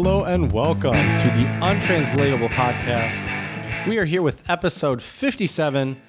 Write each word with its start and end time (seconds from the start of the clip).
Hello 0.00 0.22
and 0.22 0.52
welcome 0.52 0.92
to 0.92 1.24
the 1.36 1.44
Untranslatable 1.60 2.50
Podcast. 2.50 3.88
We 3.88 3.98
are 3.98 4.04
here 4.04 4.22
with 4.22 4.48
episode 4.48 5.02
57. 5.02 6.00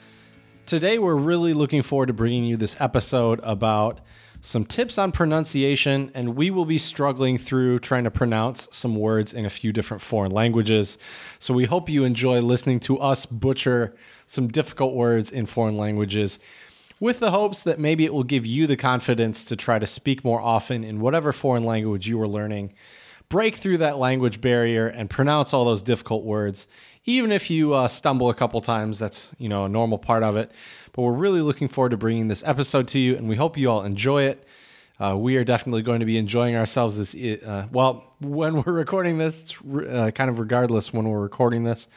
Today, 0.67 0.99
we're 0.99 1.15
really 1.15 1.53
looking 1.53 1.81
forward 1.81 2.05
to 2.05 2.13
bringing 2.13 2.43
you 2.43 2.55
this 2.55 2.79
episode 2.79 3.39
about 3.41 3.99
some 4.41 4.63
tips 4.63 4.99
on 4.99 5.11
pronunciation, 5.11 6.11
and 6.13 6.35
we 6.35 6.51
will 6.51 6.65
be 6.65 6.77
struggling 6.77 7.39
through 7.39 7.79
trying 7.79 8.03
to 8.03 8.11
pronounce 8.11 8.67
some 8.69 8.95
words 8.95 9.33
in 9.33 9.43
a 9.43 9.49
few 9.49 9.73
different 9.73 10.01
foreign 10.01 10.31
languages. 10.31 10.99
So, 11.39 11.55
we 11.55 11.65
hope 11.65 11.89
you 11.89 12.03
enjoy 12.03 12.41
listening 12.41 12.81
to 12.81 12.99
us 12.99 13.25
butcher 13.25 13.95
some 14.27 14.49
difficult 14.49 14.93
words 14.93 15.31
in 15.31 15.47
foreign 15.47 15.79
languages 15.79 16.37
with 16.99 17.19
the 17.19 17.31
hopes 17.31 17.63
that 17.63 17.79
maybe 17.79 18.05
it 18.05 18.13
will 18.13 18.23
give 18.23 18.45
you 18.45 18.67
the 18.67 18.77
confidence 18.77 19.43
to 19.45 19.55
try 19.55 19.79
to 19.79 19.87
speak 19.87 20.23
more 20.23 20.41
often 20.41 20.83
in 20.83 20.99
whatever 20.99 21.31
foreign 21.31 21.63
language 21.63 22.07
you 22.07 22.21
are 22.21 22.27
learning. 22.27 22.71
Break 23.29 23.55
through 23.55 23.77
that 23.77 23.97
language 23.97 24.41
barrier 24.41 24.87
and 24.87 25.09
pronounce 25.09 25.53
all 25.53 25.63
those 25.63 25.83
difficult 25.83 26.23
words. 26.23 26.67
Even 27.05 27.31
if 27.31 27.49
you 27.49 27.73
uh, 27.73 27.87
stumble 27.87 28.29
a 28.29 28.33
couple 28.33 28.59
times, 28.59 28.97
that's 28.97 29.31
you 29.37 29.47
know 29.47 29.65
a 29.65 29.69
normal 29.69 29.99
part 29.99 30.23
of 30.23 30.35
it. 30.35 30.51
But 30.93 31.03
we're 31.03 31.13
really 31.13 31.41
looking 31.41 31.67
forward 31.67 31.89
to 31.89 31.97
bringing 31.97 32.27
this 32.27 32.43
episode 32.43 32.87
to 32.89 32.99
you, 32.99 33.15
and 33.15 33.29
we 33.29 33.35
hope 33.35 33.55
you 33.55 33.69
all 33.69 33.83
enjoy 33.83 34.23
it. 34.23 34.45
Uh, 34.99 35.15
we 35.15 35.37
are 35.37 35.43
definitely 35.45 35.81
going 35.81 36.01
to 36.01 36.05
be 36.05 36.17
enjoying 36.17 36.55
ourselves 36.55 36.97
this. 36.97 37.15
Uh, 37.15 37.67
well, 37.71 38.15
when 38.19 38.63
we're 38.63 38.73
recording 38.73 39.17
this, 39.17 39.55
uh, 39.89 40.11
kind 40.13 40.29
of 40.29 40.39
regardless 40.39 40.91
when 40.91 41.07
we're 41.07 41.21
recording 41.21 41.63
this. 41.63 41.87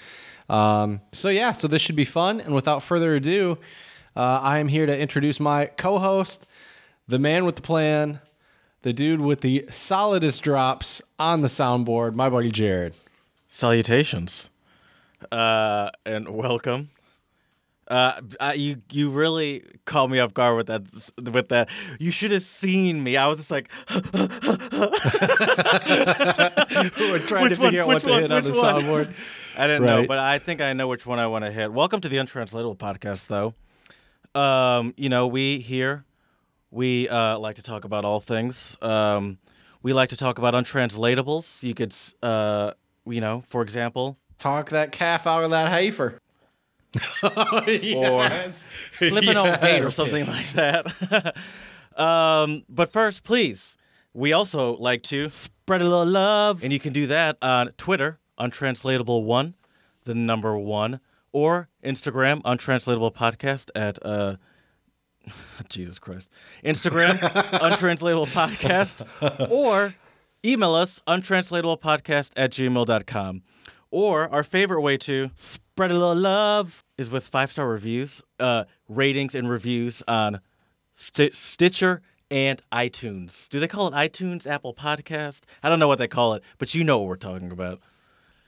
Um, 0.49 1.01
so 1.13 1.29
yeah, 1.29 1.53
so 1.53 1.67
this 1.67 1.83
should 1.83 1.97
be 1.97 2.05
fun. 2.05 2.41
And 2.41 2.55
without 2.55 2.83
further 2.83 3.15
ado, 3.15 3.59
uh, 4.15 4.41
I 4.43 4.59
am 4.59 4.69
here 4.69 4.87
to 4.87 4.97
introduce 4.97 5.41
my 5.41 5.67
co-host, 5.67 6.47
the 7.09 7.19
man 7.19 7.45
with 7.45 7.57
the 7.57 7.63
plan, 7.63 8.21
the 8.83 8.93
dude 8.93 9.21
with 9.21 9.41
the 9.41 9.67
solidest 9.71 10.43
drops 10.43 11.01
on 11.19 11.41
the 11.41 11.49
soundboard, 11.49 12.15
my 12.15 12.29
buddy 12.29 12.51
Jared. 12.51 12.95
Salutations, 13.49 14.49
uh, 15.31 15.91
and 16.07 16.29
welcome. 16.31 16.89
Uh, 17.87 18.23
I, 18.41 18.55
you 18.55 18.81
you 18.91 19.11
really 19.11 19.63
caught 19.85 20.09
me 20.09 20.19
off 20.21 20.33
guard 20.33 20.57
with 20.57 20.69
that. 20.69 20.85
With 21.31 21.51
that, 21.51 21.69
you 21.99 22.11
should 22.11 22.31
have 22.31 22.43
seen 22.43 23.03
me. 23.03 23.19
I 23.19 23.27
was 23.27 23.37
just 23.37 23.51
like, 23.51 23.69
We're 23.91 24.01
trying 27.19 27.43
Which 27.43 27.51
to 27.51 27.57
figure 27.61 27.85
one? 27.85 27.87
out 27.87 27.87
what 27.87 28.03
to 28.05 28.11
one? 28.11 28.23
hit 28.23 28.33
on 28.33 28.45
the 28.45 28.51
one? 28.53 28.83
soundboard. 28.83 29.13
I 29.59 29.67
didn't 29.67 29.85
know, 29.85 30.07
but 30.07 30.19
I 30.19 30.39
think 30.39 30.63
I 30.63 30.73
know 30.73 30.89
which 30.89 31.05
one 31.05 31.19
I 31.19 31.27
want 31.27 31.45
to 31.45 31.51
hit. 31.51 31.71
Welcome 31.73 32.01
to 32.01 32.09
the 32.09 32.17
Untranslatable 32.17 32.77
Podcast, 32.77 33.27
though. 33.27 33.53
Um, 34.41 34.95
you 34.97 35.11
know, 35.11 35.27
we 35.27 35.59
here 35.59 36.05
we 36.73 37.09
uh, 37.09 37.39
like 37.39 37.55
to 37.57 37.63
talk 37.63 37.85
about 37.85 38.05
all 38.05 38.19
things. 38.19 38.77
Um, 38.83 39.39
we 39.83 39.93
like 39.93 40.09
to 40.09 40.17
talk 40.17 40.39
about 40.39 40.55
untranslatables. 40.55 41.63
You 41.63 41.75
could, 41.75 41.95
uh, 42.23 42.73
you 43.07 43.21
know, 43.21 43.45
for 43.49 43.63
example, 43.63 44.19
Talk 44.39 44.71
that 44.71 44.91
calf 44.91 45.25
out 45.29 45.45
of 45.45 45.51
that 45.53 45.69
heifer. 45.69 46.19
Yes. 47.69 48.67
slipping 48.95 49.37
on 49.37 49.61
gate 49.61 49.85
or 49.85 49.91
something 49.91 50.27
like 50.27 50.53
that. 50.55 51.37
um, 51.97 52.65
but 52.69 52.93
first, 52.93 53.23
please, 53.23 53.77
we 54.13 54.33
also 54.33 54.77
like 54.77 55.03
to 55.05 55.29
spread 55.29 55.81
a 55.81 55.85
little 55.85 56.05
love, 56.05 56.65
and 56.65 56.73
you 56.73 56.81
can 56.81 56.93
do 56.93 57.07
that 57.07 57.37
on 57.41 57.69
Twitter, 57.77 58.19
untranslatable 58.37 59.23
one, 59.25 59.55
the 60.05 60.15
number 60.15 60.59
one, 60.59 60.99
or 61.31 61.69
Instagram, 61.85 62.41
untranslatable 62.45 63.13
podcast 63.13 63.71
at 63.77 64.05
uh, 64.05 64.37
Jesus 65.69 65.99
Christ, 65.99 66.29
Instagram, 66.65 67.19
untranslatable 67.63 68.27
podcast, 68.27 69.07
or 69.51 69.95
email 70.45 70.75
us 70.75 71.01
untranslatable 71.07 71.79
podcast 71.79 72.31
at 72.37 72.51
gmail.com. 72.53 73.43
Or 73.91 74.29
our 74.33 74.43
favorite 74.43 74.81
way 74.81 74.97
to 74.99 75.31
spread 75.35 75.91
a 75.91 75.95
little 75.95 76.15
love 76.17 76.83
is 76.97 77.11
with 77.11 77.27
five 77.27 77.53
star 77.53 77.69
reviews, 77.69 78.23
uh, 78.41 78.65
ratings, 78.89 79.35
and 79.35 79.51
reviews 79.51 80.03
on 80.09 80.41
Sti 80.95 81.31
Stitcher 81.33 82.01
and 82.31 82.63
iTunes. 82.73 83.49
Do 83.51 83.61
they 83.61 83.69
call 83.69 83.89
it 83.89 83.93
iTunes, 83.93 84.47
Apple 84.47 84.73
Podcast? 84.73 85.43
I 85.63 85.69
don't 85.69 85.79
know 85.79 85.89
what 85.89 85.99
they 85.99 86.09
call 86.09 86.33
it, 86.33 86.43
but 86.57 86.75
you 86.75 86.83
know 86.83 86.99
what 86.99 87.09
we're 87.09 87.17
talking 87.17 87.51
about. 87.51 87.81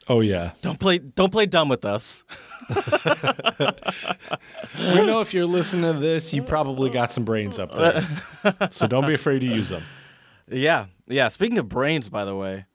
Oh 0.09 0.21
yeah. 0.21 0.53
Don't 0.63 0.79
play, 0.79 0.99
don't 0.99 1.31
play 1.33 1.47
dumb 1.47 1.69
with 1.69 1.85
us. 1.85 2.25
We 4.79 4.95
know 5.07 5.21
if 5.21 5.33
you're 5.33 5.47
listening 5.47 5.93
to 5.93 5.99
this, 5.99 6.33
you 6.35 6.43
probably 6.43 6.91
got 6.91 7.13
some 7.13 7.25
brains 7.25 7.59
up 7.59 7.75
there. 7.75 8.07
so 8.71 8.87
don't 8.87 9.07
be 9.07 9.15
afraid 9.15 9.41
to 9.41 9.47
use 9.47 9.69
them. 9.69 9.83
Yeah, 10.51 10.87
yeah. 11.07 11.29
Speaking 11.29 11.59
of 11.59 11.69
brains, 11.69 12.09
by 12.09 12.25
the 12.25 12.35
way, 12.37 12.67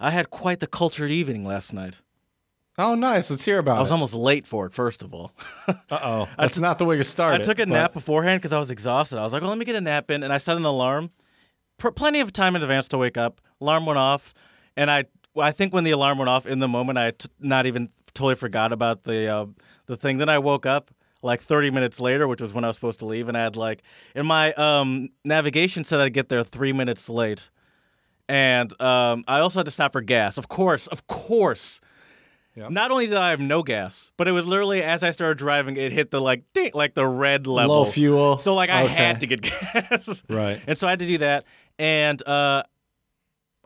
I 0.00 0.10
had 0.10 0.30
quite 0.30 0.60
the 0.60 0.66
cultured 0.66 1.10
evening 1.10 1.44
last 1.44 1.72
night. 1.72 2.00
Oh, 2.78 2.94
nice. 2.94 3.30
Let's 3.30 3.44
hear 3.44 3.58
about 3.58 3.76
I 3.78 3.80
was 3.82 3.90
it. 3.90 3.94
almost 3.94 4.14
late 4.14 4.46
for 4.46 4.64
it. 4.66 4.72
First 4.72 5.02
of 5.02 5.12
all, 5.12 5.32
Uh 5.68 5.72
oh. 5.90 6.28
That's 6.38 6.58
not 6.58 6.78
the 6.78 6.84
way 6.86 6.96
to 6.96 7.04
start. 7.04 7.34
I 7.34 7.36
it, 7.36 7.44
took 7.44 7.58
a 7.58 7.66
but- 7.66 7.68
nap 7.68 7.92
beforehand 7.92 8.40
because 8.40 8.52
I 8.52 8.58
was 8.58 8.70
exhausted. 8.70 9.18
I 9.18 9.22
was 9.22 9.32
like, 9.32 9.42
"Well, 9.42 9.50
let 9.50 9.58
me 9.58 9.64
get 9.64 9.76
a 9.76 9.80
nap 9.80 10.10
in," 10.10 10.22
and 10.22 10.32
I 10.32 10.38
set 10.38 10.56
an 10.56 10.64
alarm. 10.64 11.10
Pr- 11.78 11.90
plenty 11.90 12.20
of 12.20 12.32
time 12.32 12.56
in 12.56 12.62
advance 12.62 12.88
to 12.88 12.98
wake 12.98 13.16
up. 13.16 13.40
Alarm 13.60 13.86
went 13.86 13.98
off, 13.98 14.32
and 14.76 14.90
I, 14.90 15.04
I 15.36 15.50
think 15.52 15.72
when 15.72 15.84
the 15.84 15.90
alarm 15.92 16.18
went 16.18 16.28
off, 16.28 16.46
in 16.46 16.58
the 16.58 16.68
moment, 16.68 16.98
I 16.98 17.12
t- 17.12 17.28
not 17.40 17.66
even 17.66 17.88
totally 18.14 18.34
forgot 18.34 18.72
about 18.72 19.04
the 19.04 19.26
uh, 19.28 19.46
the 19.86 19.96
thing. 19.96 20.18
Then 20.18 20.28
I 20.28 20.38
woke 20.38 20.66
up 20.66 20.90
like 21.22 21.40
30 21.40 21.70
minutes 21.70 22.00
later, 22.00 22.26
which 22.28 22.40
was 22.42 22.52
when 22.52 22.64
I 22.64 22.66
was 22.66 22.76
supposed 22.76 22.98
to 22.98 23.06
leave, 23.06 23.28
and 23.28 23.36
I 23.36 23.42
had 23.44 23.56
like, 23.56 23.82
in 24.14 24.26
my 24.26 24.52
um, 24.54 25.08
navigation 25.24 25.84
said 25.84 26.00
I'd 26.00 26.12
get 26.12 26.28
there 26.28 26.42
three 26.44 26.72
minutes 26.72 27.08
late, 27.08 27.48
and 28.28 28.72
um, 28.80 29.24
I 29.28 29.38
also 29.40 29.60
had 29.60 29.64
to 29.66 29.70
stop 29.70 29.92
for 29.92 30.00
gas. 30.00 30.36
Of 30.38 30.48
course, 30.48 30.86
of 30.88 31.06
course. 31.06 31.80
Yep. 32.54 32.70
Not 32.70 32.90
only 32.90 33.06
did 33.06 33.16
I 33.16 33.30
have 33.30 33.40
no 33.40 33.62
gas, 33.62 34.12
but 34.18 34.28
it 34.28 34.32
was 34.32 34.46
literally 34.46 34.82
as 34.82 35.02
I 35.02 35.10
started 35.12 35.38
driving, 35.38 35.78
it 35.78 35.90
hit 35.90 36.10
the 36.10 36.20
like 36.20 36.42
ding, 36.52 36.72
like 36.74 36.92
the 36.92 37.06
red 37.06 37.46
level. 37.46 37.76
Low 37.76 37.84
fuel. 37.86 38.36
So 38.36 38.54
like 38.54 38.68
I 38.68 38.82
Okay. 38.84 38.92
had 38.92 39.20
to 39.20 39.26
get 39.26 39.40
gas. 39.72 40.22
Right. 40.28 40.60
And 40.66 40.76
so 40.76 40.86
I 40.86 40.90
had 40.90 40.98
to 40.98 41.06
do 41.06 41.16
that. 41.18 41.44
And 41.78 42.22
uh, 42.28 42.64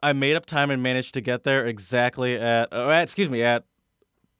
I 0.06 0.12
made 0.12 0.36
up 0.36 0.46
time 0.46 0.70
and 0.70 0.82
managed 0.82 1.14
to 1.14 1.20
get 1.20 1.42
there 1.42 1.66
exactly 1.66 2.36
at, 2.36 2.72
uh, 2.72 2.88
at 2.90 3.02
excuse 3.02 3.28
me, 3.28 3.42
at 3.42 3.64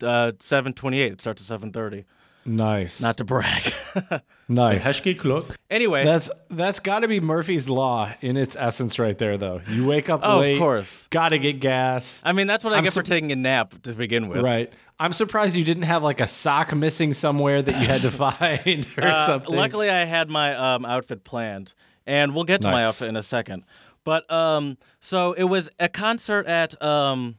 uh, 0.00 0.32
7:28. 0.38 1.12
It 1.12 1.20
starts 1.20 1.50
at 1.50 1.60
7:30. 1.60 2.04
Nice. 2.44 3.00
Not 3.00 3.16
to 3.16 3.24
brag. 3.24 3.72
nice. 4.48 4.86
Hashki 4.86 5.56
anyway, 5.68 6.04
That's 6.04 6.30
that's 6.48 6.78
got 6.78 7.00
to 7.00 7.08
be 7.08 7.18
Murphy's 7.18 7.68
law 7.68 8.12
in 8.20 8.36
its 8.36 8.54
essence, 8.56 9.00
right 9.00 9.18
there. 9.18 9.36
Though 9.36 9.60
you 9.68 9.84
wake 9.84 10.08
up 10.08 10.20
oh, 10.22 10.38
late, 10.38 10.52
of 10.52 10.60
course. 10.60 11.08
got 11.10 11.30
to 11.30 11.40
get 11.40 11.58
gas. 11.58 12.22
I 12.24 12.30
mean, 12.30 12.46
that's 12.46 12.62
what 12.62 12.72
I 12.72 12.76
I'm 12.76 12.84
get 12.84 12.92
for 12.92 13.02
taking 13.02 13.32
a 13.32 13.36
nap 13.36 13.74
to 13.82 13.92
begin 13.92 14.28
with. 14.28 14.42
Right. 14.42 14.72
I'm 15.00 15.12
surprised 15.12 15.56
you 15.56 15.64
didn't 15.64 15.82
have 15.82 16.04
like 16.04 16.20
a 16.20 16.28
sock 16.28 16.72
missing 16.74 17.12
somewhere 17.12 17.60
that 17.62 17.80
you 17.80 17.86
had 17.88 18.02
to 18.02 18.10
find 18.12 18.86
or 18.96 19.04
Uh, 19.04 19.26
something. 19.26 19.54
luckily, 19.54 19.90
I 19.90 20.04
had 20.04 20.30
my 20.30 20.54
um, 20.54 20.86
outfit 20.86 21.24
planned, 21.24 21.74
and 22.06 22.32
we'll 22.32 22.44
get 22.44 22.62
to 22.62 22.70
my 22.70 22.84
outfit 22.84 23.08
in 23.08 23.16
a 23.16 23.24
second. 23.24 23.64
But 24.06 24.30
um, 24.30 24.78
so 25.00 25.32
it 25.32 25.44
was 25.44 25.68
a 25.80 25.88
concert 25.88 26.46
at 26.46 26.80
um, 26.80 27.38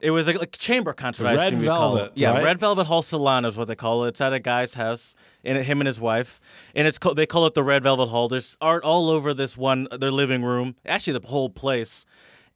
it 0.00 0.10
was 0.10 0.26
a 0.26 0.32
like, 0.32 0.52
chamber 0.52 0.94
concert. 0.94 1.26
I 1.26 1.34
Red 1.34 1.58
Velvet, 1.58 2.06
it. 2.06 2.12
yeah, 2.14 2.30
right? 2.30 2.44
Red 2.44 2.58
Velvet 2.58 2.86
Hall 2.86 3.02
Solana 3.02 3.46
is 3.46 3.58
what 3.58 3.68
they 3.68 3.74
call 3.74 4.04
it. 4.04 4.08
It's 4.08 4.22
at 4.22 4.32
a 4.32 4.40
guy's 4.40 4.72
house, 4.72 5.14
and 5.44 5.58
him 5.58 5.82
and 5.82 5.86
his 5.86 6.00
wife, 6.00 6.40
and 6.74 6.88
it's 6.88 6.98
called, 6.98 7.18
they 7.18 7.26
call 7.26 7.44
it 7.44 7.52
the 7.52 7.62
Red 7.62 7.82
Velvet 7.82 8.06
Hall. 8.06 8.26
There's 8.26 8.56
art 8.58 8.84
all 8.84 9.10
over 9.10 9.34
this 9.34 9.54
one 9.54 9.86
their 9.92 10.10
living 10.10 10.42
room, 10.42 10.76
actually 10.86 11.18
the 11.18 11.28
whole 11.28 11.50
place, 11.50 12.06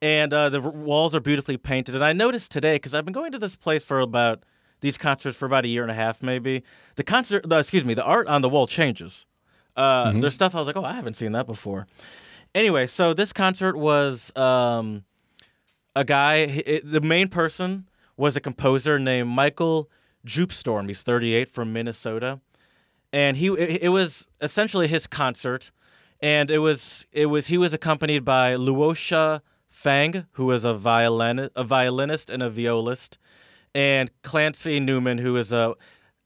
and 0.01 0.33
uh, 0.33 0.49
the 0.49 0.63
walls 0.63 1.15
are 1.15 1.21
beautifully 1.21 1.59
painted. 1.59 1.95
And 1.95 2.03
I 2.03 2.15
noticed 2.15 2.51
today 2.51 2.77
because 2.77 2.95
I've 2.95 3.05
been 3.05 3.13
going 3.13 3.33
to 3.33 3.39
this 3.39 3.55
place 3.55 3.85
for 3.85 4.01
about 4.01 4.45
these 4.81 4.97
concerts 4.97 5.37
for 5.37 5.45
about 5.45 5.67
a 5.67 5.69
year 5.69 5.83
and 5.83 5.91
a 5.91 5.95
half, 5.95 6.23
maybe. 6.23 6.63
The 6.97 7.05
concert, 7.05 7.47
the, 7.47 7.59
excuse 7.59 7.85
me, 7.85 7.93
the 7.93 8.03
art 8.03 8.29
on 8.29 8.41
the 8.41 8.49
wall 8.49 8.67
changes. 8.67 9.27
Uh, 9.77 10.13
There's 10.13 10.33
stuff 10.33 10.55
I 10.55 10.59
was 10.59 10.67
like, 10.67 10.77
oh, 10.77 10.85
I 10.85 10.95
haven't 10.95 11.19
seen 11.19 11.33
that 11.33 11.47
before. 11.47 11.87
Anyway, 12.55 12.87
so 12.87 13.15
this 13.15 13.33
concert 13.33 13.77
was 13.77 14.35
um, 14.37 15.05
a 15.95 16.05
guy. 16.05 16.35
It, 16.35 16.91
the 16.91 17.01
main 17.01 17.29
person 17.29 17.89
was 18.17 18.37
a 18.37 18.41
composer 18.41 18.99
named 18.99 19.29
Michael 19.29 19.89
Jupstorm. 20.27 20.89
He's 20.89 21.03
38 21.03 21.49
from 21.49 21.73
Minnesota, 21.73 22.41
and 23.13 23.37
he 23.37 23.49
it, 23.49 23.83
it 23.83 23.89
was 23.91 24.27
essentially 24.41 24.89
his 24.89 25.07
concert, 25.07 25.71
and 26.21 26.51
it 26.51 26.59
was 26.59 27.07
it 27.13 27.27
was 27.27 27.47
he 27.47 27.59
was 27.59 27.73
accompanied 27.73 28.25
by 28.25 28.55
Luosha 28.55 29.43
Fang, 29.69 30.27
who 30.33 30.47
was 30.47 30.65
a 30.65 30.75
violin 30.75 31.51
a 31.55 31.63
violinist 31.63 32.31
and 32.31 32.43
a 32.43 32.51
violist, 32.51 33.17
and 33.75 34.11
Clancy 34.23 34.81
Newman, 34.81 35.19
who 35.19 35.37
is 35.37 35.53
a 35.53 35.75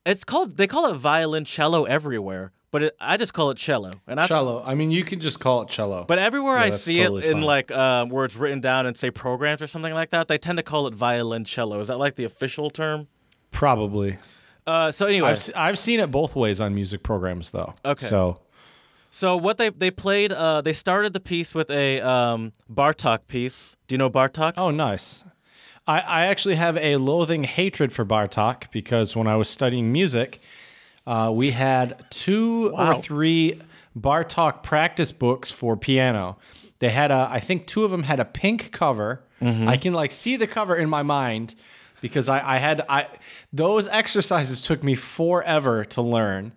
it's 0.06 0.25
called 0.25 0.56
they 0.56 0.67
call 0.67 0.87
it 0.87 0.99
violoncello 0.99 1.87
everywhere, 1.87 2.53
but 2.75 2.82
it, 2.82 2.97
I 2.99 3.17
just 3.17 3.32
call 3.32 3.53
it 3.53 3.56
cello. 3.56 3.93
And 4.09 4.19
I 4.19 4.26
cello. 4.26 4.61
I 4.67 4.75
mean, 4.75 4.91
you 4.91 5.05
can 5.05 5.21
just 5.21 5.38
call 5.38 5.62
it 5.62 5.69
cello. 5.69 6.05
but 6.09 6.19
everywhere 6.19 6.56
Yeah, 6.59 6.65
I 6.65 6.71
see 6.71 6.97
totally 6.99 7.23
it 7.23 7.26
in 7.31 7.35
fine. 7.35 7.43
like 7.44 7.71
uh, 7.71 8.05
where 8.06 8.25
it's 8.25 8.35
written 8.35 8.61
down 8.61 8.85
and 8.85 8.97
say 8.97 9.12
programs 9.12 9.62
or 9.62 9.69
something 9.69 9.94
like 9.94 10.11
that, 10.11 10.26
they 10.26 10.38
tend 10.38 10.56
to 10.59 10.65
call 10.65 10.88
it 10.88 10.94
violoncello. 10.97 11.81
Is 11.81 11.87
that 11.87 11.99
like 11.99 12.17
the 12.17 12.25
official 12.25 12.71
term? 12.71 13.06
probably. 13.53 14.19
Uh, 14.67 14.91
so 14.91 15.06
anyway, 15.06 15.29
I've 15.31 15.50
I've 15.55 15.79
seen 15.79 16.00
it 16.00 16.11
both 16.11 16.35
ways 16.35 16.61
on 16.61 16.75
music 16.75 17.05
programs 17.05 17.53
though. 17.53 17.75
Okay. 17.85 18.06
So 18.06 18.41
So 19.11 19.37
what 19.37 19.56
they 19.59 19.69
they 19.70 19.93
played, 19.93 20.32
uh, 20.32 20.61
they 20.61 20.73
started 20.73 21.12
the 21.12 21.20
piece 21.20 21.55
with 21.55 21.70
a 21.70 22.00
um, 22.00 22.53
Bartok 22.69 23.29
piece. 23.29 23.77
Do 23.87 23.94
you 23.94 23.99
know 23.99 24.11
Bartok? 24.11 24.55
Oh, 24.56 24.73
nice. 24.73 25.23
I, 25.87 26.00
I 26.00 26.20
actually 26.27 26.55
have 26.56 26.77
a 26.79 26.97
loathing 26.97 27.44
hatred 27.44 27.93
for 27.93 28.05
Bartok 28.05 28.65
because 28.73 29.15
when 29.15 29.29
I 29.29 29.37
was 29.37 29.49
studying 29.49 29.93
music, 29.93 30.41
uh, 31.06 31.31
we 31.33 31.51
had 31.51 32.05
two 32.11 32.71
Wow. 32.73 32.93
or 32.93 33.03
three 33.03 33.61
Bartok 33.99 34.62
practice 34.62 35.12
books 35.12 35.51
for 35.51 35.77
piano. 35.77 36.37
They 36.81 36.91
had 36.91 37.11
a, 37.11 37.29
I 37.31 37.41
think 37.41 37.67
two 37.67 37.85
of 37.85 37.91
them 37.91 38.03
had 38.05 38.21
a 38.21 38.25
pink 38.25 38.73
cover. 38.73 39.23
I 39.41 39.77
can 39.77 39.93
like 39.93 40.11
see 40.11 40.37
the 40.37 40.47
cover 40.47 40.75
in 40.75 40.89
my 40.89 41.03
mind 41.03 41.55
because 42.01 42.31
I, 42.31 42.55
I 42.55 42.59
had 42.59 42.81
I 42.89 43.09
those 43.53 43.87
exercises 43.89 44.62
took 44.62 44.83
me 44.83 44.95
forever 44.95 45.85
to 45.85 46.01
learn. 46.01 46.53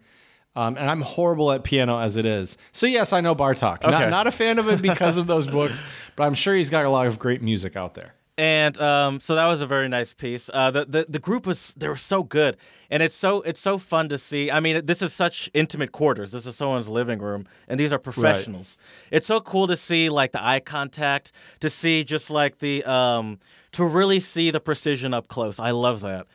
Um, 0.55 0.77
and 0.77 0.89
I'm 0.89 1.01
horrible 1.01 1.51
at 1.51 1.63
piano 1.65 1.99
as 1.99 2.15
it 2.15 2.25
is. 2.25 2.57
So 2.71 2.87
yes, 2.87 3.11
I 3.11 3.19
know 3.21 3.35
Bartok. 3.35 3.83
Okay. 3.83 3.91
Not, 3.91 4.09
not 4.09 4.27
a 4.27 4.31
fan 4.31 4.57
of 4.57 4.69
it 4.69 4.81
because 4.81 5.17
of 5.17 5.27
those 5.27 5.45
books, 5.59 5.83
but 6.15 6.23
I'm 6.23 6.33
sure 6.33 6.55
he's 6.55 6.69
got 6.69 6.85
a 6.85 6.89
lot 6.89 7.07
of 7.07 7.19
great 7.19 7.41
music 7.41 7.75
out 7.75 7.93
there. 7.93 8.13
And 8.37 8.79
um, 8.79 9.19
so 9.19 9.33
that 9.35 9.45
was 9.45 9.61
a 9.61 9.65
very 9.65 9.89
nice 9.89 10.13
piece. 10.13 10.49
Uh, 10.53 10.69
the, 10.69 10.85
the 10.85 11.05
the 11.09 11.19
group 11.19 11.47
was 11.47 11.73
they 11.75 11.87
were 11.87 11.97
so 11.97 12.23
good, 12.23 12.55
and 12.89 13.01
it's 13.01 13.15
so 13.15 13.41
it's 13.41 13.59
so 13.59 13.77
fun 13.79 14.09
to 14.09 14.17
see. 14.17 14.51
I 14.51 14.59
mean, 14.59 14.85
this 14.85 15.01
is 15.01 15.11
such 15.11 15.49
intimate 15.55 15.91
quarters. 15.91 16.31
This 16.31 16.45
is 16.45 16.55
someone's 16.55 16.87
living 16.87 17.19
room, 17.19 17.47
and 17.67 17.79
these 17.79 17.91
are 17.91 17.97
professionals. 17.97 18.77
It's 19.09 19.25
so 19.25 19.41
cool 19.41 19.65
to 19.67 19.75
see 19.75 20.09
like 20.09 20.33
the 20.33 20.43
eye 20.43 20.59
contact, 20.59 21.31
to 21.61 21.69
see 21.69 22.03
just 22.03 22.29
like 22.29 22.59
the 22.59 22.83
um, 22.85 23.39
to 23.71 23.83
really 23.83 24.19
see 24.19 24.51
the 24.51 24.59
precision 24.59 25.13
up 25.15 25.27
close. 25.27 25.59
I 25.59 25.71
love 25.71 26.01
that. 26.01 26.27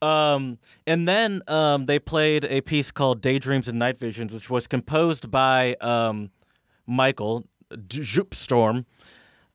Um, 0.00 0.58
and 0.86 1.06
then 1.06 1.42
um, 1.46 1.86
they 1.86 1.98
played 1.98 2.44
a 2.46 2.60
piece 2.62 2.90
called 2.90 3.20
Daydreams 3.20 3.68
and 3.68 3.78
Night 3.78 3.98
Visions, 3.98 4.32
which 4.32 4.50
was 4.50 4.66
composed 4.66 5.30
by 5.30 5.74
um, 5.80 6.30
Michael 6.86 7.44
Storm. 8.32 8.86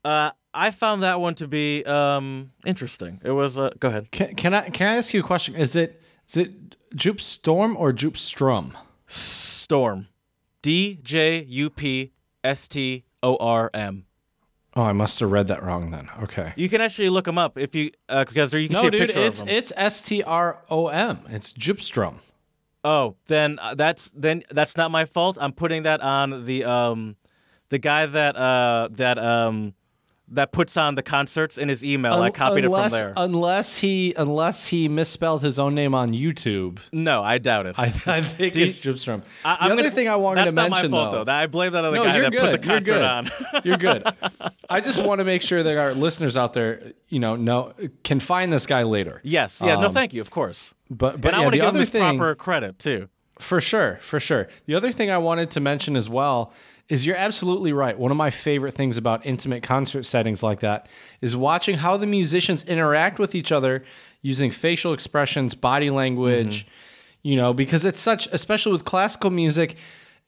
Uh, 0.07 0.31
I 0.53 0.71
found 0.71 1.03
that 1.03 1.19
one 1.19 1.35
to 1.35 1.47
be 1.47 1.83
um, 1.85 2.51
interesting. 2.65 3.19
It 3.23 3.31
was. 3.31 3.57
Uh, 3.57 3.71
go 3.79 3.89
ahead. 3.89 4.09
Can, 4.11 4.35
can 4.35 4.53
I 4.53 4.69
can 4.69 4.87
I 4.87 4.95
ask 4.95 5.13
you 5.13 5.19
a 5.19 5.23
question? 5.23 5.55
Is 5.55 5.75
it 5.75 6.01
is 6.27 6.37
it 6.37 6.75
Jupe 6.95 7.19
Storm 7.21 7.75
or 7.77 7.91
Jupe 7.91 8.17
Strum? 8.17 8.77
Storm. 9.07 10.07
D 10.61 10.99
J 11.03 11.43
U 11.43 11.69
P 11.69 12.13
S 12.43 12.67
T 12.67 13.03
O 13.21 13.35
R 13.37 13.69
M. 13.73 14.05
Oh, 14.75 14.83
I 14.83 14.91
must 14.91 15.19
have 15.19 15.31
read 15.31 15.47
that 15.47 15.63
wrong 15.63 15.91
then. 15.91 16.09
Okay. 16.21 16.53
You 16.55 16.69
can 16.69 16.81
actually 16.81 17.09
look 17.09 17.25
them 17.25 17.37
up 17.37 17.57
if 17.57 17.75
you 17.75 17.91
uh, 18.09 18.25
because 18.25 18.51
there 18.51 18.59
you 18.59 18.69
can 18.69 18.77
see 18.77 18.81
No, 18.83 18.87
a 18.87 18.91
dude, 18.91 19.01
picture 19.07 19.19
it's 19.19 19.41
of 19.41 19.47
them. 19.47 19.55
it's 19.55 19.73
S 19.75 20.01
T 20.01 20.23
R 20.23 20.59
O 20.69 20.87
M. 20.87 21.19
It's 21.29 21.51
Jupe 21.51 21.81
Strum. 21.81 22.19
Oh, 22.83 23.15
then 23.25 23.59
uh, 23.59 23.75
that's 23.75 24.09
then 24.15 24.43
that's 24.51 24.77
not 24.77 24.89
my 24.91 25.03
fault. 25.05 25.37
I'm 25.41 25.51
putting 25.51 25.83
that 25.83 25.99
on 26.01 26.45
the 26.45 26.63
um 26.63 27.17
the 27.69 27.77
guy 27.79 28.05
that 28.05 28.35
uh 28.37 28.87
that 28.91 29.17
um 29.19 29.73
that 30.29 30.51
puts 30.51 30.75
on 30.75 30.95
the 30.95 31.01
concerts 31.03 31.57
in 31.57 31.69
his 31.69 31.83
email. 31.85 32.21
I 32.21 32.31
copied 32.31 32.65
unless, 32.65 32.93
it 32.93 32.99
from 32.99 32.99
there. 32.99 33.13
Unless 33.15 33.77
he 33.77 34.13
unless 34.17 34.67
he 34.67 34.89
misspelled 34.89 35.41
his 35.41 35.57
own 35.57 35.73
name 35.75 35.95
on 35.95 36.11
YouTube, 36.13 36.79
no, 36.91 37.23
I 37.23 37.37
doubt 37.37 37.65
it. 37.65 37.75
I, 37.79 37.85
I 38.05 38.21
think 38.21 38.55
you- 38.55 38.65
it's 38.65 38.77
Jupe 38.77 38.97
Strum. 38.99 39.23
I, 39.45 39.55
the 39.55 39.61
I'm 39.63 39.71
other 39.71 39.83
gonna- 39.83 39.95
thing 39.95 40.07
I 40.09 40.15
wanted 40.17 40.45
to 40.45 40.51
mention 40.51 40.91
fault 40.91 41.11
though, 41.11 41.17
though. 41.19 41.23
That- 41.25 41.35
I 41.43 41.47
blame 41.47 41.71
that 41.73 41.85
other 41.85 41.95
No, 41.97 42.03
guy 42.03 42.15
you're 42.17 42.23
that 42.29 42.31
good. 42.31 42.61
put 42.61 42.61
the 42.61 42.67
You're 42.67 42.99
concert 42.99 43.03
on. 43.03 43.61
You're 43.63 43.77
good. 43.77 44.03
I 44.69 44.81
just 44.81 45.01
want 45.01 45.19
to 45.19 45.23
make 45.25 45.41
sure 45.41 45.63
that 45.63 45.77
our 45.77 45.93
listeners 45.93 46.35
out 46.35 46.53
there, 46.53 46.91
you 47.07 47.19
know, 47.19 47.35
know 47.37 47.73
can 48.03 48.19
find 48.19 48.51
this 48.51 48.65
guy 48.65 48.83
later. 48.83 49.21
yes, 49.23 49.61
yeah, 49.63 49.75
no, 49.75 49.87
Um, 49.87 49.93
thank 49.93 50.13
you, 50.13 50.19
of 50.21 50.29
course. 50.29 50.73
But 50.89 51.21
but 51.21 51.29
and 51.33 51.35
I 51.35 51.39
yeah, 51.39 51.43
want 51.45 51.53
to 51.53 51.59
the 51.59 51.65
give 51.65 51.73
him 51.75 51.79
his 51.79 51.89
thing, 51.89 52.17
proper 52.17 52.35
credit 52.35 52.79
too. 52.79 53.07
For 53.39 53.61
sure, 53.61 53.99
for 54.01 54.19
sure. 54.19 54.47
The 54.65 54.73
other 54.73 54.91
thing 54.91 55.11
I 55.11 55.19
wanted 55.19 55.51
to 55.51 55.59
mention 55.59 55.95
as 55.95 56.09
well 56.09 56.51
is 56.89 57.05
you're 57.05 57.15
absolutely 57.17 57.73
right. 57.73 57.97
One 57.97 58.11
of 58.11 58.17
my 58.17 58.29
favorite 58.29 58.73
things 58.73 58.97
about 58.97 59.25
intimate 59.25 59.61
concert 59.63 60.03
settings 60.03 60.41
like 60.41 60.61
that 60.61 60.87
is 61.21 61.35
watching 61.35 61.77
how 61.77 61.97
the 61.97 62.05
musicians 62.05 62.63
interact 62.63 63.19
with 63.19 63.35
each 63.35 63.51
other 63.51 63.83
using 64.21 64.51
facial 64.51 64.93
expressions, 64.93 65.53
body 65.53 65.89
language, 65.89 66.61
mm-hmm. 66.61 67.27
you 67.27 67.35
know, 67.35 67.53
because 67.53 67.83
it's 67.85 67.99
such, 67.99 68.27
especially 68.27 68.71
with 68.71 68.85
classical 68.85 69.29
music. 69.29 69.75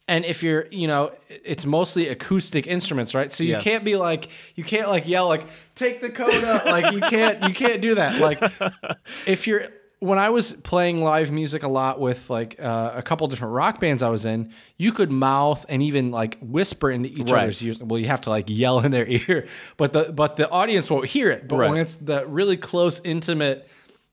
And 0.08 0.26
if 0.26 0.42
you're, 0.44 0.68
you 0.72 0.88
know, 0.88 1.12
it's 1.30 1.66
mostly 1.66 2.08
acoustic 2.08 2.68
instruments, 2.68 3.14
right? 3.14 3.32
So 3.32 3.44
you 3.44 3.52
Yes. 3.52 3.64
can't 3.64 3.84
be 3.84 3.96
like, 3.96 4.30
you 4.56 4.64
can't 4.64 4.90
like 4.90 5.08
yell 5.08 5.28
like, 5.28 5.46
take 5.76 6.02
the 6.02 6.10
coda, 6.10 6.64
like 6.66 6.94
you 6.94 7.00
can't, 7.00 7.44
you 7.48 7.54
can't 7.54 7.80
do 7.82 7.96
that. 7.96 8.20
Like, 8.20 8.42
if 9.28 9.48
you're 9.48 9.68
when 10.00 10.18
I 10.18 10.30
was 10.30 10.54
playing 10.54 11.04
live 11.04 11.30
music 11.32 11.64
a 11.64 11.68
lot 11.68 12.00
with 12.00 12.30
like 12.30 12.58
uh, 12.62 12.92
a 12.96 13.02
couple 13.02 13.28
different 13.28 13.54
rock 13.54 13.80
bands 13.82 14.02
I 14.02 14.10
was 14.10 14.26
in, 14.26 14.52
you 14.78 14.92
could 14.94 15.12
mouth 15.12 15.66
and 15.68 15.84
even 15.84 16.10
like 16.12 16.38
whisper 16.42 16.90
into 16.90 17.10
each 17.10 17.30
Right. 17.32 17.44
other's 17.44 17.62
ears. 17.64 17.80
Well, 17.80 18.00
you 18.00 18.08
have 18.08 18.22
to 18.22 18.30
like 18.30 18.46
yell 18.48 18.80
in 18.86 18.92
their 18.92 19.06
ear, 19.08 19.48
but 19.78 19.92
the 19.94 20.12
but 20.14 20.38
the 20.38 20.50
audience 20.50 20.90
won't 20.90 21.08
hear 21.08 21.30
it. 21.32 21.48
But 21.48 21.58
when 21.72 21.78
it's 21.82 21.96
the 21.96 22.26
really 22.28 22.56
close, 22.58 23.02
intimate 23.04 23.68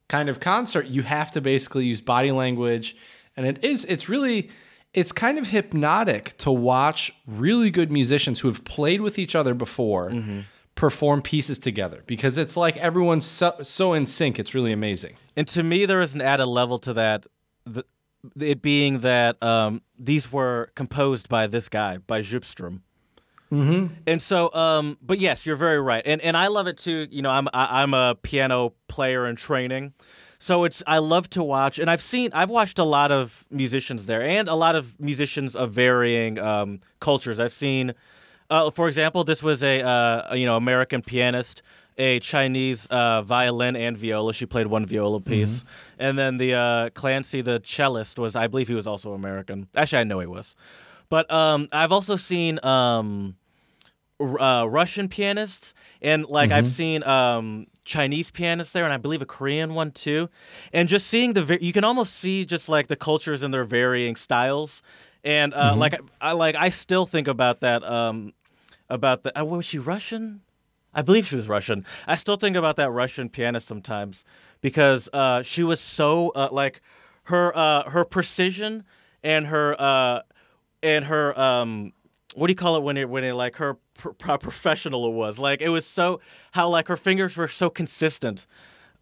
kind 0.09 0.29
of 0.29 0.41
concert, 0.41 0.87
you 0.87 1.03
have 1.03 1.31
to 1.33 1.41
basically 1.41 1.85
use 1.87 2.01
body 2.01 2.33
language, 2.33 2.97
and 3.37 3.47
it 3.47 3.63
is 3.65 3.85
it's 3.85 4.09
really 4.09 4.51
it's 4.93 5.13
kind 5.13 5.37
of 5.39 5.47
hypnotic 5.49 6.37
to 6.39 6.51
watch 6.51 7.13
really 7.27 7.71
good 7.71 7.93
musicians 7.93 8.41
who 8.41 8.49
have 8.49 8.65
played 8.65 9.01
with 9.03 9.19
each 9.19 9.35
other 9.37 9.53
before. 9.55 10.11
Perform 10.77 11.23
pieces 11.23 11.59
together 11.59 12.05
because 12.07 12.39
it's 12.39 12.57
like 12.57 12.77
everyone's 12.77 13.27
so, 13.27 13.57
so 13.63 13.95
in 13.95 14.07
sync. 14.07 14.39
It's 14.39 14.55
really 14.55 14.73
amazing. 14.73 15.17
And 15.35 15.49
to 15.49 15.65
me, 15.65 15.87
there 15.87 16.01
is 16.01 16.15
an 16.15 16.23
added 16.23 16.47
level 16.47 16.79
to 16.79 16.93
that. 16.93 17.27
The, 17.65 17.85
it 18.39 18.63
being 18.63 19.01
that 19.01 19.43
um, 19.43 19.83
these 19.99 20.31
were 20.31 20.71
composed 20.75 21.29
by 21.29 21.47
this 21.49 21.69
guy, 21.69 21.99
by 21.99 22.21
Djupstrom. 22.21 22.83
Mm-hmm. 23.53 23.95
And 24.07 24.21
so, 24.21 24.53
um, 24.55 24.99
but 25.01 25.19
yes, 25.21 25.47
you're 25.47 25.57
very 25.57 25.81
right, 25.81 26.03
and 26.05 26.21
and 26.21 26.37
I 26.37 26.49
love 26.49 26.67
it 26.67 26.79
too. 26.79 27.07
You 27.11 27.23
know, 27.23 27.31
I'm 27.31 27.47
I, 27.55 27.83
I'm 27.83 27.95
a 27.95 28.17
piano 28.17 28.75
player 28.89 29.27
in 29.29 29.37
training, 29.37 29.95
so 30.41 30.65
it's 30.65 30.83
I 30.87 30.99
love 30.99 31.31
to 31.31 31.45
watch, 31.45 31.79
and 31.79 31.89
I've 31.89 32.03
seen 32.03 32.31
I've 32.33 32.51
watched 32.51 32.81
a 32.81 32.85
lot 32.85 33.13
of 33.13 33.47
musicians 33.49 34.07
there, 34.07 34.21
and 34.23 34.49
a 34.49 34.57
lot 34.57 34.75
of 34.75 34.99
musicians 34.99 35.55
of 35.55 35.71
varying 35.71 36.41
um, 36.41 36.81
cultures. 36.99 37.39
I've 37.39 37.53
seen, 37.53 37.95
uh, 38.51 38.71
for 38.71 38.89
example, 38.89 39.25
this 39.25 39.43
was 39.43 39.63
a 39.63 39.83
uh, 39.83 40.35
you 40.35 40.47
know 40.47 40.57
American 40.57 41.03
pianist, 41.03 41.63
a 41.99 42.21
Chinese 42.21 42.87
uh, 42.87 43.23
violin 43.23 43.77
and 43.77 43.97
viola. 43.97 44.33
She 44.35 44.47
played 44.47 44.67
one 44.69 44.87
viola 44.87 45.21
piece, 45.21 45.65
and 45.99 46.19
then 46.19 46.37
the 46.39 46.55
uh, 46.55 46.91
Clancy, 46.91 47.41
the 47.43 47.61
cellist, 47.61 48.19
was 48.19 48.37
I 48.37 48.47
believe 48.47 48.69
he 48.69 48.75
was 48.75 48.87
also 48.87 49.13
American. 49.13 49.69
Actually, 49.77 50.01
I 50.01 50.05
know 50.05 50.21
he 50.21 50.27
was. 50.27 50.55
But 51.09 51.31
um, 51.31 51.69
I've 51.73 51.93
also 51.93 52.17
seen 52.17 52.59
um, 52.65 53.37
r- 54.19 54.41
uh, 54.41 54.65
Russian 54.67 55.09
pianists, 55.09 55.73
and 56.03 56.27
like 56.27 56.51
I've 56.51 56.67
seen 56.69 57.03
um, 57.05 57.67
Chinese 57.85 58.31
pianists 58.31 58.73
there, 58.73 58.85
and 58.85 58.93
I 58.93 58.97
believe 58.97 59.23
a 59.23 59.27
Korean 59.27 59.75
one 59.75 59.93
too. 59.93 60.29
And 60.73 60.89
just 60.89 61.07
seeing 61.07 61.35
the, 61.35 61.59
you 61.61 61.73
can 61.73 61.85
almost 61.85 62.15
see 62.15 62.45
just 62.45 62.69
like 62.69 62.89
the 62.89 62.97
cultures 62.97 63.43
and 63.43 63.55
their 63.55 63.65
varying 63.65 64.17
styles. 64.17 64.83
And 65.23 65.55
uh, 65.55 65.75
like 65.77 65.95
I, 65.95 65.99
I 66.21 66.33
like 66.33 66.55
I 66.57 66.69
still 66.69 67.07
think 67.07 67.29
about 67.29 67.61
that 67.61 67.83
um, 67.85 68.33
about 68.89 69.23
the 69.23 69.39
uh, 69.39 69.45
was 69.45 69.65
she 69.65 69.79
Russian? 69.79 70.43
I 70.95 71.03
believe 71.03 71.27
she 71.27 71.37
was 71.37 71.49
Russian. 71.49 71.85
I 72.07 72.17
still 72.17 72.37
think 72.37 72.57
about 72.57 72.77
that 72.77 72.91
Russian 72.91 73.29
pianist 73.29 73.67
sometimes 73.67 74.25
because 74.63 75.09
uh, 75.13 75.43
she 75.43 75.63
was 75.63 75.81
so 75.81 76.31
uh, 76.35 76.49
like 76.51 76.81
her 77.25 77.57
uh, 77.57 77.91
her 77.91 78.05
precision 78.05 78.85
and 79.23 79.47
her 79.49 79.81
uh, 79.81 80.21
and 80.83 81.05
her 81.07 81.39
um, 81.39 81.93
what 82.35 82.47
do 82.47 82.53
you 82.53 82.57
call 82.57 82.77
it 82.77 82.83
when 82.83 82.97
it 82.97 83.09
when 83.09 83.25
it 83.25 83.35
like 83.35 83.57
her 83.57 83.77
pr- 83.95 84.11
how 84.23 84.37
professional 84.37 85.07
it 85.07 85.13
was 85.13 85.39
like 85.39 85.61
it 85.61 85.69
was 85.71 85.87
so 85.87 86.21
how 86.53 86.69
like 86.69 86.89
her 86.89 86.97
fingers 86.97 87.37
were 87.37 87.49
so 87.49 87.69
consistent 87.69 88.47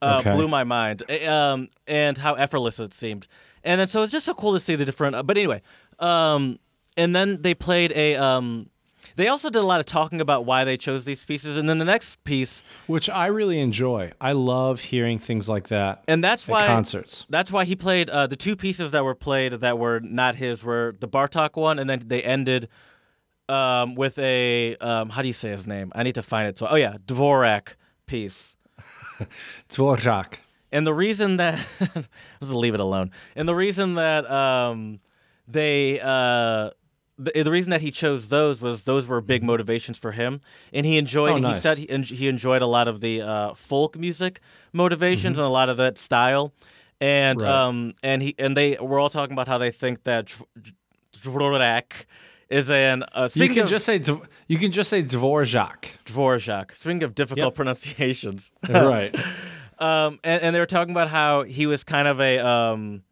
uh, 0.02 0.20
Okay. 0.20 0.32
blew 0.32 0.48
my 0.48 0.64
mind 0.64 1.02
um, 1.26 1.68
and 1.86 2.18
how 2.18 2.34
effortless 2.34 2.78
it 2.80 2.94
seemed 2.94 3.26
and 3.62 3.80
then 3.80 3.88
so 3.88 4.02
it's 4.02 4.12
just 4.12 4.26
so 4.26 4.34
cool 4.34 4.52
to 4.52 4.60
see 4.60 4.76
the 4.76 4.84
different 4.84 5.14
uh, 5.16 5.22
but 5.22 5.36
anyway 5.36 5.60
um, 5.98 6.58
and 6.96 7.14
then 7.14 7.42
they 7.42 7.54
played 7.54 7.92
a 7.92 8.16
um, 8.16 8.68
they 9.16 9.28
also 9.28 9.50
did 9.50 9.58
a 9.58 9.66
lot 9.66 9.80
of 9.80 9.86
talking 9.86 10.20
about 10.20 10.44
why 10.44 10.64
they 10.64 10.76
chose 10.76 11.04
these 11.04 11.24
pieces 11.24 11.56
and 11.56 11.68
then 11.68 11.78
the 11.78 11.84
next 11.84 12.22
piece 12.24 12.62
which 12.86 13.08
I 13.10 13.26
really 13.26 13.60
enjoy. 13.60 14.12
I 14.20 14.32
love 14.32 14.80
hearing 14.80 15.18
things 15.18 15.48
like 15.48 15.68
that 15.68 16.02
and 16.08 16.22
that's 16.22 16.44
at 16.44 16.48
why 16.48 16.66
concerts. 16.66 17.26
That's 17.28 17.50
why 17.50 17.64
he 17.64 17.76
played 17.76 18.10
uh, 18.10 18.26
the 18.26 18.36
two 18.36 18.56
pieces 18.56 18.90
that 18.90 19.04
were 19.04 19.14
played 19.14 19.52
that 19.52 19.78
were 19.78 20.00
not 20.00 20.36
his 20.36 20.64
were 20.64 20.96
the 21.00 21.08
Bartok 21.08 21.56
one, 21.56 21.78
and 21.78 21.88
then 21.88 22.02
they 22.06 22.22
ended 22.22 22.68
um, 23.48 23.94
with 23.94 24.18
a 24.18 24.76
um, 24.76 25.10
how 25.10 25.22
do 25.22 25.28
you 25.28 25.34
say 25.34 25.50
his 25.50 25.66
name? 25.66 25.92
I 25.94 26.02
need 26.02 26.14
to 26.14 26.22
find 26.22 26.48
it. 26.48 26.58
So 26.58 26.66
oh 26.68 26.76
yeah, 26.76 26.96
Dvorak 27.06 27.74
piece. 28.06 28.56
Dvorak. 29.70 30.34
And 30.72 30.86
the 30.86 30.94
reason 30.94 31.36
that 31.36 31.64
I'll 31.80 32.04
just 32.40 32.52
leave 32.52 32.74
it 32.74 32.80
alone. 32.80 33.10
And 33.36 33.48
the 33.48 33.54
reason 33.54 33.94
that 33.94 34.28
um, 34.30 35.00
they 35.46 36.00
uh, 36.00 36.70
the, 37.18 37.42
the 37.44 37.50
reason 37.50 37.70
that 37.70 37.80
he 37.80 37.90
chose 37.90 38.28
those 38.28 38.60
was 38.60 38.84
those 38.84 39.06
were 39.06 39.20
big 39.20 39.42
motivations 39.42 39.96
for 39.98 40.12
him, 40.12 40.40
and 40.72 40.84
he 40.86 40.96
enjoyed. 40.98 41.44
Oh, 41.44 41.48
He 41.48 41.54
said 41.60 41.78
he, 41.78 41.88
en- 41.88 42.02
he 42.02 42.26
enjoyed 42.28 42.62
a 42.62 42.66
lot 42.66 42.88
of 42.88 43.00
the 43.00 43.22
uh, 43.22 43.54
folk 43.54 43.96
music 43.98 44.40
motivations 44.72 45.38
and 45.38 45.46
a 45.46 45.50
lot 45.50 45.68
of 45.68 45.76
that 45.76 45.96
style, 45.98 46.52
and 47.00 47.38
Mm-hmm. 47.38 47.46
Right. 47.46 47.66
um 47.66 47.94
and 48.02 48.22
he 48.22 48.34
and 48.38 48.56
they 48.56 48.76
were 48.80 48.98
all 48.98 49.10
talking 49.10 49.32
about 49.32 49.46
how 49.48 49.58
they 49.58 49.70
think 49.70 50.04
that 50.04 50.32
Dvorak 51.22 52.06
is 52.48 52.70
an 52.70 53.04
uh, 53.12 53.28
You 53.34 53.48
can 53.48 53.64
of 53.64 53.68
just 53.70 53.84
say 53.86 54.02
you 54.48 54.58
can 54.58 54.72
just 54.72 54.90
say 54.90 55.02
Dvorak. 55.02 55.84
Dvorak. 56.06 56.76
Speaking 56.76 57.02
of 57.02 57.14
difficult 57.14 57.46
Yep. 57.46 57.54
pronunciations, 57.54 58.52
right. 58.68 59.14
um, 59.78 60.18
and, 60.22 60.42
and 60.42 60.54
they 60.54 60.60
were 60.60 60.66
talking 60.66 60.92
about 60.92 61.08
how 61.08 61.42
he 61.44 61.66
was 61.66 61.84
kind 61.84 62.06
of 62.08 62.20
a 62.20 62.38
um, 62.38 63.02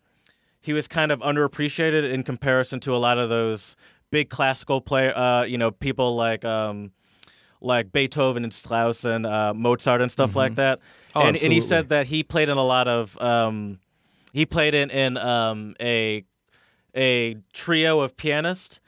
he 0.63 0.73
was 0.73 0.89
kind 0.89 1.13
of 1.13 1.21
underappreciated 1.21 2.11
in 2.11 2.23
comparison 2.23 2.81
to 2.81 2.95
a 2.95 2.99
lot 2.99 3.19
of 3.19 3.29
those 3.29 3.77
big 4.11 4.31
classical 4.31 4.81
player, 4.81 5.17
uh, 5.17 5.43
you 5.43 5.59
know, 5.59 5.73
people 5.73 6.15
like 6.15 6.45
um, 6.45 6.93
like 7.61 7.93
Beethoven 7.93 8.45
and 8.45 8.53
Strauss 8.53 9.05
and 9.05 9.27
uh, 9.27 9.53
Mozart 9.55 10.01
and 10.01 10.11
stuff 10.11 10.37
like 10.37 10.55
that. 10.55 10.79
Oh, 11.15 11.23
and, 11.23 11.37
and 11.37 11.53
he 11.53 11.61
said 11.61 11.89
that 11.91 12.07
he 12.07 12.23
played 12.23 12.49
in 12.49 12.57
a 12.57 12.65
lot 12.65 12.89
of 12.89 13.21
um, 13.21 13.81
he 14.33 14.47
played 14.47 14.75
in 14.75 14.91
in 14.91 15.17
um, 15.19 15.75
a 15.81 16.25
a 16.95 17.37
trio 17.53 18.01
of 18.01 18.17
pianists, 18.17 18.81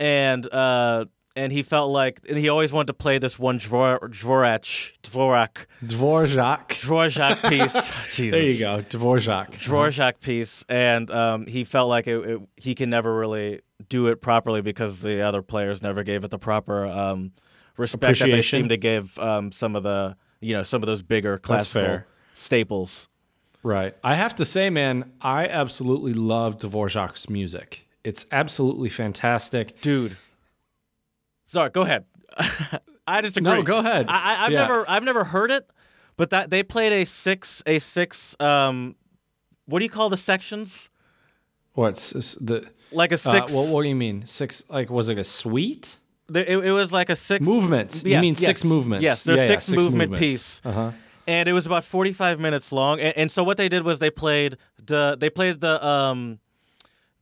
and 0.00 0.52
uh, 0.52 1.04
and 1.38 1.52
he 1.52 1.62
felt 1.62 1.90
like 1.92 2.20
and 2.28 2.36
he 2.36 2.48
always 2.48 2.72
wanted 2.72 2.88
to 2.88 2.94
play 2.94 3.18
this 3.18 3.38
one 3.38 3.58
Dvor- 3.58 4.00
Dvorak 4.00 4.92
Dvorak 5.02 5.66
Dvorak. 5.84 6.68
Dvorak 6.68 7.48
piece. 7.48 8.16
Jesus. 8.16 8.32
There 8.32 8.42
you 8.42 8.58
go. 8.58 8.82
Dvorak. 8.82 9.52
Dvorak 9.52 10.20
piece, 10.20 10.64
and 10.68 11.10
um, 11.10 11.46
he 11.46 11.64
felt 11.64 11.88
like 11.88 12.06
it, 12.06 12.18
it, 12.18 12.40
he 12.56 12.74
can 12.74 12.90
never 12.90 13.16
really 13.16 13.60
do 13.88 14.08
it 14.08 14.20
properly 14.20 14.60
because 14.60 15.00
the 15.00 15.22
other 15.22 15.40
players 15.40 15.80
never 15.80 16.02
gave 16.02 16.24
it 16.24 16.30
the 16.30 16.38
proper 16.38 16.86
um, 16.86 17.32
respect 17.76 18.18
that 18.18 18.30
they 18.30 18.42
seem 18.42 18.68
to 18.68 18.76
give 18.76 19.16
um, 19.18 19.52
some 19.52 19.76
of 19.76 19.84
the 19.84 20.16
you 20.40 20.54
know 20.54 20.64
some 20.64 20.82
of 20.82 20.86
those 20.86 21.02
bigger 21.02 21.38
classical 21.38 21.82
fair. 21.82 22.06
staples. 22.34 23.08
Right. 23.62 23.94
I 24.04 24.14
have 24.14 24.36
to 24.36 24.44
say, 24.44 24.70
man, 24.70 25.12
I 25.20 25.48
absolutely 25.48 26.14
love 26.14 26.58
Dvorak's 26.58 27.28
music. 27.28 27.86
It's 28.04 28.24
absolutely 28.30 28.88
fantastic. 28.88 29.80
Dude, 29.80 30.16
sorry, 31.48 31.70
go 31.70 31.82
ahead. 31.82 32.04
I 33.06 33.20
disagree. 33.20 33.52
No, 33.52 33.62
go 33.62 33.78
ahead. 33.78 34.06
I, 34.08 34.12
I, 34.34 34.46
I've 34.46 34.52
Yeah. 34.52 34.60
never 34.62 34.88
I've 34.88 35.02
never 35.02 35.24
heard 35.24 35.50
it, 35.50 35.68
but 36.16 36.30
that 36.30 36.50
they 36.50 36.62
played 36.62 36.92
a 36.92 37.04
six 37.04 37.62
a 37.66 37.78
six 37.80 38.36
um, 38.40 38.94
what 39.66 39.80
do 39.80 39.84
you 39.84 39.90
call 39.90 40.08
the 40.10 40.16
sections? 40.16 40.88
What's 41.74 42.10
the 42.36 42.68
Like 42.92 43.10
a 43.12 43.14
uh, 43.14 43.18
six. 43.18 43.52
what, 43.52 43.68
what 43.68 43.82
do 43.82 43.88
you 43.88 43.96
mean? 43.96 44.26
Six? 44.26 44.62
Like 44.68 44.90
was 44.90 45.08
it 45.08 45.18
a 45.18 45.24
suite? 45.24 45.98
there- 46.28 46.44
it, 46.44 46.58
it 46.66 46.72
was 46.72 46.92
like 46.92 47.08
a 47.10 47.16
six 47.16 47.44
Movements. 47.44 48.02
Yes, 48.04 48.04
you 48.16 48.20
mean 48.20 48.34
yes. 48.34 48.44
six 48.44 48.64
movements? 48.64 49.02
Yes, 49.02 49.22
there's 49.24 49.38
Yeah, 49.38 49.44
yeah, 49.44 49.48
six 49.58 49.70
movement 49.70 50.10
movements. 50.12 50.20
piece. 50.20 50.60
Uh-huh. 50.64 50.90
and 51.26 51.48
it 51.48 51.52
was 51.54 51.64
about 51.66 51.84
45 51.84 52.38
minutes 52.40 52.70
long 52.72 53.00
and, 53.00 53.16
and 53.16 53.30
so 53.32 53.42
what 53.42 53.56
they 53.56 53.68
did 53.68 53.82
was 53.82 53.98
they 53.98 54.10
played 54.10 54.56
the 54.84 55.16
they 55.18 55.30
played 55.30 55.60
the 55.60 55.84
um 55.84 56.38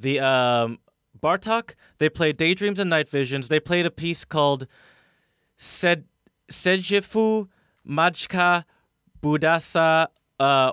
the 0.00 0.18
um 0.20 0.78
bartok 1.26 1.74
they 1.98 2.08
played 2.18 2.36
daydreams 2.44 2.78
and 2.82 2.90
night 2.96 3.08
visions 3.18 3.48
they 3.48 3.60
played 3.70 3.86
a 3.92 3.94
piece 4.04 4.22
called 4.24 4.66
Sed 5.56 6.04
Sejifu 6.60 7.48
Majka 7.98 8.50
Budasa 9.22 9.90
uh 10.38 10.70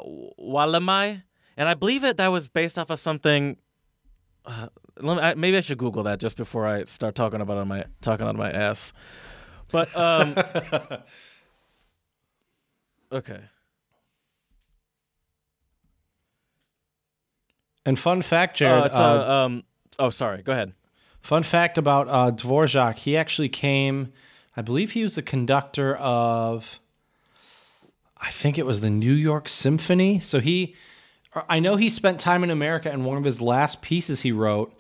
Walamai 0.56 1.24
and 1.58 1.66
I 1.74 1.76
believe 1.84 2.04
it 2.10 2.18
that 2.18 2.28
was 2.38 2.48
based 2.60 2.78
off 2.80 2.90
of 2.90 3.00
something 3.00 3.44
uh, 4.46 4.68
let 5.08 5.16
me, 5.18 5.22
I, 5.24 5.34
maybe 5.36 5.58
I 5.58 5.62
should 5.62 5.78
Google 5.78 6.04
that 6.04 6.20
just 6.20 6.36
before 6.36 6.68
I 6.68 6.84
start 6.84 7.16
talking 7.16 7.42
about 7.42 7.58
on 7.58 7.68
my 7.68 7.86
talking 8.02 8.26
on 8.28 8.36
my 8.38 8.52
ass. 8.52 8.92
But 9.72 9.88
um, 9.98 10.36
okay. 13.12 13.40
And 17.86 17.98
fun 17.98 18.22
fact, 18.22 18.54
Uh, 18.56 18.60
Jared. 18.60 18.86
it's, 18.88 18.96
uh, 18.98 19.04
uh, 19.04 19.46
um, 19.46 19.64
oh, 20.00 20.10
sorry. 20.10 20.42
Go 20.44 20.52
ahead. 20.52 20.74
Fun 21.22 21.44
fact 21.44 21.78
about 21.78 22.08
uh, 22.10 22.32
Dvorak, 22.32 22.98
he 22.98 23.16
actually 23.16 23.50
came, 23.50 24.12
I 24.58 24.62
believe 24.62 24.92
he 24.92 25.04
was 25.04 25.16
the 25.16 25.22
conductor 25.22 25.96
of, 25.96 26.80
I 28.18 28.30
think 28.30 28.58
it 28.58 28.66
was 28.66 28.82
the 28.82 28.90
New 28.90 29.14
York 29.14 29.48
Symphony. 29.48 30.20
So 30.20 30.40
he, 30.40 30.76
I 31.50 31.60
know 31.60 31.78
he 31.78 31.90
spent 31.90 32.20
time 32.20 32.44
in 32.44 32.50
America, 32.52 32.92
and 32.92 33.06
one 33.06 33.18
of 33.18 33.24
his 33.24 33.40
last 33.40 33.82
pieces 33.82 34.22
he 34.22 34.32
wrote 34.32 34.78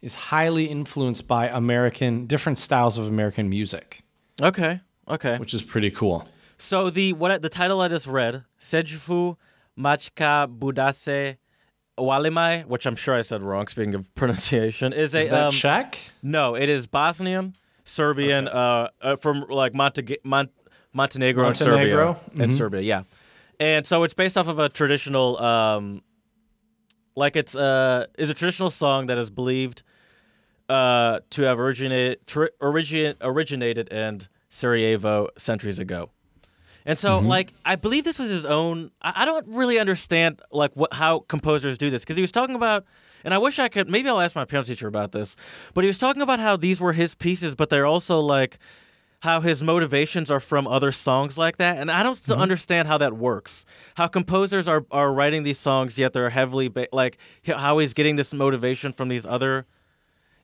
is 0.00 0.14
highly 0.14 0.64
influenced 0.64 1.28
by 1.28 1.48
American, 1.48 2.26
different 2.26 2.58
styles 2.58 2.96
of 2.98 3.06
American 3.06 3.48
music, 3.48 4.00
Okay. 4.40 4.80
Okay. 5.08 5.36
which 5.38 5.52
is 5.54 5.62
pretty 5.62 5.90
cool. 5.90 6.26
So 6.58 6.90
the 6.90 7.12
what 7.12 7.42
the 7.42 7.48
title 7.48 7.80
I 7.80 7.88
just 7.88 8.06
read, 8.06 8.44
Sejufu 8.60 9.36
Machka 9.78 10.46
Budase 10.48 11.36
Walimai, 11.98 12.66
which 12.66 12.86
I'm 12.86 12.96
sure 12.96 13.14
I 13.14 13.22
said 13.22 13.42
wrong. 13.42 13.66
Speaking 13.68 13.94
of 13.94 14.12
pronunciation, 14.14 14.92
is 14.92 15.14
a 15.14 15.18
Is 15.18 15.28
that 15.28 15.46
um, 15.46 15.52
Czech? 15.52 15.98
no. 16.22 16.54
It 16.54 16.68
is 16.68 16.86
Bosnian, 16.86 17.56
Serbian, 17.84 18.48
uh, 18.48 18.88
uh, 19.00 19.16
from 19.16 19.44
like 19.48 19.74
Monte- 19.74 20.18
Mon- 20.24 20.48
Montenegro, 20.92 21.46
and 21.46 21.56
Serbia. 21.56 21.74
Montenegro? 21.76 22.14
Serbia, 22.28 22.44
and 22.44 22.54
Serbia. 22.54 22.80
Yeah, 22.80 23.02
and 23.60 23.86
so 23.86 24.02
it's 24.04 24.14
based 24.14 24.38
off 24.38 24.48
of 24.48 24.58
a 24.58 24.68
traditional, 24.68 25.38
um, 25.42 26.02
like 27.14 27.36
it's 27.36 27.54
uh, 27.54 28.06
is 28.18 28.30
a 28.30 28.34
traditional 28.34 28.70
song 28.70 29.06
that 29.06 29.18
is 29.18 29.30
believed 29.30 29.82
uh, 30.68 31.20
to 31.30 31.42
have 31.42 31.58
originated 31.60 32.26
tr- 32.26 32.46
origin- 32.60 33.16
originated 33.20 33.88
in 33.88 34.22
Sarajevo 34.48 35.28
centuries 35.36 35.78
ago. 35.78 36.10
And 36.84 36.98
so, 36.98 37.18
mm-hmm. 37.18 37.28
like, 37.28 37.52
I 37.64 37.76
believe 37.76 38.04
this 38.04 38.18
was 38.18 38.30
his 38.30 38.46
own. 38.46 38.90
I, 39.00 39.12
I 39.16 39.24
don't 39.24 39.46
really 39.48 39.78
understand 39.78 40.40
like 40.50 40.72
what 40.74 40.92
how 40.94 41.20
composers 41.20 41.78
do 41.78 41.90
this 41.90 42.02
because 42.02 42.16
he 42.16 42.22
was 42.22 42.32
talking 42.32 42.56
about, 42.56 42.84
and 43.24 43.32
I 43.32 43.38
wish 43.38 43.58
I 43.58 43.68
could. 43.68 43.88
Maybe 43.88 44.08
I'll 44.08 44.20
ask 44.20 44.34
my 44.34 44.44
piano 44.44 44.64
teacher 44.64 44.88
about 44.88 45.12
this. 45.12 45.36
But 45.74 45.84
he 45.84 45.88
was 45.88 45.98
talking 45.98 46.22
about 46.22 46.40
how 46.40 46.56
these 46.56 46.80
were 46.80 46.92
his 46.92 47.14
pieces, 47.14 47.54
but 47.54 47.70
they're 47.70 47.86
also 47.86 48.20
like 48.20 48.58
how 49.20 49.40
his 49.40 49.62
motivations 49.62 50.32
are 50.32 50.40
from 50.40 50.66
other 50.66 50.90
songs 50.90 51.38
like 51.38 51.56
that. 51.56 51.78
And 51.78 51.92
I 51.92 52.02
don't 52.02 52.16
still 52.16 52.34
mm-hmm. 52.34 52.42
understand 52.42 52.88
how 52.88 52.98
that 52.98 53.16
works. 53.16 53.64
How 53.94 54.08
composers 54.08 54.66
are 54.66 54.84
are 54.90 55.12
writing 55.12 55.44
these 55.44 55.58
songs, 55.58 55.98
yet 55.98 56.12
they're 56.12 56.30
heavily 56.30 56.68
ba- 56.68 56.88
like 56.92 57.18
how 57.46 57.78
he's 57.78 57.94
getting 57.94 58.16
this 58.16 58.32
motivation 58.32 58.92
from 58.92 59.08
these 59.08 59.24
other. 59.24 59.66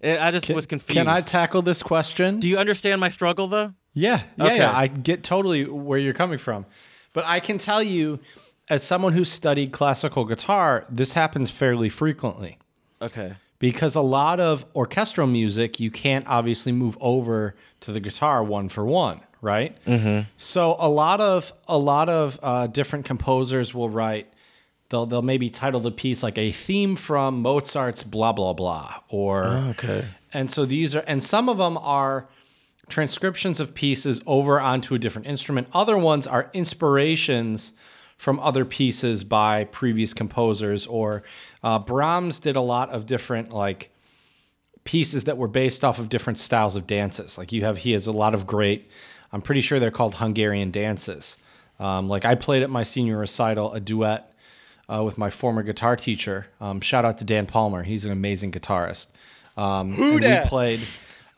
I 0.03 0.19
I 0.19 0.31
just 0.31 0.49
was 0.51 0.67
confused. 0.67 0.97
Can 0.97 1.09
I 1.09 1.21
tackle 1.21 1.63
this 1.63 1.83
question? 1.83 2.41
do 2.41 2.49
you 2.49 2.59
understand 2.59 3.01
my 3.01 3.09
struggle 3.09 3.49
though? 3.49 3.73
Yeah, 3.95 4.23
yeah, 4.37 4.45
Okay. 4.45 4.57
yeah. 4.59 4.77
I 4.77 4.87
get 4.87 5.23
totally 5.25 5.65
where 5.65 5.99
you're 5.99 6.15
coming 6.15 6.39
from. 6.39 6.67
But 7.13 7.25
I 7.27 7.41
can 7.41 7.59
tell 7.59 7.83
you, 7.83 8.21
as 8.69 8.83
someone 8.85 9.13
who 9.13 9.25
studied 9.25 9.73
classical 9.73 10.25
guitar, 10.25 10.85
this 10.89 11.15
happens 11.15 11.51
fairly 11.51 11.89
frequently 11.89 12.59
Okay. 13.03 13.33
because 13.59 13.97
a 13.97 14.01
lot 14.03 14.39
of 14.41 14.65
orchestral 14.77 15.27
music, 15.27 15.81
you 15.81 15.91
can't 15.91 16.27
obviously 16.29 16.71
move 16.71 16.97
over 17.01 17.57
to 17.81 17.93
the 17.93 17.99
guitar 17.99 18.45
one 18.45 18.69
for 18.69 18.85
one, 18.85 19.23
right? 19.41 19.77
Mm-hmm. 19.85 20.29
So 20.37 20.77
a 20.79 20.89
lot 20.89 21.21
of 21.21 21.53
a 21.67 21.79
lot 21.79 22.09
of 22.09 22.39
uh, 22.43 22.67
different 22.69 23.05
composers 23.05 23.75
will 23.75 23.91
write. 23.91 24.33
They'll 24.91 25.07
they'll 25.07 25.23
maybe 25.23 25.51
title 25.51 25.81
the 25.81 25.91
piece 25.91 26.23
like 26.23 26.39
a 26.39 26.51
theme 26.53 26.97
from 26.97 27.43
Mozart's 27.43 28.03
blah 28.03 28.33
blah 28.33 28.53
blah, 28.55 29.01
or 29.09 29.45
Okay. 29.45 30.07
and 30.33 30.51
so 30.51 30.65
these 30.65 30.97
are, 30.97 31.05
and 31.07 31.23
some 31.23 31.49
of 31.49 31.59
them 31.59 31.77
are 31.79 32.29
transcriptions 32.89 33.61
of 33.61 33.75
pieces 33.75 34.21
over 34.27 34.59
onto 34.59 34.95
a 34.95 34.99
different 34.99 35.27
instrument. 35.29 35.69
Other 35.75 35.99
ones 35.99 36.27
are 36.27 36.51
inspirations 36.55 37.75
from 38.17 38.41
other 38.41 38.65
pieces 38.65 39.25
by 39.25 39.65
previous 39.65 40.15
composers. 40.15 40.87
Or 40.87 41.23
uh, 41.63 41.79
Brahms 41.79 42.39
did 42.39 42.57
a 42.57 42.61
lot 42.63 42.89
of 42.91 43.05
different 43.05 43.53
like 43.53 43.91
pieces 44.85 45.25
that 45.25 45.37
were 45.37 45.49
based 45.49 45.85
off 45.85 45.99
of 45.99 46.09
different 46.09 46.39
styles 46.39 46.77
of 46.77 46.87
dances. 46.87 47.37
Like 47.37 47.53
you 47.53 47.63
have, 47.65 47.79
he 47.79 47.93
has 47.93 48.07
a 48.07 48.13
lot 48.13 48.35
of 48.35 48.47
great. 48.47 48.91
I'm 49.33 49.43
pretty 49.43 49.61
sure 49.61 49.79
they're 49.79 49.91
called 49.91 50.15
Hungarian 50.15 50.71
dances. 50.71 51.37
Um, 51.79 52.09
like 52.09 52.25
I 52.25 52.35
played 52.35 52.63
at 52.63 52.71
my 52.71 52.83
senior 52.83 53.19
recital 53.19 53.73
a 53.75 53.81
duet 53.81 54.33
uh, 54.93 55.03
with 55.05 55.19
my 55.19 55.31
former 55.31 55.63
guitar 55.63 55.97
teacher. 55.97 56.47
Um, 56.61 56.81
shout 56.81 57.05
out 57.05 57.19
to 57.19 57.25
Dan 57.25 57.47
Palmer. 57.47 57.83
He's 57.83 58.05
an 58.05 58.13
amazing 58.13 58.53
guitarist. 58.53 59.09
Um, 59.57 60.01
and 60.01 60.21
dat? 60.21 60.45
we 60.45 60.49
played 60.49 60.81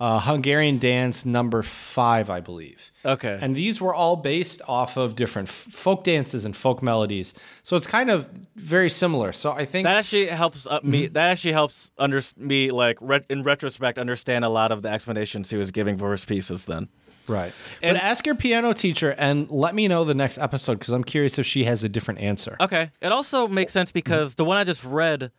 uh, 0.00 0.18
Hungarian 0.18 0.78
dance 0.78 1.26
number 1.26 1.62
five, 1.62 2.30
I 2.30 2.40
believe. 2.40 2.90
Okay. 3.04 3.38
And 3.40 3.54
these 3.54 3.82
were 3.82 3.94
all 3.94 4.16
based 4.16 4.62
off 4.66 4.96
of 4.96 5.14
different 5.14 5.48
f- 5.48 5.54
folk 5.54 6.04
dances 6.04 6.46
and 6.46 6.56
folk 6.56 6.82
melodies. 6.82 7.34
So 7.62 7.76
it's 7.76 7.86
kind 7.86 8.10
of 8.10 8.28
very 8.56 8.88
similar. 8.88 9.34
So 9.34 9.52
I 9.52 9.66
think 9.66 9.84
that 9.84 9.98
actually 9.98 10.26
helps 10.26 10.66
uh, 10.66 10.80
me. 10.82 11.06
That 11.06 11.30
actually 11.30 11.52
helps 11.52 11.90
under 11.98 12.22
me 12.38 12.70
like 12.70 12.96
re- 13.02 13.24
in 13.28 13.42
retrospect 13.42 13.98
understand 13.98 14.44
a 14.44 14.48
lot 14.48 14.72
of 14.72 14.80
the 14.80 14.88
explanations 14.88 15.50
he 15.50 15.56
was 15.56 15.70
giving 15.70 15.98
for 15.98 16.12
his 16.12 16.24
pieces. 16.24 16.64
Then 16.64 16.88
right. 17.30 17.52
And- 17.82 17.96
but 17.96 18.02
ask 18.04 18.26
your 18.26 18.34
piano 18.34 18.72
teacher 18.72 19.14
and 19.16 19.48
let 19.50 19.74
me 19.74 19.88
know 19.88 20.04
the 20.04 20.14
next 20.14 20.38
episode 20.38 20.78
because 20.78 20.92
I'm 20.92 21.04
curious 21.04 21.38
if 21.38 21.46
she 21.46 21.64
has 21.64 21.82
a 21.84 21.88
different 21.88 22.20
answer. 22.20 22.56
okay, 22.60 22.90
it 23.00 23.12
also 23.12 23.48
makes 23.48 23.72
sense 23.72 23.92
because 23.92 24.34
the 24.34 24.44
one 24.44 24.56
I 24.58 24.64
just 24.64 24.84
read 24.84 25.30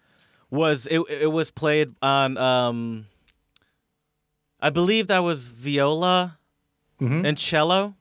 was 0.50 0.86
it. 0.88 1.00
It 1.10 1.32
was 1.32 1.52
played 1.52 1.94
on. 2.02 2.38
um 2.38 3.08
I 4.60 4.70
believe 4.70 5.08
that 5.08 5.20
was 5.24 5.44
viola 5.44 6.38
and 7.00 7.36
cello. 7.38 7.96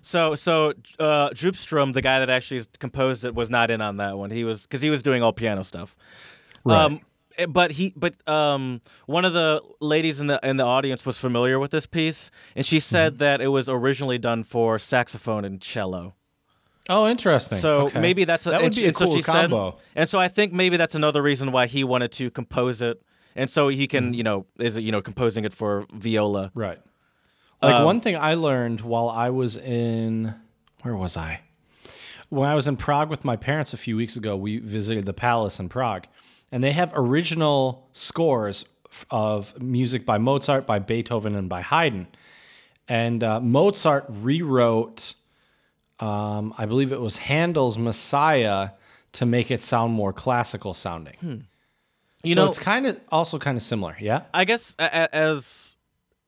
So 0.00 0.34
so 0.34 0.70
uh, 0.98 1.28
Droopstrom, 1.30 1.92
the 1.92 2.00
guy 2.02 2.18
that 2.18 2.30
actually 2.30 2.64
composed 2.78 3.24
it, 3.24 3.34
was 3.34 3.48
not 3.50 3.70
in 3.70 3.80
on 3.80 3.98
that 3.98 4.16
one. 4.18 4.30
He 4.30 4.44
was 4.44 4.62
because 4.62 4.80
he 4.82 4.88
was 4.90 5.02
doing 5.02 5.22
all 5.22 5.32
piano 5.32 5.62
stuff. 5.62 5.94
Right. 6.64 6.80
Um, 6.84 7.00
but 7.48 7.72
he 7.72 7.92
but 7.96 8.14
um 8.28 8.80
one 9.06 9.24
of 9.24 9.32
the 9.32 9.60
ladies 9.80 10.20
in 10.20 10.26
the 10.26 10.38
in 10.42 10.56
the 10.56 10.64
audience 10.64 11.04
was 11.06 11.18
familiar 11.18 11.58
with 11.58 11.70
this 11.70 11.86
piece 11.86 12.30
and 12.56 12.64
she 12.66 12.80
said 12.80 13.18
that 13.18 13.40
it 13.40 13.48
was 13.48 13.68
originally 13.68 14.18
done 14.18 14.44
for 14.44 14.78
saxophone 14.78 15.44
and 15.44 15.60
cello. 15.60 16.14
Oh, 16.88 17.06
interesting. 17.08 17.58
So 17.58 17.86
Okay. 17.86 18.00
maybe 18.00 18.24
that's 18.24 18.44
a, 18.46 18.50
that 18.50 18.62
would 18.62 18.74
she- 18.74 18.80
be 18.80 18.84
a 18.86 18.88
and 18.88 18.96
so 18.96 19.04
cool 19.06 19.16
she 19.16 19.22
said- 19.22 19.50
combo. 19.50 19.78
and 19.94 20.08
so 20.08 20.18
I 20.18 20.28
think 20.28 20.52
maybe 20.52 20.76
that's 20.76 20.94
another 20.96 21.22
reason 21.22 21.52
why 21.52 21.66
he 21.66 21.84
wanted 21.84 22.10
to 22.12 22.30
compose 22.30 22.80
it, 22.82 23.00
and 23.36 23.48
so 23.48 23.68
he 23.68 23.86
can 23.86 24.06
Mm-hmm. 24.06 24.14
you 24.14 24.22
know 24.24 24.46
is 24.58 24.76
you 24.78 24.90
know 24.92 25.00
composing 25.00 25.44
it 25.44 25.52
for 25.52 25.86
viola. 25.92 26.50
Right. 26.54 26.80
Like 27.62 27.74
Um, 27.76 27.84
one 27.84 28.00
thing 28.00 28.16
I 28.16 28.34
learned 28.34 28.80
while 28.80 29.08
I 29.08 29.30
was 29.30 29.56
in 29.56 30.34
where 30.82 30.96
was 30.96 31.16
I? 31.16 31.40
When 32.28 32.48
I 32.48 32.54
was 32.54 32.66
in 32.66 32.76
Prague 32.76 33.10
with 33.10 33.24
my 33.24 33.36
parents 33.36 33.72
a 33.72 33.76
few 33.76 33.94
weeks 33.96 34.16
ago, 34.16 34.36
we 34.36 34.58
visited 34.58 35.04
the 35.04 35.12
Palace 35.12 35.60
in 35.60 35.68
Prague, 35.68 36.06
and 36.52 36.62
they 36.62 36.72
have 36.72 36.92
original 36.94 37.88
scores 37.92 38.66
of 39.10 39.60
music 39.60 40.04
by 40.04 40.18
Mozart, 40.18 40.66
by 40.66 40.78
Beethoven, 40.78 41.34
and 41.34 41.48
by 41.48 41.62
Haydn. 41.62 42.06
And 42.86 43.24
uh, 43.24 43.40
Mozart 43.40 44.04
rewrote, 44.08 45.14
um, 45.98 46.54
I 46.58 46.66
believe 46.66 46.92
it 46.92 47.00
was 47.00 47.16
Handel's 47.16 47.78
Messiah 47.78 48.70
to 49.12 49.26
make 49.26 49.50
it 49.50 49.62
sound 49.62 49.94
more 49.94 50.12
classical 50.12 50.74
sounding. 50.74 51.46
You 52.22 52.34
so 52.34 52.42
know, 52.42 52.48
it's 52.48 52.58
kind 52.58 52.86
of 52.86 53.00
also 53.10 53.38
kind 53.38 53.56
of 53.56 53.62
similar, 53.62 53.96
yeah. 53.98 54.22
I 54.34 54.44
guess 54.44 54.76
as 54.78 55.76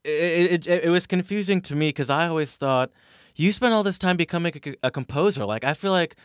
it, 0.04 0.66
it, 0.66 0.85
it 0.85 0.90
was 0.90 1.07
confusing 1.07 1.61
to 1.62 1.76
me 1.76 1.90
because 1.90 2.11
I 2.11 2.28
always 2.28 2.57
thought 2.57 2.90
you 3.37 3.52
spent 3.52 3.75
all 3.75 3.83
this 3.83 3.99
time 3.99 4.16
becoming 4.16 4.54
a, 4.64 4.87
a 4.88 4.90
composer. 4.90 5.45
Like 5.45 5.64
I 5.64 5.75
feel 5.75 5.93
like 5.93 6.16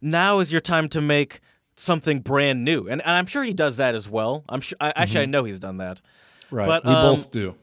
now 0.00 0.40
is 0.40 0.50
your 0.52 0.60
time 0.60 0.88
to 0.90 1.00
make 1.00 1.40
something 1.76 2.20
brand 2.20 2.64
new, 2.64 2.88
and, 2.88 3.00
and 3.02 3.10
I'm 3.10 3.26
sure 3.26 3.42
he 3.42 3.52
does 3.52 3.76
that 3.78 3.94
as 3.94 4.08
well. 4.08 4.44
I'm 4.48 4.60
sure. 4.60 4.76
I, 4.80 4.92
Actually, 4.96 5.22
I 5.22 5.26
know 5.26 5.44
he's 5.44 5.58
done 5.58 5.78
that. 5.78 6.00
Right. 6.50 6.66
But, 6.66 6.84
we 6.84 6.92
um, 6.92 7.16
both 7.16 7.30
do. 7.30 7.54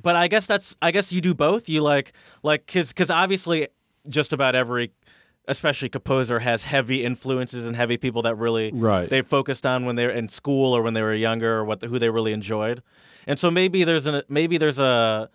But 0.00 0.16
I 0.16 0.28
guess 0.28 0.46
that's 0.46 0.74
I 0.80 0.90
guess 0.90 1.12
you 1.12 1.20
do 1.20 1.34
both. 1.34 1.68
You 1.68 1.82
like 1.82 2.12
like 2.42 2.64
because 2.66 2.88
because 2.88 3.10
obviously 3.10 3.68
just 4.08 4.32
about 4.32 4.54
every 4.54 4.92
especially 5.48 5.88
composer 5.88 6.38
has 6.38 6.64
heavy 6.64 7.04
influences 7.04 7.66
and 7.66 7.74
heavy 7.76 7.96
people 7.96 8.22
that 8.22 8.36
really 8.36 8.70
Right. 8.72 9.10
they 9.10 9.22
focused 9.22 9.66
on 9.66 9.84
when 9.84 9.96
they 9.96 10.06
were 10.06 10.12
in 10.12 10.28
school 10.28 10.74
or 10.74 10.82
when 10.82 10.94
they 10.94 11.02
were 11.02 11.12
younger 11.12 11.58
or 11.58 11.64
what 11.64 11.80
the, 11.80 11.88
who 11.88 11.98
they 11.98 12.08
really 12.10 12.32
enjoyed. 12.32 12.82
And 13.26 13.38
so 13.38 13.50
maybe 13.50 13.84
there's 13.84 14.06
an 14.06 14.22
maybe 14.28 14.56
there's 14.56 14.78
a 14.78 15.28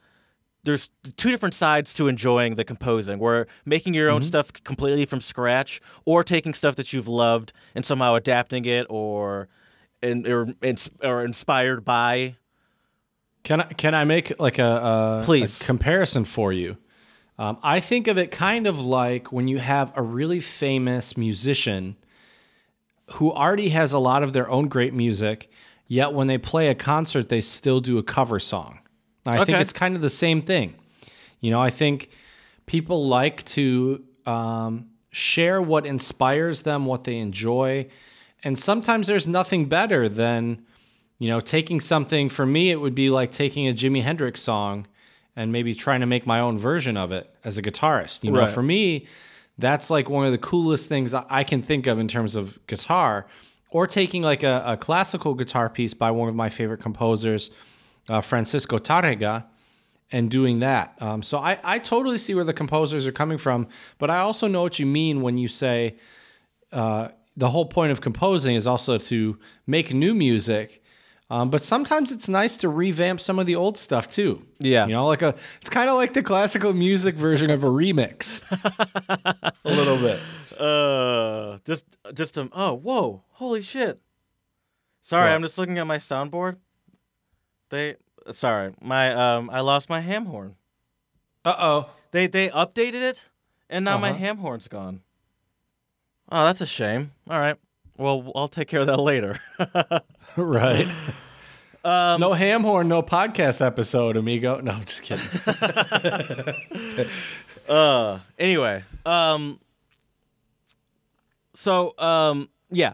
there's 0.67 0.89
two 1.15 1.31
different 1.31 1.55
sides 1.55 1.93
to 1.93 2.07
enjoying 2.09 2.55
the 2.55 2.65
composing 2.65 3.19
where 3.19 3.47
making 3.65 3.93
your 3.93 4.09
own 4.09 4.21
stuff 4.21 4.51
completely 4.51 5.05
from 5.05 5.21
scratch 5.21 5.81
or 6.05 6.23
taking 6.23 6.53
stuff 6.53 6.75
that 6.75 6.91
you've 6.91 7.07
loved 7.07 7.53
and 7.73 7.85
somehow 7.85 8.15
adapting 8.15 8.65
it 8.65 8.85
or 8.89 9.47
and 10.03 10.27
or, 10.27 10.53
or 11.01 11.23
inspired 11.25 11.85
by 11.85 12.35
Can 13.43 13.61
I 13.61 13.63
can 13.63 13.95
I 13.95 14.03
make 14.03 14.39
like 14.39 14.59
a, 14.59 15.21
a, 15.21 15.21
Please. 15.23 15.61
a 15.61 15.63
comparison 15.63 16.25
for 16.25 16.51
you? 16.51 16.77
Um, 17.39 17.57
I 17.63 17.79
think 17.79 18.07
of 18.07 18.17
it 18.17 18.29
kind 18.29 18.67
of 18.67 18.79
like 18.79 19.31
when 19.31 19.47
you 19.47 19.59
have 19.59 19.93
a 19.95 20.01
really 20.01 20.39
famous 20.39 21.15
musician 21.15 21.95
who 23.11 23.31
already 23.31 23.69
has 23.69 23.93
a 23.93 23.99
lot 23.99 24.21
of 24.21 24.33
their 24.33 24.49
own 24.49 24.67
great 24.67 24.93
music, 24.93 25.49
yet 25.87 26.13
when 26.13 26.27
they 26.27 26.37
play 26.37 26.67
a 26.67 26.75
concert, 26.75 27.29
they 27.29 27.39
still 27.39 27.79
do 27.79 27.97
a 27.97 28.03
cover 28.03 28.39
song. 28.39 28.79
I 29.27 29.45
think 29.45 29.59
it's 29.59 29.73
kind 29.73 29.95
of 29.95 30.01
the 30.01 30.09
same 30.09 30.41
thing. 30.41 30.75
You 31.41 31.51
know, 31.51 31.61
I 31.61 31.69
think 31.69 32.09
people 32.65 33.07
like 33.07 33.43
to 33.45 34.03
um, 34.25 34.89
share 35.11 35.61
what 35.61 35.85
inspires 35.85 36.63
them, 36.63 36.85
what 36.85 37.03
they 37.03 37.17
enjoy, 37.17 37.87
and 38.43 38.57
sometimes 38.57 39.07
there's 39.07 39.27
nothing 39.27 39.65
better 39.65 40.07
than 40.09 40.63
you 41.19 41.29
know, 41.29 41.39
taking 41.39 41.81
something 41.81 42.29
for 42.29 42.45
me, 42.45 42.69
it 42.69 42.75
would 42.75 42.93
be 42.93 43.09
like 43.09 43.31
taking 43.31 43.67
a 43.67 43.73
Jimi 43.73 44.03
Hendrix 44.03 44.39
song 44.41 44.85
and 45.35 45.51
maybe 45.51 45.73
trying 45.73 46.01
to 46.01 46.05
make 46.05 46.25
my 46.27 46.39
own 46.39 46.57
version 46.57 46.95
of 46.97 47.11
it 47.11 47.33
as 47.43 47.57
a 47.57 47.61
guitarist. 47.61 48.23
You 48.23 48.31
know, 48.31 48.41
Right. 48.41 48.49
for 48.49 48.61
me, 48.61 49.07
that's 49.57 49.89
like 49.89 50.09
one 50.09 50.25
of 50.25 50.31
the 50.31 50.37
coolest 50.37 50.87
things 50.87 51.13
I 51.13 51.25
I 51.29 51.43
can 51.43 51.61
think 51.61 51.87
of 51.87 51.97
in 51.99 52.07
terms 52.07 52.35
of 52.35 52.59
guitar. 52.67 53.25
Or 53.69 53.85
taking 53.85 54.21
like 54.21 54.43
a, 54.43 54.63
a 54.65 54.77
classical 54.77 55.33
guitar 55.33 55.69
piece 55.69 55.93
by 55.93 56.09
one 56.11 56.29
of 56.29 56.35
my 56.35 56.49
favorite 56.49 56.79
composers, 56.81 57.51
uh, 58.09 58.21
Francisco 58.21 58.77
Tarrega, 58.79 59.45
and 60.11 60.31
doing 60.31 60.59
that. 60.59 60.95
Um, 61.01 61.21
so 61.21 61.37
I, 61.37 61.59
I 61.63 61.79
totally 61.79 62.17
see 62.17 62.33
where 62.33 62.45
the 62.45 62.53
composers 62.53 63.05
are 63.05 63.11
coming 63.11 63.37
from, 63.37 63.67
but 63.97 64.09
I 64.09 64.19
also 64.19 64.47
know 64.47 64.61
what 64.61 64.79
you 64.79 64.85
mean 64.85 65.21
when 65.21 65.37
you 65.37 65.47
say 65.47 65.95
uh, 66.71 67.09
the 67.35 67.49
whole 67.49 67.65
point 67.65 67.91
of 67.91 67.99
composing 68.01 68.55
is 68.55 68.67
also 68.67 68.97
to 68.97 69.37
make 69.65 69.93
new 69.93 70.13
music. 70.13 70.81
Um, 71.29 71.49
but 71.49 71.61
sometimes 71.61 72.09
it's 72.13 72.29
nice 72.29 72.55
to 72.59 72.69
revamp 72.69 73.19
some 73.19 73.37
of 73.37 73.45
the 73.45 73.55
old 73.55 73.77
stuff 73.77 74.07
too. 74.07 74.45
Yeah. 74.59 74.85
you 74.87 74.93
know, 74.93 75.07
like 75.07 75.21
a 75.21 75.35
it's 75.59 75.69
kind 75.69 75.89
of 75.89 75.97
like 75.97 76.13
the 76.13 76.23
classical 76.23 76.73
music 76.73 77.15
version 77.15 77.49
of 77.49 77.65
a 77.65 77.67
remix, 77.67 78.43
a 79.65 79.69
little 79.69 79.97
bit. 79.97 80.21
Uh, 80.57 81.57
just, 81.65 81.85
just 82.13 82.37
um. 82.37 82.49
Oh, 82.53 82.73
whoa! 82.75 83.23
Holy 83.33 83.61
shit! 83.61 83.99
Sorry, 85.01 85.29
What? 85.29 85.35
I'm 85.35 85.41
just 85.43 85.57
looking 85.57 85.77
at 85.77 85.85
my 85.85 85.97
soundboard. 85.97 86.55
They, 87.69 87.95
sorry, 88.31 88.73
my 88.81 89.13
um, 89.13 89.49
I 89.49 89.59
lost 89.61 89.89
my 89.89 89.99
ham 89.99 90.25
horn. 90.27 90.55
Uh 91.45 91.55
oh. 91.57 91.89
They 92.11 92.27
they 92.27 92.49
updated 92.49 93.01
it, 93.01 93.25
and 93.69 93.83
now 93.85 93.97
my 93.97 94.09
Uh-huh. 94.11 94.19
ham 94.19 94.37
horn's 94.37 94.67
gone. 94.67 95.01
Oh, 96.31 96.45
that's 96.45 96.61
a 96.61 96.65
shame. 96.65 97.11
All 97.29 97.39
right. 97.39 97.57
Well, 97.97 98.31
I'll 98.35 98.47
take 98.47 98.67
care 98.67 98.79
of 98.81 98.87
that 98.87 98.99
later. 98.99 99.39
right. 100.37 100.87
um, 101.83 102.19
No 102.21 102.33
ham 102.33 102.61
horn, 102.63 102.87
no 102.87 103.01
podcast 103.01 103.65
episode, 103.65 104.15
amigo. 104.17 104.59
No, 104.61 104.73
I'm 104.73 104.85
just 104.85 105.01
kidding. 105.03 105.25
Uh. 107.67 108.19
Anyway. 108.39 108.83
Um. 109.05 109.59
So. 111.53 111.93
Um. 111.97 112.49
Yeah. 112.71 112.93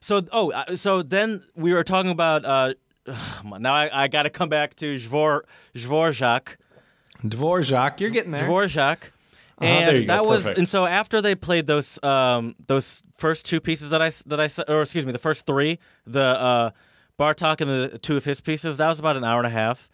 So. 0.00 0.22
Oh. 0.30 0.52
uh, 0.52 0.76
So 0.76 1.02
then 1.02 1.42
we 1.56 1.74
were 1.74 1.82
talking 1.82 2.12
about. 2.12 2.44
Uh. 2.44 2.74
Now 3.06 3.74
I, 3.74 4.04
I 4.04 4.08
got 4.08 4.22
to 4.22 4.30
come 4.30 4.48
back 4.48 4.76
to 4.76 4.96
Dvor 4.96 5.42
Dvorak. 5.74 6.56
Dvorak, 7.24 8.00
you're 8.00 8.10
getting 8.10 8.32
there. 8.32 8.40
Dvorak. 8.48 8.98
Uh-huh, 9.58 9.64
And 9.66 9.88
there 9.88 10.00
go, 10.00 10.06
that 10.06 10.26
was 10.26 10.46
and 10.46 10.68
so 10.68 10.86
after 10.86 11.20
they 11.20 11.34
played 11.34 11.66
those 11.66 12.02
um 12.02 12.54
those 12.66 13.02
first 13.18 13.44
two 13.46 13.60
pieces 13.60 13.90
that 13.90 14.02
I 14.02 14.10
that 14.26 14.40
I 14.40 14.46
said 14.48 14.64
or 14.68 14.82
excuse 14.82 15.06
me 15.06 15.12
the 15.12 15.18
first 15.18 15.46
three 15.46 15.78
the 16.06 16.20
uh 16.22 16.70
Bartok 17.18 17.60
and 17.60 17.70
the 17.92 17.98
two 17.98 18.16
of 18.16 18.24
his 18.24 18.40
pieces 18.40 18.78
that 18.78 18.88
was 18.88 18.98
about 18.98 19.16
an 19.16 19.24
hour 19.24 19.38
and 19.38 19.46
a 19.46 19.50
half 19.50 19.88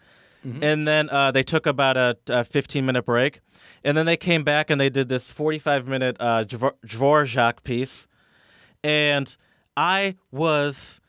Mm-hmm. 0.47 0.63
and 0.63 0.87
then 0.87 1.09
uh, 1.09 1.31
they 1.33 1.43
took 1.43 1.65
about 1.65 1.97
a, 1.97 2.15
a 2.29 2.45
15 2.45 2.85
minute 2.85 3.03
break 3.05 3.41
and 3.83 3.97
then 3.97 4.05
they 4.05 4.15
came 4.15 4.45
back 4.45 4.69
and 4.69 4.79
they 4.79 4.89
did 4.89 5.09
this 5.09 5.29
45 5.29 5.85
minute 5.85 6.15
uh 6.21 6.45
Dvorak 6.45 7.61
piece 7.65 8.07
and 8.81 9.35
I 9.75 10.15
was 10.31 11.01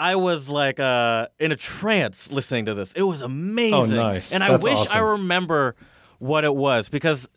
I 0.00 0.16
was 0.16 0.48
like 0.48 0.80
uh, 0.80 1.28
in 1.38 1.52
a 1.52 1.56
trance 1.56 2.32
listening 2.32 2.64
to 2.64 2.74
this. 2.74 2.92
It 2.94 3.02
was 3.02 3.20
amazing. 3.20 3.74
Oh, 3.74 3.84
nice. 3.84 4.32
And 4.32 4.42
I 4.42 4.48
That's 4.48 4.64
wish 4.64 4.90
I 4.94 5.00
remember 5.00 5.76
what 6.18 6.44
it 6.44 6.54
was 6.54 6.88
because 6.88 7.28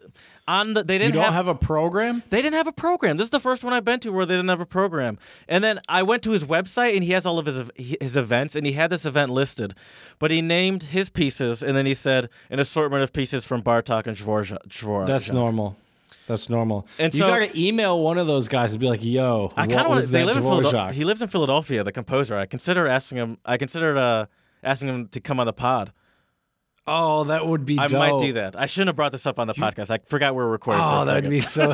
on 0.48 0.74
the 0.74 0.84
they 0.84 0.98
didn't 0.98 1.16
don't 1.16 1.24
have, 1.24 1.34
have 1.34 1.48
a 1.50 1.56
program? 1.56 2.24
they 2.30 2.42
didn't 2.42 2.56
have 2.56 2.68
a 2.68 2.72
program. 2.72 3.18
This 3.18 3.26
is 3.26 3.32
the 3.32 3.40
first 3.42 3.66
one 3.66 3.74
I've 3.74 3.84
been 3.84 4.00
to 4.02 4.12
where 4.12 4.26
they 4.26 4.36
didn't 4.36 4.50
have 4.50 4.62
a 4.62 4.66
program. 4.66 5.18
And 5.48 5.62
then 5.62 5.82
I 5.90 6.04
went 6.04 6.24
to 6.24 6.32
his 6.32 6.46
website 6.46 6.96
and 6.96 7.04
he 7.04 7.12
has 7.12 7.26
all 7.26 7.38
of 7.38 7.46
his 7.46 7.70
his 7.76 8.16
events 8.16 8.56
and 8.56 8.66
he 8.66 8.74
had 8.74 8.90
this 8.90 9.06
event 9.06 9.30
listed, 9.30 9.74
but 10.18 10.32
he 10.32 10.42
named 10.42 10.84
his 10.84 11.10
pieces 11.10 11.62
and 11.64 11.76
then 11.76 11.86
he 11.86 11.94
said 11.94 12.30
an 12.50 12.60
assortment 12.60 13.04
of 13.04 13.12
pieces 13.12 13.44
from 13.44 13.62
Bartok 13.62 14.08
and. 14.08 14.16
Dvorak. 14.16 15.06
That's 15.06 15.30
normal. 15.30 15.76
That's 16.28 16.50
normal. 16.50 16.88
And 17.00 17.14
you 17.14 17.20
so- 17.20 17.28
gotta 17.28 17.58
email 17.60 18.02
one 18.02 18.18
of 18.18 18.28
those 18.28 18.48
guys 18.48 18.74
and 18.74 18.80
be 18.80 18.88
like, 18.88 19.04
"Yo, 19.04 19.52
I 19.58 19.68
kind 19.68 19.82
of 19.82 19.88
want 19.88 20.06
to. 20.06 20.12
They 20.12 20.24
live 20.24 20.38
in 20.38 20.44
Philadelphia. 20.44 20.92
He 20.94 21.04
lives 21.04 21.22
in 21.22 21.28
Philadelphia. 21.28 21.84
The 21.84 21.92
composer. 21.92 22.38
I 22.38 22.46
consider 22.46 22.88
asking 22.88 23.18
him. 23.18 23.38
I 23.46 23.58
considered 23.58 23.98
uh, 23.98 24.28
asking 24.64 24.90
him 24.90 25.08
to 25.10 25.20
come 25.20 25.40
on 25.40 25.46
the 25.46 25.54
pod. 25.54 25.92
Oh, 26.86 27.24
that 27.26 27.48
would 27.48 27.66
be. 27.66 27.80
I 27.80 27.88
dope. 27.88 28.00
might 28.00 28.20
do 28.20 28.34
that. 28.34 28.60
I 28.60 28.66
shouldn't 28.66 28.90
have 28.90 28.96
brought 28.98 29.14
this 29.14 29.26
up 29.26 29.40
on 29.40 29.48
the 29.48 29.54
podcast. 29.54 29.90
I 29.90 30.00
forgot 30.00 30.36
we 30.36 30.42
are 30.42 30.48
recording. 30.50 30.82
Oh, 30.84 31.06
that'd 31.06 31.30
be 31.30 31.40
so. 31.40 31.68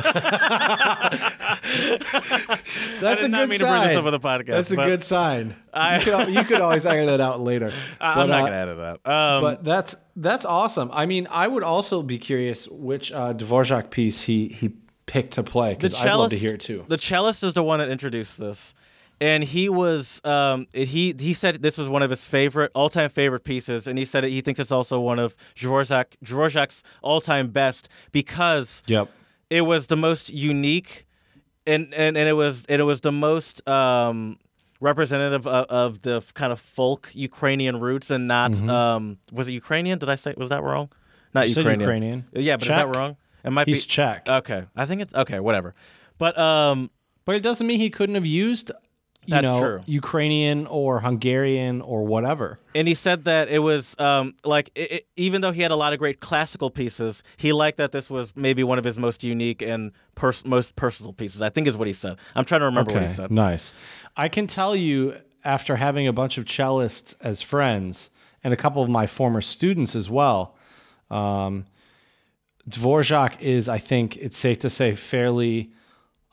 That's 3.00 3.22
a 3.22 3.28
not 3.28 3.40
good 3.40 3.50
mean 3.50 3.58
to 3.58 3.64
bring 3.66 3.82
this 3.82 3.92
sign. 3.92 3.96
up 3.96 4.04
on 4.04 4.12
the 4.12 4.20
podcast. 4.20 4.46
That's 4.46 4.70
a 4.70 4.76
good 4.76 5.02
sign. 5.02 5.56
I- 5.74 5.98
you, 5.98 6.04
could, 6.04 6.28
you 6.34 6.44
could 6.44 6.60
always 6.60 6.86
iron 6.86 7.08
it 7.08 7.20
out 7.20 7.40
later. 7.40 7.72
I- 8.00 8.14
But, 8.14 8.20
I'm 8.22 8.28
not 8.28 8.42
uh, 8.42 8.44
gonna 8.46 8.56
edit 8.56 8.76
that. 9.04 9.10
Um, 9.10 9.42
But 9.42 9.64
that's 9.64 9.96
that's 10.16 10.44
awesome. 10.44 10.90
I 10.92 11.06
mean, 11.06 11.26
I 11.30 11.48
would 11.48 11.62
also 11.62 12.02
be 12.02 12.18
curious 12.18 12.68
which 12.68 13.10
uh, 13.12 13.32
Dvorak 13.34 13.90
piece 13.90 14.22
he 14.22 14.48
he 14.48 14.72
picked 15.06 15.34
to 15.34 15.42
play 15.42 15.74
because 15.74 15.94
I'd 15.94 16.14
love 16.14 16.30
to 16.30 16.38
hear 16.38 16.54
it 16.54 16.60
too. 16.60 16.84
The 16.88 16.98
cellist 16.98 17.42
is 17.42 17.54
the 17.54 17.62
one 17.64 17.80
that 17.80 17.88
introduced 17.88 18.38
this, 18.38 18.74
and 19.20 19.44
he 19.44 19.68
was 19.68 20.20
um, 20.24 20.66
he 20.72 21.14
he 21.18 21.34
said 21.34 21.62
this 21.62 21.76
was 21.78 21.88
one 21.88 22.02
of 22.02 22.10
his 22.10 22.24
favorite 22.24 22.70
all 22.74 22.88
time 22.88 23.10
favorite 23.10 23.44
pieces, 23.44 23.86
and 23.86 23.98
he 23.98 24.04
said 24.04 24.24
he 24.24 24.40
thinks 24.40 24.58
it's 24.60 24.72
also 24.72 24.98
one 25.00 25.18
of 25.18 25.36
Dvorak 25.56 26.06
Dvorak's 26.24 26.82
all 27.02 27.20
time 27.20 27.48
best 27.48 27.88
because 28.12 28.82
Yep. 28.86 29.08
it 29.50 29.62
was 29.62 29.86
the 29.88 29.96
most 29.96 30.30
unique 30.30 31.06
and, 31.66 31.92
and, 31.94 32.16
and 32.16 32.28
it 32.28 32.32
was 32.32 32.64
and 32.68 32.80
it 32.80 32.84
was 32.84 33.00
the 33.02 33.12
most 33.12 33.66
um, 33.68 34.38
representative 34.80 35.46
of, 35.46 35.66
of 35.66 36.02
the 36.02 36.22
kind 36.34 36.52
of 36.52 36.60
folk 36.60 37.10
Ukrainian 37.12 37.78
roots 37.80 38.10
and 38.10 38.26
not 38.26 38.54
um 38.68 39.18
was 39.32 39.48
it 39.48 39.52
Ukrainian? 39.52 39.98
Did 39.98 40.08
I 40.08 40.16
say 40.16 40.34
was 40.36 40.48
that 40.48 40.62
wrong? 40.62 40.90
Not 41.34 41.44
Mm-hmm. 41.46 41.48
You 41.50 41.56
Ukrainian. 41.62 41.80
Ukrainian. 41.80 42.24
Yeah, 42.32 42.56
but 42.56 42.62
is 42.62 42.68
that 42.68 42.96
wrong? 42.96 43.16
It 43.44 43.50
might 43.50 43.66
He's 43.68 43.84
be 43.84 43.88
Czech, 43.90 44.28
Okay. 44.28 44.64
I 44.76 44.84
think 44.86 45.00
it's 45.02 45.14
okay, 45.14 45.38
whatever. 45.40 45.74
But 46.18 46.38
um 46.38 46.90
but 47.26 47.36
it 47.36 47.42
doesn't 47.42 47.66
mean 47.66 47.78
he 47.78 47.90
couldn't 47.90 48.14
have 48.16 48.26
used, 48.26 48.72
you 49.30 49.36
That's 49.36 49.44
know, 49.44 49.60
true. 49.60 49.80
Ukrainian 49.86 50.66
or 50.66 51.00
Hungarian 51.00 51.80
or 51.82 52.04
whatever. 52.04 52.58
and 52.74 52.88
he 52.88 52.94
said 52.94 53.24
that 53.26 53.48
it 53.48 53.60
was 53.60 53.94
um, 54.00 54.34
like 54.44 54.70
it, 54.74 54.90
it- 54.96 55.06
even 55.16 55.40
though 55.40 55.52
he 55.52 55.62
had 55.62 55.70
a 55.70 55.76
lot 55.76 55.92
of 55.92 55.98
great 56.00 56.18
classical 56.18 56.68
pieces, 56.70 57.22
he 57.36 57.52
liked 57.52 57.76
that 57.78 57.92
this 57.92 58.10
was 58.10 58.32
maybe 58.34 58.62
one 58.64 58.78
of 58.78 58.84
his 58.84 58.98
most 58.98 59.22
unique 59.22 59.62
and 59.62 59.92
pers- 60.16 60.44
most 60.44 60.74
personal 60.74 61.12
pieces. 61.12 61.42
I 61.42 61.48
think 61.50 61.68
is 61.68 61.76
what 61.76 61.86
he 61.86 61.92
said. 61.92 62.16
I'm 62.34 62.44
trying 62.44 62.62
to 62.62 62.66
remember 62.66 62.92
what 62.92 63.02
he 63.02 63.08
said. 63.08 63.30
Nice. 63.30 63.72
I 64.16 64.28
can 64.28 64.46
tell 64.48 64.74
you 64.74 65.16
after 65.44 65.76
having 65.76 66.06
a 66.08 66.12
bunch 66.12 66.36
of 66.36 66.44
cellists 66.46 67.14
as 67.20 67.40
friends 67.40 68.10
and 68.42 68.52
a 68.52 68.56
couple 68.56 68.82
of 68.82 68.88
my 68.88 69.06
former 69.06 69.40
students 69.40 69.94
as 69.94 70.10
well, 70.10 70.56
um, 71.10 71.66
Dvorak 72.68 73.40
is, 73.40 73.68
I 73.68 73.78
think 73.78 74.16
it's 74.16 74.36
safe 74.36 74.58
to 74.60 74.70
say, 74.70 74.94
fairly. 74.94 75.70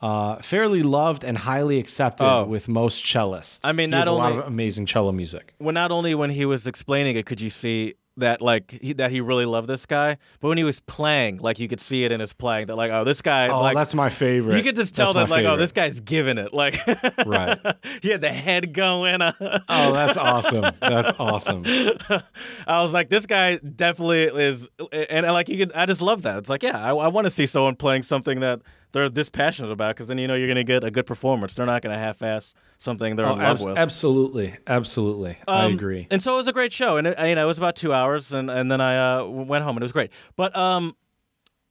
Uh, 0.02 0.36
fairly 0.44 0.84
loved 0.84 1.24
and 1.24 1.40
highly 1.40 1.80
accepted 1.80 2.24
Oh. 2.24 2.44
with 2.44 2.68
most 2.68 3.04
cellists. 3.04 3.60
I 3.64 3.72
mean, 3.72 3.90
not 3.90 4.06
a 4.08 4.12
lot 4.12 4.32
only- 4.32 4.42
of 4.44 4.48
amazing 4.48 4.86
cello 4.86 5.12
music. 5.12 5.56
Well, 5.60 5.74
not 5.74 5.92
only 5.92 6.14
when 6.14 6.30
he 6.30 6.46
was 6.46 6.68
explaining 6.68 7.16
it 7.18 7.26
could 7.26 7.42
you 7.42 7.50
see 7.50 7.96
that 8.18 8.42
like 8.42 8.72
he, 8.82 8.94
that 8.94 9.12
he 9.12 9.22
really 9.22 9.46
loved 9.46 9.68
this 9.68 9.86
guy, 9.86 10.18
but 10.40 10.48
when 10.50 10.58
he 10.58 10.64
was 10.64 10.80
playing, 10.82 11.38
like 11.38 11.60
you 11.60 11.68
could 11.68 11.80
see 11.80 12.04
it 12.04 12.12
in 12.12 12.20
his 12.20 12.34
playing 12.34 12.68
that 12.68 12.76
like 12.76 12.92
oh 12.92 13.04
this 13.04 13.22
guy 13.22 13.48
Oh, 13.48 13.62
like 13.62 13.76
that's 13.76 13.94
my 13.94 14.10
favorite. 14.10 14.58
you 14.58 14.64
could 14.64 14.76
just 14.76 14.96
tell 14.96 15.14
That's 15.14 15.30
that 15.30 15.36
like 15.36 15.46
oh 15.46 15.56
this 15.58 15.72
guy's 15.72 16.00
giving 16.00 16.38
it 16.38 16.54
like 16.54 16.80
Right. 17.26 17.58
he 18.02 18.10
had 18.10 18.22
the 18.22 18.32
head 18.32 18.74
going. 18.74 19.22
Oh, 19.22 19.94
that's 19.94 20.18
awesome. 20.18 20.72
That's 20.80 21.14
awesome. 21.20 21.64
I 22.68 22.82
was 22.82 22.94
like, 22.94 23.10
this 23.10 23.26
guy 23.26 23.58
definitely 23.58 24.24
is, 24.24 24.68
and, 24.92 25.26
and 25.26 25.34
like 25.34 25.50
you 25.50 25.58
could, 25.58 25.74
I 25.74 25.86
just 25.86 26.02
love 26.02 26.24
that. 26.24 26.38
It's 26.38 26.50
like, 26.50 26.64
yeah, 26.64 26.82
I, 26.84 26.90
I 26.90 27.08
want 27.08 27.26
to 27.26 27.32
see 27.32 27.46
someone 27.46 27.76
playing 27.76 28.04
something 28.04 28.40
that 28.42 28.62
they're 28.94 29.10
this 29.10 29.30
passionate 29.30 29.72
about, 29.72 29.96
because 29.96 30.08
then 30.08 30.18
you 30.18 30.28
know 30.28 30.36
you're 30.36 30.48
gonna 30.48 30.64
get 30.64 30.84
a 30.84 30.92
good 30.92 31.06
performance. 31.06 31.54
They're 31.54 31.66
not 31.66 31.82
gonna 31.82 31.98
half-ass 31.98 32.54
something 32.78 33.16
they're 33.16 33.26
Oh, 33.26 33.34
in 33.34 33.40
love 33.40 33.58
abs- 33.58 33.66
with. 33.66 33.78
absolutely. 33.78 34.56
Absolutely. 34.68 35.38
I 35.48 35.66
Um, 35.66 35.74
agree. 35.74 36.08
And 36.12 36.22
so 36.22 36.34
it 36.36 36.38
was 36.38 36.48
a 36.48 36.54
great 36.54 36.72
show, 36.74 36.98
and 36.98 37.08
it, 37.08 37.20
you 37.20 37.36
know 37.36 37.44
it 37.44 37.48
was 37.48 37.58
about 37.58 37.76
two 37.76 37.94
hours, 37.94 38.32
and 38.32 38.50
and 38.50 38.72
then 38.72 38.82
I 38.82 39.18
uh, 39.20 39.26
went 39.26 39.64
home, 39.64 39.76
and 39.78 39.84
it 39.84 39.86
was 39.86 39.92
great. 39.92 40.12
But 40.36 40.56
um, 40.56 40.96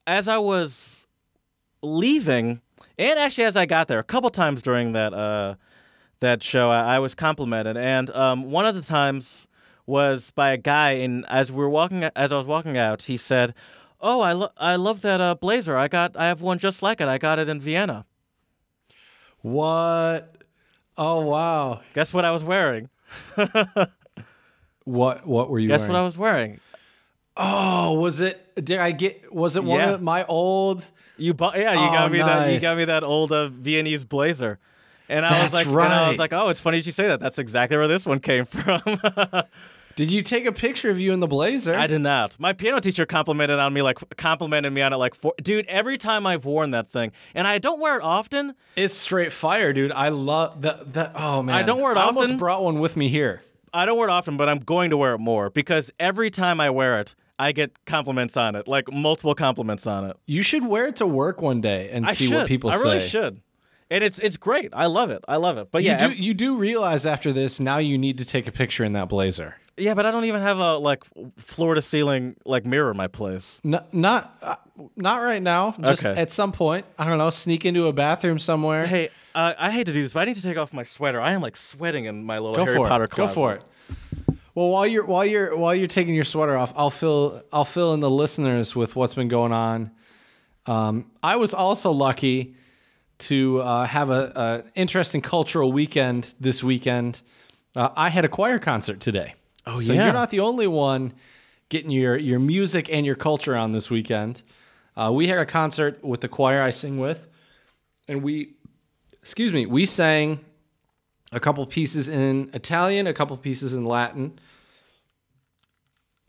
as 0.06 0.28
I 0.28 0.38
was 0.38 1.06
leaving, 1.82 2.60
and 2.98 3.18
actually 3.18 3.44
as 3.44 3.56
I 3.56 3.66
got 3.66 3.88
there, 3.88 3.98
a 3.98 4.04
couple 4.04 4.30
times 4.30 4.62
during 4.62 4.92
that 4.92 5.12
uh 5.14 5.54
that 6.20 6.42
show, 6.42 6.70
I, 6.70 6.96
I 6.96 6.98
was 6.98 7.14
complimented, 7.14 7.76
and 7.76 8.10
um, 8.10 8.50
one 8.50 8.66
of 8.66 8.74
the 8.74 8.82
times 8.82 9.46
was 9.86 10.30
by 10.32 10.50
a 10.50 10.56
guy, 10.56 10.92
and 10.92 11.24
as 11.28 11.52
we 11.52 11.58
were 11.58 11.68
walking, 11.70 12.02
as 12.16 12.32
I 12.32 12.36
was 12.36 12.46
walking 12.46 12.76
out, 12.78 13.02
he 13.04 13.16
said. 13.16 13.54
Oh, 13.98 14.20
I, 14.20 14.32
lo- 14.34 14.50
I 14.58 14.76
love 14.76 15.00
that 15.00 15.22
uh, 15.22 15.34
blazer. 15.36 15.74
I 15.74 15.88
got 15.88 16.14
I 16.18 16.26
have 16.26 16.42
one 16.42 16.58
just 16.58 16.82
like 16.82 17.00
it. 17.00 17.08
I 17.08 17.16
got 17.16 17.38
it 17.38 17.48
in 17.48 17.58
Vienna. 17.62 18.04
What? 19.40 20.36
Oh, 20.98 21.20
wow. 21.22 21.80
Guess 21.94 22.12
what 22.14 22.24
I 22.24 22.30
was 22.30 22.42
wearing? 22.44 22.88
What 24.85 25.26
What 25.26 25.50
were 25.50 25.59
you 25.59 25.68
Guess 25.68 25.80
wearing? 25.80 25.92
what 25.94 25.98
I 26.00 26.04
was 26.04 26.16
wearing? 26.16 26.61
Oh, 27.37 27.94
was 28.00 28.20
it? 28.20 28.40
Did 28.64 28.78
I 28.78 28.92
get? 28.92 29.32
Was 29.35 29.56
it 29.56 29.64
one 29.64 29.80
Yeah. 29.80 29.90
of 29.90 30.00
my 30.02 30.24
old? 30.26 30.88
You 31.18 31.35
bought, 31.35 31.59
yeah, 31.59 31.72
you 31.72 31.88
Oh, 31.88 31.92
got 31.92 32.11
me 32.12 32.18
that. 32.22 32.52
You 32.52 32.61
got 32.61 32.76
me 32.76 32.85
that 32.85 33.02
old 33.02 33.32
uh, 33.32 33.48
Viennese 33.48 34.04
blazer, 34.04 34.59
and 35.09 35.24
I 35.26 35.42
was 35.42 35.50
That's 35.50 35.66
like, 35.66 35.66
and 35.66 35.92
I 35.92 36.09
was 36.09 36.18
like, 36.18 36.32
oh, 36.32 36.50
it's 36.50 36.61
funny 36.61 36.78
you 36.78 36.92
say 36.92 37.09
that. 37.09 37.20
That's 37.20 37.38
exactly 37.38 37.76
where 37.76 37.88
this 37.88 38.06
one 38.06 38.20
came 38.20 38.44
from. 38.46 38.80
Did 39.96 40.12
you 40.12 40.20
take 40.20 40.44
a 40.44 40.52
picture 40.52 40.90
of 40.90 41.00
you 41.00 41.12
in 41.14 41.20
the 41.20 41.26
blazer? 41.26 41.74
I 41.74 41.87
did 41.87 42.02
not. 42.02 42.38
My 42.38 42.52
piano 42.52 42.80
teacher 42.80 43.06
complimented 43.06 43.59
on 43.59 43.72
me, 43.72 43.80
like 43.80 43.98
complimented 44.18 44.72
me 44.72 44.82
on 44.82 44.92
it, 44.92 44.96
like, 44.96 45.14
four, 45.14 45.32
dude. 45.42 45.64
Every 45.66 45.96
time 45.96 46.26
I've 46.26 46.44
worn 46.44 46.72
that 46.72 46.90
thing, 46.90 47.12
and 47.35 47.48
I 47.48 47.59
don't 47.59 47.80
wear 47.80 47.96
it 47.96 48.02
often. 48.02 48.54
It's 48.76 48.94
straight 48.94 49.32
fire, 49.32 49.72
dude. 49.72 49.92
I 49.92 50.11
love 50.11 50.61
that. 50.62 50.92
That. 50.92 51.12
Oh 51.16 51.42
man, 51.42 51.54
I 51.56 51.62
don't 51.62 51.80
wear 51.80 51.92
it 51.92 51.98
often. 51.98 52.16
I 52.16 52.20
almost 52.20 52.38
brought 52.38 52.62
one 52.62 52.78
with 52.78 52.94
me 52.94 53.09
here. 53.09 53.42
I 53.72 53.87
don't 53.87 53.96
wear 53.96 54.09
it 54.09 54.12
often, 54.12 54.37
but 54.37 54.48
I'm 54.48 54.59
going 54.59 54.90
to 54.90 54.96
wear 54.96 55.14
it 55.14 55.18
more 55.18 55.50
because 55.50 55.90
every 55.98 56.30
time 56.30 56.61
I 56.61 56.70
wear 56.70 57.00
it, 57.00 57.14
I 57.38 57.52
get 57.52 57.85
compliments 57.87 58.37
on 58.37 58.54
it, 58.54 58.68
like 58.68 58.90
multiple 58.92 59.35
compliments 59.35 59.87
on 59.87 60.04
it. 60.04 60.16
You 60.26 60.42
should 60.42 60.66
wear 60.66 60.87
it 60.88 60.96
to 60.96 61.06
work 61.06 61.42
one 61.42 61.61
day 61.61 61.90
and 61.90 62.06
I 62.06 62.12
see 62.12 62.26
should. 62.26 62.35
what 62.35 62.46
people 62.46 62.70
I 62.70 62.76
say. 62.76 62.80
I 62.80 62.85
really 62.85 63.09
should. 63.09 63.40
And 63.90 64.02
it's 64.02 64.18
it's 64.18 64.37
great. 64.37 64.70
I 64.72 64.87
love 64.87 65.11
it. 65.11 65.24
I 65.28 65.37
love 65.37 65.59
it. 65.59 65.68
But 65.70 65.82
You 65.82 65.90
yeah, 65.90 66.09
do. 66.09 66.12
You 66.14 66.35
do 66.35 66.56
realize 66.56 67.06
after 67.06 67.32
this, 67.32 67.61
now 67.61 67.78
you 67.78 67.96
need 67.98 68.18
to 68.18 68.24
take 68.24 68.46
a 68.46 68.52
picture 68.52 68.85
in 68.85 68.92
that 68.94 69.09
blazer. 69.09 69.56
Yeah, 69.76 69.94
but 69.94 70.06
I 70.06 70.10
don't 70.10 70.24
even 70.24 70.42
have 70.42 70.58
a 70.58 70.76
like 70.76 71.04
floor 71.38 71.74
to 71.74 71.82
ceiling 71.82 72.36
like 72.44 72.64
mirror 72.64 72.90
in 72.90 72.96
my 72.96 73.08
place. 73.08 73.60
Not, 73.64 73.92
not, 73.92 74.36
uh, 74.42 74.56
not 74.96 75.22
right 75.22 75.42
now. 75.42 75.74
Just 75.80 76.04
Okay. 76.06 76.20
at 76.20 76.32
some 76.32 76.52
point. 76.52 76.86
I 76.98 77.08
don't 77.08 77.18
know. 77.18 77.30
Sneak 77.30 77.64
into 77.64 77.86
a 77.86 77.92
bathroom 77.92 78.38
somewhere. 78.38 78.86
Hey, 78.86 79.10
uh, 79.34 79.54
I 79.58 79.70
hate 79.70 79.84
to 79.86 79.92
do 79.92 80.02
this, 80.02 80.12
but 80.12 80.20
I 80.20 80.24
need 80.26 80.36
to 80.36 80.42
take 80.42 80.56
off 80.56 80.72
my 80.72 80.82
sweater. 80.84 81.20
I 81.20 81.32
am 81.32 81.42
like 81.42 81.56
sweating 81.56 82.06
in 82.06 82.24
my 82.24 82.38
little 82.38 82.56
Go 82.56 82.64
Harry 82.64 82.78
for 82.78 82.88
Potter 82.88 83.04
it. 83.04 83.10
Go 83.10 83.28
for 83.28 83.52
it. 83.54 83.62
Well, 84.54 84.70
while 84.70 84.86
you're 84.86 85.04
while 85.04 85.24
you're 85.26 85.54
while 85.54 85.74
you're 85.74 85.86
taking 85.86 86.14
your 86.14 86.24
sweater 86.24 86.56
off, 86.56 86.72
I'll 86.74 86.88
fill 86.88 87.42
I'll 87.52 87.66
fill 87.66 87.92
in 87.92 88.00
the 88.00 88.08
listeners 88.10 88.74
with 88.74 88.96
what's 88.96 89.12
been 89.12 89.28
going 89.28 89.52
on. 89.52 89.90
Um, 90.64 91.10
I 91.22 91.36
was 91.36 91.52
also 91.52 91.90
lucky 91.92 92.54
to 93.18 93.60
uh, 93.60 93.84
have 93.86 94.08
a, 94.08 94.32
a 94.34 94.70
interesting 94.74 95.20
cultural 95.20 95.72
weekend 95.72 96.34
this 96.40 96.62
weekend. 96.64 97.20
Uh, 97.74 97.90
I 97.96 98.08
had 98.08 98.24
a 98.24 98.28
choir 98.28 98.58
concert 98.58 98.98
today. 99.00 99.34
Oh, 99.66 99.81
so 99.81 99.92
yeah. 99.92 100.05
you're 100.05 100.12
not 100.12 100.31
the 100.31 100.40
only 100.40 100.66
one 100.66 101.12
getting 101.68 101.90
your 101.90 102.16
your 102.16 102.38
music 102.38 102.88
and 102.90 103.05
your 103.05 103.16
culture 103.16 103.57
on 103.57 103.72
this 103.72 103.90
weekend. 103.90 104.42
Uh, 104.96 105.11
we 105.12 105.26
had 105.29 105.38
a 105.38 105.46
concert 105.46 106.02
with 106.05 106.20
the 106.20 106.29
choir 106.29 106.62
I 106.62 106.70
sing 106.70 106.98
with, 106.98 107.26
and 108.09 108.22
we, 108.22 108.55
excuse 109.20 109.52
me, 109.52 109.66
we 109.66 109.85
sang 109.85 110.44
a 111.33 111.40
couple 111.40 111.66
pieces 111.66 112.09
in 112.09 112.50
Italian, 112.55 113.07
a 113.07 113.12
couple 113.12 113.37
pieces 113.37 113.74
in 113.74 113.85
Latin, 113.85 114.38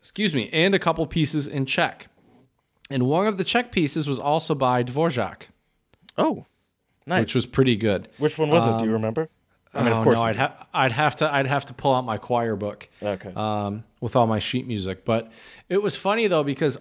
excuse 0.00 0.34
me, 0.34 0.50
and 0.52 0.74
a 0.74 0.78
couple 0.78 1.06
pieces 1.06 1.46
in 1.46 1.64
Czech. 1.66 2.08
And 2.90 3.04
one 3.06 3.26
of 3.26 3.38
the 3.38 3.44
Czech 3.44 3.70
pieces 3.72 4.08
was 4.08 4.18
also 4.18 4.54
by 4.54 4.82
Dvorak, 4.82 5.42
Oh, 6.16 6.44
nice. 7.06 7.20
which 7.20 7.34
was 7.34 7.46
pretty 7.46 7.76
good. 7.76 8.08
Which 8.18 8.36
one 8.38 8.50
was 8.50 8.66
it? 8.66 8.78
Do 8.78 8.84
you 8.86 8.92
remember? 8.92 9.28
I 9.74 9.82
mean, 9.82 9.92
Oh, 9.92 9.98
of 9.98 10.04
course. 10.04 10.16
no, 10.16 10.22
I'd, 10.22 10.36
ha- 10.36 10.66
I'd 10.72 10.92
have 10.92 11.16
to 11.16 11.32
I'd 11.32 11.46
have 11.46 11.66
to 11.66 11.74
pull 11.74 11.94
out 11.94 12.04
my 12.04 12.16
choir 12.16 12.56
book 12.56 12.88
Okay. 13.02 13.32
um, 13.36 13.84
with 14.00 14.16
all 14.16 14.26
my 14.26 14.38
sheet 14.38 14.66
music. 14.66 15.04
But 15.04 15.30
it 15.68 15.82
was 15.82 15.96
funny 15.96 16.26
though 16.26 16.42
because 16.44 16.78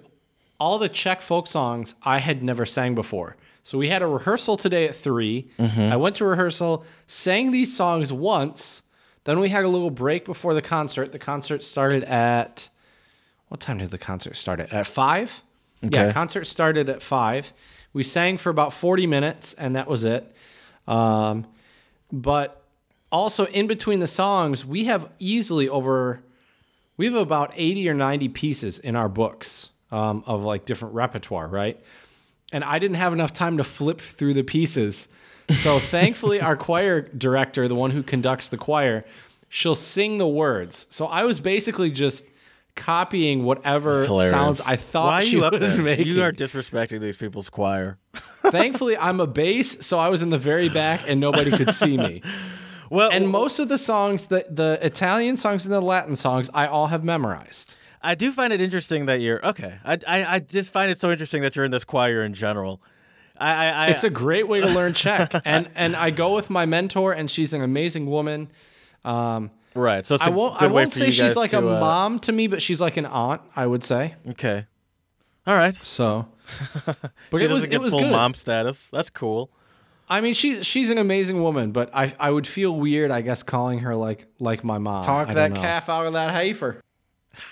all 0.59 0.79
the 0.79 0.89
Czech 0.89 1.21
folk 1.21 1.47
songs 1.47 1.93
I 2.03 2.19
had 2.19 2.41
never 2.41 2.65
sang 2.65 2.95
before. 2.95 3.35
So 3.63 3.77
we 3.77 3.89
had 3.89 4.01
a 4.01 4.07
rehearsal 4.07 4.55
today 4.57 4.87
at 4.87 4.95
3 4.95 5.47
I 5.59 5.97
went 5.97 6.15
to 6.17 6.25
rehearsal, 6.25 6.85
sang 7.05 7.51
these 7.51 7.75
songs 7.75 8.13
once. 8.13 8.81
Then 9.25 9.41
we 9.41 9.49
had 9.49 9.65
a 9.65 9.67
little 9.67 9.91
break 9.91 10.23
before 10.23 10.53
the 10.53 10.61
concert. 10.61 11.11
The 11.11 11.19
concert 11.19 11.61
started 11.63 12.05
at 12.05 12.69
what 13.49 13.59
time 13.59 13.77
did 13.79 13.91
the 13.91 13.97
concert 13.97 14.37
start 14.37 14.61
at? 14.61 14.71
At 14.71 14.87
five. 14.87 15.43
Yeah, 15.81 16.03
Okay. 16.03 16.13
concert 16.13 16.45
started 16.45 16.87
at 16.89 17.01
five. 17.03 17.51
We 17.91 18.03
sang 18.03 18.37
for 18.37 18.49
about 18.49 18.71
40 18.73 19.05
minutes, 19.05 19.53
and 19.55 19.75
that 19.75 19.87
was 19.87 20.05
it. 20.05 20.33
Um, 20.87 21.45
but 22.11 22.61
also 23.11 23.45
in 23.47 23.67
between 23.67 23.99
the 23.99 24.07
songs, 24.07 24.65
we 24.65 24.85
have 24.85 25.09
easily 25.19 25.69
over 25.69 26.21
we 26.97 27.05
have 27.05 27.15
about 27.15 27.53
80 27.55 27.89
or 27.89 27.93
90 27.93 28.29
pieces 28.29 28.79
in 28.79 28.95
our 28.95 29.07
books 29.07 29.69
um, 29.91 30.23
of 30.25 30.43
like 30.43 30.65
different 30.65 30.95
repertoire, 30.95 31.47
right? 31.47 31.79
And 32.51 32.63
I 32.63 32.79
didn't 32.79 32.97
have 32.97 33.13
enough 33.13 33.33
time 33.33 33.57
to 33.57 33.63
flip 33.63 34.01
through 34.01 34.33
the 34.33 34.43
pieces. 34.43 35.07
So 35.61 35.79
thankfully, 35.93 36.41
our 36.41 36.57
choir 36.57 37.01
director, 37.01 37.67
the 37.67 37.75
one 37.75 37.91
who 37.91 38.01
conducts 38.01 38.49
the 38.49 38.57
choir, 38.57 39.05
she'll 39.47 39.75
sing 39.75 40.17
the 40.17 40.27
words. 40.27 40.87
So 40.89 41.05
I 41.05 41.23
was 41.23 41.39
basically 41.39 41.91
just 41.91 42.25
copying 42.75 43.43
whatever 43.43 44.05
sounds 44.05 44.61
I 44.61 44.75
thought 44.75 45.07
Why 45.07 45.19
she 45.21 45.37
was 45.37 45.75
there? 45.75 45.83
making. 45.83 46.07
You 46.07 46.23
are 46.23 46.31
disrespecting 46.31 46.99
these 46.99 47.17
people's 47.17 47.49
choir. 47.49 47.97
Thankfully, 48.43 48.97
I'm 48.97 49.19
a 49.19 49.27
bass, 49.27 49.85
so 49.85 49.99
I 49.99 50.09
was 50.09 50.21
in 50.21 50.29
the 50.29 50.37
very 50.37 50.69
back 50.69 51.01
and 51.07 51.19
nobody 51.19 51.51
could 51.51 51.73
see 51.73 51.97
me. 51.97 52.21
Well, 52.89 53.09
And 53.11 53.27
most 53.29 53.59
of 53.59 53.69
the 53.69 53.77
songs, 53.77 54.27
the 54.27 54.45
the 54.49 54.79
Italian 54.81 55.37
songs 55.37 55.65
and 55.65 55.73
the 55.73 55.81
Latin 55.81 56.15
songs, 56.15 56.49
I 56.53 56.67
all 56.67 56.87
have 56.87 57.03
memorized. 57.03 57.75
I 58.01 58.15
do 58.15 58.31
find 58.31 58.53
it 58.53 58.61
interesting 58.61 59.05
that 59.07 59.21
you're 59.21 59.45
okay. 59.45 59.79
I, 59.83 59.97
I 60.07 60.35
I 60.35 60.39
just 60.39 60.71
find 60.71 60.89
it 60.91 60.99
so 60.99 61.11
interesting 61.11 61.41
that 61.41 61.55
you're 61.55 61.65
in 61.65 61.71
this 61.71 61.83
choir 61.83 62.23
in 62.23 62.33
general. 62.33 62.81
I 63.37 63.53
I, 63.53 63.67
I 63.69 63.87
It's 63.87 64.03
a 64.03 64.09
great 64.09 64.47
way 64.47 64.61
to 64.61 64.67
learn 64.67 64.93
Czech, 64.93 65.33
and 65.45 65.69
and 65.75 65.95
I 65.95 66.11
go 66.11 66.35
with 66.35 66.49
my 66.49 66.65
mentor, 66.65 67.13
and 67.13 67.29
she's 67.29 67.53
an 67.53 67.61
amazing 67.61 68.05
woman. 68.07 68.49
Um, 69.03 69.51
right. 69.73 70.05
So 70.05 70.15
it's 70.15 70.23
a 70.23 70.27
I 70.27 70.29
won't 70.29 70.61
I 70.61 70.67
won't 70.67 70.93
say 70.93 71.11
she's 71.11 71.35
like 71.35 71.51
to, 71.51 71.59
a 71.59 71.77
uh, 71.77 71.79
mom 71.79 72.19
to 72.19 72.31
me, 72.31 72.47
but 72.47 72.61
she's 72.61 72.79
like 72.79 72.97
an 72.97 73.05
aunt. 73.05 73.41
I 73.55 73.65
would 73.65 73.83
say 73.83 74.15
Okay. 74.29 74.65
All 75.45 75.55
right. 75.55 75.75
so. 75.81 76.27
But 76.85 77.39
She 77.39 77.45
it 77.45 77.51
was 77.51 77.65
it 77.65 77.81
was 77.81 77.91
full 77.91 78.01
good. 78.01 78.11
mom 78.11 78.33
status. 78.33 78.89
That's 78.91 79.09
cool. 79.09 79.49
I 80.09 80.21
mean, 80.21 80.33
she's 80.33 80.65
she's 80.65 80.89
an 80.89 80.97
amazing 80.97 81.41
woman, 81.41 81.71
but 81.71 81.89
I 81.93 82.13
I 82.19 82.31
would 82.31 82.47
feel 82.47 82.75
weird, 82.75 83.11
I 83.11 83.21
guess, 83.21 83.43
calling 83.43 83.79
her 83.79 83.95
like 83.95 84.27
like 84.39 84.63
my 84.63 84.77
mom. 84.77 85.03
Talk 85.05 85.29
I 85.29 85.33
that 85.33 85.51
know. 85.51 85.61
calf 85.61 85.89
out 85.89 86.05
of 86.05 86.13
that 86.13 86.31
heifer. 86.31 86.81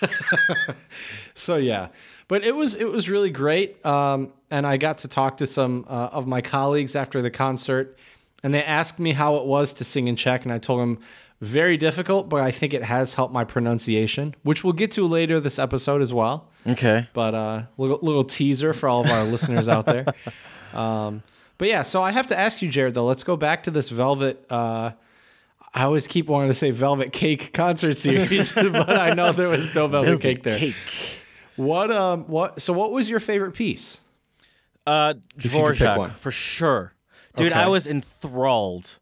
So 1.34 1.56
yeah, 1.56 1.88
but 2.28 2.44
it 2.44 2.54
was 2.54 2.76
it 2.76 2.88
was 2.90 3.08
really 3.10 3.30
great, 3.30 3.84
um, 3.84 4.32
and 4.50 4.66
I 4.66 4.78
got 4.78 4.98
to 4.98 5.08
talk 5.08 5.36
to 5.38 5.46
some 5.46 5.84
uh, 5.88 6.08
of 6.12 6.26
my 6.26 6.40
colleagues 6.40 6.96
after 6.96 7.20
the 7.20 7.30
concert, 7.30 7.98
and 8.42 8.54
they 8.54 8.64
asked 8.64 8.98
me 8.98 9.12
how 9.12 9.36
it 9.36 9.44
was 9.44 9.74
to 9.74 9.84
sing 9.84 10.08
in 10.08 10.16
Czech, 10.16 10.44
and 10.44 10.52
I 10.52 10.58
told 10.58 10.80
them 10.80 10.98
very 11.42 11.76
difficult, 11.76 12.30
but 12.30 12.40
I 12.40 12.50
think 12.50 12.72
it 12.72 12.82
has 12.82 13.14
helped 13.14 13.34
my 13.34 13.44
pronunciation, 13.44 14.34
which 14.42 14.64
we'll 14.64 14.72
get 14.72 14.90
to 14.92 15.06
later 15.06 15.38
this 15.40 15.58
episode 15.58 16.00
as 16.00 16.12
well. 16.14 16.48
Okay. 16.66 17.06
But 17.12 17.34
uh, 17.34 17.62
little 17.76 17.98
little 18.00 18.24
teaser 18.24 18.72
for 18.72 18.88
all 18.88 19.04
of 19.04 19.10
our 19.10 19.24
listeners 19.34 19.68
out 19.68 19.84
there. 19.84 20.06
Um, 20.72 21.22
but 21.58 21.68
yeah, 21.68 21.82
so 21.82 22.02
I 22.02 22.10
have 22.12 22.26
to 22.28 22.38
ask 22.38 22.62
you, 22.62 22.68
Jared. 22.68 22.94
Though, 22.94 23.06
let's 23.06 23.24
go 23.24 23.36
back 23.36 23.62
to 23.64 23.70
this 23.70 23.88
Velvet. 23.88 24.44
Uh, 24.50 24.92
I 25.74 25.82
always 25.84 26.06
keep 26.06 26.26
wanting 26.26 26.48
to 26.48 26.54
say 26.54 26.70
Velvet 26.70 27.12
Cake 27.12 27.52
concert 27.52 27.96
series, 27.96 28.52
but 28.54 28.96
I 28.96 29.12
know 29.14 29.32
there 29.32 29.48
was 29.48 29.74
no 29.74 29.86
Velvet, 29.88 30.20
Cake 30.20 30.42
there. 30.42 30.72
What 31.56 31.90
um 31.90 32.24
what? 32.24 32.60
So 32.62 32.72
what 32.72 32.92
was 32.92 33.08
your 33.10 33.20
favorite 33.20 33.52
piece? 33.52 34.00
Uh, 34.86 35.14
you 35.36 35.50
could 35.50 35.76
pick 35.76 35.96
one. 35.96 36.10
Dvorak 36.10 36.12
for 36.16 36.30
sure, 36.30 36.92
dude. 37.36 37.52
Okay. 37.52 37.60
I 37.60 37.66
was 37.66 37.86
enthralled. 37.86 38.98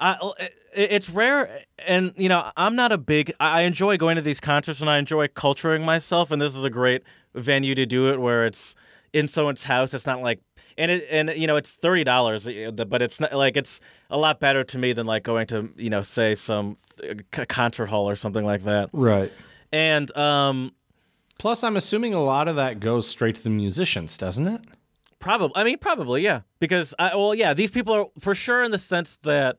I, 0.00 0.16
it- 0.40 0.54
it's 0.72 1.10
rare, 1.10 1.62
and 1.84 2.12
you 2.16 2.28
know, 2.28 2.48
I'm 2.56 2.76
not 2.76 2.92
a 2.92 2.96
big. 2.98 3.32
I 3.40 3.58
I 3.58 3.62
enjoy 3.62 3.96
going 3.96 4.14
to 4.16 4.22
these 4.22 4.38
concerts, 4.40 4.80
and 4.80 4.88
I 4.88 4.98
enjoy 4.98 5.26
culturing 5.28 5.84
myself, 5.84 6.30
and 6.30 6.40
this 6.40 6.54
is 6.54 6.62
a 6.62 6.70
great 6.70 7.02
venue 7.34 7.74
to 7.74 7.84
do 7.84 8.08
it, 8.08 8.20
where 8.20 8.46
it's 8.46 8.76
in 9.12 9.26
someone's 9.26 9.64
house. 9.64 9.92
It's 9.94 10.06
not 10.06 10.22
like, 10.22 10.40
and 10.80 10.90
it, 10.90 11.06
and 11.10 11.30
you 11.36 11.46
know, 11.46 11.56
it's 11.56 11.70
thirty 11.74 12.02
dollars, 12.04 12.48
but 12.88 13.02
it's 13.02 13.20
not 13.20 13.32
like 13.32 13.56
it's 13.56 13.80
a 14.10 14.16
lot 14.18 14.40
better 14.40 14.64
to 14.64 14.78
me 14.78 14.92
than 14.92 15.06
like 15.06 15.22
going 15.22 15.46
to, 15.48 15.70
you 15.76 15.90
know, 15.90 16.02
say 16.02 16.34
some 16.34 16.76
uh, 17.08 17.44
concert 17.48 17.86
hall 17.86 18.08
or 18.08 18.16
something 18.16 18.44
like 18.44 18.64
that. 18.64 18.88
Right. 18.92 19.30
And 19.72 20.14
um, 20.16 20.72
Plus, 21.38 21.62
I'm 21.64 21.76
assuming 21.76 22.12
a 22.12 22.22
lot 22.22 22.48
of 22.48 22.56
that 22.56 22.80
goes 22.80 23.06
straight 23.08 23.36
to 23.36 23.42
the 23.42 23.50
musicians, 23.50 24.18
doesn't 24.18 24.46
it? 24.46 24.60
Probably. 25.20 25.52
I 25.54 25.64
mean, 25.64 25.78
probably, 25.78 26.22
yeah. 26.22 26.40
Because 26.58 26.94
I 26.98 27.14
well, 27.16 27.34
yeah, 27.34 27.54
these 27.54 27.70
people 27.70 27.94
are 27.94 28.06
for 28.18 28.34
sure 28.34 28.62
in 28.62 28.70
the 28.72 28.78
sense 28.78 29.16
that 29.22 29.56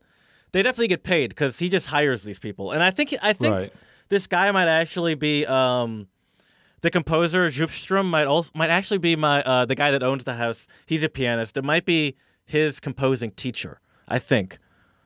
they 0.52 0.62
definitely 0.64 0.90
get 0.90 1.04
paid 1.04 1.30
because 1.30 1.58
he 1.60 1.70
just 1.70 1.88
hires 1.88 2.24
these 2.24 2.40
people, 2.40 2.72
and 2.72 2.84
I 2.84 2.92
think 2.92 3.16
I 3.22 3.34
think 3.34 3.54
Right. 3.56 3.74
this 4.10 4.28
guy 4.28 4.52
might 4.52 4.68
actually 4.68 5.16
be 5.16 5.46
um, 5.46 6.08
the 6.82 6.90
composer. 6.90 7.50
Djupstrom 7.50 8.06
might 8.06 8.26
also 8.28 8.52
might 8.54 8.70
actually 8.70 8.98
be 8.98 9.16
my 9.16 9.42
uh, 9.44 9.66
the 9.66 9.76
guy 9.76 9.92
that 9.92 10.04
owns 10.04 10.24
the 10.24 10.36
house. 10.36 10.68
He's 10.86 11.04
a 11.04 11.10
pianist. 11.10 11.58
It 11.58 11.64
might 11.64 11.86
be 11.86 12.16
his 12.46 12.80
composing 12.80 13.32
teacher. 13.32 13.80
I 14.08 14.20
think. 14.20 14.60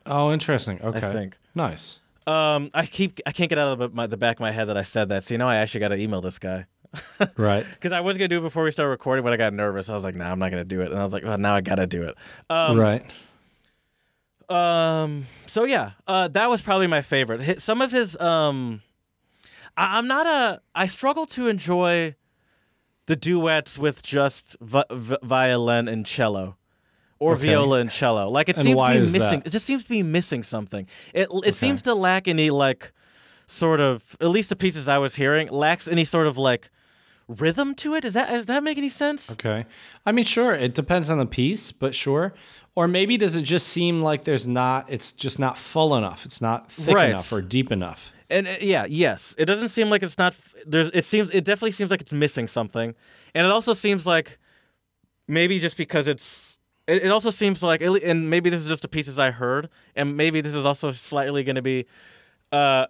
Oh, 0.06 0.32
interesting. 0.32 0.82
Okay. 0.82 0.98
I 1.08 1.14
think. 1.14 1.38
Nice. 1.54 2.00
Um, 2.28 2.72
I 2.74 2.86
keep 2.86 3.20
I 3.26 3.32
can't 3.32 3.50
get 3.50 3.60
out 3.60 3.74
of 3.74 3.80
the, 3.80 3.90
my, 3.90 4.08
the 4.08 4.18
back 4.18 4.38
of 4.38 4.42
my 4.42 4.52
head 4.52 4.66
that 4.70 4.78
I 4.78 4.84
said 4.84 5.10
that. 5.10 5.24
So 5.24 5.34
you 5.34 5.38
know, 5.38 5.48
I 5.48 5.58
actually 5.58 5.82
got 5.82 5.90
to 5.90 5.98
email 5.98 6.22
this 6.22 6.40
guy. 6.40 6.66
Right. 7.38 7.66
Because 7.74 7.92
I 7.92 8.00
was 8.00 8.18
gonna 8.18 8.30
do 8.30 8.38
it 8.38 8.42
before 8.42 8.64
we 8.64 8.72
started 8.72 8.90
recording, 8.90 9.24
but 9.24 9.34
I 9.34 9.38
got 9.38 9.54
nervous. 9.54 9.90
I 9.90 9.96
was 9.96 10.06
like, 10.06 10.16
"Nah, 10.16 10.32
I'm 10.32 10.40
not 10.40 10.50
gonna 10.50 10.64
do 10.64 10.80
it." 10.82 10.92
And 10.92 11.00
I 11.00 11.04
was 11.04 11.12
like, 11.12 11.26
"Well, 11.26 11.38
now 11.38 11.54
I 11.54 11.60
gotta 11.60 11.88
do 11.88 12.04
it." 12.04 12.16
Um, 12.50 12.78
right. 12.80 13.04
Um. 14.50 15.28
So 15.48 15.66
yeah, 15.66 15.92
uh, 16.08 16.28
that 16.30 16.50
was 16.50 16.62
probably 16.62 16.88
my 16.88 17.02
favorite. 17.02 17.62
Some 17.62 17.82
of 17.82 17.92
his 17.92 18.18
um, 18.18 18.82
I- 19.78 19.98
I'm 19.98 20.08
not 20.08 20.26
a. 20.28 20.62
I 20.74 20.88
struggle 20.88 21.26
to 21.28 21.48
enjoy 21.48 22.16
the 23.08 23.16
duets 23.16 23.78
with 23.78 24.02
just 24.04 24.56
vi- 24.62 24.84
vi- 24.90 25.18
violin 25.22 25.88
and 25.88 26.06
cello, 26.06 26.58
or 27.20 27.34
Okay. 27.36 27.48
viola 27.48 27.80
and 27.80 27.92
cello. 27.92 28.30
Like 28.30 28.50
it 28.50 28.58
And 28.58 28.66
seems 28.66 28.78
to 28.82 28.88
be 28.94 29.00
missing. 29.20 29.40
that? 29.40 29.48
It 29.48 29.50
just 29.52 29.66
seems 29.66 29.84
to 29.84 29.90
be 29.90 30.04
missing 30.04 30.44
something. 30.44 30.88
It 31.14 31.28
it 31.44 31.54
seems 31.56 31.82
to 31.84 31.94
lack 31.94 32.28
any 32.28 32.50
like 32.50 32.92
sort 33.48 33.80
of 33.80 34.16
at 34.20 34.30
least 34.30 34.50
the 34.50 34.56
pieces 34.56 34.88
I 34.88 34.98
was 34.98 35.16
hearing 35.16 35.50
lacks 35.50 35.88
any 35.88 36.04
sort 36.06 36.26
of 36.28 36.38
like 36.38 36.70
rhythm 37.28 37.76
to 37.76 37.94
it. 37.96 38.02
Does 38.02 38.14
that 38.14 38.30
does 38.30 38.46
that 38.48 38.64
make 38.64 38.78
any 38.78 38.90
sense? 38.90 39.30
Okay. 39.32 39.66
I 40.06 40.12
mean, 40.12 40.26
sure, 40.26 40.54
it 40.54 40.74
depends 40.74 41.10
on 41.10 41.18
the 41.20 41.26
piece, 41.26 41.72
but 41.72 41.94
sure. 41.94 42.34
Or 42.78 42.88
maybe 42.90 43.18
does 43.18 43.36
it 43.38 43.44
just 43.44 43.68
seem 43.68 44.02
like 44.02 44.26
there's 44.26 44.46
not, 44.46 44.86
it's 44.90 45.14
just 45.14 45.40
not 45.40 45.58
full 45.58 45.96
enough. 45.96 46.26
It's 46.26 46.42
not 46.42 46.70
thick 46.70 46.94
Right. 46.94 47.12
enough 47.12 47.32
or 47.32 47.42
deep 47.42 47.72
enough. 47.72 48.12
And 48.30 48.48
uh, 48.48 48.56
yeah, 48.60 48.86
yes, 48.88 49.36
it 49.38 49.46
doesn't 49.46 49.70
seem 49.70 49.90
like 49.90 50.02
it's 50.04 50.18
not. 50.18 50.34
f- 50.34 50.56
There's. 50.66 50.90
It 50.94 51.06
seems. 51.06 51.30
It 51.32 51.44
definitely 51.44 51.72
seems 51.74 51.92
like 51.92 52.02
it's 52.02 52.12
missing 52.12 52.48
something, 52.48 52.96
and 53.34 53.46
it 53.46 53.52
also 53.52 53.74
seems 53.74 54.06
like 54.08 54.40
maybe 55.28 55.60
just 55.60 55.78
because 55.78 56.08
it's. 56.08 56.58
It, 56.88 57.04
it 57.06 57.12
also 57.12 57.30
seems 57.32 57.64
like, 57.64 57.82
and 57.82 58.30
maybe 58.30 58.50
this 58.50 58.62
is 58.62 58.68
just 58.68 58.84
the 58.84 58.88
pieces 58.88 59.18
I 59.18 59.32
heard, 59.32 59.70
and 59.96 60.16
maybe 60.16 60.42
this 60.42 60.54
is 60.54 60.66
also 60.66 60.92
slightly 60.92 61.44
going 61.44 61.56
to 61.56 61.64
be, 61.64 61.86
uh, 62.52 62.86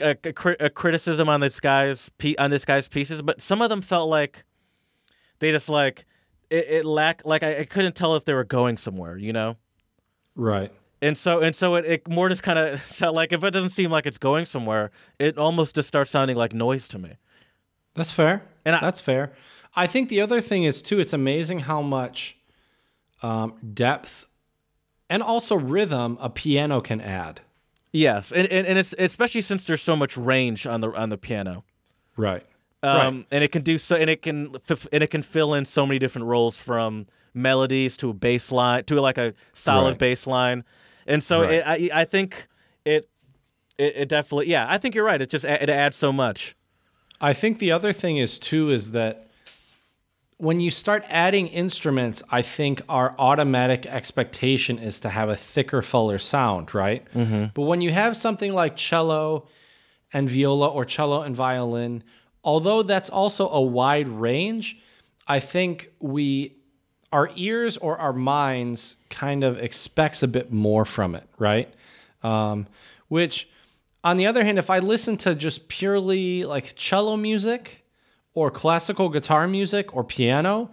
a, 0.00 0.16
a, 0.24 0.32
cri- 0.32 0.56
a 0.58 0.68
criticism 0.68 1.28
on 1.28 1.40
this 1.40 1.60
guy's 1.60 2.08
pe- 2.18 2.34
on 2.36 2.50
this 2.50 2.64
guy's 2.64 2.88
pieces, 2.88 3.22
but 3.22 3.40
some 3.40 3.62
of 3.62 3.70
them 3.70 3.82
felt 3.82 4.08
like 4.10 4.44
they 5.38 5.52
just 5.52 5.68
like 5.68 6.06
it, 6.50 6.66
it 6.68 6.84
lacked. 6.84 7.24
Like 7.24 7.42
I, 7.42 7.60
I 7.60 7.64
couldn't 7.64 7.94
tell 7.94 8.16
if 8.16 8.24
they 8.24 8.34
were 8.34 8.44
going 8.44 8.76
somewhere, 8.76 9.16
you 9.16 9.32
know. 9.32 9.56
Right. 10.34 10.72
And 11.02 11.16
so 11.16 11.40
and 11.40 11.54
so 11.54 11.74
it, 11.74 11.84
it 11.84 12.08
more 12.08 12.28
just 12.28 12.42
kind 12.42 12.58
of 12.58 12.80
sound 12.90 13.14
like 13.14 13.32
if 13.32 13.44
it 13.44 13.50
doesn't 13.50 13.70
seem 13.70 13.90
like 13.90 14.06
it's 14.06 14.18
going 14.18 14.44
somewhere, 14.46 14.90
it 15.18 15.36
almost 15.38 15.74
just 15.74 15.88
starts 15.88 16.10
sounding 16.10 16.36
like 16.36 16.52
noise 16.54 16.88
to 16.88 16.98
me. 16.98 17.12
That's 17.94 18.10
fair. 18.12 18.42
And 18.64 18.76
I- 18.76 18.80
That's 18.80 19.00
fair. 19.00 19.32
I 19.78 19.86
think 19.86 20.08
the 20.08 20.22
other 20.22 20.40
thing 20.40 20.64
is 20.64 20.80
too. 20.80 20.98
It's 21.00 21.12
amazing 21.12 21.60
how 21.60 21.82
much 21.82 22.38
um, 23.22 23.54
depth 23.74 24.26
and 25.10 25.22
also 25.22 25.54
rhythm 25.56 26.16
a 26.20 26.30
piano 26.30 26.80
can 26.80 27.00
add. 27.00 27.40
Yes, 27.92 28.32
and 28.32 28.46
and, 28.48 28.66
and 28.66 28.78
it's 28.78 28.94
especially 28.98 29.40
since 29.42 29.64
there's 29.64 29.82
so 29.82 29.94
much 29.96 30.16
range 30.16 30.66
on 30.66 30.80
the 30.80 30.90
on 30.92 31.08
the 31.10 31.16
piano. 31.18 31.64
Right. 32.16 32.44
Um, 32.82 33.26
and 33.30 33.42
it 33.42 33.52
can 33.52 33.62
do 33.62 33.78
so, 33.78 33.96
and 33.96 34.08
it 34.10 34.22
can 34.22 34.54
and 34.92 35.02
it 35.02 35.10
can 35.10 35.22
fill 35.22 35.54
in 35.54 35.64
so 35.64 35.86
many 35.86 35.98
different 35.98 36.26
roles 36.26 36.56
from 36.56 37.06
melodies 37.34 37.96
to 37.98 38.10
a 38.10 38.14
bass 38.14 38.50
line 38.52 38.84
to 38.84 39.00
like 39.00 39.18
a 39.18 39.34
solid 39.54 39.90
Right. 39.90 39.98
bass 39.98 40.26
line, 40.26 40.64
and 41.06 41.22
so 41.22 41.42
Right. 41.42 41.50
it, 41.52 41.92
I 41.94 42.00
I 42.02 42.04
think 42.04 42.46
it, 42.84 43.08
it 43.78 43.96
it 43.96 44.08
definitely 44.08 44.48
yeah 44.48 44.66
I 44.68 44.78
think 44.78 44.94
you're 44.94 45.04
right. 45.04 45.20
It 45.20 45.30
just 45.30 45.44
it 45.44 45.68
adds 45.68 45.96
so 45.96 46.12
much. 46.12 46.56
I 47.20 47.32
think 47.32 47.58
the 47.58 47.72
other 47.72 47.92
thing 47.92 48.18
is 48.18 48.38
too 48.38 48.70
is 48.70 48.90
that 48.90 49.22
when 50.38 50.60
you 50.60 50.70
start 50.70 51.02
adding 51.08 51.46
instruments, 51.48 52.22
I 52.30 52.42
think 52.42 52.82
our 52.90 53.14
automatic 53.18 53.86
expectation 53.86 54.78
is 54.78 55.00
to 55.00 55.08
have 55.08 55.30
a 55.30 55.36
thicker, 55.36 55.80
fuller 55.80 56.18
sound, 56.18 56.74
right? 56.74 57.06
Mm-hmm. 57.14 57.46
But 57.54 57.62
when 57.62 57.80
you 57.80 57.90
have 57.92 58.16
something 58.18 58.52
like 58.52 58.76
cello 58.76 59.48
and 60.12 60.28
viola 60.28 60.68
or 60.68 60.84
cello 60.84 61.22
and 61.22 61.34
violin, 61.34 62.04
although 62.44 62.82
that's 62.82 63.08
also 63.08 63.48
a 63.48 63.62
wide 63.62 64.08
range, 64.08 64.78
I 65.26 65.40
think 65.40 65.90
we 66.00 66.55
our 67.16 67.30
ears 67.34 67.78
or 67.78 67.96
our 67.96 68.12
minds 68.12 68.98
kind 69.08 69.42
of 69.42 69.58
expects 69.58 70.22
a 70.22 70.28
bit 70.28 70.52
more 70.52 70.84
from 70.84 71.14
it, 71.14 71.26
right? 71.38 71.72
Um, 72.22 72.66
which, 73.08 73.48
on 74.04 74.18
the 74.18 74.26
other 74.26 74.44
hand, 74.44 74.58
if 74.58 74.68
I 74.68 74.80
listen 74.80 75.16
to 75.24 75.34
just 75.34 75.68
purely 75.68 76.44
like 76.44 76.74
cello 76.76 77.16
music 77.16 77.62
or 78.34 78.50
classical 78.50 79.08
guitar 79.08 79.46
music 79.48 79.96
or 79.96 80.04
piano, 80.04 80.70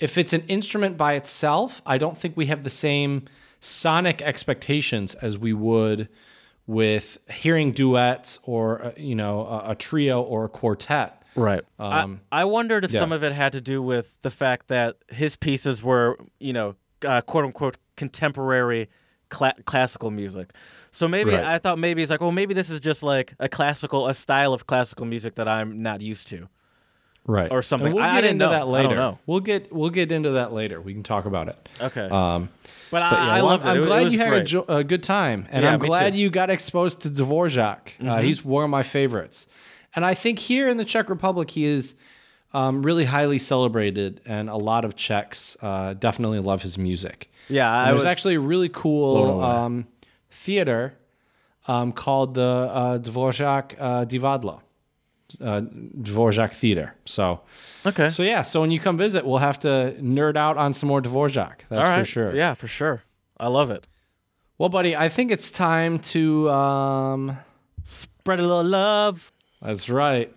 if 0.00 0.18
it's 0.18 0.32
an 0.32 0.42
instrument 0.48 0.96
by 0.96 1.12
itself, 1.14 1.80
I 1.86 1.98
don't 1.98 2.18
think 2.18 2.36
we 2.36 2.46
have 2.46 2.64
the 2.64 2.76
same 2.88 3.10
sonic 3.60 4.20
expectations 4.22 5.14
as 5.14 5.38
we 5.38 5.52
would 5.52 6.08
with 6.66 7.18
hearing 7.30 7.70
duets 7.70 8.40
or 8.42 8.86
uh, 8.86 8.92
you 8.96 9.14
know 9.14 9.46
a, 9.46 9.70
a 9.70 9.74
trio 9.76 10.20
or 10.20 10.46
a 10.46 10.48
quartet. 10.48 11.22
Right. 11.36 11.62
Um, 11.78 12.20
I, 12.32 12.40
I 12.40 12.44
wondered 12.44 12.84
if 12.84 12.90
yeah. 12.92 13.00
some 13.00 13.12
of 13.12 13.22
it 13.22 13.32
had 13.32 13.52
to 13.52 13.60
do 13.60 13.82
with 13.82 14.16
the 14.22 14.30
fact 14.30 14.68
that 14.68 14.96
his 15.08 15.36
pieces 15.36 15.82
were, 15.82 16.18
you 16.40 16.52
know, 16.52 16.74
uh, 17.06 17.20
quote 17.20 17.44
unquote 17.44 17.76
contemporary 17.96 18.88
cla- 19.28 19.54
classical 19.66 20.10
music. 20.10 20.50
So 20.90 21.06
maybe 21.08 21.32
Right. 21.32 21.44
I 21.44 21.58
thought 21.58 21.78
maybe 21.78 22.02
it's 22.02 22.10
like, 22.10 22.20
well, 22.20 22.32
maybe 22.32 22.54
this 22.54 22.70
is 22.70 22.80
just 22.80 23.02
like 23.02 23.34
a 23.38 23.48
classical, 23.48 24.08
a 24.08 24.14
style 24.14 24.52
of 24.54 24.66
classical 24.66 25.04
music 25.06 25.34
that 25.34 25.46
I'm 25.48 25.82
not 25.82 26.00
used 26.00 26.28
to. 26.28 26.48
right 27.26 27.50
or 27.50 27.60
something. 27.62 27.86
And 27.88 27.94
we'll 27.96 28.04
I- 28.04 28.08
I 28.10 28.14
get 28.14 28.20
didn't 28.22 28.32
into 28.34 28.44
know. 28.46 28.50
that 28.52 28.56
I 28.56 28.64
don't 28.64 28.72
later 28.72 28.94
know. 28.94 29.18
we'll 29.26 29.40
get 29.40 29.72
we'll 29.72 29.90
get 29.90 30.12
into 30.12 30.30
that 30.30 30.52
later 30.52 30.80
we 30.80 30.92
can 30.94 31.02
talk 31.02 31.24
about 31.26 31.48
it 31.48 31.68
Okay. 31.80 32.08
um 32.08 32.48
but 32.92 33.02
I, 33.02 33.10
but 33.10 33.16
yeah 33.18 33.32
I 33.32 33.36
well, 33.38 33.46
loved 33.46 33.66
I'm, 33.66 33.68
it. 33.68 33.70
I'm 33.70 33.76
It- 33.78 33.82
it 33.82 33.86
glad 33.86 34.04
was 34.04 34.12
you 34.12 34.18
had 34.20 34.32
a, 34.32 34.44
jo- 34.44 34.64
a 34.68 34.84
good 34.84 35.02
time 35.02 35.48
and 35.50 35.64
Yeah, 35.64 35.72
i'm 35.72 35.80
glad 35.80 36.00
too. 36.00 36.06
Mm-hmm. 36.12 36.18
you 36.20 36.30
got 36.30 36.50
exposed 36.50 37.00
to 37.00 37.10
dvorak 37.10 37.78
uh, 38.06 38.20
he's 38.22 38.44
one 38.44 38.62
of 38.62 38.70
my 38.70 38.84
favorites 38.84 39.48
and 39.96 40.06
i 40.06 40.14
think 40.14 40.38
here 40.38 40.68
in 40.68 40.76
the 40.76 40.84
czech 40.84 41.10
republic 41.10 41.50
he 41.50 41.64
is 41.64 41.94
um, 42.54 42.82
really 42.82 43.04
highly 43.06 43.38
celebrated 43.38 44.20
and 44.24 44.48
a 44.48 44.56
lot 44.56 44.84
of 44.84 44.94
czechs 44.94 45.56
uh, 45.62 45.94
definitely 45.94 46.38
love 46.38 46.62
his 46.62 46.78
music 46.78 47.30
Yeah, 47.48 47.70
I 47.70 47.86
there's 47.86 47.96
was 47.96 48.04
actually 48.04 48.36
a 48.36 48.40
really 48.40 48.68
cool 48.68 49.42
um, 49.42 49.86
theater 50.30 50.94
um, 51.68 51.92
called 51.92 52.34
the 52.34 52.42
uh, 52.42 52.98
Dvorak 52.98 53.74
uh, 53.78 54.04
Divadlo, 54.04 54.60
uh, 55.40 55.60
Dvorak 55.60 56.52
Theater. 56.52 56.94
So, 57.04 57.40
okay. 57.84 58.10
so 58.10 58.22
yeah. 58.22 58.42
So 58.42 58.60
when 58.60 58.70
you 58.70 58.80
come 58.80 58.96
visit, 58.96 59.24
we'll 59.26 59.38
have 59.38 59.58
to 59.60 59.96
nerd 60.00 60.36
out 60.36 60.56
on 60.56 60.72
some 60.72 60.88
more 60.88 61.02
Dvorak. 61.02 61.60
That's 61.68 61.88
right. 61.88 61.98
for 61.98 62.04
sure. 62.04 62.34
Yeah, 62.34 62.54
for 62.54 62.68
sure. 62.68 63.02
I 63.38 63.48
love 63.48 63.70
it. 63.70 63.86
Well, 64.58 64.68
buddy, 64.68 64.96
I 64.96 65.08
think 65.08 65.30
it's 65.30 65.50
time 65.50 65.98
to. 66.14 66.50
Um, 66.50 67.38
Spread 67.84 68.40
a 68.40 68.42
little 68.42 68.64
love. 68.64 69.32
That's 69.66 69.88
right. 69.88 70.32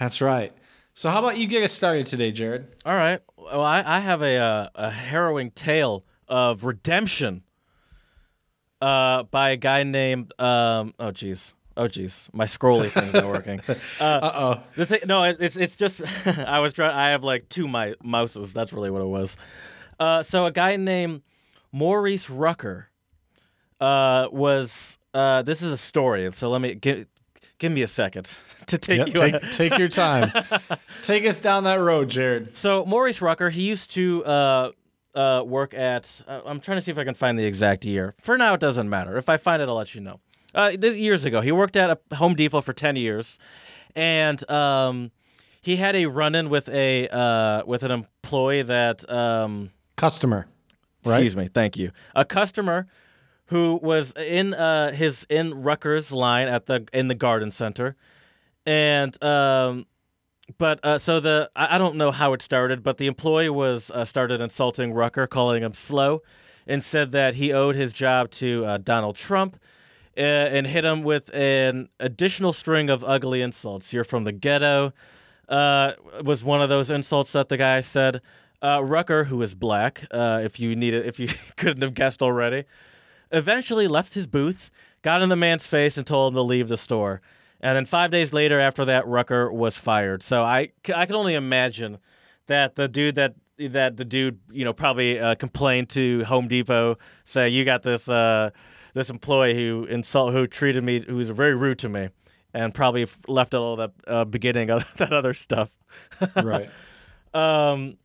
That's 0.00 0.22
right. 0.22 0.54
So, 0.94 1.10
how 1.10 1.18
about 1.18 1.36
you 1.36 1.46
get 1.46 1.62
us 1.62 1.72
started 1.72 2.06
today, 2.06 2.32
Jared? 2.32 2.66
All 2.86 2.94
right. 2.94 3.20
Well, 3.36 3.62
I, 3.62 3.82
I 3.84 4.00
have 4.00 4.22
a 4.22 4.36
uh, 4.38 4.68
a 4.74 4.90
harrowing 4.90 5.50
tale 5.50 6.04
of 6.28 6.64
redemption. 6.64 7.42
Uh, 8.80 9.24
by 9.24 9.50
a 9.50 9.56
guy 9.56 9.82
named 9.82 10.32
um. 10.40 10.94
Oh 10.98 11.12
jeez. 11.12 11.52
Oh 11.76 11.88
jeez. 11.88 12.28
My 12.32 12.46
scrolly 12.46 12.90
thing's 12.90 13.12
not 13.12 13.26
working. 13.26 13.60
Uh, 14.00 14.30
oh. 14.34 14.62
the 14.76 14.86
thing. 14.86 15.00
No, 15.06 15.24
it, 15.24 15.36
it's 15.38 15.56
it's 15.56 15.76
just. 15.76 16.00
I 16.26 16.60
was 16.60 16.72
trying. 16.72 16.96
I 16.96 17.10
have 17.10 17.22
like 17.22 17.50
two 17.50 17.68
my 17.68 17.94
mouses. 18.02 18.54
That's 18.54 18.72
really 18.72 18.90
what 18.90 19.02
it 19.02 19.08
was. 19.08 19.36
Uh, 20.00 20.22
so 20.22 20.46
a 20.46 20.50
guy 20.50 20.76
named 20.76 21.20
Maurice 21.70 22.30
Rucker. 22.30 22.88
Uh, 23.78 24.28
was 24.32 24.96
uh. 25.12 25.42
This 25.42 25.60
is 25.60 25.70
a 25.70 25.78
story. 25.78 26.32
So 26.32 26.48
let 26.50 26.62
me 26.62 26.74
give 26.74 27.06
give 27.62 27.70
me 27.72 27.82
a 27.82 27.88
second 27.88 28.28
to 28.66 28.76
take 28.76 28.98
Yep, 28.98 29.06
you. 29.06 29.12
take, 29.12 29.50
take 29.52 29.78
your 29.78 29.88
time. 29.88 30.32
take 31.02 31.24
us 31.24 31.38
down 31.38 31.62
that 31.64 31.78
road, 31.80 32.10
Jared. 32.10 32.56
So 32.56 32.84
Maurice 32.84 33.22
Rucker, 33.22 33.50
he 33.50 33.62
used 33.62 33.92
to 33.92 34.24
uh, 34.24 34.72
uh, 35.14 35.44
work 35.46 35.72
at. 35.72 36.20
Uh, 36.26 36.40
I'm 36.44 36.60
trying 36.60 36.78
to 36.78 36.82
see 36.82 36.90
if 36.90 36.98
I 36.98 37.04
can 37.04 37.14
find 37.14 37.38
the 37.38 37.44
exact 37.44 37.84
year. 37.84 38.14
For 38.20 38.36
now, 38.36 38.54
it 38.54 38.60
doesn't 38.60 38.90
matter. 38.90 39.16
If 39.16 39.28
I 39.28 39.36
find 39.36 39.62
it, 39.62 39.68
I'll 39.68 39.76
let 39.76 39.94
you 39.94 40.00
know. 40.00 40.18
Uh, 40.54 40.72
this 40.76 40.96
years 40.96 41.24
ago, 41.24 41.40
he 41.40 41.52
worked 41.52 41.76
at 41.76 41.88
a 42.10 42.16
Home 42.16 42.34
Depot 42.34 42.60
for 42.60 42.72
ten 42.72 42.96
years, 42.96 43.38
and 43.94 44.50
um, 44.50 45.12
he 45.62 45.76
had 45.76 45.94
a 45.94 46.06
run-in 46.06 46.50
with 46.50 46.68
a 46.68 47.08
uh, 47.08 47.62
with 47.64 47.84
an 47.84 47.92
employee 47.92 48.62
that. 48.62 49.08
Um, 49.10 49.70
Customer. 49.96 50.46
Right? 51.04 51.14
Excuse 51.14 51.36
me. 51.36 51.48
Thank 51.48 51.76
you. 51.76 51.90
A 52.14 52.24
customer 52.24 52.86
who 53.52 53.78
was 53.82 54.14
in 54.16 54.54
uh, 54.54 54.92
his 54.92 55.26
in 55.28 55.62
Rutgers 55.62 56.10
line 56.10 56.48
at 56.48 56.66
the 56.66 56.88
in 56.92 57.08
the 57.08 57.14
garden 57.14 57.50
center, 57.50 57.96
and 58.64 59.22
um, 59.22 59.84
but 60.56 60.82
uh, 60.82 60.98
so 60.98 61.20
the 61.20 61.50
I, 61.54 61.74
I 61.74 61.78
don't 61.78 61.96
know 61.96 62.10
how 62.10 62.32
it 62.32 62.40
started, 62.40 62.82
but 62.82 62.96
the 62.96 63.06
employee 63.06 63.50
was 63.50 63.90
uh, 63.90 64.06
started 64.06 64.40
insulting 64.40 64.94
Rucker, 64.94 65.26
calling 65.26 65.62
him 65.62 65.74
slow, 65.74 66.22
and 66.66 66.82
said 66.82 67.12
that 67.12 67.34
he 67.34 67.52
owed 67.52 67.76
his 67.76 67.92
job 67.92 68.30
to 68.32 68.64
uh, 68.64 68.78
Donald 68.78 69.16
Trump. 69.16 69.60
Uh, 70.14 70.20
and 70.20 70.66
hit 70.66 70.84
him 70.84 71.02
with 71.02 71.34
an 71.34 71.88
additional 71.98 72.52
string 72.52 72.90
of 72.90 73.02
ugly 73.02 73.40
insults. 73.40 73.94
You're 73.94 74.04
from 74.04 74.24
the 74.24 74.32
ghetto. 74.32 74.92
Uh, 75.48 75.92
was 76.22 76.44
one 76.44 76.60
of 76.60 76.68
those 76.68 76.90
insults 76.90 77.32
that 77.32 77.48
the 77.48 77.56
guy 77.56 77.80
said. 77.80 78.20
Rucker, 78.62 79.24
who 79.24 79.40
is 79.40 79.54
black, 79.54 80.04
if 80.12 80.60
you 80.60 80.76
need 80.76 80.92
it, 80.92 81.06
if 81.06 81.18
you 81.18 81.28
couldn't 81.56 81.80
have 81.80 81.94
guessed 81.94 82.20
already, 82.20 82.64
eventually 83.32 83.88
left 83.88 84.14
his 84.14 84.26
booth, 84.26 84.70
got 85.02 85.22
in 85.22 85.28
the 85.28 85.36
man's 85.36 85.66
face, 85.66 85.96
and 85.96 86.06
told 86.06 86.32
him 86.32 86.36
to 86.36 86.42
leave 86.42 86.68
the 86.68 86.76
store. 86.76 87.20
And 87.60 87.76
then 87.76 87.86
five 87.86 88.10
days 88.10 88.32
later, 88.32 88.60
after 88.60 88.84
that, 88.84 89.06
Rucker 89.06 89.50
was 89.52 89.76
fired. 89.76 90.22
So 90.22 90.42
I, 90.42 90.70
I 90.94 91.06
can 91.06 91.14
only 91.14 91.34
imagine 91.34 91.98
that 92.46 92.74
the 92.74 92.88
dude 92.88 93.14
that 93.14 93.34
that 93.58 93.96
the 93.96 94.04
dude 94.04 94.40
you 94.50 94.64
know 94.64 94.72
probably 94.72 95.18
uh, 95.18 95.34
complained 95.36 95.88
to 95.90 96.24
Home 96.24 96.48
Depot, 96.48 96.98
say 97.24 97.48
you 97.48 97.64
got 97.64 97.82
this 97.82 98.08
uh, 98.08 98.50
this 98.94 99.10
employee 99.10 99.54
who 99.54 99.84
insult 99.84 100.32
who 100.32 100.46
treated 100.46 100.82
me 100.82 101.04
who 101.06 101.16
was 101.16 101.30
very 101.30 101.54
rude 101.54 101.78
to 101.80 101.88
me, 101.88 102.08
and 102.52 102.74
probably 102.74 103.06
left 103.28 103.54
all 103.54 103.76
that 103.76 103.92
uh, 104.06 104.24
beginning 104.24 104.70
of 104.70 104.84
that 104.96 105.12
other 105.12 105.34
stuff. 105.34 105.70
Right. 106.36 106.70
Um, 107.34 107.96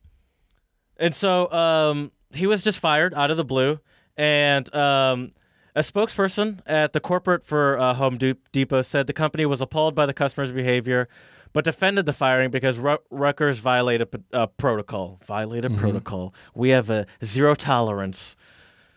and 0.96 1.14
so 1.14 1.52
um, 1.52 2.12
he 2.32 2.46
was 2.46 2.62
just 2.62 2.78
fired 2.78 3.12
out 3.12 3.30
of 3.30 3.36
the 3.36 3.44
blue, 3.44 3.78
and 4.18 4.74
um, 4.74 5.30
a 5.74 5.80
spokesperson 5.80 6.60
at 6.66 6.92
the 6.92 7.00
corporate 7.00 7.44
for 7.44 7.78
uh, 7.78 7.94
Home 7.94 8.18
Depot 8.18 8.82
said 8.82 9.06
the 9.06 9.12
company 9.12 9.46
was 9.46 9.60
appalled 9.60 9.94
by 9.94 10.04
the 10.06 10.12
customer's 10.12 10.50
behavior, 10.50 11.08
but 11.52 11.64
defended 11.64 12.04
the 12.04 12.12
firing 12.12 12.50
because 12.50 12.78
Ru- 12.78 12.98
Rutgers 13.10 13.60
violated 13.60 14.08
uh, 14.32 14.48
protocol. 14.48 15.20
Violated 15.24 15.78
protocol. 15.78 16.34
We 16.54 16.70
have 16.70 16.90
a 16.90 17.06
zero 17.24 17.54
tolerance. 17.54 18.36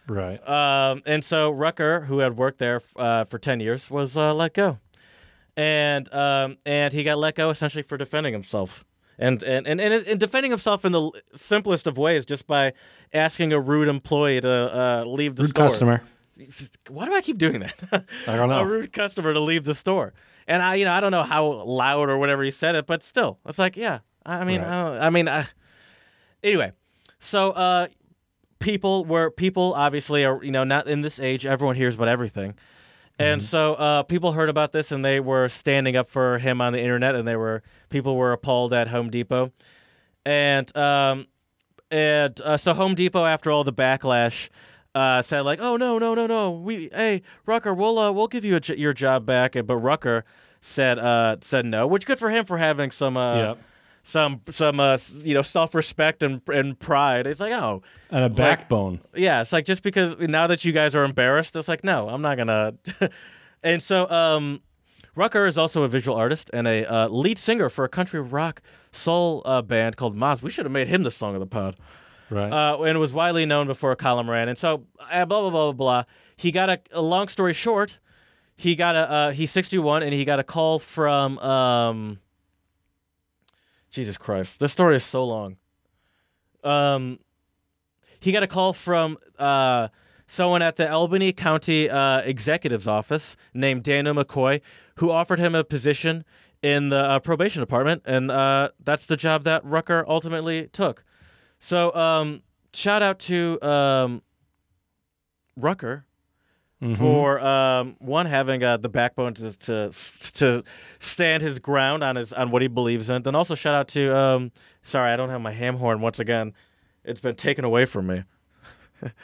Right. 0.07 0.45
Um, 0.49 1.03
and 1.05 1.23
so 1.23 1.51
Rucker, 1.51 2.01
who 2.01 2.19
had 2.19 2.35
worked 2.35 2.57
there 2.57 2.81
uh, 2.95 3.25
for 3.25 3.37
ten 3.37 3.59
years, 3.59 3.89
was 3.89 4.17
uh, 4.17 4.33
let 4.33 4.53
go, 4.55 4.79
and 5.55 6.11
um, 6.13 6.57
and 6.65 6.91
he 6.91 7.03
got 7.03 7.19
let 7.19 7.35
go 7.35 7.51
essentially 7.51 7.83
for 7.83 7.95
defending 7.97 8.33
himself, 8.33 8.83
and 9.17 9.43
and 9.43 9.67
and 9.67 9.79
and, 9.81 10.19
defending 10.19 10.51
himself 10.51 10.83
in 10.85 10.91
the 10.91 11.11
simplest 11.35 11.87
of 11.87 11.97
ways, 11.97 12.25
just 12.25 12.47
by 12.47 12.73
asking 13.13 13.53
a 13.53 13.59
rude 13.59 13.87
employee 13.87 14.41
to 14.41 14.49
uh, 14.49 15.03
leave 15.05 15.35
the 15.35 15.43
Rude 15.43 15.49
store. 15.51 15.65
customer. 15.65 16.01
Why 16.89 17.05
do 17.05 17.13
I 17.13 17.21
keep 17.21 17.37
doing 17.37 17.59
that? 17.59 17.83
I 18.27 18.35
don't 18.35 18.49
know. 18.49 18.59
a 18.59 18.65
rude 18.65 18.93
customer 18.93 19.33
to 19.33 19.39
leave 19.39 19.63
the 19.65 19.75
store, 19.75 20.13
and 20.47 20.63
I, 20.63 20.75
you 20.75 20.85
know, 20.85 20.93
I 20.93 20.99
don't 20.99 21.11
know 21.11 21.23
how 21.23 21.45
loud 21.63 22.09
or 22.09 22.17
whatever 22.17 22.41
he 22.43 22.51
said 22.51 22.75
it, 22.75 22.87
but 22.87 23.03
still, 23.03 23.37
it's 23.45 23.59
like, 23.59 23.77
yeah, 23.77 23.99
I 24.25 24.43
mean, 24.43 24.61
Right. 24.61 24.69
I, 24.69 24.81
don't, 24.83 25.01
I 25.03 25.09
mean, 25.11 25.27
I, 25.27 25.45
anyway, 26.43 26.71
so 27.19 27.51
uh, 27.51 27.87
people 28.59 29.05
were 29.05 29.29
people 29.29 29.73
obviously 29.75 30.23
are 30.25 30.43
you 30.43 30.51
know 30.51 30.63
not 30.63 30.87
in 30.87 31.01
this 31.01 31.19
age 31.19 31.45
everyone 31.45 31.75
hears 31.75 31.95
about 31.95 32.07
everything 32.07 32.53
and 33.19 33.41
so 33.43 33.73
uh, 33.75 34.03
people 34.03 34.31
heard 34.31 34.49
about 34.49 34.71
this 34.71 34.91
and 34.91 35.03
they 35.05 35.19
were 35.19 35.47
standing 35.49 35.95
up 35.95 36.09
for 36.09 36.39
him 36.39 36.59
on 36.61 36.73
the 36.73 36.79
internet 36.79 37.13
and 37.15 37.27
they 37.27 37.35
were 37.35 37.61
people 37.89 38.15
were 38.15 38.31
appalled 38.31 38.73
at 38.73 38.87
home 38.87 39.09
depot. 39.09 39.51
And 40.25 40.75
um, 40.77 41.27
and 41.89 42.39
uh, 42.41 42.57
so 42.57 42.73
home 42.73 42.95
depot 42.95 43.25
after 43.25 43.51
all 43.51 43.63
the 43.63 43.73
backlash 43.73 44.49
uh, 44.93 45.21
said 45.21 45.41
like 45.41 45.59
oh 45.61 45.77
no 45.77 45.97
no 45.97 46.13
no 46.13 46.27
no. 46.27 46.51
We 46.51 46.89
hey 46.93 47.21
rucker 47.45 47.73
we'll 47.73 47.97
uh, 47.99 48.11
we'll 48.11 48.27
give 48.27 48.45
you 48.45 48.59
j- 48.59 48.77
your 48.77 48.93
job 48.93 49.25
back. 49.25 49.53
But 49.65 49.77
rucker 49.77 50.25
said 50.63 50.99
uh 50.99 51.37
said 51.41 51.65
no 51.65 51.87
which 51.87 52.05
good 52.05 52.19
for 52.19 52.29
him 52.29 52.45
for 52.45 52.59
having 52.59 52.91
some 52.91 53.17
uh 53.17 53.35
Yep. 53.37 53.57
Some 54.03 54.41
some 54.49 54.79
uh 54.79 54.97
you 55.23 55.33
know 55.33 55.41
self-respect 55.43 56.23
and 56.23 56.41
and 56.47 56.79
pride 56.79 57.27
it's 57.27 57.39
like 57.39 57.53
oh 57.53 57.83
And 58.09 58.23
a 58.23 58.29
backbone. 58.29 58.99
yeah, 59.15 59.41
it's 59.41 59.51
like 59.53 59.65
just 59.65 59.83
because 59.83 60.17
now 60.19 60.47
that 60.47 60.65
you 60.65 60.71
guys 60.71 60.95
are 60.95 61.03
embarrassed, 61.03 61.55
it's 61.55 61.67
like 61.67 61.83
no, 61.83 62.09
I'm 62.09 62.21
not 62.21 62.37
gonna. 62.37 62.73
and 63.63 63.81
so, 63.83 64.09
um, 64.09 64.61
Rucker 65.15 65.45
is 65.45 65.57
also 65.57 65.83
a 65.83 65.87
visual 65.87 66.17
artist 66.17 66.49
and 66.53 66.67
a 66.67 66.85
uh, 66.91 67.07
lead 67.09 67.37
singer 67.37 67.69
for 67.69 67.83
a 67.85 67.89
country 67.89 68.19
rock 68.21 68.61
soul 68.91 69.41
uh, 69.45 69.61
band 69.61 69.97
called 69.97 70.15
Moz. 70.17 70.41
We 70.41 70.49
should 70.49 70.65
have 70.65 70.71
made 70.71 70.87
him 70.87 71.03
the 71.03 71.11
song 71.11 71.33
of 71.35 71.39
the 71.41 71.47
pod. 71.47 71.75
Right. 72.29 72.51
Uh, 72.51 72.81
and 72.83 72.97
was 72.97 73.11
widely 73.13 73.45
known 73.45 73.67
before 73.67 73.91
a 73.91 73.95
column 73.97 74.29
ran. 74.29 74.47
And 74.49 74.57
so, 74.57 74.85
uh, 75.11 75.25
blah 75.25 75.41
blah 75.41 75.49
blah 75.49 75.71
blah 75.71 75.73
blah. 75.73 76.03
He 76.37 76.51
got 76.51 76.69
a, 76.69 76.79
a 76.91 77.01
long 77.01 77.27
story 77.27 77.53
short. 77.53 77.99
He 78.55 78.73
got 78.75 78.95
a 78.95 79.11
uh, 79.11 79.31
he's 79.31 79.51
61 79.51 80.01
and 80.03 80.13
he 80.13 80.23
got 80.25 80.39
a 80.39 80.43
call 80.43 80.79
from 80.79 81.37
um. 81.39 82.19
Jesus 83.91 84.17
Christ, 84.17 84.59
this 84.59 84.71
story 84.71 84.95
is 84.95 85.03
so 85.03 85.23
long. 85.23 85.57
Um, 86.63 87.19
he 88.19 88.31
got 88.31 88.41
a 88.41 88.47
call 88.47 88.71
from 88.71 89.17
uh, 89.37 89.89
someone 90.27 90.61
at 90.61 90.77
the 90.77 90.89
Albany 90.89 91.33
County 91.33 91.89
uh, 91.89 92.21
Executive's 92.21 92.87
office 92.87 93.35
named 93.53 93.83
Daniel 93.83 94.15
McCoy, 94.15 94.61
who 94.95 95.11
offered 95.11 95.39
him 95.39 95.53
a 95.53 95.63
position 95.63 96.23
in 96.61 96.89
the 96.89 96.97
uh, 96.97 97.19
probation 97.19 97.59
department, 97.59 98.03
and 98.05 98.31
uh, 98.31 98.69
that's 98.81 99.07
the 99.07 99.17
job 99.17 99.43
that 99.43 99.65
Rucker 99.65 100.05
ultimately 100.07 100.67
took. 100.67 101.03
So, 101.59 101.93
um, 101.93 102.43
shout 102.73 103.01
out 103.01 103.19
to 103.19 103.61
um, 103.61 104.21
Rucker 105.57 106.05
Mhm. 106.81 106.97
for 106.97 107.39
um, 107.39 107.95
one 107.99 108.25
having 108.25 108.63
uh, 108.63 108.77
the 108.77 108.89
backbone 108.89 109.35
to, 109.35 109.57
to 109.59 109.91
to 110.33 110.63
stand 110.97 111.43
his 111.43 111.59
ground 111.59 112.03
on 112.03 112.15
his 112.15 112.33
on 112.33 112.49
what 112.49 112.61
he 112.63 112.67
believes 112.67 113.09
in. 113.09 113.21
Then 113.21 113.35
also 113.35 113.53
shout 113.53 113.75
out 113.75 113.87
to 113.89 114.15
um, 114.17 114.51
sorry, 114.81 115.11
I 115.11 115.15
don't 115.15 115.29
have 115.29 115.41
my 115.41 115.51
ham 115.51 115.77
horn 115.77 116.01
once 116.01 116.19
again. 116.19 116.53
It's 117.03 117.19
been 117.19 117.35
taken 117.35 117.65
away 117.65 117.85
from 117.85 118.07
me. 118.07 118.23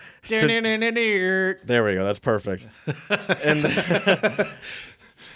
There 1.65 1.83
we 1.83 1.93
go. 1.95 2.03
That's 2.05 2.19
perfect. 2.19 2.67
and 3.43 3.63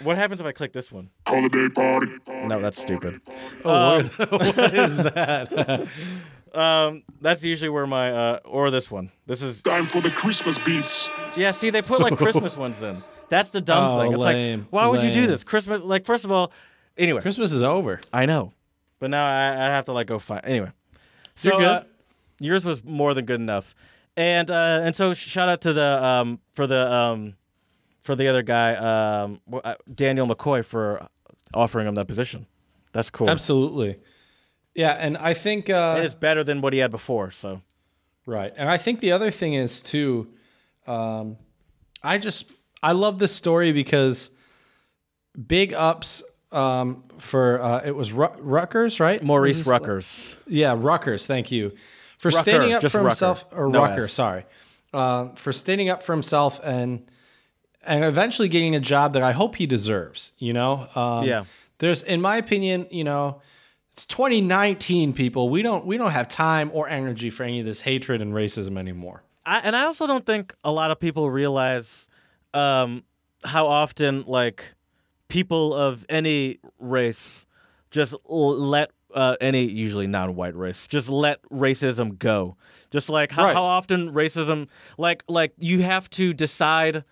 what 0.03 0.17
happens 0.17 0.41
if 0.41 0.47
I 0.47 0.51
click 0.51 0.73
this 0.73 0.91
one? 0.91 1.09
Holiday 1.27 1.69
party. 1.69 2.11
No, 2.27 2.59
that's 2.59 2.79
stupid. 2.81 3.21
Oh, 3.65 4.01
what- 4.03 4.31
what 4.57 4.73
is 4.75 4.97
that? 4.97 5.87
Um, 6.53 7.03
that's 7.21 7.43
usually 7.43 7.69
where 7.69 7.87
my 7.87 8.11
uh, 8.11 8.39
or 8.45 8.71
this 8.71 8.91
one. 8.91 9.11
This 9.25 9.41
is 9.41 9.61
Time 9.61 9.85
for 9.85 10.01
the 10.01 10.09
Christmas 10.09 10.57
beats. 10.57 11.09
yeah. 11.37 11.51
See, 11.51 11.69
they 11.69 11.81
put 11.81 12.01
like 12.01 12.17
Christmas 12.17 12.57
ones 12.57 12.81
in. 12.81 12.97
That's 13.29 13.51
the 13.51 13.61
dumb 13.61 13.83
Oh, 13.91 14.01
thing. 14.01 14.11
It's 14.13 14.21
lame, 14.21 14.59
like, 14.59 14.67
why 14.71 14.87
would 14.87 15.01
you 15.01 15.11
do 15.11 15.25
this? 15.27 15.45
Christmas, 15.45 15.81
like, 15.81 16.05
first 16.05 16.25
of 16.25 16.31
all, 16.33 16.51
anyway, 16.97 17.21
Christmas 17.21 17.53
is 17.53 17.63
over. 17.63 18.01
I 18.11 18.25
know, 18.25 18.51
but 18.99 19.09
now 19.09 19.25
I, 19.25 19.51
I 19.67 19.69
have 19.69 19.85
to 19.85 19.93
like 19.93 20.07
go 20.07 20.19
find 20.19 20.41
anyway. 20.43 20.71
So 21.35 21.51
You're 21.51 21.59
good. 21.59 21.67
Uh, 21.67 21.83
yours 22.41 22.65
was 22.65 22.83
more 22.83 23.13
than 23.13 23.23
good 23.25 23.39
enough, 23.39 23.73
and 24.17 24.51
uh, 24.51 24.81
and 24.83 24.93
so 24.93 25.13
shout 25.13 25.47
out 25.47 25.61
to 25.61 25.71
the 25.71 26.03
um 26.03 26.39
for 26.53 26.67
the 26.67 26.91
um 26.91 27.35
for 28.01 28.15
the 28.17 28.27
other 28.27 28.41
guy 28.41 28.75
um 29.23 29.39
uh, 29.63 29.75
Daniel 29.93 30.27
McCoy 30.27 30.65
for 30.65 31.07
offering 31.53 31.87
him 31.87 31.95
that 31.95 32.07
position. 32.07 32.47
That's 32.91 33.09
cool. 33.09 33.29
Absolutely. 33.29 33.97
Yeah, 34.75 34.91
and 34.91 35.17
I 35.17 35.33
think 35.33 35.69
uh, 35.69 36.01
it's 36.03 36.13
better 36.15 36.43
than 36.43 36.61
what 36.61 36.73
he 36.73 36.79
had 36.79 36.91
before. 36.91 37.31
So 37.31 37.61
Right. 38.25 38.53
And 38.55 38.69
I 38.69 38.77
think 38.77 38.99
the 38.99 39.11
other 39.11 39.31
thing 39.31 39.55
is 39.55 39.81
too, 39.81 40.27
um, 40.87 41.37
I 42.03 42.17
just 42.17 42.51
I 42.83 42.91
love 42.93 43.19
this 43.19 43.35
story 43.35 43.71
because 43.73 44.29
big 45.47 45.73
ups 45.73 46.23
um, 46.51 47.03
for 47.17 47.61
uh, 47.61 47.81
it 47.85 47.95
was 47.95 48.13
Ru- 48.13 48.35
Rutgers, 48.39 48.99
right? 48.99 49.21
Maurice 49.23 49.57
this- 49.57 49.67
Ruckers. 49.67 50.35
Yeah, 50.47 50.75
Rutgers. 50.77 51.25
Thank 51.25 51.51
you 51.51 51.71
for 52.17 52.29
Rucker, 52.29 52.41
standing 52.41 52.73
up 52.73 52.81
for 52.83 52.97
Rucker. 52.99 53.07
himself. 53.09 53.45
Or 53.51 53.69
No 53.69 53.81
Rucker, 53.81 54.03
S. 54.03 54.13
sorry, 54.13 54.45
uh, 54.93 55.29
for 55.35 55.51
standing 55.53 55.89
up 55.89 56.03
for 56.03 56.13
himself 56.13 56.59
and 56.63 57.09
and 57.83 58.03
eventually 58.05 58.47
getting 58.47 58.75
a 58.75 58.79
job 58.79 59.13
that 59.13 59.23
I 59.23 59.31
hope 59.31 59.55
he 59.55 59.65
deserves. 59.65 60.33
You 60.37 60.53
know. 60.53 60.87
Um, 60.95 61.25
Yeah. 61.25 61.45
There's, 61.79 62.03
in 62.03 62.21
my 62.21 62.37
opinion, 62.37 62.85
you 62.91 63.03
know, 63.03 63.41
it's 63.91 64.05
2019. 64.05 65.13
People, 65.13 65.49
we 65.49 65.61
don't 65.61 65.85
we 65.85 65.97
don't 65.97 66.11
have 66.11 66.27
time 66.27 66.71
or 66.73 66.87
energy 66.89 67.29
for 67.29 67.43
any 67.43 67.59
of 67.59 67.65
this 67.65 67.81
hatred 67.81 68.21
and 68.21 68.33
racism 68.33 68.77
anymore. 68.77 69.23
I, 69.45 69.59
and 69.59 69.75
I 69.75 69.83
also 69.85 70.05
don't 70.07 70.25
think 70.25 70.53
a 70.63 70.71
lot 70.71 70.91
of 70.91 70.99
people 70.99 71.29
realize 71.29 72.07
um, 72.53 73.03
how 73.43 73.67
often 73.67 74.23
like 74.27 74.73
people 75.27 75.73
of 75.73 76.05
any 76.09 76.59
race 76.79 77.45
just 77.89 78.13
l- 78.29 78.55
let 78.57 78.91
uh, 79.13 79.35
any 79.41 79.63
usually 79.65 80.07
non-white 80.07 80.55
race 80.55 80.87
just 80.87 81.09
let 81.09 81.41
racism 81.49 82.17
go. 82.17 82.55
Just 82.91 83.09
like 83.09 83.31
how, 83.31 83.45
Right. 83.45 83.53
how 83.55 83.63
often 83.63 84.11
racism 84.13 84.67
like 84.97 85.23
like 85.27 85.53
you 85.57 85.81
have 85.81 86.09
to 86.11 86.33
decide 86.33 87.03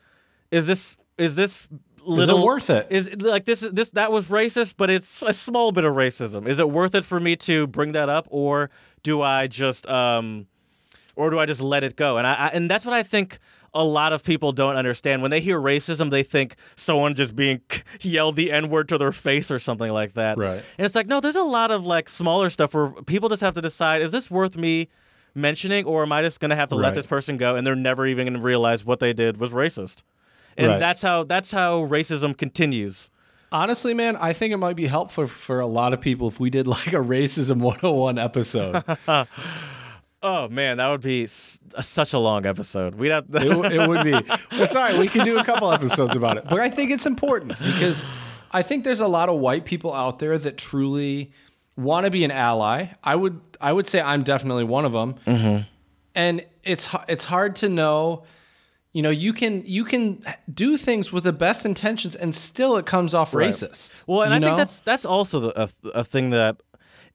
is 0.52 0.66
this 0.68 0.96
is 1.18 1.36
this 1.36 1.68
little 2.10 2.38
is 2.38 2.41
it 2.41 2.45
worth 2.45 2.70
it? 2.70 2.88
Is 2.89 3.22
like 3.22 3.45
this 3.45 3.62
this 3.62 3.91
that 3.91 4.12
was 4.12 4.28
racist, 4.28 4.76
but 4.78 4.89
it's 4.89 5.22
a 5.22 5.34
small 5.34 5.72
bit 5.72 5.84
of 5.84 5.93
racism. 5.95 6.47
Is 6.47 6.60
it 6.60 6.70
worth 6.70 6.95
it 6.95 7.05
for 7.05 7.20
me 7.20 7.36
to 7.38 7.68
bring 7.68 7.91
that 7.93 8.10
up, 8.10 8.28
or 8.30 8.70
do 9.03 9.22
I 9.22 9.47
just 9.47 9.88
um, 9.88 10.47
or 11.16 11.30
do 11.30 11.39
I 11.39 11.45
just 11.45 11.62
let 11.62 11.84
it 11.84 11.95
go? 11.95 12.18
And 12.18 12.26
I, 12.26 12.34
I 12.34 12.47
and 12.47 12.70
that's 12.70 12.86
what 12.86 12.93
I 12.93 13.03
think 13.03 13.39
a 13.74 13.84
lot 13.84 14.14
of 14.14 14.24
people 14.24 14.51
don't 14.51 14.76
understand 14.76 15.22
when 15.22 15.32
they 15.32 15.41
hear 15.41 15.60
racism. 15.60 16.10
They 16.10 16.24
think 16.24 16.55
someone 16.76 17.16
just 17.16 17.36
being 17.36 17.62
yelled 18.01 18.36
the 18.36 18.51
n 18.51 18.70
word 18.70 18.89
to 18.89 18.97
their 18.97 19.12
face 19.12 19.51
or 19.51 19.60
something 19.60 19.91
like 19.91 20.14
that. 20.14 20.38
Right. 20.38 20.64
And 20.78 20.86
it's 20.86 20.95
like 20.95 21.07
no, 21.07 21.20
there's 21.20 21.36
a 21.36 21.43
lot 21.43 21.72
of 21.72 21.86
like 21.86 22.10
smaller 22.10 22.49
stuff 22.49 22.74
where 22.74 22.89
people 23.03 23.30
just 23.30 23.41
have 23.41 23.55
to 23.55 23.62
decide: 23.62 24.01
is 24.01 24.12
this 24.12 24.30
worth 24.32 24.55
me? 24.57 24.89
Mentioning, 25.36 25.86
or 25.86 26.01
am 26.01 26.12
I 26.12 26.24
just 26.24 26.39
gonna 26.39 26.55
have 26.55 26.70
to 26.70 26.76
let 26.76 26.95
this 26.95 27.05
person 27.05 27.38
go, 27.38 27.55
and 27.55 27.66
they're 27.66 27.76
never 27.76 28.07
even 28.07 28.26
gonna 28.26 28.39
realize 28.39 28.84
what 28.84 28.99
they 28.99 29.14
did 29.14 29.38
was 29.38 29.51
racist? 29.51 30.01
And 30.60 30.68
Right. 30.68 30.80
that's 30.80 31.01
how 31.01 31.24
that's 31.24 31.51
how 31.51 31.86
racism 31.88 32.38
continues. 32.38 33.10
Honestly, 33.51 33.93
man, 33.95 34.16
I 34.18 34.34
think 34.34 34.53
it 34.53 34.57
might 34.57 34.76
be 34.76 34.86
helpful 34.86 35.26
for 35.26 35.60
a 35.60 35.66
lot 35.66 35.91
of 35.93 36.01
people 36.01 36.28
if 36.28 36.39
we 36.39 36.49
did 36.51 36.68
like 36.78 36.88
a 36.93 36.97
racism 36.97 37.57
101 37.60 38.18
episode. 38.20 38.84
Oh 40.22 40.49
man, 40.49 40.78
that 40.78 40.89
would 40.89 40.99
be 40.99 41.24
s- 41.24 41.62
such 41.82 42.12
a 42.12 42.20
long 42.20 42.45
episode. 42.45 42.95
We'd 42.95 43.12
have 43.12 43.24
it, 43.34 43.47
w- 43.47 43.64
it 43.64 43.88
would 43.88 44.03
be. 44.03 44.12
It's 44.51 44.76
all 44.76 44.82
right. 44.84 44.99
We 44.99 45.07
can 45.07 45.24
do 45.26 45.38
a 45.39 45.45
couple 45.45 45.72
episodes 45.72 46.14
about 46.14 46.36
it. 46.36 46.43
But 46.49 46.60
I 46.60 46.70
think 46.70 46.91
it's 46.91 47.05
important 47.05 47.57
because 47.57 48.03
I 48.51 48.62
think 48.62 48.84
there's 48.84 48.99
a 48.99 49.07
lot 49.07 49.30
of 49.30 49.39
white 49.39 49.64
people 49.64 49.93
out 49.93 50.20
there 50.20 50.38
that 50.38 50.57
truly 50.57 51.32
want 51.78 52.03
to 52.03 52.12
be 52.12 52.26
an 52.26 52.32
ally. 52.32 52.88
I 53.01 53.16
would 53.16 53.39
I 53.62 53.72
would 53.72 53.88
say 53.88 54.01
I'm 54.01 54.24
definitely 54.24 54.66
one 54.66 54.84
of 54.84 54.91
them. 54.91 55.16
Mm-hmm. 55.26 55.62
And 56.16 56.45
it's 56.66 56.89
it's 57.07 57.24
hard 57.24 57.55
to 57.57 57.70
know. 57.70 58.24
You 59.00 59.04
know, 59.04 59.12
you 59.12 59.32
can 59.32 59.64
you 59.66 59.86
can 59.86 60.22
do 60.54 60.76
things 60.76 61.14
with 61.14 61.24
the 61.24 61.32
best 61.32 61.66
intentions, 61.66 62.18
and 62.18 62.36
still 62.36 62.76
it 62.76 62.86
comes 62.86 63.14
off 63.14 63.32
racist. 63.32 64.02
Well, 64.06 64.24
and 64.24 64.34
I 64.34 64.41
think 64.41 64.58
that's 64.58 64.82
that's 64.82 65.06
also 65.06 65.52
a, 65.52 65.70
a 65.93 66.04
thing 66.04 66.32
that 66.32 66.62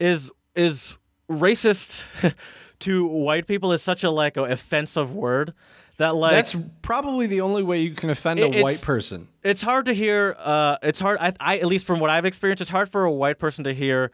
is 0.00 0.32
is 0.54 0.96
racist 1.30 2.06
to 2.78 3.06
white 3.06 3.46
people 3.46 3.70
is 3.70 3.82
such 3.82 4.02
a 4.02 4.08
like 4.08 4.38
offensive 4.38 5.14
word 5.14 5.52
that 5.98 6.14
like 6.16 6.32
that's 6.32 6.56
probably 6.80 7.26
the 7.26 7.42
only 7.42 7.62
way 7.62 7.80
you 7.82 7.94
can 7.94 8.08
offend 8.08 8.40
a 8.40 8.62
white 8.62 8.80
person. 8.80 9.28
it's 9.42 9.60
hard 9.60 9.84
to 9.84 9.92
hear. 9.92 10.36
Uh, 10.38 10.78
it's 10.82 11.00
hard. 11.00 11.18
I, 11.20 11.34
I 11.38 11.58
at 11.58 11.66
least 11.66 11.84
from 11.84 12.00
what 12.00 12.08
I've 12.08 12.24
experienced, 12.24 12.62
it's 12.62 12.70
hard 12.70 12.88
for 12.88 13.04
a 13.04 13.12
white 13.12 13.38
person 13.38 13.64
to 13.64 13.74
hear 13.74 14.10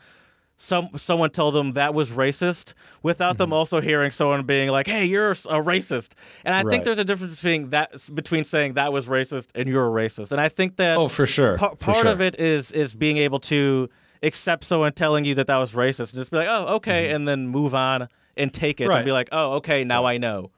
some 0.62 0.90
someone 0.96 1.30
tell 1.30 1.50
them 1.50 1.72
that 1.72 1.94
was 1.94 2.10
racist 2.12 2.74
without 3.02 3.32
Mm-hmm. 3.32 3.38
them 3.38 3.52
also 3.54 3.80
hearing 3.80 4.10
someone 4.10 4.42
being 4.44 4.68
like, 4.68 4.86
"Hey, 4.86 5.06
you're 5.06 5.30
a 5.30 5.34
racist." 5.34 6.10
And 6.44 6.54
I 6.54 6.62
Right. 6.62 6.70
think 6.70 6.84
there's 6.84 6.98
a 6.98 7.04
difference 7.04 7.34
between 7.34 7.70
that 7.70 7.90
between 8.14 8.44
saying 8.44 8.74
that 8.74 8.92
was 8.92 9.06
racist 9.06 9.48
and 9.54 9.66
you're 9.68 9.86
a 9.86 9.90
racist. 9.90 10.32
And 10.32 10.40
I 10.40 10.50
think 10.50 10.76
that 10.76 10.98
Oh, 10.98 11.08
for 11.08 11.24
sure. 11.26 11.56
pa- 11.56 11.70
For 11.70 11.76
part 11.76 12.06
of 12.06 12.20
it 12.20 12.38
is 12.38 12.70
is 12.72 12.92
being 12.92 13.16
able 13.16 13.38
to 13.40 13.88
accept 14.22 14.64
someone 14.64 14.92
telling 14.92 15.24
you 15.24 15.34
that 15.36 15.46
that 15.46 15.56
was 15.56 15.72
racist, 15.72 16.10
and 16.12 16.18
just 16.20 16.30
be 16.30 16.36
like, 16.36 16.48
"Oh, 16.48 16.74
okay," 16.76 17.10
and 17.10 17.26
then 17.26 17.48
move 17.48 17.74
on 17.74 18.08
and 18.36 18.52
take 18.52 18.80
it 18.80 18.84
Mm-hmm. 18.84 18.90
Right. 18.90 18.96
and 18.98 19.04
be 19.06 19.12
like, 19.12 19.28
"Oh, 19.32 19.52
okay, 19.54 19.82
now 19.82 20.04
I 20.04 20.18
know." 20.18 20.50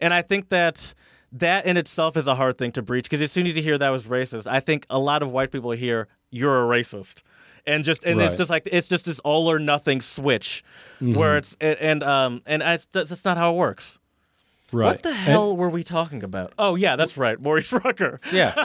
And 0.00 0.14
I 0.14 0.22
think 0.22 0.50
that 0.50 0.94
that 1.32 1.66
in 1.66 1.76
itself 1.76 2.16
is 2.16 2.26
a 2.28 2.36
hard 2.36 2.56
thing 2.58 2.70
to 2.72 2.80
breach 2.80 3.04
because 3.04 3.20
as 3.20 3.32
soon 3.32 3.46
as 3.48 3.56
you 3.56 3.62
hear 3.62 3.76
that 3.76 3.90
was 3.90 4.06
racist, 4.06 4.46
I 4.46 4.60
think 4.60 4.86
a 4.88 4.98
lot 5.00 5.20
of 5.22 5.30
white 5.32 5.50
people 5.50 5.72
hear 5.72 6.06
you're 6.30 6.62
a 6.64 6.66
racist. 6.80 7.22
And 7.68 7.84
just 7.84 8.02
and 8.04 8.20
it's 8.20 8.34
just 8.34 8.50
like 8.50 8.68
it's 8.72 8.88
just 8.88 9.04
this 9.04 9.18
all 9.20 9.50
or 9.50 9.58
nothing 9.58 10.00
switch, 10.00 10.64
Mm-hmm. 11.00 11.14
where 11.16 11.36
it's 11.36 11.56
and, 11.60 11.78
and 11.78 12.02
um 12.02 12.42
and 12.46 12.62
it's, 12.62 12.86
that's 12.86 13.24
not 13.24 13.36
how 13.36 13.52
it 13.52 13.56
works. 13.56 13.98
Right. 14.70 14.86
What 14.86 15.02
the 15.02 15.14
hell 15.14 15.56
were 15.56 15.70
we 15.70 15.82
talking 15.84 16.22
about? 16.22 16.52
Oh 16.58 16.74
yeah, 16.74 16.96
that's 16.96 17.16
right, 17.16 17.40
Maurice 17.40 17.72
Rucker. 17.72 18.20
Yeah. 18.32 18.52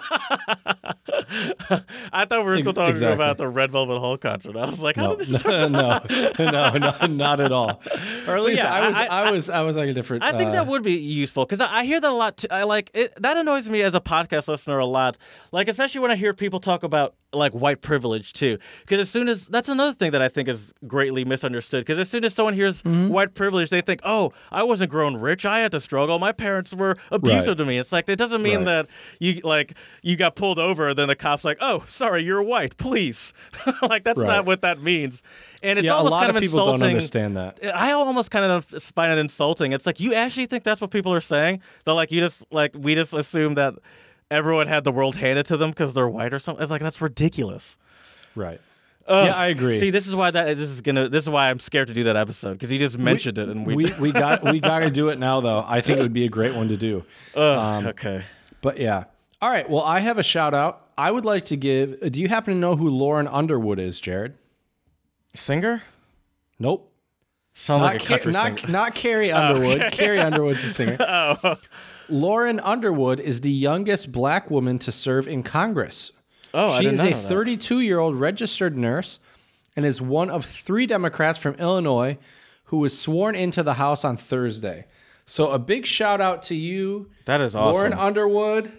I 2.11 2.25
thought 2.25 2.39
we 2.39 2.43
were 2.43 2.57
still 2.59 2.73
talking 2.73 2.89
exactly. 2.89 3.13
about 3.13 3.37
the 3.37 3.47
Red 3.47 3.71
Velvet 3.71 3.99
Hall 3.99 4.17
concert. 4.17 4.55
I 4.55 4.65
was 4.65 4.81
like, 4.81 4.95
how 4.95 5.09
No, 5.13 5.15
did 5.15 5.27
this 5.27 5.45
no, 5.45 5.67
no, 5.67 5.99
no, 6.39 6.77
no, 6.77 7.07
not 7.07 7.39
at 7.39 7.51
all. 7.51 7.81
Or 8.27 8.35
at 8.35 8.43
least 8.43 8.63
yeah, 8.63 8.73
I 8.73 8.87
was, 8.87 8.97
I- 8.97 9.05
I, 9.07 9.31
was, 9.31 9.49
I 9.49 9.61
was 9.61 9.77
like 9.77 9.89
a 9.89 9.93
different. 9.93 10.23
I 10.23 10.35
think 10.37 10.49
uh, 10.49 10.53
that 10.53 10.67
would 10.67 10.83
be 10.83 10.93
useful 10.93 11.45
because 11.45 11.59
I, 11.61 11.79
I 11.79 11.85
hear 11.85 11.99
that 12.01 12.09
a 12.11 12.13
lot. 12.13 12.37
Too. 12.37 12.47
I 12.51 12.63
like 12.63 12.91
it. 12.93 13.13
That 13.21 13.37
annoys 13.37 13.69
me 13.69 13.81
as 13.81 13.95
a 13.95 14.01
podcast 14.01 14.47
listener 14.47 14.79
a 14.79 14.85
lot. 14.85 15.17
Like 15.51 15.67
especially 15.67 16.01
when 16.01 16.11
I 16.11 16.15
hear 16.15 16.33
people 16.33 16.59
talk 16.59 16.83
about 16.83 17.15
like 17.33 17.51
white 17.53 17.81
privilege 17.81 18.31
too. 18.33 18.57
Because 18.81 18.99
as 18.99 19.09
soon 19.09 19.27
as 19.27 19.47
that's 19.47 19.67
another 19.69 19.93
thing 19.93 20.11
that 20.11 20.21
I 20.21 20.27
think 20.29 20.47
is 20.47 20.73
greatly 20.87 21.25
misunderstood. 21.25 21.81
Because 21.85 21.99
as 21.99 22.09
soon 22.09 22.23
as 22.23 22.33
someone 22.33 22.53
hears 22.53 22.81
Mm-hmm. 22.83 23.09
white 23.09 23.33
privilege, 23.33 23.69
they 23.69 23.81
think, 23.81 24.01
"Oh, 24.03 24.33
I 24.51 24.63
wasn't 24.63 24.91
grown 24.91 25.15
rich. 25.17 25.45
I 25.45 25.59
had 25.59 25.71
to 25.73 25.79
struggle. 25.79 26.19
My 26.19 26.31
parents 26.31 26.73
were 26.73 26.97
abusive 27.11 27.47
Right. 27.49 27.57
to 27.57 27.65
me." 27.65 27.79
It's 27.79 27.91
like 27.91 28.07
it 28.09 28.17
doesn't 28.17 28.41
mean 28.43 28.57
Right. 28.59 28.65
that 28.65 28.87
you 29.19 29.41
like 29.43 29.73
you 30.01 30.15
got 30.15 30.35
pulled 30.35 30.59
over. 30.59 30.93
Then 30.93 31.07
the 31.07 31.15
cops 31.15 31.43
like, 31.43 31.57
"Oh, 31.61 31.83
sorry, 31.87 32.23
you're 32.23 32.43
white. 32.43 32.77
Please." 32.77 33.33
like 33.81 34.03
that's 34.03 34.19
Right. 34.19 34.27
not 34.27 34.45
what 34.45 34.61
that 34.61 34.81
means. 34.81 35.23
And 35.61 35.79
it's 35.79 35.85
yeah, 35.85 35.93
a 35.93 35.95
almost 35.95 36.11
lot 36.11 36.19
kind 36.19 36.29
of 36.31 36.35
of 36.35 36.41
people 36.43 36.59
insulting. 36.59 36.79
don't 36.81 36.89
understand 36.89 37.37
that. 37.37 37.59
I 37.73 37.91
almost 37.93 38.31
kind 38.31 38.45
of 38.45 38.65
find 38.65 39.11
it 39.13 39.17
insulting. 39.17 39.71
It's 39.71 39.85
like 39.85 39.99
you 39.99 40.13
actually 40.13 40.45
think 40.47 40.63
that's 40.65 40.81
what 40.81 40.91
people 40.91 41.13
are 41.13 41.21
saying. 41.21 41.61
That 41.85 41.93
like 41.93 42.11
you 42.11 42.19
just 42.19 42.45
like 42.51 42.75
we 42.77 42.95
just 42.95 43.13
assume 43.13 43.55
that 43.55 43.75
everyone 44.33 44.67
had 44.67 44.83
the 44.83 44.91
world 44.91 45.15
handed 45.15 45.45
to 45.47 45.57
them 45.57 45.71
because 45.71 45.93
they're 45.93 46.09
white 46.09 46.33
or 46.33 46.39
something. 46.39 46.61
It's 46.61 46.71
like 46.71 46.81
that's 46.81 47.01
ridiculous. 47.01 47.77
Right. 48.35 48.59
Ugh. 49.07 49.27
Yeah, 49.27 49.35
I 49.35 49.47
agree. 49.47 49.79
See, 49.79 49.89
this 49.89 50.07
is 50.07 50.15
why 50.15 50.31
that 50.31 50.57
this 50.57 50.69
is 50.69 50.81
gonna. 50.81 51.09
This 51.09 51.25
is 51.25 51.29
why 51.29 51.49
I'm 51.49 51.59
scared 51.59 51.89
to 51.89 51.93
do 51.93 52.05
that 52.05 52.15
episode 52.15 52.53
because 52.53 52.69
he 52.69 52.77
just 52.77 52.97
mentioned 52.97 53.37
it 53.37 53.49
and 53.49 53.65
we. 53.65 53.75
we 53.75 53.91
we 53.93 54.11
got 54.11 54.43
we 54.43 54.59
got 54.61 54.79
to 54.79 54.89
do 54.89 55.09
it 55.09 55.19
now 55.19 55.41
though. 55.41 55.63
I 55.67 55.81
think 55.81 55.99
it 55.99 56.01
would 56.01 56.13
be 56.13 56.25
a 56.25 56.29
great 56.29 56.55
one 56.55 56.69
to 56.69 56.77
do. 56.77 57.03
Ugh, 57.35 57.57
um, 57.57 57.87
okay. 57.87 58.23
But 58.61 58.79
yeah. 58.79 59.05
All 59.41 59.49
right. 59.49 59.69
Well, 59.69 59.83
I 59.83 59.99
have 59.99 60.17
a 60.17 60.23
shout 60.23 60.53
out. 60.53 60.87
I 60.97 61.11
would 61.11 61.25
like 61.25 61.45
to 61.45 61.57
give. 61.57 61.99
Do 62.11 62.21
you 62.21 62.29
happen 62.29 62.53
to 62.53 62.59
know 62.59 62.77
who 62.77 62.89
Lauren 62.89 63.27
Underwood 63.27 63.77
is, 63.77 63.99
Jared? 63.99 64.35
Singer 65.35 65.83
Nope. 66.59 66.92
Sounds 67.53 67.81
Not, 67.81 67.93
like 67.93 68.03
a 68.03 68.07
country 68.07 68.31
not, 68.31 68.59
singer. 68.59 68.71
not 68.71 68.95
Carrie 68.95 69.31
oh. 69.33 69.37
Underwood. 69.37 69.91
Carrie 69.91 70.19
Underwood's 70.19 70.63
a 70.63 70.69
singer. 70.69 70.97
oh. 70.99 71.57
Lauren 72.09 72.59
Underwood 72.59 73.19
is 73.19 73.41
the 73.41 73.51
youngest 73.51 74.11
black 74.11 74.51
woman 74.51 74.77
to 74.79 74.91
serve 74.91 75.27
in 75.27 75.43
Congress. 75.43 76.11
Oh, 76.53 76.67
I 76.67 76.81
she 76.81 76.87
is 76.87 77.01
a 77.01 77.11
know 77.11 77.17
that. 77.17 77.27
32 77.27 77.79
year 77.79 77.99
old 77.99 78.15
registered 78.15 78.77
nurse 78.77 79.19
and 79.75 79.85
is 79.85 80.01
one 80.01 80.29
of 80.29 80.45
three 80.45 80.85
Democrats 80.85 81.39
from 81.39 81.55
Illinois 81.55 82.17
who 82.65 82.77
was 82.77 82.97
sworn 82.97 83.35
into 83.35 83.63
the 83.63 83.75
House 83.75 84.03
on 84.03 84.17
Thursday. 84.17 84.85
So 85.25 85.51
a 85.51 85.59
big 85.59 85.85
shout 85.85 86.19
out 86.21 86.43
to 86.43 86.55
you, 86.55 87.09
That 87.25 87.41
is 87.41 87.55
awesome. 87.55 87.73
Lauren 87.73 87.93
Underwood. 87.93 88.65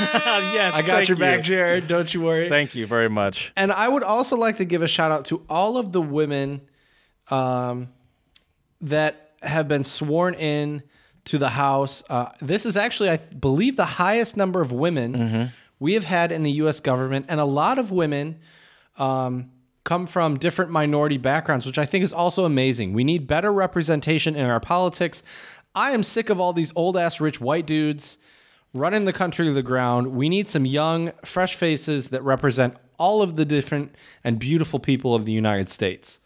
yes, 0.00 0.74
I 0.74 0.82
got 0.86 1.08
your 1.08 1.16
back. 1.18 1.42
Jared. 1.42 1.88
Don't 1.88 2.12
you 2.12 2.22
worry. 2.22 2.48
Thank 2.48 2.74
you 2.74 2.86
very 2.86 3.08
much. 3.08 3.52
And 3.56 3.72
I 3.72 3.88
would 3.88 4.02
also 4.02 4.36
like 4.36 4.56
to 4.56 4.64
give 4.64 4.82
a 4.82 4.88
shout 4.88 5.10
out 5.12 5.26
to 5.26 5.44
all 5.48 5.76
of 5.76 5.92
the 5.92 6.00
women 6.00 6.62
um, 7.30 7.88
that 8.80 9.32
have 9.42 9.68
been 9.68 9.84
sworn 9.84 10.34
in 10.34 10.82
to 11.24 11.38
the 11.38 11.50
House. 11.50 12.02
Uh, 12.08 12.30
this 12.40 12.64
is 12.66 12.76
actually, 12.76 13.10
I 13.10 13.16
believe, 13.18 13.76
the 13.76 13.84
highest 13.84 14.36
number 14.36 14.60
of 14.60 14.72
women 14.72 15.52
we 15.78 15.94
have 15.94 16.04
had 16.04 16.32
in 16.32 16.42
the 16.42 16.52
U.S. 16.52 16.80
government, 16.80 17.26
and 17.28 17.38
a 17.40 17.44
lot 17.44 17.78
of 17.78 17.90
women 17.90 18.40
um, 18.96 19.50
come 19.84 20.06
from 20.06 20.38
different 20.38 20.70
minority 20.70 21.18
backgrounds, 21.18 21.66
which 21.66 21.78
I 21.78 21.86
think 21.86 22.02
is 22.04 22.12
also 22.12 22.44
amazing. 22.44 22.92
We 22.92 23.04
need 23.04 23.26
better 23.26 23.52
representation 23.52 24.34
in 24.36 24.46
our 24.46 24.60
politics. 24.60 25.22
I 25.74 25.92
am 25.92 26.02
sick 26.02 26.30
of 26.30 26.40
all 26.40 26.52
these 26.52 26.72
old 26.74 26.96
ass 26.96 27.20
rich 27.20 27.40
white 27.40 27.66
dudes 27.66 28.18
running 28.74 29.04
the 29.04 29.12
country 29.12 29.46
to 29.46 29.52
the 29.52 29.62
ground. 29.62 30.08
We 30.08 30.28
need 30.28 30.48
some 30.48 30.66
young, 30.66 31.12
fresh 31.24 31.54
faces 31.54 32.10
that 32.10 32.22
represent 32.22 32.76
all 32.98 33.22
of 33.22 33.36
the 33.36 33.44
different 33.44 33.94
and 34.24 34.38
beautiful 34.38 34.78
people 34.80 35.14
of 35.14 35.24
the 35.24 35.32
United 35.32 35.68
States. 35.68 36.20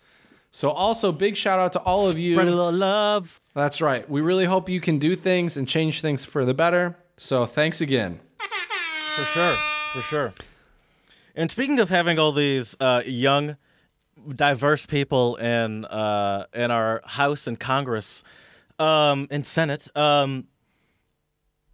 So 0.53 0.71
also 0.71 1.13
big 1.13 1.37
shout 1.37 1.59
out 1.59 1.73
to 1.73 1.81
all 1.81 2.09
of 2.09 2.19
you. 2.19 2.35
Spread 2.35 2.47
a 2.47 2.51
little 2.51 2.73
love. 2.73 3.41
That's 3.55 3.81
right. 3.81 4.09
We 4.09 4.21
really 4.21 4.45
hope 4.45 4.69
you 4.69 4.83
can 4.83 4.99
do 4.99 5.17
things 5.17 5.57
and 5.57 5.67
change 5.67 6.03
things 6.03 6.27
for 6.27 6.45
the 6.45 6.53
better. 6.53 6.99
So 7.17 7.47
thanks 7.47 7.81
again. 7.81 8.21
For 8.39 9.23
sure. 9.23 9.53
For 9.95 10.01
sure. 10.03 10.35
And 11.35 11.51
speaking 11.51 11.79
of 11.79 11.89
having 11.89 12.19
all 12.19 12.33
these 12.33 12.77
uh, 12.81 13.03
young, 13.07 13.57
diverse 14.29 14.85
people 14.85 15.37
in 15.37 15.87
uh, 15.87 16.45
in 16.53 16.71
our 16.71 17.01
House 17.07 17.47
and 17.47 17.59
Congress 17.59 18.23
um, 18.79 19.29
and 19.31 19.47
Senate, 19.47 19.89
um, 19.97 20.49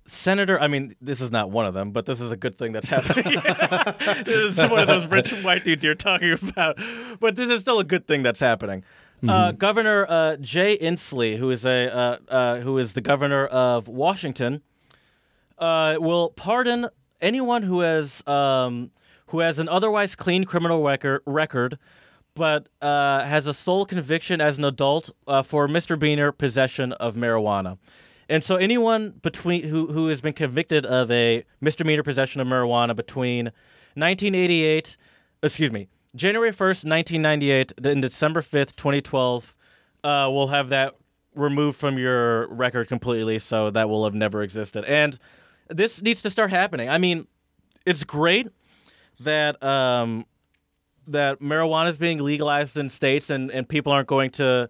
Senator, 0.08 0.60
I 0.60 0.68
mean, 0.68 0.94
this 1.00 1.20
is 1.20 1.30
not 1.30 1.50
one 1.50 1.66
of 1.66 1.74
them, 1.74 1.92
but 1.92 2.06
this 2.06 2.20
is 2.20 2.32
a 2.32 2.36
good 2.36 2.56
thing 2.58 2.72
that's 2.72 2.88
happening. 2.88 3.40
this 4.24 4.58
is 4.58 4.70
one 4.70 4.80
of 4.80 4.88
those 4.88 5.06
rich 5.06 5.30
white 5.44 5.64
dudes 5.64 5.84
you're 5.84 5.94
talking 5.94 6.32
about, 6.32 6.78
but 7.20 7.36
this 7.36 7.50
is 7.50 7.60
still 7.60 7.78
a 7.78 7.84
good 7.84 8.06
thing 8.06 8.22
that's 8.22 8.40
happening. 8.40 8.84
Uh, 9.26 9.50
governor 9.52 10.06
uh, 10.08 10.36
Jay 10.36 10.78
Inslee, 10.78 11.38
who 11.38 11.50
is 11.50 11.66
a 11.66 11.92
uh, 11.92 12.18
uh, 12.28 12.60
who 12.60 12.78
is 12.78 12.92
the 12.92 13.00
governor 13.00 13.46
of 13.46 13.88
Washington, 13.88 14.62
uh, 15.58 15.96
will 15.98 16.30
pardon 16.30 16.88
anyone 17.20 17.64
who 17.64 17.80
has 17.80 18.26
um, 18.28 18.92
who 19.26 19.40
has 19.40 19.58
an 19.58 19.68
otherwise 19.68 20.14
clean 20.14 20.44
criminal 20.44 20.82
record, 20.82 21.22
record 21.26 21.78
but 22.38 22.68
uh, 22.80 23.24
has 23.24 23.48
a 23.48 23.52
sole 23.52 23.84
conviction 23.84 24.40
as 24.40 24.58
an 24.58 24.64
adult 24.64 25.10
uh, 25.26 25.42
for 25.42 25.66
misdemeanor 25.66 26.30
possession 26.30 26.92
of 26.92 27.16
marijuana. 27.16 27.78
And 28.28 28.44
so 28.44 28.56
anyone 28.56 29.14
between 29.22 29.64
who 29.64 29.86
who 29.92 30.08
has 30.08 30.20
been 30.20 30.34
convicted 30.34 30.84
of 30.84 31.10
a 31.10 31.44
misdemeanor 31.60 32.02
possession 32.02 32.40
of 32.40 32.46
marijuana 32.46 32.94
between 32.94 33.46
1988, 33.94 34.96
excuse 35.42 35.72
me, 35.72 35.88
January 36.14 36.50
1st, 36.50 36.84
1998, 36.84 37.72
and 37.84 38.02
December 38.02 38.42
5th, 38.42 38.76
2012, 38.76 39.56
uh, 40.04 40.28
will 40.30 40.48
have 40.48 40.68
that 40.68 40.94
removed 41.34 41.78
from 41.78 41.98
your 41.98 42.48
record 42.48 42.88
completely, 42.88 43.38
so 43.38 43.70
that 43.70 43.88
will 43.88 44.04
have 44.04 44.14
never 44.14 44.42
existed. 44.42 44.84
And 44.84 45.18
this 45.68 46.02
needs 46.02 46.22
to 46.22 46.30
start 46.30 46.50
happening. 46.50 46.88
I 46.88 46.98
mean, 46.98 47.26
it's 47.86 48.04
great 48.04 48.48
that 49.20 49.62
um, 49.62 50.26
that 51.06 51.40
marijuana 51.40 51.88
is 51.88 51.96
being 51.96 52.18
legalized 52.18 52.76
in 52.76 52.88
states 52.88 53.30
and, 53.30 53.50
and 53.50 53.68
people 53.68 53.92
aren't 53.92 54.08
going 54.08 54.30
to 54.32 54.68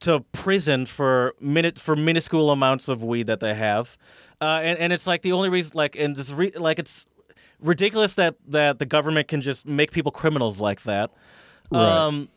to 0.00 0.20
prison 0.32 0.86
for 0.86 1.34
minute 1.40 1.78
for 1.78 1.96
minuscule 1.96 2.50
amounts 2.50 2.88
of 2.88 3.02
weed 3.02 3.26
that 3.26 3.40
they 3.40 3.54
have, 3.54 3.96
uh, 4.40 4.60
and 4.62 4.78
and 4.78 4.92
it's 4.92 5.06
like 5.06 5.22
the 5.22 5.32
only 5.32 5.48
reason 5.48 5.72
like 5.74 5.96
and 5.96 6.16
this 6.16 6.30
re- 6.30 6.52
like 6.56 6.78
it's 6.78 7.06
ridiculous 7.60 8.14
that 8.14 8.36
that 8.46 8.78
the 8.78 8.86
government 8.86 9.28
can 9.28 9.40
just 9.40 9.66
make 9.66 9.90
people 9.90 10.12
criminals 10.12 10.60
like 10.60 10.82
that. 10.82 11.10
Right. 11.70 11.82
Um, 11.82 12.28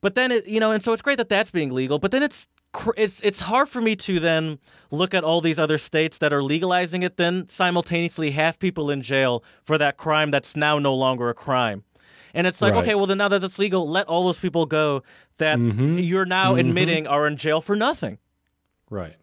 but 0.00 0.14
then 0.14 0.32
it 0.32 0.46
you 0.46 0.60
know 0.60 0.72
and 0.72 0.82
so 0.82 0.92
it's 0.92 1.02
great 1.02 1.18
that 1.18 1.28
that's 1.28 1.50
being 1.50 1.72
legal, 1.72 1.98
but 1.98 2.10
then 2.10 2.22
it's 2.22 2.48
cr- 2.72 2.90
it's 2.96 3.20
it's 3.22 3.40
hard 3.40 3.68
for 3.68 3.80
me 3.80 3.96
to 3.96 4.20
then 4.20 4.58
look 4.90 5.14
at 5.14 5.24
all 5.24 5.40
these 5.40 5.58
other 5.58 5.78
states 5.78 6.18
that 6.18 6.32
are 6.32 6.42
legalizing 6.42 7.02
it, 7.02 7.16
then 7.16 7.48
simultaneously 7.48 8.30
have 8.32 8.58
people 8.58 8.90
in 8.90 9.02
jail 9.02 9.42
for 9.64 9.78
that 9.78 9.96
crime 9.96 10.30
that's 10.30 10.56
now 10.56 10.78
no 10.78 10.94
longer 10.94 11.28
a 11.28 11.34
crime. 11.34 11.84
And 12.36 12.46
it's 12.46 12.60
like, 12.62 12.74
Right. 12.74 12.82
okay, 12.84 12.94
well 12.94 13.06
then 13.06 13.18
now 13.18 13.28
that 13.28 13.40
that's 13.40 13.58
legal, 13.58 13.88
let 13.88 14.06
all 14.06 14.24
those 14.24 14.38
people 14.38 14.66
go 14.66 15.02
that 15.38 15.58
Mm-hmm. 15.58 15.98
you're 15.98 16.24
now 16.26 16.54
admitting 16.54 17.06
are 17.08 17.26
in 17.26 17.36
jail 17.36 17.60
for 17.60 17.74
nothing. 17.74 18.18
Right. 18.90 19.16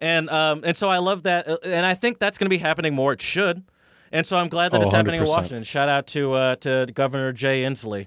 And 0.00 0.30
um 0.30 0.62
and 0.64 0.76
so 0.76 0.88
I 0.88 0.98
love 0.98 1.24
that, 1.24 1.46
uh, 1.48 1.58
and 1.64 1.84
I 1.84 1.94
think 1.94 2.18
that's 2.18 2.38
going 2.38 2.46
to 2.46 2.50
be 2.50 2.58
happening 2.58 2.94
more. 2.94 3.12
It 3.12 3.20
should. 3.22 3.62
And 4.12 4.24
so 4.26 4.36
I'm 4.36 4.48
glad 4.48 4.70
that 4.72 4.80
Oh, 4.80 4.84
it's 4.84 4.92
happening 4.94 5.20
in 5.20 5.26
100%. 5.26 5.28
Washington. 5.28 5.62
Shout 5.64 5.88
out 5.88 6.06
to 6.08 6.32
uh, 6.34 6.56
to 6.56 6.86
Governor 6.94 7.32
Jay 7.32 7.62
Inslee. 7.62 8.06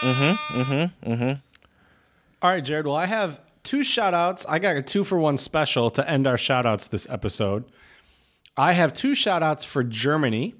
Mm-hmm. 0.00 0.60
Mm-hmm. 0.60 1.12
Mm-hmm. 1.12 1.40
All 2.42 2.50
right, 2.50 2.64
Jared. 2.64 2.86
Well, 2.86 2.94
I 2.96 3.06
have 3.06 3.40
two 3.64 3.82
shout 3.82 4.14
outs. 4.14 4.46
I 4.48 4.58
got 4.58 4.76
a 4.76 4.82
two 4.82 5.02
for 5.04 5.18
one 5.18 5.36
special 5.36 5.90
to 5.90 6.08
end 6.08 6.26
our 6.26 6.38
shout 6.38 6.66
outs 6.66 6.86
this 6.88 7.06
episode. 7.10 7.64
I 8.56 8.72
have 8.72 8.92
two 8.92 9.14
shout 9.14 9.42
outs 9.42 9.64
for 9.64 9.82
Germany. 9.82 10.54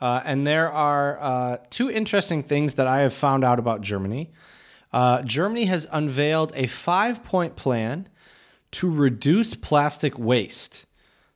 Uh, 0.00 0.20
and 0.24 0.46
there 0.46 0.70
are 0.70 1.20
uh, 1.20 1.56
two 1.70 1.90
interesting 1.90 2.42
things 2.42 2.74
that 2.74 2.86
I 2.86 3.00
have 3.00 3.12
found 3.12 3.44
out 3.44 3.58
about 3.58 3.80
Germany. 3.80 4.30
Uh, 4.92 5.22
Germany 5.22 5.66
has 5.66 5.86
unveiled 5.90 6.52
a 6.54 6.66
five 6.66 7.24
point 7.24 7.56
plan 7.56 8.08
to 8.72 8.90
reduce 8.90 9.54
plastic 9.54 10.18
waste. 10.18 10.86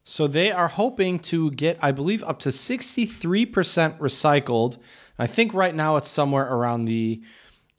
So 0.05 0.27
they 0.27 0.51
are 0.51 0.69
hoping 0.69 1.19
to 1.21 1.51
get, 1.53 1.79
I 1.81 1.93
believe, 1.93 2.25
up 2.25 2.41
to 2.41 2.49
63% 2.49 3.99
recycled. 3.99 4.79
I 5.19 5.27
think 5.27 5.55
right 5.55 5.75
now 5.75 5.97
it's 5.97 6.09
somewhere 6.09 6.45
around 6.53 6.87
the 6.87 7.23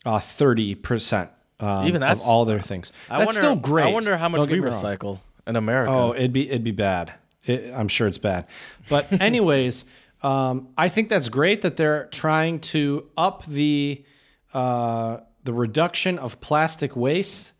uh, 0.05 0.19
30% 0.19 1.29
um, 1.59 1.87
Even 1.87 2.03
of 2.03 2.21
all 2.21 2.45
their 2.45 2.59
things. 2.59 2.91
I 3.09 3.19
that's 3.19 3.27
wonder, 3.29 3.41
still 3.41 3.55
great. 3.55 3.85
I 3.85 3.91
wonder 3.91 4.17
how 4.17 4.29
much 4.29 4.49
we 4.49 4.55
me 4.55 4.59
wrong. 4.59 4.73
recycle 4.73 5.19
in 5.47 5.55
America. 5.55 5.91
Oh, 5.91 6.13
it'd 6.13 6.33
be 6.33 6.49
it'd 6.49 6.63
be 6.63 6.71
bad. 6.71 7.13
It, 7.45 7.73
I'm 7.73 7.87
sure 7.87 8.07
it's 8.07 8.17
bad. 8.17 8.47
But 8.89 9.11
anyways, 9.21 9.85
um, 10.23 10.69
I 10.77 10.89
think 10.89 11.09
that's 11.09 11.29
great 11.29 11.61
that 11.61 11.75
they're 11.75 12.05
trying 12.05 12.59
to 12.61 13.09
up 13.17 13.45
the 13.45 14.03
uh, 14.53 15.17
the 15.43 15.53
reduction 15.53 16.17
of 16.17 16.39
plastic 16.39 16.95
waste 16.95 17.51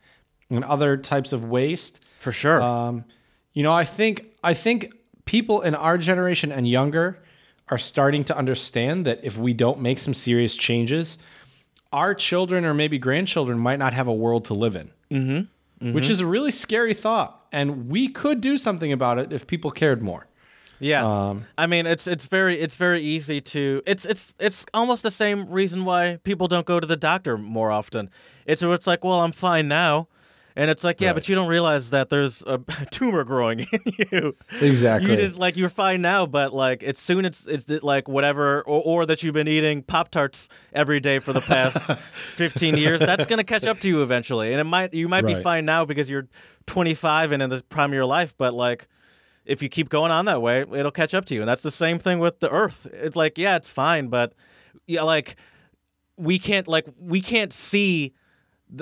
and 0.49 0.64
other 0.64 0.97
types 0.97 1.34
of 1.34 1.43
waste. 1.45 2.05
for 2.20 2.32
sure. 2.32 2.61
Um, 2.61 3.05
you 3.53 3.64
know, 3.64 3.74
I 3.74 3.84
think 3.84 4.26
I 4.43 4.53
think 4.53 4.93
people 5.26 5.61
in 5.61 5.76
our 5.76 5.97
generation 5.97 6.51
and 6.51 6.68
younger 6.68 7.22
are 7.70 7.78
starting 7.78 8.24
to 8.26 8.38
understand 8.38 9.05
that 9.05 9.20
if 9.24 9.38
we 9.38 9.53
don't 9.53 9.80
make 9.80 9.99
some 9.99 10.14
serious 10.14 10.55
changes, 10.55 11.18
our 11.91 12.14
children 12.14 12.66
or 12.66 12.74
maybe 12.74 12.97
grandchildren 12.97 13.59
might 13.59 13.80
not 13.80 13.93
have 13.93 14.07
a 14.07 14.14
world 14.14 14.45
to 14.45 14.53
live 14.53 14.76
in. 14.76 14.91
Mm-hmm. 15.11 15.93
Which 15.93 16.09
is 16.09 16.22
a 16.22 16.26
really 16.26 16.51
scary 16.51 16.93
thought, 16.93 17.45
and 17.51 17.89
we 17.89 18.07
could 18.07 18.39
do 18.39 18.57
something 18.57 18.93
about 18.93 19.20
it 19.20 19.34
if 19.34 19.45
people 19.45 19.70
cared 19.70 20.01
more. 20.01 20.28
Yeah, 20.84 21.06
Um, 21.30 21.46
I 21.58 21.66
mean 21.68 21.86
it's 21.86 22.08
it's 22.08 22.26
very 22.26 22.60
it's 22.60 22.76
very 22.76 23.02
easy 23.02 23.40
to 23.42 23.82
it's 23.86 24.06
it's 24.06 24.34
it's 24.40 24.66
almost 24.74 25.02
the 25.04 25.12
same 25.12 25.50
reason 25.50 25.86
why 25.86 26.20
people 26.24 26.48
don't 26.48 26.66
go 26.66 26.80
to 26.80 26.86
the 26.88 26.98
doctor 26.98 27.38
more 27.38 27.72
often. 27.72 28.10
It's 28.46 28.62
it's 28.62 28.86
like 28.88 29.04
well 29.04 29.22
I'm 29.22 29.32
fine 29.32 29.68
now, 29.70 30.08
and 30.58 30.70
it's 30.70 30.84
like 30.84 31.00
yeah 31.00 31.08
Right. 31.10 31.14
but 31.16 31.30
you 31.30 31.36
don't 31.36 31.48
realize 31.48 31.90
that 31.92 32.10
there's 32.10 32.42
a 32.46 32.58
tumor 32.92 33.24
growing 33.24 33.60
in 33.62 33.80
you. 34.12 34.36
Exactly. 34.60 35.10
You 35.12 35.16
just 35.18 35.38
like 35.38 35.56
you're 35.56 35.70
fine 35.70 36.02
now, 36.02 36.26
but 36.26 36.54
like 36.54 36.84
it's 36.84 37.02
soon 37.02 37.24
it's 37.24 37.48
it's 37.48 37.70
like 37.82 38.10
whatever 38.10 38.60
or, 38.64 38.82
or 38.84 39.06
that 39.06 39.24
you've 39.24 39.34
been 39.36 39.48
eating 39.48 39.84
Pop 39.84 40.12
Tarts 40.12 40.50
every 40.74 41.00
day 41.00 41.20
for 41.20 41.32
the 41.32 41.42
past 41.42 41.78
15 42.36 42.76
years. 42.76 43.00
That's 43.00 43.26
gonna 43.28 43.46
catch 43.46 43.64
up 43.66 43.80
to 43.82 43.88
you 43.88 44.04
eventually, 44.04 44.52
and 44.52 44.60
it 44.60 44.66
might 44.66 44.94
you 44.94 45.08
might 45.08 45.26
be 45.26 45.36
fine 45.42 45.64
now 45.66 45.86
because 45.86 46.10
you're 46.10 46.28
25 46.66 47.32
and 47.32 47.42
in 47.42 47.50
the 47.50 47.64
prime 47.64 47.92
of 47.92 47.96
your 47.96 48.06
life, 48.06 48.34
but 48.38 48.54
like 48.54 48.88
if 49.46 49.62
you 49.62 49.70
keep 49.70 49.89
going 49.89 50.12
on 50.12 50.26
that 50.26 50.41
way, 50.41 50.62
it'll 50.62 50.91
catch 50.91 51.14
up 51.14 51.26
to 51.26 51.34
you. 51.34 51.41
And 51.41 51.50
that's 51.50 51.62
the 51.62 51.72
same 51.72 52.00
thing 52.00 52.20
with 52.20 52.39
the 52.39 52.50
earth. 52.50 52.88
It's 52.91 53.16
like, 53.16 53.38
yeah, 53.38 53.56
it's 53.56 53.70
fine, 53.70 54.08
but 54.08 54.34
yeah, 54.88 55.04
like 55.04 55.36
we 56.18 56.39
can't 56.39 56.68
like 56.68 56.88
we 57.00 57.22
can't 57.22 57.52
see 57.52 58.14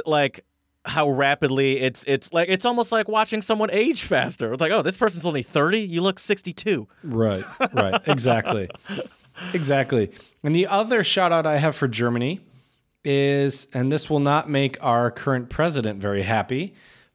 like 0.05 0.45
how 0.85 1.09
rapidly 1.09 1.79
it's 1.79 2.03
it's 2.07 2.33
like 2.33 2.49
it's 2.49 2.65
almost 2.65 2.91
like 2.91 3.07
watching 3.07 3.41
someone 3.41 3.69
age 3.71 4.03
faster. 4.03 4.51
It's 4.53 4.61
like, 4.61 4.71
oh, 4.71 4.81
this 4.81 4.97
person's 4.97 5.25
only 5.25 5.43
30, 5.43 5.79
you 5.79 6.01
look 6.01 6.19
62. 6.19 6.87
Right, 7.03 7.45
right, 7.73 8.01
exactly. 8.07 8.69
exactly. 9.53 10.11
And 10.43 10.55
the 10.55 10.67
other 10.67 11.03
shout 11.03 11.31
out 11.31 11.45
I 11.45 11.57
have 11.57 11.75
for 11.75 11.87
Germany 11.87 12.41
is, 13.03 13.67
and 13.73 13.91
this 13.91 14.09
will 14.09 14.19
not 14.19 14.49
make 14.49 14.77
our 14.81 15.11
current 15.11 15.49
president 15.49 15.99
very 15.99 16.23
happy, 16.23 16.73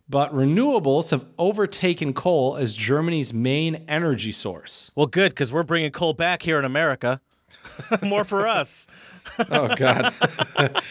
but 0.08 0.32
renewables 0.34 1.10
have 1.10 1.24
overtaken 1.38 2.12
coal 2.14 2.56
as 2.56 2.74
Germany's 2.74 3.32
main 3.32 3.84
energy 3.88 4.32
source. 4.32 4.90
Well, 4.94 5.06
good 5.06 5.34
cuz 5.36 5.52
we're 5.52 5.62
bringing 5.64 5.90
coal 5.90 6.12
back 6.14 6.42
here 6.42 6.58
in 6.58 6.64
America. 6.64 7.20
More 8.02 8.24
for 8.24 8.46
us. 8.46 8.86
Oh, 9.50 9.74
God. 9.74 10.12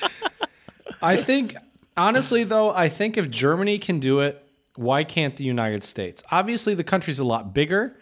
I 1.01 1.17
think, 1.17 1.55
honestly, 1.95 2.43
though, 2.43 2.71
I 2.71 2.89
think 2.89 3.17
if 3.17 3.29
Germany 3.29 3.77
can 3.79 3.99
do 3.99 4.19
it, 4.19 4.41
why 4.75 5.03
can't 5.03 5.35
the 5.37 5.43
United 5.43 5.83
States? 5.83 6.21
Obviously, 6.31 6.75
the 6.75 6.83
country's 6.83 7.19
a 7.19 7.23
lot 7.23 7.53
bigger, 7.53 7.97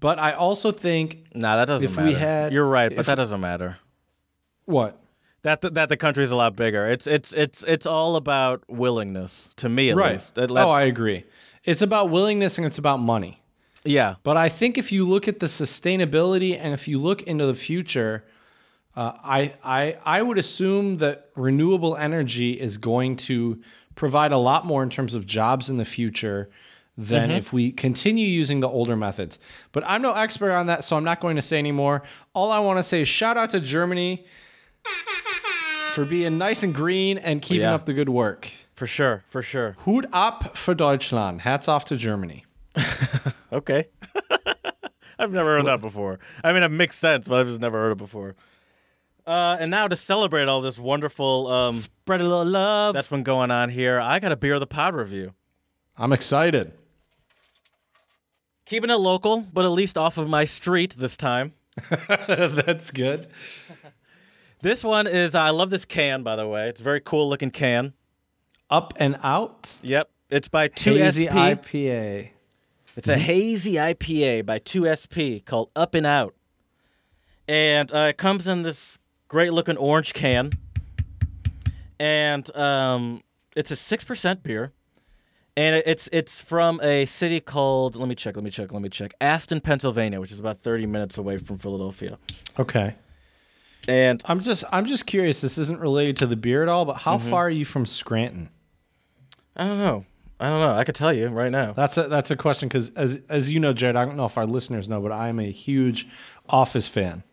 but 0.00 0.18
I 0.18 0.32
also 0.32 0.72
think 0.72 1.26
Nah, 1.34 1.56
that 1.56 1.66
doesn't 1.66 1.88
If 1.88 1.96
matter. 1.96 2.08
we 2.08 2.14
had- 2.14 2.52
You're 2.52 2.66
right, 2.66 2.90
but 2.90 3.00
if- 3.00 3.06
that 3.06 3.14
doesn't 3.16 3.40
matter. 3.40 3.78
what? 4.64 4.98
That 5.42 5.62
the, 5.62 5.70
that 5.70 5.88
the 5.88 5.96
country's 5.96 6.30
a 6.30 6.36
lot 6.36 6.54
bigger. 6.54 6.86
It's 6.86 7.06
it's 7.06 7.32
it's 7.32 7.62
it's 7.66 7.86
all 7.86 8.16
about 8.16 8.62
willingness 8.68 9.48
to 9.56 9.68
me 9.70 9.88
at 9.90 9.96
Right. 9.96 10.12
least. 10.14 10.38
Oh, 10.38 10.68
I 10.68 10.82
agree. 10.82 11.24
It's 11.64 11.80
about 11.82 12.10
willingness 12.10 12.58
and 12.58 12.66
it's 12.66 12.78
about 12.78 12.98
money. 13.00 13.42
yeah. 13.84 14.16
But 14.22 14.36
I 14.36 14.48
think 14.50 14.76
if 14.76 14.92
you 14.92 15.06
look 15.08 15.26
at 15.28 15.40
the 15.40 15.46
sustainability 15.46 16.58
and 16.58 16.74
if 16.74 16.86
you 16.86 16.98
look 16.98 17.22
into 17.22 17.46
the 17.46 17.54
future, 17.54 18.24
uh, 18.96 19.12
I, 19.24 19.54
I 19.64 19.96
I 20.04 20.20
would 20.22 20.36
assume 20.36 20.98
that 20.98 21.30
renewable 21.36 21.96
energy 21.96 22.60
is 22.60 22.76
going 22.76 23.16
to 23.28 23.60
provide 23.94 24.32
a 24.32 24.38
lot 24.38 24.66
more 24.66 24.82
in 24.82 24.90
terms 24.90 25.14
of 25.14 25.26
jobs 25.26 25.70
in 25.70 25.78
the 25.78 25.84
future 25.86 26.50
than 26.98 27.30
if 27.30 27.50
we 27.50 27.72
continue 27.72 28.26
using 28.26 28.60
the 28.60 28.68
older 28.68 28.96
methods. 28.96 29.38
But 29.72 29.84
I'm 29.86 30.02
no 30.02 30.12
expert 30.12 30.52
on 30.52 30.66
that, 30.66 30.84
so 30.84 30.96
I'm 30.98 31.04
not 31.04 31.20
going 31.20 31.36
to 31.36 31.42
say 31.42 31.58
anymore. 31.58 32.02
All 32.34 32.50
I 32.52 32.58
want 32.58 32.78
to 32.78 32.82
say 32.82 33.00
is 33.00 33.08
shout 33.08 33.38
out 33.38 33.48
to 33.50 33.60
Germany. 33.60 34.26
For 35.94 36.04
being 36.04 36.38
nice 36.38 36.62
and 36.62 36.74
green 36.74 37.18
and 37.18 37.40
keeping 37.42 37.62
Yeah. 37.62 37.74
up 37.74 37.86
the 37.86 37.92
good 37.92 38.08
work. 38.08 38.50
For 38.74 38.86
sure, 38.86 39.24
for 39.28 39.42
sure. 39.42 39.76
Hut 39.84 40.06
ab 40.12 40.56
for 40.56 40.74
Deutschland. 40.74 41.42
Hats 41.42 41.68
off 41.68 41.84
to 41.86 41.96
Germany. 41.96 42.44
Okay. 43.52 43.88
I've 45.18 45.32
never 45.32 45.56
heard 45.56 45.66
that 45.66 45.80
before. 45.80 46.20
I 46.44 46.52
mean, 46.52 46.62
it 46.62 46.68
makes 46.68 46.96
sense, 46.96 47.26
but 47.26 47.40
I've 47.40 47.48
just 47.48 47.58
never 47.60 47.76
heard 47.78 47.90
it 47.92 47.98
before. 47.98 48.36
Uh, 49.26 49.56
and 49.58 49.72
now 49.72 49.88
to 49.88 49.96
celebrate 49.96 50.46
all 50.46 50.60
this 50.60 50.78
wonderful 50.78 51.48
um, 51.48 51.74
Spread 51.74 52.20
a 52.20 52.24
little 52.24 52.44
love. 52.44 52.94
that's 52.94 53.08
been 53.08 53.24
going 53.24 53.50
on 53.50 53.68
here, 53.70 53.98
I 53.98 54.20
got 54.20 54.30
a 54.30 54.36
beer 54.36 54.54
of 54.54 54.60
the 54.60 54.68
pod 54.68 54.94
review. 54.94 55.34
I'm 55.98 56.12
excited. 56.12 56.72
Keeping 58.66 58.88
it 58.90 58.94
local, 59.00 59.44
but 59.52 59.64
at 59.64 59.72
least 59.72 59.98
off 59.98 60.16
of 60.16 60.28
my 60.28 60.44
street 60.44 60.94
this 60.96 61.16
time. 61.16 61.54
That's 62.28 62.92
good. 62.92 63.26
This 64.62 64.84
one 64.84 65.06
is, 65.06 65.34
I 65.34 65.50
love 65.50 65.70
this 65.70 65.84
can, 65.84 66.22
by 66.22 66.36
the 66.36 66.46
way. 66.46 66.68
It's 66.68 66.80
a 66.80 66.84
very 66.84 67.00
cool 67.00 67.28
looking 67.28 67.50
can. 67.50 67.94
Up 68.68 68.92
and 68.96 69.18
out. 69.22 69.76
Yep. 69.82 70.10
It's 70.28 70.48
by 70.48 70.68
2SP. 70.68 70.98
Hazy 70.98 71.26
IPA. 71.26 72.30
It's 72.96 73.08
a 73.08 73.18
hazy 73.18 73.74
IPA 73.74 74.44
by 74.44 74.58
2SP 74.58 75.44
called 75.44 75.70
Up 75.74 75.94
and 75.94 76.06
Out. 76.06 76.34
And 77.48 77.92
uh, 77.92 78.08
it 78.10 78.18
comes 78.18 78.46
in 78.46 78.62
this 78.62 78.98
great 79.28 79.52
looking 79.52 79.76
orange 79.76 80.12
can. 80.12 80.52
And 81.98 82.54
um, 82.56 83.22
it's 83.56 83.70
a 83.70 83.74
6% 83.74 84.42
beer. 84.42 84.72
And 85.56 85.82
it's 85.84 86.08
it's 86.12 86.40
from 86.40 86.80
a 86.80 87.06
city 87.06 87.40
called 87.40 87.96
let 87.96 88.08
me 88.08 88.14
check, 88.14 88.36
let 88.36 88.44
me 88.44 88.50
check, 88.50 88.72
let 88.72 88.80
me 88.80 88.88
check. 88.88 89.12
Aston, 89.20 89.60
Pennsylvania, 89.60 90.20
which 90.20 90.30
is 90.30 90.38
about 90.38 90.60
30 90.60 90.86
minutes 90.86 91.18
away 91.18 91.38
from 91.38 91.58
Philadelphia. 91.58 92.18
Okay. 92.58 92.94
And 93.90 94.22
I'm 94.26 94.38
just 94.40 94.62
I'm 94.72 94.86
just 94.86 95.04
curious. 95.06 95.40
This 95.40 95.58
isn't 95.58 95.80
related 95.80 96.16
to 96.18 96.26
the 96.28 96.36
beer 96.36 96.62
at 96.62 96.68
all, 96.68 96.84
but 96.84 96.98
how 96.98 97.18
Mm-hmm. 97.18 97.28
far 97.30 97.46
are 97.46 97.50
you 97.50 97.64
from 97.64 97.84
Scranton? 97.86 98.50
I 99.56 99.66
don't 99.66 99.78
know. 99.78 100.04
I 100.38 100.48
don't 100.48 100.60
know. 100.60 100.72
I 100.76 100.84
could 100.84 100.94
tell 100.94 101.12
you 101.12 101.26
right 101.28 101.50
now. 101.50 101.72
That's 101.72 101.96
a 101.98 102.06
that's 102.06 102.30
a 102.30 102.36
question 102.36 102.68
because 102.68 102.90
as 102.90 103.20
as 103.28 103.50
you 103.50 103.58
know, 103.58 103.72
Jared, 103.72 103.96
I 103.96 104.04
don't 104.04 104.16
know 104.16 104.26
if 104.26 104.38
our 104.38 104.46
listeners 104.46 104.88
know, 104.88 105.00
but 105.00 105.10
I'm 105.10 105.40
a 105.40 105.50
huge 105.50 106.06
Office 106.48 106.86
fan. 106.86 107.24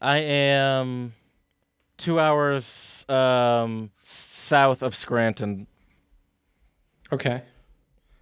I 0.00 0.18
am 0.18 1.14
2 1.96 2.20
hours 2.20 3.04
um, 3.08 3.90
south 4.04 4.82
of 4.82 4.94
Scranton, 4.94 5.66
Okay. 7.10 7.42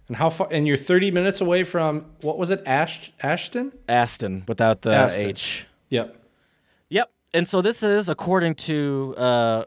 And 0.07 0.15
how 0.17 0.29
far? 0.29 0.47
And 0.51 0.67
you're 0.67 0.77
30 0.77 1.11
minutes 1.11 1.41
away 1.41 1.63
from 1.63 2.05
what 2.21 2.37
was 2.37 2.49
it? 2.49 2.63
Ash 2.65 3.11
Ashton? 3.21 3.73
Aston 3.89 4.43
without 4.47 4.81
the 4.81 4.91
Aston. 4.93 5.25
H. 5.27 5.67
Yep. 5.89 6.15
Yep. 6.89 7.11
And 7.33 7.47
so 7.47 7.61
this 7.61 7.83
is 7.83 8.07
according 8.07 8.55
to 8.55 9.13
uh, 9.17 9.65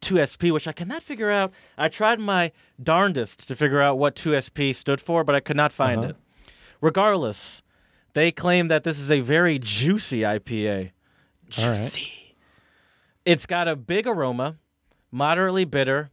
2SP, 0.00 0.52
which 0.52 0.66
I 0.66 0.72
cannot 0.72 1.02
figure 1.02 1.30
out. 1.30 1.52
I 1.76 1.88
tried 1.88 2.18
my 2.18 2.52
darndest 2.82 3.46
to 3.48 3.54
figure 3.54 3.80
out 3.82 3.98
what 3.98 4.14
2SP 4.16 4.74
stood 4.74 5.00
for, 5.00 5.22
but 5.22 5.34
I 5.34 5.40
could 5.40 5.56
not 5.56 5.72
find 5.72 6.00
Uh-huh. 6.00 6.08
it. 6.10 6.16
Regardless, 6.80 7.62
they 8.14 8.30
claim 8.30 8.68
that 8.68 8.84
this 8.84 8.98
is 8.98 9.10
a 9.10 9.20
very 9.20 9.58
juicy 9.58 10.20
IPA. 10.20 10.92
All 11.58 11.68
right. 11.70 11.76
Juicy. 11.78 12.36
It's 13.24 13.46
got 13.46 13.68
a 13.68 13.76
big 13.76 14.06
aroma, 14.06 14.56
moderately 15.10 15.64
bitter, 15.64 16.10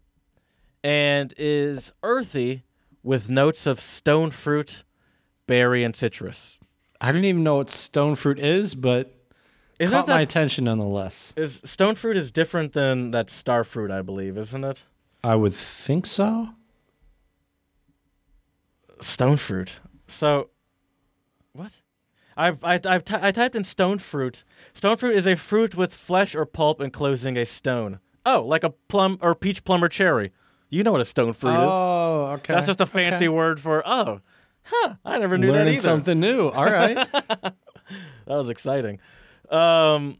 and 0.84 1.34
is 1.38 1.92
earthy 2.04 2.64
with 3.04 3.30
notes 3.30 3.66
of 3.68 3.80
stone 3.80 4.32
fruit, 4.32 4.84
berry, 5.48 5.84
and 5.84 5.96
citrus. 5.96 6.58
I 7.00 7.12
don't 7.12 7.26
even 7.26 7.44
know 7.44 7.56
what 7.56 7.70
stone 7.70 8.16
fruit 8.16 8.40
is, 8.40 8.76
but 8.76 9.14
Isn't 9.80 9.98
caught 9.98 10.08
that 10.08 10.16
my 10.16 10.22
attention 10.22 10.66
nonetheless. 10.66 11.34
Is 11.36 11.62
stone 11.66 11.96
fruit 11.96 12.16
is 12.18 12.32
different 12.32 12.74
than 12.74 13.12
that 13.12 13.30
star 13.30 13.64
fruit, 13.64 13.90
I 13.92 14.02
believe, 14.02 14.38
isn't 14.38 14.64
it? 14.64 14.84
I 15.24 15.36
would 15.36 15.54
think 15.54 16.06
so. 16.06 16.50
Stone 19.00 19.38
fruit. 19.38 19.80
So, 20.08 20.50
what? 21.54 21.72
I've 22.38 22.64
I 22.64 22.80
I've 22.86 23.04
ty- 23.04 23.28
I 23.28 23.32
typed 23.32 23.56
in 23.56 23.64
stone 23.64 23.98
fruit. 23.98 24.44
Stone 24.74 24.98
fruit 24.98 25.16
is 25.16 25.28
a 25.28 25.36
fruit 25.36 25.76
with 25.76 25.94
flesh 25.94 26.36
or 26.36 26.46
pulp 26.46 26.80
enclosing 26.82 27.36
a 27.38 27.46
stone. 27.46 28.00
Oh, 28.26 28.42
like 28.46 28.64
a 28.64 28.70
plum 28.70 29.18
or 29.22 29.34
peach 29.34 29.64
plum 29.64 29.84
or 29.84 29.90
cherry. 29.90 30.32
You 30.72 30.82
know 30.84 30.92
what 30.94 31.02
a 31.02 31.06
stone 31.06 31.34
fruit 31.34 31.54
is? 31.54 31.60
Oh, 31.70 32.32
okay. 32.40 32.54
That's 32.54 32.66
just 32.66 32.82
a 32.82 32.86
fancy 32.88 33.26
Okay. 33.26 33.30
word 33.30 33.60
for 33.60 33.84
oh, 33.86 34.22
huh? 34.64 34.96
I 35.06 35.20
never 35.20 35.38
knew 35.38 35.52
Learning 35.52 35.66
that 35.66 35.72
either. 35.74 35.82
something 35.82 36.20
new. 36.20 36.48
All 36.50 36.66
right. 36.66 36.96
That 36.96 37.54
was 38.26 38.50
exciting. 38.50 39.00
Um, 39.50 40.18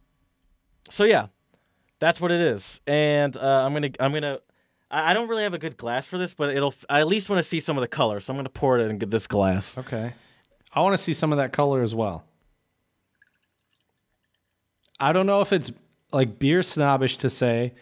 so 0.90 1.04
yeah, 1.04 1.28
that's 2.00 2.20
what 2.20 2.30
it 2.30 2.40
is, 2.40 2.80
and 2.86 3.34
uh, 3.36 3.40
I'm 3.64 3.72
gonna 3.72 3.90
I'm 3.98 4.12
gonna. 4.12 4.40
I 4.90 5.10
I 5.10 5.14
don't 5.14 5.26
really 5.28 5.44
have 5.44 5.54
a 5.54 5.58
good 5.58 5.78
glass 5.78 6.04
for 6.04 6.18
this, 6.18 6.34
but 6.34 6.50
it'll. 6.54 6.74
I 6.90 7.00
at 7.00 7.08
least 7.08 7.30
want 7.30 7.38
to 7.42 7.48
see 7.48 7.58
some 7.60 7.78
of 7.78 7.80
the 7.80 7.88
color, 7.88 8.20
so 8.20 8.30
I'm 8.30 8.36
gonna 8.36 8.50
pour 8.50 8.78
it 8.78 8.90
in 8.90 8.98
this 9.08 9.26
glass. 9.26 9.78
okay. 9.78 10.12
I 10.74 10.80
want 10.82 10.92
to 10.92 11.02
see 11.02 11.14
some 11.14 11.32
of 11.32 11.38
that 11.38 11.52
color 11.52 11.82
as 11.82 11.94
well. 11.94 12.24
I 15.00 15.12
don't 15.12 15.26
know 15.26 15.40
if 15.40 15.52
it's 15.52 15.72
like 16.12 16.38
beer 16.38 16.62
snobbish 16.62 17.16
to 17.18 17.30
say, 17.30 17.72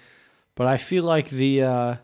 but 0.55 0.67
I 0.69 0.77
feel 0.77 1.03
like 1.05 1.31
the 1.31 1.63
uh 1.63 1.97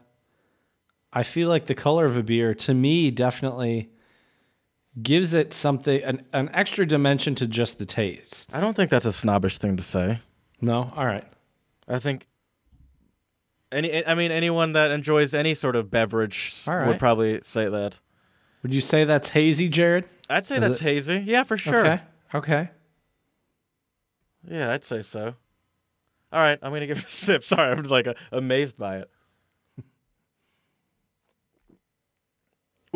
I 1.17 1.23
feel 1.23 1.49
like 1.49 1.65
the 1.65 1.75
color 1.75 2.05
of 2.05 2.15
a 2.19 2.23
beer 2.23 2.55
to 2.55 2.75
me 2.75 3.11
definitely 3.11 3.89
gives 5.03 5.33
it 5.33 5.55
something 5.55 6.03
an, 6.03 6.23
an 6.35 6.51
extra 6.53 6.85
dimension 6.87 7.35
to 7.37 7.47
just 7.47 7.79
the 7.79 7.87
taste. 7.87 8.55
I 8.55 8.61
don't 8.61 8.75
think 8.75 8.91
that's 8.91 9.07
a 9.07 9.13
snobbish 9.13 9.57
thing 9.57 9.79
to 9.79 9.83
say. 9.83 10.21
No? 10.61 10.93
All 10.95 11.07
right. 11.07 11.25
I 11.89 12.01
think 12.01 12.27
any. 13.73 14.05
I 14.07 14.15
mean, 14.15 14.31
anyone 14.31 14.73
that 14.73 14.91
enjoys 14.91 15.33
any 15.33 15.55
sort 15.55 15.75
of 15.75 15.91
beverage 15.91 16.53
All 16.67 16.85
would 16.85 16.99
probably 16.99 17.41
say 17.43 17.67
that. 17.71 17.99
Would 18.63 18.75
you 18.75 18.83
say 18.83 19.05
that's 19.05 19.31
hazy, 19.31 19.71
Jared? 19.71 20.07
I'd 20.29 20.45
say 20.45 20.57
Is 20.57 20.61
that's 20.61 20.77
it- 20.77 20.83
hazy. 20.83 21.23
Yeah, 21.25 21.45
for 21.45 21.57
sure. 21.57 21.81
Okay. 21.81 22.03
Okay. 22.35 22.71
Yeah, 24.47 24.71
I'd 24.71 24.85
say 24.85 25.01
so. 25.01 25.35
All 26.31 26.41
right, 26.41 26.59
I'm 26.61 26.73
gonna 26.75 26.87
give 26.87 26.99
it 26.99 27.05
a 27.07 27.09
sip. 27.11 27.43
Sorry, 27.43 27.73
I'm 27.73 27.85
like 27.85 28.07
amazed 28.33 28.77
by 28.77 28.99
it. 28.99 29.11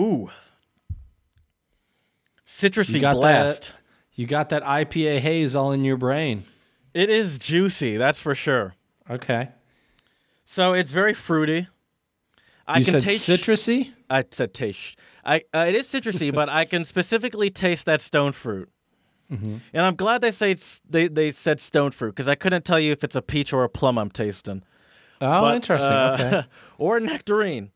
Ooh, 0.01 0.31
citrusy 2.47 2.95
You 2.95 3.01
blast. 3.01 3.63
that 3.63 3.73
you 4.15 4.27
got 4.27 4.49
that 4.49 4.63
IPA 4.65 5.19
haze 5.19 5.55
all 5.55 5.73
in 5.73 5.85
your 5.85 5.97
brain. 5.97 6.45
It 6.95 7.11
is 7.11 7.39
juicy, 7.39 7.97
that's 7.97 8.21
for 8.21 8.35
sure. 8.35 8.75
Okay. 9.09 9.51
So 10.45 10.73
it's 10.73 10.91
very 10.91 11.15
fruity. 11.15 11.69
I 12.67 12.79
you 12.79 12.85
can 12.85 12.93
said 12.95 13.03
taste 13.03 13.29
citrusy? 13.29 13.93
I 14.09 14.25
said 14.31 14.55
taste. 14.55 14.97
I 15.25 15.43
uh, 15.55 15.67
it 15.69 15.75
is 15.75 15.87
citrusy, 15.89 16.35
but 16.41 16.49
I 16.49 16.65
can 16.65 16.85
specifically 16.85 17.51
taste 17.51 17.87
that 17.87 18.01
stone 18.01 18.33
fruit. 18.33 18.69
Mm-hmm. 19.31 19.59
And 19.73 19.87
I'm 19.87 19.95
glad 19.95 20.23
they 20.23 20.33
say 20.33 20.53
it's, 20.53 20.81
they 20.89 21.07
they 21.09 21.31
said 21.31 21.61
stone 21.61 21.93
fruit 21.93 22.11
because 22.11 22.27
I 22.27 22.35
couldn't 22.35 22.65
tell 22.65 22.81
you 22.81 22.91
if 22.93 23.05
it's 23.05 23.15
a 23.15 23.23
peach 23.23 23.53
or 23.53 23.63
a 23.65 23.69
plum 23.69 23.99
I'm 23.99 24.11
tasting. 24.11 24.63
Oh, 25.21 25.43
But, 25.43 25.55
interesting. 25.57 25.93
uh, 25.93 26.17
okay. 26.21 26.49
or 26.79 26.97
a 26.97 27.01
nectarine. 27.01 27.71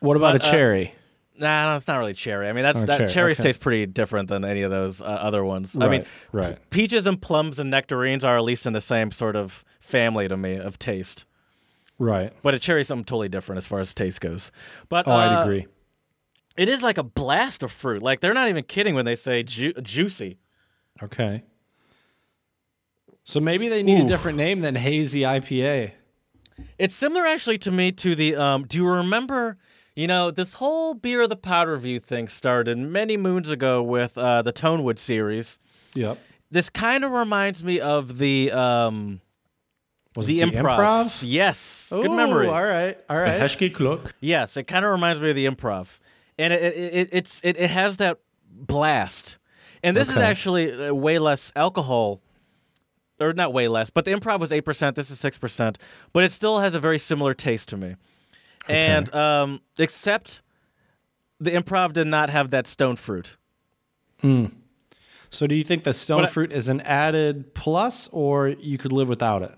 What 0.00 0.16
about 0.16 0.34
but, 0.34 0.44
a 0.44 0.48
uh, 0.48 0.50
cherry? 0.50 0.94
Nah, 1.40 1.70
no, 1.70 1.76
it's 1.76 1.86
not 1.88 1.96
really 1.98 2.12
cherry. 2.12 2.48
I 2.48 2.52
mean, 2.52 2.62
that's 2.62 2.80
Oh, 2.80 2.84
that 2.84 2.96
cherry, 2.98 3.10
cherries 3.10 3.40
okay. 3.40 3.48
taste 3.48 3.60
pretty 3.60 3.86
different 3.86 4.28
than 4.28 4.44
any 4.44 4.62
of 4.62 4.70
those 4.70 5.00
uh, 5.00 5.04
other 5.04 5.42
ones. 5.44 5.74
I 5.74 5.88
mean, 5.88 6.04
Right, 6.32 6.50
right. 6.50 6.70
peaches 6.70 7.06
and 7.06 7.20
plums 7.20 7.58
and 7.58 7.70
nectarines 7.70 8.22
are 8.24 8.36
at 8.36 8.44
least 8.44 8.66
in 8.66 8.74
the 8.74 8.80
same 8.80 9.10
sort 9.10 9.36
of 9.36 9.64
family 9.80 10.28
to 10.28 10.36
me 10.36 10.56
of 10.56 10.78
taste. 10.78 11.24
Right. 11.98 12.32
But 12.42 12.54
a 12.54 12.58
cherry 12.58 12.82
is 12.82 12.88
something 12.88 13.04
totally 13.04 13.28
different 13.28 13.56
as 13.58 13.66
far 13.66 13.80
as 13.80 13.92
taste 13.94 14.20
goes. 14.20 14.52
But 14.88 15.08
Oh, 15.08 15.12
I'd 15.12 15.38
uh, 15.38 15.42
agree. 15.42 15.66
It 16.56 16.68
is 16.68 16.82
like 16.82 16.98
a 16.98 17.02
blast 17.02 17.62
of 17.62 17.72
fruit. 17.72 18.02
Like 18.02 18.20
they're 18.20 18.34
not 18.34 18.48
even 18.48 18.64
kidding 18.64 18.94
when 18.94 19.04
they 19.06 19.16
say 19.16 19.42
ju- 19.42 19.72
juicy. 19.74 20.38
Okay. 21.02 21.42
So 23.24 23.40
maybe 23.40 23.68
they 23.68 23.82
need 23.82 24.02
Ooh. 24.02 24.04
a 24.06 24.08
different 24.08 24.36
name 24.38 24.60
than 24.60 24.74
hazy 24.74 25.20
IPA. 25.20 25.92
It's 26.78 26.94
similar 26.94 27.26
actually 27.26 27.58
to 27.58 27.70
me 27.70 27.92
to 27.92 28.14
the 28.14 28.36
um 28.36 28.64
do 28.66 28.76
you 28.78 28.86
remember 28.88 29.56
you 30.00 30.06
know 30.06 30.30
this 30.30 30.54
whole 30.54 30.94
beer 30.94 31.22
of 31.22 31.28
the 31.28 31.36
pod 31.36 31.68
review 31.68 32.00
thing 32.00 32.26
started 32.28 32.78
many 32.78 33.16
moons 33.16 33.48
ago 33.48 33.82
with 33.82 34.16
uh 34.16 34.40
the 34.42 34.52
Tonewood 34.52 34.98
series. 34.98 35.58
Yep. 35.94 36.18
This 36.50 36.70
kind 36.70 37.04
of 37.04 37.10
reminds 37.12 37.62
me 37.62 37.80
of 37.80 38.18
the 38.18 38.50
um 38.52 39.20
Was 40.16 40.26
the, 40.26 40.40
it 40.40 40.52
the 40.52 40.56
improv. 40.56 40.78
improv? 40.78 41.22
Yes. 41.22 41.88
Good 41.92 42.10
memory. 42.10 42.48
All 42.48 42.62
right. 42.62 42.96
All 43.08 43.16
right. 43.16 43.40
Heshki 43.40 43.70
Kluk. 43.72 44.12
Yes, 44.20 44.56
it 44.56 44.64
kind 44.64 44.84
of 44.84 44.90
reminds 44.90 45.20
me 45.20 45.30
of 45.30 45.36
the 45.36 45.46
improv, 45.46 45.98
and 46.38 46.52
it, 46.52 46.62
it, 46.62 46.94
it 46.94 47.08
it's 47.12 47.40
it, 47.44 47.56
it 47.58 47.70
has 47.70 47.98
that 47.98 48.18
blast, 48.50 49.38
and 49.82 49.96
this 49.96 50.08
is 50.08 50.16
actually 50.16 50.72
uh, 50.72 50.94
way 50.94 51.18
less 51.18 51.52
alcohol, 51.54 52.20
or 53.20 53.32
not 53.32 53.52
way 53.52 53.68
less, 53.68 53.90
but 53.90 54.04
the 54.04 54.12
improv 54.12 54.40
was 54.40 54.50
eight 54.50 54.62
percent. 54.62 54.96
This 54.96 55.10
is 55.10 55.20
six 55.20 55.38
percent, 55.38 55.78
but 56.12 56.24
it 56.24 56.32
still 56.32 56.58
has 56.58 56.74
a 56.74 56.80
very 56.80 56.98
similar 56.98 57.34
taste 57.34 57.68
to 57.68 57.76
me, 57.76 57.96
and 58.70 59.14
um, 59.14 59.60
except 59.78 60.42
the 61.38 61.50
improv 61.50 61.92
did 61.92 62.06
not 62.06 62.30
have 62.30 62.50
that 62.50 62.66
stone 62.66 62.96
fruit. 62.96 63.36
So 65.32 65.46
do 65.46 65.54
you 65.54 65.64
think 65.64 65.84
the 65.84 65.92
stone 65.92 66.22
But 66.22 66.28
I- 66.28 66.32
fruit 66.32 66.52
is 66.52 66.68
an 66.68 66.80
added 66.82 67.54
plus, 67.54 68.08
or 68.12 68.48
you 68.48 68.78
could 68.78 68.92
live 68.92 69.08
without 69.08 69.42
it? 69.42 69.52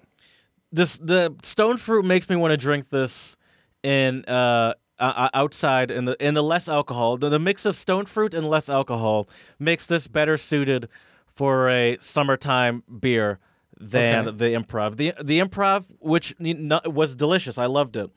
This 0.70 0.96
the 0.96 1.34
stone 1.42 1.76
fruit 1.76 2.04
makes 2.04 2.28
me 2.28 2.36
want 2.36 2.52
to 2.52 2.56
drink 2.56 2.90
this 2.90 3.36
in 3.82 4.24
uh 4.26 4.74
uh, 4.98 5.28
outside 5.34 5.90
in 5.90 6.04
the 6.04 6.16
in 6.24 6.34
the 6.34 6.42
less 6.42 6.68
alcohol. 6.68 7.16
The, 7.16 7.28
the 7.28 7.38
mix 7.38 7.66
of 7.66 7.74
stone 7.76 8.06
fruit 8.06 8.32
and 8.34 8.48
less 8.48 8.68
alcohol 8.68 9.28
makes 9.58 9.86
this 9.86 10.06
better 10.06 10.36
suited 10.36 10.88
for 11.34 11.68
a 11.68 11.96
summertime 12.00 12.84
beer 13.00 13.38
than 13.82 14.28
Okay. 14.28 14.36
the 14.36 14.58
improv. 14.58 14.96
The 14.96 15.12
the 15.22 15.40
improv, 15.40 15.84
which 15.98 16.34
was 16.38 17.14
delicious, 17.16 17.58
I 17.58 17.66
loved 17.66 17.96
it, 17.96 18.10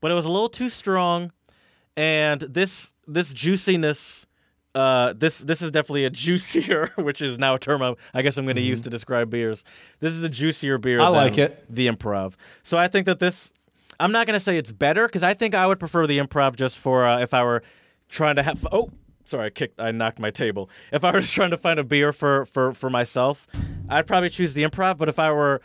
but 0.00 0.10
it 0.10 0.14
was 0.14 0.24
a 0.24 0.30
little 0.30 0.48
too 0.48 0.68
strong, 0.68 1.32
and 1.96 2.40
this 2.40 2.92
this 3.06 3.32
juiciness. 3.34 4.24
Uh, 4.74 5.12
this 5.16 5.38
this 5.40 5.60
is 5.62 5.72
definitely 5.72 6.04
a 6.04 6.10
juicier, 6.22 6.92
which 6.96 7.20
is 7.20 7.38
now 7.38 7.54
a 7.54 7.58
term 7.58 7.82
I'm, 7.82 7.96
I 8.14 8.22
guess 8.22 8.36
I'm 8.36 8.44
going 8.44 8.56
to 8.56 8.62
use 8.62 8.80
to 8.82 8.90
describe 8.90 9.28
beers. 9.30 9.64
This 9.98 10.12
is 10.12 10.22
a 10.22 10.28
juicier 10.28 10.78
beer. 10.78 10.98
Mm-hmm. 10.98 11.06
I 11.06 11.08
than 11.08 11.16
like 11.30 11.38
it. 11.38 11.64
The 11.74 11.88
improv. 11.88 12.34
So 12.62 12.78
I 12.78 12.86
think 12.86 13.06
that 13.06 13.18
this. 13.18 13.52
I'm 13.98 14.12
not 14.12 14.28
going 14.28 14.38
to 14.38 14.44
say 14.44 14.56
it's 14.56 14.70
better 14.70 15.06
because 15.08 15.24
I 15.24 15.34
think 15.34 15.56
I 15.56 15.66
would 15.66 15.80
prefer 15.80 16.06
the 16.06 16.18
improv 16.18 16.54
just 16.54 16.78
for 16.78 17.04
uh, 17.04 17.18
if 17.18 17.34
I 17.34 17.42
were 17.42 17.64
trying 18.08 18.36
to 18.36 18.44
have. 18.44 18.64
Oh, 18.70 18.90
sorry, 19.28 19.46
I 19.46 19.50
kicked. 19.50 19.80
I 19.80 19.90
knocked 19.92 20.18
my 20.18 20.30
table. 20.30 20.68
If 20.92 21.04
I 21.04 21.10
was 21.12 21.30
trying 21.30 21.50
to 21.50 21.56
find 21.56 21.78
a 21.78 21.84
beer 21.84 22.12
for 22.12 22.44
for 22.46 22.72
for 22.74 22.90
myself, 22.90 23.46
I'd 23.88 24.06
probably 24.06 24.30
choose 24.30 24.54
the 24.54 24.64
improv. 24.64 24.98
But 24.98 25.08
if 25.08 25.18
I 25.18 25.30
were 25.32 25.60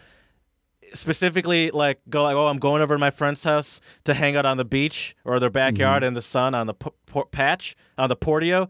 specifically 0.94 1.72
like 1.72 2.00
go 2.10 2.22
like 2.24 2.36
oh 2.36 2.48
I'm 2.48 2.60
going 2.60 2.82
over 2.84 2.94
to 2.94 3.00
my 3.00 3.10
friend's 3.10 3.44
house 3.44 3.82
to 4.04 4.14
hang 4.14 4.36
out 4.36 4.46
on 4.46 4.58
the 4.58 4.66
beach 4.66 5.16
or 5.26 5.40
their 5.40 5.50
backyard 5.50 6.04
Mm-hmm. 6.04 6.08
in 6.10 6.14
the 6.14 6.22
sun 6.22 6.54
on 6.54 6.68
the 6.68 6.74
p- 6.76 6.92
por- 7.08 7.26
patch 7.26 7.76
on 7.98 8.10
the 8.10 8.16
portio, 8.16 8.70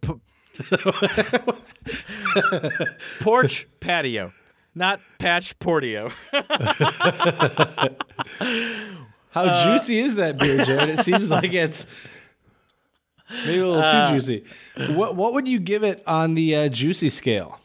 p- 0.00 0.14
porch 3.20 3.66
patio, 3.80 4.32
not 4.74 5.00
patch 5.18 5.58
portio. 5.58 6.10
How 9.30 9.44
Uh, 9.44 9.64
juicy 9.64 9.98
is 9.98 10.16
that 10.16 10.38
beer, 10.38 10.64
Jared? 10.64 10.90
It 10.90 10.98
seems 11.00 11.30
like 11.30 11.52
it's 11.54 11.86
maybe 13.46 13.58
a 13.60 13.66
little 13.66 13.82
Uh, 13.82 14.06
too 14.08 14.14
juicy. 14.14 14.44
What 14.94 15.16
what 15.16 15.32
would 15.34 15.48
you 15.48 15.58
give 15.58 15.82
it 15.84 16.02
on 16.06 16.34
the 16.34 16.54
uh, 16.56 16.68
juicy 16.68 17.08
scale? 17.08 17.58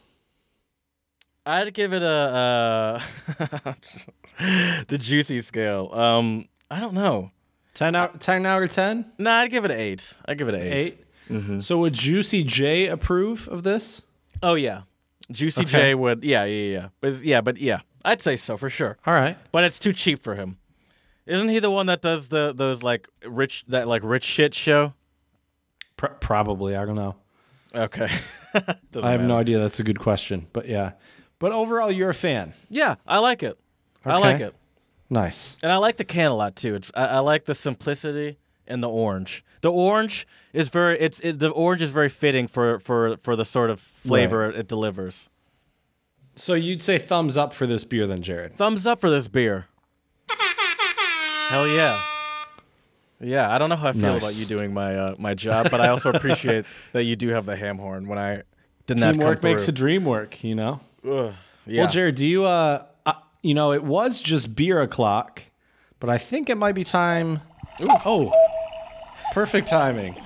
I'd 1.46 1.72
give 1.72 1.92
it 1.94 2.02
a 2.02 3.00
uh, 3.38 3.72
the 4.88 4.98
juicy 4.98 5.40
scale. 5.40 5.90
Um, 5.92 6.46
I 6.70 6.80
don't 6.80 6.94
know. 6.94 7.30
Ten 7.74 7.94
out 7.94 8.20
ten 8.20 8.44
out 8.44 8.62
of 8.62 8.72
ten? 8.72 9.06
Nah, 9.18 9.38
I'd 9.40 9.50
give 9.50 9.64
it 9.64 9.70
an 9.70 9.78
eight. 9.78 10.12
I'd 10.26 10.36
give 10.38 10.48
it 10.48 10.54
an 10.54 10.62
eight. 10.62 10.98
Eight. 11.30 11.62
So 11.62 11.78
would 11.78 11.92
Juicy 11.92 12.42
J 12.42 12.86
approve 12.86 13.48
of 13.48 13.62
this? 13.62 14.02
Oh 14.42 14.54
yeah, 14.54 14.82
Juicy 15.30 15.62
Okay. 15.62 15.70
J 15.70 15.94
would. 15.94 16.24
Yeah, 16.24 16.44
yeah, 16.44 16.72
yeah. 16.72 16.88
But 17.00 17.22
yeah, 17.22 17.40
but 17.42 17.58
yeah, 17.58 17.80
I'd 18.04 18.22
say 18.22 18.36
so 18.36 18.56
for 18.56 18.70
sure. 18.70 18.96
All 19.06 19.12
right. 19.14 19.36
But 19.52 19.64
it's 19.64 19.78
too 19.78 19.92
cheap 19.92 20.22
for 20.22 20.34
him. 20.36 20.56
Isn't 21.26 21.50
he 21.50 21.58
the 21.58 21.70
one 21.70 21.86
that 21.86 22.00
does 22.00 22.28
the 22.28 22.52
those 22.54 22.82
like 22.82 23.08
rich 23.26 23.64
that 23.68 23.86
like 23.86 24.02
rich 24.04 24.24
shit 24.24 24.54
show? 24.54 24.94
Pr- 25.98 26.06
probably. 26.06 26.74
I 26.74 26.86
don't 26.86 26.96
know. 26.96 27.16
Okay. 27.74 28.08
I 28.54 29.10
have 29.10 29.20
no 29.20 29.36
idea. 29.36 29.58
That's 29.58 29.78
a 29.78 29.84
good 29.84 29.98
question. 29.98 30.46
But 30.54 30.66
yeah. 30.66 30.92
But 31.38 31.52
overall, 31.52 31.92
you're 31.92 32.08
a 32.08 32.14
fan. 32.14 32.54
Yeah, 32.70 32.94
I 33.06 33.18
like 33.18 33.42
it. 33.42 33.58
I 34.04 34.16
like 34.16 34.40
it, 34.40 34.54
Nice. 35.10 35.56
and 35.62 35.70
I 35.70 35.76
like 35.76 35.96
the 35.98 36.04
can 36.04 36.30
a 36.30 36.34
lot 36.34 36.56
too. 36.56 36.74
It's 36.76 36.90
I, 36.94 37.04
I 37.04 37.18
like 37.18 37.44
the 37.44 37.54
simplicity 37.54 38.38
and 38.66 38.82
the 38.82 38.88
orange. 38.88 39.44
The 39.60 39.70
orange 39.70 40.26
is 40.54 40.68
very 40.70 40.98
it's 40.98 41.20
it, 41.20 41.38
the 41.40 41.50
orange 41.50 41.82
is 41.82 41.90
very 41.90 42.08
fitting 42.08 42.46
for 42.48 42.78
for 42.78 43.16
for 43.18 43.36
the 43.36 43.44
sort 43.44 43.68
of 43.70 43.80
flavor 43.80 44.50
it 44.50 44.66
delivers. 44.66 45.28
So 46.36 46.54
you'd 46.54 46.80
say 46.80 46.96
thumbs 46.98 47.36
up 47.36 47.52
for 47.52 47.66
this 47.66 47.84
beer 47.84 48.06
then, 48.06 48.22
Jared? 48.22 48.54
Thumbs 48.54 48.86
up 48.86 49.00
for 49.00 49.10
this 49.10 49.28
beer. 49.28 49.66
Hell 51.50 51.66
yeah. 51.68 51.98
Yeah, 53.20 53.52
I 53.52 53.58
don't 53.58 53.68
know 53.68 53.76
how 53.76 53.88
I 53.88 53.92
feel 53.92 54.16
about 54.16 54.34
you 54.36 54.46
doing 54.46 54.72
my 54.72 54.94
uh, 54.96 55.14
my 55.18 55.34
job, 55.34 55.70
but 55.70 55.80
I 55.80 55.88
also 55.88 56.10
appreciate 56.10 56.64
that 56.92 57.04
you 57.04 57.16
do 57.16 57.28
have 57.28 57.46
the 57.46 57.56
ham 57.56 57.78
horn 57.78 58.06
when 58.06 58.18
I 58.18 58.42
did 58.86 59.00
not 59.00 59.14
Teamwork 59.14 59.42
makes 59.42 59.66
a 59.68 59.72
dream 59.72 60.04
work, 60.04 60.42
you 60.44 60.54
know? 60.54 60.80
Ugh, 61.04 61.34
yeah. 61.66 61.82
Well, 61.82 61.90
Jared, 61.90 62.14
do 62.14 62.26
you, 62.26 62.44
uh, 62.44 62.84
uh, 63.04 63.12
you 63.42 63.54
know, 63.54 63.72
it 63.72 63.84
was 63.84 64.20
just 64.20 64.54
beer 64.54 64.80
o'clock, 64.80 65.42
but 66.00 66.08
I 66.08 66.16
think 66.16 66.48
it 66.48 66.54
might 66.54 66.72
be 66.72 66.84
time. 66.84 67.40
Oh, 67.80 68.32
perfect 69.32 69.68
timing. 69.68 70.16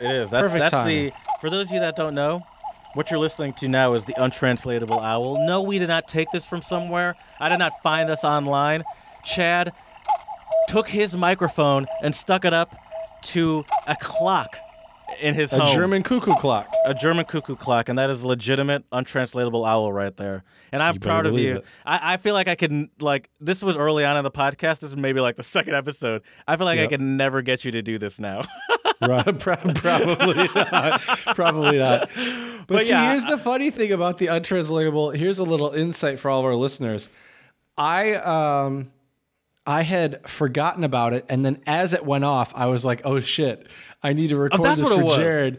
It 0.00 0.10
is. 0.10 0.30
That's 0.30 0.52
Perfect 0.52 0.70
that's 0.70 0.86
the 0.86 1.12
for 1.40 1.50
those 1.50 1.66
of 1.66 1.72
you 1.72 1.80
that 1.80 1.96
don't 1.96 2.14
know, 2.14 2.42
what 2.94 3.10
you're 3.10 3.20
listening 3.20 3.52
to 3.54 3.68
now 3.68 3.94
is 3.94 4.04
the 4.04 4.14
untranslatable 4.20 5.00
owl. 5.00 5.46
No, 5.46 5.62
we 5.62 5.78
did 5.78 5.88
not 5.88 6.08
take 6.08 6.28
this 6.32 6.44
from 6.44 6.62
somewhere. 6.62 7.16
I 7.38 7.48
did 7.48 7.58
not 7.58 7.72
find 7.82 8.08
this 8.08 8.24
online. 8.24 8.84
Chad 9.24 9.72
took 10.70 10.88
his 10.88 11.16
microphone 11.16 11.86
and 12.02 12.14
stuck 12.14 12.44
it 12.44 12.52
up 12.54 12.74
to 13.22 13.64
a 13.86 13.96
clock 14.00 14.56
in 15.20 15.34
his 15.34 15.50
home. 15.50 15.60
A 15.62 15.66
home. 15.66 15.74
German 15.74 16.02
cuckoo 16.02 16.34
clock. 16.34 16.72
a 16.86 16.94
German 16.94 17.24
cuckoo 17.26 17.56
clock, 17.56 17.88
and 17.88 17.98
that 17.98 18.08
is 18.10 18.22
a 18.22 18.26
legitimate, 18.28 18.84
untranslatable 18.92 19.64
owl 19.64 19.92
right 19.92 20.16
there. 20.16 20.44
And 20.72 20.82
I'm 20.82 20.94
You 20.94 21.00
better 21.00 21.10
proud 21.10 21.26
of 21.26 21.32
believe 21.32 21.48
you. 21.48 21.56
it. 21.56 21.64
I, 21.84 22.14
I 22.14 22.16
feel 22.16 22.32
like 22.34 22.46
I 22.48 22.54
could 22.54 22.88
like 23.00 23.28
this 23.40 23.62
was 23.62 23.76
early 23.76 24.04
on 24.04 24.16
in 24.16 24.22
the 24.24 24.30
podcast. 24.30 24.78
This 24.80 24.90
is 24.90 24.96
maybe 24.96 25.20
like 25.20 25.36
the 25.36 25.42
second 25.42 25.74
episode. 25.74 26.22
I 26.46 26.56
feel 26.56 26.64
like 26.66 26.78
I 26.78 26.82
Yep. 26.82 26.90
could 26.90 27.00
never 27.00 27.42
get 27.42 27.64
you 27.64 27.72
to 27.72 27.82
do 27.82 27.98
this 27.98 28.18
now. 28.18 28.40
Right, 29.02 29.38
probably 29.38 30.46
not. 30.54 31.00
Probably 31.34 31.78
not. 31.78 32.10
But, 32.16 32.66
But 32.66 32.82
see, 32.84 32.90
yeah, 32.90 33.08
here's 33.10 33.24
the 33.24 33.38
funny 33.38 33.70
thing 33.70 33.92
about 33.92 34.18
the 34.18 34.26
untranslatable. 34.26 35.10
Here's 35.12 35.38
a 35.38 35.42
little 35.42 35.70
insight 35.70 36.18
for 36.18 36.30
all 36.30 36.40
of 36.40 36.44
our 36.44 36.54
listeners. 36.54 37.08
I 37.78 38.12
um 38.16 38.92
I 39.70 39.82
had 39.82 40.28
forgotten 40.28 40.82
about 40.84 41.12
it, 41.12 41.24
and 41.28 41.44
then 41.44 41.60
as 41.66 41.92
it 41.92 42.04
went 42.04 42.24
off, 42.24 42.52
I 42.56 42.66
was 42.66 42.84
like, 42.84 43.02
"Oh 43.04 43.20
shit, 43.20 43.66
I 44.02 44.12
need 44.12 44.28
to 44.28 44.36
record 44.36 44.62
that's 44.64 44.80
this 44.80 44.88
for. 44.88 45.16
Jared." 45.16 45.58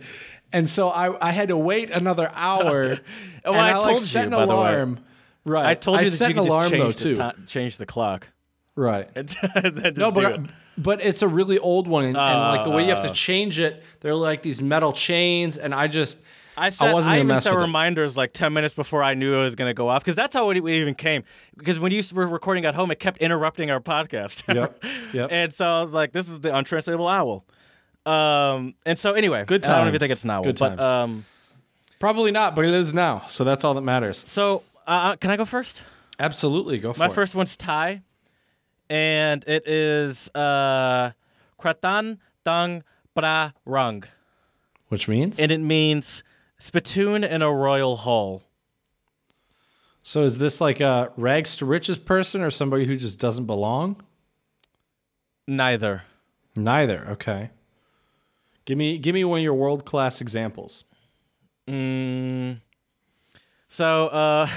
And 0.53 0.70
so 0.70 0.89
I, 0.89 1.30
I 1.30 1.32
had 1.32 1.47
to 1.47 1.57
wait 1.57 1.91
another 1.91 2.30
hour. 2.34 2.99
Oh, 3.43 3.53
and 3.53 3.62
I 3.62 3.70
I, 3.72 3.78
like 3.78 3.84
told 3.89 4.01
set 4.01 4.26
an 4.26 4.32
by 4.32 4.45
the 4.45 4.47
way. 4.49 4.53
alarm. 4.53 4.99
Right. 5.45 5.66
I 5.66 5.74
told 5.74 5.99
you 5.99 6.05
I 6.05 6.09
that 6.09 6.16
set 6.16 6.30
you 6.36 6.38
an 6.38 6.43
could 6.43 6.49
alarm 6.51 6.72
just 6.72 6.80
though 6.80 6.91
too. 7.09 7.16
the, 7.16 7.34
change 7.47 7.78
the 7.78 7.88
clock. 7.88 8.28
Right. 8.76 9.09
And 9.16 9.28
then 9.64 9.82
just 9.84 9.97
No, 9.97 10.12
but 10.12 10.32
it. 10.34 10.41
but 10.78 11.01
it's 11.01 11.24
a 11.24 11.28
really 11.28 11.57
old 11.57 11.88
one, 11.88 12.05
and, 12.05 12.18
and 12.18 12.39
like 12.55 12.64
the 12.64 12.70
way 12.70 12.84
you 12.84 12.89
have 12.89 13.01
to 13.01 13.09
Uh. 13.09 13.14
change 13.14 13.57
it, 13.57 13.82
they're 14.01 14.14
like 14.14 14.43
these 14.43 14.62
metal 14.62 14.93
chains, 14.93 15.57
and 15.57 15.74
I 15.74 15.88
just 15.88 16.20
I 16.58 16.70
set, 16.70 16.93
wasn't 16.93 17.16
I, 17.16 17.20
even 17.20 17.41
set 17.41 17.54
with 17.54 17.62
it. 17.62 17.66
reminders 17.66 18.18
like 18.18 18.34
ten 18.34 18.54
minutes 18.54 18.74
before 18.74 19.04
I 19.04 19.14
knew 19.14 19.34
it 19.36 19.43
was 19.43 19.56
gonna 19.56 19.74
go 19.74 19.88
off 19.89 20.04
because 20.04 20.16
that's 20.16 20.36
how 20.36 20.49
it, 20.49 20.58
even 20.58 20.95
came. 20.95 21.24
Because 21.58 21.80
when 21.80 21.91
you 21.91 22.04
were 22.14 22.28
recording 22.28 22.66
at 22.66 22.76
home, 22.76 22.91
it 22.91 22.99
kept 22.99 23.18
interrupting 23.20 23.72
our 23.72 23.80
podcast. 23.80 24.43
Yep, 24.54 24.84
yep. 25.14 25.30
and 25.32 25.54
so 25.54 25.66
I 25.66 25.82
was 25.82 25.93
like, 25.93 26.12
"This 26.12 26.28
is 26.30 26.39
the 26.41 26.56
untranslatable 26.56 27.08
owl." 27.08 27.45
Um, 28.06 28.74
and 28.86 28.97
so 28.97 29.14
anyway, 29.14 29.45
Good 29.45 29.66
I 29.66 29.78
don't 29.78 29.88
even 29.88 29.93
times. 29.93 29.99
think 30.02 30.12
it's 30.12 30.24
an 30.24 30.30
owl, 30.32 30.43
Good 30.43 30.58
but 30.60 30.70
times. 30.70 30.82
um, 30.86 31.26
probably 31.99 32.32
not, 32.32 32.56
but 32.56 32.66
it 32.66 32.74
is 32.74 32.93
now, 32.93 33.24
so 33.28 33.43
that's 33.43 33.64
all 33.64 33.74
that 33.76 33.82
matters. 33.82 34.24
so 34.28 34.64
uh, 34.88 35.16
can 35.18 35.30
I 35.32 35.38
go 35.38 35.45
first? 35.45 35.84
Absolutely, 36.20 36.80
go 36.80 36.93
for 36.93 36.99
My 36.99 37.06
it. 37.08 37.14
first 37.14 37.36
one's 37.36 37.56
Thai, 37.56 38.02
and 38.89 39.43
it 39.47 39.68
is 39.68 40.30
uh, 40.36 41.12
Kratan 41.60 42.18
Dang 42.43 42.84
Pra 43.16 43.54
Rung, 43.66 44.04
which 44.89 45.08
means. 45.08 45.39
and 45.39 45.52
it 45.52 45.60
means 45.60 46.24
spittoon 46.62 47.24
in 47.24 47.41
a 47.41 47.51
royal 47.51 47.95
hall. 47.95 48.43
so 50.03 50.24
is 50.24 50.38
this 50.38 50.62
like 50.62 50.80
a 50.80 51.12
rags 51.18 51.57
to 51.57 51.66
riches 51.66 51.97
person 51.97 52.43
or 52.43 52.51
somebody 52.51 52.86
who 52.86 52.95
just 52.95 53.20
doesn't 53.20 53.45
belong? 53.45 53.99
Neither. 55.47 56.03
Neither. 56.55 57.07
Okay. 57.09 57.49
Give 58.66 58.78
me 58.78 58.99
give 58.99 59.16
me 59.16 59.24
one 59.24 59.39
of 59.39 59.43
your 59.43 59.55
world 59.55 59.86
class 59.86 60.22
examples. 60.22 60.84
Mm, 61.68 62.62
so, 63.68 64.07
uh, 64.07 64.47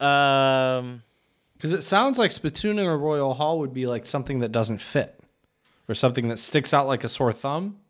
um, 0.04 1.02
Because 1.54 1.72
it 1.72 1.82
sounds 1.82 2.18
like 2.18 2.30
spittoon 2.30 2.78
in 2.78 2.86
a 2.86 2.96
royal 2.96 3.34
hall 3.34 3.58
would 3.58 3.74
be 3.74 3.86
like 3.86 4.06
something 4.06 4.38
that 4.38 4.50
doesn't 4.50 4.80
fit, 4.80 5.20
or 5.88 5.94
something 5.94 6.28
that 6.28 6.38
sticks 6.38 6.72
out 6.72 6.86
like 6.86 7.04
a 7.04 7.08
sore 7.08 7.32
thumb. 7.34 7.80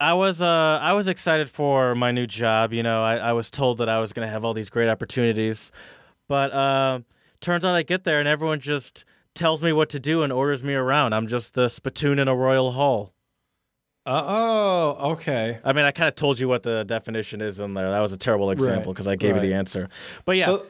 I 0.00 0.14
was 0.14 0.40
uh 0.40 0.78
I 0.80 0.92
was 0.92 1.08
excited 1.08 1.50
for 1.50 1.94
my 1.94 2.10
new 2.12 2.26
job. 2.26 2.72
You 2.72 2.82
know, 2.82 3.02
I, 3.02 3.16
I 3.16 3.32
was 3.32 3.50
told 3.50 3.78
that 3.78 3.88
I 3.88 3.98
was 3.98 4.12
gonna 4.12 4.28
have 4.28 4.44
all 4.44 4.54
these 4.54 4.70
great 4.70 4.88
opportunities, 4.88 5.72
but 6.28 6.52
uh, 6.52 7.00
turns 7.40 7.64
out 7.64 7.74
I 7.74 7.82
get 7.82 8.04
there 8.04 8.18
and 8.20 8.28
everyone 8.28 8.60
just 8.60 9.04
tells 9.34 9.62
me 9.62 9.72
what 9.72 9.88
to 9.90 9.98
do 10.00 10.22
and 10.22 10.32
orders 10.32 10.62
me 10.62 10.74
around. 10.74 11.14
I'm 11.14 11.26
just 11.26 11.54
the 11.54 11.68
spittoon 11.68 12.18
in 12.18 12.28
a 12.28 12.34
royal 12.34 12.72
hall. 12.72 13.12
Uh, 14.06 14.24
oh, 14.26 15.10
okay. 15.12 15.58
I 15.64 15.72
mean, 15.74 15.84
I 15.84 15.90
kind 15.90 16.08
of 16.08 16.14
told 16.14 16.38
you 16.38 16.48
what 16.48 16.62
the 16.62 16.82
definition 16.84 17.40
is 17.42 17.58
in 17.58 17.74
there. 17.74 17.90
That 17.90 18.00
was 18.00 18.12
a 18.12 18.16
terrible 18.16 18.50
example 18.50 18.92
because 18.92 19.06
I 19.06 19.16
gave 19.16 19.34
you 19.34 19.42
the 19.42 19.52
answer. 19.52 19.88
But 20.24 20.36
yeah, 20.38 20.46
So 20.46 20.54
it's 20.54 20.64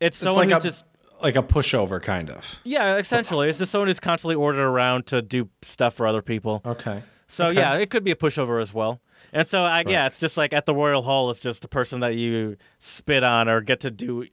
it's 0.00 0.18
someone 0.18 0.50
like 0.50 0.56
who's 0.62 0.64
a 0.66 0.68
just 0.68 0.84
like 1.22 1.36
a 1.36 1.42
pushover 1.42 2.02
kind 2.02 2.30
of. 2.30 2.56
yeah, 2.64 2.96
essentially, 2.96 3.48
it's 3.48 3.58
just 3.58 3.72
someone 3.72 3.88
who's 3.88 4.00
constantly 4.00 4.34
ordered 4.36 4.62
around 4.66 5.06
to 5.06 5.22
do 5.22 5.48
stuff 5.62 5.94
for 5.94 6.06
other 6.06 6.22
people. 6.22 6.60
Okay. 6.64 7.02
So 7.28 7.46
Okay. 7.46 7.60
yeah, 7.60 7.74
it 7.76 7.88
could 7.90 8.04
be 8.04 8.10
a 8.10 8.16
pushover 8.16 8.60
as 8.60 8.74
well. 8.74 9.00
And 9.32 9.48
so, 9.48 9.64
I, 9.64 9.84
yeah, 9.86 10.06
it's 10.06 10.18
just 10.18 10.36
like 10.36 10.52
at 10.52 10.66
the 10.66 10.74
royal 10.74 11.00
hall, 11.00 11.30
it's 11.30 11.40
just 11.40 11.64
a 11.64 11.68
person 11.68 12.00
that 12.00 12.14
you 12.16 12.56
spit 12.78 13.22
on 13.24 13.48
or 13.48 13.62
get 13.62 13.80
to 13.80 13.90
do 13.90 14.26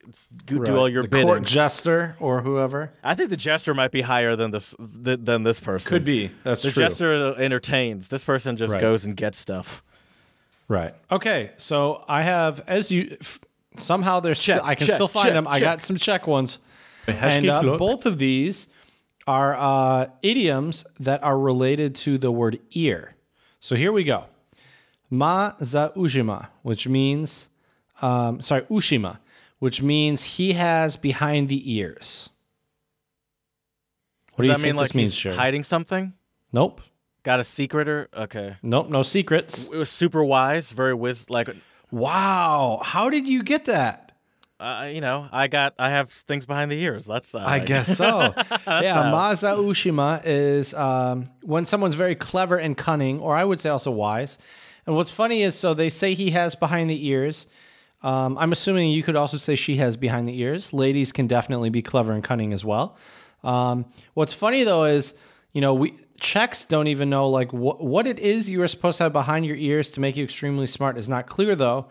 do 0.44 0.76
all 0.76 0.86
your 0.88 1.02
the 1.04 1.08
bidding. 1.08 1.26
court 1.26 1.42
jester 1.44 2.16
or 2.20 2.42
whoever 2.42 2.92
I 3.02 3.14
think 3.14 3.30
the 3.30 3.36
jester 3.38 3.72
might 3.72 3.92
be 3.92 4.02
higher 4.02 4.36
than 4.36 4.50
this 4.50 4.74
than 4.78 5.44
this 5.44 5.60
person. 5.60 5.88
could 5.88 6.04
be. 6.04 6.30
That's 6.44 6.62
The 6.62 6.72
true. 6.72 6.82
The 6.82 6.88
jester 6.90 7.34
entertains. 7.40 8.08
This 8.08 8.22
person 8.24 8.56
just 8.58 8.74
Right. 8.74 8.80
goes 8.80 9.06
and 9.06 9.16
gets 9.16 9.38
stuff. 9.38 9.82
Right. 10.68 10.94
Okay. 11.10 11.52
So 11.56 12.04
I 12.06 12.22
have, 12.22 12.62
as 12.66 12.90
you 12.90 13.16
f- 13.20 13.40
somehow 13.76 14.20
there's, 14.20 14.42
Check, 14.42 14.58
sti- 14.58 14.68
I 14.68 14.74
can 14.74 14.86
check, 14.88 14.94
still 14.94 15.08
find 15.08 15.26
Czech, 15.26 15.34
them. 15.34 15.48
I 15.48 15.60
got 15.60 15.82
some 15.82 15.96
Czech 15.96 16.26
ones, 16.26 16.58
and 17.06 17.48
uh, 17.48 17.76
both 17.76 18.06
of 18.06 18.18
these 18.18 18.68
are 19.26 19.54
uh, 19.56 20.06
idioms 20.22 20.84
that 20.98 21.22
are 21.22 21.38
related 21.38 21.94
to 21.94 22.18
the 22.18 22.30
word 22.30 22.58
ear. 22.72 23.14
So 23.60 23.76
here 23.76 23.92
we 23.92 24.04
go. 24.04 24.24
Ma 25.10 25.52
za 25.62 25.92
ujima, 25.96 26.48
which 26.62 26.88
means, 26.88 27.48
um, 28.00 28.40
sorry, 28.40 28.62
ushima, 28.62 29.18
which 29.58 29.82
means 29.82 30.24
he 30.36 30.52
has 30.54 30.96
behind 30.96 31.48
the 31.48 31.72
ears. 31.72 32.30
What 34.34 34.44
do 34.44 34.48
you 34.48 34.54
that 34.54 34.60
think 34.60 34.74
mean 34.74 34.82
this 34.82 34.90
like 34.90 34.94
means, 34.94 35.10
he's 35.10 35.18
Sherry? 35.18 35.36
hiding 35.36 35.64
something? 35.64 36.14
Nope. 36.52 36.80
Got 37.22 37.40
a 37.40 37.44
secret 37.44 37.88
or 37.88 38.08
okay? 38.16 38.56
Nope. 38.62 38.88
No 38.88 39.02
secrets. 39.02 39.66
It 39.66 39.76
was 39.76 39.90
super 39.90 40.24
wise, 40.24 40.70
very 40.70 40.94
wis 40.94 41.28
like 41.28 41.54
Wow. 41.90 42.80
How 42.82 43.10
did 43.10 43.28
you 43.28 43.42
get 43.42 43.66
that? 43.66 44.09
Uh, 44.60 44.90
you 44.92 45.00
know, 45.00 45.26
I 45.32 45.48
got 45.48 45.72
I 45.78 45.88
have 45.88 46.10
things 46.10 46.44
behind 46.44 46.70
the 46.70 46.78
ears. 46.78 47.06
That's 47.06 47.34
uh, 47.34 47.38
I 47.38 47.60
guess 47.60 47.96
so. 47.96 48.34
yeah, 48.66 49.10
Maza 49.10 49.52
Ushima 49.52 50.20
is 50.24 50.74
um, 50.74 51.30
when 51.42 51.64
someone's 51.64 51.94
very 51.94 52.14
clever 52.14 52.58
and 52.58 52.76
cunning, 52.76 53.20
or 53.20 53.34
I 53.34 53.42
would 53.42 53.58
say 53.58 53.70
also 53.70 53.90
wise. 53.90 54.38
And 54.86 54.94
what's 54.94 55.10
funny 55.10 55.42
is, 55.42 55.54
so 55.54 55.72
they 55.72 55.88
say 55.88 56.12
he 56.12 56.32
has 56.32 56.54
behind 56.54 56.90
the 56.90 57.06
ears. 57.06 57.46
Um, 58.02 58.36
I'm 58.36 58.52
assuming 58.52 58.90
you 58.90 59.02
could 59.02 59.16
also 59.16 59.38
say 59.38 59.54
she 59.54 59.76
has 59.76 59.96
behind 59.96 60.28
the 60.28 60.38
ears. 60.38 60.74
Ladies 60.74 61.10
can 61.10 61.26
definitely 61.26 61.70
be 61.70 61.80
clever 61.80 62.12
and 62.12 62.22
cunning 62.22 62.52
as 62.52 62.62
well. 62.62 62.98
Um, 63.42 63.86
what's 64.12 64.34
funny 64.34 64.64
though 64.64 64.84
is, 64.84 65.14
you 65.52 65.62
know, 65.62 65.72
we 65.72 65.96
Czechs 66.20 66.66
don't 66.66 66.86
even 66.86 67.08
know 67.08 67.30
like 67.30 67.50
what 67.54 67.82
what 67.82 68.06
it 68.06 68.18
is 68.18 68.50
you 68.50 68.60
are 68.60 68.68
supposed 68.68 68.98
to 68.98 69.04
have 69.04 69.12
behind 69.14 69.46
your 69.46 69.56
ears 69.56 69.90
to 69.92 70.00
make 70.00 70.16
you 70.16 70.24
extremely 70.24 70.66
smart 70.66 70.98
is 70.98 71.08
not 71.08 71.26
clear 71.26 71.56
though. 71.56 71.88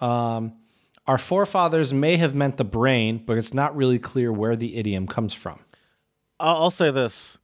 Um, 0.00 0.54
our 1.06 1.18
forefathers 1.18 1.92
may 1.92 2.16
have 2.16 2.34
meant 2.34 2.56
the 2.56 2.64
brain, 2.64 3.22
but 3.24 3.36
it's 3.36 3.52
not 3.54 3.76
really 3.76 3.98
clear 3.98 4.32
where 4.32 4.56
the 4.56 4.76
idiom 4.76 5.06
comes 5.06 5.34
from. 5.34 5.60
I'll, 6.40 6.64
I'll 6.64 6.70
say 6.70 6.90
this: 6.90 7.38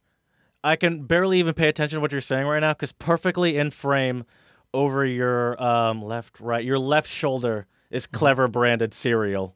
I 0.63 0.75
can 0.75 1.05
barely 1.05 1.39
even 1.39 1.53
pay 1.53 1.67
attention 1.67 1.97
to 1.97 2.01
what 2.01 2.11
you're 2.11 2.21
saying 2.21 2.47
right 2.47 2.59
now 2.59 2.73
because 2.73 2.91
perfectly 2.91 3.57
in 3.57 3.71
frame 3.71 4.25
over 4.73 5.05
your 5.05 5.61
um, 5.61 6.01
left, 6.01 6.39
right, 6.39 6.63
your 6.63 6.79
left 6.79 7.09
shoulder 7.09 7.67
is 7.89 8.07
clever 8.07 8.47
branded 8.47 8.93
cereal. 8.93 9.55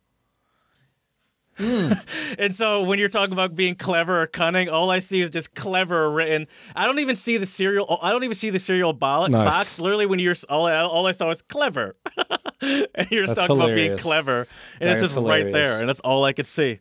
and 2.38 2.53
so 2.53 2.82
when 2.82 2.99
you're 2.99 3.10
talking 3.10 3.32
about 3.32 3.56
being 3.56 3.76
clever 3.76 4.22
or 4.22 4.28
cunning, 4.28 4.68
all 4.68 4.91
I 4.91 4.99
see 4.99 5.22
is 5.22 5.30
just 5.30 5.56
clever 5.56 6.12
written. 6.12 6.47
I 6.76 6.86
don't 6.86 6.99
even 6.99 7.16
see 7.16 7.38
the 7.38 7.45
cereal. 7.45 7.97
I 8.01 8.12
don't 8.12 8.24
even 8.26 8.36
see 8.36 8.49
the 8.49 8.60
cereal 8.60 8.91
bo- 8.91 9.28
Nice. 9.28 9.32
box. 9.32 9.80
Literally, 9.80 10.06
when 10.06 10.20
you're 10.20 10.36
all 10.49 10.66
I, 10.68 10.82
all 10.82 11.08
I 11.08 11.12
saw 11.14 11.28
was 11.28 11.41
clever, 11.41 11.95
and 12.62 13.10
you're 13.10 13.26
just 13.26 13.36
talking 13.38 13.56
about 13.56 13.74
being 13.74 13.97
clever, 13.97 14.47
and 14.82 14.89
That 14.89 14.97
it's 15.01 15.14
just 15.14 15.26
right 15.26 15.51
there, 15.51 15.80
and 15.80 15.88
that's 15.88 16.01
all 16.01 16.26
I 16.26 16.34
could 16.34 16.45
see. 16.45 16.80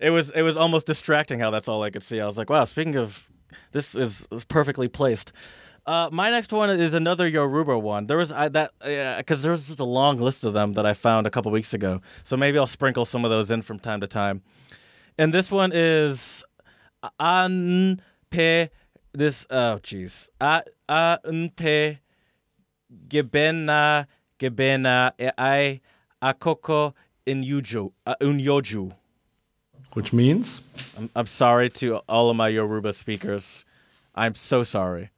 It 0.00 0.10
was 0.10 0.30
it 0.30 0.42
was 0.42 0.56
almost 0.56 0.86
distracting 0.86 1.38
how 1.38 1.50
that's 1.50 1.68
all 1.68 1.82
I 1.82 1.90
could 1.90 2.02
see. 2.02 2.20
I 2.20 2.26
was 2.26 2.36
like, 2.36 2.50
wow, 2.50 2.64
speaking 2.64 2.96
of 2.96 3.28
this 3.72 3.94
is, 3.94 4.26
is 4.32 4.44
perfectly 4.44 4.88
placed. 4.88 5.32
Uh, 5.90 6.08
my 6.12 6.30
next 6.30 6.52
one 6.52 6.70
is 6.70 6.94
another 6.94 7.26
Yoruba 7.26 7.76
one. 7.76 8.06
There 8.06 8.16
was 8.18 8.30
I, 8.30 8.46
that 8.50 8.70
because 9.18 9.42
there 9.42 9.50
was 9.50 9.66
just 9.66 9.80
a 9.80 9.84
long 9.84 10.20
list 10.20 10.44
of 10.44 10.52
them 10.52 10.74
that 10.74 10.86
I 10.86 10.94
found 10.94 11.26
a 11.26 11.30
couple 11.30 11.50
weeks 11.50 11.74
ago. 11.74 12.00
So 12.22 12.36
maybe 12.36 12.58
I'll 12.58 12.68
sprinkle 12.68 13.04
some 13.04 13.24
of 13.24 13.30
those 13.32 13.50
in 13.50 13.62
from 13.62 13.80
time 13.80 14.00
to 14.00 14.06
time. 14.06 14.42
And 15.18 15.34
this 15.34 15.50
one 15.50 15.72
is 15.74 16.44
anpe 17.20 18.70
this 19.12 19.46
oh 19.50 19.80
jeez 19.82 20.28
anpe 20.40 21.98
gebena 23.08 24.06
gebena 24.38 25.10
ai 25.18 25.80
akoko 26.22 26.94
inyuju 27.26 27.90
uh, 28.06 28.14
unyoju. 28.20 28.92
Which 29.94 30.12
means? 30.12 30.62
I'm, 30.96 31.10
I'm 31.16 31.26
sorry 31.26 31.68
to 31.70 31.96
all 32.08 32.30
of 32.30 32.36
my 32.36 32.46
Yoruba 32.46 32.92
speakers. 32.92 33.64
I'm 34.14 34.36
so 34.36 34.62
sorry. 34.62 35.10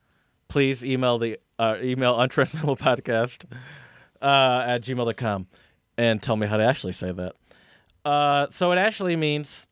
Please 0.52 0.84
email 0.84 1.16
the 1.16 1.38
uh, 1.58 1.76
email 1.80 2.20
untranslatable 2.20 2.76
podcast 2.76 3.46
uh, 4.20 4.64
at 4.66 4.82
gmail.com 4.82 5.46
and 5.96 6.22
tell 6.22 6.36
me 6.36 6.46
how 6.46 6.58
to 6.58 6.62
actually 6.62 6.92
say 6.92 7.10
that. 7.10 7.32
Uh, 8.04 8.48
so 8.50 8.70
it 8.70 8.76
actually 8.76 9.16
means 9.16 9.66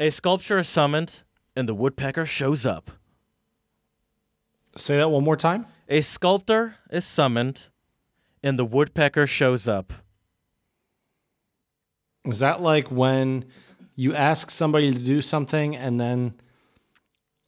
a 0.00 0.10
sculpture 0.10 0.58
is 0.58 0.68
summoned 0.68 1.20
and 1.54 1.68
the 1.68 1.74
woodpecker 1.76 2.26
shows 2.26 2.66
up. 2.66 2.90
Say 4.76 4.96
that 4.96 5.10
one 5.10 5.22
more 5.22 5.36
time. 5.36 5.64
A 5.88 6.00
sculptor 6.00 6.74
is 6.90 7.04
summoned 7.04 7.66
and 8.42 8.58
the 8.58 8.64
woodpecker 8.64 9.28
shows 9.28 9.68
up. 9.68 9.92
Is 12.24 12.40
that 12.40 12.60
like 12.60 12.90
when 12.90 13.44
you 13.94 14.12
ask 14.12 14.50
somebody 14.50 14.92
to 14.92 14.98
do 14.98 15.22
something 15.22 15.76
and 15.76 16.00
then 16.00 16.34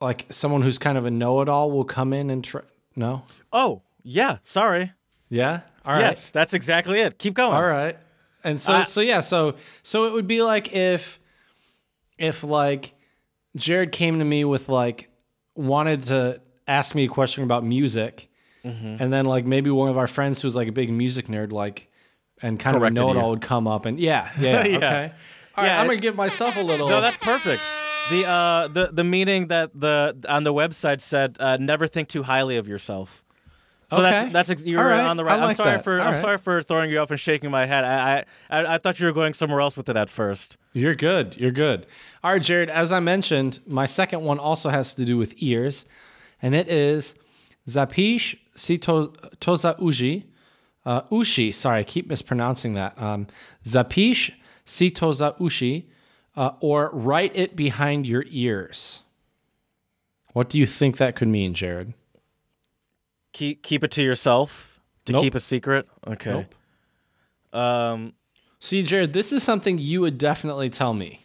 like 0.00 0.26
someone 0.30 0.62
who's 0.62 0.78
kind 0.78 0.96
of 0.98 1.04
a 1.06 1.10
know-it-all 1.10 1.70
will 1.70 1.84
come 1.84 2.12
in 2.12 2.30
and 2.30 2.42
try 2.44 2.60
No? 2.96 3.22
Oh, 3.52 3.82
yeah, 4.02 4.38
sorry. 4.44 4.92
Yeah? 5.28 5.60
All 5.84 5.92
right. 5.94 6.00
Yes, 6.00 6.30
that's 6.30 6.54
exactly 6.54 7.00
it. 7.00 7.18
Keep 7.18 7.34
going. 7.34 7.54
All 7.54 7.62
right. 7.66 7.96
And 8.44 8.60
so 8.60 8.72
I- 8.74 8.82
so 8.84 9.00
yeah, 9.00 9.20
so 9.20 9.54
so 9.82 10.04
it 10.06 10.12
would 10.12 10.26
be 10.26 10.42
like 10.42 10.72
if 10.74 11.18
if 12.18 12.44
like 12.44 12.94
Jared 13.56 13.92
came 13.92 14.18
to 14.20 14.24
me 14.24 14.44
with 14.44 14.68
like 14.68 15.08
wanted 15.54 16.04
to 16.04 16.40
ask 16.66 16.94
me 16.94 17.04
a 17.04 17.08
question 17.08 17.44
about 17.44 17.64
music 17.64 18.24
Mm-hmm. 18.64 18.96
and 19.00 19.12
then 19.12 19.24
like 19.24 19.46
maybe 19.46 19.70
one 19.70 19.88
of 19.88 19.96
our 19.96 20.08
friends 20.08 20.42
who's 20.42 20.56
like 20.56 20.66
a 20.68 20.72
big 20.72 20.90
music 20.90 21.28
nerd 21.28 21.52
like 21.52 21.88
and 22.42 22.58
kind 22.58 22.76
Corrected 22.76 22.98
of 22.98 23.04
a 23.04 23.06
know-it-all 23.06 23.24
you. 23.26 23.30
would 23.30 23.40
come 23.40 23.68
up 23.68 23.86
and 23.86 24.00
yeah, 24.00 24.30
yeah, 24.38 24.64
Yeah. 24.66 24.76
okay. 24.76 25.12
All 25.56 25.64
right, 25.64 25.66
Yeah, 25.70 25.80
I'm 25.80 25.86
going 25.86 25.96
to 25.98 26.02
give 26.02 26.16
myself 26.16 26.56
a 26.56 26.62
little 26.62 26.88
No, 26.88 27.00
that's 27.00 27.16
perfect. 27.18 27.62
The 28.10 28.24
uh 28.26 28.68
the 28.68 28.88
the 28.92 29.04
meaning 29.04 29.48
that 29.48 29.70
the 29.78 30.16
on 30.28 30.44
the 30.44 30.52
website 30.54 31.00
said 31.00 31.36
uh, 31.40 31.56
never 31.58 31.86
think 31.86 32.08
too 32.08 32.22
highly 32.22 32.56
of 32.56 32.66
yourself. 32.66 33.22
So 33.90 33.96
Okay. 33.98 34.10
that's 34.10 34.32
that's 34.32 34.50
ex- 34.50 34.64
you 34.64 34.78
All 34.78 34.84
were 34.84 34.90
right. 34.90 35.00
on 35.06 35.16
the 35.16 35.24
right. 35.24 35.40
I'm 35.40 35.54
sorry 35.54 35.72
that. 35.76 35.84
for 35.84 35.98
All 36.00 36.06
I'm 36.06 36.12
right. 36.14 36.20
sorry 36.20 36.38
for 36.38 36.62
throwing 36.62 36.90
you 36.90 36.98
off 37.00 37.10
and 37.10 37.18
shaking 37.20 37.50
my 37.50 37.66
head. 37.66 37.84
I, 37.84 38.24
I 38.50 38.58
I 38.60 38.74
I 38.74 38.78
thought 38.78 38.98
you 39.00 39.06
were 39.06 39.12
going 39.12 39.32
somewhere 39.34 39.60
else 39.60 39.76
with 39.76 39.88
it 39.88 39.96
at 39.96 40.08
first. 40.10 40.56
You're 40.72 40.94
good. 40.94 41.36
You're 41.38 41.50
good. 41.50 41.86
All 42.22 42.32
right, 42.32 42.42
Jared, 42.42 42.70
as 42.70 42.92
I 42.92 43.00
mentioned, 43.00 43.60
my 43.66 43.86
second 43.86 44.22
one 44.22 44.38
also 44.38 44.68
has 44.70 44.94
to 44.94 45.04
do 45.04 45.16
with 45.18 45.34
ears, 45.42 45.84
and 46.42 46.54
it 46.54 46.68
is 46.68 47.14
Zapish 47.66 48.36
Sito 48.56 49.14
Toza 49.38 49.78
Uji. 49.80 50.26
Uh, 50.86 51.02
ushi, 51.10 51.52
sorry, 51.52 51.80
I 51.80 51.84
keep 51.84 52.08
mispronouncing 52.08 52.72
that. 52.74 53.00
Um, 53.00 53.26
Zapish 53.64 54.32
Sitoza 54.66 55.38
Ushi, 55.38 55.84
uh, 56.38 56.52
or 56.60 56.90
write 56.92 57.32
it 57.34 57.56
behind 57.56 58.06
your 58.06 58.24
ears. 58.30 59.00
What 60.34 60.48
do 60.48 60.58
you 60.58 60.66
think 60.66 60.96
that 60.98 61.16
could 61.16 61.26
mean, 61.28 61.52
Jared? 61.52 61.94
Keep 63.32 63.62
keep 63.62 63.82
it 63.82 63.90
to 63.92 64.02
yourself 64.02 64.80
to 65.04 65.12
Nope. 65.12 65.22
keep 65.24 65.34
a 65.34 65.40
secret. 65.40 65.88
Okay. 66.06 66.46
Um. 67.52 68.12
See, 68.60 68.82
Jared, 68.82 69.12
this 69.12 69.32
is 69.32 69.42
something 69.42 69.78
you 69.78 70.00
would 70.00 70.16
definitely 70.18 70.70
tell 70.70 70.94
me. 70.94 71.20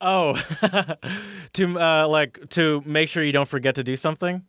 Oh, 0.00 0.34
to 1.52 1.78
uh 1.80 2.08
like 2.08 2.48
to 2.50 2.82
make 2.84 3.08
sure 3.08 3.22
you 3.22 3.32
don't 3.32 3.48
forget 3.48 3.76
to 3.76 3.84
do 3.84 3.96
something. 3.96 4.42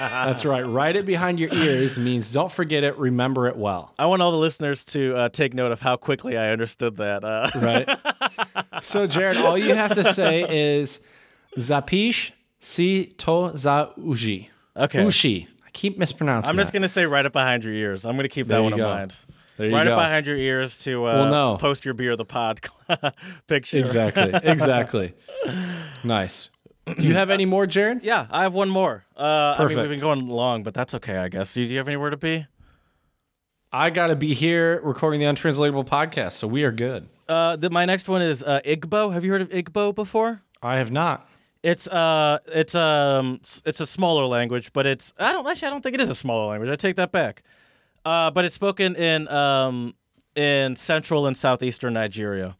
That's 0.00 0.44
right. 0.44 0.62
Write 0.62 0.96
it 0.96 1.06
behind 1.06 1.38
your 1.38 1.52
ears 1.52 1.98
means 1.98 2.32
don't 2.32 2.50
forget 2.50 2.84
it, 2.84 2.96
remember 2.98 3.46
it 3.48 3.56
well. 3.56 3.92
I 3.98 4.06
want 4.06 4.22
all 4.22 4.30
the 4.32 4.38
listeners 4.38 4.84
to 4.86 5.16
uh, 5.16 5.28
take 5.28 5.54
note 5.54 5.72
of 5.72 5.80
how 5.80 5.96
quickly 5.96 6.36
I 6.36 6.50
understood 6.50 6.96
that. 6.96 7.24
Uh, 7.24 7.48
Right. 7.56 7.88
so, 8.82 9.06
Jared, 9.06 9.36
all 9.38 9.56
you 9.58 9.74
have 9.74 9.94
to 9.94 10.12
say 10.12 10.74
is 10.76 11.00
Zapish 11.58 12.32
si 12.60 13.06
to 13.18 13.52
za 13.56 13.90
uji. 13.96 14.50
okay. 14.76 15.00
Ushi. 15.04 15.46
I 15.66 15.70
keep 15.72 15.98
mispronouncing 15.98 16.48
I'm 16.50 16.56
just 16.56 16.72
gonna 16.72 16.88
say 16.88 17.06
right 17.06 17.24
up 17.26 17.32
behind 17.32 17.64
your 17.64 17.72
ears. 17.74 18.04
I'm 18.04 18.16
gonna 18.16 18.28
keep 18.28 18.46
There 18.46 18.58
that 18.58 18.62
one 18.62 18.72
in 18.74 18.80
mind. 18.80 19.14
There 19.56 19.68
you 19.68 19.74
right 19.74 19.86
go. 19.86 19.94
up 19.94 19.98
behind 19.98 20.26
your 20.26 20.36
ears 20.36 20.76
to 20.78 21.06
uh, 21.06 21.14
Well, 21.14 21.30
no. 21.30 21.56
post 21.56 21.84
your 21.84 21.94
beer 21.94 22.14
the 22.16 22.24
pod 22.26 22.60
picture. 23.46 23.78
Exactly. 23.78 24.30
Exactly. 24.42 25.14
nice. 26.04 26.50
Do 26.86 27.06
you 27.06 27.14
have 27.14 27.30
any 27.30 27.44
more, 27.44 27.66
Jared? 27.66 28.02
Yeah, 28.04 28.26
I 28.30 28.42
have 28.42 28.54
one 28.54 28.68
more. 28.68 29.04
Uh, 29.16 29.56
I 29.58 29.66
mean, 29.66 29.76
we've 29.76 29.88
been 29.88 30.00
going 30.00 30.28
long, 30.28 30.62
but 30.62 30.72
that's 30.72 30.94
okay, 30.94 31.16
I 31.16 31.28
guess. 31.28 31.52
Do 31.54 31.62
you 31.62 31.78
have 31.78 31.88
anywhere 31.88 32.10
to 32.10 32.16
be? 32.16 32.46
I 33.72 33.90
got 33.90 34.06
to 34.06 34.16
be 34.16 34.34
here 34.34 34.80
recording 34.82 35.18
the 35.20 35.26
untranslatable 35.26 35.84
podcast, 35.84 36.32
so 36.34 36.46
we 36.46 36.62
are 36.62 36.70
good. 36.70 37.08
Uh, 37.28 37.56
the, 37.56 37.70
my 37.70 37.84
next 37.84 38.08
one 38.08 38.22
is 38.22 38.42
uh, 38.42 38.60
Igbo. 38.64 39.12
Have 39.12 39.24
you 39.24 39.32
heard 39.32 39.42
of 39.42 39.48
Igbo 39.50 39.94
before? 39.94 40.42
I 40.62 40.76
have 40.76 40.92
not. 40.92 41.28
It's 41.62 41.88
uh, 41.88 42.38
it's 42.46 42.76
um, 42.76 43.40
it's 43.64 43.80
a 43.80 43.86
smaller 43.86 44.24
language, 44.26 44.72
but 44.72 44.86
it's 44.86 45.12
I 45.18 45.32
don't 45.32 45.46
actually 45.46 45.66
I 45.66 45.70
don't 45.70 45.82
think 45.82 45.94
it 45.94 46.00
is 46.00 46.08
a 46.08 46.14
smaller 46.14 46.46
language. 46.50 46.70
I 46.70 46.76
take 46.76 46.94
that 46.96 47.10
back. 47.10 47.42
Uh, 48.04 48.30
but 48.30 48.44
it's 48.44 48.54
spoken 48.54 48.94
in 48.94 49.26
um, 49.26 49.94
in 50.36 50.76
central 50.76 51.26
and 51.26 51.36
southeastern 51.36 51.94
Nigeria. 51.94 52.56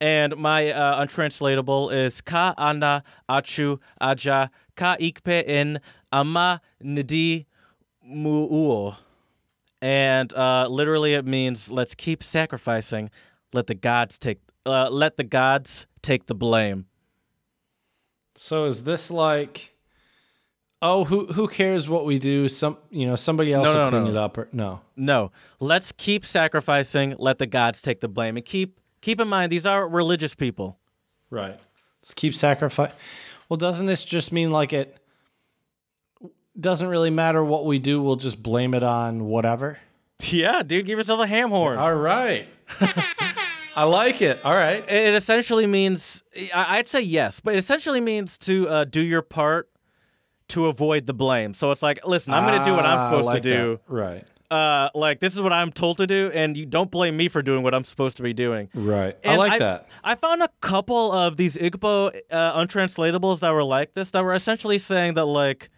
And 0.00 0.36
my 0.36 0.70
uh, 0.72 1.02
untranslatable 1.02 1.90
is 1.90 2.20
ka 2.22 2.54
ana 2.56 3.04
achu 3.28 3.78
aja 4.00 4.50
ka 4.74 4.96
ikpe 4.98 5.44
in 5.44 5.78
ama 6.10 6.62
nidi 6.82 7.46
mu'uo. 8.06 8.96
And 9.82 10.32
uh, 10.34 10.68
literally 10.68 11.14
it 11.14 11.26
means 11.26 11.70
let's 11.70 11.94
keep 11.94 12.22
sacrificing, 12.22 13.10
let 13.52 13.66
the 13.66 13.74
gods 13.74 14.18
take 14.18 14.38
uh, 14.66 14.88
let 14.90 15.16
the 15.16 15.24
gods 15.24 15.86
take 16.02 16.26
the 16.26 16.34
blame. 16.34 16.86
So 18.34 18.64
is 18.64 18.84
this 18.84 19.10
like, 19.10 19.74
oh, 20.80 21.04
who 21.04 21.26
who 21.32 21.46
cares 21.48 21.88
what 21.88 22.06
we 22.06 22.18
do? 22.18 22.48
Some 22.48 22.78
you 22.90 23.06
know 23.06 23.16
somebody 23.16 23.52
else 23.52 23.66
No, 23.66 23.74
will 23.74 23.82
no, 23.84 23.90
clean 23.90 24.04
no. 24.04 24.10
it 24.10 24.16
up. 24.16 24.38
Or 24.38 24.48
no, 24.52 24.80
No, 24.96 25.30
let's 25.58 25.92
keep 25.92 26.24
sacrificing, 26.24 27.14
let 27.18 27.38
the 27.38 27.46
gods 27.46 27.82
take 27.82 28.00
the 28.00 28.08
blame. 28.08 28.36
And 28.38 28.44
keep 28.46 28.79
keep 29.00 29.20
in 29.20 29.28
mind 29.28 29.50
these 29.52 29.66
are 29.66 29.86
religious 29.88 30.34
people. 30.34 30.78
right. 31.30 31.58
Let's 32.02 32.14
keep 32.14 32.34
sacrifice. 32.34 32.92
Well, 33.48 33.58
doesn't 33.58 33.84
this 33.86 34.04
just 34.06 34.32
mean 34.32 34.50
like 34.50 34.72
it 34.72 34.96
doesn't 36.58 36.88
really 36.88 37.10
matter 37.10 37.44
what 37.44 37.66
we 37.66 37.78
do? 37.78 38.02
We'll 38.02 38.16
just 38.16 38.42
blame 38.42 38.74
it 38.74 38.82
on 38.82 39.24
whatever. 39.26 39.78
Yeah, 40.22 40.62
dude, 40.62 40.84
give 40.84 40.98
yourself 40.98 41.20
a 41.20 41.26
ham 41.26 41.48
horn. 41.48 41.78
All 41.78 41.94
right. 41.94 42.46
I 43.74 43.84
like 43.84 44.20
it. 44.20 44.38
All 44.44 44.52
right. 44.52 44.86
It 44.86 45.14
essentially 45.14 45.66
means 45.66 46.22
I- 46.54 46.76
I'd 46.76 46.88
say 46.88 47.00
yes, 47.00 47.40
but 47.40 47.54
it 47.54 47.58
essentially 47.58 48.02
means 48.02 48.36
to 48.40 48.68
uh, 48.68 48.84
do 48.84 49.00
your 49.00 49.22
part 49.22 49.70
to 50.48 50.66
avoid 50.66 51.06
the 51.06 51.14
blame. 51.14 51.54
So 51.54 51.70
it's 51.70 51.82
like, 51.82 52.06
listen, 52.06 52.34
I'm 52.34 52.44
going 52.46 52.58
to 52.58 52.64
do 52.66 52.74
what 52.74 52.84
Ah, 52.84 52.92
I'm 52.92 52.98
I 52.98 53.10
supposed 53.10 53.26
like 53.28 53.42
to 53.44 53.48
do. 53.48 53.80
that. 53.88 53.92
Right. 53.94 54.24
Uh, 54.50 54.90
like 54.94 55.20
this 55.20 55.34
is 55.34 55.40
what 55.40 55.52
I'm 55.52 55.70
told 55.70 55.98
to 55.98 56.06
do, 56.06 56.30
and 56.34 56.56
you 56.56 56.66
don't 56.66 56.90
blame 56.90 57.16
me 57.16 57.28
for 57.28 57.40
doing 57.40 57.62
what 57.62 57.72
I'm 57.72 57.84
supposed 57.84 58.16
to 58.16 58.22
be 58.24 58.32
doing. 58.32 58.68
Right. 58.74 59.16
I 59.24 59.28
And 59.28 59.38
like 59.38 59.58
that. 59.60 59.86
I 60.02 60.16
found 60.16 60.42
a 60.42 60.48
couple 60.60 61.12
of 61.12 61.36
these 61.36 61.56
Igbo 61.56 62.18
uh, 62.30 62.60
untranslatables 62.60 63.40
that 63.40 63.52
were 63.52 63.62
like 63.62 63.94
this, 63.94 64.10
that 64.10 64.24
were 64.24 64.34
essentially 64.34 64.78
saying 64.78 65.14
that 65.14 65.26
like, 65.26 65.70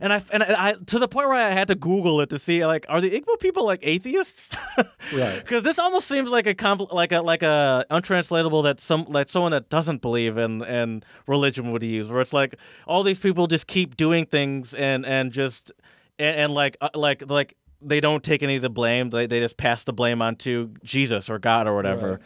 and 0.00 0.10
I 0.10 0.22
and 0.32 0.42
I 0.42 0.72
to 0.86 0.98
the 0.98 1.06
point 1.06 1.28
where 1.28 1.36
I 1.38 1.50
had 1.50 1.68
to 1.68 1.74
Google 1.74 2.20
it 2.22 2.30
to 2.30 2.38
see 2.38 2.64
like, 2.64 2.86
are 2.88 3.00
the 3.02 3.10
Igbo 3.10 3.38
people 3.40 3.64
like 3.66 3.80
atheists? 3.82 4.56
Right. 5.12 5.36
Because 5.36 5.62
this 5.64 5.78
almost 5.78 6.08
seems 6.08 6.30
like 6.30 6.46
a 6.46 6.54
compl- 6.54 6.90
like 6.92 7.12
a 7.12 7.20
like 7.20 7.42
a 7.42 7.84
untranslatable 7.90 8.62
that 8.62 8.80
some 8.80 9.04
like 9.08 9.28
someone 9.28 9.52
that 9.52 9.68
doesn't 9.68 10.00
believe 10.00 10.38
in 10.38 10.64
in 10.64 11.02
religion 11.28 11.72
would 11.72 11.82
use, 11.82 12.10
where 12.10 12.22
it's 12.22 12.32
like 12.32 12.56
all 12.86 13.02
these 13.02 13.18
people 13.18 13.46
just 13.46 13.66
keep 13.66 13.98
doing 13.98 14.24
things 14.24 14.72
and 14.72 15.04
and 15.04 15.30
just 15.30 15.70
and, 16.18 16.36
and 16.36 16.54
like 16.54 16.78
uh, 16.80 16.88
like 16.94 17.28
like 17.30 17.54
they 17.82 18.00
don't 18.00 18.22
take 18.22 18.42
any 18.42 18.56
of 18.56 18.62
the 18.62 18.70
blame. 18.70 19.10
They 19.10 19.26
they 19.26 19.40
just 19.40 19.56
pass 19.56 19.84
the 19.84 19.92
blame 19.92 20.22
on 20.22 20.36
to 20.36 20.72
Jesus 20.82 21.28
or 21.30 21.38
God 21.38 21.66
or 21.66 21.74
whatever. 21.74 22.20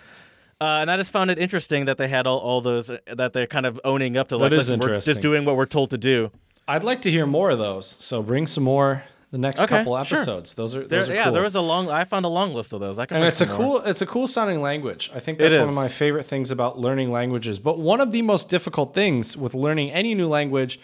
Uh, 0.60 0.64
and 0.82 0.90
I 0.90 0.96
just 0.96 1.12
found 1.12 1.30
it 1.30 1.38
interesting 1.38 1.84
that 1.84 1.98
they 1.98 2.08
had 2.08 2.26
all, 2.26 2.38
all 2.38 2.60
those 2.60 2.90
that 3.06 3.32
they're 3.32 3.46
kind 3.46 3.64
of 3.66 3.80
owning 3.84 4.16
up 4.16 4.28
to. 4.28 4.36
Like, 4.36 4.50
is 4.52 4.58
listen, 4.58 4.80
we're 4.80 4.86
interesting. 4.88 5.12
just 5.14 5.22
doing 5.22 5.44
what 5.44 5.54
we're 5.56 5.66
told 5.66 5.90
to 5.90 5.98
do. 5.98 6.30
I'd 6.66 6.82
like 6.84 7.00
to 7.02 7.10
hear 7.10 7.26
more 7.26 7.50
of 7.50 7.58
those. 7.58 7.96
So 8.00 8.22
bring 8.22 8.46
some 8.48 8.64
more 8.64 9.04
the 9.30 9.38
next 9.38 9.60
Okay, 9.60 9.68
couple 9.78 10.02
sure. 10.04 10.18
episodes. 10.18 10.54
Those 10.54 10.74
are 10.74 10.80
There, 10.86 11.00
those 11.00 11.10
are 11.10 11.14
yeah, 11.14 11.24
cool. 11.24 11.32
there 11.34 11.42
was 11.42 11.54
a 11.54 11.60
long. 11.60 11.88
I 11.90 12.04
found 12.04 12.24
a 12.24 12.28
long 12.28 12.54
list 12.54 12.72
of 12.72 12.80
those. 12.80 12.98
I 12.98 13.06
can. 13.06 13.18
and 13.18 13.26
it's 13.26 13.40
a 13.40 13.46
more. 13.46 13.56
cool 13.56 13.76
it's 13.82 14.02
a 14.02 14.06
cool 14.06 14.26
sounding 14.26 14.60
language. 14.60 15.10
I 15.14 15.20
think 15.20 15.38
that's 15.38 15.56
one 15.56 15.68
of 15.68 15.74
my 15.74 15.86
favorite 15.88 16.24
things 16.24 16.50
about 16.50 16.78
learning 16.78 17.12
languages. 17.12 17.58
But 17.60 17.78
one 17.78 18.00
of 18.00 18.10
the 18.10 18.22
most 18.22 18.48
difficult 18.48 18.94
things 18.94 19.36
with 19.36 19.54
learning 19.54 19.92
any 19.92 20.14
new 20.14 20.28
language, 20.28 20.80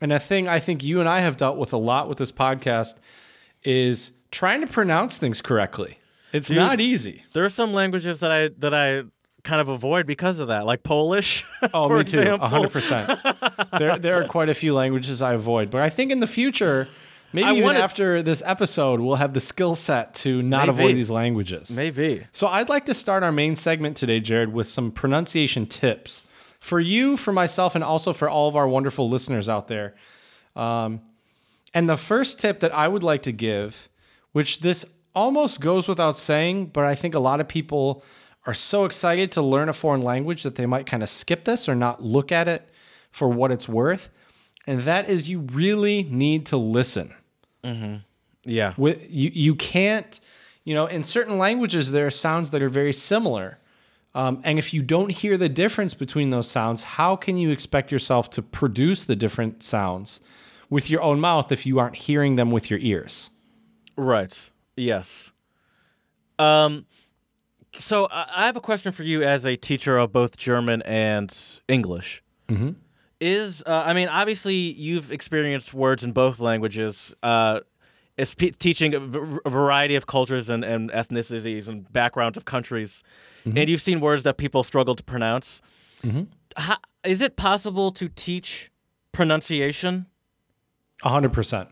and 0.00 0.12
a 0.12 0.20
thing 0.20 0.46
I 0.46 0.60
think 0.60 0.84
you 0.84 1.00
and 1.00 1.08
I 1.08 1.20
have 1.20 1.36
dealt 1.36 1.56
with 1.58 1.72
a 1.72 1.78
lot 1.78 2.08
with 2.08 2.18
this 2.18 2.30
podcast, 2.30 2.94
is 3.66 4.12
trying 4.30 4.60
to 4.62 4.66
pronounce 4.66 5.18
things 5.18 5.42
correctly. 5.42 5.98
It's 6.32 6.50
not 6.50 6.80
easy. 6.80 7.24
There 7.32 7.44
are 7.44 7.50
some 7.50 7.72
languages 7.72 8.20
that 8.20 8.30
I 8.32 8.48
that 8.58 8.72
I 8.74 9.02
kind 9.42 9.60
of 9.60 9.68
avoid 9.68 10.06
because 10.06 10.38
of 10.38 10.48
that, 10.48 10.66
like 10.66 10.82
Polish. 10.82 11.44
Oh, 11.74 11.88
me 11.88 12.04
too. 12.04 12.36
hundred 12.38 12.70
percent. 12.72 13.18
There, 13.78 13.98
there 13.98 14.22
are 14.22 14.26
quite 14.26 14.48
a 14.48 14.54
few 14.54 14.74
languages 14.74 15.22
I 15.22 15.34
avoid, 15.34 15.70
but 15.70 15.82
I 15.82 15.88
think 15.88 16.12
in 16.12 16.20
the 16.20 16.26
future, 16.26 16.88
maybe 17.32 17.46
I 17.48 17.52
even 17.52 17.64
wanna- 17.64 17.78
after 17.80 18.22
this 18.22 18.42
episode, 18.44 19.00
we'll 19.00 19.16
have 19.16 19.34
the 19.34 19.40
skill 19.40 19.74
set 19.74 20.14
to 20.16 20.42
not 20.42 20.66
Maybe. 20.66 20.70
avoid 20.82 20.96
these 20.96 21.10
languages. 21.10 21.70
Maybe. 21.76 22.26
So 22.32 22.46
I'd 22.48 22.68
like 22.68 22.86
to 22.86 22.94
start 22.94 23.22
our 23.22 23.32
main 23.32 23.56
segment 23.56 23.96
today, 23.96 24.20
Jared, 24.20 24.52
with 24.52 24.68
some 24.68 24.90
pronunciation 24.90 25.66
tips 25.66 26.24
for 26.60 26.80
you, 26.80 27.16
for 27.16 27.32
myself, 27.32 27.74
and 27.74 27.82
also 27.84 28.12
for 28.12 28.28
all 28.28 28.48
of 28.48 28.56
our 28.56 28.68
wonderful 28.68 29.08
listeners 29.08 29.48
out 29.48 29.68
there. 29.68 29.94
Um, 30.54 31.00
and 31.76 31.88
the 31.88 31.96
first 31.96 32.40
tip 32.40 32.60
that 32.60 32.72
I 32.74 32.88
would 32.88 33.02
like 33.02 33.22
to 33.22 33.32
give, 33.32 33.88
which 34.32 34.60
this 34.60 34.84
almost 35.14 35.60
goes 35.60 35.86
without 35.88 36.16
saying, 36.18 36.66
but 36.66 36.84
I 36.84 36.94
think 36.94 37.14
a 37.14 37.18
lot 37.18 37.40
of 37.40 37.48
people 37.48 38.02
are 38.46 38.54
so 38.54 38.84
excited 38.84 39.30
to 39.32 39.42
learn 39.42 39.68
a 39.68 39.72
foreign 39.72 40.02
language 40.02 40.42
that 40.42 40.54
they 40.54 40.66
might 40.66 40.86
kind 40.86 41.02
of 41.02 41.08
skip 41.08 41.44
this 41.44 41.68
or 41.68 41.74
not 41.74 42.02
look 42.02 42.32
at 42.32 42.48
it 42.48 42.68
for 43.10 43.28
what 43.28 43.50
it's 43.50 43.68
worth. 43.68 44.08
And 44.66 44.80
that 44.82 45.08
is 45.08 45.28
you 45.28 45.40
really 45.40 46.04
need 46.04 46.46
to 46.46 46.56
listen 46.56 47.14
Yeah. 48.44 48.74
with 48.76 48.98
you 49.10 49.30
you 49.34 49.54
can't 49.56 50.20
you 50.64 50.72
know 50.74 50.86
in 50.86 51.02
certain 51.02 51.36
languages 51.36 51.90
there 51.90 52.06
are 52.06 52.10
sounds 52.10 52.50
that 52.50 52.62
are 52.62 52.68
very 52.68 52.92
similar 52.92 53.58
um, 54.14 54.40
and 54.44 54.58
if 54.58 54.72
you 54.72 54.82
don't 54.82 55.10
hear 55.10 55.36
the 55.36 55.48
difference 55.48 55.92
between 55.94 56.30
those 56.30 56.48
sounds 56.48 56.82
how 56.98 57.16
can 57.16 57.36
you 57.36 57.50
expect 57.50 57.90
yourself 57.90 58.30
to 58.30 58.42
produce 58.42 59.04
the 59.04 59.16
different 59.16 59.62
sounds 59.64 60.20
with 60.70 60.90
your 60.90 61.02
own 61.02 61.20
mouth 61.20 61.52
if 61.52 61.64
you 61.66 61.78
aren't 61.78 61.96
hearing 61.96 62.36
them 62.36 62.50
with 62.50 62.70
your 62.70 62.80
ears 62.80 63.30
Right. 63.96 64.50
Yes. 64.76 65.32
Um. 66.38 66.86
So 67.78 68.08
I 68.10 68.26
I 68.36 68.46
have 68.46 68.56
a 68.56 68.60
question 68.60 68.92
for 68.92 69.02
you 69.02 69.22
as 69.22 69.46
a 69.46 69.56
teacher 69.56 69.96
of 69.96 70.12
both 70.12 70.36
German 70.36 70.82
and 70.82 71.34
English. 71.68 72.22
Mm-hmm. 72.48 72.70
Is 73.20 73.62
uh, 73.66 73.84
I 73.86 73.94
mean, 73.94 74.08
obviously 74.08 74.54
you've 74.54 75.10
experienced 75.10 75.72
words 75.72 76.04
in 76.04 76.12
both 76.12 76.38
languages. 76.38 77.14
Uh, 77.22 77.60
pe- 78.18 78.50
teaching 78.50 78.94
a, 78.94 79.00
v- 79.00 79.38
a 79.46 79.50
variety 79.50 79.94
of 79.94 80.06
cultures 80.06 80.50
and, 80.50 80.62
and 80.62 80.90
ethnicities 80.90 81.68
and 81.68 81.90
backgrounds 81.90 82.36
of 82.36 82.44
countries, 82.44 83.02
and 83.44 83.70
you've 83.70 83.80
seen 83.80 84.00
words 84.00 84.22
that 84.24 84.36
people 84.36 84.62
struggle 84.62 84.94
to 84.94 85.02
pronounce. 85.02 85.62
How, 86.56 86.76
is 87.04 87.22
it 87.22 87.36
possible 87.36 87.90
to 87.92 88.08
teach 88.10 88.70
pronunciation? 89.12 90.06
100% 91.04 91.68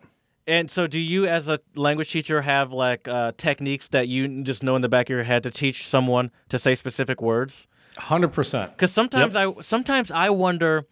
And 0.47 0.71
so, 0.71 0.87
do 0.87 0.99
you, 0.99 1.27
as 1.27 1.49
a 1.49 1.59
language 1.75 2.13
teacher, 2.13 2.43
have 2.43 2.73
like 2.73 3.09
uh, 3.09 3.33
techniques 3.37 3.89
that 3.89 4.09
you 4.09 4.43
just 4.43 4.63
know 4.63 4.77
in 4.77 4.83
the 4.83 4.89
back 4.89 5.07
of 5.07 5.15
your 5.15 5.25
head 5.25 5.43
to 5.45 5.51
teach 5.51 5.87
someone 5.87 6.31
to 6.49 6.59
say 6.59 6.75
specific 6.75 7.23
words? 7.23 7.67
100% 7.97 8.71
Because 8.71 8.93
sometimes 8.93 9.37
I 9.37 9.53
sometimes 9.61 10.11
I 10.11 10.31
wonder, 10.31 10.87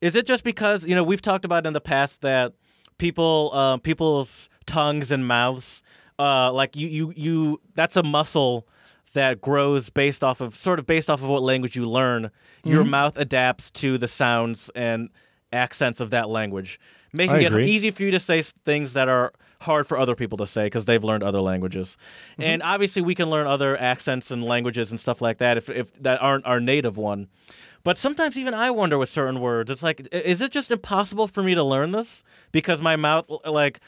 is 0.00 0.16
it 0.16 0.26
just 0.26 0.44
because 0.44 0.84
you 0.84 0.94
know 0.94 1.04
we've 1.04 1.22
talked 1.22 1.44
about 1.44 1.66
in 1.66 1.72
the 1.72 1.80
past 1.80 2.20
that 2.22 2.52
people 2.98 3.50
uh, 3.54 3.76
people's 3.78 4.50
tongues 4.66 5.10
and 5.10 5.26
mouths, 5.26 5.82
uh, 6.18 6.52
like 6.52 6.76
you 6.76 6.88
you 6.88 7.12
you 7.16 7.60
that's 7.74 7.96
a 7.96 8.02
muscle 8.02 8.66
that 9.12 9.40
grows 9.40 9.90
based 9.90 10.22
off 10.22 10.40
of 10.40 10.54
sort 10.56 10.78
of 10.78 10.86
based 10.86 11.08
off 11.08 11.22
of 11.22 11.28
what 11.28 11.42
language 11.42 11.76
you 11.76 11.86
learn. 11.86 12.30
Your 12.64 12.84
mouth 12.84 13.16
adapts 13.16 13.70
to 13.70 13.96
the 13.96 14.06
sounds 14.08 14.70
and 14.74 15.08
accents 15.52 15.98
of 16.00 16.10
that 16.10 16.28
language, 16.28 16.78
making 17.12 17.42
it 17.42 17.52
easy 17.66 17.90
for 17.90 18.02
you 18.02 18.10
to 18.10 18.20
say 18.20 18.42
things 18.42 18.92
that 18.92 19.08
are 19.08 19.32
hard 19.62 19.86
for 19.86 19.98
other 19.98 20.14
people 20.14 20.38
to 20.38 20.46
say 20.46 20.66
because 20.66 20.84
they've 20.86 21.04
learned 21.04 21.22
other 21.22 21.40
languages. 21.40 21.96
Mm-hmm. 22.32 22.42
And 22.42 22.62
obviously, 22.62 23.02
we 23.02 23.14
can 23.14 23.30
learn 23.30 23.46
other 23.46 23.76
accents 23.78 24.30
and 24.30 24.42
languages 24.44 24.90
and 24.90 24.98
stuff 24.98 25.20
like 25.20 25.38
that 25.38 25.56
if, 25.56 25.68
if 25.68 25.92
that 26.02 26.20
aren't 26.22 26.46
our 26.46 26.60
native 26.60 26.96
one. 26.96 27.28
But 27.82 27.96
sometimes 27.96 28.36
even 28.36 28.54
I 28.54 28.70
wonder 28.70 28.98
with 28.98 29.08
certain 29.08 29.40
words, 29.40 29.70
it's 29.70 29.82
like, 29.82 30.06
is 30.12 30.40
it 30.40 30.52
just 30.52 30.70
impossible 30.70 31.26
for 31.28 31.42
me 31.42 31.54
to 31.54 31.62
learn 31.62 31.92
this 31.92 32.22
because 32.52 32.82
my 32.82 32.96
mouth 32.96 33.26
like 33.46 33.80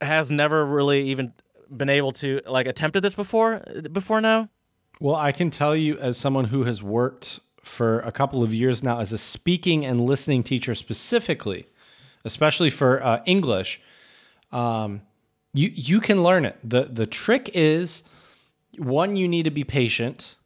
has 0.00 0.30
never 0.30 0.64
really 0.64 1.02
even 1.08 1.32
been 1.74 1.88
able 1.88 2.12
to 2.12 2.40
like 2.46 2.66
attempted 2.66 3.02
this 3.02 3.14
before 3.14 3.64
before 3.92 4.20
now? 4.20 4.48
Well, 5.00 5.16
I 5.16 5.32
can 5.32 5.50
tell 5.50 5.76
you, 5.76 5.98
as 5.98 6.16
someone 6.16 6.46
who 6.46 6.64
has 6.64 6.82
worked 6.82 7.40
for 7.62 8.00
a 8.00 8.12
couple 8.12 8.42
of 8.42 8.54
years 8.54 8.82
now 8.82 9.00
as 9.00 9.12
a 9.12 9.18
speaking 9.18 9.84
and 9.84 10.06
listening 10.06 10.42
teacher 10.42 10.74
specifically, 10.74 11.66
especially 12.26 12.70
for 12.70 13.02
uh, 13.02 13.22
English, 13.24 13.80
um, 14.52 15.00
you 15.54 15.70
you 15.72 16.00
can 16.00 16.22
learn 16.22 16.44
it. 16.44 16.58
the 16.62 16.82
The 16.82 17.06
trick 17.06 17.50
is 17.54 18.02
one, 18.76 19.16
you 19.16 19.26
need 19.28 19.44
to 19.44 19.50
be 19.50 19.64
patient. 19.64 20.36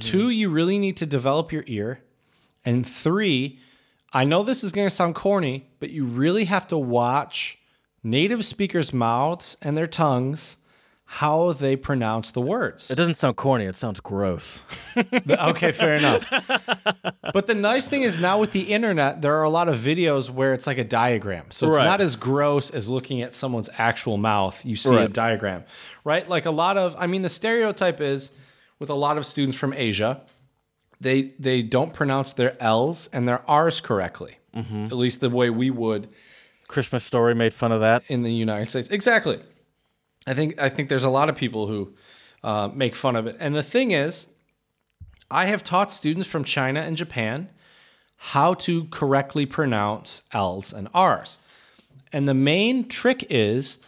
Two, 0.00 0.30
you 0.30 0.48
really 0.48 0.78
need 0.78 0.96
to 0.96 1.06
develop 1.06 1.52
your 1.52 1.62
ear, 1.66 2.00
and 2.64 2.88
three, 2.88 3.58
I 4.14 4.24
know 4.24 4.42
this 4.42 4.64
is 4.64 4.72
going 4.72 4.86
to 4.86 4.94
sound 4.94 5.14
corny, 5.14 5.68
but 5.78 5.90
you 5.90 6.06
really 6.06 6.46
have 6.46 6.66
to 6.68 6.78
watch 6.78 7.58
native 8.02 8.46
speakers' 8.46 8.94
mouths 8.94 9.58
and 9.60 9.76
their 9.76 9.86
tongues 9.86 10.56
how 11.18 11.52
they 11.52 11.76
pronounce 11.76 12.32
the 12.32 12.40
words. 12.40 12.90
It 12.90 12.96
doesn't 12.96 13.14
sound 13.14 13.36
corny. 13.36 13.66
It 13.66 13.76
sounds 13.76 14.00
gross. 14.00 14.62
okay, 15.30 15.70
fair 15.70 15.94
enough. 15.96 16.28
But 17.32 17.46
the 17.46 17.54
nice 17.54 17.86
thing 17.86 18.02
is 18.02 18.18
now 18.18 18.40
with 18.40 18.50
the 18.50 18.62
internet, 18.72 19.22
there 19.22 19.34
are 19.36 19.44
a 19.44 19.48
lot 19.50 19.68
of 19.68 19.76
videos 19.78 20.28
where 20.28 20.52
it's 20.54 20.66
like 20.66 20.78
a 20.78 20.82
diagram. 20.84 21.46
So 21.50 21.68
it's 21.68 21.78
Right. 21.78 21.84
not 21.84 22.00
as 22.00 22.16
gross 22.16 22.70
as 22.70 22.88
looking 22.88 23.22
at 23.22 23.34
someone's 23.36 23.70
actual 23.78 24.16
mouth. 24.16 24.64
You 24.64 24.74
see 24.74 24.94
a 24.96 25.06
diagram, 25.08 25.62
right? 26.02 26.28
Like 26.28 26.46
a 26.46 26.50
lot 26.50 26.76
of, 26.76 26.96
I 26.98 27.06
mean, 27.06 27.22
the 27.22 27.28
stereotype 27.28 28.00
is 28.00 28.32
with 28.80 28.90
a 28.90 28.94
lot 28.94 29.16
of 29.16 29.24
students 29.24 29.56
from 29.56 29.72
Asia, 29.72 30.20
they 31.00 31.34
they 31.38 31.62
don't 31.62 31.92
pronounce 31.92 32.32
their 32.32 32.60
L's 32.60 33.08
and 33.12 33.28
their 33.28 33.48
R's 33.48 33.80
correctly. 33.80 34.38
Mm-hmm. 34.56 34.86
At 34.86 34.92
least 34.92 35.20
the 35.20 35.30
way 35.30 35.48
we 35.50 35.70
would 35.70 36.08
Christmas 36.66 37.04
Story 37.04 37.34
made 37.36 37.54
fun 37.54 37.70
of 37.72 37.80
that. 37.82 38.02
in 38.08 38.22
the 38.24 38.32
United 38.32 38.68
States. 38.70 38.88
Exactly. 38.88 39.38
I 40.26 40.34
think 40.34 40.58
I 40.60 40.68
think 40.68 40.88
there's 40.88 41.04
a 41.04 41.10
lot 41.10 41.28
of 41.28 41.36
people 41.36 41.66
who 41.66 41.94
uh, 42.42 42.68
make 42.72 42.94
fun 42.94 43.16
of 43.16 43.26
it. 43.26 43.36
And 43.38 43.54
the 43.54 43.62
thing 43.62 43.90
is, 43.90 44.26
I 45.30 45.46
have 45.46 45.64
taught 45.64 45.92
students 45.92 46.28
from 46.28 46.44
China 46.44 46.80
and 46.80 46.96
Japan 46.96 47.50
how 48.16 48.54
to 48.54 48.84
correctly 48.86 49.46
pronounce 49.46 50.22
L's 50.32 50.72
and 50.72 50.88
R's. 50.94 51.38
And 52.12 52.28
the 52.28 52.34
main 52.34 52.88
trick 52.88 53.26
is 53.28 53.78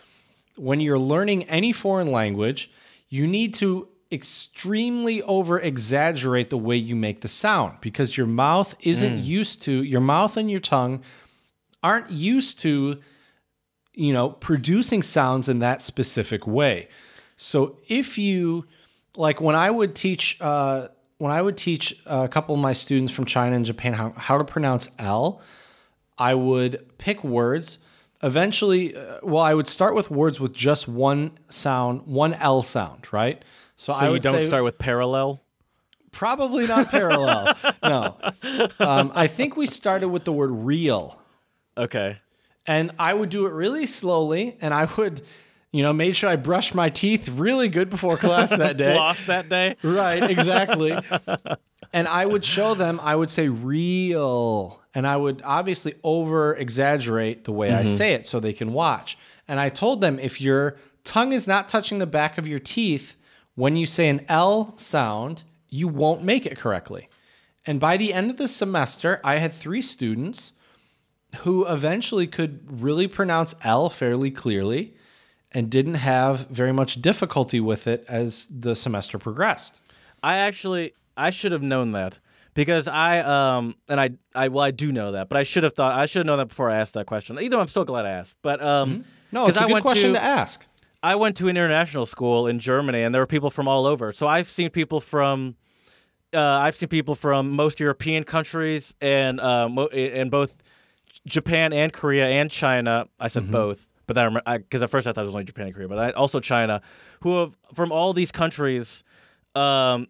when 0.57 0.81
you're 0.81 0.99
learning 0.99 1.45
any 1.45 1.73
foreign 1.73 2.11
language, 2.11 2.71
you 3.09 3.27
need 3.27 3.55
to 3.55 3.89
extremely 4.11 5.23
over 5.23 5.59
exaggerate 5.59 6.51
the 6.51 6.59
way 6.59 6.77
you 6.77 6.95
make 6.95 7.21
the 7.21 7.29
sound 7.29 7.79
because 7.81 8.17
your 8.17 8.27
mouth 8.27 8.75
isn't 8.81 9.25
used 9.25 9.63
to, 9.63 9.83
your 9.83 10.01
mouth 10.01 10.37
and 10.37 10.51
your 10.51 10.61
tongue 10.61 11.03
aren't 11.83 12.11
used 12.11 12.59
to 12.61 13.01
you 13.97 14.13
know 14.13 14.29
producing 14.31 15.03
sounds 15.03 15.49
in 15.49 15.59
that 15.59 15.83
specific 15.83 16.47
way. 16.47 16.89
So 17.37 17.79
if 17.89 18.17
you 18.19 18.65
like 19.17 19.41
when 19.41 19.57
i 19.57 19.71
would 19.71 19.95
teach 19.95 20.39
uh, 20.41 20.89
when 21.19 21.33
i 21.33 21.41
would 21.41 21.57
teach 21.57 21.99
a 22.07 22.29
couple 22.29 22.55
of 22.55 22.61
my 22.61 22.75
students 22.75 23.11
from 23.13 23.25
china 23.25 23.57
and 23.57 23.65
japan 23.65 23.95
how, 23.95 24.11
how 24.11 24.37
to 24.39 24.45
pronounce 24.45 24.91
l 24.99 25.41
i 26.19 26.35
would 26.35 26.87
pick 26.99 27.25
words. 27.25 27.79
Eventually 28.23 28.95
uh, 28.97 29.19
well 29.23 29.43
i 29.43 29.55
would 29.55 29.67
start 29.69 29.95
with 29.95 30.11
words 30.11 30.39
with 30.41 30.53
just 30.53 30.87
one 30.89 31.39
sound 31.49 32.03
one 32.07 32.35
l 32.35 32.63
sound 32.63 33.11
right? 33.13 33.43
So, 33.77 33.93
So 33.93 33.99
i 33.99 34.05
you 34.07 34.13
would 34.13 34.23
don't 34.23 34.35
say 34.35 34.47
start 34.47 34.65
with 34.65 34.79
parallel. 34.79 35.41
probably 36.13 36.67
not 36.67 36.91
parallel 36.91 37.55
no. 37.83 38.17
Um, 38.81 39.13
i 39.15 39.27
think 39.27 39.57
we 39.57 39.67
started 39.67 40.09
with 40.09 40.25
the 40.25 40.33
word 40.33 40.51
real. 40.53 41.21
Okay. 41.79 42.19
And 42.67 42.93
I 42.99 43.15
would 43.15 43.31
do 43.31 43.47
it 43.47 43.53
really 43.53 43.87
slowly, 43.87 44.57
and 44.61 44.75
I 44.75 44.85
would, 44.97 45.23
you 45.73 45.83
know, 45.83 45.93
made 45.93 46.17
sure 46.17 46.29
I 46.29 46.37
brushed 46.37 46.75
my 46.75 46.89
teeth 46.89 47.29
really 47.29 47.69
good 47.69 47.91
before 47.91 48.17
class 48.17 48.51
that 48.51 48.77
day. 48.79 48.97
Lost 48.97 49.27
that 49.27 49.49
day. 49.49 49.77
right, 49.83 50.23
exactly. 50.23 50.97
and 51.93 52.09
I 52.09 52.27
would 52.27 52.45
show 52.45 52.75
them. 52.75 53.01
I 53.03 53.15
would 53.15 53.31
say 53.31 53.49
real, 53.49 54.83
and 54.95 55.07
I 55.07 55.17
would 55.17 55.43
obviously 55.45 55.95
over 56.03 56.55
exaggerate 56.55 57.45
the 57.45 57.53
way 57.53 57.75
I 57.75 57.83
mm-hmm. 57.83 57.95
say 57.95 58.13
it 58.13 58.27
so 58.27 58.41
they 58.41 58.53
can 58.53 58.73
watch. 58.73 59.17
And 59.49 59.61
I 59.61 59.69
told 59.69 60.01
them 60.01 60.19
if 60.19 60.41
your 60.41 60.77
tongue 61.05 61.33
is 61.33 61.47
not 61.47 61.69
touching 61.69 61.99
the 61.99 62.07
back 62.07 62.37
of 62.37 62.47
your 62.49 62.59
teeth 62.59 63.17
when 63.55 63.77
you 63.77 63.87
say 63.87 64.09
an 64.09 64.25
L 64.29 64.75
sound, 64.77 65.45
you 65.69 65.89
won't 65.89 66.23
make 66.23 66.47
it 66.47 66.59
correctly. 66.59 67.09
And 67.67 67.81
by 67.81 67.97
the 67.97 68.13
end 68.13 68.31
of 68.31 68.37
the 68.37 68.49
semester, 68.49 69.21
I 69.25 69.39
had 69.39 69.53
three 69.53 69.83
students 69.83 70.53
who 71.39 71.67
eventually 71.67 72.27
could 72.27 72.81
really 72.83 73.09
pronounce 73.09 73.55
L 73.63 73.91
fairly 73.91 74.31
clearly 74.31 74.95
and 75.53 75.71
didn't 75.71 75.95
have 75.95 76.47
very 76.49 76.73
much 76.73 77.01
difficulty 77.01 77.61
with 77.61 77.87
it 77.87 78.05
as 78.09 78.47
the 78.47 78.75
semester 78.75 79.19
progressed. 79.19 79.81
I 80.23 80.37
actually 80.39 80.93
I 81.17 81.31
should 81.31 81.53
have 81.53 81.63
known 81.63 81.93
that 81.93 82.19
because 82.55 82.89
I 82.89 83.21
um 83.21 83.77
and 83.89 84.01
I 84.01 84.11
I 84.35 84.49
well 84.49 84.65
I 84.65 84.71
do 84.71 84.93
know 84.93 85.13
that, 85.13 85.29
but 85.29 85.39
I 85.39 85.45
should 85.45 85.63
have 85.63 85.75
thought 85.75 85.93
I 85.93 86.07
should 86.07 86.21
have 86.21 86.27
known 86.27 86.39
that 86.39 86.49
before 86.49 86.71
I 86.71 86.77
asked 86.77 86.95
that 86.95 87.07
question. 87.07 87.39
Either 87.39 87.57
way, 87.57 87.63
I'm 87.63 87.69
still 87.69 87.85
glad 87.85 88.07
I 88.07 88.11
asked. 88.11 88.35
But 88.43 88.63
um 88.63 89.05
no, 89.33 89.47
it's 89.47 89.59
a 89.59 89.63
I 89.63 89.67
good 89.67 89.73
went 89.73 89.85
question 89.85 90.13
to, 90.13 90.19
to 90.19 90.23
ask. 90.23 90.65
I 91.03 91.15
went 91.15 91.37
to 91.37 91.49
an 91.49 91.57
international 91.57 92.07
school 92.07 92.47
in 92.49 92.59
Germany, 92.59 93.03
and 93.03 93.15
there 93.15 93.23
were 93.23 93.27
people 93.27 93.51
from 93.51 93.69
all 93.69 93.87
over. 93.87 94.13
So 94.13 94.27
I've 94.27 94.49
seen 94.49 94.71
people 94.71 95.01
from 95.01 95.55
uh, 96.35 96.41
I've 96.41 96.77
seen 96.77 96.89
people 96.89 97.15
from 97.15 97.51
most 97.51 97.79
European 97.81 98.25
countries 98.25 98.95
and 99.01 99.41
uh, 99.41 99.69
mo- 99.69 99.87
in 99.87 100.29
both 100.29 100.57
Japan 101.27 101.73
and 101.73 101.93
Korea 101.93 102.27
and 102.29 102.51
China. 102.51 103.07
I 103.19 103.27
Mm-hmm. 103.27 103.33
said 103.33 103.51
both, 103.51 103.87
but 104.07 104.15
that 104.15 104.23
I 104.23 104.25
remember 104.25 104.59
because 104.59 104.83
at 104.83 104.91
first 104.91 105.07
I 105.07 105.13
thought 105.13 105.23
it 105.23 105.27
was 105.27 105.35
only 105.35 105.45
Japan 105.45 105.67
and 105.67 105.75
Korea, 105.75 105.89
but 105.89 105.99
I, 105.99 106.11
also 106.11 106.41
China, 106.41 106.83
who 107.21 107.39
have 107.41 107.57
from 107.75 107.93
all 107.93 108.13
these 108.13 108.31
countries, 108.33 109.03
um, 109.55 110.09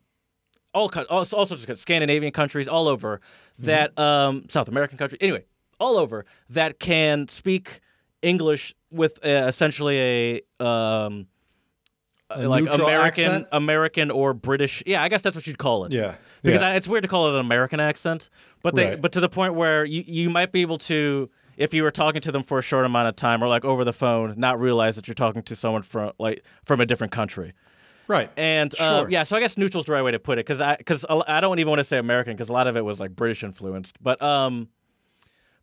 all 0.74 0.90
all 1.10 1.24
sorts 1.24 1.52
of 1.52 1.78
Scandinavian 1.78 2.32
countries, 2.32 2.68
all 2.68 2.88
over 2.88 3.20
Mm-hmm. 3.58 3.66
that 3.68 3.98
um, 3.98 4.44
South 4.50 4.68
American 4.68 4.98
country. 4.98 5.16
anyway, 5.20 5.44
all 5.80 5.96
over 5.96 6.26
that 6.50 6.78
can 6.78 7.26
speak 7.28 7.80
English 8.20 8.74
with 8.90 9.18
uh, 9.24 9.46
essentially 9.48 10.42
a 10.60 10.64
um, 10.64 11.26
A 12.30 12.48
like 12.48 12.62
American, 12.72 13.24
accent? 13.24 13.46
American 13.52 14.10
or 14.10 14.34
British. 14.34 14.82
Yeah, 14.86 15.02
I 15.02 15.08
guess 15.08 15.22
that's 15.22 15.36
what 15.36 15.46
you'd 15.46 15.58
call 15.58 15.84
it. 15.84 15.92
Yeah. 15.92 16.16
because 16.42 16.60
Yeah. 16.60 16.68
I, 16.70 16.74
it's 16.74 16.88
weird 16.88 17.02
to 17.02 17.08
call 17.08 17.28
it 17.28 17.34
an 17.34 17.40
American 17.40 17.78
accent, 17.80 18.30
but 18.62 18.74
they, 18.74 18.90
Right. 18.90 19.00
but 19.00 19.12
to 19.12 19.20
the 19.20 19.28
point 19.28 19.54
where 19.54 19.84
you, 19.84 20.02
you 20.06 20.28
might 20.30 20.50
be 20.50 20.62
able 20.62 20.78
to, 20.78 21.30
if 21.56 21.72
you 21.72 21.82
were 21.84 21.90
talking 21.92 22.20
to 22.22 22.32
them 22.32 22.42
for 22.42 22.58
a 22.58 22.62
short 22.62 22.84
amount 22.84 23.08
of 23.08 23.14
time 23.16 23.42
or 23.44 23.48
like 23.48 23.64
over 23.64 23.84
the 23.84 23.92
phone, 23.92 24.34
not 24.36 24.58
realize 24.60 24.96
that 24.96 25.06
you're 25.06 25.14
talking 25.14 25.42
to 25.44 25.54
someone 25.56 25.82
from 25.82 26.12
like 26.18 26.42
from 26.64 26.80
a 26.80 26.86
different 26.86 27.12
country. 27.12 27.52
Right. 28.08 28.30
And 28.36 28.74
uh, 28.78 29.00
Sure. 29.02 29.10
yeah, 29.10 29.22
so 29.22 29.36
I 29.36 29.40
guess 29.40 29.56
neutral's 29.56 29.86
the 29.86 29.92
right 29.92 30.02
way 30.02 30.10
to 30.10 30.18
put 30.18 30.38
it 30.38 30.46
because 30.46 30.60
I 30.60 30.76
because 30.76 31.04
I 31.08 31.40
don't 31.40 31.58
even 31.60 31.70
want 31.70 31.78
to 31.80 31.84
say 31.84 31.98
American 31.98 32.34
because 32.34 32.48
a 32.48 32.52
lot 32.52 32.66
of 32.66 32.76
it 32.76 32.84
was 32.84 32.98
like 33.00 33.14
British 33.16 33.42
influenced, 33.44 33.96
but 34.02 34.20
um, 34.20 34.68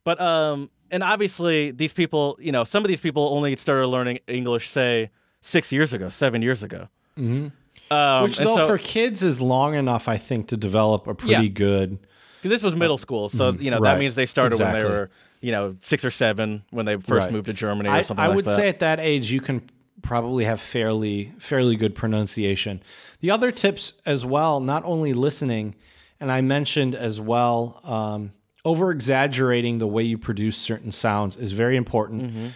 but 0.03 0.19
um, 0.19 0.69
and 0.91 1.03
obviously 1.03 1.71
these 1.71 1.93
people, 1.93 2.37
you 2.41 2.51
know, 2.51 2.63
some 2.63 2.83
of 2.83 2.89
these 2.89 2.99
people 3.01 3.29
only 3.33 3.55
started 3.55 3.87
learning 3.87 4.19
English 4.27 4.69
say 4.69 5.09
six 5.43 5.71
years 5.71 5.93
ago, 5.93 6.09
seven 6.09 6.41
years 6.41 6.63
ago. 6.63 6.87
Mm-hmm. 7.17 7.93
Um, 7.93 8.23
Which 8.23 8.37
though 8.39 8.55
so- 8.55 8.67
for 8.67 8.77
kids 8.77 9.21
is 9.21 9.39
long 9.41 9.75
enough, 9.75 10.07
I 10.07 10.17
think, 10.17 10.47
to 10.47 10.57
develop 10.57 11.05
a 11.07 11.13
pretty 11.13 11.33
Yeah. 11.33 11.49
good. 11.49 11.99
this 12.41 12.63
was 12.63 12.75
middle 12.75 12.97
school, 12.97 13.29
so 13.29 13.51
you 13.51 13.69
know 13.71 13.77
mm-hmm. 13.77 13.83
right. 13.83 13.93
that 13.93 13.99
means 13.99 14.15
they 14.15 14.25
started 14.25 14.59
when 14.59 14.73
they 14.73 14.83
were 14.83 15.09
you 15.41 15.51
know 15.51 15.75
six 15.79 16.03
or 16.03 16.09
seven 16.09 16.63
when 16.71 16.85
they 16.85 16.95
first 16.95 17.25
Right. 17.25 17.31
moved 17.31 17.45
to 17.47 17.53
Germany 17.53 17.89
or 17.89 17.93
I, 17.93 18.01
something 18.01 18.23
I 18.23 18.27
like 18.27 18.35
would 18.37 18.45
that. 18.45 18.55
say 18.55 18.67
at 18.69 18.79
that 18.79 18.99
age 18.99 19.31
you 19.31 19.39
can 19.41 19.61
probably 20.01 20.43
have 20.45 20.59
fairly 20.59 21.31
fairly 21.37 21.75
good 21.75 21.93
pronunciation. 21.95 22.81
The 23.21 23.31
other 23.31 23.51
tips 23.51 23.93
as 24.05 24.25
well, 24.25 24.59
not 24.59 24.83
only 24.85 25.13
listening, 25.13 25.75
and 26.19 26.29
I 26.31 26.41
mentioned 26.41 26.95
as 26.95 27.21
well, 27.21 27.79
um, 27.85 28.33
over 28.65 28.91
exaggerating 28.91 29.77
the 29.77 29.87
way 29.87 30.03
you 30.03 30.17
produce 30.17 30.57
certain 30.57 30.91
sounds 30.91 31.37
is 31.37 31.51
very 31.53 31.77
important. 31.77 32.53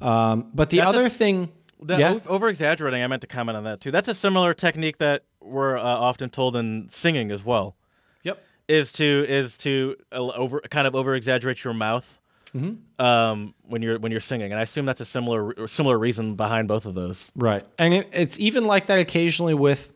Um, 0.00 0.50
but 0.54 0.70
the 0.70 0.78
Mm-hmm. 0.78 0.86
That's 0.86 0.96
other 0.96 1.06
s- 1.06 1.16
thing, 1.16 1.48
That 1.82 2.00
yeah, 2.00 2.18
over 2.26 2.48
exaggerating, 2.48 3.02
I 3.02 3.06
meant 3.06 3.20
to 3.22 3.28
comment 3.28 3.56
on 3.56 3.64
that 3.64 3.80
too. 3.80 3.90
That's 3.90 4.08
a 4.08 4.14
similar 4.14 4.52
technique 4.54 4.98
that 4.98 5.24
we're 5.40 5.76
uh, 5.76 5.82
often 5.82 6.28
told 6.30 6.56
in 6.56 6.88
singing 6.90 7.30
as 7.30 7.44
well. 7.44 7.76
yep, 8.24 8.42
Is 8.66 8.90
to 8.92 9.24
is 9.28 9.56
to 9.58 9.96
uh, 10.12 10.16
over 10.16 10.60
kind 10.70 10.86
of 10.86 10.94
over 10.94 11.14
exaggerate 11.14 11.62
your 11.64 11.74
mouth 11.74 12.20
Mm-hmm. 12.54 13.04
um, 13.04 13.54
when 13.62 13.82
you're 13.82 13.98
when 13.98 14.10
you're 14.10 14.22
singing, 14.22 14.50
and 14.52 14.58
I 14.58 14.62
assume 14.62 14.86
that's 14.86 15.02
a 15.02 15.04
similar 15.04 15.68
similar 15.68 15.98
reason 15.98 16.34
behind 16.34 16.66
both 16.66 16.86
of 16.86 16.94
those. 16.94 17.30
right, 17.36 17.62
and 17.78 17.92
it, 17.92 18.08
it's 18.10 18.40
even 18.40 18.64
like 18.64 18.86
that 18.86 18.98
occasionally 18.98 19.52
with 19.52 19.92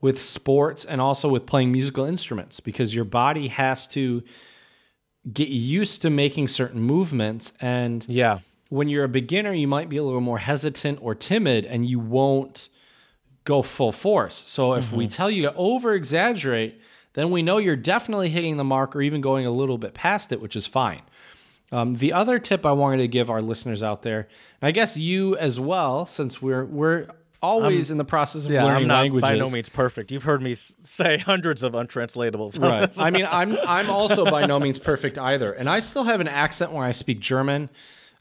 with 0.00 0.22
sports 0.22 0.84
and 0.84 1.00
also 1.00 1.28
with 1.28 1.44
playing 1.44 1.72
musical 1.72 2.04
instruments 2.04 2.60
because 2.60 2.94
your 2.94 3.04
body 3.04 3.48
has 3.48 3.84
to 3.88 4.22
get 5.32 5.48
used 5.48 6.00
to 6.02 6.08
making 6.08 6.46
certain 6.46 6.80
movements 6.80 7.52
and 7.60 8.06
Yeah, 8.08 8.38
when 8.68 8.88
you're 8.88 9.04
a 9.04 9.08
beginner, 9.08 9.52
you 9.52 9.66
might 9.66 9.88
be 9.88 9.96
a 9.96 10.02
little 10.02 10.20
more 10.20 10.38
hesitant 10.38 10.98
or 11.02 11.14
timid 11.14 11.64
and 11.64 11.88
you 11.88 11.98
won't 11.98 12.68
go 13.44 13.62
full 13.62 13.92
force. 13.92 14.36
So 14.36 14.74
if 14.74 14.92
we 14.92 15.06
tell 15.06 15.30
you 15.30 15.42
to 15.42 15.54
over 15.54 15.94
exaggerate, 15.94 16.78
then 17.14 17.30
we 17.30 17.42
know 17.42 17.56
you're 17.56 17.76
definitely 17.76 18.28
hitting 18.28 18.58
the 18.58 18.64
mark 18.64 18.94
or 18.94 19.00
even 19.00 19.20
going 19.20 19.46
a 19.46 19.50
little 19.50 19.78
bit 19.78 19.94
past 19.94 20.32
it, 20.32 20.40
which 20.40 20.54
is 20.54 20.66
fine. 20.66 21.00
Um, 21.72 21.94
the 21.94 22.12
other 22.12 22.38
tip 22.38 22.64
I 22.64 22.72
wanted 22.72 22.98
to 22.98 23.08
give 23.08 23.30
our 23.30 23.42
listeners 23.42 23.82
out 23.82 24.02
there, 24.02 24.28
and 24.60 24.68
I 24.68 24.70
guess 24.70 24.96
you 24.96 25.36
as 25.36 25.60
well, 25.60 26.06
since 26.06 26.40
we're 26.40 26.64
we're 26.64 27.08
always 27.42 27.90
in 27.90 27.98
the 27.98 28.04
process 28.04 28.44
of 28.44 28.50
learning 28.50 28.82
I'm 28.82 28.86
not 28.86 29.00
languages. 29.02 29.30
by 29.30 29.36
no 29.36 29.50
means 29.50 29.68
perfect. 29.68 30.10
You've 30.10 30.24
heard 30.24 30.42
me 30.42 30.54
say 30.54 31.18
hundreds 31.18 31.62
of 31.62 31.72
untranslatables. 31.74 32.58
right. 32.62 32.90
I 32.98 33.10
mean, 33.10 33.26
I'm 33.30 33.56
I'm 33.66 33.90
also 33.90 34.24
by 34.24 34.46
no 34.46 34.58
means 34.58 34.78
perfect 34.78 35.18
either, 35.18 35.52
and 35.52 35.68
I 35.68 35.80
still 35.80 36.04
have 36.04 36.20
an 36.20 36.28
accent 36.28 36.72
when 36.72 36.84
I 36.84 36.92
speak 36.92 37.20
German. 37.20 37.68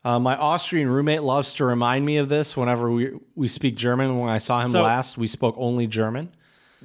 Uh, 0.06 0.20
my 0.20 0.36
Austrian 0.38 0.90
roommate 0.90 1.24
loves 1.24 1.54
to 1.56 1.66
remind 1.66 2.06
me 2.06 2.18
of 2.18 2.30
this 2.30 2.56
whenever 2.56 2.90
we 2.92 3.12
we 3.36 3.48
speak 3.48 3.76
German. 3.76 4.20
When 4.20 4.30
I 4.30 4.38
saw 4.38 4.62
him 4.62 4.72
So- 4.72 4.84
last, 4.84 5.18
we 5.18 5.28
spoke 5.28 5.56
only 5.58 5.88
German. 5.88 6.30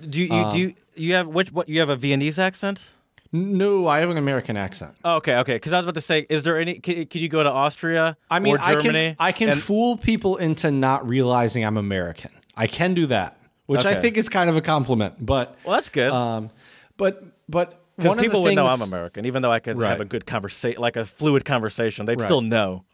do 0.08 0.20
you, 0.20 0.26
you 0.34 0.50
do 0.50 0.58
you, 0.58 0.74
you 0.96 1.14
have 1.14 1.28
which 1.28 1.52
what 1.52 1.68
you 1.68 1.80
have 1.80 1.88
a 1.90 1.96
Viennese 1.96 2.38
accent? 2.38 2.92
No, 3.34 3.86
I 3.86 4.00
have 4.00 4.10
an 4.10 4.18
American 4.18 4.58
accent. 4.58 4.94
Oh, 5.04 5.14
okay, 5.16 5.36
okay. 5.36 5.54
Because 5.54 5.72
I 5.72 5.76
was 5.78 5.84
about 5.86 5.94
to 5.94 6.00
say, 6.02 6.26
is 6.28 6.42
there 6.44 6.60
any? 6.60 6.74
Could, 6.80 7.08
could 7.08 7.20
you 7.20 7.28
go 7.30 7.42
to 7.42 7.50
Austria 7.50 8.16
I 8.30 8.38
mean, 8.40 8.56
or 8.56 8.60
I 8.62 8.74
Germany? 8.74 9.10
can 9.10 9.16
I 9.18 9.32
can 9.32 9.48
and- 9.50 9.62
fool 9.62 9.96
people 9.96 10.36
into 10.36 10.70
not 10.70 11.06
realizing 11.08 11.64
I'm 11.64 11.76
American. 11.78 12.30
I 12.56 12.66
can 12.66 12.92
do 12.92 13.06
that, 13.06 13.38
which 13.66 13.86
I 13.86 13.92
Okay. 13.92 14.02
think 14.02 14.16
is 14.18 14.28
kind 14.28 14.50
of 14.50 14.56
a 14.56 14.60
compliment. 14.60 15.14
But 15.24 15.56
Well, 15.64 15.74
that's 15.76 15.88
good. 15.88 16.12
um, 16.12 16.50
but 16.98 17.22
but 17.48 17.80
Because 17.96 18.08
one 18.10 18.18
of 18.18 18.22
people 18.24 18.40
the 18.40 18.44
would 18.44 18.48
things, 18.50 18.56
know 18.56 18.66
I'm 18.66 18.82
American, 18.82 19.24
even 19.24 19.40
though 19.42 19.52
I 19.52 19.60
could 19.60 19.78
Right. 19.78 19.90
have 19.90 20.00
a 20.00 20.04
good 20.04 20.26
conversation, 20.26 20.80
like 20.82 20.96
a 20.96 21.04
fluid 21.06 21.44
conversation. 21.46 22.04
They'd 22.06 22.20
still 22.20 22.42
know. 22.42 22.84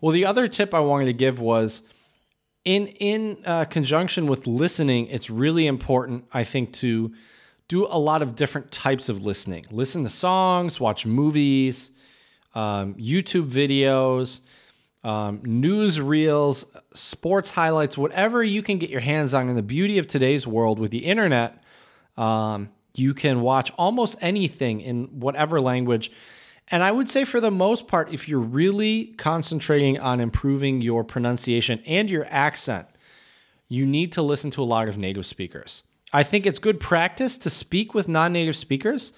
Well, 0.00 0.12
the 0.12 0.26
other 0.26 0.48
tip 0.48 0.74
I 0.74 0.80
wanted 0.80 1.06
to 1.06 1.12
give 1.12 1.40
was 1.40 1.82
in 2.64 2.88
in 2.88 3.38
uh, 3.44 3.64
conjunction 3.66 4.26
with 4.26 4.46
listening. 4.46 5.06
It's 5.06 5.30
really 5.30 5.66
important, 5.66 6.24
I 6.32 6.44
think, 6.44 6.72
to 6.74 7.12
do 7.68 7.86
a 7.86 7.98
lot 7.98 8.22
of 8.22 8.36
different 8.36 8.70
types 8.70 9.08
of 9.08 9.24
listening. 9.24 9.64
Listen 9.70 10.02
to 10.04 10.08
songs, 10.08 10.78
watch 10.78 11.06
movies, 11.06 11.90
um, 12.54 12.94
YouTube 12.94 13.50
videos, 13.50 14.40
um, 15.04 15.40
news 15.44 16.00
reels, 16.00 16.64
sports 16.94 17.50
highlights, 17.50 17.96
whatever 17.96 18.42
you 18.42 18.62
can 18.62 18.78
get 18.78 18.90
your 18.90 19.00
hands 19.00 19.34
on. 19.34 19.48
And 19.48 19.56
the 19.56 19.62
beauty 19.62 19.98
of 19.98 20.06
today's 20.06 20.46
world 20.46 20.78
with 20.78 20.90
the 20.90 21.04
internet, 21.04 21.62
um, 22.16 22.70
you 22.94 23.14
can 23.14 23.40
watch 23.40 23.70
almost 23.78 24.16
anything 24.20 24.80
in 24.80 25.20
whatever 25.20 25.60
language. 25.60 26.10
And 26.68 26.82
I 26.82 26.90
would 26.90 27.08
say, 27.08 27.24
for 27.24 27.40
the 27.40 27.50
most 27.50 27.86
part, 27.86 28.12
if 28.12 28.28
you're 28.28 28.40
really 28.40 29.14
concentrating 29.18 30.00
on 30.00 30.20
improving 30.20 30.80
your 30.82 31.04
pronunciation 31.04 31.80
and 31.86 32.10
your 32.10 32.26
accent, 32.28 32.88
you 33.68 33.86
need 33.86 34.12
to 34.12 34.22
listen 34.22 34.50
to 34.52 34.62
a 34.62 34.64
lot 34.64 34.88
of 34.88 34.98
native 34.98 35.26
speakers. 35.26 35.82
I 36.12 36.22
think 36.22 36.46
it's 36.46 36.58
good 36.58 36.80
practice 36.80 37.36
to 37.38 37.50
speak 37.50 37.94
with 37.94 38.08
non-native 38.08 38.56
speakers, 38.56 39.12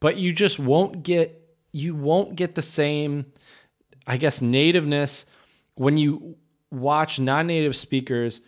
but 0.00 0.16
you 0.16 0.32
just 0.32 0.58
won't 0.58 1.02
get 1.02 1.36
you 1.72 1.94
won't 1.94 2.34
get 2.34 2.56
the 2.56 2.62
same 2.62 3.26
I 4.06 4.16
guess 4.16 4.40
nativeness 4.40 5.26
when 5.74 5.96
you 5.96 6.36
watch 6.70 7.20
non-native 7.20 7.76
speakers 7.76 8.40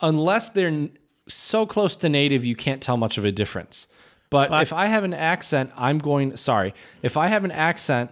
unless 0.00 0.50
they're 0.50 0.88
so 1.28 1.66
close 1.66 1.96
to 1.96 2.08
native 2.08 2.44
you 2.44 2.56
can't 2.56 2.82
tell 2.82 2.96
much 2.96 3.18
of 3.18 3.24
a 3.24 3.32
difference. 3.32 3.88
But 4.32 4.62
if 4.62 4.72
I 4.72 4.86
have 4.86 5.04
an 5.04 5.14
accent, 5.14 5.70
I'm 5.76 5.98
going 5.98 6.36
sorry. 6.36 6.74
If 7.02 7.16
I 7.16 7.28
have 7.28 7.44
an 7.44 7.52
accent, 7.52 8.10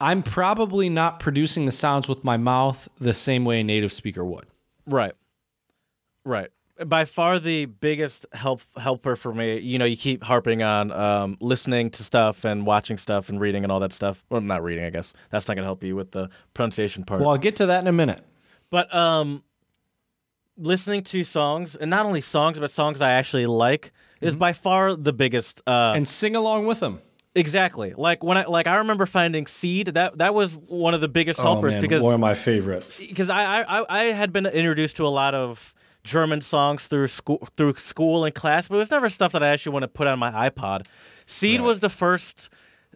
I'm 0.00 0.22
probably 0.22 0.88
not 0.88 1.20
producing 1.20 1.64
the 1.64 1.72
sounds 1.72 2.08
with 2.08 2.24
my 2.24 2.36
mouth 2.36 2.88
the 2.98 3.14
same 3.14 3.44
way 3.44 3.60
a 3.60 3.64
native 3.64 3.92
speaker 3.92 4.24
would. 4.24 4.46
Right. 4.86 5.14
Right. 6.24 6.50
By 6.84 7.06
far 7.06 7.38
the 7.38 7.64
biggest 7.64 8.26
help 8.32 8.60
helper 8.76 9.16
for 9.16 9.32
me, 9.32 9.58
you 9.60 9.78
know, 9.78 9.86
you 9.86 9.96
keep 9.96 10.22
harping 10.22 10.62
on 10.62 10.92
um, 10.92 11.38
listening 11.40 11.90
to 11.92 12.02
stuff 12.02 12.44
and 12.44 12.66
watching 12.66 12.98
stuff 12.98 13.30
and 13.30 13.40
reading 13.40 13.62
and 13.62 13.72
all 13.72 13.80
that 13.80 13.94
stuff. 13.94 14.22
Well, 14.28 14.42
not 14.42 14.62
reading, 14.62 14.84
I 14.84 14.90
guess. 14.90 15.14
That's 15.30 15.48
not 15.48 15.54
going 15.54 15.62
to 15.62 15.68
help 15.68 15.82
you 15.82 15.96
with 15.96 16.10
the 16.10 16.28
pronunciation 16.52 17.04
part. 17.04 17.20
Well, 17.22 17.30
I'll 17.30 17.38
get 17.38 17.56
to 17.56 17.66
that 17.66 17.80
in 17.80 17.86
a 17.86 17.92
minute. 17.92 18.22
But 18.68 18.94
um, 18.94 19.42
listening 20.58 21.02
to 21.04 21.24
songs, 21.24 21.76
and 21.76 21.88
not 21.88 22.04
only 22.04 22.20
songs, 22.20 22.58
but 22.58 22.70
songs 22.70 23.00
I 23.00 23.12
actually 23.12 23.46
like, 23.46 23.92
is 24.20 24.34
by 24.36 24.52
far 24.52 24.94
the 24.96 25.12
biggest. 25.12 25.62
Uh, 25.66 25.92
And 25.94 26.06
sing 26.08 26.34
along 26.36 26.66
with 26.66 26.80
them. 26.80 27.00
exactly. 27.34 27.92
Like 27.96 28.22
when 28.24 28.38
I 28.38 28.44
like, 28.44 28.66
I 28.66 28.76
remember 28.76 29.06
finding 29.06 29.46
Seeed. 29.46 29.88
That 29.88 30.18
that 30.18 30.34
was 30.34 30.56
one 30.56 30.94
of 30.94 31.00
the 31.00 31.08
biggest 31.08 31.38
helpers 31.40 31.74
because 31.80 32.02
one 32.02 32.14
of 32.14 32.20
my 32.20 32.34
favorites. 32.34 32.98
because 33.00 33.30
I, 33.30 33.62
I 33.62 33.84
I 33.88 34.04
had 34.12 34.32
been 34.32 34.46
introduced 34.46 34.96
to 34.96 35.06
a 35.06 35.08
lot 35.22 35.34
of 35.34 35.74
German 36.04 36.40
songs 36.40 36.86
through 36.86 37.08
school 37.08 37.46
through 37.56 37.74
school 37.74 38.24
and 38.24 38.34
class, 38.34 38.68
but 38.68 38.76
it 38.76 38.78
was 38.78 38.90
never 38.90 39.08
stuff 39.08 39.32
that 39.32 39.42
I 39.42 39.48
actually 39.48 39.72
want 39.72 39.82
to 39.82 39.88
put 39.88 40.06
on 40.06 40.18
my 40.18 40.30
iPod. 40.48 40.86
Seeed 41.26 41.60
was 41.60 41.80
the 41.80 41.88
first 41.90 42.48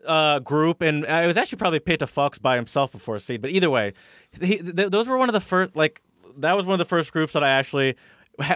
uh, 0.06 0.38
group, 0.38 0.80
and 0.80 1.04
I 1.04 1.26
was 1.26 1.36
actually 1.36 1.58
probably 1.58 1.80
Peter 1.80 2.06
Fox 2.06 2.38
by 2.38 2.54
himself 2.56 2.92
before 2.92 3.18
Seeed. 3.18 3.42
But 3.42 3.50
either 3.50 3.68
way, 3.68 3.92
he, 4.40 4.58
th- 4.58 4.90
those 4.90 5.08
were 5.08 5.18
one 5.18 5.28
of 5.28 5.32
the 5.32 5.40
first 5.40 5.74
like 5.76 6.00
that 6.38 6.56
was 6.56 6.64
one 6.64 6.74
of 6.74 6.78
the 6.78 6.84
first 6.84 7.12
groups 7.12 7.32
that 7.32 7.42
I 7.42 7.50
actually 7.50 7.96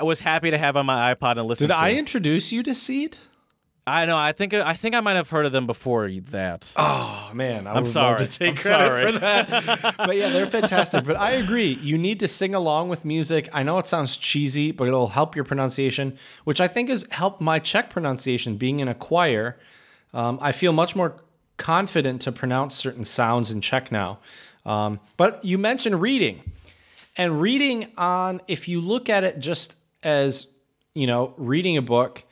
was 0.03 0.21
happy 0.21 0.51
to 0.51 0.59
have 0.59 0.77
on 0.77 0.87
my 0.87 1.15
iPod 1.15 1.39
and 1.39 1.47
listen 1.47 1.69
to. 1.69 1.75
Did 1.75 1.79
to. 1.79 1.85
I 1.85 1.93
introduce 1.93 2.53
you 2.53 2.63
to 2.63 2.75
Seeed? 2.75 3.17
I 3.87 4.07
know. 4.07 4.17
I 4.17 4.33
think 4.33 4.55
I 4.55 4.73
think 4.75 4.95
I 4.95 5.01
might 5.01 5.17
have 5.17 5.29
heard 5.29 5.45
of 5.45 5.53
them 5.53 5.67
before 5.67 6.09
that. 6.09 6.73
Oh 6.77 7.31
man, 7.35 7.67
I 7.67 7.75
I'm 7.75 7.83
would 7.83 7.93
sorry. 7.93 8.19
to 8.19 8.27
take 8.27 8.51
I'm 8.51 8.57
credit 8.57 8.87
sorry. 8.87 9.13
for 9.13 9.19
that. 9.19 9.95
but 9.99 10.17
yeah, 10.17 10.31
they're 10.31 10.47
fantastic. 10.47 11.05
But 11.05 11.17
I 11.17 11.33
agree, 11.33 11.79
you 11.83 11.99
need 11.99 12.19
to 12.21 12.29
sing 12.29 12.55
along 12.55 12.89
with 12.89 13.05
music. 13.05 13.51
I 13.53 13.63
know 13.63 13.79
it 13.79 13.87
sounds 13.87 14.17
cheesy, 14.17 14.73
but 14.73 14.89
it'll 14.89 15.09
help 15.09 15.37
your 15.37 15.45
pronunciation, 15.45 16.17
which 16.45 16.63
I 16.63 16.69
think 16.69 16.89
has 16.89 17.07
helped 17.11 17.43
my 17.43 17.59
Czech 17.59 17.91
pronunciation. 17.91 18.57
Being 18.57 18.81
in 18.81 18.89
a 18.89 18.95
choir, 18.95 19.59
um, 20.15 20.39
I 20.41 20.53
feel 20.53 20.73
much 20.73 20.97
more 20.97 21.17
confident 21.59 22.23
to 22.23 22.33
pronounce 22.33 22.75
certain 22.77 23.05
sounds 23.05 23.51
in 23.51 23.61
Czech 23.61 23.93
now. 23.93 24.19
Um, 24.65 24.99
but 25.19 25.45
you 25.45 25.59
mentioned 25.59 26.01
reading, 26.01 26.53
and 27.17 27.41
reading 27.41 27.91
on 27.97 28.41
if 28.49 28.69
you 28.69 28.81
look 28.81 29.09
at 29.09 29.25
it 29.25 29.39
just 29.39 29.77
as 30.03 30.49
you 30.95 31.07
know, 31.07 31.35
reading 31.37 31.77
a 31.77 31.83
book 31.83 32.23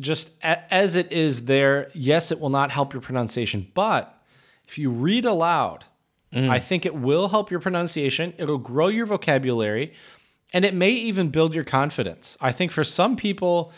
just 0.00 0.30
a- 0.42 0.72
as 0.72 0.94
it 0.96 1.10
is 1.12 1.44
there, 1.46 1.90
yes, 1.94 2.30
it 2.30 2.38
will 2.40 2.50
not 2.50 2.70
help 2.70 2.92
your 2.92 3.02
pronunciation, 3.02 3.66
but 3.74 4.20
if 4.68 4.78
you 4.78 4.90
read 4.90 5.24
aloud, 5.24 5.84
I 6.32 6.58
think 6.58 6.84
it 6.84 6.94
will 6.94 7.28
help 7.28 7.50
your 7.50 7.58
pronunciation. 7.60 8.34
It'll 8.36 8.58
grow 8.58 8.88
your 8.88 9.06
vocabulary, 9.06 9.92
and 10.52 10.64
it 10.64 10.74
may 10.74 10.90
even 10.90 11.30
build 11.30 11.54
your 11.54 11.64
confidence. 11.64 12.36
I 12.40 12.52
think 12.52 12.70
for 12.70 12.84
some 12.84 13.16
people, 13.16 13.72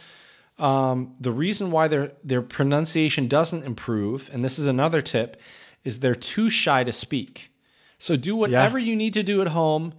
um, 0.59 1.15
the 1.21 1.31
reason 1.33 1.71
why 1.71 1.87
their 1.89 2.13
their 2.25 2.43
pronunciation 2.43 3.29
doesn't 3.29 3.65
improve, 3.65 4.29
and 4.33 4.45
this 4.45 4.59
is 4.59 4.67
another 4.67 5.01
tip, 5.01 5.41
is 5.85 6.01
they're 6.01 6.15
too 6.15 6.51
shy 6.51 6.83
to 6.85 6.93
speak. 6.93 7.51
So 7.99 8.17
do 8.17 8.35
whatever 8.35 8.79
you 8.79 8.97
need 8.97 9.13
to 9.15 9.23
do 9.23 9.41
at 9.43 9.49
home, 9.49 9.95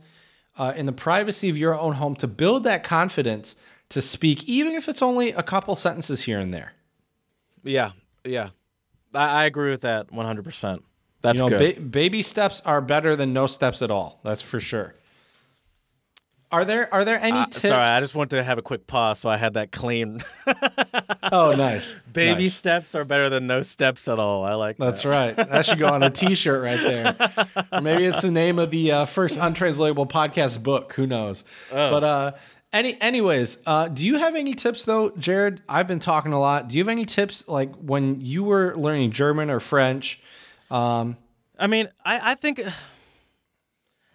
uh, 0.61 0.73
in 0.75 0.85
the 0.85 0.91
privacy 0.91 1.49
of 1.49 1.57
your 1.57 1.73
own 1.77 1.93
home, 1.93 2.15
to 2.15 2.27
build 2.27 2.63
that 2.65 2.83
confidence 2.83 3.55
to 3.89 4.01
speak, 4.01 4.43
even 4.45 4.73
if 4.73 4.87
it's 4.87 5.01
only 5.01 5.31
a 5.31 5.43
couple 5.43 5.75
sentences 5.75 6.21
here 6.21 6.39
and 6.39 6.53
there. 6.53 6.73
Yeah, 7.63 7.91
yeah. 8.23 8.49
I, 9.13 9.41
I 9.41 9.45
agree 9.45 9.71
with 9.71 9.81
that 9.81 10.11
100. 10.11 10.43
percent 10.43 10.83
That's 11.21 11.41
You 11.41 11.49
know, 11.49 11.57
good. 11.57 11.75
ba- 11.75 11.81
baby 11.81 12.21
steps 12.21 12.61
are 12.65 12.81
better 12.81 13.15
than 13.15 13.33
no 13.33 13.47
steps 13.47 13.81
at 13.81 13.91
all. 13.91 14.19
That's 14.23 14.41
for 14.41 14.59
sure. 14.59 14.95
Are 16.51 16.65
there 16.65 16.93
are 16.93 17.05
there 17.05 17.19
any 17.19 17.37
Uh, 17.39 17.45
tips? 17.45 17.61
sorry, 17.61 17.83
I 17.87 17.99
just 18.01 18.13
wanted 18.13 18.35
to 18.37 18.43
have 18.43 18.57
a 18.57 18.61
quick 18.61 18.85
pause, 18.85 19.19
so 19.19 19.29
I 19.29 19.37
had 19.37 19.53
that 19.53 19.71
clean. 19.71 20.21
oh, 21.31 21.53
nice. 21.55 21.95
Baby 22.13 22.43
Nice. 22.43 22.53
steps 22.55 22.93
are 22.95 23.05
better 23.05 23.29
than 23.29 23.47
no 23.47 23.61
steps 23.61 24.07
at 24.07 24.19
all. 24.19 24.43
I 24.43 24.53
like 24.55 24.77
that. 24.77 24.85
That's 24.85 25.03
that. 25.03 25.09
right. 25.09 25.35
That 25.35 25.65
should 25.65 25.79
go 25.79 25.87
on 25.87 26.03
a 26.03 26.09
T-shirt 26.21 26.61
right 26.61 26.79
there. 26.79 27.65
Or 27.71 27.79
maybe 27.81 28.03
it's 28.05 28.21
the 28.21 28.31
name 28.31 28.59
of 28.59 28.69
the 28.71 28.91
uh, 28.91 29.05
first 29.05 29.37
untranslatable 29.37 30.07
podcast 30.07 30.61
book. 30.61 30.93
Who 30.93 31.07
knows? 31.07 31.43
Oh. 31.71 31.89
But 31.89 32.03
uh, 32.03 32.31
any, 32.73 32.99
anyways, 33.01 33.57
uh, 33.65 33.87
do 33.87 34.05
you 34.05 34.17
have 34.17 34.35
any 34.35 34.53
tips 34.53 34.83
though, 34.85 35.11
Jared? 35.11 35.61
I've 35.69 35.87
been 35.87 35.99
talking 35.99 36.33
a 36.33 36.39
lot. 36.39 36.67
Do 36.67 36.77
you 36.77 36.83
have 36.83 36.89
any 36.89 37.05
tips 37.05 37.47
like 37.47 37.73
when 37.75 38.19
you 38.21 38.43
were 38.43 38.75
learning 38.75 39.11
German 39.11 39.49
or 39.49 39.59
French? 39.61 40.21
Um, 40.69 41.17
I 41.57 41.67
mean, 41.67 41.87
I, 42.03 42.31
I 42.31 42.35
think, 42.35 42.59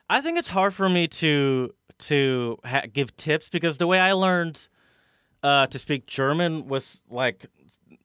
I 0.09 0.21
think 0.21 0.39
it's 0.39 0.49
hard 0.49 0.75
for 0.75 0.89
me 0.89 1.07
to 1.09 1.73
to 1.99 2.59
ha- 2.65 2.85
give 2.93 3.17
tips 3.17 3.49
because 3.49 3.79
the 3.79 3.87
way 3.87 3.99
I 3.99 4.13
learned 4.13 4.69
uh, 5.43 5.67
to 5.69 5.79
speak 5.79 6.07
German 6.07 6.69
was 6.69 7.03
like 7.09 7.47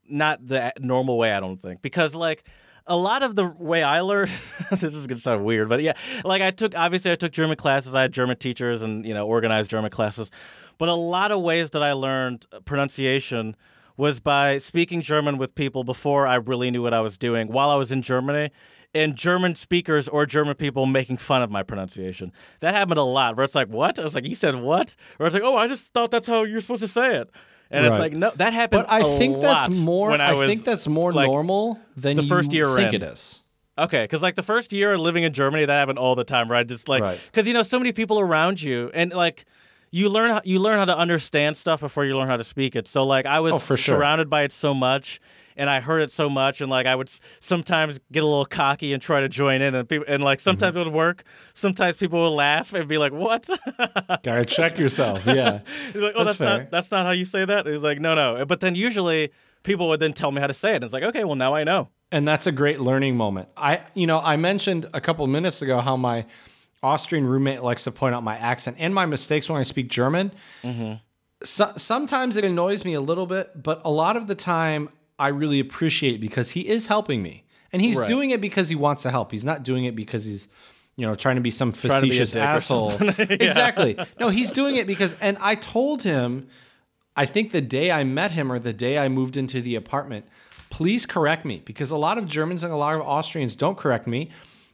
not 0.07 0.45
the 0.45 0.73
normal 0.79 1.17
way. 1.17 1.31
I 1.33 1.39
don't 1.39 1.57
think 1.57 1.81
because 1.81 2.13
like 2.15 2.43
a 2.87 2.95
lot 2.95 3.23
of 3.23 3.35
the 3.35 3.45
way 3.45 3.83
I 3.83 4.01
learned, 4.01 4.31
this 4.71 4.83
is 4.83 5.07
gonna 5.07 5.19
sound 5.19 5.45
weird, 5.45 5.69
but 5.69 5.81
yeah, 5.81 5.93
like 6.23 6.41
I 6.41 6.51
took 6.51 6.75
obviously 6.75 7.11
I 7.11 7.15
took 7.15 7.31
German 7.31 7.57
classes. 7.57 7.95
I 7.95 8.01
had 8.01 8.11
German 8.11 8.37
teachers 8.37 8.81
and 8.81 9.05
you 9.05 9.13
know 9.13 9.25
organized 9.25 9.71
German 9.71 9.91
classes, 9.91 10.31
but 10.77 10.89
a 10.89 10.93
lot 10.93 11.31
of 11.31 11.41
ways 11.41 11.71
that 11.71 11.83
I 11.83 11.93
learned 11.93 12.45
pronunciation 12.65 13.55
was 13.97 14.19
by 14.19 14.57
speaking 14.57 15.01
German 15.01 15.37
with 15.37 15.53
people 15.53 15.83
before 15.83 16.25
I 16.25 16.35
really 16.35 16.71
knew 16.71 16.81
what 16.81 16.93
I 16.93 17.01
was 17.01 17.17
doing 17.17 17.47
while 17.51 17.69
I 17.69 17.75
was 17.75 17.91
in 17.91 18.01
Germany. 18.01 18.51
And 18.93 19.15
German 19.15 19.55
speakers 19.55 20.09
or 20.09 20.25
German 20.25 20.55
people 20.55 20.85
making 20.85 21.17
fun 21.17 21.41
of 21.41 21.49
my 21.49 21.63
pronunciation. 21.63 22.33
That 22.59 22.73
happened 22.73 22.99
a 22.99 23.03
lot. 23.03 23.37
Where 23.37 23.45
it's 23.45 23.55
like, 23.55 23.69
"What?" 23.69 23.97
I 23.97 24.03
was 24.03 24.13
like, 24.15 24.25
"You 24.25 24.35
said 24.35 24.55
what?" 24.55 24.95
Or 25.17 25.27
it's 25.27 25.33
like, 25.33 25.43
"Oh, 25.43 25.55
I 25.55 25.67
just 25.69 25.93
thought 25.93 26.11
that's 26.11 26.27
how 26.27 26.43
you're 26.43 26.59
supposed 26.59 26.81
to 26.81 26.89
say 26.89 27.17
it." 27.17 27.29
And 27.71 27.85
it's 27.85 27.97
like, 27.99 28.11
no, 28.11 28.31
that 28.35 28.51
happened. 28.53 28.85
but 28.87 28.91
I 28.93 29.17
think 29.17 29.39
that's 29.39 29.79
more. 29.79 30.11
I, 30.11 30.33
I, 30.33 30.47
think 30.47 30.65
that's 30.65 30.87
more 30.87 31.13
like, 31.13 31.27
normal 31.27 31.79
than 31.95 32.17
the 32.17 32.23
first 32.23 32.51
year 32.51 32.75
think 32.75 32.93
in. 32.93 33.01
it 33.01 33.05
is. 33.13 33.41
Okay, 33.77 34.03
because 34.03 34.21
like 34.21 34.35
the 34.35 34.43
first 34.43 34.73
year 34.73 34.97
living 34.97 35.23
in 35.23 35.31
Germany, 35.31 35.63
that 35.63 35.73
happened 35.73 35.97
all 35.97 36.13
the 36.15 36.25
time. 36.25 36.51
I 36.51 36.63
just 36.63 36.89
like, 36.89 37.01
Right. 37.01 37.19
because 37.31 37.47
you 37.47 37.53
know, 37.53 37.63
so 37.63 37.79
many 37.79 37.93
people 37.93 38.19
around 38.19 38.61
you, 38.61 38.91
and 38.93 39.13
like, 39.13 39.45
you 39.89 40.09
learn 40.09 40.31
how, 40.31 40.41
you 40.43 40.59
learn 40.59 40.77
how 40.79 40.85
to 40.85 40.97
understand 40.97 41.55
stuff 41.55 41.79
before 41.79 42.03
you 42.03 42.17
learn 42.17 42.27
how 42.27 42.35
to 42.37 42.43
speak 42.43 42.75
it. 42.75 42.89
So 42.89 43.05
like, 43.05 43.25
I 43.25 43.39
was 43.39 43.53
Oh, 43.53 43.59
sure. 43.59 43.77
surrounded 43.77 44.29
by 44.29 44.43
it 44.43 44.51
so 44.51 44.73
much, 44.73 45.21
and 45.57 45.69
I 45.69 45.79
heard 45.79 46.01
it 46.01 46.11
so 46.11 46.29
much, 46.29 46.61
and 46.61 46.69
like, 46.69 46.85
I 46.85 46.95
would 46.95 47.07
s- 47.07 47.19
sometimes 47.39 47.99
get 48.11 48.23
a 48.23 48.25
little 48.25 48.45
cocky 48.45 48.93
and 48.93 49.01
try 49.01 49.21
to 49.21 49.29
join 49.29 49.61
in, 49.61 49.75
and 49.75 49.87
people, 49.87 50.05
and 50.07 50.23
like 50.23 50.39
sometimes 50.39 50.71
Mm-hmm. 50.75 50.81
it 50.81 50.85
would 50.85 50.93
work. 50.93 51.23
Sometimes 51.53 51.97
people 51.97 52.21
would 52.21 52.35
laugh 52.35 52.73
and 52.73 52.87
be 52.87 52.97
like, 52.97 53.11
"What?" 53.13 53.47
Gotta 54.23 54.45
check 54.45 54.77
yourself. 54.77 55.25
Yeah. 55.25 55.59
He's 55.93 56.01
like, 56.01 56.13
"Oh, 56.15 56.23
That's 56.23 56.37
that's, 56.37 56.61
not 56.61 56.71
that's 56.71 56.91
not 56.91 57.05
how 57.05 57.11
you 57.11 57.25
say 57.25 57.45
that." 57.45 57.65
He's 57.67 57.83
like, 57.83 57.99
"No, 57.99 58.15
no." 58.15 58.45
But 58.45 58.59
then 58.59 58.75
usually 58.75 59.31
people 59.63 59.89
would 59.89 59.99
then 59.99 60.13
tell 60.13 60.31
me 60.31 60.41
how 60.41 60.47
to 60.47 60.53
say 60.53 60.71
it. 60.71 60.75
And 60.77 60.83
it's 60.85 60.93
like, 60.93 61.03
okay, 61.03 61.23
well 61.23 61.35
now 61.35 61.53
I 61.53 61.63
know. 61.63 61.89
and 62.11 62.27
that's 62.27 62.47
a 62.47 62.51
great 62.51 62.79
learning 62.79 63.15
moment. 63.15 63.47
I, 63.55 63.81
you 63.93 64.07
know, 64.07 64.19
I 64.19 64.35
mentioned 64.35 64.87
a 64.93 64.99
couple 64.99 65.25
minutes 65.27 65.61
ago 65.61 65.79
how 65.81 65.95
my 65.95 66.25
Austrian 66.81 67.27
roommate 67.27 67.61
likes 67.61 67.83
to 67.83 67.91
point 67.91 68.15
out 68.15 68.23
my 68.23 68.35
accent 68.37 68.77
and 68.79 68.91
my 68.95 69.05
mistakes 69.05 69.47
when 69.49 69.59
I 69.59 69.63
speak 69.63 69.87
German. 69.89 70.31
So, 71.43 71.73
sometimes 71.77 72.37
it 72.37 72.45
annoys 72.45 72.85
me 72.85 72.93
a 72.93 73.01
little 73.01 73.25
bit, 73.25 73.61
but 73.61 73.81
a 73.83 73.89
lot 73.91 74.15
of 74.15 74.27
the 74.27 74.35
time 74.35 74.89
I 75.21 75.27
really 75.29 75.59
appreciate 75.59 76.19
because 76.19 76.51
he 76.51 76.61
is 76.75 76.87
helping 76.87 77.21
me. 77.21 77.43
And 77.71 77.81
he's 77.81 77.95
Right. 77.97 78.07
doing 78.07 78.31
it 78.31 78.41
because 78.41 78.67
he 78.69 78.75
wants 78.75 79.03
to 79.03 79.11
help. 79.11 79.31
He's 79.31 79.45
not 79.45 79.63
doing 79.63 79.85
it 79.85 79.95
because 79.95 80.25
he's, 80.25 80.47
you 80.97 81.05
know, 81.07 81.15
trying 81.15 81.35
to 81.35 81.41
be 81.41 81.51
some 81.51 81.71
to 81.71 81.81
be 81.83 81.87
facetious 81.89 82.35
asshole. 82.35 82.91
Exactly. 83.49 83.97
No, 84.19 84.27
he's 84.29 84.51
doing 84.51 84.75
it 84.75 84.85
because, 84.87 85.15
and 85.21 85.37
I 85.39 85.55
told 85.55 86.03
him, 86.03 86.47
I 87.15 87.25
think 87.25 87.51
the 87.51 87.61
day 87.61 87.91
I 87.91 88.03
met 88.03 88.31
him 88.31 88.51
or 88.51 88.59
the 88.59 88.73
day 88.73 88.97
I 88.97 89.07
moved 89.09 89.37
into 89.37 89.61
the 89.61 89.75
apartment, 89.75 90.25
please 90.69 91.05
correct 91.05 91.45
me 91.45 91.61
because 91.65 91.91
a 91.91 91.97
lot 91.97 92.17
of 92.17 92.25
Germans 92.27 92.63
and 92.63 92.73
a 92.73 92.77
lot 92.77 92.95
of 92.95 93.01
Austrians 93.01 93.55
don't 93.55 93.77
correct 93.77 94.07
me 94.07 94.29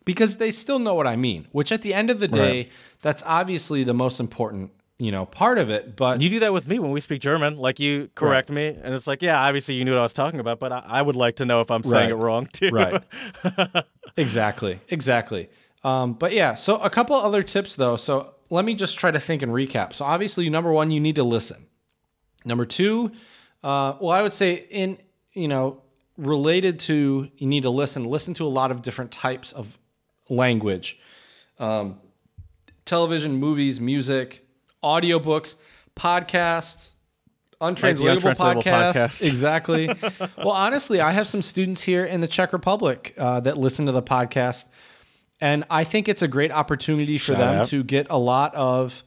because 0.06 0.38
they 0.38 0.52
still 0.52 0.80
know 0.80 0.94
what 0.95 1.07
I 1.07 1.15
mean, 1.15 1.48
which 1.52 1.72
at 1.72 1.82
the 1.82 1.94
end 1.94 2.10
of 2.10 2.19
the 2.19 2.28
day, 2.28 2.57
Right. 2.57 2.72
that's 3.02 3.22
obviously 3.26 3.84
the 3.84 3.94
most 3.94 4.19
important, 4.19 4.72
you 4.99 5.11
know, 5.11 5.26
part 5.26 5.57
of 5.60 5.69
it. 5.69 5.95
But 5.95 6.22
You 6.22 6.30
do 6.30 6.40
that 6.40 6.53
with 6.53 6.68
me 6.68 6.80
when 6.80 6.91
we 6.91 7.02
speak 7.02 7.22
German. 7.22 7.57
Like 7.57 7.80
you 7.80 8.10
correct 8.15 8.49
me, 8.49 8.68
and 8.68 8.94
it's 8.94 9.07
like, 9.07 9.22
yeah, 9.22 9.40
obviously 9.40 9.76
you 9.76 9.86
knew 9.86 9.91
what 9.91 9.99
I 9.99 10.03
was 10.03 10.14
talking 10.14 10.40
about, 10.40 10.60
but 10.60 10.72
I, 10.72 10.84
I 10.86 11.02
would 11.02 11.15
like 11.15 11.36
to 11.38 11.45
know 11.45 11.61
if 11.61 11.69
I'm 11.72 11.84
saying 11.84 12.10
it 12.10 12.15
wrong 12.15 12.48
too. 12.52 12.69
right 12.69 13.03
exactly 14.18 14.80
exactly 14.90 15.49
um, 15.84 16.14
but 16.14 16.32
yeah 16.34 16.53
so 16.56 16.78
a 16.78 16.90
couple 16.90 17.15
other 17.15 17.44
tips 17.44 17.76
though 17.76 17.95
so 17.95 18.34
let 18.49 18.65
me 18.65 18.74
just 18.74 18.98
try 18.98 19.11
to 19.11 19.19
think 19.19 19.41
and 19.41 19.52
recap 19.52 19.94
so 19.94 20.06
obviously 20.06 20.49
number 20.49 20.72
one 20.72 20.90
you 20.91 20.99
need 20.99 21.15
to 21.15 21.24
listen 21.24 21.68
number 22.45 22.65
two 22.65 23.11
uh, 23.64 23.94
well 24.02 24.10
i 24.11 24.22
would 24.22 24.34
say 24.34 24.65
in 24.72 24.98
you 25.34 25.48
know 25.48 25.82
related 26.18 26.80
to 26.80 27.30
you 27.38 27.48
need 27.48 27.61
to 27.64 27.69
listen 27.69 28.03
listen 28.06 28.34
to 28.34 28.44
a 28.45 28.49
lot 28.49 28.72
of 28.72 28.82
different 28.82 29.11
types 29.11 29.52
of 29.52 29.78
language 30.30 30.98
um, 31.60 31.99
television 32.86 33.36
movies 33.36 33.80
music 33.80 34.47
audiobooks 34.84 35.56
podcasts 35.95 36.94
untranslatable, 37.60 38.30
Untranslatable 38.30 38.62
podcasts. 38.62 39.22
Exactly. 39.28 39.90
well, 40.38 40.52
honestly, 40.52 41.02
I 41.02 41.12
have 41.12 41.28
some 41.28 41.41
students 41.41 41.82
here 41.82 42.06
in 42.06 42.22
the 42.22 42.28
Czech 42.28 42.54
Republic 42.54 43.14
uh, 43.18 43.40
that 43.41 43.58
listen 43.58 43.88
to 43.88 43.91
the 43.91 44.04
podcast, 44.04 44.66
and 45.41 45.64
I 45.70 45.84
think 45.84 46.08
it's 46.08 46.22
a 46.22 46.28
great 46.28 46.52
opportunity 46.52 47.18
for 47.18 47.34
Shout 47.34 47.38
them 47.38 47.56
out. 47.60 47.66
to 47.68 47.84
get 47.84 48.08
a 48.10 48.18
lot 48.18 48.54
of 48.56 49.04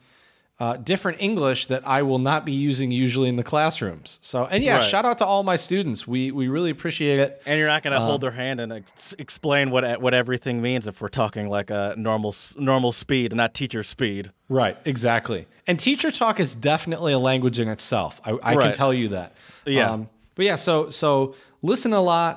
uh, 0.61 0.77
different 0.77 1.17
English 1.19 1.65
that 1.67 1.81
I 1.87 2.03
will 2.03 2.19
not 2.19 2.45
be 2.45 2.51
using 2.51 2.91
usually 2.91 3.29
in 3.29 3.35
the 3.35 3.43
classrooms. 3.43 4.19
So, 4.21 4.45
and 4.45 4.63
yeah, 4.63 4.75
Right. 4.75 4.83
shout 4.91 5.05
out 5.05 5.17
to 5.17 5.25
all 5.25 5.41
my 5.43 5.55
students. 5.57 6.05
We 6.07 6.29
we 6.31 6.47
really 6.55 6.69
appreciate 6.69 7.17
it. 7.19 7.41
And 7.47 7.57
you're 7.57 7.67
not 7.75 7.81
going 7.83 7.93
to 7.93 7.97
Uh-huh. 7.97 8.05
hold 8.11 8.21
their 8.21 8.35
hand 8.43 8.59
and 8.59 8.71
ex- 8.71 9.15
explain 9.17 9.71
what 9.71 9.83
what 10.01 10.13
everything 10.13 10.61
means 10.61 10.85
if 10.87 11.01
we're 11.01 11.15
talking 11.23 11.49
like 11.57 11.69
a 11.71 11.95
normal 11.97 12.35
normal 12.55 12.91
speed 12.91 13.31
and 13.31 13.37
not 13.37 13.53
teacher 13.55 13.81
speed. 13.83 14.31
Right, 14.49 14.77
exactly. 14.85 15.47
And 15.67 15.79
teacher 15.79 16.11
talk 16.11 16.39
is 16.39 16.53
definitely 16.55 17.13
a 17.13 17.19
language 17.19 17.59
in 17.59 17.67
itself. 17.67 18.21
I, 18.25 18.31
I 18.43 18.55
can 18.55 18.71
tell 18.73 18.93
you 18.93 19.07
that. 19.17 19.29
Yeah. 19.65 19.91
Um, 19.91 20.09
but 20.35 20.45
yeah, 20.45 20.57
so 20.57 20.89
so 20.91 21.33
listen 21.63 21.91
a 21.93 22.01
lot 22.01 22.33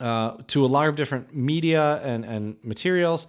uh, 0.00 0.36
to 0.48 0.64
a 0.64 0.68
lot 0.76 0.88
of 0.88 0.94
different 0.96 1.34
media 1.34 2.00
and 2.04 2.24
and 2.24 2.56
materials. 2.62 3.26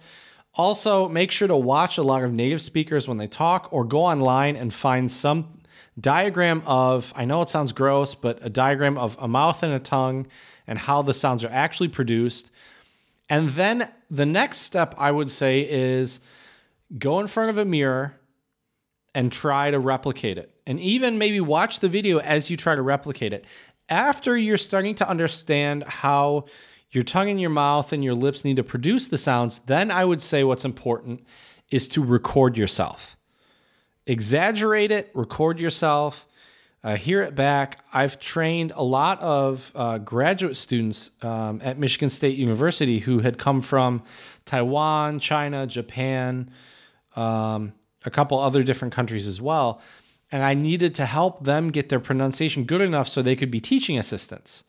Also, 0.56 1.08
make 1.08 1.30
sure 1.30 1.46
to 1.46 1.56
watch 1.56 1.98
a 1.98 2.02
lot 2.02 2.24
of 2.24 2.32
native 2.32 2.62
speakers 2.62 3.06
when 3.06 3.18
they 3.18 3.26
talk, 3.26 3.68
or 3.70 3.84
go 3.84 4.04
online 4.04 4.56
and 4.56 4.72
find 4.72 5.12
some 5.12 5.60
diagram 6.00 6.62
of. 6.66 7.12
I 7.14 7.24
know 7.26 7.42
it 7.42 7.48
sounds 7.48 7.72
gross, 7.72 8.14
but 8.14 8.38
a 8.40 8.48
diagram 8.48 8.96
of 8.96 9.16
a 9.20 9.28
mouth 9.28 9.62
and 9.62 9.72
a 9.72 9.78
tongue 9.78 10.26
and 10.66 10.78
how 10.78 11.02
the 11.02 11.14
sounds 11.14 11.44
are 11.44 11.52
actually 11.52 11.88
produced. 11.88 12.50
And 13.28 13.50
then 13.50 13.90
the 14.10 14.26
next 14.26 14.58
step 14.58 14.94
I 14.96 15.10
would 15.10 15.30
say 15.30 15.60
is 15.60 16.20
go 16.98 17.20
in 17.20 17.26
front 17.26 17.50
of 17.50 17.58
a 17.58 17.64
mirror 17.64 18.18
and 19.14 19.32
try 19.32 19.70
to 19.70 19.78
replicate 19.78 20.38
it. 20.38 20.54
And 20.66 20.78
even 20.80 21.18
maybe 21.18 21.40
watch 21.40 21.80
the 21.80 21.88
video 21.88 22.18
as 22.18 22.50
you 22.50 22.56
try 22.56 22.74
to 22.74 22.82
replicate 22.82 23.32
it. 23.32 23.44
After 23.88 24.36
you're 24.36 24.56
starting 24.56 24.94
to 24.96 25.08
understand 25.08 25.84
how 25.84 26.46
your 26.96 27.04
tongue 27.04 27.28
and 27.28 27.40
your 27.40 27.50
mouth 27.50 27.92
and 27.92 28.02
your 28.02 28.14
lips 28.14 28.44
need 28.44 28.56
to 28.56 28.64
produce 28.64 29.06
the 29.06 29.18
sounds, 29.18 29.60
then 29.60 29.90
I 29.90 30.04
would 30.04 30.20
say 30.22 30.42
what's 30.42 30.64
important 30.64 31.24
is 31.70 31.86
to 31.88 32.02
record 32.02 32.56
yourself. 32.58 33.16
Exaggerate 34.06 34.90
it, 34.90 35.10
record 35.14 35.60
yourself, 35.60 36.26
uh, 36.82 36.96
hear 36.96 37.22
it 37.22 37.34
back. 37.34 37.80
I've 37.92 38.18
trained 38.18 38.72
a 38.76 38.82
lot 38.82 39.20
of 39.20 39.72
uh, 39.74 39.98
graduate 39.98 40.56
students 40.56 41.10
um, 41.22 41.60
at 41.62 41.78
Michigan 41.78 42.10
State 42.10 42.38
University 42.38 43.00
who 43.00 43.18
had 43.20 43.38
come 43.38 43.60
from 43.60 44.02
Taiwan, 44.44 45.18
China, 45.18 45.66
Japan, 45.66 46.50
um, 47.16 47.72
a 48.04 48.10
couple 48.10 48.38
other 48.38 48.62
different 48.62 48.94
countries 48.94 49.26
as 49.26 49.40
well. 49.40 49.80
And 50.30 50.42
I 50.42 50.54
needed 50.54 50.94
to 50.96 51.06
help 51.06 51.44
them 51.44 51.70
get 51.70 51.88
their 51.88 52.00
pronunciation 52.00 52.64
good 52.64 52.80
enough 52.80 53.08
so 53.08 53.22
they 53.22 53.36
could 53.36 53.50
be 53.50 53.60
teaching 53.60 53.98
assistants 53.98 54.64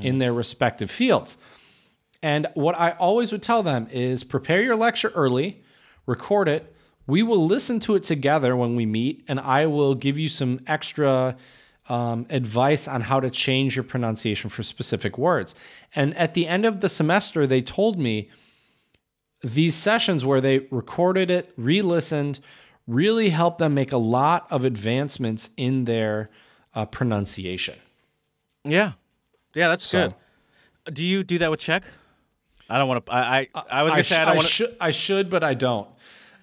in 0.00 0.18
their 0.18 0.32
respective 0.32 0.90
fields. 0.90 1.36
And 2.22 2.46
what 2.54 2.78
I 2.78 2.92
always 2.92 3.32
would 3.32 3.42
tell 3.42 3.62
them 3.62 3.88
is 3.90 4.22
prepare 4.24 4.62
your 4.62 4.76
lecture 4.76 5.10
early, 5.14 5.62
record 6.06 6.48
it. 6.48 6.74
We 7.06 7.22
will 7.22 7.44
listen 7.46 7.80
to 7.80 7.96
it 7.96 8.04
together 8.04 8.54
when 8.56 8.76
we 8.76 8.86
meet, 8.86 9.24
and 9.26 9.40
I 9.40 9.66
will 9.66 9.94
give 9.96 10.18
you 10.18 10.28
some 10.28 10.60
extra 10.68 11.36
um, 11.88 12.26
advice 12.30 12.86
on 12.86 13.00
how 13.00 13.18
to 13.18 13.28
change 13.28 13.74
your 13.74 13.82
pronunciation 13.82 14.48
for 14.50 14.62
specific 14.62 15.18
words. 15.18 15.56
And 15.96 16.16
at 16.16 16.34
the 16.34 16.46
end 16.46 16.64
of 16.64 16.80
the 16.80 16.88
semester, 16.88 17.44
they 17.44 17.60
told 17.60 17.98
me 17.98 18.30
these 19.42 19.74
sessions 19.74 20.24
where 20.24 20.40
they 20.40 20.60
recorded 20.70 21.28
it, 21.28 21.52
re 21.56 21.82
listened, 21.82 22.38
really 22.86 23.30
helped 23.30 23.58
them 23.58 23.74
make 23.74 23.90
a 23.90 23.96
lot 23.96 24.46
of 24.48 24.64
advancements 24.64 25.50
in 25.56 25.84
their 25.86 26.30
uh, 26.74 26.86
pronunciation. 26.86 27.78
Yeah, 28.64 28.92
yeah, 29.54 29.66
that's 29.68 29.84
So- 29.84 30.14
good. 30.84 30.94
Do 30.94 31.02
you 31.04 31.24
do 31.24 31.38
that 31.38 31.50
with 31.50 31.60
Czech? 31.60 31.82
I 32.68 32.78
don't 32.78 32.88
want 32.88 33.06
to. 33.06 33.12
I 33.12 33.48
I, 33.54 33.62
I 33.70 33.82
was 33.82 33.92
I, 33.92 33.94
gonna 33.96 34.02
sh- 34.02 34.08
say 34.08 34.16
I 34.16 34.22
I, 34.22 34.24
don't 34.26 34.36
want 34.36 34.48
should, 34.48 34.76
I 34.80 34.90
should, 34.90 35.30
but 35.30 35.42
I 35.44 35.54
don't. 35.54 35.88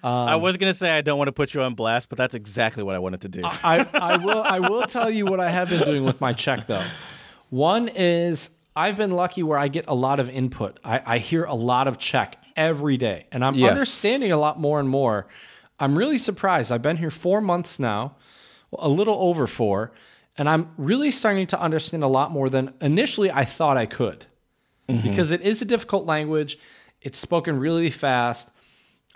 Um, 0.02 0.10
I 0.12 0.36
was 0.36 0.56
gonna 0.56 0.72
say 0.74 0.90
I 0.90 1.00
don't 1.02 1.18
want 1.18 1.28
to 1.28 1.32
put 1.32 1.52
you 1.52 1.62
on 1.62 1.74
blast, 1.74 2.08
but 2.08 2.16
that's 2.16 2.34
exactly 2.34 2.82
what 2.82 2.94
I 2.94 2.98
wanted 2.98 3.20
to 3.22 3.28
do. 3.28 3.42
I, 3.44 3.86
I 3.92 4.16
will 4.16 4.42
I 4.42 4.58
will 4.60 4.82
tell 4.82 5.10
you 5.10 5.26
what 5.26 5.40
I 5.40 5.50
have 5.50 5.68
been 5.68 5.82
doing 5.84 6.04
with 6.04 6.20
my 6.20 6.32
Czech 6.32 6.66
though. 6.66 6.84
One 7.50 7.88
is 7.88 8.50
I've 8.76 8.96
been 8.96 9.10
lucky 9.10 9.42
where 9.42 9.58
I 9.58 9.68
get 9.68 9.84
a 9.88 9.94
lot 9.94 10.20
of 10.20 10.30
input. 10.30 10.78
I, 10.84 11.02
I 11.04 11.18
hear 11.18 11.44
a 11.44 11.54
lot 11.54 11.86
of 11.88 11.98
Czech 11.98 12.36
every 12.56 12.96
day, 12.96 13.26
and 13.32 13.44
I'm 13.44 13.54
Yes. 13.54 13.70
understanding 13.70 14.32
a 14.32 14.36
lot 14.38 14.58
more 14.58 14.80
and 14.80 14.88
more. 14.88 15.26
I'm 15.78 15.96
really 15.98 16.18
surprised. 16.18 16.70
I've 16.72 16.82
been 16.82 16.96
here 16.98 17.10
four 17.10 17.40
months 17.40 17.78
now, 17.78 18.16
a 18.78 18.88
little 18.88 19.16
over 19.18 19.46
four, 19.46 19.92
and 20.38 20.48
I'm 20.48 20.70
really 20.76 21.10
starting 21.10 21.46
to 21.48 21.60
understand 21.60 22.04
a 22.04 22.08
lot 22.08 22.30
more 22.30 22.48
than 22.48 22.72
initially 22.80 23.30
I 23.30 23.44
thought 23.44 23.76
I 23.76 23.86
could. 23.86 24.26
Mm-hmm. 24.98 25.10
Because 25.10 25.30
it 25.30 25.42
is 25.42 25.62
a 25.62 25.64
difficult 25.64 26.06
language. 26.06 26.58
It's 27.00 27.18
spoken 27.18 27.58
really 27.58 27.90
fast. 27.90 28.50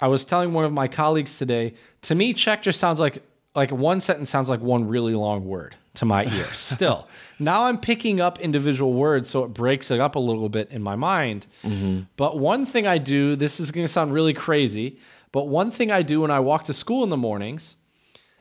I 0.00 0.08
was 0.08 0.24
telling 0.24 0.52
one 0.52 0.64
of 0.64 0.72
my 0.72 0.88
colleagues 0.88 1.38
today, 1.38 1.74
to 2.02 2.14
me, 2.14 2.34
Czech 2.34 2.62
just 2.62 2.80
sounds 2.80 3.00
like 3.00 3.22
like 3.54 3.70
one 3.70 4.00
sentence 4.00 4.30
sounds 4.30 4.48
like 4.48 4.60
one 4.60 4.88
really 4.88 5.14
long 5.14 5.44
word 5.44 5.76
to 5.94 6.04
my 6.04 6.24
ear. 6.24 6.48
Still, 6.52 7.06
now 7.38 7.64
I'm 7.64 7.78
picking 7.78 8.20
up 8.20 8.40
individual 8.40 8.92
words, 8.92 9.30
so 9.30 9.44
it 9.44 9.48
breaks 9.48 9.90
it 9.90 10.00
up 10.00 10.16
a 10.16 10.18
little 10.18 10.48
bit 10.48 10.70
in 10.70 10.82
my 10.82 10.96
mind. 10.96 11.46
Mm-hmm. 11.62 12.00
But 12.16 12.38
one 12.38 12.66
thing 12.66 12.86
I 12.86 12.98
do, 12.98 13.36
this 13.36 13.60
is 13.60 13.70
going 13.70 13.86
to 13.86 13.92
sound 13.92 14.12
really 14.12 14.34
crazy, 14.34 14.98
but 15.30 15.46
one 15.46 15.70
thing 15.70 15.90
I 15.90 16.02
do 16.02 16.22
when 16.22 16.30
I 16.30 16.40
walk 16.40 16.64
to 16.64 16.72
school 16.72 17.04
in 17.04 17.10
the 17.10 17.16
mornings 17.16 17.76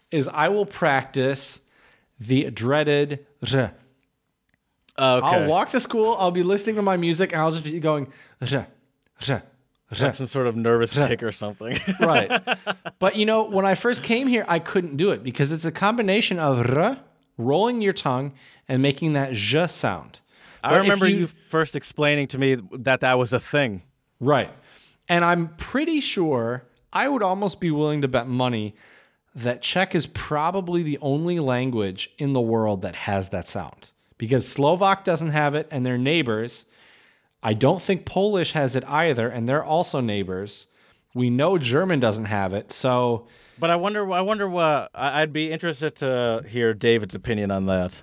is 0.09 0.27
I 0.27 0.49
will 0.49 0.65
practice 0.65 1.59
the 2.19 2.49
dreaded 2.49 3.25
r. 3.53 3.73
Oh, 4.97 5.17
okay. 5.17 5.27
I'll 5.27 5.47
walk 5.47 5.69
to 5.69 5.79
school, 5.79 6.15
I'll 6.19 6.31
be 6.31 6.43
listening 6.43 6.75
to 6.75 6.81
my 6.81 6.97
music, 6.97 7.31
and 7.31 7.41
I'll 7.41 7.51
just 7.51 7.63
be 7.63 7.79
going 7.79 8.07
r, 8.41 8.67
r. 9.29 9.43
Like 9.99 10.15
some 10.15 10.25
sort 10.27 10.47
of 10.47 10.55
nervous 10.55 10.93
tick 10.93 11.21
or 11.21 11.31
something. 11.31 11.77
right. 11.99 12.41
But 12.99 13.15
you 13.15 13.25
know, 13.25 13.43
when 13.43 13.65
I 13.65 13.75
first 13.75 14.01
came 14.03 14.27
here, 14.27 14.43
I 14.47 14.59
couldn't 14.59 14.97
do 14.97 15.11
it 15.11 15.23
because 15.23 15.51
it's 15.51 15.65
a 15.65 15.71
combination 15.71 16.39
of 16.39 16.59
r, 16.77 16.97
rolling 17.37 17.81
your 17.81 17.93
tongue, 17.93 18.33
and 18.67 18.81
making 18.81 19.13
that 19.13 19.33
j 19.33 19.67
sound. 19.67 20.19
I 20.63 20.69
But 20.69 20.75
if 20.77 20.81
remember 20.83 21.07
you, 21.07 21.27
first 21.27 21.75
explaining 21.75 22.27
to 22.27 22.37
me 22.37 22.55
that 22.71 23.01
that 23.01 23.17
was 23.17 23.33
a 23.33 23.39
thing. 23.39 23.83
Right. 24.19 24.49
And 25.09 25.25
I'm 25.25 25.49
pretty 25.57 25.99
sure 25.99 26.63
I 26.91 27.09
would 27.09 27.21
almost 27.21 27.59
be 27.59 27.69
willing 27.69 28.01
to 28.01 28.07
bet 28.07 28.27
money 28.27 28.75
that 29.35 29.61
Czech 29.61 29.93
is 29.93 30.07
probably 30.07 30.83
the 30.83 30.97
only 31.01 31.39
language 31.39 32.11
in 32.17 32.33
the 32.33 32.41
world 32.41 32.81
that 32.81 32.95
has 32.95 33.29
that 33.29 33.47
sound 33.47 33.91
because 34.17 34.47
Slovak 34.47 35.03
doesn't 35.03 35.29
have 35.29 35.55
it 35.55 35.67
and 35.71 35.85
they're 35.85 35.97
neighbors. 35.97 36.65
I 37.41 37.53
don't 37.53 37.81
think 37.81 38.05
Polish 38.05 38.53
has 38.53 38.75
it 38.75 38.83
either 38.87 39.27
and 39.27 39.47
they're 39.47 39.63
also 39.63 39.99
neighbors. 39.99 40.67
We 41.13 41.29
know 41.29 41.57
German 41.57 41.99
doesn't 41.99 42.25
have 42.25 42.53
it. 42.53 42.71
So 42.71 43.27
But 43.59 43.69
I 43.69 43.75
wonder. 43.75 44.11
I 44.11 44.21
wonder 44.21 44.49
what. 44.49 44.89
I'd 44.95 45.31
be 45.31 45.51
interested 45.51 45.95
to 45.97 46.43
hear 46.47 46.73
David's 46.73 47.13
opinion 47.13 47.51
on 47.51 47.67
that. 47.67 48.01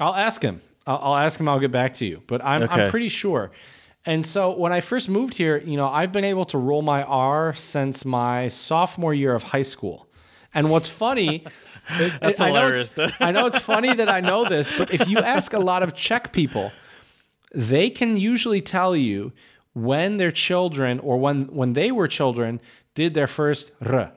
I'll 0.00 0.14
ask 0.14 0.42
him. 0.42 0.60
I'll, 0.86 0.98
I'll 1.02 1.16
ask 1.16 1.40
him. 1.40 1.48
I'll 1.48 1.60
get 1.60 1.70
back 1.70 1.94
to 1.94 2.06
you. 2.06 2.22
But 2.26 2.44
I'm, 2.44 2.68
I'm 2.68 2.90
pretty 2.90 3.08
sure. 3.08 3.52
And 4.04 4.26
so 4.26 4.56
when 4.56 4.72
I 4.72 4.80
first 4.80 5.08
moved 5.08 5.34
here, 5.34 5.56
you 5.58 5.76
know, 5.76 5.86
I've 5.86 6.12
been 6.12 6.24
able 6.24 6.44
to 6.46 6.58
roll 6.58 6.82
my 6.82 7.04
R 7.04 7.54
since 7.54 8.04
my 8.04 8.48
sophomore 8.48 9.14
year 9.14 9.34
of 9.34 9.44
high 9.44 9.62
school. 9.62 10.08
And 10.52 10.70
what's 10.70 10.88
funny, 10.88 11.44
it- 12.00 12.12
That's 12.20 12.40
I, 12.40 12.50
know 12.50 12.68
it's, 12.68 12.94
I 13.20 13.30
know 13.32 13.46
it's 13.46 13.58
funny 13.58 13.94
that 13.94 14.08
I 14.08 14.20
know 14.20 14.44
this, 14.48 14.70
but 14.76 14.92
if 14.92 15.08
you 15.08 15.18
ask 15.18 15.52
a 15.52 15.58
lot 15.60 15.82
of 15.82 15.94
Czech 15.94 16.32
people, 16.32 16.72
they 17.54 17.90
can 17.90 18.16
usually 18.16 18.60
tell 18.60 18.96
you 18.96 19.32
when 19.74 20.16
their 20.18 20.32
children 20.32 20.98
or 21.00 21.18
when 21.18 21.44
when 21.46 21.72
they 21.74 21.90
were 21.90 22.08
children 22.08 22.60
did 22.94 23.14
their 23.14 23.26
first 23.26 23.72
r. 23.84 24.12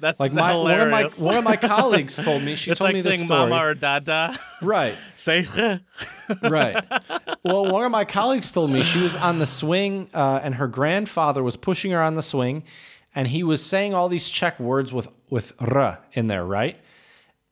That's 0.00 0.18
Like 0.18 0.32
my 0.32 0.54
one 0.56 0.80
of 0.80 0.90
my 0.90 1.04
one 1.18 1.36
of 1.36 1.44
my 1.44 1.56
colleagues 1.74 2.16
told 2.16 2.42
me 2.42 2.56
she 2.56 2.72
it's 2.72 2.78
told 2.78 2.88
like 2.88 2.94
me 2.96 3.00
this 3.00 3.14
saying 3.14 3.26
story. 3.28 3.48
mama 3.50 3.64
or 3.64 3.74
dada. 3.74 4.36
right. 4.60 4.96
Say 5.14 5.46
right. 6.42 6.84
Well, 7.44 7.66
one 7.66 7.84
of 7.84 7.90
my 7.92 8.04
colleagues 8.04 8.50
told 8.52 8.70
me 8.70 8.82
she 8.82 9.00
was 9.00 9.16
on 9.16 9.38
the 9.38 9.46
swing, 9.46 10.08
uh, 10.12 10.40
and 10.42 10.56
her 10.56 10.66
grandfather 10.66 11.42
was 11.42 11.56
pushing 11.56 11.92
her 11.92 12.02
on 12.02 12.14
the 12.14 12.22
swing, 12.22 12.64
and 13.14 13.28
he 13.28 13.42
was 13.42 13.64
saying 13.64 13.94
all 13.94 14.08
these 14.08 14.28
Czech 14.28 14.58
words 14.60 14.92
with 14.92 15.08
with 15.30 15.52
r 15.60 16.00
in 16.12 16.26
there, 16.26 16.44
right? 16.44 16.76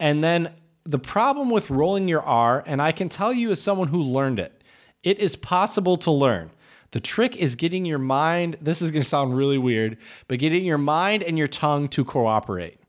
And 0.02 0.22
then 0.22 0.50
the 0.82 0.98
problem 0.98 1.48
with 1.48 1.70
rolling 1.70 2.08
your 2.08 2.22
r, 2.22 2.64
and 2.66 2.82
I 2.82 2.90
can 2.90 3.08
tell 3.08 3.32
you 3.32 3.52
as 3.52 3.62
someone 3.62 3.86
who 3.86 4.02
learned 4.02 4.40
it, 4.40 4.64
it 5.04 5.20
is 5.20 5.36
possible 5.36 5.96
to 5.98 6.10
learn. 6.10 6.50
The 6.90 6.98
trick 6.98 7.36
is 7.36 7.54
getting 7.54 7.84
your 7.84 8.00
mind. 8.00 8.56
This 8.60 8.82
is 8.82 8.90
going 8.90 9.04
to 9.04 9.08
sound 9.08 9.36
really 9.36 9.58
weird, 9.58 9.96
but 10.26 10.40
getting 10.40 10.64
your 10.64 10.76
mind 10.76 11.22
and 11.22 11.38
your 11.38 11.46
tongue 11.46 11.86
to 11.90 12.04
cooperate. 12.04 12.80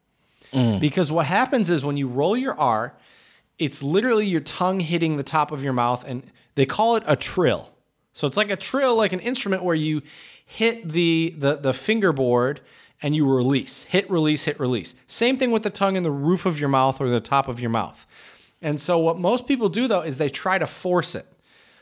Mm. 0.52 0.80
Because 0.80 1.12
what 1.12 1.28
happens 1.28 1.70
is 1.70 1.86
when 1.86 1.98
you 1.98 2.08
roll 2.08 2.36
your 2.36 2.60
R, 2.60 2.96
it's 3.60 3.84
literally 3.84 4.26
your 4.26 4.42
tongue 4.42 4.80
hitting 4.80 5.18
the 5.18 5.24
top 5.24 5.52
of 5.52 5.64
your 5.64 5.74
mouth, 5.74 6.04
and 6.08 6.24
they 6.56 6.66
call 6.66 6.96
it 6.96 7.04
a 7.06 7.16
trill. 7.16 7.70
So 8.14 8.26
it's 8.26 8.38
like 8.38 8.50
a 8.50 8.56
trill, 8.56 8.96
like 8.96 9.14
an 9.14 9.20
instrument 9.20 9.64
where 9.64 9.76
you 9.76 10.02
hit 10.48 10.90
the 10.90 11.36
the, 11.38 11.58
the 11.58 11.74
fingerboard 11.74 12.62
and 13.04 13.14
you 13.16 13.30
release, 13.30 13.84
hit, 13.84 14.10
release, 14.10 14.46
hit, 14.46 14.60
release. 14.60 14.96
Same 15.06 15.38
thing 15.38 15.52
with 15.52 15.64
the 15.64 15.70
tongue 15.70 15.98
in 15.98 16.04
the 16.04 16.12
roof 16.12 16.46
of 16.46 16.60
your 16.60 16.70
mouth 16.70 17.02
or 17.02 17.10
the 17.10 17.20
top 17.20 17.50
of 17.50 17.60
your 17.60 17.70
mouth. 17.70 18.08
And 18.62 18.80
so 18.80 18.98
what 18.98 19.20
most 19.20 19.46
people 19.46 19.68
do 19.68 19.88
though 19.90 20.02
is 20.02 20.18
they 20.18 20.30
try 20.30 20.58
to 20.58 20.66
force 20.66 21.14
it. 21.14 21.28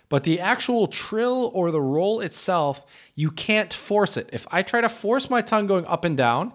But 0.09 0.23
the 0.25 0.41
actual 0.41 0.87
trill 0.87 1.51
or 1.53 1.71
the 1.71 1.79
roll 1.79 2.19
itself, 2.19 2.85
you 3.15 3.31
can't 3.31 3.71
force 3.71 4.17
it. 4.17 4.29
If 4.33 4.45
I 4.51 4.61
try 4.63 4.81
to 4.81 4.89
force 4.89 5.29
my 5.29 5.41
tongue 5.41 5.67
going 5.67 5.85
up 5.85 6.03
and 6.03 6.17
down, 6.17 6.51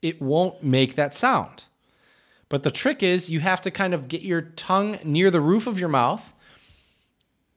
it 0.00 0.22
won't 0.22 0.62
make 0.62 0.94
that 0.94 1.14
sound. 1.14 1.64
But 2.48 2.62
the 2.62 2.70
trick 2.70 3.02
is 3.02 3.28
you 3.28 3.40
have 3.40 3.60
to 3.62 3.70
kind 3.70 3.92
of 3.92 4.08
get 4.08 4.22
your 4.22 4.42
tongue 4.42 4.98
near 5.04 5.30
the 5.30 5.40
roof 5.40 5.66
of 5.66 5.78
your 5.78 5.88
mouth 5.88 6.32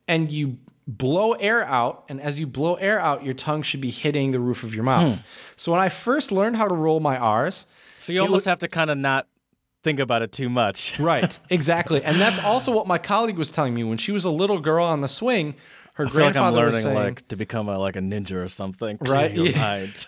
and 0.08 0.34
you 0.34 0.58
blow 0.88 1.34
air 1.34 1.66
out. 1.66 2.06
And 2.10 2.22
as 2.22 2.40
you 2.40 2.48
blow 2.48 2.76
air 2.76 3.00
out, 3.00 3.24
your 3.24 3.34
tongue 3.34 3.62
should 3.62 3.82
be 3.82 3.92
hitting 3.92 4.32
the 4.32 4.40
roof 4.40 4.64
of 4.64 4.74
your 4.74 4.84
mouth. 4.84 5.16
Hmm. 5.16 5.22
So 5.56 5.72
when 5.72 5.82
I 5.82 5.90
first 5.90 6.32
learned 6.32 6.56
how 6.56 6.68
to 6.68 6.74
roll 6.74 7.00
my 7.00 7.18
R's, 7.18 7.66
So 7.98 8.14
you 8.14 8.22
almost 8.22 8.46
have 8.46 8.60
to 8.60 8.68
kind 8.68 8.90
of 8.90 8.98
not 8.98 9.28
think 9.84 10.00
about 10.00 10.22
it 10.22 10.32
too 10.32 10.50
much. 10.50 11.00
right, 11.00 11.38
exactly. 11.50 12.04
And 12.04 12.20
that's 12.20 12.40
also 12.40 12.72
what 12.72 12.88
my 12.88 12.98
colleague 12.98 13.38
was 13.38 13.52
telling 13.52 13.74
me 13.74 13.84
when 13.84 13.98
she 13.98 14.12
was 14.12 14.26
a 14.26 14.30
little 14.30 14.60
girl 14.60 14.86
on 14.86 15.02
the 15.02 15.08
swing. 15.08 15.56
Her 15.98 16.06
I 16.06 16.10
feel 16.10 16.20
like 16.20 16.36
I'm 16.36 16.54
grandfather 16.54 16.66
was 16.68 16.76
learning 16.76 16.84
saying, 16.84 16.96
like 16.96 17.28
to 17.30 17.36
become 17.36 17.70
a, 17.70 17.80
like 17.80 17.96
a 17.96 18.02
ninja 18.02 18.34
or 18.34 18.48
something. 18.50 19.00
Right, 19.08 19.32
yeah. 19.34 19.88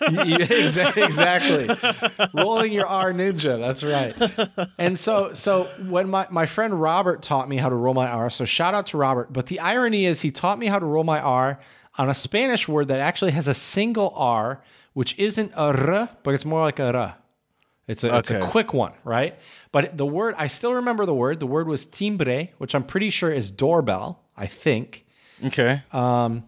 Exactly. 0.96 2.28
Rolling 2.32 2.72
your 2.72 2.86
R 2.86 3.12
ninja. 3.12 3.58
That's 3.58 3.82
right. 3.82 4.70
And 4.78 4.96
so, 4.96 5.32
so 5.32 5.64
when 5.88 6.08
my, 6.08 6.28
my 6.30 6.46
friend 6.46 6.80
Robert 6.80 7.22
taught 7.22 7.48
me 7.48 7.56
how 7.56 7.68
to 7.68 7.74
roll 7.74 7.92
my 7.92 8.06
R, 8.06 8.30
so 8.30 8.44
shout 8.44 8.72
out 8.72 8.86
to 8.88 8.98
Robert. 8.98 9.32
But 9.32 9.46
the 9.46 9.58
irony 9.58 10.06
is, 10.06 10.20
he 10.20 10.30
taught 10.30 10.60
me 10.60 10.68
how 10.68 10.78
to 10.78 10.86
roll 10.86 11.02
my 11.02 11.18
R 11.18 11.58
on 11.98 12.08
a 12.08 12.14
Spanish 12.14 12.68
word 12.68 12.86
that 12.86 13.00
actually 13.00 13.32
has 13.32 13.48
a 13.48 13.54
single 13.54 14.12
R, 14.14 14.62
which 14.92 15.18
isn't 15.18 15.50
a 15.54 15.56
R, 15.56 16.08
but 16.22 16.34
it's 16.34 16.44
more 16.44 16.60
like 16.60 16.78
a 16.78 16.92
R. 16.96 17.16
It's 17.88 18.04
a, 18.04 18.16
it's 18.18 18.30
a 18.30 18.38
quick 18.46 18.72
one, 18.72 18.92
right? 19.02 19.36
But 19.72 19.98
the 19.98 20.06
word, 20.06 20.36
I 20.38 20.46
still 20.46 20.74
remember 20.74 21.04
the 21.04 21.14
word. 21.14 21.40
The 21.40 21.48
word 21.48 21.66
was 21.66 21.84
timbre, 21.84 22.46
which 22.58 22.76
I'm 22.76 22.84
pretty 22.84 23.10
sure 23.10 23.32
is 23.32 23.50
doorbell, 23.50 24.22
I 24.36 24.46
think. 24.46 25.04
Okay. 25.46 25.82
Um, 25.92 26.44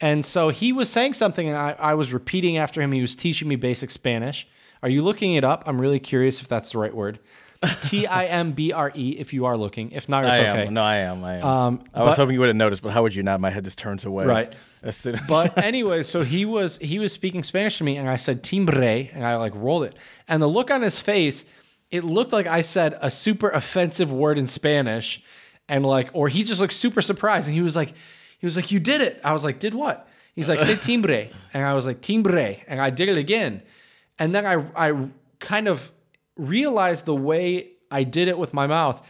And 0.00 0.26
so 0.26 0.50
he 0.50 0.72
was 0.72 0.90
saying 0.90 1.14
something, 1.14 1.48
and 1.48 1.56
I, 1.56 1.74
I 1.78 1.94
was 1.94 2.12
repeating 2.12 2.58
after 2.58 2.82
him. 2.82 2.92
He 2.92 3.00
was 3.00 3.16
teaching 3.16 3.48
me 3.48 3.56
basic 3.56 3.90
Spanish. 3.90 4.46
Are 4.82 4.90
you 4.90 5.02
looking 5.02 5.34
it 5.34 5.44
up? 5.44 5.64
I'm 5.66 5.80
really 5.80 5.98
curious 6.00 6.40
if 6.42 6.48
that's 6.48 6.72
the 6.72 6.78
right 6.78 6.94
word. 6.94 7.18
T 7.80 8.06
I 8.06 8.26
M 8.26 8.52
B 8.52 8.70
R 8.72 8.92
E, 8.94 9.16
if 9.18 9.32
you 9.32 9.46
are 9.46 9.56
looking. 9.56 9.90
If 9.92 10.06
not, 10.10 10.26
it's 10.26 10.38
I 10.38 10.48
okay. 10.50 10.66
am. 10.66 10.74
No, 10.74 10.82
I 10.82 10.96
am. 10.96 11.24
I 11.24 11.36
am. 11.36 11.44
Um, 11.44 11.84
I 11.94 12.00
was 12.04 12.12
but- 12.12 12.22
hoping 12.22 12.34
you 12.34 12.40
would 12.40 12.48
have 12.50 12.56
noticed, 12.56 12.82
but 12.82 12.92
how 12.92 13.02
would 13.02 13.14
you 13.14 13.22
not? 13.22 13.40
My 13.40 13.48
head 13.50 13.64
just 13.64 13.78
turns 13.78 14.04
away. 14.04 14.26
Right. 14.26 14.54
As 14.82 14.96
soon 14.98 15.14
as 15.14 15.22
But 15.26 15.56
anyway, 15.64 16.02
so 16.02 16.22
he 16.22 16.44
was 16.44 16.76
he 16.78 16.98
was 16.98 17.12
speaking 17.12 17.42
Spanish 17.42 17.78
to 17.78 17.84
me, 17.84 17.96
and 17.96 18.08
I 18.10 18.16
said 18.16 18.44
timbre, 18.44 19.08
and 19.12 19.24
I 19.26 19.36
like 19.36 19.54
rolled 19.54 19.84
it. 19.84 19.96
And 20.28 20.42
the 20.42 20.46
look 20.46 20.70
on 20.70 20.82
his 20.82 21.00
face, 21.00 21.46
it 21.90 22.04
looked 22.04 22.32
like 22.32 22.46
I 22.46 22.60
said 22.60 22.96
a 23.00 23.10
super 23.10 23.48
offensive 23.48 24.12
word 24.12 24.36
in 24.36 24.46
Spanish, 24.46 25.22
and 25.68 25.84
like, 25.84 26.10
or 26.12 26.28
he 26.28 26.42
just 26.42 26.60
looked 26.60 26.72
super 26.72 27.02
surprised, 27.02 27.48
and 27.48 27.54
he 27.54 27.62
was 27.62 27.74
like, 27.76 27.94
he 28.38 28.46
was 28.46 28.56
like, 28.56 28.70
"You 28.70 28.80
did 28.80 29.00
it." 29.00 29.20
I 29.24 29.32
was 29.32 29.44
like, 29.44 29.58
"Did 29.58 29.74
what?" 29.74 30.08
He's 30.34 30.48
like, 30.48 30.60
"Say 30.60 30.76
timbre," 30.80 31.28
and 31.54 31.64
I 31.64 31.74
was 31.74 31.86
like, 31.86 32.00
"Timbre," 32.00 32.56
and 32.66 32.80
I 32.80 32.90
did 32.90 33.08
it 33.08 33.16
again, 33.16 33.62
and 34.18 34.34
then 34.34 34.44
I 34.46 34.64
I 34.76 35.08
kind 35.40 35.68
of 35.68 35.90
realized 36.36 37.04
the 37.06 37.14
way 37.14 37.68
I 37.90 38.02
did 38.04 38.28
it 38.28 38.38
with 38.38 38.52
my 38.52 38.66
mouth, 38.66 39.00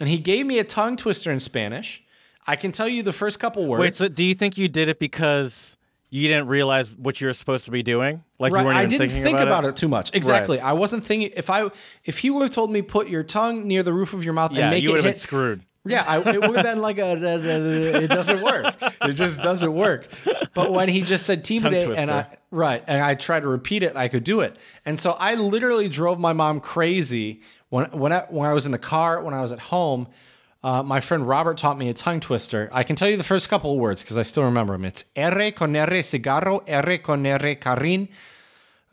and 0.00 0.08
he 0.08 0.18
gave 0.18 0.46
me 0.46 0.58
a 0.58 0.64
tongue 0.64 0.96
twister 0.96 1.32
in 1.32 1.40
Spanish. 1.40 2.02
I 2.46 2.56
can 2.56 2.72
tell 2.72 2.88
you 2.88 3.02
the 3.02 3.12
first 3.12 3.40
couple 3.40 3.64
words. 3.66 3.80
wait, 3.80 3.94
so 3.94 4.08
do 4.08 4.22
you 4.22 4.34
think 4.34 4.58
you 4.58 4.68
did 4.68 4.90
it 4.90 4.98
because 4.98 5.78
you 6.10 6.28
didn't 6.28 6.46
realize 6.48 6.92
what 6.92 7.18
you 7.20 7.26
were 7.26 7.32
supposed 7.32 7.64
to 7.64 7.70
be 7.70 7.82
doing? 7.82 8.22
Like 8.38 8.52
right. 8.52 8.60
you 8.60 8.66
weren't 8.66 8.76
I 8.76 8.84
didn't 8.84 9.08
thinking 9.08 9.22
think 9.22 9.38
about, 9.38 9.60
about 9.60 9.64
it? 9.64 9.76
too 9.76 9.88
much. 9.88 10.14
Exactly. 10.14 10.58
Right. 10.58 10.66
I 10.66 10.74
wasn't 10.74 11.06
thinking 11.06 11.32
if 11.34 11.48
I 11.48 11.70
if 12.04 12.18
he 12.18 12.28
would 12.28 12.42
have 12.42 12.50
told 12.50 12.70
me 12.70 12.82
put 12.82 13.08
your 13.08 13.22
tongue 13.22 13.66
near 13.66 13.82
the 13.82 13.94
roof 13.94 14.12
of 14.12 14.22
your 14.24 14.34
mouth 14.34 14.52
Yeah, 14.52 14.64
and 14.64 14.70
make 14.72 14.82
you 14.82 14.90
it 14.90 14.92
would 14.92 14.96
have 14.98 15.04
hit. 15.06 15.12
been 15.14 15.20
screwed. 15.20 15.64
Yeah, 15.86 16.02
I, 16.06 16.18
it 16.18 16.40
would 16.40 16.56
have 16.56 16.64
been 16.64 16.80
like 16.80 16.98
a. 16.98 17.12
It 17.12 18.08
doesn't 18.08 18.40
work. 18.40 18.74
It 19.02 19.12
just 19.12 19.42
doesn't 19.42 19.74
work. 19.74 20.06
But 20.54 20.72
when 20.72 20.88
he 20.88 21.02
just 21.02 21.26
said 21.26 21.44
team 21.44 21.60
today, 21.62 21.94
and 21.94 22.10
I 22.10 22.38
right, 22.50 22.82
and 22.86 23.02
I 23.02 23.14
tried 23.14 23.40
to 23.40 23.48
repeat 23.48 23.82
it, 23.82 23.94
I 23.96 24.08
could 24.08 24.24
do 24.24 24.40
it. 24.40 24.56
And 24.86 24.98
so 24.98 25.12
I 25.12 25.34
literally 25.34 25.88
drove 25.90 26.18
my 26.18 26.32
mom 26.32 26.60
crazy 26.60 27.42
when 27.68 27.90
when 27.90 28.12
I, 28.12 28.20
when 28.30 28.48
I 28.48 28.54
was 28.54 28.64
in 28.64 28.72
the 28.72 28.78
car, 28.78 29.22
when 29.22 29.34
I 29.34 29.42
was 29.42 29.52
at 29.52 29.60
home. 29.60 30.08
Uh, 30.62 30.82
my 30.82 30.98
friend 30.98 31.28
Robert 31.28 31.58
taught 31.58 31.76
me 31.76 31.90
a 31.90 31.92
tongue 31.92 32.20
twister. 32.20 32.70
I 32.72 32.84
can 32.84 32.96
tell 32.96 33.10
you 33.10 33.18
the 33.18 33.22
first 33.22 33.50
couple 33.50 33.72
of 33.74 33.78
words 33.78 34.02
because 34.02 34.16
I 34.16 34.22
still 34.22 34.44
remember 34.44 34.72
them. 34.72 34.86
It's 34.86 35.04
R 35.14 35.50
con 35.50 35.76
R 35.76 35.88
cigarro, 36.02 36.62
R 36.66 36.96
con 36.96 37.26
R 37.26 37.54
carrin, 37.56 38.08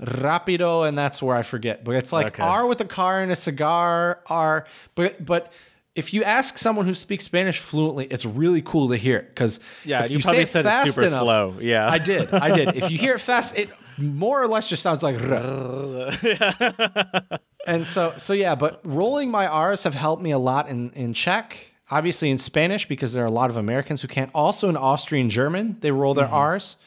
rapido, 0.01 0.85
and 0.87 0.97
that's 0.97 1.21
where 1.21 1.35
I 1.37 1.43
forget. 1.43 1.85
But 1.85 1.95
it's 1.95 2.11
like 2.11 2.27
Okay. 2.27 2.43
R 2.43 2.65
with 2.67 2.81
a 2.81 2.85
car 2.85 3.21
and 3.21 3.31
a 3.31 3.35
cigar, 3.37 4.19
R. 4.27 4.65
But 4.95 5.25
but 5.25 5.53
if 5.95 6.13
you 6.13 6.23
ask 6.23 6.57
someone 6.57 6.85
who 6.85 6.93
speaks 6.93 7.25
Spanish 7.25 7.59
fluently, 7.59 8.05
it's 8.05 8.25
really 8.25 8.61
cool 8.61 8.89
to 8.89 8.97
hear 8.97 9.17
it 9.17 9.29
because 9.29 9.59
Yeah, 9.83 10.03
if 10.05 10.11
you 10.11 10.17
you, 10.17 10.23
probably 10.23 10.37
say 10.39 10.43
it 10.43 10.47
said 10.47 10.65
it 10.65 10.69
fast 10.69 10.93
super 10.95 11.07
enough, 11.07 11.21
slow. 11.21 11.55
Yeah. 11.59 11.89
I 11.89 11.97
did, 11.97 12.33
I 12.33 12.51
did. 12.55 12.75
If 12.77 12.91
you 12.91 12.97
hear 12.97 13.15
it 13.15 13.19
fast, 13.21 13.57
it 13.57 13.73
more 13.97 14.41
or 14.41 14.47
less 14.47 14.69
just 14.69 14.83
sounds 14.83 15.03
like. 15.03 15.19
And 17.67 17.85
so 17.85 18.13
so 18.17 18.33
yeah, 18.33 18.55
but 18.55 18.79
rolling 18.83 19.29
my 19.29 19.45
R's 19.45 19.83
have 19.83 19.93
helped 19.93 20.23
me 20.23 20.31
a 20.31 20.39
lot 20.39 20.67
in 20.67 20.89
in 20.93 21.13
Czech. 21.13 21.67
Obviously 21.91 22.31
in 22.31 22.39
Spanish 22.39 22.87
because 22.87 23.13
there 23.13 23.23
are 23.23 23.27
a 23.27 23.31
lot 23.31 23.51
of 23.51 23.57
Americans 23.57 24.01
who 24.01 24.07
can't. 24.07 24.31
Also 24.33 24.67
in 24.67 24.75
Austrian 24.77 25.29
German, 25.29 25.77
they 25.81 25.91
roll 25.91 26.15
Mm-hmm. 26.15 26.21
their 26.21 26.29
R's. 26.33 26.77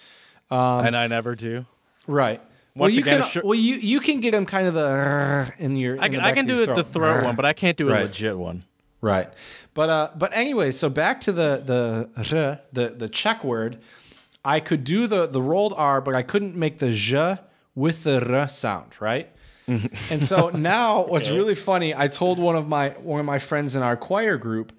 and 0.50 0.96
I 0.96 1.06
never 1.06 1.36
do. 1.36 1.66
Right. 2.08 2.40
well, 2.74 2.90
you 2.90 3.02
again, 3.02 3.20
can. 3.20 3.30
sure- 3.30 3.42
Well, 3.44 3.54
you 3.54 3.76
you 3.76 4.00
can 4.00 4.20
get 4.20 4.32
them 4.32 4.46
kind 4.46 4.66
of 4.66 4.74
the 4.74 5.52
in 5.58 5.76
your. 5.76 6.00
I 6.00 6.08
can, 6.08 6.18
I 6.20 6.32
can 6.32 6.46
do 6.46 6.60
it 6.62 6.74
the 6.74 6.82
throat 6.82 7.22
one, 7.22 7.36
but 7.36 7.44
I 7.44 7.52
can't 7.52 7.76
do 7.76 7.88
a 7.88 7.92
Right. 7.92 8.02
legit 8.06 8.36
one. 8.36 8.64
Right. 9.04 9.28
But 9.74 9.90
uh 9.90 10.10
but 10.16 10.30
anyway, 10.34 10.70
so 10.70 10.88
back 10.88 11.20
to 11.22 11.32
the 11.32 11.62
the 11.64 12.60
the 12.72 12.94
the 12.96 13.08
Czech 13.08 13.44
word, 13.44 13.78
I 14.42 14.60
could 14.60 14.82
do 14.82 15.06
the 15.06 15.26
the 15.26 15.42
rolled 15.42 15.74
R, 15.76 16.00
but 16.00 16.14
I 16.14 16.22
couldn't 16.22 16.56
make 16.56 16.78
the 16.78 16.92
j 16.92 17.36
with 17.74 18.04
the 18.04 18.24
r 18.24 18.48
sound, 18.48 18.92
right? 19.00 19.30
and 19.66 20.22
so 20.22 20.48
now 20.54 21.04
what's 21.04 21.28
really 21.28 21.54
funny, 21.54 21.94
I 21.94 22.08
told 22.08 22.38
one 22.38 22.56
of 22.56 22.66
my 22.66 22.90
one 22.90 23.20
of 23.20 23.26
my 23.26 23.38
friends 23.38 23.76
in 23.76 23.82
our 23.82 23.96
choir 23.96 24.38
group 24.38 24.72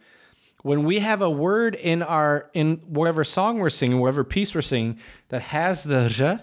when 0.64 0.84
we 0.84 0.98
have 1.00 1.22
a 1.22 1.30
word 1.30 1.76
in 1.76 2.02
our 2.02 2.50
in 2.56 2.78
whatever 2.88 3.24
song 3.24 3.60
we're 3.60 3.70
singing, 3.70 4.00
whatever 4.00 4.24
piece 4.24 4.56
we're 4.56 4.62
singing 4.64 4.98
that 5.30 5.44
has 5.44 5.84
the 5.84 6.10
j, 6.10 6.40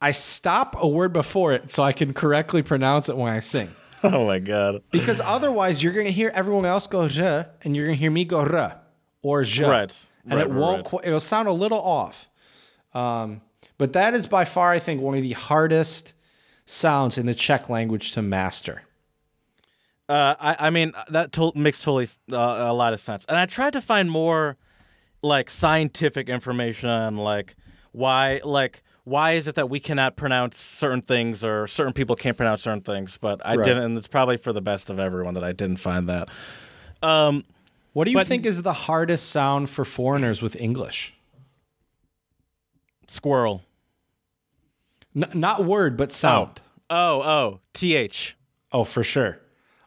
I 0.00 0.12
stop 0.12 0.76
a 0.78 0.86
word 0.86 1.12
before 1.12 1.52
it 1.52 1.72
so 1.72 1.82
I 1.82 1.92
can 1.92 2.14
correctly 2.14 2.62
pronounce 2.62 3.08
it 3.08 3.16
when 3.16 3.32
I 3.32 3.40
sing. 3.40 3.74
Oh 4.04 4.26
my 4.26 4.38
god. 4.38 4.82
Because 4.90 5.20
otherwise, 5.20 5.82
you're 5.82 5.92
going 5.92 6.06
to 6.06 6.12
hear 6.12 6.30
everyone 6.34 6.64
else 6.64 6.86
go 6.86 7.08
je, 7.08 7.44
and 7.62 7.76
you're 7.76 7.86
going 7.86 7.96
to 7.96 8.00
hear 8.00 8.10
me 8.10 8.24
go 8.24 8.38
r 8.40 8.80
or 9.22 9.42
je. 9.44 9.64
Right. 9.64 9.94
And 10.24 10.34
Right, 10.34 10.46
it 10.46 10.50
right, 10.50 10.58
won't, 10.58 10.92
right. 10.92 11.06
it'll 11.06 11.20
sound 11.20 11.48
a 11.48 11.52
little 11.52 11.80
off. 11.80 12.28
Um, 12.94 13.40
but 13.78 13.92
that 13.94 14.14
is 14.14 14.26
by 14.26 14.44
far, 14.44 14.72
I 14.72 14.78
think, 14.78 15.00
one 15.00 15.16
of 15.16 15.22
the 15.22 15.32
hardest 15.32 16.12
sounds 16.66 17.16
in 17.18 17.26
the 17.26 17.34
Czech 17.34 17.68
language 17.70 18.12
to 18.12 18.22
master. 18.22 18.82
Uh, 20.08 20.34
I, 20.40 20.56
I 20.68 20.70
mean 20.70 20.92
that 21.10 21.32
to- 21.32 21.52
makes 21.54 21.78
totally 21.78 22.06
uh, 22.32 22.36
a 22.36 22.72
lot 22.72 22.92
of 22.94 23.00
sense, 23.00 23.24
and 23.28 23.36
I 23.36 23.44
tried 23.46 23.74
to 23.74 23.80
find 23.82 24.10
more 24.10 24.56
like 25.22 25.50
scientific 25.50 26.28
information, 26.30 27.16
like 27.16 27.56
why 27.92 28.40
like 28.44 28.82
why 29.08 29.32
is 29.32 29.48
it 29.48 29.54
that 29.54 29.68
we 29.70 29.80
cannot 29.80 30.16
pronounce 30.16 30.56
certain 30.58 31.00
things 31.02 31.44
or 31.44 31.66
certain 31.66 31.92
people 31.92 32.14
can't 32.16 32.36
pronounce 32.36 32.62
certain 32.62 32.80
things? 32.82 33.18
But 33.20 33.40
I 33.44 33.54
Right. 33.56 33.64
didn't, 33.64 33.82
and 33.82 33.98
it's 33.98 34.06
probably 34.06 34.36
for 34.36 34.52
the 34.52 34.60
best 34.60 34.90
of 34.90 34.98
everyone 34.98 35.34
that 35.34 35.44
I 35.44 35.52
didn't 35.52 35.78
find 35.78 36.08
that. 36.08 36.28
Um, 37.02 37.44
What 37.94 38.04
do 38.04 38.10
you 38.12 38.16
But- 38.18 38.26
think 38.28 38.46
is 38.46 38.62
the 38.62 38.72
hardest 38.72 39.28
sound 39.30 39.70
for 39.70 39.84
foreigners 39.84 40.40
with 40.42 40.54
English? 40.56 41.14
squirrel. 43.08 43.62
N- 45.16 45.30
not 45.34 45.64
word, 45.64 45.96
but 45.96 46.12
sound. 46.12 46.60
Oh, 46.90 47.22
oh, 47.22 47.60
th. 47.72 48.34
Oh, 48.72 48.84
for 48.84 49.02
sure. 49.02 49.40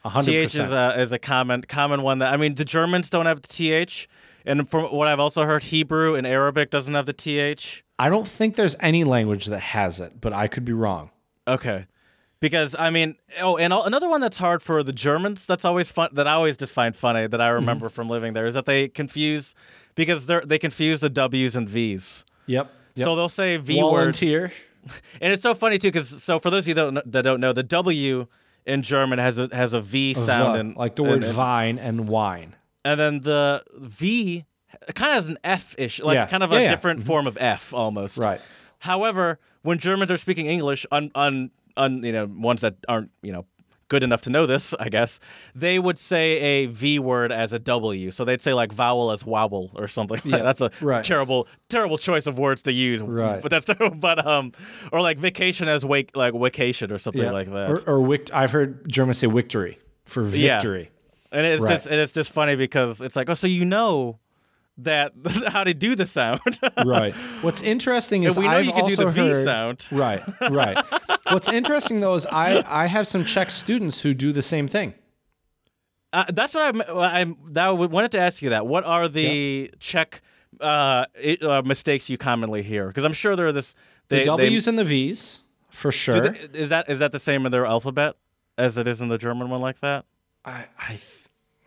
A 0.03 0.10
hundred 0.10 0.31
Th 0.31 0.45
is 0.45 0.52
percent. 0.56 0.73
a 0.73 0.99
is 0.99 1.11
a 1.11 1.19
common 1.19 1.61
common 1.61 2.02
one 2.02 2.19
that 2.19 2.34
I 2.34 2.38
mean 2.38 2.56
the 2.56 2.65
Germans 2.65 3.10
don't 3.10 3.27
have 3.27 3.43
the 3.43 3.48
th, 3.48 4.10
and 4.45 4.68
from 4.69 4.85
what 4.85 5.07
I've 5.07 5.19
also 5.19 5.43
heard, 5.45 5.63
Hebrew 5.63 6.15
and 6.15 6.26
Arabic 6.27 6.69
doesn't 6.69 6.93
have 6.93 7.05
the 7.05 7.13
th. 7.13 7.84
I 7.99 8.09
don't 8.09 8.27
think 8.27 8.55
there's 8.55 8.76
any 8.80 9.03
language 9.03 9.45
that 9.45 9.59
has 9.59 9.99
it, 9.99 10.19
but 10.22 10.34
I 10.34 10.47
could 10.47 10.65
be 10.65 10.73
wrong. 10.73 11.11
Okay. 11.47 11.85
Because 12.39 12.76
I 12.80 12.89
mean, 12.89 13.15
oh, 13.39 13.57
and 13.57 13.72
another 13.72 14.09
one 14.09 14.19
that's 14.22 14.39
hard 14.39 14.63
for 14.63 14.81
the 14.81 14.91
Germans. 14.93 15.45
That's 15.45 15.63
always 15.63 15.91
fun. 15.91 16.09
That 16.13 16.27
I 16.27 16.34
always 16.34 16.57
just 16.57 16.73
find 16.73 16.95
funny. 16.95 17.27
That 17.27 17.39
I 17.39 17.47
Mm-hmm. 17.49 17.55
remember 17.55 17.89
from 17.89 18.09
living 18.09 18.34
there 18.34 18.47
is 18.47 18.55
that 18.55 18.65
they 18.65 18.88
confuse 18.88 19.53
because 19.93 20.26
they 20.26 20.39
they 20.43 20.57
confuse 20.57 21.01
the 21.01 21.09
W's 21.09 21.55
and 21.55 21.69
V's. 21.69 22.26
Yep. 22.47 22.72
yep. 22.95 23.05
So 23.05 23.15
they'll 23.15 23.30
say 23.30 23.57
V 23.57 23.77
word, 23.84 23.89
volunteer. 23.91 24.51
and 25.22 25.31
it's 25.31 25.43
so 25.43 25.53
funny 25.53 25.77
too. 25.77 25.89
Because 25.89 26.23
so 26.23 26.39
for 26.39 26.49
those 26.49 26.63
of 26.63 26.69
you 26.69 26.73
that 26.73 26.81
don't, 26.81 26.93
know, 26.95 27.01
that 27.05 27.22
don't 27.22 27.39
know, 27.39 27.53
the 27.53 27.61
W 27.63 28.26
in 28.65 28.81
German 28.81 29.19
has 29.19 29.38
a 29.38 29.47
has 29.51 29.73
a 29.73 29.81
V 29.81 30.15
sound, 30.15 30.59
and 30.59 30.76
like 30.76 30.95
the 30.95 31.03
word 31.03 31.23
and, 31.23 31.34
vine 31.35 31.77
and 31.77 32.07
wine. 32.09 32.55
And 32.86 32.99
then 32.99 33.22
the 33.22 33.64
V 33.78 34.45
kind 34.95 35.12
of 35.12 35.16
has 35.16 35.28
an 35.28 35.38
F 35.44 35.76
ish, 35.78 35.99
like 35.99 36.16
Yeah. 36.16 36.26
kind 36.28 36.44
of 36.44 36.52
Yeah, 36.52 36.58
a 36.60 36.62
yeah. 36.64 36.70
different 36.72 37.03
form 37.03 37.28
of 37.28 37.38
F 37.40 37.74
almost. 37.74 38.18
Right. 38.18 38.41
However, 38.80 39.40
when 39.62 39.78
Germans 39.78 40.10
are 40.12 40.18
speaking 40.18 40.45
English, 40.48 40.86
on 40.91 41.12
on 41.16 41.52
on 41.78 42.03
you 42.03 42.12
know 42.12 42.26
ones 42.26 42.62
that 42.62 42.76
aren't 42.88 43.12
you 43.22 43.32
know 43.32 43.45
good 43.90 44.03
enough 44.03 44.22
to 44.22 44.30
know 44.30 44.45
this, 44.45 44.74
I 44.80 44.88
guess 44.88 45.20
they 45.53 45.78
would 45.78 45.99
say 45.99 46.38
a 46.40 46.66
V 46.68 46.98
word 46.99 47.30
as 47.32 47.52
a 47.52 47.60
W. 47.60 48.10
So 48.12 48.24
they'd 48.24 48.40
say 48.41 48.53
like 48.53 48.72
vowel 48.72 49.12
as 49.12 49.26
wobble 49.26 49.70
or 49.76 49.88
something. 49.90 50.22
Yeah, 50.26 50.38
that's 50.44 50.62
a 50.62 50.72
right. 50.80 51.03
terrible 51.03 51.48
terrible 51.70 51.98
choice 51.98 52.26
of 52.26 52.40
words 52.40 52.62
to 52.64 52.72
use. 52.72 53.02
Right. 53.02 53.41
But 53.44 53.49
that's 53.52 53.66
but 53.99 54.26
um 54.26 54.53
or 54.94 55.02
like 55.02 55.18
vacation 55.20 55.68
as 55.68 55.84
wake 55.86 56.16
like 56.16 56.34
vacation 56.34 56.91
or 56.91 56.98
something 56.99 57.22
Yeah. 57.22 57.32
like 57.32 57.52
that. 57.52 57.70
Or, 57.70 57.80
or 57.86 57.99
wict- 58.02 58.32
I've 58.34 58.52
heard 58.52 58.90
Germans 58.90 59.18
say 59.20 59.28
victory 59.28 59.78
for 60.06 60.26
Yeah. 60.28 60.60
And 61.32 61.45
it's 61.45 61.62
Right. 61.64 61.70
just 61.70 61.88
and 61.88 61.95
it's 61.95 62.12
just 62.12 62.30
funny 62.32 62.56
because 62.56 63.02
it's 63.02 63.16
like 63.16 63.30
oh 63.30 63.34
so 63.36 63.48
you 63.48 63.64
know 63.66 64.20
that 64.78 65.14
how 65.48 65.64
to 65.64 65.74
do 65.74 65.95
the 65.95 66.06
sound. 66.06 66.40
right. 66.86 67.14
What's 67.41 67.62
interesting 67.74 68.24
is 68.24 68.36
And 68.38 68.45
we 68.45 68.49
know 68.52 68.58
I've 68.58 68.66
you 68.66 68.72
can 68.74 68.86
do 68.88 68.95
the 68.95 69.08
V 69.08 69.22
heard, 69.22 69.45
sound. 69.45 69.88
Right, 69.91 70.22
right. 70.49 70.78
What's 71.30 71.48
interesting 71.49 71.99
though 72.02 72.16
is 72.16 72.26
I 72.26 72.64
I 72.68 72.88
have 72.88 73.08
some 73.08 73.24
Czech 73.26 73.49
students 73.52 74.02
who 74.02 74.14
do 74.14 74.32
the 74.34 74.41
same 74.41 74.68
thing. 74.68 74.94
Uh, 76.14 76.26
that's 76.34 76.53
what 76.53 76.64
I'm. 76.76 76.82
I'm. 76.99 77.38
That 77.53 77.68
I 77.68 77.72
wanted 77.72 78.12
to 78.12 78.20
ask 78.20 78.41
you 78.41 78.49
that. 78.49 78.68
What 78.68 78.84
are 78.84 79.08
the 79.08 79.72
Czech 79.80 80.22
uh, 80.60 81.06
it, 81.16 81.41
uh, 81.41 81.62
mistakes 81.64 82.10
you 82.10 82.18
commonly 82.18 82.64
hear? 82.64 82.88
Because 82.88 83.06
I'm 83.06 83.14
sure 83.14 83.38
there 83.38 83.48
are 83.48 83.53
this. 83.53 83.74
The 84.10 84.18
They, 84.18 84.24
W's 84.26 84.68
and 84.68 84.78
the 84.78 84.84
V's 84.84 85.44
for 85.70 85.90
sure. 85.90 86.20
they- 86.20 86.60
is 86.60 86.68
that 86.68 86.90
is 86.90 86.99
that 86.99 87.14
the 87.14 87.20
same 87.20 87.45
in 87.45 87.52
their 87.53 87.66
alphabet 87.66 88.18
as 88.58 88.78
it 88.78 88.88
is 88.88 88.99
in 88.99 89.08
the 89.08 89.18
German 89.18 89.49
one 89.49 89.62
like 89.62 89.80
that? 89.80 90.03
I 90.44 90.66
I 90.78 90.90
th- 90.90 91.20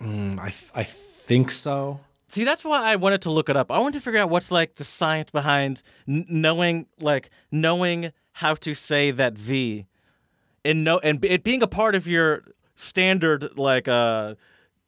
mm, 0.04 0.38
I 0.38 0.50
th- 0.50 0.70
I 0.74 0.84
think 0.84 1.50
so. 1.50 2.00
See, 2.28 2.44
that's 2.44 2.64
why 2.64 2.82
I 2.82 2.96
wanted 2.96 3.22
to 3.22 3.30
look 3.30 3.48
it 3.48 3.56
up. 3.56 3.70
I 3.70 3.78
wanted 3.78 3.98
to 3.98 4.00
figure 4.00 4.20
out 4.20 4.28
what's 4.30 4.50
like 4.50 4.74
the 4.76 4.84
science 4.84 5.30
behind 5.30 5.82
n- 6.08 6.26
knowing, 6.28 6.86
like 7.00 7.30
knowing 7.52 8.12
how 8.32 8.54
to 8.56 8.74
say 8.74 9.10
that 9.12 9.34
V, 9.38 9.86
and 10.64 10.82
know 10.84 10.98
and 10.98 11.24
it 11.24 11.44
being 11.44 11.62
a 11.62 11.68
part 11.68 11.94
of 11.94 12.06
your 12.06 12.42
standard 12.74 13.56
like 13.56 13.86
uh, 13.88 14.34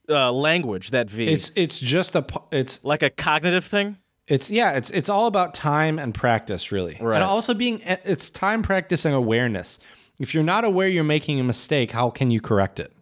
uh 0.08 0.32
language. 0.32 0.90
That 0.90 1.08
V, 1.08 1.28
It's 1.28 1.52
it's 1.54 1.78
just 1.78 2.16
a 2.16 2.24
it's 2.50 2.82
like 2.84 3.02
a 3.02 3.10
cognitive 3.10 3.64
thing. 3.64 3.98
It's 4.26 4.50
yeah, 4.50 4.72
it's 4.72 4.90
it's 4.90 5.08
all 5.08 5.26
about 5.26 5.54
time 5.54 6.00
and 6.00 6.12
practice, 6.12 6.72
really, 6.72 6.98
Right. 7.00 7.14
and 7.14 7.22
also 7.24 7.54
being 7.54 7.80
it's 7.84 8.28
time, 8.28 8.62
practice, 8.62 9.04
and 9.04 9.14
awareness. 9.14 9.78
If 10.18 10.34
you're 10.34 10.42
not 10.42 10.64
aware 10.64 10.88
you're 10.88 11.04
making 11.04 11.38
a 11.38 11.44
mistake, 11.44 11.92
how 11.92 12.10
can 12.10 12.32
you 12.32 12.40
correct 12.40 12.80
it? 12.80 12.92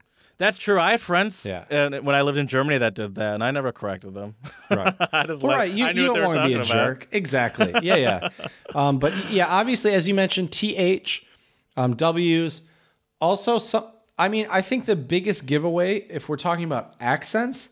That's 0.45 0.59
true. 0.59 0.79
I 0.79 0.91
had 0.93 1.01
friends 1.01 1.47
Yeah. 1.47 1.65
and 1.71 2.05
when 2.05 2.15
I 2.15 2.21
lived 2.23 2.37
in 2.39 2.47
Germany 2.47 2.79
that 2.79 2.95
did 2.95 3.15
that, 3.15 3.35
and 3.35 3.43
I 3.43 3.51
never 3.51 3.73
corrected 3.73 4.12
them. 4.12 4.35
Right. 4.71 4.95
I 5.12 5.27
just 5.27 5.43
Well, 5.43 5.57
right, 5.57 5.73
you, 5.73 5.87
I 5.87 5.93
knew 5.93 6.03
you 6.03 6.15
don't 6.15 6.23
want 6.25 6.39
to 6.39 6.47
be 6.47 6.53
a 6.53 6.57
about. 6.57 6.66
jerk, 6.66 7.09
exactly. 7.12 7.73
Yeah, 7.83 7.97
yeah. 7.97 8.29
um, 8.75 8.99
but 8.99 9.31
yeah, 9.31 9.47
obviously, 9.47 9.93
as 9.95 10.07
you 10.07 10.15
mentioned, 10.15 10.53
th, 10.53 11.25
um, 11.77 11.95
w's, 11.95 12.62
also 13.21 13.59
some. 13.59 13.87
I 14.19 14.29
mean, 14.29 14.47
I 14.51 14.61
think 14.62 14.85
the 14.85 14.97
biggest 14.97 15.47
giveaway, 15.47 15.99
if 16.09 16.29
we're 16.29 16.37
talking 16.37 16.65
about 16.65 16.95
accents, 17.01 17.71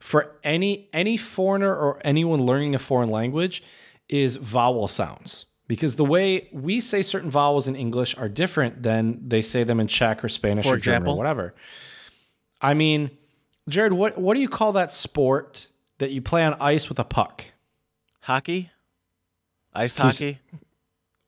for 0.00 0.32
any 0.42 0.88
any 0.92 1.16
foreigner 1.16 1.74
or 1.74 2.00
anyone 2.04 2.44
learning 2.44 2.74
a 2.74 2.78
foreign 2.78 3.10
language, 3.10 3.62
is 4.08 4.36
vowel 4.36 4.88
sounds. 4.88 5.46
Because 5.68 5.96
the 5.96 6.04
way 6.04 6.48
we 6.52 6.80
say 6.80 7.00
certain 7.00 7.30
vowels 7.30 7.66
in 7.68 7.76
English 7.76 8.16
are 8.18 8.28
different 8.28 8.82
than 8.82 9.26
they 9.26 9.40
say 9.40 9.64
them 9.64 9.80
in 9.80 9.86
Czech 9.86 10.22
or 10.22 10.28
Spanish 10.28 10.66
For 10.66 10.74
or 10.74 10.78
German 10.78 11.08
or 11.08 11.16
whatever. 11.16 11.54
I 12.62 12.74
mean, 12.74 13.10
Jared, 13.68 13.92
what 13.92 14.16
what 14.18 14.34
do 14.34 14.40
you 14.40 14.48
call 14.48 14.72
that 14.74 14.92
sport 14.92 15.68
that 15.98 16.10
you 16.12 16.22
play 16.22 16.44
on 16.44 16.54
ice 16.60 16.88
with 16.88 16.98
a 16.98 17.04
puck? 17.04 17.44
Hockey, 18.20 18.70
ice 19.74 19.96
Excuse- 19.98 20.18
hockey, 20.18 20.38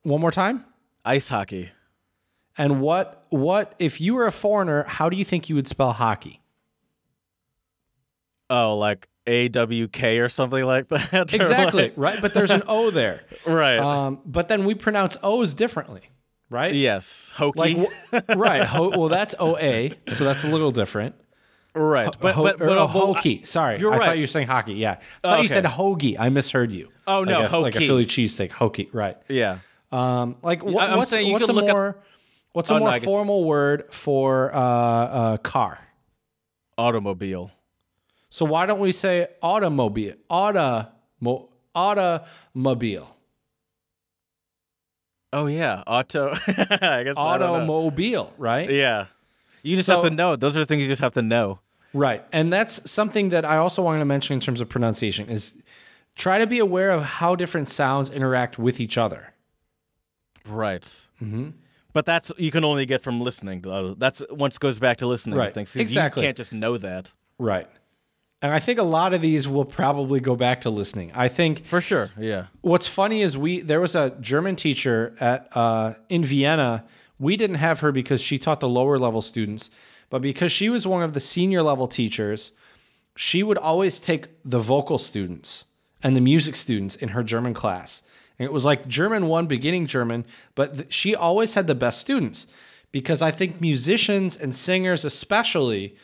One 0.04 0.20
more 0.20 0.30
time. 0.30 0.64
ice 1.04 1.28
hockey. 1.28 1.70
And 2.56 2.80
what 2.80 3.26
what 3.30 3.74
if 3.80 4.00
you 4.00 4.14
were 4.14 4.26
a 4.26 4.32
foreigner, 4.32 4.84
how 4.84 5.08
do 5.08 5.16
you 5.16 5.24
think 5.24 5.48
you 5.48 5.56
would 5.56 5.66
spell 5.66 5.92
hockey? 5.92 6.40
Oh, 8.50 8.76
like 8.76 9.08
A 9.26 9.48
W 9.48 9.88
K 9.88 10.18
or 10.18 10.28
something 10.28 10.64
like 10.64 10.88
that. 10.88 11.32
Exactly, 11.34 11.84
like- 11.84 11.92
right? 11.96 12.20
But 12.22 12.34
there's 12.34 12.50
an 12.50 12.62
O 12.68 12.90
there. 12.90 13.22
right. 13.46 13.78
Um, 13.78 14.20
but 14.24 14.48
then 14.48 14.64
we 14.64 14.74
pronounce 14.74 15.16
O's 15.22 15.54
differently, 15.54 16.02
right? 16.50 16.74
yes, 16.74 17.32
hokey. 17.34 17.88
Like 18.12 18.24
right. 18.36 18.64
Ho- 18.64 18.90
well, 18.90 19.08
that's 19.08 19.34
OA, 19.40 19.90
so 20.12 20.24
that's 20.24 20.44
a 20.44 20.48
little 20.48 20.70
different. 20.70 21.14
Right. 21.74 22.14
But 22.20 22.34
Ho- 22.34 22.42
but 22.44 22.58
but, 22.58 22.78
uh, 22.78 22.86
hokey. 22.86 23.44
Sorry, 23.44 23.78
you're 23.78 23.92
I 23.92 23.98
right. 23.98 24.06
thought 24.06 24.16
you 24.16 24.22
were 24.22 24.26
saying 24.28 24.46
hockey. 24.46 24.74
Yeah, 24.74 24.98
I 25.22 25.28
thought 25.28 25.42
you 25.42 25.48
said 25.48 25.64
hoagie. 25.64 26.16
I 26.18 26.28
misheard 26.28 26.72
you. 26.72 26.88
Oh, 27.06 27.24
no, 27.24 27.40
like 27.40 27.52
a, 27.52 27.58
like 27.58 27.76
a. 27.76 27.78
Philly 27.80 28.06
cheesesteak. 28.06 28.50
Hokey, 28.52 28.88
right? 28.92 29.16
yeah. 29.28 29.58
Um, 29.92 30.36
like 30.42 30.62
what, 30.64 30.90
I'm 30.90 30.96
what's 30.98 31.10
saying 31.10 31.26
you 31.26 31.32
what's 31.34 31.44
a 31.44 31.46
could 31.48 31.56
look 31.56 31.68
up- 31.68 31.74
more 31.76 31.96
what's 32.52 32.70
a 32.70 32.74
Oh, 32.74 32.78
more 32.80 32.90
guess- 32.92 33.04
formal 33.04 33.44
word 33.44 33.92
for 33.92 34.54
uh, 34.54 34.58
uh, 34.58 35.36
car? 35.38 35.78
Automobile. 36.76 37.50
So 38.30 38.44
why 38.44 38.66
don't 38.66 38.80
we 38.80 38.90
say 38.90 39.28
automobile? 39.42 40.14
Automo- 40.28 41.48
automobile. 41.74 43.08
Oh 45.32 45.46
yeah, 45.46 45.82
auto. 45.86 46.30
I 46.46 47.02
guess 47.04 47.16
I 47.16 47.38
don't 47.38 47.66
know. 47.66 47.74
Automobile, 47.74 48.32
right? 48.38 48.70
Yeah. 48.70 49.06
You 49.62 49.76
just 49.76 49.86
So- 49.86 49.94
have 50.00 50.04
to 50.04 50.10
know. 50.10 50.36
Those 50.36 50.56
are 50.56 50.60
the 50.60 50.66
things 50.66 50.82
you 50.82 50.88
just 50.88 51.00
have 51.02 51.14
to 51.14 51.22
know. 51.22 51.60
Right. 51.94 52.22
And 52.32 52.52
that's 52.52 52.90
something 52.90 53.30
that 53.30 53.44
I 53.46 53.56
also 53.56 53.80
wanted 53.82 54.00
to 54.00 54.04
mention 54.04 54.34
in 54.34 54.40
terms 54.40 54.60
of 54.60 54.68
pronunciation 54.68 55.30
is 55.30 55.56
try 56.16 56.38
to 56.38 56.46
be 56.46 56.58
aware 56.58 56.90
of 56.90 57.02
how 57.02 57.34
different 57.36 57.68
sounds 57.70 58.10
interact 58.10 58.58
with 58.58 58.80
each 58.80 58.98
other. 58.98 59.32
Right. 60.46 60.82
Mm-hmm. 61.22 61.50
But 61.92 62.06
that's 62.06 62.32
you 62.36 62.50
can 62.50 62.64
only 62.64 62.86
get 62.86 63.02
from 63.02 63.20
listening. 63.20 63.62
to 63.62 63.70
other- 63.72 63.94
That's 63.94 64.22
once 64.30 64.58
goes 64.58 64.78
back 64.78 64.98
to 64.98 65.06
listening 65.06 65.38
Right. 65.38 65.48
to 65.48 65.54
things. 65.54 65.74
Exactly. 65.76 66.22
You 66.22 66.26
can't 66.28 66.36
just 66.36 66.52
know 66.52 66.76
that. 66.78 67.12
Right. 67.38 67.68
And 68.42 68.52
I 68.52 68.58
think 68.58 68.78
a 68.78 68.82
lot 68.84 69.14
of 69.14 69.22
these 69.22 69.48
will 69.48 69.64
probably 69.64 70.20
go 70.20 70.36
back 70.36 70.60
to 70.62 70.70
listening. 70.70 71.12
I 71.14 71.28
think 71.28 71.64
For 71.66 71.80
sure. 71.80 72.10
Yeah. 72.18 72.46
what's 72.60 72.86
funny 72.86 73.22
is 73.22 73.38
we 73.38 73.60
there 73.60 73.80
was 73.80 73.94
a 73.94 74.10
German 74.20 74.56
teacher 74.56 75.14
at 75.20 75.48
uh, 75.56 75.94
in 76.08 76.24
Vienna. 76.24 76.84
We 77.18 77.36
didn't 77.36 77.56
have 77.56 77.80
her 77.80 77.92
because 77.92 78.20
she 78.20 78.36
taught 78.38 78.58
the 78.60 78.68
lower 78.68 78.98
level 78.98 79.22
students, 79.22 79.70
but 80.10 80.22
because 80.22 80.52
she 80.52 80.68
was 80.68 80.86
one 80.86 81.02
of 81.02 81.12
the 81.12 81.20
senior 81.20 81.62
level 81.62 81.86
teachers, 81.86 82.52
she 83.16 83.42
would 83.42 83.58
always 83.58 84.00
take 84.00 84.28
the 84.44 84.58
vocal 84.58 84.98
students 84.98 85.66
and 86.02 86.16
the 86.16 86.20
music 86.20 86.56
students 86.56 86.96
in 86.96 87.10
her 87.10 87.22
German 87.22 87.54
class. 87.54 88.02
And 88.38 88.46
it 88.46 88.52
was 88.52 88.64
like 88.64 88.88
German 88.88 89.28
one, 89.28 89.46
beginning 89.46 89.86
German, 89.86 90.26
but 90.54 90.76
th- 90.76 90.92
she 90.92 91.14
always 91.14 91.54
had 91.54 91.66
the 91.66 91.74
best 91.74 92.00
students 92.00 92.46
because 92.90 93.22
I 93.22 93.30
think 93.30 93.60
musicians 93.60 94.36
and 94.36 94.54
singers, 94.54 95.04
especially, 95.04 95.96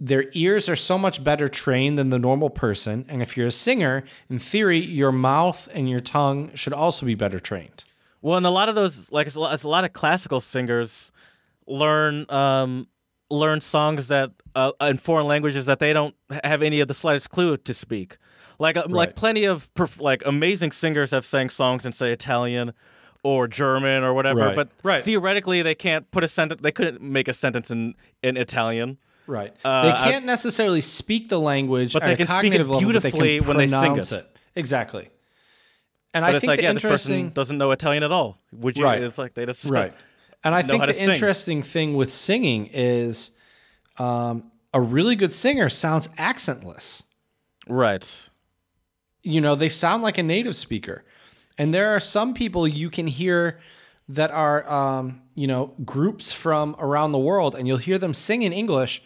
their 0.00 0.26
ears 0.32 0.68
are 0.68 0.76
so 0.76 0.96
much 0.96 1.24
better 1.24 1.48
trained 1.48 1.98
than 1.98 2.10
the 2.10 2.18
normal 2.18 2.50
person. 2.50 3.04
And 3.08 3.20
if 3.20 3.36
you're 3.36 3.48
a 3.48 3.52
singer, 3.52 4.04
in 4.30 4.38
theory, 4.38 4.78
your 4.78 5.12
mouth 5.12 5.68
and 5.74 5.88
your 5.88 6.00
tongue 6.00 6.54
should 6.54 6.72
also 6.72 7.04
be 7.04 7.14
better 7.14 7.40
trained. 7.40 7.84
Well, 8.22 8.36
and 8.36 8.46
a 8.46 8.50
lot 8.50 8.68
of 8.68 8.74
those, 8.74 9.10
like 9.10 9.26
it's 9.26 9.36
a 9.36 9.40
lot, 9.40 9.62
a 9.62 9.68
lot 9.68 9.84
of 9.84 9.92
classical 9.92 10.40
singers, 10.40 11.12
learn 11.66 12.26
um, 12.30 12.86
learn 13.30 13.60
songs 13.60 14.08
that 14.08 14.30
uh, 14.54 14.72
in 14.80 14.96
foreign 14.98 15.26
languages 15.26 15.66
that 15.66 15.78
they 15.78 15.92
don't 15.92 16.14
have 16.44 16.62
any 16.62 16.80
of 16.80 16.88
the 16.88 16.94
slightest 16.94 17.30
clue 17.30 17.56
to 17.56 17.74
speak. 17.74 18.16
Like 18.58 18.76
uh, 18.76 18.86
like 18.88 19.14
plenty 19.16 19.44
of 19.44 19.72
perf- 19.74 20.00
like 20.00 20.22
amazing 20.26 20.72
singers 20.72 21.10
have 21.12 21.24
sang 21.24 21.48
songs 21.50 21.86
in 21.86 21.92
say 21.92 22.10
Italian 22.12 22.72
or 23.22 23.46
German 23.48 24.02
or 24.04 24.14
whatever, 24.14 24.40
Right. 24.40 24.56
but 24.56 24.68
Right. 24.82 25.04
theoretically 25.04 25.62
they 25.62 25.74
can't 25.74 26.10
put 26.10 26.24
a 26.24 26.28
sentence. 26.28 26.60
They 26.62 26.72
couldn't 26.72 27.00
make 27.00 27.28
a 27.28 27.34
sentence 27.34 27.70
in 27.70 27.94
in 28.22 28.36
Italian. 28.36 28.98
Right. 29.26 29.52
Uh, 29.64 29.82
they 29.82 30.10
can't 30.10 30.24
necessarily 30.24 30.80
speak 30.80 31.28
the 31.28 31.38
language 31.38 31.92
But 31.92 32.02
at 32.02 32.06
they 32.06 32.12
a 32.14 32.16
can 32.16 32.26
speak 32.26 32.36
it 32.36 32.42
cognitive 32.42 32.70
level, 32.70 32.92
but 32.92 33.02
they 33.02 33.10
beautifully 33.10 33.40
when 33.40 33.56
they 33.58 33.68
sing 33.68 33.78
pronounce 33.80 34.10
it. 34.12 34.26
Exactly. 34.56 35.10
And 36.14 36.22
But 36.24 36.32
I 36.32 36.36
it's 36.36 36.40
think 36.40 36.48
like 36.48 36.56
the 36.60 36.62
yeah, 36.64 36.72
this 36.72 36.82
person 36.82 37.28
doesn't 37.30 37.58
know 37.58 37.70
Italian 37.70 38.02
at 38.02 38.10
all. 38.10 38.38
Would 38.52 38.78
you? 38.78 38.84
Right. 38.84 39.02
It's 39.02 39.18
like 39.18 39.34
they 39.34 39.44
just 39.46 39.66
right. 39.66 39.92
And 40.44 40.54
I 40.54 40.62
think 40.62 40.84
the 40.86 40.94
sing. 40.94 41.10
interesting 41.10 41.62
thing 41.62 41.94
with 41.94 42.12
singing 42.12 42.70
is 42.72 43.32
um, 43.98 44.50
a 44.72 44.80
really 44.80 45.16
good 45.16 45.32
singer 45.32 45.68
sounds 45.68 46.08
accentless. 46.18 47.02
right. 47.68 48.28
you 49.22 49.40
know 49.40 49.54
they 49.54 49.68
sound 49.68 50.02
like 50.02 50.18
a 50.18 50.22
native 50.22 50.54
speaker 50.56 51.04
and 51.58 51.74
there 51.74 51.88
are 51.94 52.00
some 52.00 52.32
people 52.32 52.66
you 52.68 52.88
can 52.88 53.06
hear 53.06 53.58
that 54.08 54.30
are 54.30 54.70
um, 54.70 55.20
you 55.34 55.46
know 55.46 55.74
groups 55.84 56.32
from 56.32 56.76
around 56.78 57.12
the 57.12 57.18
world 57.18 57.54
and 57.54 57.66
you'll 57.66 57.76
hear 57.78 57.98
them 57.98 58.14
sing 58.14 58.42
in 58.42 58.52
english 58.52 59.02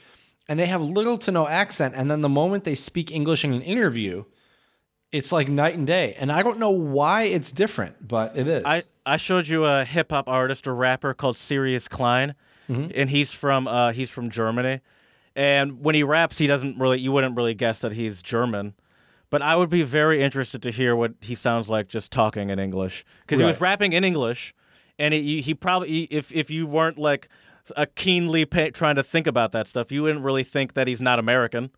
and 0.49 0.59
they 0.61 0.67
have 0.67 0.81
little 0.81 1.19
to 1.19 1.31
no 1.31 1.49
accent 1.49 1.95
and 1.97 2.11
then 2.11 2.21
the 2.21 2.29
moment 2.29 2.65
they 2.65 2.75
speak 2.75 3.11
english 3.11 3.45
in 3.45 3.53
an 3.53 3.63
interview 3.63 4.25
it's 5.13 5.31
like 5.31 5.49
night 5.49 5.75
and 5.75 5.87
day 5.87 6.17
and 6.19 6.33
i 6.33 6.43
don't 6.43 6.59
know 6.59 6.71
why 6.71 7.23
it's 7.25 7.53
different 7.53 8.09
but 8.09 8.37
it 8.37 8.49
is 8.49 8.63
I, 8.65 8.83
I 9.05 9.17
showed 9.17 9.49
you 9.49 9.65
a 9.65 9.85
hip 9.85 10.11
hop 10.11 10.29
artist 10.29 10.67
or 10.67 10.75
rapper 10.75 11.13
called 11.15 11.37
Sirius 11.37 11.89
Klein, 11.89 12.35
and 12.69 13.11
he's 13.11 13.33
from 13.33 13.67
uh, 13.67 13.93
he's 13.93 14.09
from 14.09 14.31
Germany. 14.31 14.81
And 15.35 15.83
when 15.85 15.95
he 15.95 16.03
raps, 16.03 16.39
he 16.39 16.47
doesn't 16.47 16.79
really 16.79 17.01
you 17.01 17.11
wouldn't 17.13 17.37
really 17.37 17.55
guess 17.55 17.81
that 17.81 17.93
he's 17.93 18.23
German. 18.23 18.75
But 19.29 19.43
I 19.43 19.57
would 19.57 19.71
be 19.71 19.83
very 19.83 20.23
interested 20.23 20.63
to 20.63 20.71
hear 20.71 20.95
what 20.95 21.15
he 21.21 21.35
sounds 21.35 21.69
like 21.69 21.89
just 21.89 22.13
talking 22.13 22.51
in 22.51 22.59
English 22.59 23.05
because 23.23 23.39
he 23.41 23.45
was 23.45 23.61
rapping 23.61 23.93
in 23.93 24.05
English, 24.05 24.55
and 24.99 25.13
he, 25.13 25.41
he 25.41 25.53
probably 25.53 26.05
if 26.05 26.33
if 26.33 26.51
you 26.51 26.67
weren't 26.67 26.97
like 26.99 27.29
a 27.77 27.87
keenly 27.87 28.45
pay, 28.45 28.71
trying 28.71 28.97
to 28.97 29.03
think 29.03 29.27
about 29.27 29.53
that 29.53 29.67
stuff, 29.67 29.91
you 29.91 30.03
wouldn't 30.05 30.25
really 30.25 30.45
think 30.45 30.75
that 30.75 30.87
he's 30.87 31.01
not 31.01 31.19
American. 31.19 31.71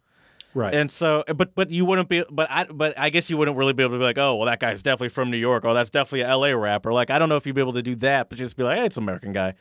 Right 0.54 0.74
And 0.74 0.90
so, 0.90 1.24
but 1.34 1.54
but 1.54 1.70
you 1.70 1.84
wouldn't 1.84 2.08
be, 2.08 2.24
but 2.30 2.50
I 2.50 2.64
but 2.64 2.98
I 2.98 3.10
guess 3.10 3.28
you 3.28 3.36
wouldn't 3.36 3.56
really 3.56 3.72
be 3.72 3.82
able 3.82 3.94
to 3.94 3.98
be 3.98 4.04
like, 4.04 4.18
oh, 4.18 4.36
well, 4.36 4.46
that 4.46 4.60
guy's 4.60 4.82
definitely 4.82 5.08
from 5.10 5.30
New 5.30 5.36
York, 5.36 5.64
or 5.64 5.74
that's 5.74 5.90
definitely 5.90 6.22
a 6.22 6.28
L.A. 6.28 6.56
rapper. 6.56 6.92
Like, 6.92 7.10
I 7.10 7.18
don't 7.18 7.28
know 7.28 7.36
if 7.36 7.46
you'd 7.46 7.54
be 7.54 7.60
able 7.60 7.72
to 7.74 7.82
do 7.82 7.94
that, 7.96 8.28
but 8.28 8.38
just 8.38 8.56
be 8.56 8.64
like, 8.64 8.78
hey, 8.78 8.86
it's 8.86 8.96
an 8.96 9.02
American 9.02 9.32
guy. 9.32 9.54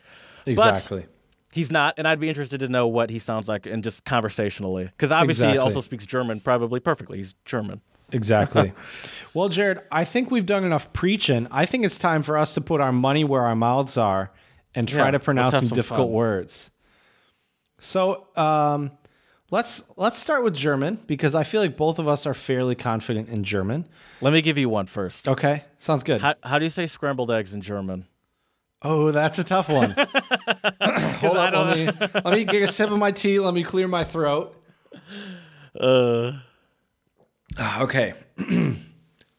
exactly 0.46 1.06
He's 1.52 1.72
not, 1.72 1.94
and 1.98 2.08
I'd 2.08 2.20
be 2.20 2.30
interested 2.30 2.62
to 2.62 2.68
know 2.68 2.88
what 2.88 3.12
he 3.12 3.20
sounds 3.20 3.48
like, 3.48 3.68
and 3.68 3.84
just 3.84 4.06
conversationally, 4.06 4.86
because 4.86 5.12
obviously 5.12 5.50
he 5.50 5.58
also 5.60 5.82
speaks 5.82 6.08
German, 6.08 6.40
probably 6.40 6.80
perfectly. 6.80 7.20
He's 7.20 7.36
German. 7.46 7.82
Exactly. 8.12 8.74
well, 9.36 9.50
Jared, 9.50 9.82
I 9.92 10.04
think 10.04 10.32
we've 10.32 10.48
done 10.48 10.64
enough 10.64 10.92
preaching. 10.94 11.48
I 11.52 11.68
think 11.68 11.86
it's 11.86 12.00
time 12.00 12.24
for 12.24 12.38
us 12.40 12.56
to 12.56 12.62
put 12.62 12.82
our 12.82 12.92
money 12.92 13.24
where 13.24 13.44
our 13.46 13.56
mouths 13.56 13.98
are 14.00 14.32
and 14.74 14.88
try 14.88 15.06
Yeah, 15.06 15.12
to 15.12 15.20
pronounce 15.20 15.56
some 15.56 15.68
some 15.68 15.76
difficult 15.76 16.08
fun. 16.08 16.14
words. 16.14 16.72
So, 17.80 18.26
um, 18.36 18.92
let's 19.54 19.84
let's 19.98 20.18
start 20.18 20.44
with 20.44 20.56
German 20.56 20.98
because 21.06 21.36
I 21.36 21.44
feel 21.44 21.62
like 21.62 21.78
both 21.78 22.00
of 22.00 22.08
us 22.08 22.26
are 22.26 22.34
fairly 22.34 22.74
confident 22.74 23.30
in 23.30 23.44
German. 23.44 23.88
Let 24.20 24.34
me 24.34 24.42
give 24.42 24.58
you 24.58 24.68
one 24.68 24.88
first. 24.88 25.30
Okay, 25.30 25.64
sounds 25.78 26.04
good. 26.04 26.22
How, 26.22 26.34
how 26.44 26.58
do 26.58 26.66
you 26.66 26.72
say 26.72 26.88
scrambled 26.88 27.30
eggs 27.32 27.54
in 27.54 27.62
German? 27.62 28.08
oh, 28.82 29.12
that's 29.12 29.40
a 29.40 29.44
tough 29.46 29.70
one. 29.70 29.92
Hold 31.22 31.38
up, 31.38 31.54
let 31.54 31.78
me 31.78 31.86
let 32.26 32.34
me 32.34 32.44
get 32.44 32.64
a 32.64 32.68
sip 32.68 32.90
of 32.90 32.98
my 32.98 33.12
tea. 33.12 33.40
Let 33.40 33.54
me 33.54 33.64
clear 33.64 33.88
my 33.88 34.04
throat. 34.04 34.60
Uh, 35.80 36.34
Ah, 37.58 37.84
Okay. 37.84 38.14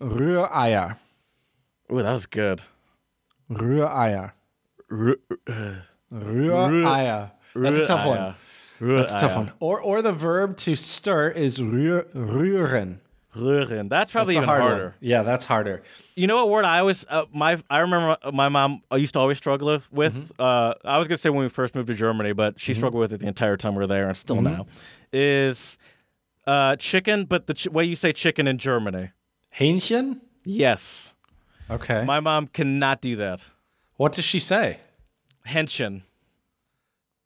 Rühreier. 0.00 0.96
ooh, 1.90 2.02
that 2.02 2.12
was 2.12 2.26
good. 2.26 2.62
Rühreier. 3.50 4.32
Rühreier. 6.12 7.32
That's 7.56 7.80
a 7.80 7.86
tough 7.86 8.06
one. 8.06 8.34
Rühreier. 8.84 9.00
That's 9.00 9.14
a 9.14 9.20
tough 9.20 9.32
Rühreier. 9.32 9.36
one. 9.36 9.52
Or 9.60 9.80
or 9.80 10.02
the 10.02 10.12
verb 10.12 10.56
to 10.58 10.76
stir 10.76 11.28
is 11.30 11.58
rühr, 11.60 12.04
rühren. 12.14 12.98
Rühren. 13.36 13.88
That's 13.88 14.12
probably 14.12 14.34
That's 14.34 14.44
even 14.44 14.48
hard 14.48 14.62
harder. 14.62 14.84
one. 14.84 14.94
Yeah, 15.00 15.22
that's 15.24 15.44
harder. 15.44 15.82
You 16.14 16.28
know 16.28 16.36
what 16.36 16.50
word 16.50 16.64
I 16.64 16.78
always 16.78 17.04
uh, 17.08 17.24
my 17.32 17.60
I 17.68 17.78
remember 17.80 18.16
my 18.32 18.48
mom 18.48 18.82
I 18.92 18.96
used 18.98 19.14
to 19.14 19.18
always 19.20 19.38
struggle 19.38 19.66
with. 19.68 19.92
with 19.92 20.14
Mm-hmm. 20.14 20.42
uh, 20.42 20.74
I 20.84 20.98
was 20.98 21.08
gonna 21.08 21.16
say 21.18 21.30
when 21.30 21.42
we 21.42 21.48
first 21.48 21.74
moved 21.74 21.88
to 21.88 21.94
Germany, 21.94 22.32
but 22.32 22.60
she 22.60 22.74
struggled 22.74 23.00
with 23.00 23.12
it 23.12 23.18
the 23.20 23.26
entire 23.26 23.56
time 23.56 23.74
we 23.74 23.78
were 23.80 23.86
there, 23.88 24.06
and 24.06 24.16
still 24.16 24.36
Mm-hmm. 24.36 24.44
now. 24.58 24.66
Is 25.12 25.78
uh, 26.46 26.76
chicken, 26.76 27.24
but 27.24 27.46
the 27.48 27.54
ch- 27.54 27.66
way 27.68 27.84
you 27.84 27.96
say 27.96 28.12
chicken 28.12 28.46
in 28.46 28.58
Germany. 28.58 29.10
Hähnchen? 29.58 30.20
Yes, 30.44 31.14
Okay. 31.70 32.04
my 32.04 32.20
mom 32.20 32.46
cannot 32.48 33.00
do 33.00 33.16
that. 33.16 33.40
what 33.96 34.12
does 34.12 34.24
she 34.24 34.38
say? 34.38 34.78
Henchen. 35.48 36.02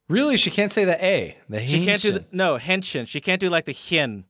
Really, 0.09 0.37
she 0.37 0.51
can't 0.51 0.73
say 0.73 0.85
the 0.85 1.03
A. 1.05 1.37
The 1.49 1.67
She 1.67 1.85
can't 1.85 2.01
do 2.01 2.13
the, 2.13 2.25
no 2.33 2.59
henchen. 2.59 3.07
She 3.07 3.21
can't 3.21 3.41
do 3.41 3.51
like 3.51 3.67
the 3.67 3.73
hin. 3.73 4.25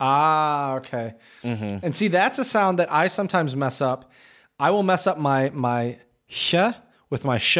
Ah, 0.00 0.76
okay. 0.76 1.14
Mm-hmm. 1.42 1.84
And 1.84 1.94
see, 1.94 2.08
that's 2.08 2.38
a 2.38 2.44
sound 2.44 2.78
that 2.78 2.90
I 2.90 3.08
sometimes 3.08 3.54
mess 3.54 3.80
up. 3.80 4.10
I 4.58 4.70
will 4.70 4.82
mess 4.82 5.06
up 5.06 5.18
my 5.18 5.50
my 5.50 5.98
sh 6.28 6.54
with 7.10 7.24
my 7.24 7.38
sh. 7.38 7.58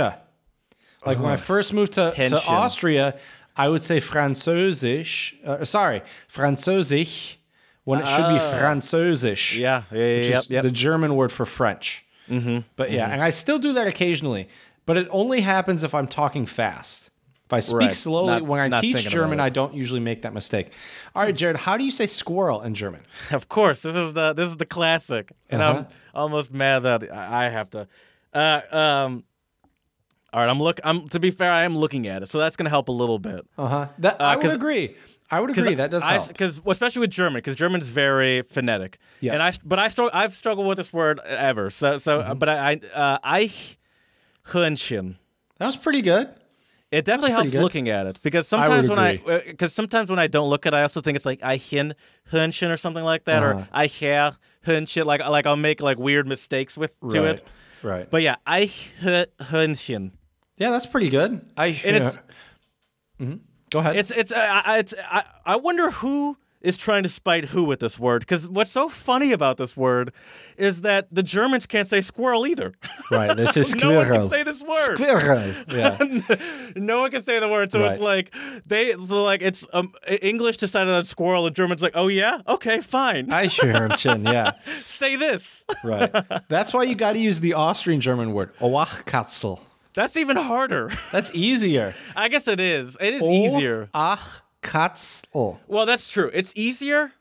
Like 1.07 1.19
when 1.21 1.31
I 1.31 1.37
first 1.37 1.73
moved 1.73 1.93
to, 1.93 2.13
to 2.13 2.43
Austria, 2.47 3.19
I 3.57 3.69
would 3.69 3.83
say 3.83 3.99
Französisch. 3.99 5.35
Uh, 5.45 5.65
sorry, 5.65 6.03
Französisch 6.33 7.37
when 7.85 8.01
it 8.01 8.09
should 8.09 8.29
be 8.29 8.39
Französisch. 8.39 9.59
Yeah, 9.59 9.85
yeah, 9.91 9.99
yeah, 9.99 10.23
yep, 10.23 10.45
yep. 10.49 10.63
the 10.63 10.71
German 10.71 11.17
word 11.17 11.33
for 11.33 11.47
French. 11.47 12.05
Mm-hmm. 12.29 12.61
But 12.77 12.91
yeah, 12.91 13.09
and 13.09 13.23
I 13.23 13.31
still 13.31 13.59
do 13.59 13.73
that 13.73 13.87
occasionally, 13.87 14.49
but 14.87 14.97
it 14.97 15.09
only 15.11 15.41
happens 15.41 15.83
if 15.83 15.95
I'm 15.95 16.07
talking 16.07 16.47
fast. 16.47 17.11
If 17.49 17.53
I 17.55 17.61
speak 17.61 17.79
Right. 17.79 17.95
slowly, 17.95 18.27
Not- 18.35 18.43
when 18.43 18.75
I 18.75 18.81
teach 18.83 19.09
German. 19.09 19.41
I 19.41 19.49
don't 19.49 19.73
usually 19.73 20.01
make 20.01 20.21
that 20.23 20.35
mistake. 20.35 20.67
All 21.15 21.23
right, 21.23 21.35
Jared, 21.35 21.57
how 21.57 21.79
do 21.79 21.85
you 21.85 21.91
say 21.91 22.07
squirrel 22.07 22.61
in 22.61 22.75
German? 22.75 23.01
Of 23.31 23.49
course, 23.49 23.81
this 23.81 23.97
is 23.97 24.13
the 24.13 24.35
this 24.35 24.49
is 24.51 24.59
the 24.59 24.67
classic, 24.67 25.33
and 25.49 25.63
I'm 25.63 25.77
Uh-huh. 25.77 25.89
almost 26.15 26.53
mad 26.53 26.81
that 26.81 27.11
I 27.11 27.49
have 27.49 27.71
to. 27.71 27.89
Uh, 28.35 28.61
um, 28.71 29.25
all 30.31 30.41
right, 30.43 30.51
I'm 30.51 30.61
look. 30.61 30.79
I'm 30.85 31.09
to 31.09 31.19
be 31.19 31.31
fair, 31.31 31.51
I 31.51 31.63
am 31.65 31.75
looking 31.79 32.07
at 32.07 32.23
it, 32.23 32.29
so 32.29 32.37
that's 32.39 32.55
gonna 32.55 32.69
help 32.69 32.89
a 32.89 32.93
little 32.93 33.19
bit. 33.19 33.47
Uh 33.57 33.67
huh. 33.67 33.87
That 33.99 34.21
I 34.21 34.37
would 34.37 34.45
agree. 34.51 34.95
I 35.31 35.41
would 35.41 35.49
agree. 35.51 35.75
That 35.75 35.91
does 35.91 36.03
I, 36.03 36.15
help. 36.15 36.29
Because 36.29 36.61
especially 36.67 37.01
with 37.01 37.11
German, 37.11 37.39
because 37.39 37.55
German's 37.55 37.89
very 37.89 38.43
phonetic. 38.43 38.99
Yeah. 39.21 39.33
And 39.33 39.43
I 39.43 39.53
but 39.65 39.79
I 39.79 39.89
struggle. 39.89 40.11
I've 40.13 40.37
struggled 40.37 40.67
with 40.67 40.77
this 40.77 40.93
word 40.93 41.19
ever. 41.25 41.71
So 41.71 41.97
so 41.97 42.21
Mm-hmm. 42.21 42.39
but 42.39 42.49
I 42.51 42.73
I 42.73 42.81
uh, 42.95 43.19
Eichhörnchen. 44.45 45.17
that 45.59 45.67
was 45.67 45.77
pretty 45.77 46.03
good. 46.03 46.29
It 46.91 47.05
definitely 47.05 47.33
helps 47.33 47.51
good. 47.53 47.63
looking 47.63 47.89
at 47.91 48.07
it 48.07 48.19
because 48.23 48.47
I 48.53 48.65
sometimes 48.65 48.89
when 48.89 48.99
I 48.99 49.17
because 49.47 49.75
sometimes 49.75 50.09
when 50.09 50.19
I 50.19 50.27
don't 50.27 50.49
look 50.49 50.65
at, 50.67 50.73
it, 50.73 50.77
I 50.77 50.83
also 50.83 51.01
think 51.03 51.17
it's 51.17 51.27
like 51.27 51.41
Eichhörnchen 51.41 52.71
or 52.71 52.77
something 52.79 53.05
like 53.05 53.25
that, 53.27 53.43
Uh-huh. 53.43 53.61
or 53.61 53.69
Eichhörnchen. 53.79 55.05
Like 55.05 55.21
like 55.21 55.45
I'll 55.47 55.57
make 55.57 55.81
like 55.83 55.99
weird 55.99 56.27
mistakes 56.27 56.79
with 56.79 56.99
to 57.11 57.25
it. 57.25 57.43
Right. 57.83 58.09
But 58.11 58.23
yeah, 58.23 58.37
I 58.47 58.67
Eichhörnchen. 59.03 60.13
yeah, 60.57 60.71
that's 60.71 60.87
pretty 60.87 61.11
good. 61.11 61.41
I. 61.57 61.67
It's 61.69 62.17
Mhm. 63.21 63.41
Go 63.71 63.81
ahead. 63.81 63.97
It's 63.97 64.11
it's 64.11 64.33
uh, 64.33 64.63
I- 64.65 64.79
it's 64.79 64.95
I, 64.99 65.25
I 65.45 65.57
wonder 65.57 65.91
who 65.91 66.39
is 66.61 66.77
trying 66.77 67.03
to 67.03 67.09
spite 67.09 67.47
who 67.47 67.65
with 67.65 67.81
this 67.81 67.99
word 67.99 68.21
because 68.21 68.49
what's 68.49 68.71
so 68.71 68.89
funny 68.89 69.33
about 69.33 69.57
this 69.57 69.77
word 69.77 70.13
is 70.57 70.81
that 70.81 71.07
the 71.11 71.23
Germans 71.23 71.67
can't 71.67 71.89
say 71.89 72.01
squirrel 72.01 72.47
either. 72.47 72.75
right. 73.11 73.37
This 73.37 73.57
is 73.57 73.71
squirrel. 73.71 73.93
no 73.93 73.99
one 73.99 74.21
can 74.21 74.29
say 74.29 74.43
this 74.43 74.63
word. 74.63 74.99
Squirrel. 74.99 75.55
Yeah. 75.69 76.73
no 76.77 77.03
one 77.03 77.11
can 77.11 77.23
say 77.23 77.39
the 77.39 77.49
word, 77.49 77.71
so 77.71 77.85
it's 77.85 78.01
like 78.01 78.35
they 78.67 78.93
so 78.93 79.23
like 79.25 79.43
it's 79.43 79.67
um 79.73 79.93
English 80.21 80.57
decided 80.57 80.93
on 80.93 81.05
squirrel 81.05 81.47
and 81.47 81.55
German's 81.55 81.83
like 81.83 81.93
oh 81.95 82.09
yeah 82.09 82.41
okay 82.49 82.81
fine 82.81 83.33
I 83.33 83.47
Eichhörnchen. 83.47 84.25
Yeah. 84.25 84.53
say 84.87 85.17
this. 85.17 85.65
Right. 85.85 86.13
That's 86.49 86.75
why 86.75 86.85
you 86.85 86.95
got 86.95 87.13
to 87.13 87.19
use 87.19 87.41
the 87.41 87.55
Austrian 87.55 88.01
German 88.01 88.33
word 88.33 88.57
Oachkatzel. 88.59 89.61
That's 89.95 90.17
even 90.17 90.37
harder. 90.37 90.93
That's 91.11 91.35
easier. 91.35 91.95
I 92.15 92.29
guess 92.29 92.47
it 92.47 92.61
is. 92.61 92.97
It 93.01 93.15
is 93.15 93.23
easier. 93.23 93.89
Oachkatzel. 94.63 95.59
Well, 95.67 95.87
that's 95.87 96.09
true. 96.09 96.31
It's 96.35 96.53
easier, 96.57 97.13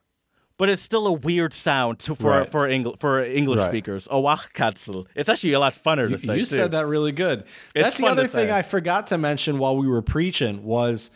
but 0.58 0.70
it's 0.70 0.82
still 0.82 1.08
a 1.08 1.14
weird 1.14 1.54
sound 1.54 2.00
to, 2.00 2.16
for 2.16 2.32
Right. 2.32 2.50
for 2.50 2.68
Engl- 2.68 3.00
for 3.00 3.24
English 3.24 3.60
Right. 3.62 3.70
speakers. 3.70 4.08
Oh, 4.10 4.24
Oachkatzel. 4.24 5.06
It's 5.16 5.30
actually 5.30 5.54
a 5.54 5.60
lot 5.60 5.74
funner 5.74 6.10
to 6.10 6.18
say. 6.18 6.34
You 6.36 6.42
too. 6.42 6.46
said 6.46 6.72
that 6.72 6.88
really 6.88 7.12
good. 7.12 7.44
That's 7.76 7.98
the 7.98 8.08
other 8.08 8.26
thing. 8.26 8.52
I 8.52 8.62
forgot 8.62 9.08
to 9.08 9.18
mention 9.18 9.60
while 9.60 9.78
we 9.78 9.88
were 9.88 10.02
preaching 10.02 10.64
was 10.64 11.12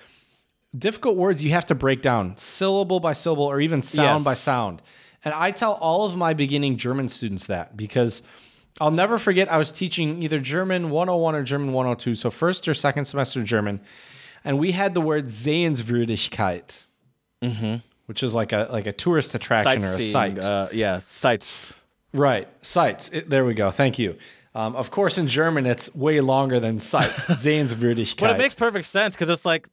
difficult 0.78 1.18
words 1.18 1.44
you 1.44 1.52
have 1.52 1.66
to 1.66 1.76
break 1.76 2.02
down 2.02 2.38
syllable 2.38 3.00
by 3.00 3.14
syllable 3.14 3.44
or 3.46 3.60
even 3.60 3.82
sound 3.84 4.24
by 4.24 4.34
sound. 4.34 4.82
And 5.24 5.34
I 5.34 5.52
tell 5.52 5.74
all 5.74 6.06
of 6.06 6.16
my 6.16 6.34
beginning 6.34 6.78
German 6.78 7.10
students 7.10 7.46
that 7.48 7.76
because 7.78 8.24
I'll 8.80 8.90
never 8.90 9.18
forget 9.20 9.52
I 9.52 9.58
was 9.58 9.72
teaching 9.72 10.24
either 10.24 10.40
German 10.40 10.90
101 10.90 11.36
or 11.36 11.44
German 11.44 11.74
102, 11.74 12.16
so 12.16 12.32
first 12.32 12.68
or 12.68 12.74
second 12.74 13.06
semester 13.06 13.44
German, 13.44 13.82
and 14.44 14.58
we 14.60 14.72
had 14.72 14.94
the 14.94 15.02
word 15.02 15.28
Sehenswürdigkeit, 15.28 16.86
which 17.42 17.82
which 18.08 18.24
is 18.24 18.34
like 18.36 18.52
a 18.52 18.68
like 18.72 18.88
a 18.88 18.92
tourist 18.94 19.36
attraction 19.36 19.84
or 19.84 19.96
a 19.96 20.00
site. 20.00 20.40
Uh, 20.40 20.68
yeah, 20.74 21.02
sites. 21.10 21.74
right, 22.14 22.48
sites. 22.62 23.10
It- 23.10 23.30
there 23.30 23.46
we 23.46 23.54
go. 23.54 23.72
Thank 23.72 23.98
you. 24.00 24.16
Um, 24.54 24.76
of 24.76 24.92
course, 24.92 25.18
in 25.18 25.28
German, 25.28 25.66
it's 25.66 25.94
way 25.96 26.20
longer 26.20 26.60
than 26.60 26.78
sites. 26.80 27.24
Sehenswürdigkeit. 27.46 28.20
But 28.20 28.32
it 28.32 28.38
makes 28.38 28.56
perfect 28.56 28.86
sense 28.86 29.16
because 29.16 29.30
it's 29.30 29.46
like 29.46 29.68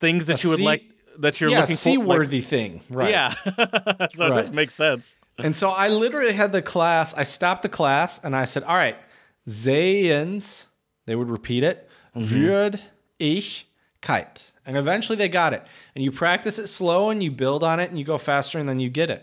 things 0.00 0.26
that 0.26 0.42
you 0.42 0.50
would 0.50 0.58
sea- 0.58 0.64
like 0.64 0.82
that 1.20 1.40
you're 1.40 1.50
yeah, 1.50 1.60
looking 1.60 1.76
for. 1.76 1.90
like- 1.90 1.98
seaworthy 1.98 2.40
thing. 2.40 2.80
Right. 2.90 3.10
yeah, 3.10 3.34
so 3.44 3.52
it 3.56 4.18
Right. 4.18 4.34
just 4.42 4.52
makes 4.52 4.74
sense. 4.74 5.16
And 5.38 5.56
so 5.56 5.70
I 5.70 5.86
literally 5.88 6.32
had 6.32 6.50
the 6.52 6.62
class, 6.62 7.14
I 7.14 7.22
stopped 7.24 7.62
the 7.62 7.68
class 7.68 8.18
and 8.24 8.34
I 8.34 8.44
said, 8.44 8.64
all 8.64 8.74
right, 8.76 8.96
sehens, 9.48 10.66
they 11.06 11.14
would 11.14 11.30
repeat 11.30 11.62
it, 11.64 11.88
Mm-hmm. 12.16 12.34
würd 12.36 12.80
ich 13.18 13.66
kite. 14.04 14.52
And 14.66 14.76
eventually 14.76 15.16
they 15.16 15.28
got 15.28 15.52
it. 15.52 15.62
And 15.94 16.04
you 16.04 16.10
practice 16.12 16.58
it 16.58 16.68
slow 16.68 17.10
and 17.10 17.22
you 17.22 17.30
build 17.30 17.62
on 17.62 17.80
it 17.80 17.90
and 17.90 17.98
you 17.98 18.04
go 18.04 18.18
faster 18.18 18.58
and 18.60 18.68
then 18.68 18.78
you 18.80 18.88
get 18.90 19.10
it. 19.10 19.22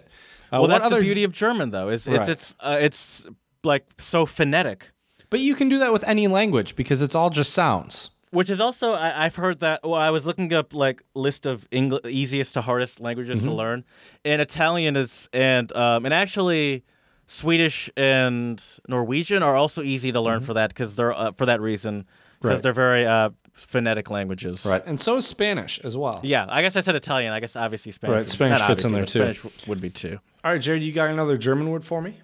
Uh, 0.51 0.59
Well, 0.59 0.67
that's 0.67 0.85
other- 0.85 0.97
the 0.97 1.01
beauty 1.01 1.23
of 1.23 1.31
German, 1.31 1.71
though. 1.71 1.89
Is 1.89 2.05
Right. 2.07 2.15
it's 2.21 2.29
it's 2.29 2.55
uh, 2.59 2.77
it's 2.87 3.25
like 3.63 3.85
so 3.99 4.25
phonetic. 4.25 4.89
But 5.29 5.39
you 5.39 5.55
can 5.55 5.69
do 5.69 5.79
that 5.79 5.93
with 5.93 6.03
any 6.03 6.27
language 6.27 6.75
because 6.75 7.01
it's 7.01 7.15
all 7.15 7.29
just 7.29 7.53
sounds. 7.53 8.09
Which 8.31 8.49
is 8.49 8.59
also 8.59 8.93
I, 8.93 9.25
I've 9.25 9.35
heard 9.37 9.59
that. 9.61 9.79
Well, 9.83 9.95
I 10.07 10.09
was 10.09 10.25
looking 10.25 10.53
up 10.53 10.73
like 10.73 11.03
list 11.15 11.45
of 11.45 11.67
English 11.71 12.01
easiest 12.05 12.53
to 12.55 12.61
hardest 12.61 12.99
languages 12.99 13.37
Mm-hmm. 13.39 13.47
to 13.49 13.53
learn, 13.63 13.83
and 14.25 14.41
Italian 14.41 14.95
is 14.95 15.27
and 15.33 15.67
um 15.75 16.05
and 16.05 16.13
actually 16.13 16.83
Swedish 17.27 17.89
and 17.97 18.61
Norwegian 18.87 19.41
are 19.43 19.55
also 19.55 19.81
easy 19.81 20.11
to 20.11 20.21
learn 20.21 20.37
Mm-hmm. 20.39 20.45
for 20.45 20.53
that 20.53 20.69
because 20.69 20.95
they're 20.95 21.13
uh, 21.13 21.31
for 21.31 21.45
that 21.45 21.61
reason 21.61 22.05
because 22.41 22.55
Right. 22.57 22.63
they're 22.63 22.73
very 22.87 23.05
uh, 23.05 23.29
phonetic 23.67 24.09
languages. 24.09 24.65
Right. 24.65 24.85
And 24.85 24.99
so 24.99 25.17
is 25.17 25.27
Spanish 25.27 25.79
as 25.79 25.95
well. 25.95 26.19
Yeah, 26.23 26.45
I 26.49 26.61
guess 26.61 26.75
I 26.75 26.81
said 26.81 26.95
Italian. 26.95 27.31
I 27.33 27.39
guess 27.39 27.55
obviously 27.55 27.91
Spanish. 27.91 28.15
Right, 28.15 28.29
Spanish 28.29 28.61
fits 28.61 28.83
in 28.83 28.91
there, 28.91 29.05
too. 29.05 29.19
Spanish 29.19 29.37
w- 29.43 29.55
would 29.67 29.81
be 29.81 29.89
too. 29.89 30.19
All 30.43 30.51
right, 30.51 30.61
Jared, 30.61 30.83
you 30.83 30.91
got 30.91 31.09
another 31.09 31.37
German 31.37 31.69
word 31.69 31.83
for 31.83 32.01
me? 32.01 32.17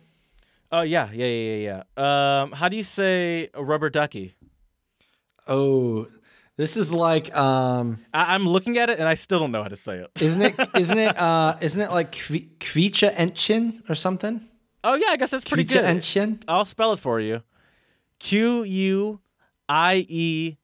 Oh 0.72 0.82
yeah, 0.82 1.10
yeah, 1.14 1.26
yeah, 1.26 1.56
yeah, 1.56 1.84
yeah. 1.98 2.42
Um, 2.42 2.52
how 2.52 2.68
do 2.68 2.76
you 2.76 2.84
say 2.84 3.50
a 3.54 3.64
rubber 3.64 3.90
ducky? 3.90 4.36
Oh, 5.48 6.08
this 6.58 6.76
is 6.76 6.92
like 6.92 7.34
um 7.36 8.00
I- 8.14 8.34
I'm 8.36 8.46
looking 8.48 8.78
at 8.78 8.90
it 8.90 9.00
and 9.00 9.08
I 9.08 9.14
still 9.14 9.40
don't 9.40 9.52
know 9.52 9.62
how 9.64 9.70
to 9.70 9.76
say 9.78 9.98
it. 10.00 10.12
isn't 10.22 10.42
it 10.42 10.56
isn't 10.76 10.98
it 10.98 11.18
uh 11.18 11.56
isn't 11.62 11.80
it 11.82 11.92
like 11.92 12.12
kvi- 12.12 12.50
Kvicha 12.58 13.16
Entchen 13.16 13.88
or 13.90 13.96
something? 13.96 14.42
Oh 14.84 14.96
yeah, 14.96 15.08
I 15.10 15.18
guess 15.18 15.32
that's 15.32 15.46
pretty 15.46 15.64
Kvicha 15.66 15.74
good. 15.74 15.86
Entchen? 15.86 16.42
I'll 16.48 16.66
spell 16.66 16.92
it 16.94 17.00
for 17.00 17.20
you. 17.20 17.44
Q 18.20 18.64
U 18.64 19.20
I 19.70 20.06
E 20.10 20.58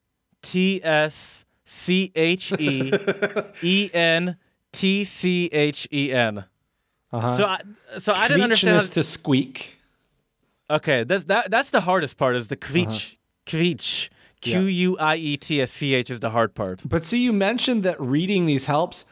T 0.44 0.80
S 0.84 1.46
C 1.66 2.12
H 2.16 2.54
E 2.60 2.94
E 3.64 3.90
N 3.94 4.38
T 4.72 5.04
C 5.04 5.50
H 5.52 5.88
E 5.92 6.12
N. 6.14 6.46
Uh-huh. 7.12 7.32
So 7.32 7.46
I 7.46 7.60
so 7.98 8.14
I 8.14 8.28
didn't 8.28 8.44
understand. 8.44 8.78
Kvichen 8.80 8.82
is 8.84 8.90
to 8.92 9.04
squeak. 9.04 9.80
okay, 10.70 11.04
that's 11.04 11.24
that 11.26 11.50
that's 11.50 11.72
the 11.72 11.82
hardest 11.82 12.18
part 12.18 12.36
is 12.36 12.50
the 12.50 12.56
Uh-huh. 12.56 12.74
kveech. 12.74 13.18
Kveech. 13.48 14.10
Q 14.42 14.62
U 14.64 14.98
I 14.98 15.16
E 15.16 15.38
T 15.38 15.62
S 15.62 15.72
C 15.72 15.94
H 15.94 16.10
is 16.10 16.20
the 16.20 16.30
hard 16.32 16.54
part. 16.54 16.82
But 16.86 17.04
see, 17.06 17.20
you 17.20 17.32
mentioned 17.32 17.84
that 17.84 18.00
reading 18.02 18.46
these 18.46 18.66
helps. 18.66 19.06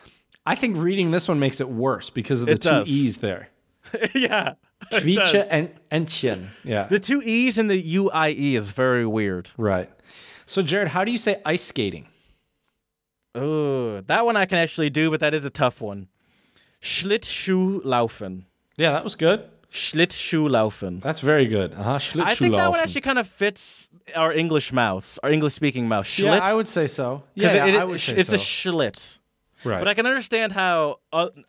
I 0.45 0.55
think 0.55 0.75
reading 0.75 1.11
this 1.11 1.27
one 1.27 1.39
makes 1.39 1.61
it 1.61 1.69
worse 1.69 2.09
because 2.09 2.41
of 2.41 2.47
the 2.47 2.53
It 2.53 2.61
two 2.61 2.69
does. 2.69 2.87
E's 2.89 3.17
there. 3.17 3.49
yeah. 4.13 4.55
it 4.91 5.03
Kvicha 5.03 5.47
and 5.49 5.69
Entchen. 5.89 6.47
Yeah. 6.65 6.83
The 6.87 6.99
two 6.99 7.21
E's 7.21 7.57
and 7.57 7.69
the 7.69 7.77
U 7.79 8.09
I 8.11 8.29
E 8.31 8.55
is 8.55 8.71
very 8.71 9.05
weird. 9.05 9.51
right. 9.57 9.89
So, 10.51 10.61
Jared, 10.61 10.89
how 10.89 11.05
do 11.05 11.13
you 11.13 11.17
say 11.17 11.41
ice 11.45 11.63
skating? 11.63 12.07
Oh, 13.33 14.01
that 14.01 14.25
one 14.25 14.35
I 14.35 14.45
can 14.45 14.57
actually 14.57 14.89
do, 14.89 15.09
but 15.09 15.21
that 15.21 15.33
is 15.33 15.45
a 15.45 15.49
tough 15.49 15.79
one. 15.79 16.09
Schlittschuhlaufen. 16.81 18.43
Yeah, 18.75 18.91
that 18.91 19.05
was 19.05 19.15
good. 19.15 19.45
Schlittschuhlaufen. 19.71 20.99
That's 21.01 21.21
very 21.21 21.45
good. 21.45 21.71
Uh 21.73 21.83
huh. 21.83 21.99
I 22.25 22.35
think 22.35 22.53
that 22.57 22.69
one 22.69 22.81
actually 22.81 22.99
kind 22.99 23.17
of 23.17 23.29
fits 23.29 23.87
our 24.13 24.33
English 24.33 24.73
mouths, 24.73 25.17
our 25.23 25.29
English 25.31 25.53
speaking 25.53 25.87
mouth. 25.87 26.05
Schlitt. 26.05 26.25
Yeah, 26.25 26.39
I 26.43 26.53
would 26.53 26.67
say 26.67 26.85
so. 26.85 27.23
Yeah, 27.33 27.53
yeah, 27.53 27.65
it- 27.67 27.75
I 27.75 27.81
it- 27.83 27.87
would 27.87 28.01
say 28.01 28.15
it's 28.17 28.27
so. 28.27 28.35
a 28.35 28.37
schlit. 28.37 29.19
right. 29.63 29.79
But 29.79 29.87
I 29.87 29.93
can 29.93 30.05
understand 30.05 30.51
how 30.51 30.99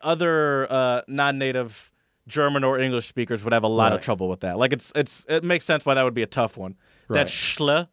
other 0.01 0.71
uh, 0.71 1.01
non-native 1.09 1.91
German 2.25 2.63
or 2.63 2.79
English 2.79 3.07
speakers 3.07 3.43
would 3.43 3.51
have 3.51 3.63
a 3.65 3.67
lot 3.81 3.91
of 3.91 3.99
trouble 3.99 4.29
with 4.29 4.39
that. 4.39 4.57
Like 4.57 4.71
it's 4.71 4.93
it's 4.95 5.25
it 5.27 5.43
makes 5.43 5.65
sense 5.65 5.85
why 5.85 5.93
that 5.93 6.03
would 6.03 6.13
be 6.13 6.23
a 6.23 6.27
tough 6.41 6.55
one. 6.55 6.77
Right. 7.09 7.17
That 7.17 7.27
schle 7.27 7.89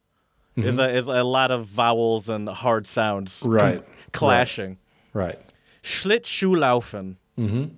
is 0.57 0.77
mm-hmm. 0.77 0.81
a 0.81 0.89
is 0.89 1.07
a 1.07 1.23
lot 1.23 1.51
of 1.51 1.67
vowels 1.67 2.29
and 2.29 2.49
hard 2.49 2.87
sounds 2.87 3.39
com- 3.41 3.51
Right. 3.51 3.85
clashing. 4.13 4.79
right. 5.13 5.39
Schlittschuhlaufen. 5.83 7.17
All 7.39 7.45
right, 7.45 7.71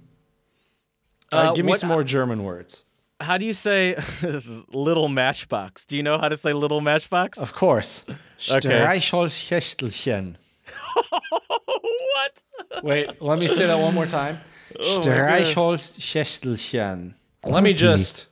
Uh, 1.33 1.53
give 1.55 1.65
me 1.65 1.71
what- 1.71 1.81
some 1.81 1.89
more 1.89 2.05
German 2.05 2.45
words. 2.45 2.85
How 3.21 3.39
do 3.39 3.45
you 3.45 3.53
say 3.53 3.95
this 4.21 4.47
is 4.47 4.63
little 4.73 5.09
matchbox? 5.09 5.85
Do 5.85 5.97
you 5.97 6.03
know 6.03 6.19
how 6.19 6.29
to 6.29 6.37
say 6.37 6.53
little 6.53 6.81
matchbox? 6.81 7.39
Of 7.39 7.55
course. 7.55 8.05
Streichholzschächtelchen. 8.39 10.37
what? 11.65 12.43
Wait, 12.83 13.23
let 13.23 13.39
me 13.39 13.47
say 13.49 13.67
that 13.67 13.79
one 13.79 13.95
more 13.95 14.07
time. 14.07 14.41
Oh 14.79 15.01
Streichholzschächtelchen. 15.01 17.15
Let 17.45 17.63
me 17.63 17.75
just 17.75 18.27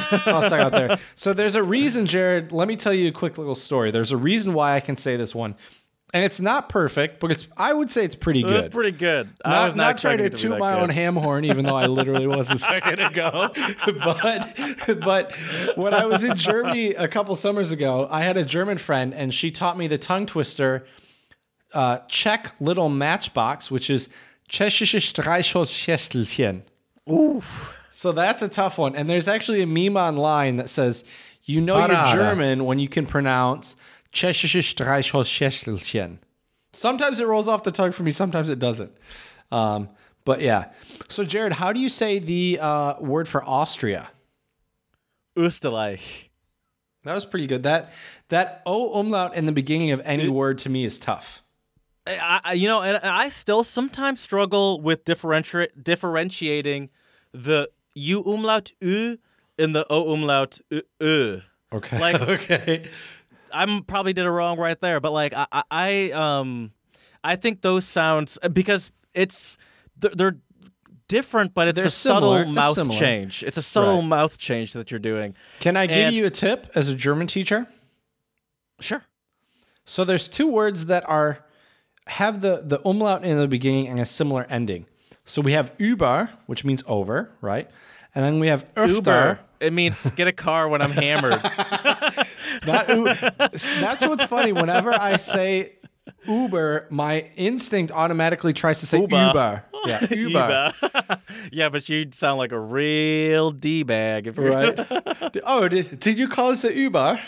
toss 0.00 0.50
that 0.50 0.60
out 0.60 0.72
there. 0.72 0.98
So 1.14 1.32
there's 1.32 1.54
a 1.54 1.62
reason, 1.62 2.06
Jared. 2.06 2.52
Let 2.52 2.68
me 2.68 2.76
tell 2.76 2.94
you 2.94 3.08
a 3.08 3.12
quick 3.12 3.38
little 3.38 3.54
story. 3.54 3.90
There's 3.90 4.12
a 4.12 4.16
reason 4.16 4.54
why 4.54 4.76
I 4.76 4.80
can 4.80 4.96
say 4.96 5.16
this 5.16 5.34
one, 5.34 5.54
and 6.12 6.24
it's 6.24 6.40
not 6.40 6.68
perfect, 6.68 7.20
but 7.20 7.30
it's 7.30 7.46
I 7.56 7.72
would 7.72 7.90
say 7.90 8.04
it's 8.04 8.14
pretty 8.14 8.42
good. 8.42 8.64
was 8.64 8.74
pretty 8.74 8.96
good. 8.96 9.28
I 9.44 9.66
was 9.66 9.76
not, 9.76 9.84
not 9.84 9.98
trying 9.98 10.18
to 10.18 10.24
it 10.24 10.36
toot 10.36 10.58
my 10.58 10.72
that 10.72 10.80
own 10.80 10.86
good. 10.88 10.94
ham 10.94 11.16
horn, 11.16 11.44
even 11.44 11.64
though 11.64 11.76
I 11.76 11.86
literally 11.86 12.26
was 12.26 12.50
a 12.56 12.58
second 12.58 13.00
ago. 13.00 13.50
but 14.04 15.00
but 15.02 15.32
when 15.76 15.94
I 15.94 16.06
was 16.06 16.24
in 16.24 16.36
Germany 16.36 16.94
a 16.94 17.06
couple 17.06 17.36
summers 17.36 17.70
ago, 17.70 18.08
I 18.10 18.22
had 18.22 18.36
a 18.36 18.44
German 18.44 18.78
friend, 18.78 19.14
and 19.14 19.32
she 19.32 19.50
taught 19.50 19.78
me 19.78 19.86
the 19.86 19.98
tongue 19.98 20.26
twister, 20.26 20.86
uh, 21.74 21.98
Czech 22.08 22.54
little 22.60 22.88
matchbox, 22.88 23.70
which 23.70 23.88
is 23.88 24.08
Tschechische 24.48 25.00
Streichholzschächtelchen. 25.00 26.62
Ooh. 27.08 27.42
So 27.90 28.12
that's 28.12 28.42
a 28.42 28.48
tough 28.48 28.78
one. 28.78 28.94
And 28.94 29.08
there's 29.10 29.28
actually 29.28 29.62
a 29.62 29.66
meme 29.66 29.96
online 29.96 30.56
that 30.56 30.68
says, 30.68 31.04
"You 31.44 31.60
know 31.60 31.76
Parada. 31.76 32.14
you're 32.14 32.22
German 32.22 32.64
when 32.64 32.78
you 32.78 32.88
can 32.88 33.06
pronounce 33.06 33.76
Tschechische 34.12 34.60
Streichholzschächtelchen." 34.62 36.18
Sometimes 36.72 37.18
it 37.20 37.26
rolls 37.26 37.48
off 37.48 37.64
the 37.64 37.72
tongue 37.72 37.92
for 37.92 38.02
me. 38.04 38.12
Sometimes 38.12 38.48
it 38.48 38.58
doesn't. 38.60 38.92
Um, 39.50 39.88
but 40.24 40.40
yeah. 40.40 40.66
So 41.08 41.24
Jared, 41.24 41.54
how 41.54 41.72
do 41.72 41.80
you 41.80 41.88
say 41.88 42.18
the 42.20 42.58
uh, 42.60 42.94
word 43.00 43.26
for 43.28 43.42
Austria? 43.44 44.10
Österreich. 45.36 46.28
That 47.04 47.14
was 47.14 47.24
pretty 47.24 47.46
good. 47.46 47.62
That 47.62 47.90
that 48.28 48.62
o 48.66 49.00
umlaut 49.00 49.34
in 49.34 49.46
the 49.46 49.52
beginning 49.52 49.90
of 49.90 50.00
any 50.04 50.28
word 50.28 50.58
to 50.58 50.68
me 50.68 50.84
is 50.84 50.98
tough. 50.98 51.42
I, 52.06 52.40
I- 52.44 52.52
you 52.54 52.68
know, 52.68 52.82
and 52.82 52.98
I 52.98 53.28
still 53.30 53.64
sometimes 53.64 54.20
struggle 54.20 54.80
with 54.80 55.04
differenti- 55.04 55.68
differentiating 55.82 56.90
the 57.32 57.70
U 57.94 58.22
umlaut 58.24 58.72
U 58.80 59.18
in 59.58 59.72
the 59.72 59.86
O 59.90 60.12
umlaut 60.12 60.60
U. 60.70 60.82
U. 61.00 61.42
Okay. 61.72 61.98
Like- 61.98 62.20
okay. 62.28 62.88
I'm 63.52 63.82
probably 63.82 64.12
did 64.12 64.24
it 64.26 64.30
wrong 64.30 64.58
right 64.58 64.80
there, 64.80 65.00
but 65.00 65.12
like 65.12 65.32
I, 65.34 65.62
I, 65.70 66.10
um, 66.12 66.70
I 67.24 67.34
think 67.36 67.62
those 67.62 67.84
sounds 67.84 68.38
because 68.52 68.92
it's 69.12 69.58
they're, 69.98 70.12
they're 70.14 70.36
different, 71.08 71.52
but 71.52 71.66
it's 71.66 71.76
They're 71.76 71.86
a 71.86 71.90
subtle 71.90 72.28
similar. 72.30 72.44
They're 72.44 72.52
mouth 72.54 72.74
similar. 72.76 72.98
change. 72.98 73.42
It's 73.42 73.56
a 73.56 73.62
subtle 73.62 73.96
Right. 73.98 74.04
mouth 74.06 74.38
change 74.38 74.72
that 74.74 74.92
you're 74.92 75.00
doing. 75.00 75.34
Can 75.58 75.76
I 75.76 75.86
give 75.88 75.96
And- 75.96 76.14
you 76.16 76.26
a 76.26 76.30
tip 76.30 76.70
as 76.76 76.88
a 76.90 76.94
German 76.94 77.26
teacher? 77.26 77.66
Sure. 78.78 79.02
So 79.84 80.04
there's 80.04 80.28
two 80.28 80.46
words 80.46 80.86
that 80.86 81.02
are 81.08 81.44
have 82.06 82.40
the 82.40 82.62
the 82.64 82.80
umlaut 82.88 83.24
in 83.24 83.36
the 83.36 83.48
beginning 83.48 83.88
and 83.88 83.98
a 83.98 84.06
similar 84.06 84.46
ending. 84.48 84.86
So 85.30 85.40
we 85.40 85.52
have 85.52 85.72
über, 85.78 86.28
which 86.46 86.64
means 86.64 86.82
over, 86.88 87.30
right? 87.40 87.70
And 88.16 88.24
then 88.24 88.40
we 88.40 88.48
have 88.48 88.66
öfter. 88.74 88.88
Uber. 88.88 89.40
It 89.60 89.72
means 89.72 90.10
get 90.16 90.26
a 90.26 90.32
car 90.32 90.68
when 90.68 90.82
I'm 90.82 90.90
hammered. 90.90 91.40
Not 92.66 92.88
That's 92.88 94.04
what's 94.04 94.24
funny. 94.24 94.52
Whenever 94.52 94.92
I 94.92 95.16
say 95.16 95.74
Uber, 96.26 96.86
my 96.90 97.30
instinct 97.36 97.92
automatically 97.92 98.52
tries 98.52 98.80
to 98.80 98.86
say 98.86 98.98
Uber. 99.00 99.26
Uber. 99.28 99.64
Yeah, 99.86 100.06
Uber. 100.12 100.72
Uber. 100.82 101.20
yeah, 101.52 101.70
but 101.70 101.88
you'd 101.88 102.12
sound 102.14 102.36
like 102.36 102.52
a 102.52 102.60
real 102.60 103.50
d 103.50 103.82
bag 103.82 104.26
if 104.26 104.36
you're 104.36 104.50
Right. 104.50 104.78
Oh, 105.46 105.68
did, 105.68 105.98
did 105.98 106.18
you 106.18 106.28
call 106.28 106.54
the 106.54 106.70
Uber? 106.74 107.18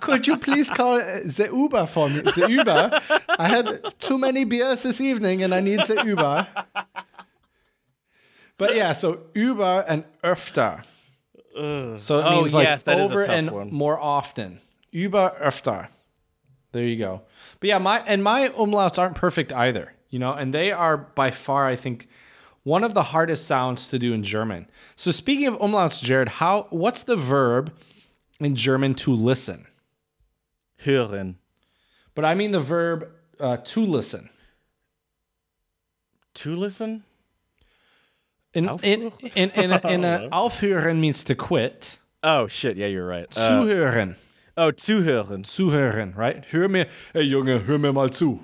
Could 0.00 0.28
you 0.28 0.36
please 0.36 0.70
call 0.70 0.94
uh, 0.94 1.20
the 1.24 1.50
Uber 1.52 1.86
for 1.86 2.08
me? 2.08 2.20
The 2.20 2.46
Uber. 2.48 3.00
I 3.36 3.48
had 3.48 3.98
too 3.98 4.16
many 4.16 4.44
beers 4.44 4.84
this 4.84 5.00
evening 5.00 5.42
and 5.42 5.52
I 5.52 5.58
need 5.60 5.80
the 5.80 6.04
Uber. 6.06 6.46
But 8.58 8.76
yeah, 8.76 8.92
so 8.92 9.22
Uber 9.34 9.84
and 9.88 10.04
öfter. 10.22 10.84
So 11.98 12.20
it 12.20 12.24
Oh, 12.26 12.40
means 12.42 12.54
like 12.54 12.68
yes, 12.68 12.82
that 12.84 12.98
is 12.98 13.02
a 13.02 13.04
over 13.04 13.22
and 13.22 13.50
one. 13.50 13.70
more 13.72 13.98
often. 13.98 14.60
Über 14.94 15.34
öfter. 15.40 15.88
There 16.76 16.84
you 16.84 16.98
go. 16.98 17.22
But 17.58 17.68
yeah, 17.68 17.78
my 17.78 18.00
and 18.00 18.22
my 18.22 18.50
umlauts 18.50 18.98
aren't 18.98 19.16
perfect 19.16 19.50
either. 19.50 19.94
you 20.10 20.18
know, 20.18 20.34
and 20.34 20.52
they 20.52 20.72
are 20.72 20.98
by 20.98 21.30
far, 21.30 21.66
I 21.66 21.74
think, 21.74 22.06
one 22.64 22.84
of 22.84 22.92
the 22.92 23.02
hardest 23.02 23.46
sounds 23.46 23.88
to 23.88 23.98
do 23.98 24.12
in 24.12 24.22
German. 24.22 24.68
So 24.94 25.10
speaking 25.10 25.46
of 25.46 25.54
umlauts, 25.54 26.02
Jared, 26.02 26.28
how 26.28 26.66
what's 26.68 27.02
the 27.02 27.16
verb 27.16 27.72
in 28.40 28.56
German 28.56 28.92
to 28.96 29.10
listen? 29.14 29.66
Hören. 30.84 31.36
But 32.14 32.26
I 32.26 32.34
mean 32.34 32.50
the 32.52 32.60
verb 32.60 33.08
uh, 33.40 33.56
to 33.56 33.80
listen. 33.80 34.28
To 36.34 36.54
listen? 36.54 37.04
In 38.52 38.68
in 38.82 39.12
in 39.34 39.50
in, 39.50 39.72
in, 39.72 40.04
a, 40.04 40.28
aufhören 40.32 40.98
means 41.00 41.24
to 41.24 41.34
quit. 41.34 41.96
Oh 42.22 42.48
shit, 42.48 42.76
yeah, 42.76 42.86
you're 42.86 43.06
right. 43.06 43.26
Uh, 43.34 43.48
Zuhören. 43.50 44.16
Oh, 44.56 44.72
zuhören. 44.72 45.44
Zuhören, 45.44 46.14
right? 46.16 46.44
Hör 46.50 46.68
mir, 46.68 46.86
hey 47.12 47.22
Junge, 47.22 47.60
hör 47.66 47.78
mir 47.78 47.92
mal 47.92 48.10
zu. 48.10 48.40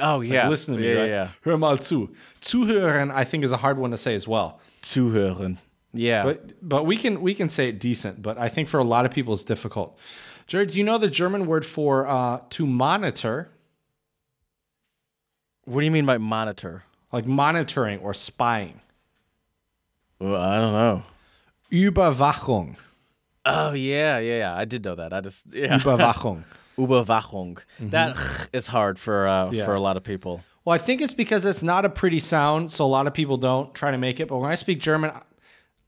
Oh 0.00 0.20
yeah. 0.20 0.48
Listen 0.48 0.74
to 0.74 0.80
me, 0.80 0.88
yeah, 0.88 1.00
right? 1.00 1.08
yeah, 1.08 1.28
Hör 1.44 1.58
mal 1.58 1.76
zu. 1.76 2.14
Zuhören, 2.40 3.10
I 3.10 3.24
think, 3.24 3.44
is 3.44 3.52
a 3.52 3.58
hard 3.58 3.78
one 3.78 3.90
to 3.90 3.96
say 3.96 4.14
as 4.14 4.26
well. 4.26 4.60
Zuhören. 4.82 5.58
Yeah. 5.92 6.24
But 6.24 6.52
but 6.62 6.86
we 6.86 6.96
can 6.96 7.20
we 7.20 7.34
can 7.34 7.48
say 7.48 7.68
it 7.68 7.78
decent, 7.78 8.22
but 8.22 8.38
I 8.38 8.48
think 8.48 8.68
for 8.68 8.80
a 8.80 8.84
lot 8.84 9.04
of 9.04 9.12
people 9.12 9.34
it's 9.34 9.44
difficult. 9.44 9.98
Jared, 10.46 10.70
do 10.72 10.78
you 10.78 10.84
know 10.84 10.98
the 10.98 11.08
German 11.08 11.46
word 11.46 11.64
for 11.64 12.06
uh, 12.06 12.40
to 12.50 12.66
monitor, 12.66 13.50
what 15.64 15.80
do 15.80 15.84
you 15.84 15.90
mean 15.92 16.06
by 16.06 16.18
monitor? 16.18 16.84
like 17.12 17.26
monitoring 17.26 18.00
or 18.00 18.14
spying? 18.14 18.80
Well, 20.18 20.40
I 20.40 20.58
don't 20.58 20.72
know. 20.72 21.02
Überwachung. 21.70 22.76
Oh 23.44 23.72
yeah, 23.72 24.18
yeah, 24.18 24.38
yeah. 24.38 24.54
I 24.56 24.64
did 24.64 24.84
know 24.84 24.94
that. 24.94 25.12
I 25.12 25.20
just 25.20 25.46
yeah. 25.52 25.78
Überwachung. 25.78 26.44
Überwachung. 26.78 27.58
That 27.80 28.16
is 28.52 28.66
hard 28.68 28.98
for 28.98 29.26
uh, 29.26 29.46
Mm-hmm. 29.46 29.54
Yeah. 29.54 29.64
for 29.66 29.74
a 29.74 29.80
lot 29.80 29.96
of 29.96 30.04
people. 30.04 30.42
Well, 30.64 30.74
I 30.74 30.78
think 30.78 31.00
it's 31.00 31.14
because 31.14 31.44
it's 31.44 31.62
not 31.62 31.84
a 31.84 31.88
pretty 31.90 32.20
sound, 32.20 32.70
so 32.70 32.84
a 32.84 32.86
lot 32.86 33.06
of 33.08 33.14
people 33.14 33.36
don't 33.36 33.74
try 33.74 33.90
to 33.90 33.98
make 33.98 34.20
it. 34.20 34.28
But 34.28 34.38
when 34.38 34.50
I 34.50 34.54
speak 34.54 34.78
German, 34.80 35.10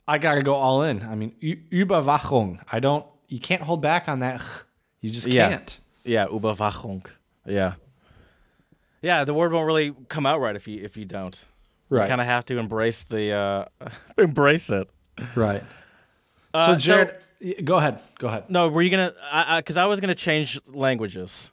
I 0.08 0.18
gotta 0.18 0.42
go 0.42 0.54
all 0.54 0.82
in. 0.82 1.02
I 1.02 1.14
mean, 1.14 1.32
Überwachung. 1.70 2.58
I 2.72 2.80
don't. 2.80 3.06
You 3.28 3.38
can't 3.38 3.62
hold 3.62 3.80
back 3.80 4.08
on 4.08 4.20
that. 4.20 4.42
You 5.00 5.10
just 5.10 5.28
can't. 5.30 5.80
Yeah, 6.04 6.22
yeah 6.22 6.26
Überwachung. 6.32 7.04
Yeah. 7.44 7.74
Yeah, 9.02 9.24
the 9.24 9.34
word 9.34 9.52
won't 9.52 9.66
really 9.66 9.94
come 10.08 10.24
out 10.24 10.40
right 10.40 10.56
if 10.56 10.66
you 10.66 10.82
if 10.82 10.96
you 10.96 11.04
don't. 11.04 11.44
Right. 11.90 12.02
You 12.04 12.08
kind 12.08 12.22
of 12.22 12.26
have 12.26 12.46
to 12.46 12.56
embrace 12.58 13.04
the 13.04 13.32
uh 13.32 13.64
embrace 14.16 14.70
it. 14.70 14.88
Right. 15.36 15.62
Uh, 16.54 16.66
so, 16.66 16.74
Jared, 16.76 17.08
y- 17.08 17.14
go 17.64 17.76
ahead. 17.76 18.00
Go 18.18 18.28
ahead. 18.28 18.44
No, 18.48 18.68
were 18.68 18.82
you 18.82 18.90
gonna? 18.90 19.14
I 19.30 19.60
because 19.60 19.76
I, 19.76 19.86
was 19.86 20.00
gonna 20.00 20.14
change 20.14 20.60
languages. 20.66 21.50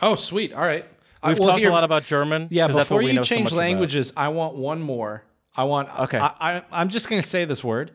Oh, 0.00 0.14
sweet. 0.14 0.52
All 0.52 0.62
right. 0.62 0.84
We've 1.26 1.38
well, 1.38 1.50
talked 1.50 1.60
here- 1.60 1.70
a 1.70 1.72
lot 1.72 1.84
about 1.84 2.04
German. 2.04 2.48
Yeah. 2.50 2.68
before 2.68 2.98
we 2.98 3.08
you 3.08 3.12
know 3.14 3.22
so 3.22 3.34
change 3.34 3.48
about. 3.48 3.58
languages, 3.58 4.12
I 4.16 4.28
want 4.28 4.56
one 4.56 4.80
more. 4.80 5.24
I 5.56 5.64
want. 5.64 5.88
Okay. 6.00 6.18
I, 6.18 6.32
I, 6.40 6.62
I'm 6.70 6.88
just 6.88 7.08
going 7.08 7.20
to 7.20 7.28
say 7.28 7.44
this 7.44 7.64
word. 7.64 7.90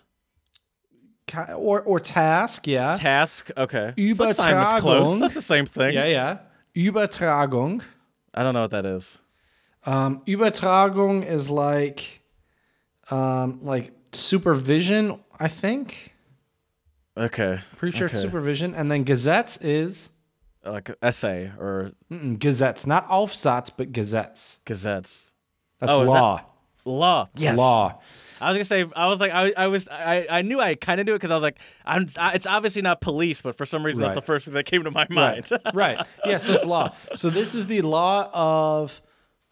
Or 1.56 1.82
or 1.82 2.00
task. 2.00 2.68
Yeah. 2.68 2.96
Task. 2.96 3.52
Okay. 3.58 3.94
So 3.98 4.02
Übertragung. 4.02 4.80
close. 4.80 5.20
That's 5.20 5.34
the 5.34 5.42
same 5.42 5.66
thing. 5.66 5.94
yeah. 5.94 6.06
Yeah. 6.06 6.38
Übertragung. 6.76 7.82
I 8.34 8.44
don't 8.44 8.54
know 8.54 8.62
what 8.62 8.72
that 8.72 8.86
is. 8.86 9.20
Um, 9.88 10.22
Übertragung 10.28 11.26
is 11.26 11.50
like, 11.50 12.22
um, 13.10 13.60
like 13.64 13.92
supervision. 14.12 15.20
I 15.40 15.48
think. 15.48 16.14
Okay. 17.16 17.62
Pretty 17.78 17.98
sure 17.98 18.08
it's 18.08 18.20
supervision. 18.22 18.76
And 18.76 18.92
then 18.92 19.06
Gesetz 19.06 19.58
is 19.64 20.10
Like 20.66 20.92
essay 21.02 21.52
or 21.58 21.94
mm-mm, 22.12 22.38
Gesetz, 22.38 22.86
not 22.86 23.08
Aufsatz, 23.08 23.72
but 23.76 23.92
Gesetz. 23.92 24.60
gazettes. 24.66 25.32
That's 25.80 25.92
Oh, 25.94 26.02
is 26.02 26.08
that- 26.08 26.12
law. 26.12 26.42
Law. 26.86 27.28
It's 27.36 27.44
yes. 27.44 27.58
law. 27.58 28.00
I 28.40 28.50
was 28.50 28.58
gonna 28.58 28.66
say. 28.66 28.86
I 28.96 29.08
was 29.08 29.20
like. 29.20 29.32
I. 29.34 29.52
I 29.58 29.68
was. 29.68 29.88
I. 29.88 30.28
I 30.30 30.42
knew 30.44 30.60
I 30.60 30.76
kind 30.76 31.00
of 31.02 31.06
knew 31.08 31.14
it 31.14 31.18
because 31.18 31.32
I 31.32 31.34
was 31.34 31.44
like. 31.44 31.58
I'm. 31.86 32.08
I, 32.18 32.34
it's 32.34 32.46
obviously 32.46 32.82
not 32.84 33.02
police, 33.02 33.42
but 33.42 33.58
for 33.58 33.66
some 33.66 33.84
reason 33.86 34.04
that's 34.04 34.14
the 34.16 34.22
first 34.22 34.46
thing 34.46 34.54
that 34.54 34.66
came 34.68 34.84
to 34.84 34.92
my 34.92 35.08
mind. 35.10 35.50
Right. 35.52 35.62
right. 35.74 36.08
Yeah. 36.24 36.38
So 36.38 36.54
it's 36.54 36.66
law. 36.66 36.94
So 37.16 37.30
this 37.30 37.56
is 37.56 37.66
the 37.68 37.82
law 37.82 38.30
of 38.32 39.02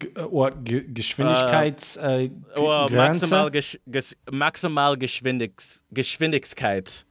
G- 0.00 0.08
uh, 0.16 0.26
what 0.26 0.64
Ge- 0.64 0.86
Geschwindigkeits 0.92 1.96
uh, 2.02 2.26
g- 2.26 2.32
Well, 2.56 2.88
Grenze? 2.88 3.20
maximal 3.24 3.50
gesch- 3.52 3.76
ges- 3.90 4.14
maximal 4.30 4.96
Geschwindigs 4.96 5.82
Geschwindigkeit. 5.94 7.04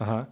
Uh-huh. 0.00 0.24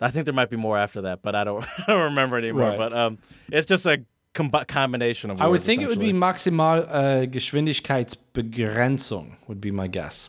I 0.00 0.10
think 0.10 0.24
there 0.26 0.34
might 0.34 0.50
be 0.50 0.56
more 0.56 0.76
after 0.76 1.02
that, 1.02 1.22
but 1.22 1.34
I 1.34 1.44
don't 1.44 1.64
I 1.78 1.84
don't 1.92 2.02
remember 2.02 2.36
anymore. 2.38 2.70
Right. 2.70 2.78
But 2.78 2.92
um, 2.92 3.18
it's 3.52 3.66
just 3.66 3.86
a 3.86 3.98
com- 4.34 4.50
combination 4.68 5.30
of. 5.30 5.40
I 5.40 5.46
would 5.46 5.62
think 5.62 5.80
it 5.82 5.88
would 5.88 6.00
be 6.00 6.12
maximal 6.12 6.86
uh, 6.90 7.26
Geschwindigkeitsbegrenzung 7.26 9.36
would 9.48 9.60
be 9.60 9.70
my 9.70 9.86
guess. 9.86 10.28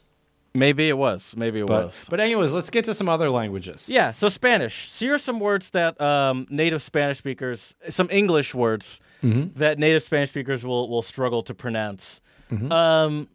maybe 0.54 0.88
it 0.88 0.98
was, 0.98 1.36
maybe 1.36 1.60
it 1.60 1.68
But 1.68 1.86
was. 1.86 2.08
but 2.10 2.20
anyways, 2.22 2.54
let's 2.54 2.70
get 2.70 2.86
to 2.86 2.94
some 2.94 3.10
other 3.10 3.30
languages. 3.30 3.90
Yeah, 3.90 4.14
so 4.14 4.30
Spanish. 4.30 4.90
So 4.90 5.06
here 5.06 5.16
are 5.16 5.20
some 5.20 5.40
words 5.42 5.72
that 5.72 6.00
um, 6.00 6.48
native 6.50 6.82
Spanish 6.82 7.18
speakers, 7.18 7.76
some 7.90 8.08
English 8.12 8.54
words 8.56 9.02
Mm-hmm. 9.24 9.58
that 9.60 9.80
native 9.80 10.04
Spanish 10.04 10.30
speakers 10.30 10.64
will 10.66 10.88
will 10.88 11.02
struggle 11.02 11.42
to 11.44 11.54
pronounce. 11.56 12.22
Um, 12.70 13.28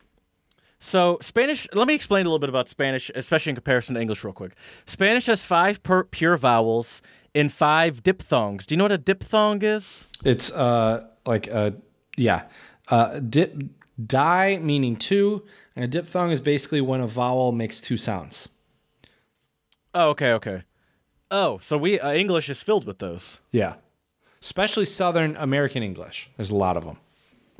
so 0.78 1.18
Spanish. 1.20 1.66
Let 1.72 1.88
me 1.88 1.94
explain 1.94 2.26
a 2.26 2.28
little 2.28 2.38
bit 2.38 2.48
about 2.48 2.68
Spanish, 2.68 3.10
especially 3.14 3.50
in 3.50 3.56
comparison 3.56 3.96
to 3.96 4.00
English, 4.00 4.22
real 4.22 4.32
quick. 4.32 4.52
Spanish 4.86 5.26
has 5.26 5.42
five 5.44 5.82
per- 5.82 6.04
pure 6.04 6.36
vowels 6.36 7.02
and 7.34 7.52
five 7.52 8.02
diphthongs. 8.02 8.66
Do 8.66 8.74
you 8.74 8.76
know 8.76 8.84
what 8.84 8.92
a 8.92 8.98
diphthong 8.98 9.62
is? 9.62 10.06
It's 10.24 10.50
uh 10.52 11.06
like 11.26 11.48
uh 11.52 11.72
yeah. 12.16 12.42
Uh 12.88 13.20
dip 13.20 13.56
die 14.06 14.58
meaning 14.58 14.96
two, 14.96 15.42
and 15.76 15.84
a 15.84 15.88
diphthong 15.88 16.30
is 16.30 16.40
basically 16.40 16.80
when 16.80 17.00
a 17.00 17.06
vowel 17.06 17.52
makes 17.52 17.80
two 17.80 17.96
sounds. 17.96 18.48
Oh, 19.94 20.10
okay, 20.10 20.32
okay. 20.32 20.62
Oh, 21.30 21.58
so 21.58 21.76
we 21.78 22.00
uh, 22.00 22.12
English 22.12 22.48
is 22.48 22.60
filled 22.62 22.84
with 22.86 22.98
those. 22.98 23.40
Yeah. 23.50 23.74
Especially 24.42 24.84
Southern 24.84 25.36
American 25.36 25.82
English. 25.82 26.30
There's 26.36 26.50
a 26.50 26.56
lot 26.56 26.76
of 26.76 26.84
them. 26.84 26.98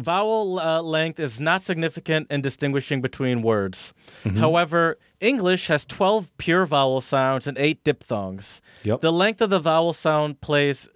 Vowel 0.03 0.59
uh, 0.59 0.83
length 0.83 1.21
is 1.21 1.41
not 1.41 1.63
significant 1.63 2.27
in 2.31 2.41
distinguishing 2.41 3.01
between 3.01 3.43
words. 3.43 3.93
Mm-hmm. 4.25 4.39
However, 4.39 4.99
English 5.21 5.69
has 5.69 5.85
12 5.85 6.37
pure 6.39 6.67
vowel 6.67 7.01
sounds 7.01 7.47
and 7.47 7.59
8 7.59 7.85
diphthongs. 7.85 8.61
Yep. 8.83 9.01
The 9.01 9.13
length 9.13 9.41
of 9.41 9.51
the 9.51 9.61
vowel 9.61 9.93
sound 9.93 10.41
plays 10.41 10.89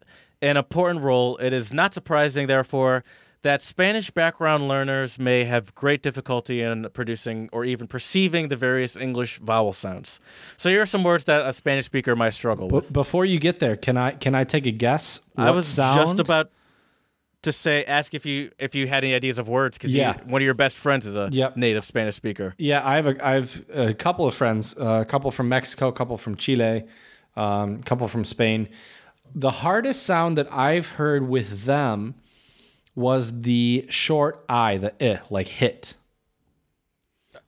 an 0.43 0.56
important 0.56 1.02
role. 1.02 1.36
It 1.39 1.52
is 1.52 1.72
not 1.72 1.94
surprising, 1.94 2.47
therefore, 2.47 3.05
that 3.44 3.60
Spanish 3.60 4.10
background 4.10 4.68
learners 4.68 5.18
may 5.18 5.44
have 5.44 5.74
great 5.74 6.02
difficulty 6.02 6.62
in 6.62 6.89
producing 6.94 7.51
or 7.52 7.64
even 7.64 7.86
perceiving 7.86 8.48
the 8.48 8.56
various 8.56 8.97
English 8.97 9.39
vowel 9.39 9.74
sounds. 9.74 10.18
So 10.56 10.70
here 10.70 10.81
are 10.81 10.86
some 10.86 11.05
words 11.05 11.26
that 11.26 11.47
a 11.47 11.52
Spanish 11.52 11.85
speaker 11.85 12.16
might 12.16 12.32
struggle 12.32 12.68
with. 12.68 12.90
Before 12.90 13.26
you 13.26 13.39
get 13.39 13.59
there, 13.59 13.76
can 13.76 13.98
I 13.98 14.12
can 14.12 14.35
I 14.35 14.44
take 14.44 14.64
a 14.64 14.70
guess? 14.70 15.20
I 15.36 15.51
was 15.51 15.68
sound? 15.68 16.01
just 16.01 16.18
about 16.18 16.51
to 17.44 17.52
say, 17.52 17.84
ask 17.84 18.12
if 18.14 18.26
you 18.26 18.50
if 18.58 18.74
you 18.74 18.86
had 18.86 19.04
any 19.04 19.14
ideas 19.14 19.38
of 19.38 19.48
words 19.48 19.78
because 19.78 19.94
Yeah. 19.94 20.16
one 20.24 20.42
of 20.42 20.44
your 20.44 20.54
best 20.54 20.76
friends 20.76 21.06
is 21.06 21.16
a 21.16 21.28
Yep. 21.32 21.56
native 21.56 21.84
Spanish 21.84 22.16
speaker. 22.16 22.54
Yeah, 22.58 22.86
I 22.86 22.96
have 22.96 23.06
a 23.06 23.26
I 23.26 23.32
have 23.32 23.62
a 23.72 23.94
couple 23.94 24.26
of 24.26 24.34
friends, 24.34 24.76
uh, 24.78 25.00
a 25.00 25.04
couple 25.04 25.30
from 25.30 25.48
Mexico, 25.48 25.88
a 25.88 25.92
couple 25.92 26.18
from 26.18 26.36
Chile, 26.36 26.84
um, 27.36 27.76
a 27.80 27.82
couple 27.84 28.06
from 28.08 28.24
Spain. 28.24 28.68
The 29.34 29.50
hardest 29.50 30.02
sound 30.04 30.36
that 30.38 30.52
I've 30.52 30.90
heard 30.92 31.28
with 31.28 31.64
them 31.64 32.14
was 32.94 33.40
the 33.42 33.86
short 33.88 34.44
I, 34.48 34.76
the 34.76 35.02
eh, 35.02 35.18
like 35.30 35.48
hit. 35.48 35.94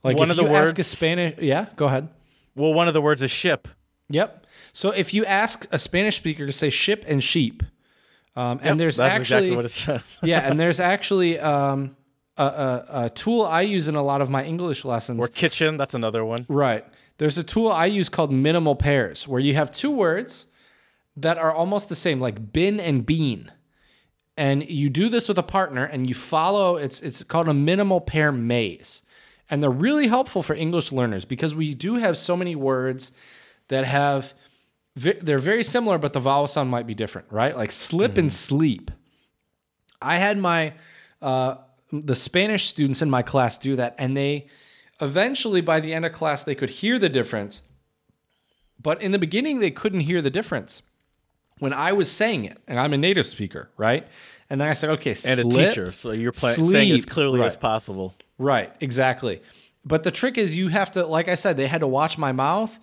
Like 0.03 0.17
One 0.19 0.29
if 0.29 0.31
of 0.33 0.37
the 0.37 0.43
you 0.51 0.57
ask 0.57 0.77
a 0.77 0.81
words- 0.81 0.89
Spanish, 0.89 1.39
yeah, 1.41 1.67
go 1.77 1.87
ahead. 1.87 2.09
Well, 2.55 2.75
one 2.75 2.89
of 2.89 2.95
the 2.95 3.01
words 3.03 3.23
is 3.23 3.31
ship. 3.31 3.69
Yep. 4.09 4.47
So 4.73 4.91
if 4.91 5.13
you 5.15 5.25
ask 5.25 5.67
a 5.73 5.79
Spanish 5.79 6.17
speaker 6.17 6.47
to 6.47 6.53
say 6.53 6.71
ship 6.71 7.05
and 7.09 7.23
sheep, 7.23 7.63
um, 8.37 8.61
and 8.63 8.79
there's 8.79 8.97
That's 8.97 9.15
actually 9.15 9.49
exactly 9.49 9.57
what 9.57 9.65
it 9.65 9.71
says. 9.71 10.03
yeah, 10.23 10.41
and 10.41 10.61
there's 10.61 10.79
actually 10.95 11.39
um, 11.39 11.97
a, 12.37 12.45
a, 12.45 12.87
a 13.05 13.11
tool 13.11 13.45
I 13.45 13.63
use 13.63 13.89
in 13.89 13.95
a 13.95 14.03
lot 14.03 14.21
of 14.21 14.29
my 14.29 14.45
English 14.45 14.85
lessons. 14.85 15.19
or 15.19 15.29
kitchen, 15.29 15.77
that's 15.77 15.95
another 15.95 16.25
one. 16.25 16.45
Right. 16.49 16.85
There's 17.19 17.39
a 17.39 17.43
tool 17.43 17.73
I 17.73 17.87
use 17.87 18.11
called 18.11 18.31
minimal 18.31 18.77
pairs, 18.77 19.27
where 19.27 19.41
you 19.41 19.55
have 19.55 19.75
two 19.75 19.91
words 19.91 20.47
that 21.17 21.39
are 21.39 21.53
almost 21.53 21.89
the 21.89 21.97
same, 21.97 22.21
like 22.21 22.53
bin 22.53 22.79
and 22.79 23.07
bean. 23.07 23.51
And 24.37 24.69
you 24.69 24.91
do 24.91 25.09
this 25.09 25.29
with 25.29 25.39
a 25.39 25.43
partner 25.43 25.85
and 25.85 26.07
you 26.07 26.15
follow 26.15 26.77
it's 26.77 27.01
it's 27.01 27.23
called 27.23 27.49
a 27.49 27.55
minimal 27.55 28.03
pair 28.03 28.31
maze. 28.31 29.03
And 29.49 29.63
they're 29.63 29.71
really 29.71 30.09
helpful 30.09 30.43
for 30.43 30.55
English 30.55 30.93
learners 30.93 31.25
because 31.25 31.55
we 31.55 31.73
do 31.73 31.95
have 31.95 32.19
so 32.19 32.37
many 32.37 32.55
words 32.55 33.13
that 33.69 33.87
have 33.87 34.35
they're 34.97 35.39
very 35.39 35.63
similar 35.63 35.99
but 35.99 36.13
the 36.13 36.21
vowel 36.21 36.47
sound 36.47 36.71
might 36.71 36.87
be 36.87 36.95
different, 36.95 37.31
right? 37.31 37.57
Like 37.57 37.71
slip 37.71 38.17
and 38.19 38.33
sleep. 38.33 38.91
I 40.01 40.17
had 40.17 40.39
my 40.39 40.73
uh, 41.23 41.57
the 41.93 42.15
Spanish 42.15 42.67
students 42.67 43.03
in 43.03 43.11
my 43.11 43.23
class 43.23 43.59
do 43.59 43.77
that, 43.77 43.95
and 43.99 44.17
they 44.17 44.47
eventually 45.01 45.61
by 45.61 45.81
the 45.81 45.93
end 45.95 46.05
of 46.05 46.13
class 46.13 46.43
they 46.43 46.55
could 46.55 46.71
hear 46.71 46.99
the 46.99 47.09
difference. 47.09 47.63
But 48.81 49.01
in 49.03 49.13
the 49.13 49.19
beginning, 49.19 49.61
they 49.61 49.71
couldn't 49.71 50.01
hear 50.01 50.21
the 50.21 50.31
difference 50.31 50.83
when 51.59 51.73
I 51.73 51.93
was 51.93 52.11
saying 52.11 52.45
it, 52.45 52.59
and 52.69 52.79
I'm 52.79 52.93
a 52.93 52.99
native 52.99 53.27
speaker, 53.27 53.71
right? 53.77 54.07
And 54.51 54.61
then 54.61 54.69
I 54.69 54.75
said, 54.75 54.91
okay, 54.91 55.17
And 55.27 55.41
a 55.41 55.45
teacher, 55.45 55.91
so 55.93 56.13
you're 56.13 56.31
pla- 56.33 56.51
saying 56.53 56.93
as 56.93 57.03
sleep. 57.03 57.11
clearly 57.11 57.43
as 57.43 57.57
possible. 57.57 58.15
Right, 58.39 58.73
exactly. 58.81 59.43
But 59.85 60.03
the 60.05 60.11
trick 60.11 60.37
is 60.39 60.57
you 60.57 60.69
have 60.69 60.91
to, 60.93 61.07
like 61.07 61.29
I 61.29 61.35
said, 61.35 61.57
they 61.57 61.67
had 61.67 61.81
to 61.81 61.87
watch 61.87 62.19
my 62.19 62.33
mouth. 62.33 62.79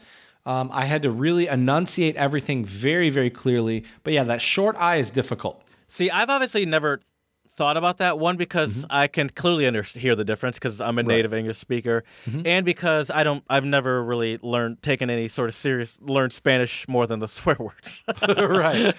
Um, 0.46 0.70
I 0.74 0.86
had 0.86 1.02
to 1.04 1.12
really 1.12 1.48
enunciate 1.48 2.16
everything 2.18 2.66
very, 2.66 3.10
very 3.10 3.30
clearly. 3.30 3.84
But 4.04 4.14
yeah, 4.14 4.24
that 4.26 4.42
short 4.42 4.76
I 4.78 4.98
is 4.98 5.10
difficult. 5.12 5.64
See, 5.88 6.10
I've 6.12 6.30
obviously 6.30 6.66
never 6.66 7.00
thought 7.56 7.78
about 7.78 7.98
that 8.00 8.18
one 8.18 8.36
because 8.36 8.78
Mm-hmm. 8.78 8.86
I 8.90 9.06
can 9.08 9.30
clearly 9.30 9.68
under- 9.68 9.84
hear 9.84 10.16
the 10.16 10.26
difference 10.26 10.58
because 10.58 10.82
I'm 10.82 10.98
a 10.98 11.04
native 11.04 11.34
English 11.36 11.60
speaker, 11.60 12.04
Mm-hmm. 12.26 12.48
and 12.48 12.66
because 12.66 13.12
I 13.12 13.24
don't, 13.24 13.44
I've 13.48 13.64
never 13.64 14.04
really 14.04 14.40
learned 14.42 14.82
taken 14.82 15.10
any 15.12 15.28
sort 15.28 15.50
of 15.50 15.56
serious 15.56 16.00
learned 16.02 16.34
Spanish 16.34 16.88
more 16.88 17.06
than 17.06 17.20
the 17.20 17.28
swear 17.38 17.56
words. 17.60 18.04
right, 18.28 18.98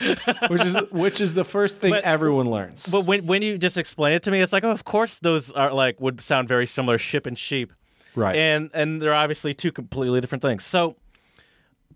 which 0.49 0.65
is 0.65 0.77
which 0.93 1.21
is 1.21 1.35
the 1.35 1.45
first 1.45 1.79
thing 1.81 1.91
But- 1.91 2.05
everyone 2.05 2.49
learns. 2.49 2.87
but 2.87 3.01
when 3.07 3.27
when 3.27 3.43
you 3.43 3.59
just 3.59 3.77
explain 3.77 4.13
it 4.15 4.23
to 4.23 4.31
me, 4.31 4.41
it's 4.41 4.53
like, 4.53 4.63
oh, 4.65 4.71
of 4.71 4.85
course 4.85 5.17
those 5.17 5.51
are 5.51 5.73
like 5.75 6.01
would 6.01 6.21
sound 6.21 6.47
very 6.49 6.67
similar, 6.69 6.97
ship 6.97 7.27
and 7.27 7.37
sheep. 7.37 7.73
right. 8.15 8.37
and 8.37 8.71
and 8.73 9.03
they're 9.03 9.15
obviously 9.15 9.53
two 9.53 9.73
completely 9.73 10.21
different 10.21 10.43
things. 10.43 10.65
So 10.65 10.95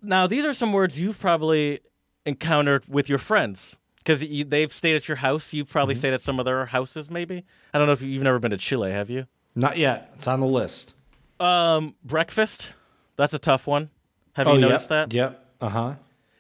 now 0.03 0.27
these 0.27 0.45
are 0.45 0.53
some 0.53 0.73
words 0.73 1.01
you've 1.01 1.19
probably 1.21 1.81
encountered 2.27 2.85
with 2.89 3.09
your 3.09 3.19
friends 3.19 3.77
because 3.99 4.21
they've 4.21 4.73
stayed 4.73 4.97
at 4.97 5.09
your 5.09 5.17
house. 5.19 5.53
You've 5.53 5.69
probably 5.71 5.95
Mm-hmm. 5.95 5.99
stayed 6.01 6.15
at 6.15 6.21
some 6.23 6.39
of 6.39 6.45
their 6.45 6.67
houses, 6.67 7.11
maybe. 7.11 7.45
I 7.75 7.79
don't 7.79 7.87
know 7.87 7.93
if 7.93 8.03
you- 8.03 8.09
you've 8.09 8.23
never 8.23 8.39
been 8.39 8.51
to 8.53 8.57
Chile, 8.57 8.91
have 8.93 9.11
you? 9.11 9.27
Not 9.55 9.77
yet. 9.77 10.11
It's 10.15 10.27
on 10.29 10.41
the 10.41 10.47
list. 10.47 10.95
Um, 11.41 11.95
breakfast. 12.05 12.75
That's 13.17 13.35
a 13.35 13.39
tough 13.39 13.67
one. 13.67 13.91
Have 14.35 14.47
you 14.47 14.59
noticed 14.59 14.91
Oh, 14.91 14.95
yep. 14.97 15.11
that? 15.11 15.15
Yep. 15.17 15.45
Uh 15.61 15.69
huh. 15.69 15.95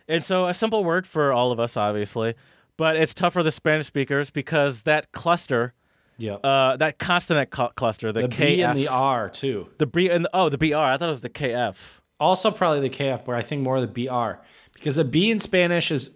And 0.06 0.24
so 0.24 0.46
a 0.46 0.54
simple 0.54 0.84
word 0.84 1.06
for 1.06 1.32
all 1.32 1.52
of 1.52 1.58
us, 1.60 1.76
obviously, 1.76 2.34
but 2.76 2.96
it's 2.96 3.12
tough 3.12 3.32
for 3.34 3.42
the 3.42 3.50
Spanish 3.50 3.86
speakers 3.88 4.30
because 4.30 4.82
that 4.82 5.10
cluster, 5.12 5.74
Yep. 6.18 6.40
uh, 6.44 6.76
that 6.76 6.98
consonant 6.98 7.54
cl- 7.54 7.72
cluster, 7.76 8.12
the, 8.12 8.22
the 8.22 8.28
KF, 8.28 8.68
and 8.70 8.78
the 8.78 8.88
R 8.88 9.28
too. 9.28 9.68
the 9.78 9.86
B 9.86 10.08
and 10.08 10.24
the, 10.24 10.30
oh, 10.32 10.48
the 10.48 10.56
BR. 10.58 10.76
I 10.76 10.96
thought 10.96 11.06
it 11.08 11.10
was 11.10 11.20
the 11.20 11.28
KF. 11.28 11.97
Also, 12.20 12.50
probably 12.50 12.80
the 12.80 12.90
KF, 12.90 13.24
but 13.24 13.34
I 13.34 13.42
think 13.42 13.62
more 13.62 13.76
of 13.76 13.82
the 13.82 14.06
BR 14.06 14.40
because 14.74 14.98
a 14.98 15.04
B 15.04 15.30
in 15.30 15.40
Spanish 15.40 15.90
is 15.90 16.10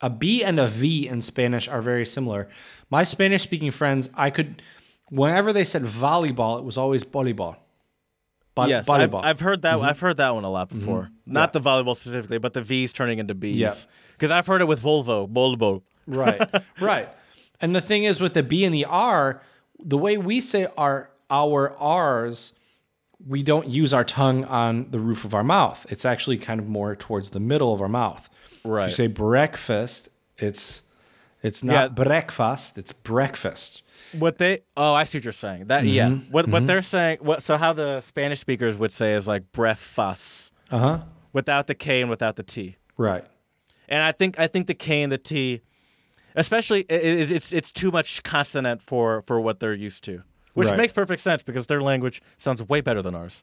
a 0.00 0.10
B 0.10 0.42
and 0.42 0.58
a 0.58 0.66
V 0.66 1.08
in 1.08 1.20
Spanish 1.20 1.68
are 1.68 1.82
very 1.82 2.06
similar. 2.06 2.48
My 2.90 3.02
Spanish 3.02 3.42
speaking 3.42 3.70
friends, 3.70 4.10
I 4.14 4.30
could, 4.30 4.62
whenever 5.10 5.52
they 5.52 5.64
said 5.64 5.82
volleyball, 5.82 6.58
it 6.58 6.64
was 6.64 6.78
always 6.78 7.04
volleyball. 7.04 7.56
Vo- 8.56 8.66
yes, 8.66 8.88
I've. 8.88 9.14
I've 9.14 9.40
heard 9.40 9.62
that. 9.62 9.76
Mm-hmm. 9.76 9.84
I've 9.84 10.00
heard 10.00 10.16
that 10.18 10.34
one 10.34 10.44
a 10.44 10.50
lot 10.50 10.68
mm-hmm. 10.68 10.80
before. 10.80 11.10
Not 11.26 11.54
Yeah. 11.54 11.60
the 11.60 11.68
volleyball 11.68 11.96
specifically, 11.96 12.38
but 12.38 12.52
the 12.52 12.62
V's 12.62 12.92
turning 12.92 13.18
into 13.18 13.34
B's. 13.34 13.56
Yeah. 13.56 13.74
Because 14.12 14.30
I've 14.30 14.46
heard 14.46 14.60
it 14.60 14.66
with 14.66 14.82
Volvo, 14.82 15.28
Volvo. 15.30 15.82
right, 16.06 16.42
right. 16.80 17.08
And 17.60 17.74
the 17.74 17.80
thing 17.80 18.04
is, 18.04 18.20
with 18.20 18.34
the 18.34 18.42
B 18.42 18.64
and 18.64 18.74
the 18.74 18.84
R, 18.84 19.40
the 19.78 19.98
way 19.98 20.18
we 20.18 20.40
say 20.40 20.66
our 20.76 21.10
our 21.30 21.74
R's, 21.78 22.52
we 23.26 23.42
don't 23.42 23.68
use 23.68 23.92
our 23.92 24.04
tongue 24.04 24.44
on 24.46 24.90
the 24.90 24.98
roof 25.00 25.24
of 25.24 25.34
our 25.34 25.44
mouth. 25.44 25.86
It's 25.90 26.04
actually 26.04 26.38
kind 26.38 26.58
of 26.60 26.66
more 26.68 26.96
towards 26.96 27.30
the 27.30 27.40
middle 27.40 27.72
of 27.72 27.80
our 27.82 27.88
mouth. 27.88 28.28
If 28.52 28.60
Right. 28.64 28.84
you 28.88 28.94
say 28.94 29.06
breakfast, 29.06 30.08
it's 30.38 30.82
it's 31.42 31.64
not 31.64 31.72
Yeah. 31.72 31.88
breakfast, 32.04 32.76
it's 32.76 32.92
breakfast. 32.92 33.82
What 34.18 34.36
they? 34.38 34.60
Oh, 34.76 34.92
I 34.92 35.04
see 35.04 35.16
what 35.18 35.24
you're 35.24 35.32
saying. 35.32 35.66
That 35.66 35.84
yeah. 35.84 36.08
Mm-hmm. 36.08 36.32
What 36.32 36.48
what 36.48 36.66
they're 36.66 36.82
saying? 36.82 37.18
What 37.20 37.42
so 37.42 37.56
how 37.56 37.72
the 37.72 38.00
Spanish 38.00 38.40
speakers 38.40 38.76
would 38.76 38.92
say 38.92 39.14
is 39.14 39.26
like 39.28 39.50
breakfast 39.52 40.52
Uh 40.70 40.78
huh. 40.78 40.98
without 41.32 41.66
the 41.66 41.74
K 41.74 42.00
and 42.02 42.10
without 42.10 42.36
the 42.36 42.42
T. 42.42 42.76
Right. 42.96 43.24
And 43.88 44.02
I 44.02 44.12
think 44.12 44.38
I 44.38 44.46
think 44.46 44.66
the 44.66 44.74
K 44.74 45.02
and 45.02 45.10
the 45.10 45.18
T, 45.18 45.62
especially, 46.36 46.84
i- 46.90 46.94
is 46.94 47.30
it's 47.30 47.52
it's 47.52 47.72
too 47.72 47.90
much 47.90 48.22
consonant 48.22 48.82
for 48.82 49.22
for 49.22 49.40
what 49.40 49.60
they're 49.60 49.74
used 49.74 50.04
to, 50.04 50.22
which 50.54 50.68
Right. 50.68 50.76
makes 50.76 50.92
perfect 50.92 51.22
sense 51.22 51.42
because 51.42 51.66
their 51.66 51.82
language 51.82 52.22
sounds 52.38 52.62
way 52.68 52.80
better 52.80 53.02
than 53.02 53.14
ours. 53.14 53.42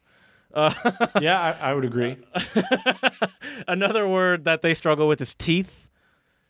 Uh, 0.54 0.74
yeah, 1.22 1.40
I, 1.62 1.72
I 1.72 1.74
would 1.74 1.86
agree. 1.86 2.18
Another 3.68 4.08
word 4.08 4.46
that 4.46 4.62
they 4.62 4.74
struggle 4.74 5.08
with 5.08 5.22
is 5.22 5.36
teeth. 5.36 5.88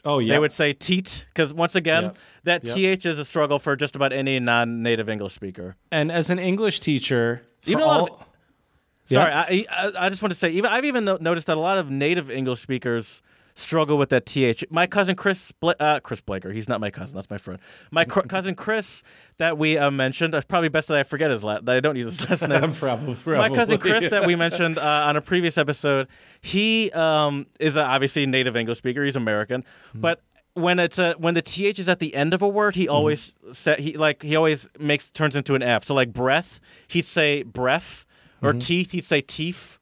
Oh 0.05 0.19
yeah. 0.19 0.33
They 0.35 0.39
would 0.39 0.51
say 0.51 0.73
teat 0.73 1.25
because 1.33 1.53
once 1.53 1.75
again, 1.75 2.03
Yep. 2.03 2.17
that 2.43 2.65
Yep. 2.65 2.75
th 2.75 3.05
is 3.05 3.19
a 3.19 3.25
struggle 3.25 3.59
for 3.59 3.75
just 3.75 3.95
about 3.95 4.13
any 4.13 4.39
non-native 4.39 5.09
English 5.09 5.33
speaker. 5.33 5.75
and 5.91 6.11
as 6.11 6.29
an 6.29 6.39
English 6.39 6.79
teacher, 6.79 7.41
Even 7.65 7.83
a 7.83 7.85
lot 7.85 8.01
of- 8.03 8.09
all- 8.09 8.23
Sorry, 9.05 9.31
I, 9.31 9.65
I 9.71 9.91
I 10.05 10.09
just 10.09 10.21
want 10.21 10.33
to 10.33 10.37
say 10.37 10.49
even 10.49 10.69
I've 10.69 10.83
even 10.83 11.05
no- 11.05 11.17
noticed 11.21 11.47
that 11.47 11.55
a 11.55 11.61
lot 11.61 11.77
of 11.77 11.89
native 11.89 12.29
English 12.29 12.59
speakers 12.59 13.21
struggle 13.57 13.97
with 13.97 14.09
that 14.09 14.25
th. 14.25 14.63
My 14.69 14.85
cousin 14.85 15.15
Chris 15.15 15.51
Bla- 15.51 15.75
uh, 15.79 15.99
Chris 15.99 16.21
Blaker, 16.21 16.51
he's 16.51 16.69
not 16.69 16.79
my 16.79 16.91
cousin, 16.91 17.15
that's 17.15 17.29
my 17.29 17.39
friend. 17.39 17.59
My 17.91 18.05
cr- 18.05 18.19
cousin 18.35 18.53
Chris 18.53 19.01
that 19.39 19.57
we 19.57 19.77
uh, 19.77 19.89
mentioned. 19.89 20.35
It's 20.35 20.45
probably 20.45 20.69
best 20.69 20.87
that 20.89 20.97
I 20.97 21.03
forget 21.03 21.31
his 21.31 21.43
last 21.43 21.65
that 21.65 21.75
I 21.75 21.79
don't 21.79 21.95
use 21.95 22.17
his 22.19 22.29
last 22.29 22.47
name. 22.47 22.71
probably, 22.79 23.17
My 23.25 23.49
cousin 23.49 23.79
Chris 23.79 24.07
that 24.09 24.25
we 24.27 24.35
mentioned 24.45 24.77
uh, 24.77 25.05
on 25.07 25.17
a 25.17 25.21
previous 25.21 25.57
episode, 25.57 26.07
he 26.39 26.91
um, 26.91 27.47
is 27.59 27.75
a, 27.75 27.83
obviously 27.83 28.23
a 28.23 28.27
native 28.27 28.55
English 28.55 28.77
speaker. 28.77 29.03
He's 29.03 29.15
American, 29.15 29.65
Hmm. 29.93 30.01
but 30.01 30.21
when 30.53 30.79
it's 30.79 30.97
a, 30.97 31.13
when 31.19 31.33
the 31.35 31.41
th 31.41 31.77
is 31.79 31.87
at 31.89 31.99
the 31.99 32.13
end 32.15 32.33
of 32.33 32.41
a 32.41 32.47
word, 32.47 32.75
he 32.75 32.87
always 32.87 33.33
set 33.51 33.79
he 33.79 33.97
like 33.97 34.21
he 34.23 34.35
always 34.35 34.67
makes 34.79 35.09
turns 35.11 35.35
into 35.35 35.55
an 35.55 35.63
f. 35.63 35.83
So 35.83 35.93
like 35.95 36.13
breath, 36.13 36.59
he'd 36.87 37.05
say 37.05 37.43
breath, 37.43 38.05
or 38.41 38.51
Mm-hmm. 38.51 38.59
teeth, 38.59 38.91
he'd 38.91 39.03
say 39.05 39.21
teeth. 39.21 39.77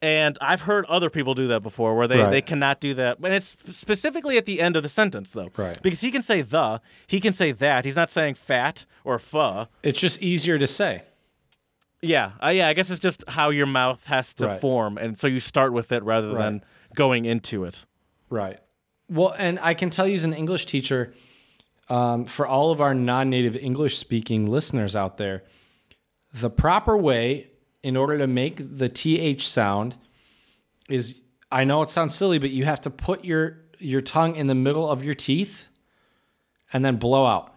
And 0.00 0.38
I've 0.40 0.60
heard 0.62 0.84
other 0.86 1.10
people 1.10 1.34
do 1.34 1.48
that 1.48 1.60
before, 1.62 1.96
where 1.96 2.06
they, 2.06 2.20
Right. 2.20 2.30
they 2.30 2.40
cannot 2.40 2.80
do 2.80 2.94
that. 2.94 3.18
And 3.18 3.34
it's 3.34 3.56
specifically 3.70 4.36
at 4.38 4.46
the 4.46 4.60
end 4.60 4.76
of 4.76 4.84
the 4.84 4.88
sentence, 4.88 5.30
though. 5.30 5.50
Right. 5.56 5.76
Because 5.82 6.00
he 6.02 6.12
can 6.12 6.22
say 6.22 6.40
the, 6.40 6.80
he 7.08 7.18
can 7.20 7.32
say 7.32 7.50
that. 7.50 7.84
He's 7.84 7.96
not 7.96 8.08
saying 8.08 8.34
fat 8.36 8.86
or 9.04 9.18
pho. 9.18 9.66
It's 9.82 9.98
just 9.98 10.22
easier 10.22 10.56
to 10.58 10.66
say. 10.68 11.02
Yeah, 12.00 12.30
uh, 12.40 12.50
yeah. 12.50 12.68
I 12.68 12.74
guess 12.74 12.90
it's 12.90 13.00
just 13.00 13.24
how 13.26 13.50
your 13.50 13.66
mouth 13.66 14.06
has 14.06 14.32
to 14.34 14.46
Right. 14.46 14.60
form, 14.60 14.98
and 14.98 15.18
so 15.18 15.26
you 15.26 15.40
start 15.40 15.72
with 15.72 15.90
it 15.90 16.04
rather 16.04 16.28
Right. 16.28 16.38
than 16.44 16.64
going 16.94 17.24
into 17.24 17.64
it. 17.64 17.84
Right. 18.30 18.60
Well, 19.10 19.34
and 19.36 19.58
I 19.60 19.74
can 19.74 19.90
tell 19.90 20.06
you 20.06 20.14
as 20.14 20.22
an 20.22 20.32
English 20.32 20.66
teacher, 20.66 21.12
um, 21.88 22.24
for 22.24 22.46
all 22.46 22.70
of 22.70 22.80
our 22.80 22.94
non-native 22.94 23.56
English-speaking 23.56 24.46
listeners 24.46 24.94
out 24.94 25.16
there, 25.16 25.42
the 26.32 26.50
proper 26.50 26.96
way 26.96 27.48
in 27.82 27.96
order 27.96 28.18
to 28.18 28.26
make 28.26 28.76
the 28.78 28.88
th 28.88 29.40
sound 29.42 29.96
is 30.88 31.20
I 31.50 31.64
know 31.64 31.82
it 31.82 31.90
sounds 31.90 32.14
silly, 32.14 32.38
but 32.38 32.50
you 32.50 32.64
have 32.64 32.80
to 32.82 32.90
put 32.90 33.24
your 33.24 33.58
your 33.78 34.00
tongue 34.00 34.34
in 34.36 34.48
the 34.48 34.54
middle 34.54 34.88
of 34.90 35.04
your 35.04 35.14
teeth 35.14 35.68
and 36.72 36.84
then 36.84 36.96
blow 36.96 37.26
out. 37.26 37.54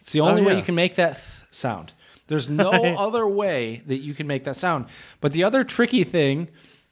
It's 0.00 0.12
the 0.12 0.20
oh, 0.20 0.28
only 0.28 0.42
way 0.42 0.48
Oh, 0.48 0.50
yeah. 0.52 0.58
you 0.58 0.64
can 0.64 0.74
make 0.74 0.94
that 0.96 1.14
th 1.16 1.24
sound. 1.50 1.92
There's 2.26 2.48
no 2.48 2.70
other 3.06 3.26
way 3.26 3.82
that 3.86 3.98
you 3.98 4.14
can 4.14 4.26
make 4.26 4.44
that 4.44 4.56
sound. 4.56 4.86
But 5.20 5.32
the 5.32 5.44
other 5.44 5.64
tricky 5.64 6.04
thing 6.04 6.48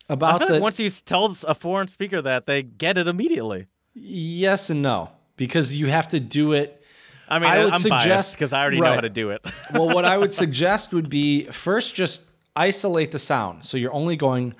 about 0.09 0.39
feel 0.39 0.49
the 0.49 0.55
like 0.55 0.63
once 0.63 0.79
you 0.79 0.89
tell 0.91 1.37
a 1.47 1.55
foreign 1.55 1.89
speaker 1.89 2.23
that, 2.23 2.47
they 2.47 2.63
get 2.63 2.97
it 2.99 3.07
immediately. 3.07 3.67
yes 3.95 4.71
and 4.71 4.83
no 4.83 5.11
because 5.37 5.77
you 5.79 5.87
have 5.89 6.09
to 6.09 6.21
do 6.21 6.53
it 6.53 6.76
I 7.29 7.39
mean, 7.39 7.49
I 7.51 7.65
would 7.65 7.75
am 7.75 7.81
suggest- 7.81 8.35
because 8.35 8.53
I 8.53 8.61
already 8.63 8.81
know 8.81 8.95
how 8.95 9.01
to 9.01 9.09
do 9.09 9.31
it. 9.31 9.45
well, 9.73 9.89
what 9.89 10.05
I 10.05 10.17
would 10.17 10.33
suggest 10.33 10.93
would 10.93 11.09
be 11.11 11.45
first 11.47 11.95
just 11.95 12.23
isolate 12.55 13.13
the 13.13 13.19
sound. 13.19 13.65
So 13.65 13.77
you're 13.77 13.93
only 13.93 14.17
going 14.17 14.55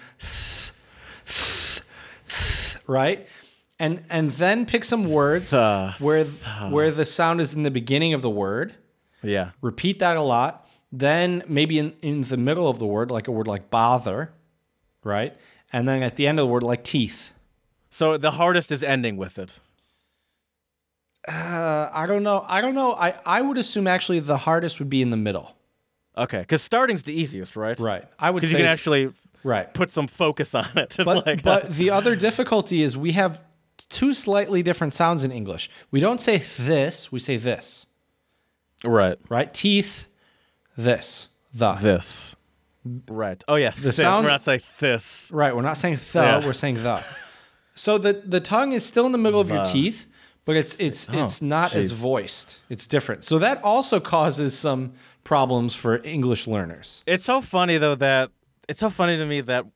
right? 2.87 3.27
And 3.79 4.03
and 4.11 4.33
then 4.33 4.65
pick 4.67 4.85
some 4.85 5.11
words 5.11 5.53
Uh, 5.53 5.95
where 5.99 6.25
where 6.25 6.91
the 6.91 7.05
sound 7.05 7.41
is 7.41 7.55
in 7.55 7.63
the 7.63 7.71
beginning 7.71 8.15
of 8.15 8.23
the 8.23 8.31
word. 8.31 8.75
yeah. 9.23 9.51
Repeat 9.61 9.99
that 9.99 10.17
a 10.17 10.23
lot. 10.23 10.67
Then 10.93 11.43
maybe 11.49 11.79
in, 11.79 11.95
in 12.01 12.23
the 12.23 12.37
middle 12.37 12.69
of 12.69 12.79
the 12.79 12.87
word, 12.87 13.11
like 13.11 13.29
a 13.29 13.33
word 13.33 13.47
like 13.49 13.71
bother, 13.71 14.33
right? 15.05 15.37
And 15.73 15.87
then 15.89 16.03
at 16.03 16.17
the 16.17 16.27
end 16.27 16.39
of 16.39 16.45
the 16.45 16.53
word, 16.53 16.63
like 16.63 16.85
teeth. 16.85 17.33
So 17.91 18.17
the 18.17 18.31
hardest 18.33 18.71
is 18.73 18.83
ending 18.83 19.17
with 19.17 19.37
it. 19.39 19.59
Uh, 21.29 21.91
I 21.93 22.07
don't 22.07 22.23
know. 22.23 22.45
I 22.49 22.61
don't 22.61 22.75
know. 22.75 22.93
I, 22.93 23.15
I 23.25 23.43
would 23.43 23.59
assume 23.59 23.87
actually 23.87 24.21
the 24.21 24.37
hardest 24.37 24.79
would 24.79 24.89
be 24.91 25.03
in 25.03 25.11
the 25.11 25.17
middle. 25.17 25.57
Okay, 26.17 26.39
because 26.39 26.63
starting's 26.63 27.03
the 27.03 27.13
easiest, 27.13 27.57
right? 27.57 27.79
Right. 27.79 28.05
I 28.19 28.31
would 28.31 28.41
Because 28.41 28.53
you 28.53 28.59
can 28.59 28.67
actually 28.67 29.13
right. 29.45 29.73
put 29.75 29.93
some 29.93 30.07
focus 30.07 30.55
on 30.55 30.67
it. 30.77 30.97
But 31.05 31.27
like, 31.27 31.43
but 31.43 31.71
the 31.77 31.91
other 31.91 32.17
difficulty 32.17 32.83
is 32.83 32.97
we 32.97 33.13
have 33.13 33.43
two 33.91 34.15
slightly 34.15 34.63
different 34.63 34.95
sounds 34.95 35.25
in 35.25 35.31
English. 35.33 35.69
We 35.91 36.01
don't 36.01 36.21
say 36.21 36.39
this, 36.39 37.13
we 37.13 37.19
say 37.19 37.37
this, 37.37 37.87
right. 38.83 39.19
right? 39.29 39.53
Teeth, 39.53 40.07
this, 40.77 41.29
the. 41.53 41.73
This. 41.75 42.35
Right. 43.09 43.43
Oh 43.49 43.57
yeah. 43.57 43.73
The 43.79 43.93
sounds- 43.93 44.25
We're 44.25 44.31
not 44.31 44.41
saying 44.43 44.63
this. 44.79 45.29
Right, 45.33 45.55
we're 45.55 45.63
not 45.63 45.77
saying 45.77 45.97
the, 45.97 46.11
Yeah. 46.15 46.47
we're 46.47 46.53
saying 46.53 46.77
the. 46.77 47.03
So 47.75 47.99
the 47.99 48.23
the 48.25 48.41
tongue 48.41 48.73
is 48.73 48.87
still 48.87 49.05
in 49.07 49.13
the 49.13 49.19
middle 49.19 49.41
of 49.41 49.51
your 49.51 49.65
teeth, 49.65 50.07
but 50.47 50.57
it's 50.57 50.75
it's 50.79 51.07
oh, 51.11 51.25
it's 51.25 51.43
not 51.43 51.75
as 51.75 51.91
voiced. 51.91 52.61
It's 52.71 52.87
different. 52.87 53.25
So 53.25 53.39
that 53.41 53.63
also 53.63 54.01
causes 54.01 54.57
some 54.57 54.93
problems 55.25 55.75
for 55.75 56.01
English 56.05 56.47
learners. 56.47 57.03
It's 57.07 57.25
so 57.25 57.43
funny 57.43 57.77
though 57.77 57.97
that 57.97 58.31
it's 58.69 58.81
so 58.81 58.89
funny 58.89 59.19
to 59.19 59.27
me 59.27 59.43
that 59.43 59.67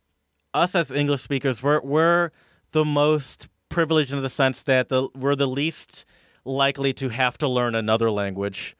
us 0.54 0.74
as 0.74 0.90
English 0.90 1.22
speakers 1.22 1.62
we're 1.62 1.80
we're 1.82 2.30
the 2.70 2.84
most 2.84 3.48
privileged 3.68 4.12
in 4.12 4.22
the 4.22 4.30
sense 4.30 4.62
that 4.62 4.88
the 4.88 5.08
we're 5.14 5.34
the 5.36 5.48
least 5.48 6.04
likely 6.44 6.92
to 6.94 7.08
have 7.10 7.36
to 7.38 7.48
learn 7.48 7.74
another 7.74 8.10
language. 8.10 8.76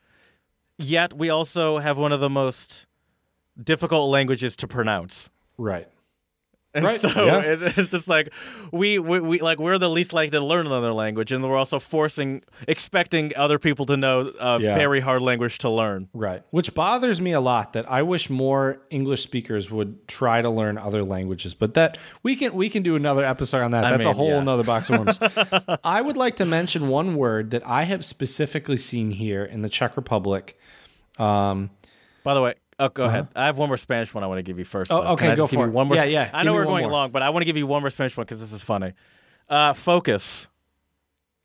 Yet 0.78 1.12
we 1.12 1.28
also 1.28 1.78
have 1.78 1.98
one 1.98 2.12
of 2.12 2.20
the 2.20 2.30
most 2.30 2.86
difficult 3.62 4.10
languages 4.10 4.56
to 4.56 4.68
pronounce. 4.68 5.28
Right. 5.58 5.88
And 6.72 6.84
Right, 6.84 7.00
so 7.00 7.08
yeah. 7.26 7.40
it- 7.40 7.62
it's 7.78 7.88
just 7.88 8.06
like 8.06 8.32
we, 8.70 8.98
we 9.00 9.18
we 9.18 9.40
like 9.40 9.58
we're 9.58 9.76
the 9.78 9.90
least 9.90 10.12
likely 10.12 10.38
to 10.38 10.44
learn 10.44 10.66
another 10.68 10.92
language, 10.92 11.32
and 11.32 11.42
we're 11.42 11.56
also 11.56 11.80
forcing, 11.80 12.42
expecting 12.68 13.32
other 13.36 13.58
people 13.58 13.84
to 13.86 13.96
know 13.96 14.30
a 14.38 14.60
Yeah. 14.60 14.74
very 14.74 15.00
hard 15.00 15.20
language 15.22 15.58
to 15.58 15.68
learn. 15.68 16.08
Right. 16.14 16.42
Which 16.50 16.72
bothers 16.72 17.20
me 17.20 17.32
a 17.32 17.40
lot 17.40 17.72
that 17.72 17.90
I 17.90 18.02
wish 18.02 18.30
more 18.30 18.80
English 18.90 19.22
speakers 19.22 19.68
would 19.70 20.06
try 20.06 20.42
to 20.42 20.48
learn 20.48 20.78
other 20.78 21.02
languages. 21.02 21.54
But 21.54 21.74
that 21.74 21.98
we 22.22 22.36
can 22.36 22.54
we 22.54 22.68
can 22.70 22.84
do 22.84 22.94
another 22.94 23.24
episode 23.24 23.62
on 23.62 23.72
that. 23.72 23.84
I 23.84 23.90
That's 23.90 24.06
a 24.06 24.12
whole 24.12 24.28
yeah. 24.28 24.42
nother 24.44 24.62
box 24.62 24.90
of 24.90 25.00
worms. 25.00 25.18
I 25.84 26.00
would 26.00 26.16
like 26.16 26.36
to 26.36 26.44
mention 26.46 26.86
one 26.88 27.16
word 27.16 27.50
that 27.50 27.66
I 27.66 27.82
have 27.82 28.04
specifically 28.04 28.76
seen 28.76 29.10
here 29.10 29.44
in 29.44 29.62
the 29.62 29.68
Czech 29.68 29.96
Republic. 29.96 30.56
Um, 31.18 31.70
By 32.22 32.34
the 32.34 32.42
way, 32.42 32.54
oh, 32.80 32.88
go 32.88 33.04
ahead. 33.04 33.28
I 33.36 33.46
have 33.46 33.56
one 33.58 33.68
more 33.68 33.76
Spanish 33.76 34.12
one 34.12 34.24
I 34.24 34.26
want 34.26 34.38
to 34.38 34.42
give 34.42 34.58
you 34.58 34.64
first. 34.64 34.90
Uh-huh. 34.90 35.00
Oh, 35.00 35.04
though. 35.04 35.10
okay, 35.12 35.36
go 35.36 35.46
for 35.46 35.54
you 35.54 35.62
it. 35.64 35.68
One 35.68 35.86
more. 35.86 35.96
Yeah, 35.96 36.04
yeah, 36.04 36.30
I 36.34 36.42
know 36.42 36.52
we're 36.54 36.64
going 36.64 36.82
more. 36.84 36.92
long, 36.92 37.10
but 37.12 37.22
I 37.22 37.30
want 37.30 37.42
to 37.42 37.46
give 37.46 37.56
you 37.56 37.66
one 37.66 37.82
more 37.82 37.90
Spanish 37.90 38.16
one 38.16 38.24
because 38.24 38.40
this 38.40 38.52
is 38.52 38.62
funny. 38.62 38.92
Uh, 39.48 39.72
focus. 39.74 40.48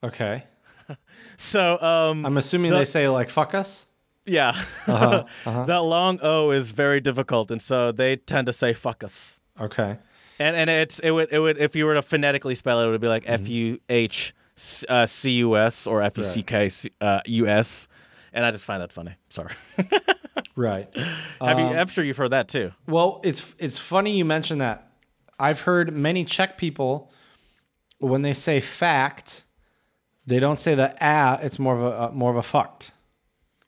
okay. 0.04 0.44
So, 1.38 1.78
um, 1.82 2.26
I'm 2.26 2.38
assuming 2.38 2.72
The- 2.72 2.78
they 2.78 2.86
say 2.86 3.10
like 3.10 3.30
fuck 3.30 3.54
us. 3.54 3.88
yeah, 4.26 4.56
Uh-huh, 4.88 5.66
that 5.66 5.82
long 5.84 6.18
O 6.22 6.52
is 6.52 6.72
very 6.72 7.02
difficult, 7.02 7.52
and 7.52 7.62
so 7.62 7.92
they 7.92 8.16
tend 8.16 8.46
to 8.48 8.54
say 8.54 8.74
"fuck 8.74 9.04
us." 9.04 9.42
Okay. 9.60 9.98
And 10.40 10.56
and 10.56 10.70
it's 10.70 11.00
it 11.00 11.12
would 11.12 11.28
it 11.32 11.40
would 11.40 11.58
if 11.58 11.76
you 11.76 11.86
were 11.86 11.94
to 11.96 12.02
phonetically 12.02 12.56
spell 12.56 12.80
it, 12.82 12.88
it 12.88 12.90
would 12.92 13.02
be 13.02 13.08
like 13.10 13.24
Mm-hmm. 13.26 13.44
F 13.44 13.50
U 13.50 13.80
H 13.90 14.34
uh, 14.88 15.06
C 15.06 15.32
U 15.40 15.58
S 15.58 15.86
or 15.88 16.02
F 16.02 16.18
U 16.18 16.24
C 16.24 16.42
K 16.42 16.72
uh, 17.02 17.20
U 17.26 17.48
S, 17.48 17.88
and 18.36 18.46
I 18.46 18.52
just 18.52 18.66
find 18.66 18.82
that 18.82 18.92
funny. 18.94 19.16
Sorry. 19.30 19.54
Right. 20.58 20.88
Have 21.42 21.60
you? 21.60 21.66
Um, 21.66 21.78
I'm 21.78 21.88
sure 21.88 22.04
you've 22.04 22.16
heard 22.18 22.32
that 22.32 22.48
too. 22.48 22.72
Well, 22.88 23.20
it's 23.24 23.54
it's 23.58 23.78
funny 23.78 24.16
you 24.18 24.24
mention 24.24 24.60
that. 24.60 24.90
I've 25.38 25.62
heard 25.62 25.92
many 25.94 26.24
Czech 26.24 26.58
people 26.58 27.12
when 28.00 28.22
they 28.22 28.34
say 28.34 28.62
fact, 28.62 29.44
they 30.26 30.40
don't 30.40 30.60
say 30.60 30.74
the 30.76 30.96
ah. 31.02 31.38
It's 31.42 31.60
more 31.60 31.76
of 31.76 31.82
a 31.82 32.04
uh, 32.04 32.12
more 32.14 32.32
of 32.32 32.38
a 32.38 32.42
fucked. 32.42 32.92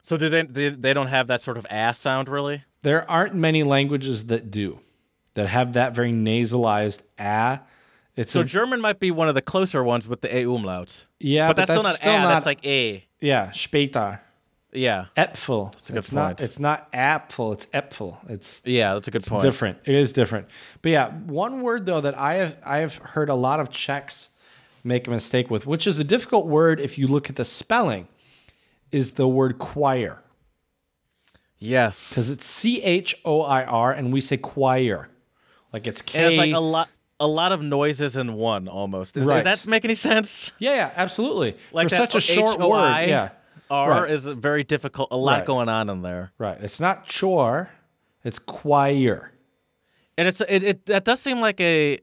So 0.02 0.16
do 0.16 0.30
they, 0.30 0.44
they? 0.44 0.70
They 0.70 0.94
don't 0.94 1.08
have 1.08 1.28
that 1.28 1.42
sort 1.42 1.58
of 1.58 1.66
ass 1.70 2.00
sound, 2.00 2.30
really. 2.30 2.64
There 2.84 3.10
aren't 3.10 3.36
many 3.36 3.64
languages 3.64 4.28
that 4.28 4.50
do 4.50 4.80
that 5.34 5.48
have 5.48 5.74
that 5.74 5.94
very 5.94 6.12
nasalized 6.14 7.02
ah. 7.20 7.64
It's 8.16 8.32
So 8.32 8.42
a, 8.42 8.46
German 8.46 8.80
might 8.80 9.00
be 9.00 9.12
one 9.12 9.28
of 9.28 9.36
the 9.36 9.42
closer 9.42 9.84
ones 9.84 10.08
with 10.08 10.22
the 10.22 10.34
a 10.36 10.46
umlaut. 10.46 11.06
yeah, 11.20 11.48
but, 11.48 11.58
that's, 11.58 11.70
still 11.70 11.84
not 11.84 11.96
still 11.96 12.16
a. 12.16 12.20
not 12.20 12.30
That's 12.30 12.46
like 12.46 12.66
a. 12.66 13.06
yeah 13.20 13.50
später. 13.52 14.20
Yeah. 14.78 15.06
Äpfel. 15.18 15.74
a 15.74 15.92
good 15.92 15.98
it's 15.98 16.12
not. 16.12 16.28
point. 16.38 16.42
It's 16.42 16.60
not 16.60 16.92
apfel. 16.94 17.54
It's 17.54 17.66
Äpfel. 17.68 18.18
It's 18.30 18.62
Yeah, 18.66 18.94
that's 18.94 19.08
a 19.08 19.12
good 19.12 19.24
point. 19.26 19.44
different. 19.44 19.78
It 19.86 19.96
is 19.96 20.14
different. 20.14 20.48
But 20.82 20.92
yeah, 20.92 21.10
one 21.12 21.62
word 21.62 21.86
though 21.86 22.02
that 22.02 22.18
I 22.18 22.36
have 22.36 22.58
I 22.64 22.78
have 22.78 22.96
heard 22.96 23.30
a 23.30 23.36
lot 23.36 23.60
of 23.60 23.70
Czechs 23.70 24.30
make 24.84 25.08
a 25.08 25.10
mistake 25.12 25.50
with, 25.50 25.66
which 25.66 25.86
is 25.88 26.00
a 26.00 26.04
difficult 26.04 26.48
word 26.48 26.80
if 26.80 26.98
you 26.98 27.08
look 27.08 27.30
at 27.30 27.36
the 27.36 27.44
spelling, 27.46 28.08
is 28.92 29.12
the 29.14 29.28
word 29.28 29.58
choir 29.60 30.22
Yes. 31.60 32.10
because 32.10 32.30
it's 32.30 32.46
C 32.46 32.82
H 32.84 33.16
O 33.26 33.42
I 33.42 33.64
R 33.64 33.92
and 33.92 34.14
we 34.14 34.22
say 34.22 34.38
choir, 34.38 35.10
like 35.74 35.88
it's 35.88 36.02
K. 36.02 36.20
And 36.20 36.28
it's 36.34 36.38
like 36.38 36.54
a 36.54 36.60
lot. 36.60 36.90
A 37.20 37.26
lot 37.26 37.52
of 37.52 37.64
noises 37.64 38.16
in 38.16 38.36
one, 38.36 38.68
almost. 38.68 39.18
Is, 39.18 39.26
Right. 39.26 39.44
does 39.44 39.62
that 39.64 39.68
make 39.68 39.84
any 39.84 39.96
sense? 39.96 40.52
yeah, 40.60 40.76
yeah, 40.76 40.92
absolutely. 40.96 41.58
Like 41.72 41.90
For 41.90 41.96
that 41.96 42.12
such 42.12 42.16
a 42.16 42.22
short 42.22 42.58
H-O-I 42.58 43.02
word, 43.02 43.10
yeah, 43.10 43.30
R 43.70 44.04
Right. 44.04 44.12
is 44.12 44.26
very 44.26 44.64
difficult. 44.64 45.10
A 45.12 45.18
lot 45.18 45.38
Right. 45.40 45.46
going 45.46 45.70
on 45.70 45.90
in 45.90 46.02
there, 46.02 46.32
right. 46.38 46.58
It's 46.62 46.80
not 46.80 47.06
chore, 47.08 47.70
it's 48.24 48.40
choir. 48.40 49.32
and 50.18 50.28
it's 50.28 50.42
it, 50.42 50.64
it 50.64 50.86
that 50.88 51.06
does 51.06 51.20
seem 51.20 51.40
like 51.42 51.60
a 51.62 52.00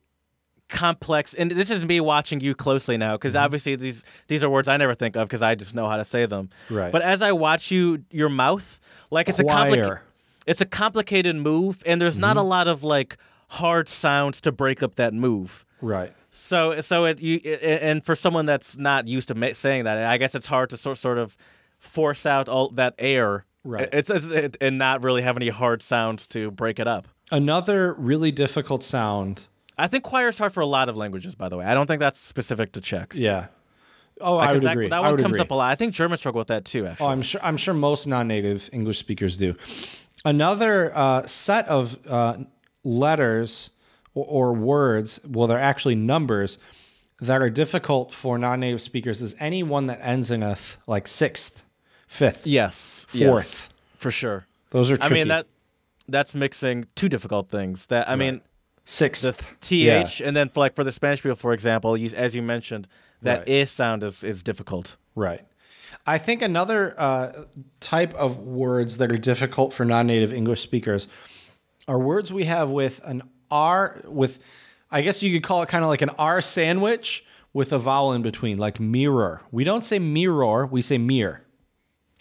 complex. 0.69 1.35
And 1.35 1.51
this 1.51 1.71
is 1.71 1.85
me 1.85 2.01
watching 2.01 2.41
you 2.41 2.55
closely 2.55 2.97
now, 2.97 3.13
because 3.17 3.35
Mm-hmm. 3.35 3.45
obviously 3.45 3.77
these 3.77 4.05
these 4.29 4.43
are 4.43 4.51
words 4.51 4.69
I 4.69 4.77
never 4.77 4.95
think 4.95 5.17
of 5.17 5.29
because 5.29 5.43
I 5.43 5.55
just 5.55 5.75
know 5.75 5.89
how 5.89 5.97
to 5.97 6.05
say 6.05 6.27
them. 6.27 6.51
Right. 6.71 6.91
But 6.93 7.03
as 7.03 7.23
I 7.23 7.33
watch 7.33 7.71
you, 7.71 8.05
your 8.11 8.29
mouth, 8.29 8.81
like 9.11 9.29
it's 9.29 9.39
a 9.39 9.45
Choir. 9.45 9.55
complicated, 9.57 9.99
it's 10.47 10.61
a 10.61 10.67
complicated 10.67 11.37
move, 11.37 11.83
and 11.87 12.01
there's 12.01 12.19
not 12.19 12.37
a 12.37 12.41
Mm-hmm. 12.41 12.49
lot 12.49 12.69
of 12.69 12.83
like 12.85 13.17
hard 13.49 13.89
sounds 13.89 14.41
to 14.43 14.53
break 14.53 14.83
up 14.83 14.95
that 14.97 15.13
move. 15.15 15.65
Right. 15.81 16.13
So 16.37 16.81
so 16.81 17.05
it 17.05 17.21
you 17.21 17.41
it, 17.45 17.63
and 17.63 18.05
for 18.05 18.17
someone 18.17 18.45
that's 18.45 18.77
not 18.77 19.07
used 19.07 19.29
to 19.29 19.37
ma- 19.37 19.53
saying 19.53 19.85
that, 19.85 19.99
I 20.05 20.17
guess 20.19 20.35
it's 20.35 20.47
hard 20.47 20.69
to 20.71 20.77
sort 20.77 20.99
sort 20.99 21.17
of 21.17 21.37
force 21.79 22.27
out 22.27 22.49
all 22.49 22.71
that 22.71 22.95
air. 22.99 23.45
Right. 23.63 23.89
It's, 23.93 24.11
it's 24.11 24.27
it, 24.27 24.57
and 24.61 24.77
not 24.77 25.05
really 25.05 25.23
have 25.23 25.37
any 25.37 25.49
hard 25.49 25.81
sounds 25.81 26.27
to 26.29 26.51
break 26.51 26.79
it 26.81 26.89
up. 26.89 27.07
Another 27.31 27.95
really 27.95 28.33
difficult 28.33 28.83
sound. 28.83 29.43
I 29.79 29.87
think 29.87 30.03
choir 30.03 30.29
is 30.29 30.37
hard 30.37 30.53
for 30.53 30.61
a 30.61 30.67
lot 30.67 30.89
of 30.89 30.97
languages. 30.97 31.35
By 31.37 31.49
the 31.49 31.57
way, 31.57 31.65
I 31.65 31.73
don't 31.73 31.87
think 31.87 32.01
that's 32.01 32.19
specific 32.21 32.73
to 32.73 32.81
Czech. 32.81 33.13
Yeah. 33.15 33.47
Oh, 34.21 34.37
I 34.37 34.53
would 34.53 34.63
that, 34.63 34.73
agree. 34.73 34.89
That 34.89 35.03
one 35.03 35.17
comes 35.17 35.27
agree. 35.27 35.41
up 35.41 35.51
a 35.51 35.55
lot. 35.55 35.71
I 35.71 35.77
think 35.77 35.95
Germans 35.95 36.21
struggle 36.21 36.41
with 36.41 36.49
that 36.49 36.65
too. 36.65 36.87
Actually, 36.87 37.07
Oh, 37.07 37.11
I'm 37.11 37.23
sure. 37.23 37.41
I'm 37.45 37.57
sure 37.57 37.75
most 37.75 38.07
non-native 38.07 38.71
English 38.73 38.99
speakers 38.99 39.37
do. 39.37 39.55
Another 40.25 40.97
uh, 40.97 41.27
set 41.27 41.67
of 41.69 41.97
uh, 42.09 42.39
letters 42.85 43.71
or, 44.15 44.25
or 44.27 44.53
words, 44.53 45.21
well, 45.29 45.47
they're 45.47 45.59
actually 45.59 45.95
numbers 45.95 46.59
that 47.21 47.41
are 47.41 47.51
difficult 47.51 48.13
for 48.13 48.39
non-native 48.39 48.81
speakers. 48.81 49.23
Is 49.23 49.35
any 49.39 49.63
one 49.63 49.87
that 49.87 50.01
ends 50.03 50.31
in 50.31 50.43
a 50.43 50.55
th, 50.55 50.77
like 50.87 51.07
sixth, 51.07 51.65
fifth, 52.07 52.47
yes, 52.47 53.07
fourth. 53.09 53.19
yes, 53.21 53.69
for 53.97 54.11
sure. 54.11 54.47
Those 54.71 54.91
are 54.91 54.97
Tricky. 54.97 55.15
I 55.15 55.19
mean 55.19 55.29
that 55.29 55.47
that's 56.09 56.35
mixing 56.35 56.87
two 56.95 57.09
difficult 57.09 57.49
things. 57.51 57.87
That 57.87 58.09
I 58.09 58.17
mean 58.17 58.41
sixth. 58.85 59.23
the 59.23 59.33
th, 59.61 60.21
and 60.21 60.37
then 60.37 60.49
for 60.49 60.61
like 60.61 60.75
for 60.75 60.85
the 60.85 60.93
Spanish 60.93 61.23
people, 61.23 61.37
for 61.37 61.53
example, 61.53 61.97
you, 61.97 62.11
as 62.17 62.35
you 62.35 62.43
mentioned, 62.43 62.89
that 63.23 63.47
Right. 63.49 63.69
sound 63.69 64.03
is 64.03 64.25
is 64.25 64.43
difficult. 64.43 64.97
Right. 65.15 65.43
I 66.07 66.19
think 66.19 66.43
another 66.43 66.95
uh, 67.01 67.45
type 67.81 68.13
of 68.15 68.39
words 68.39 68.99
that 68.99 69.11
are 69.11 69.17
difficult 69.17 69.73
for 69.73 69.87
non-native 69.87 70.33
English 70.35 70.61
speakers 70.61 71.09
are 71.89 71.99
words 71.99 72.31
we 72.33 72.45
have 72.45 72.71
with 72.71 73.01
an 73.05 73.23
R 73.51 74.01
with 74.07 74.39
I 74.91 75.03
guess 75.03 75.23
you 75.23 75.33
could 75.33 75.43
call 75.47 75.63
it 75.63 75.69
kind 75.69 75.83
of 75.85 75.89
like 75.91 76.03
an 76.03 76.11
R 76.11 76.41
sandwich 76.41 77.25
with 77.53 77.73
a 77.73 77.79
vowel 77.79 78.13
in 78.13 78.23
between, 78.23 78.59
like 78.59 78.79
mirror. 78.81 79.43
We 79.51 79.65
don't 79.65 79.83
say 79.85 79.99
mirror, 79.99 80.67
we 80.67 80.83
say 80.83 80.99
mirror. 80.99 81.43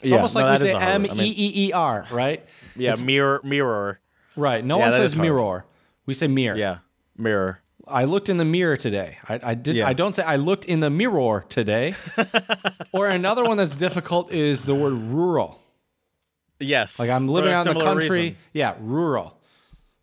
It's 0.01 0.09
Yeah, 0.11 0.17
almost 0.17 0.35
no, 0.35 0.41
like 0.41 0.59
we 0.59 0.65
say 0.67 0.73
M 0.75 1.05
E 1.05 1.09
E 1.35 1.67
E 1.67 1.71
R, 1.71 2.05
right? 2.11 2.45
Yeah, 2.75 2.95
mirror, 3.03 3.41
mirror. 3.43 3.99
Right. 4.35 4.63
No 4.65 4.77
Yeah, 4.77 4.85
one 4.85 4.93
says 4.93 5.15
mirror. 5.15 5.65
We 6.05 6.13
say 6.13 6.27
mirror. 6.27 6.57
Yeah, 6.57 6.79
mirror. 7.17 7.59
I 7.87 8.05
looked 8.05 8.29
in 8.29 8.37
the 8.37 8.45
mirror 8.45 8.77
today. 8.77 9.17
I, 9.27 9.39
I 9.43 9.53
did. 9.55 9.75
Yeah. 9.75 9.87
I 9.87 9.93
don't 9.93 10.15
say 10.15 10.23
I 10.23 10.37
looked 10.37 10.65
in 10.65 10.79
the 10.79 10.89
mirror 10.89 11.45
today. 11.49 11.95
or 12.93 13.07
another 13.09 13.43
one 13.43 13.57
that's 13.57 13.75
difficult 13.75 14.31
is 14.31 14.65
the 14.65 14.73
word 14.75 14.93
rural. 14.93 15.61
Yes. 16.59 16.97
Like 16.97 17.09
I'm 17.09 17.27
living 17.27 17.51
out 17.51 17.67
in 17.67 17.77
the 17.77 17.83
country. 17.83 18.09
reason. 18.09 18.37
Yeah, 18.53 18.75
rural. 18.79 19.37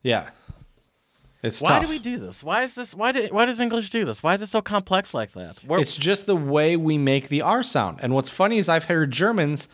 Yeah. 0.02 0.30
It's 1.42 1.60
Why 1.62 1.70
tough. 1.78 1.84
do 1.84 1.88
we 1.90 1.98
do 1.98 2.18
this? 2.18 2.42
Why 2.44 2.62
is 2.62 2.74
this? 2.74 2.94
Why 2.94 3.12
do, 3.12 3.26
Why 3.30 3.46
does 3.46 3.60
English 3.60 3.88
do 3.90 4.04
this? 4.04 4.22
Why 4.22 4.34
is 4.34 4.42
it 4.42 4.48
so 4.48 4.60
complex 4.60 5.14
like 5.14 5.32
that? 5.32 5.56
Where, 5.64 5.80
It's 5.80 5.96
just 5.96 6.26
the 6.26 6.36
way 6.36 6.76
we 6.76 6.98
make 6.98 7.28
the 7.28 7.40
R 7.42 7.62
sound. 7.62 8.00
And 8.02 8.12
what's 8.14 8.28
funny 8.28 8.58
is 8.58 8.68
I've 8.68 8.84
heard 8.84 9.10
Germans 9.10 9.68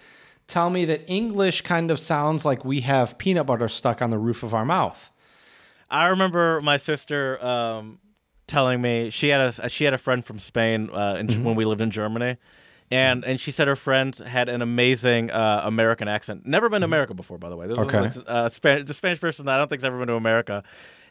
tell 0.46 0.70
me 0.70 0.84
that 0.84 1.02
English 1.08 1.62
kind 1.62 1.90
of 1.90 1.98
sounds 1.98 2.44
like 2.44 2.64
we 2.64 2.82
have 2.82 3.18
peanut 3.18 3.46
butter 3.46 3.66
stuck 3.66 4.00
on 4.00 4.10
the 4.10 4.18
roof 4.18 4.44
of 4.44 4.54
our 4.54 4.64
mouth. 4.64 5.10
I 5.90 6.06
remember 6.06 6.60
my 6.60 6.76
sister 6.76 7.44
um, 7.44 7.98
telling 8.46 8.80
me 8.80 9.10
she 9.10 9.28
had 9.30 9.40
a 9.40 9.68
she 9.68 9.84
had 9.84 9.94
a 9.94 9.98
friend 9.98 10.24
from 10.24 10.38
Spain 10.38 10.88
uh, 10.92 11.16
in, 11.18 11.26
Mm-hmm. 11.26 11.42
when 11.44 11.56
we 11.56 11.64
lived 11.64 11.80
in 11.80 11.90
Germany, 11.90 12.36
and 12.92 13.24
and 13.24 13.40
she 13.40 13.50
said 13.50 13.66
her 13.66 13.74
friend 13.76 14.14
had 14.16 14.48
an 14.48 14.62
amazing 14.62 15.32
uh, 15.32 15.62
American 15.64 16.06
accent. 16.06 16.46
Never 16.46 16.68
been 16.68 16.82
to 16.82 16.84
America 16.84 17.12
before, 17.14 17.38
by 17.38 17.48
the 17.50 17.56
way. 17.56 17.66
This 17.66 17.76
Mm-hmm. 17.78 17.96
Okay. 17.96 18.06
is 18.06 18.16
like, 18.18 18.24
uh, 18.28 18.48
Spanish, 18.48 18.86
the 18.86 18.94
Spanish 18.94 19.20
person 19.20 19.46
that 19.46 19.54
I 19.56 19.58
don't 19.58 19.68
think's 19.68 19.84
ever 19.84 19.98
been 19.98 20.08
to 20.08 20.14
America. 20.14 20.62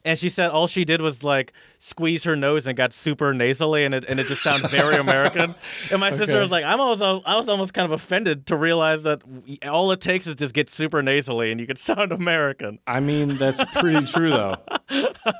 And 0.06 0.18
she 0.20 0.30
said 0.30 0.52
all 0.52 0.68
she 0.68 0.86
did 0.86 1.02
was 1.02 1.24
like 1.24 1.52
squeeze 1.80 2.24
her 2.26 2.36
nose 2.36 2.68
and 2.68 2.78
got 2.78 2.94
super 2.94 3.34
nasally, 3.34 3.84
and 3.84 3.94
it 3.94 4.06
and 4.08 4.20
it 4.20 4.28
just 4.28 4.44
sounded 4.44 4.70
very 4.70 4.98
American. 4.98 5.56
And 5.92 6.00
my 6.00 6.12
sister 6.12 6.34
Okay. 6.34 6.40
was 6.40 6.52
like, 6.52 6.64
I'm 6.64 6.80
almost 6.80 7.02
I 7.02 7.36
was 7.36 7.50
almost 7.50 7.74
kind 7.74 7.86
of 7.86 7.92
offended 7.92 8.46
to 8.48 8.56
realize 8.56 9.04
that 9.04 9.22
all 9.68 9.92
it 9.92 10.00
takes 10.02 10.28
is 10.28 10.36
just 10.36 10.54
get 10.54 10.70
super 10.70 11.02
nasally, 11.02 11.52
and 11.52 11.60
you 11.60 11.68
could 11.68 11.78
sound 11.80 12.12
American. 12.12 12.80
I 12.88 13.00
mean, 13.02 13.38
that's 13.38 13.64
pretty 13.74 14.06
true, 14.06 14.32
though. 14.32 14.58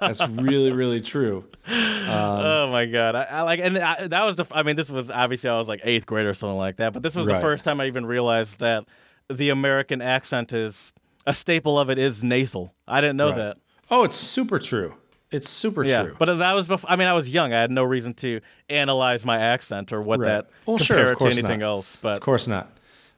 That's 0.02 0.28
really, 0.28 0.72
really 0.72 1.02
true. 1.02 1.46
Um, 1.68 2.08
oh 2.08 2.70
my 2.72 2.86
god! 2.86 3.16
I, 3.16 3.24
I 3.24 3.42
like, 3.42 3.60
and 3.62 3.78
I, 3.78 4.08
that 4.08 4.24
was 4.24 4.36
the. 4.36 4.46
I 4.52 4.64
mean, 4.64 4.76
this 4.76 4.90
was 4.90 5.10
obviously 5.10 5.50
I 5.50 5.58
was 5.58 5.68
like 5.68 5.82
eighth 5.84 6.06
grade 6.06 6.26
or 6.26 6.34
something 6.34 6.58
like 6.58 6.78
that. 6.78 6.94
But 6.94 7.04
this 7.04 7.16
was 7.16 7.26
Right. 7.28 7.36
the 7.36 7.42
first 7.42 7.64
time 7.64 7.80
I 7.82 7.86
even 7.88 8.06
realized 8.06 8.60
that 8.60 8.86
the 9.30 9.50
American 9.50 10.02
accent 10.02 10.54
is 10.54 10.94
a 11.28 11.34
staple 11.34 11.80
of 11.80 11.90
it 11.90 11.98
is 11.98 12.24
nasal. 12.24 12.74
I 12.88 13.02
didn't 13.02 13.18
know 13.18 13.28
Right. 13.30 13.36
that. 13.38 13.58
Oh, 13.92 14.04
it's 14.04 14.18
super 14.18 14.60
true. 14.60 14.96
It's 15.32 15.50
super 15.50 15.84
Yeah, 15.84 16.04
true. 16.04 16.16
but 16.18 16.34
that 16.38 16.54
was 16.54 16.68
before. 16.68 16.90
I 16.90 16.96
mean, 16.96 17.08
I 17.08 17.14
was 17.14 17.28
young. 17.30 17.54
I 17.54 17.60
had 17.62 17.72
no 17.72 17.84
reason 17.84 18.14
to 18.16 18.40
analyze 18.70 19.26
my 19.26 19.38
accent 19.40 19.92
or 19.92 20.02
what 20.02 20.20
Right. 20.20 20.28
that 20.28 20.50
Well, 20.66 20.78
compare 20.78 21.06
sure, 21.06 21.12
it 21.14 21.20
to 21.20 21.26
anything 21.26 21.60
not. 21.60 21.66
else. 21.68 21.96
But 22.02 22.14
Of 22.18 22.22
course 22.22 22.48
not. 22.48 22.72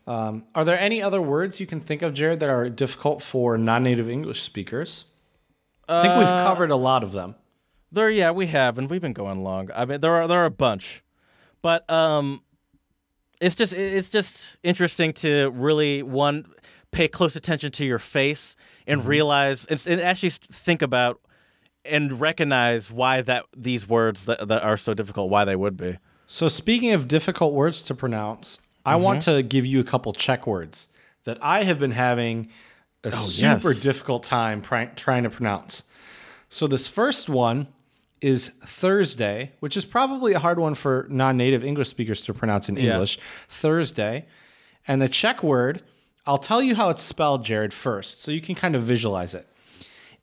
Um, 0.08 0.46
are 0.56 0.64
there 0.64 0.80
any 0.80 1.02
other 1.02 1.22
words 1.22 1.60
you 1.60 1.68
can 1.68 1.82
think 1.82 2.02
of, 2.02 2.14
Jared, 2.14 2.40
that 2.40 2.50
are 2.50 2.70
difficult 2.70 3.22
for 3.22 3.58
non-native 3.58 4.10
English 4.10 4.42
speakers? 4.42 5.04
I 5.90 6.02
think 6.02 6.18
we've 6.18 6.28
covered 6.28 6.72
a 6.72 6.76
lot 6.76 7.04
of 7.04 7.12
them. 7.12 7.36
There, 7.92 8.10
yeah, 8.10 8.32
we 8.32 8.48
have, 8.48 8.78
and 8.78 8.90
we've 8.90 9.02
been 9.02 9.14
going 9.14 9.44
long. 9.44 9.70
I 9.76 9.86
mean, 9.86 10.02
there 10.02 10.14
are 10.14 10.28
there 10.28 10.40
are 10.42 10.46
a 10.46 10.50
bunch, 10.52 11.04
but 11.62 11.90
um, 11.90 12.42
it's 13.40 13.56
just 13.56 13.72
it's 13.74 14.10
just 14.10 14.58
interesting 14.64 15.14
to 15.14 15.50
really 15.52 16.04
one 16.04 16.46
pay 16.92 17.08
close 17.08 17.36
attention 17.36 17.72
to 17.72 17.86
your 17.86 18.00
face 18.00 18.56
and 18.86 19.02
mm-hmm. 19.02 19.10
realize 19.10 19.66
and, 19.66 19.84
and 19.88 20.02
actually 20.02 20.30
think 20.30 20.82
about 20.82 21.20
and 21.86 22.20
recognize 22.20 22.92
why 22.92 23.22
that 23.22 23.46
these 23.56 23.88
words 23.88 24.26
that, 24.26 24.48
that 24.48 24.64
are 24.64 24.78
so 24.78 24.94
difficult, 24.94 25.30
why 25.30 25.46
they 25.46 25.56
would 25.56 25.78
be. 25.78 25.98
So, 26.28 26.48
speaking 26.48 26.92
of 26.92 27.08
difficult 27.08 27.54
words 27.54 27.82
to 27.84 27.96
pronounce, 27.96 28.60
I 28.86 28.94
mm-hmm. 28.94 29.04
want 29.04 29.22
to 29.24 29.42
give 29.44 29.66
you 29.66 29.80
a 29.80 29.84
couple 29.84 30.14
Czech 30.14 30.46
words 30.46 30.90
that 31.24 31.38
I 31.42 31.64
have 31.64 31.80
been 31.80 31.92
having 31.92 32.50
a 33.04 33.10
oh, 33.10 33.12
super 33.12 33.72
yes. 33.72 33.80
difficult 33.80 34.24
time 34.24 34.62
pr- 34.62 34.94
trying 34.96 35.24
to 35.24 35.30
pronounce. 35.30 35.84
So, 36.50 36.68
this 36.68 36.88
first 36.88 37.30
one 37.30 37.68
is 38.20 38.50
Thursday, 38.66 39.52
which 39.60 39.78
is 39.78 39.86
probably 39.86 40.34
a 40.34 40.40
hard 40.40 40.60
one 40.60 40.74
for 40.74 41.08
non 41.10 41.38
native 41.38 41.64
English 41.64 41.90
speakers 41.90 42.22
to 42.22 42.34
pronounce 42.34 42.68
in 42.70 42.78
English. 42.78 43.20
Thursday. 43.48 44.26
And 44.90 45.02
the 45.02 45.10
Czech 45.10 45.44
word, 45.44 45.84
I'll 46.28 46.38
tell 46.38 46.62
you 46.62 46.76
how 46.76 46.90
it's 46.90 47.02
spelled, 47.02 47.46
Jared, 47.46 47.74
first, 47.74 48.22
so 48.22 48.32
you 48.32 48.42
can 48.42 48.54
kind 48.54 48.76
of 48.76 48.84
visualize 48.84 49.34
it. 49.34 49.48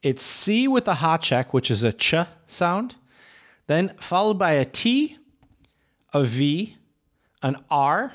It's 0.02 0.22
C 0.22 0.68
with 0.68 0.86
a 0.86 0.94
háček, 0.94 1.52
which 1.52 1.70
is 1.70 1.82
a 1.82 1.92
ch 1.92 2.14
sound, 2.46 2.96
then 3.66 3.94
followed 3.98 4.38
by 4.38 4.52
a 4.52 4.66
T, 4.66 5.16
a 6.12 6.22
V, 6.22 6.76
an 7.42 7.56
R, 7.70 8.12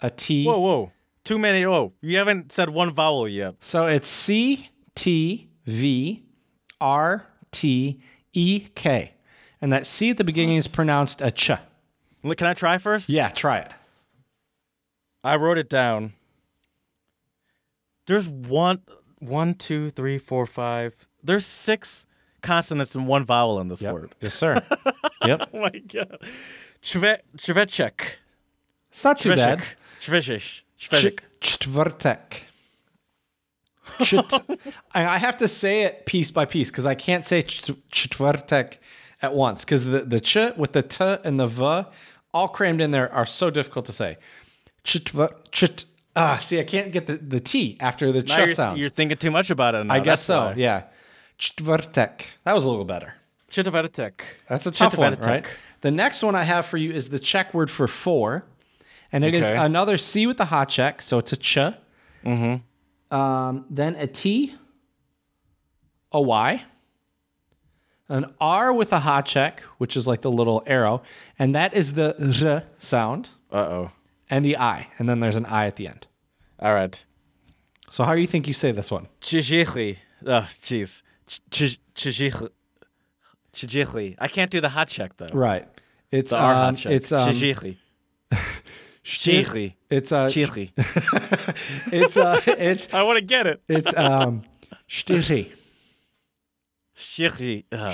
a 0.00 0.08
T. 0.08 0.46
Whoa, 0.46 0.58
whoa, 0.58 0.92
too 1.24 1.36
many. 1.36 1.64
Oh, 1.66 1.92
you 2.00 2.16
haven't 2.16 2.52
said 2.52 2.70
one 2.70 2.90
vowel 2.90 3.28
yet. 3.28 3.56
So 3.60 3.86
it's 3.86 4.08
C 4.08 4.70
T 4.94 5.50
V 5.66 6.24
R 6.80 7.26
T 7.50 8.00
E 8.32 8.60
K. 8.74 9.12
And 9.60 9.72
that 9.72 9.86
C 9.86 10.10
at 10.10 10.16
the 10.16 10.24
beginning 10.24 10.56
is 10.56 10.66
pronounced 10.66 11.20
a 11.20 11.30
ch. 11.30 11.50
Can 12.22 12.46
I 12.46 12.54
try 12.54 12.78
first? 12.78 13.10
Yeah, 13.10 13.28
try 13.28 13.58
it. 13.58 13.72
I 15.22 15.36
wrote 15.36 15.58
it 15.58 15.68
down. 15.68 16.14
There's 18.06 18.28
one, 18.28 18.82
one, 19.18 19.54
two, 19.54 19.90
three, 19.90 20.18
four, 20.18 20.46
five. 20.46 20.94
There's 21.22 21.44
six 21.46 22.06
consonants 22.42 22.94
and 22.94 23.06
one 23.08 23.24
vowel 23.24 23.60
in 23.60 23.68
this 23.68 23.82
word. 23.82 24.14
Yes, 24.20 24.34
sir. 24.34 24.62
yep. 25.24 25.48
Oh 25.52 25.60
my 25.60 25.70
god. 25.70 26.18
Chve, 26.82 27.18
Chvechek. 27.36 28.00
It's 28.90 29.04
not 29.04 29.18
too 29.18 29.30
bad. 29.34 29.62
Chvechek. 30.80 31.20
Ch- 31.40 31.58
Chvechek. 31.58 32.42
I 34.94 35.18
have 35.18 35.36
to 35.38 35.48
say 35.48 35.82
it 35.82 36.06
piece 36.06 36.30
by 36.30 36.44
piece 36.44 36.70
because 36.70 36.86
I 36.86 36.94
can't 36.94 37.24
say 37.24 37.42
ch- 37.42 37.72
čtvrtek 37.92 38.74
at 39.22 39.34
once 39.34 39.64
because 39.64 39.84
the, 39.84 40.00
the 40.00 40.20
ch 40.20 40.36
with 40.56 40.72
the 40.72 40.82
t 40.82 41.16
and 41.24 41.40
the 41.40 41.46
v 41.46 41.88
all 42.34 42.48
crammed 42.48 42.80
in 42.80 42.90
there 42.90 43.10
are 43.12 43.26
so 43.26 43.48
difficult 43.50 43.86
to 43.86 43.92
say. 43.92 44.18
Chut- 44.84 45.86
Ah, 46.16 46.38
see, 46.38 46.58
I 46.58 46.64
can't 46.64 46.92
get 46.92 47.06
the, 47.06 47.18
the 47.18 47.38
T 47.40 47.76
after 47.80 48.10
the 48.10 48.22
ch 48.22 48.36
you're, 48.36 48.54
sound. 48.54 48.78
you're 48.78 48.88
thinking 48.88 49.18
too 49.18 49.30
much 49.30 49.50
about 49.50 49.74
it 49.74 49.84
now. 49.84 49.94
I 49.94 50.00
guess 50.00 50.22
so, 50.22 50.46
why. 50.46 50.54
yeah. 50.56 50.84
Czwartek. 51.38 52.22
That 52.44 52.54
was 52.54 52.64
a 52.64 52.70
little 52.70 52.86
better. 52.86 53.14
Chitavetek. 53.50 54.12
That's 54.48 54.66
a 54.66 54.70
tough 54.70 54.96
one, 54.96 55.14
right? 55.20 55.44
The 55.82 55.90
next 55.90 56.22
one 56.22 56.34
I 56.34 56.42
have 56.44 56.64
for 56.66 56.78
you 56.78 56.90
is 56.90 57.10
the 57.10 57.18
Czech 57.18 57.52
word 57.54 57.70
for 57.70 57.86
four, 57.86 58.44
and 59.12 59.24
it 59.24 59.34
is 59.34 59.44
Okay. 59.46 59.56
another 59.56 59.98
C 59.98 60.26
with 60.26 60.38
the 60.38 60.46
háček, 60.46 61.02
so 61.02 61.18
it's 61.18 61.32
a 61.32 61.36
ch. 61.36 61.58
Mm-hmm. 62.24 63.14
Um, 63.16 63.66
then 63.70 63.94
a 63.96 64.06
T, 64.06 64.54
a 66.12 66.20
Y, 66.20 66.64
an 68.08 68.32
R 68.40 68.72
with 68.72 68.92
a 68.92 68.98
háček, 69.00 69.60
which 69.78 69.96
is 69.96 70.06
like 70.08 70.22
the 70.22 70.30
little 70.30 70.62
arrow, 70.66 71.02
and 71.38 71.54
that 71.54 71.74
is 71.74 71.92
the 71.92 72.16
r 72.18 72.62
sound, 72.78 73.30
Uh 73.52 73.56
oh. 73.56 73.90
And 74.28 74.44
the 74.44 74.56
I, 74.56 74.88
and 74.98 75.08
then 75.08 75.20
there's 75.20 75.36
an 75.36 75.46
I 75.46 75.66
at 75.66 75.76
the 75.76 75.86
end. 75.88 76.06
All 76.58 76.74
right. 76.74 77.04
So 77.90 78.04
how 78.04 78.14
do 78.14 78.20
you 78.20 78.26
think 78.26 78.46
you 78.48 78.52
say 78.54 78.72
this 78.72 78.90
one? 78.90 79.06
Chijichli. 79.20 79.98
Oh, 80.26 80.46
jeez. 80.48 81.02
Chijichli. 81.50 82.50
Chijichli. 83.52 84.16
I 84.18 84.28
can't 84.28 84.50
do 84.50 84.60
the 84.60 84.68
háček 84.68 85.10
though. 85.18 85.28
Right. 85.32 85.66
It's 86.10 86.30
The 86.30 86.42
um, 86.42 86.74
háček. 86.74 86.90
it's 86.90 87.12
um, 87.12 87.30
Chijichli. 87.30 87.76
Chijichli. 89.04 89.74
it's 89.90 90.10
uh, 90.12 90.26
Chijichli. 90.26 90.72
it's 91.92 92.16
uh, 92.16 92.40
it's 92.46 92.88
I 92.94 93.02
want 93.02 93.18
to 93.18 93.24
get 93.24 93.46
it. 93.46 93.62
it's 93.68 93.96
um, 93.96 94.42
Stiri. 94.88 95.52
Chijichli. 96.96 97.64
Ugh. 97.72 97.92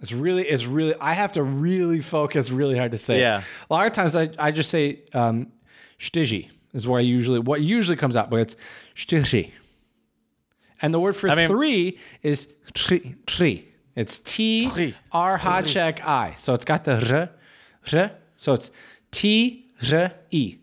It's 0.00 0.12
really, 0.12 0.48
it's 0.48 0.64
really. 0.66 0.94
I 1.00 1.12
have 1.12 1.32
to 1.32 1.42
really 1.42 2.00
focus 2.00 2.50
really 2.50 2.76
hard 2.76 2.92
to 2.92 2.98
say. 2.98 3.18
it. 3.18 3.20
Yeah. 3.20 3.42
A 3.68 3.72
lot 3.72 3.86
of 3.86 3.92
times 3.92 4.16
I, 4.16 4.30
I 4.38 4.50
just 4.50 4.70
say 4.70 5.00
um, 5.12 5.52
is 6.72 6.86
where 6.86 6.98
I 6.98 7.02
usually 7.02 7.38
what 7.38 7.60
usually 7.60 7.96
comes 7.96 8.16
out, 8.16 8.30
but 8.30 8.40
it's 8.40 8.56
Stigi. 8.96 9.50
And 10.82 10.94
the 10.94 11.00
word 11.00 11.14
for 11.16 11.28
I 11.28 11.34
mean- 11.34 11.48
three 11.48 11.98
is 12.22 12.48
tri. 12.72 13.14
tri. 13.26 13.64
It's 13.96 14.18
T. 14.20 14.94
R 15.12 15.62
check 15.62 16.06
I. 16.06 16.34
So 16.38 16.54
it's 16.54 16.64
got 16.64 16.84
the 16.84 16.94
r, 17.12 17.30
r. 17.92 18.10
So 18.36 18.54
it's 18.54 18.70
T 19.10 19.66
r 19.92 20.12
e. 20.30 20.56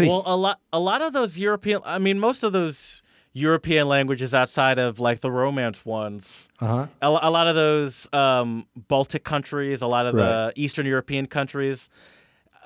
Well, 0.00 0.22
a 0.26 0.34
lot, 0.34 0.58
a 0.72 0.80
lot 0.80 1.02
of 1.02 1.12
those 1.12 1.38
European. 1.38 1.82
I 1.84 1.98
mean, 1.98 2.18
most 2.18 2.42
of 2.42 2.52
those 2.52 2.93
European 3.36 3.88
languages 3.88 4.32
outside 4.32 4.78
of 4.78 4.98
like 5.00 5.20
the 5.20 5.30
Romance 5.30 5.84
ones. 5.84 6.48
uh-huh. 6.60 6.86
A, 7.02 7.06
a 7.06 7.30
lot 7.30 7.46
of 7.48 7.54
those 7.54 8.08
um, 8.12 8.66
Baltic 8.88 9.24
countries, 9.24 9.82
a 9.82 9.86
lot 9.86 10.06
of 10.06 10.14
Right. 10.14 10.24
the 10.24 10.52
Eastern 10.56 10.86
European 10.86 11.26
countries. 11.26 11.88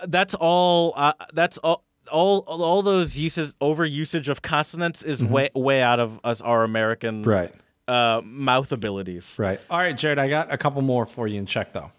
That's 0.07 0.35
all. 0.35 0.93
Uh, 0.95 1.12
that's 1.32 1.59
all. 1.59 1.85
all 2.12 2.39
all 2.47 2.82
those 2.82 3.16
uses 3.19 3.55
over 3.61 3.85
usage 3.85 4.28
of 4.28 4.40
consonants 4.43 5.03
is 5.03 5.23
way 5.24 5.49
way 5.55 5.82
out 5.82 6.01
of 6.01 6.20
us 6.23 6.40
our 6.40 6.62
American 6.65 7.23
Mm-hmm. 7.23 7.31
Right. 7.31 7.55
uh, 7.89 8.20
mouth 8.24 8.70
abilities. 8.73 9.36
Right. 9.39 9.61
All 9.70 9.78
right, 9.78 9.97
Jared, 9.97 10.19
I 10.19 10.28
got 10.28 10.53
a 10.53 10.59
couple 10.59 10.82
more 10.82 11.07
for 11.07 11.27
you 11.27 11.39
in 11.39 11.47
Czech 11.47 11.73
though. 11.73 11.90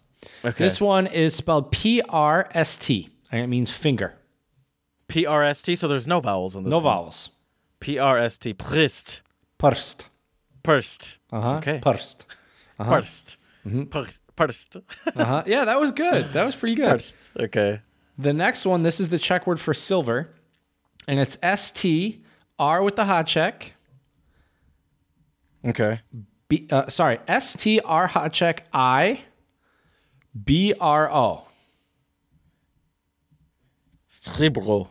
Okay. 0.46 0.64
This 0.64 0.80
one 0.82 1.08
is 1.08 1.34
spelled 1.36 1.72
P 1.72 2.02
R 2.10 2.48
S 2.54 2.78
T, 2.78 3.10
and 3.32 3.41
it 3.41 3.48
means 3.48 3.72
finger. 3.72 4.14
P 5.08 5.26
R 5.26 5.44
S 5.44 5.62
T. 5.62 5.76
So 5.76 5.88
there's 5.88 6.08
no 6.08 6.20
vowels 6.20 6.56
in 6.56 6.64
this. 6.64 6.72
No 6.72 6.78
one. 6.78 6.84
vowels. 6.84 7.30
P 7.80 7.98
R 7.98 8.18
S 8.18 8.38
T. 8.38 8.54
Prist. 8.54 9.22
Purst. 9.58 10.08
Pursed. 10.64 11.18
Uh 11.32 11.42
huh. 11.42 11.56
Okay. 11.58 11.80
Purst. 11.82 12.26
Pursed. 12.78 13.38
Mm-hmm. 13.66 13.84
Pursed. 13.86 14.22
Pursed. 14.36 14.76
Uh 14.76 14.82
huh. 15.26 15.44
Yeah, 15.46 15.66
that 15.66 15.80
was 15.80 15.92
good. 15.92 16.34
That 16.34 16.46
was 16.46 16.56
pretty 16.56 16.76
good. 16.76 16.90
Pursed. 16.90 17.16
Okay. 17.40 17.82
The 18.18 18.34
next 18.34 18.66
one, 18.66 18.82
this 18.84 19.00
is 19.00 19.10
the 19.10 19.18
Czech 19.20 19.48
word 19.48 19.60
for 19.60 19.74
silver, 19.74 20.30
and 21.08 21.20
it's 21.20 21.38
S 21.42 21.72
T 21.72 22.22
R 22.58 22.84
with 22.84 22.96
the 22.98 23.04
háček. 23.04 23.72
Okay. 25.66 26.02
B, 26.50 26.68
uh, 26.72 26.88
sorry, 26.88 27.20
S 27.28 27.54
T 27.54 27.80
R 27.82 28.10
háček 28.10 28.60
I 28.74 29.22
B 30.46 30.74
R 30.80 31.10
O. 31.12 31.46
Stribro. 34.12 34.88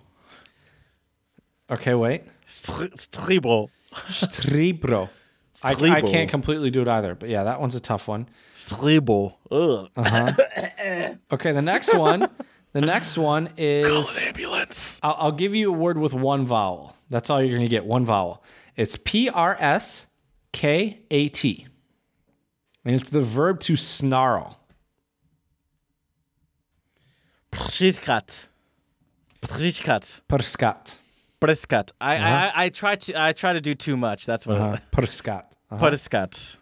Okay, 1.71 1.95
wait. 1.95 2.23
Stribro. 2.69 3.69
Stribro. 3.93 5.09
I, 5.63 5.73
I 5.73 6.01
can't 6.03 6.31
completely 6.31 6.71
do 6.71 6.83
it 6.83 6.89
either, 6.89 7.15
but 7.17 7.29
yeah, 7.29 7.43
that 7.45 7.61
one's 7.61 7.75
a 7.75 7.81
tough 7.81 8.07
one. 8.07 8.29
Stribro. 8.55 9.35
Ugh. 9.51 9.89
Uh-huh. 9.97 11.15
Okay, 11.33 11.53
the 11.53 11.63
next 11.63 11.95
one. 11.95 12.29
The 12.73 12.81
next 12.83 13.17
one 13.17 13.49
is 13.57 14.19
Ambulance. 14.19 15.01
I'll, 15.03 15.17
I'll 15.19 15.33
give 15.33 15.55
you 15.55 15.71
a 15.71 15.77
word 15.77 15.99
with 15.99 16.13
one 16.13 16.47
vowel. 16.47 16.95
That's 17.11 17.31
all 17.31 17.41
you're 17.41 17.57
going 17.57 17.63
to 17.63 17.69
get. 17.69 17.85
One 17.85 18.05
vowel. 18.05 18.45
It's 18.77 18.97
P 19.03 19.29
R 19.29 19.57
S 19.59 20.07
K 20.53 21.01
A 21.11 21.29
T, 21.29 21.67
and 22.85 22.95
it's 22.95 23.09
the 23.09 23.23
verb 23.23 23.61
to 23.61 23.75
snarl. 23.75 24.61
Prskat. 27.51 28.45
Prskat. 29.43 30.21
Perskat. 30.29 30.97
Prskat. 31.41 31.93
I, 32.01 32.17
I 32.17 32.53
I 32.65 32.69
try 32.71 32.97
to 32.97 33.23
I 33.23 33.33
try 33.33 33.53
to 33.53 33.61
do 33.61 33.75
too 33.75 33.97
much. 33.97 34.27
That's 34.27 34.47
what. 34.47 34.59
Uh, 34.61 34.77
Perskat. 34.93 35.45
Uh-huh. 35.71 35.79
Prskat. 35.91 36.57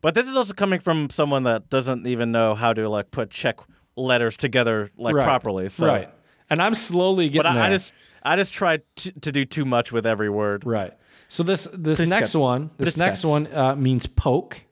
But 0.00 0.14
this 0.14 0.26
is 0.26 0.34
also 0.34 0.54
coming 0.54 0.80
from 0.80 1.10
someone 1.10 1.42
that 1.44 1.68
doesn't 1.68 2.06
even 2.06 2.32
know 2.32 2.54
how 2.54 2.72
to 2.72 2.88
like 2.88 3.10
put 3.10 3.30
Czech 3.30 3.56
letters 3.96 4.36
together 4.36 4.90
like 4.96 5.14
Right. 5.14 5.24
properly. 5.24 5.68
So. 5.68 5.86
Right. 5.86 6.08
And 6.48 6.60
I'm 6.60 6.74
slowly 6.74 7.28
But 7.28 7.42
getting 7.44 7.52
I, 7.58 7.66
I 7.66 7.68
there. 7.68 7.78
just 7.78 7.92
I 8.22 8.36
just 8.36 8.52
tried 8.52 8.82
to, 8.96 9.12
to 9.12 9.32
do 9.32 9.44
too 9.44 9.64
much 9.64 9.92
with 9.92 10.06
every 10.06 10.28
word. 10.30 10.64
Right. 10.66 10.92
So 11.28 11.42
this 11.44 11.68
this 11.72 12.00
Priskat. 12.00 12.08
next 12.08 12.34
one, 12.34 12.70
this 12.76 12.96
next 12.96 13.24
one 13.24 13.46
uh, 13.54 13.76
means 13.76 14.06
poke, 14.06 14.62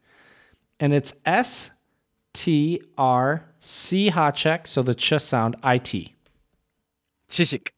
and 0.81 0.93
it's 0.93 1.13
S 1.25 1.71
T 2.33 2.83
R 2.97 3.45
C. 3.61 4.11
So 4.65 4.83
the 4.83 4.95
ch 4.95 5.13
sound 5.21 5.55
I 5.63 5.79
T. 5.79 6.17
Chishik. 7.31 7.69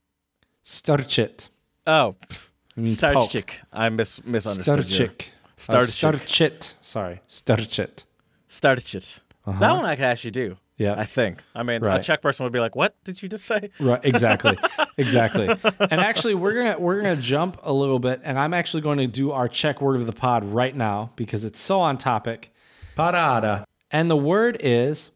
Starchit. 0.70 1.48
Oh, 1.86 2.14
It 2.30 2.36
means 2.76 3.00
poke. 3.00 3.28
starchik. 3.30 3.50
I 3.72 3.88
mis- 3.88 4.24
misunderstood 4.24 4.90
you. 5.00 5.08
Starchik. 5.08 5.20
Uh, 5.68 5.80
Starchik. 5.80 6.12
Starchit. 6.20 6.74
Sorry. 6.80 7.20
Starchit. 7.28 8.04
Starchit. 8.48 9.18
That 9.46 9.72
one 9.72 9.84
I 9.84 9.96
can 9.96 10.04
actually 10.04 10.30
do. 10.30 10.56
Yeah. 10.76 10.94
I 10.96 11.04
think. 11.04 11.42
I 11.56 11.62
mean, 11.64 11.84
a 11.84 12.00
Czech 12.02 12.22
person 12.22 12.44
would 12.44 12.52
be 12.52 12.60
like, 12.60 12.74
"What 12.76 12.94
did 13.04 13.20
you 13.22 13.28
just 13.28 13.44
say?" 13.44 13.70
Right, 13.80 14.00
exactly, 14.04 14.56
exactly. 14.96 15.48
And 15.90 16.00
actually, 16.00 16.34
we're 16.34 16.54
gonna 16.54 16.78
we're 16.78 17.02
gonna 17.02 17.16
jump 17.20 17.58
a 17.62 17.72
little 17.72 17.98
bit, 17.98 18.20
and 18.24 18.38
I'm 18.38 18.54
actually 18.54 18.80
going 18.82 18.96
to 18.98 19.06
do 19.06 19.30
our 19.32 19.46
Czech 19.48 19.82
word 19.82 19.96
of 20.00 20.06
the 20.06 20.12
pod 20.14 20.42
right 20.44 20.74
now 20.74 21.10
because 21.16 21.44
it's 21.44 21.60
so 21.60 21.80
on 21.80 21.98
topic. 21.98 22.50
Parada, 22.96 23.64
and 23.90 24.08
the 24.10 24.16
word 24.16 24.56
is 24.60 25.10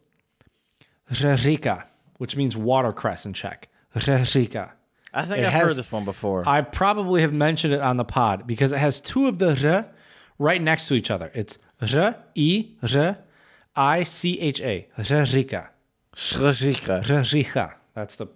rerika, 1.11 1.85
which 2.17 2.35
means 2.35 2.55
watercress 2.55 3.25
in 3.25 3.33
Czech. 3.33 3.69
Rerika. 3.95 4.71
I 5.15 5.21
think 5.25 5.39
It 5.39 5.45
I've 5.45 5.51
has- 5.53 5.67
heard 5.69 5.75
this 5.77 5.91
one 5.91 6.05
before. 6.05 6.43
I 6.47 6.61
probably 6.61 7.21
have 7.21 7.33
mentioned 7.33 7.73
it 7.73 7.81
on 7.81 7.97
the 7.97 8.05
pod 8.05 8.45
because 8.45 8.71
it 8.71 8.77
has 8.79 8.99
two 8.99 9.27
of 9.27 9.39
the 9.39 9.49
r 9.67 9.85
right 10.37 10.61
next 10.61 10.87
to 10.89 10.93
each 10.93 11.09
other. 11.09 11.31
It's 11.33 11.57
r 11.81 12.15
e 12.35 12.75
r 12.83 13.17
i 13.75 14.03
c 14.03 14.39
h 14.39 14.61
a. 14.61 14.87
Schrazika. 14.99 15.69
Rerika. 16.15 17.73
That's 17.93 18.15
the 18.15 18.27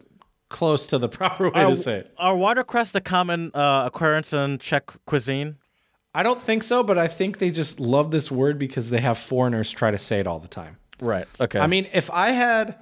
close 0.49 0.87
to 0.87 0.97
the 0.97 1.07
proper 1.19 1.49
way 1.49 1.61
Are, 1.63 1.67
to 1.69 1.75
say 1.75 1.95
it. 1.97 2.13
are 2.17 2.35
watercress 2.35 2.93
a 2.95 3.01
common 3.01 3.51
uh, 3.53 3.83
occurrence 3.85 4.33
in 4.33 4.57
Czech 4.59 4.91
cuisine? 5.05 5.57
I 6.13 6.23
don't 6.23 6.41
think 6.41 6.63
so, 6.63 6.81
but 6.83 6.97
I 6.97 7.07
think 7.07 7.37
they 7.37 7.51
just 7.51 7.79
love 7.79 8.09
this 8.11 8.31
word 8.31 8.57
because 8.57 8.89
they 8.89 8.99
have 8.99 9.17
foreigners 9.17 9.71
try 9.71 9.91
to 9.91 9.97
say 9.97 10.19
it 10.19 10.25
all 10.27 10.39
the 10.39 10.47
time. 10.47 10.77
Right. 10.99 11.27
Okay. 11.39 11.59
I 11.59 11.67
mean, 11.67 11.87
if 11.93 12.09
I 12.09 12.31
had 12.31 12.75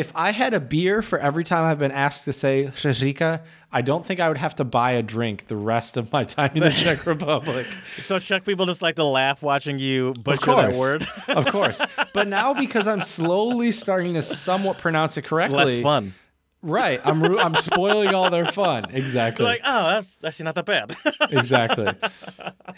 if 0.00 0.10
I 0.16 0.30
had 0.32 0.54
a 0.54 0.60
beer 0.60 1.02
for 1.02 1.18
every 1.18 1.44
time 1.44 1.64
I've 1.64 1.78
been 1.78 1.92
asked 1.92 2.24
to 2.24 2.32
say 2.32 2.64
Shazika, 2.72 3.42
I 3.70 3.82
don't 3.82 4.04
think 4.04 4.18
I 4.18 4.28
would 4.28 4.38
have 4.38 4.56
to 4.56 4.64
buy 4.64 4.92
a 4.92 5.02
drink 5.02 5.46
the 5.46 5.56
rest 5.56 5.96
of 5.96 6.10
my 6.12 6.24
time 6.24 6.52
in 6.54 6.62
the 6.62 6.70
Czech 6.82 7.06
Republic. 7.06 7.66
so 8.02 8.18
Czech 8.18 8.44
people 8.44 8.66
just 8.66 8.82
like 8.82 8.96
to 8.96 9.04
laugh 9.04 9.42
watching 9.42 9.78
you 9.78 10.08
Of 10.08 10.24
butcher 10.24 10.46
course. 10.46 10.76
that 10.76 10.80
word. 10.80 11.08
of 11.28 11.46
course. 11.46 11.80
But 12.14 12.26
now 12.28 12.54
because 12.54 12.88
I'm 12.88 13.02
slowly 13.02 13.70
starting 13.72 14.14
to 14.14 14.22
somewhat 14.22 14.78
pronounce 14.78 15.16
it 15.16 15.22
correctly. 15.22 15.56
Less 15.76 15.82
fun. 15.82 16.14
Right. 16.62 17.00
I'm 17.04 17.22
ru- 17.22 17.38
I'm 17.38 17.54
spoiling 17.54 18.14
all 18.14 18.28
their 18.30 18.46
fun. 18.46 18.86
Exactly. 18.92 19.44
Like, 19.46 19.60
oh, 19.64 19.84
that's 19.90 20.16
actually 20.24 20.44
not 20.44 20.54
that 20.56 20.66
bad. 20.66 20.96
exactly. 21.30 21.88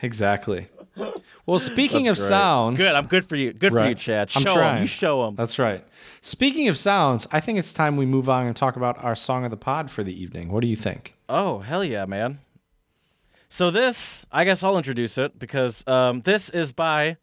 Exactly. 0.02 0.68
Well, 1.46 1.58
speaking 1.58 2.08
of 2.08 2.16
Great. 2.16 2.28
sounds, 2.28 2.78
Good. 2.78 2.94
I'm 2.94 3.06
good 3.06 3.26
for 3.28 3.34
you. 3.36 3.52
Good 3.52 3.72
for 3.72 3.78
you, 3.78 3.84
Right. 3.86 3.98
Chad. 3.98 4.30
I'm 4.36 4.42
Show 4.42 4.50
'em. 4.50 4.56
trying. 4.56 4.80
You 4.82 4.86
show 4.88 5.24
them. 5.24 5.34
That's 5.36 5.58
right. 5.58 5.84
Speaking 6.24 6.68
of 6.68 6.78
sounds, 6.78 7.26
I 7.32 7.40
think 7.40 7.58
it's 7.58 7.72
time 7.72 7.96
we 7.96 8.06
move 8.06 8.28
on 8.28 8.46
and 8.46 8.54
talk 8.54 8.76
about 8.76 9.02
our 9.02 9.16
song 9.16 9.44
of 9.44 9.50
the 9.50 9.56
pod 9.56 9.90
for 9.90 10.04
the 10.04 10.22
evening. 10.22 10.52
What 10.52 10.60
do 10.60 10.68
you 10.68 10.76
think? 10.76 11.16
Oh, 11.28 11.58
hell 11.58 11.82
yeah, 11.82 12.04
man. 12.06 12.38
So 13.48 13.72
this, 13.72 14.24
I 14.30 14.44
guess 14.44 14.62
I'll 14.62 14.78
introduce 14.78 15.18
it 15.18 15.36
because 15.36 15.84
um, 15.88 16.20
this 16.20 16.48
is 16.48 16.70
by 16.70 17.16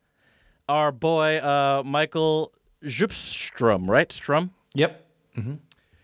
our 0.68 0.92
boy 0.92 1.38
uh, 1.38 1.82
Michael 1.86 2.52
Djupstrom, 2.84 3.88
right? 3.88 4.12
Strum. 4.12 4.52
Yep. 4.76 5.06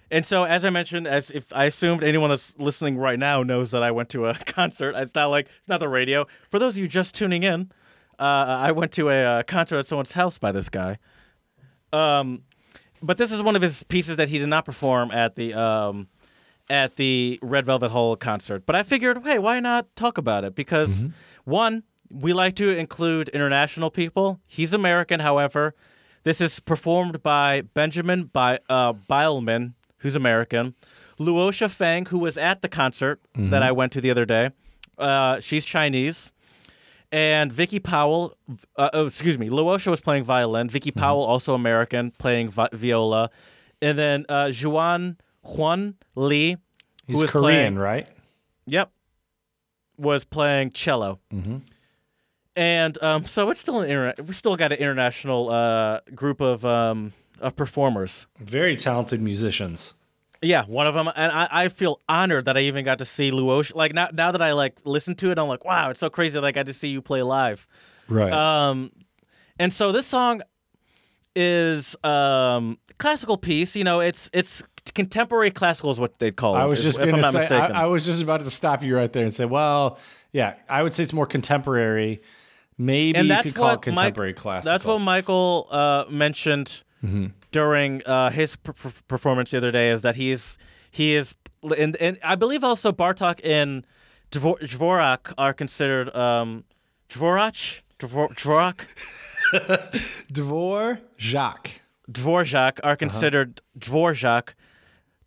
And 0.10 0.26
so, 0.26 0.46
as 0.46 0.64
I 0.64 0.70
mentioned, 0.70 1.06
as 1.08 1.30
if 1.32 1.52
I 1.52 1.66
assumed 1.66 2.02
anyone 2.02 2.30
that's 2.30 2.56
listening 2.58 2.98
right 2.98 3.20
now 3.20 3.44
knows 3.44 3.72
that 3.72 3.84
I 3.84 3.92
went 3.92 4.08
to 4.10 4.28
a 4.28 4.36
concert. 4.46 4.96
It's 4.96 5.14
not 5.14 5.26
like 5.28 5.48
it's 5.60 5.68
not 5.68 5.82
the 5.82 5.90
radio. 5.90 6.28
For 6.50 6.60
those 6.60 6.76
of 6.76 6.78
you 6.78 6.88
just 6.88 7.14
tuning 7.14 7.44
in, 7.44 7.72
uh, 8.18 8.24
I 8.24 8.72
went 8.72 8.94
to 8.94 9.10
a 9.10 9.40
uh, 9.40 9.44
concert 9.44 9.80
at 9.80 9.88
someone's 9.88 10.14
house 10.14 10.38
by 10.38 10.54
this 10.54 10.70
guy. 10.70 11.00
Um, 11.92 12.44
but 13.06 13.18
this 13.18 13.32
is 13.32 13.42
one 13.42 13.56
of 13.56 13.62
his 13.62 13.84
pieces 13.84 14.18
that 14.18 14.30
he 14.30 14.40
did 14.40 14.50
not 14.50 14.66
perform 14.66 15.12
at 15.12 15.36
the 15.36 15.54
um, 15.54 16.08
at 16.70 16.96
the 16.96 17.40
Red 17.42 17.66
Velvet 17.66 17.90
Hole 17.92 18.16
concert. 18.16 18.66
But 18.66 18.76
I 18.76 18.84
figured, 18.84 19.22
hey, 19.24 19.38
why 19.40 19.60
not 19.60 19.96
talk 19.96 20.18
about 20.18 20.44
it? 20.44 20.56
Because 20.56 21.06
one, 21.44 21.84
we 22.10 22.34
like 22.34 22.56
to 22.56 22.70
include 22.76 23.30
international 23.30 23.90
people. 23.92 24.40
He's 24.48 24.74
American, 24.74 25.20
however. 25.20 25.76
This 26.24 26.42
is 26.42 26.60
performed 26.60 27.22
by 27.22 27.62
Benjamin 27.62 28.24
by 28.26 28.60
uh, 28.68 28.94
Beilman, 28.94 29.74
who's 30.00 30.16
American. 30.16 30.74
Luosha 31.20 31.70
Fang, 31.70 32.08
who 32.08 32.20
was 32.20 32.36
at 32.38 32.62
the 32.62 32.68
concert 32.68 33.22
that 33.36 33.62
I 33.64 33.72
went 33.72 33.92
to 33.94 34.02
the 34.02 34.10
other 34.10 34.26
day. 34.26 34.50
Uh, 34.98 35.40
she's 35.40 35.66
Chinese. 35.66 36.34
And 37.16 37.50
Vicky 37.54 37.80
Powell, 37.80 38.36
uh, 38.76 38.90
oh, 38.92 39.06
excuse 39.06 39.40
me, 39.40 39.48
Luosha 39.48 39.88
was 39.88 40.02
playing 40.02 40.26
violin. 40.26 40.68
Vicky 40.68 40.92
Powell, 40.92 41.24
also 41.24 41.54
American, 41.54 42.12
playing 42.12 42.50
vi- 42.50 42.68
viola. 42.74 43.30
And 43.82 43.98
then 43.98 44.26
uh, 44.28 44.52
Juan 44.52 45.16
Juan 45.42 45.96
Lee, 46.16 46.58
He's 47.08 47.24
Korean, 47.24 47.42
playing, 47.42 47.76
right? 47.78 48.08
Yep. 48.66 48.92
Was 49.98 50.26
playing 50.26 50.72
cello. 50.72 51.22
Mm-hmm. 51.32 51.60
And 52.58 53.02
um, 53.02 53.24
so 53.24 53.50
it's 53.50 53.62
still 53.62 53.80
an. 53.80 54.14
We 54.28 54.34
still 54.34 54.58
got 54.58 54.74
an 54.74 54.80
international 54.80 55.50
uh, 55.50 56.02
group 56.14 56.42
of 56.42 56.66
um, 56.66 57.14
of 57.40 57.56
performers. 57.56 58.28
Very 58.40 58.76
talented 58.76 59.22
musicians. 59.22 59.94
Yeah, 60.42 60.66
one 60.66 60.88
of 60.88 60.94
them, 60.94 61.10
and 61.16 61.32
I, 61.32 61.48
I 61.52 61.70
feel 61.70 62.02
honored 62.08 62.46
that 62.46 62.58
I 62.58 62.62
even 62.62 62.86
got 62.86 63.00
to 63.00 63.06
see 63.06 63.32
Luosh. 63.32 63.74
Like 63.74 63.94
now, 63.94 64.10
now 64.14 64.32
that 64.32 64.42
I 64.42 64.54
like 64.54 64.78
listen 64.84 65.16
to 65.16 65.32
it, 65.32 65.40
I'm 65.40 65.48
like, 65.48 65.66
wow, 65.66 65.90
it's 65.90 66.00
so 66.00 66.10
crazy 66.10 66.34
that 66.34 66.46
I 66.46 66.52
got 66.52 66.66
to 66.68 66.74
see 66.74 66.90
you 66.90 67.02
play 67.02 67.22
live. 67.22 67.68
Right. 68.08 68.32
Um, 68.32 68.92
and 69.58 69.74
so 69.74 69.92
this 69.92 70.06
song 70.06 70.42
is 71.36 71.96
um 72.04 72.78
classical 72.98 73.38
piece. 73.38 73.76
You 73.76 73.84
know, 73.84 74.00
it's 74.00 74.30
it's 74.34 74.64
contemporary 74.94 75.52
classical 75.52 75.92
is 75.92 76.00
what 76.00 76.20
they'd 76.20 76.36
call 76.36 76.56
it. 76.56 76.60
I 76.60 76.66
was 76.66 76.84
just 76.84 77.00
if 77.00 77.06
going 77.06 77.24
I'm 77.24 77.32
to 77.34 77.40
not 77.40 77.50
say, 77.50 77.58
I. 77.58 77.84
I 77.84 77.86
was 77.86 78.06
just 78.06 78.22
about 78.22 78.42
to 78.42 78.50
stop 78.52 78.84
you 78.84 78.96
right 78.96 79.12
there 79.12 79.24
and 79.24 79.34
say, 79.34 79.46
well, 79.46 79.98
yeah, 80.32 80.56
I 80.70 80.84
would 80.84 80.94
say 80.94 81.04
it's 81.04 81.14
more 81.14 81.26
contemporary. 81.26 82.22
Maybe 82.78 83.20
you 83.20 83.42
could 83.42 83.56
call 83.56 83.72
it 83.72 83.82
contemporary 83.82 84.32
Mike, 84.32 84.38
classical. 84.38 84.72
That's 84.72 84.86
what 84.86 85.00
Michael 85.00 85.68
uh, 85.72 86.06
mentioned 86.10 86.84
Mm-hmm. 87.06 87.26
during 87.52 88.02
uh, 88.06 88.30
his 88.32 88.56
per- 88.56 88.74
per- 88.74 88.94
performance 89.08 89.52
the 89.52 89.58
other 89.58 89.72
day. 89.72 89.90
Is 89.92 90.02
that 90.02 90.16
he's 90.16 90.58
he 90.92 91.14
is 91.16 91.36
and 91.78 91.96
and 91.98 92.18
I 92.24 92.36
believe 92.36 92.64
also 92.64 92.92
Bartok 92.92 93.40
and 93.44 93.86
Dvor- 94.32 94.60
Dvorak 94.62 95.34
are 95.38 95.54
considered 95.54 96.14
um, 96.16 96.64
Dvorach, 97.10 97.82
Dvor- 98.00 98.34
Dvorak. 98.36 98.86
Dvorak 102.12 102.80
Uh-huh. 102.80 102.90
are 102.90 102.96
considered 102.96 103.62
Dvorak. 103.78 104.50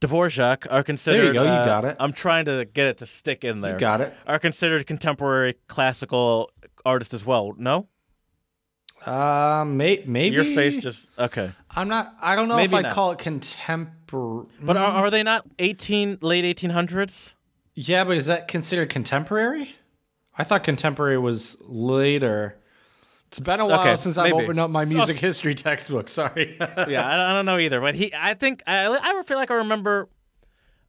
Dvorak 0.01 0.67
are 0.71 0.83
considered. 0.85 1.19
There 1.19 1.27
you 1.27 1.33
go, 1.35 1.43
you 1.43 1.49
uh, 1.49 1.65
got 1.67 1.85
it. 1.85 1.97
I'm 1.99 2.13
trying 2.13 2.45
to 2.45 2.65
get 2.73 2.87
it 2.87 2.99
to 2.99 3.07
stick 3.07 3.43
in 3.45 3.61
there. 3.63 3.73
You 3.73 3.79
got 3.81 4.01
it. 4.01 4.15
Are 4.27 4.39
considered 4.39 4.87
contemporary 4.87 5.57
classical 5.67 6.51
artists 6.85 7.15
as 7.15 7.27
well. 7.27 7.53
No, 7.57 7.89
Uh, 9.07 9.65
may, 9.67 10.03
maybe 10.07 10.35
your 10.35 10.45
face 10.45 10.77
just 10.77 11.09
okay. 11.19 11.53
I'm 11.71 11.89
not. 11.89 12.15
I 12.21 12.35
don't 12.37 12.49
know 12.49 12.57
Maybe 12.57 12.67
if 12.67 12.75
I'd 12.75 12.83
not. 12.83 12.95
call 12.95 13.13
it 13.13 13.19
contemporary. 13.19 14.47
But 14.61 14.77
are, 14.77 15.05
are 15.05 15.11
they 15.11 15.23
not 15.23 15.47
18 15.59 16.19
late 16.21 16.45
1800s? 16.57 17.35
Yeah, 17.75 18.05
but 18.05 18.17
is 18.17 18.27
that 18.27 18.49
considered 18.49 18.91
contemporary? 18.91 19.77
I 20.37 20.45
thought 20.45 20.65
contemporary 20.65 21.19
was 21.19 21.57
later. 21.63 22.57
It's 23.29 23.39
been 23.39 23.61
a 23.61 23.67
while 23.67 23.81
Okay, 23.81 23.97
since 23.97 24.17
I've 24.19 24.33
opened 24.33 24.59
up 24.59 24.71
my 24.71 24.85
So- 24.85 24.95
music 24.95 25.19
history 25.19 25.55
textbook. 25.55 26.09
Sorry. 26.09 26.57
yeah, 26.61 27.07
I, 27.07 27.31
I 27.31 27.35
don't 27.35 27.45
know 27.47 27.59
either. 27.59 27.81
But 27.81 27.95
he, 27.95 28.13
I 28.17 28.35
think, 28.35 28.63
I, 28.67 28.87
I 28.89 29.23
feel 29.25 29.37
like 29.37 29.51
I 29.51 29.55
remember, 29.57 30.09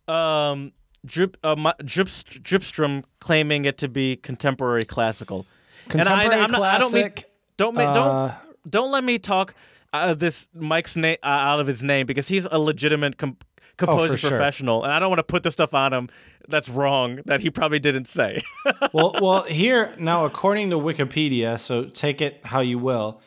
um, 0.08 0.72
Drip, 1.06 1.36
uh, 1.44 1.56
my- 1.56 1.76
Dripst- 1.82 2.42
Dripstrom 2.42 3.04
claiming 3.20 3.66
it 3.66 3.78
to 3.80 3.88
be 3.88 4.16
contemporary 4.16 4.86
classical. 4.86 5.46
Contemporary 5.90 6.26
and 6.26 6.34
I, 6.34 6.44
I'm 6.46 6.52
not, 6.52 6.62
I 6.62 6.78
don't 6.80 6.94
mean, 6.94 7.12
don't 7.60 7.76
ma- 7.76 7.82
uh, 7.92 7.94
don't 7.94 8.70
don't 8.70 8.92
let 8.92 9.04
me 9.04 9.20
talk 9.20 9.54
uh, 9.94 10.14
this 10.14 10.48
Mike's 10.54 10.96
name 10.96 11.18
uh, 11.24 11.28
out 11.50 11.60
of 11.60 11.68
his 11.68 11.82
name 11.84 12.06
because 12.06 12.28
he's 12.28 12.46
a 12.52 12.60
legitimate 12.60 13.18
com- 13.18 13.38
composer 13.78 14.14
Oh, 14.14 14.16
sure. 14.16 14.30
professional, 14.32 14.84
and 14.84 14.92
I 14.94 15.00
don't 15.00 15.10
want 15.10 15.20
to 15.20 15.24
put 15.24 15.44
the 15.44 15.52
stuff 15.52 15.74
on 15.74 15.94
him 15.94 16.10
that's 16.48 16.68
wrong 16.70 17.20
that 17.26 17.42
he 17.42 17.50
probably 17.50 17.80
didn't 17.80 18.06
say. 18.06 18.42
well, 18.94 19.16
well, 19.22 19.44
here 19.44 19.94
now, 20.00 20.26
according 20.26 20.70
to 20.72 20.78
Wikipedia, 20.78 21.60
so 21.60 21.86
take 21.86 22.22
it 22.22 22.40
how 22.44 22.60
you 22.60 22.78
will. 22.80 23.22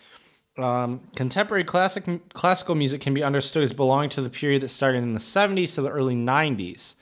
Um, 0.59 1.01
contemporary 1.17 1.65
classic 1.65 2.05
classical 2.35 2.75
music 2.75 3.01
can 3.01 3.15
be 3.15 3.23
understood 3.25 3.63
as 3.63 3.73
belonging 3.73 4.11
to 4.11 4.21
the 4.21 4.29
period 4.31 4.61
that 4.63 4.69
started 4.69 4.99
in 5.03 5.15
the 5.15 5.21
70s 5.21 5.75
to 5.77 5.83
the 5.83 5.89
early 5.89 6.15
90s. 6.17 6.97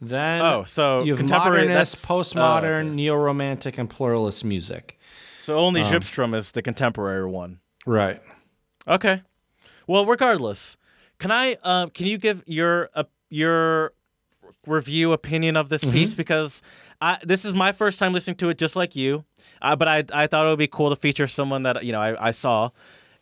Then 0.00 0.42
Oh, 0.42 0.64
so 0.64 1.02
you 1.02 1.12
have 1.12 1.18
contemporary- 1.18 1.62
modernist, 1.66 1.92
that's- 2.02 2.10
oh, 2.10 2.14
postmodern, 2.38 2.86
okay. 2.86 2.94
neo-romantic, 2.94 3.78
and 3.78 3.88
pluralist 3.90 4.44
music. 4.44 4.98
So 5.44 5.56
only 5.58 5.82
Um, 5.82 6.34
is 6.34 6.52
the 6.52 6.62
contemporary 6.62 7.26
one. 7.26 7.60
Right. 7.86 8.20
Okay. 8.88 9.22
Well, 9.86 10.06
regardless, 10.06 10.76
can 11.18 11.30
I? 11.30 11.56
Um, 11.62 11.90
can 11.90 12.06
you 12.06 12.18
give 12.18 12.42
your 12.46 12.90
uh, 12.94 13.04
your 13.30 13.92
review 14.66 15.12
opinion 15.12 15.56
of 15.56 15.68
this 15.68 15.82
Mm-hmm. 15.82 15.92
piece 15.92 16.14
because 16.14 16.62
I 17.00 17.18
this 17.22 17.44
is 17.44 17.54
my 17.54 17.72
first 17.72 17.98
time 17.98 18.12
listening 18.12 18.36
to 18.36 18.48
it, 18.48 18.58
just 18.58 18.76
like 18.76 18.96
you. 18.96 19.24
Uh, 19.60 19.76
but 19.76 19.88
I 19.88 20.04
I 20.12 20.26
thought 20.26 20.46
it 20.46 20.48
would 20.48 20.58
be 20.58 20.66
cool 20.66 20.90
to 20.90 20.96
feature 20.96 21.26
someone 21.28 21.62
that 21.64 21.84
you 21.84 21.92
know 21.92 22.00
I, 22.00 22.28
I 22.28 22.30
saw, 22.30 22.70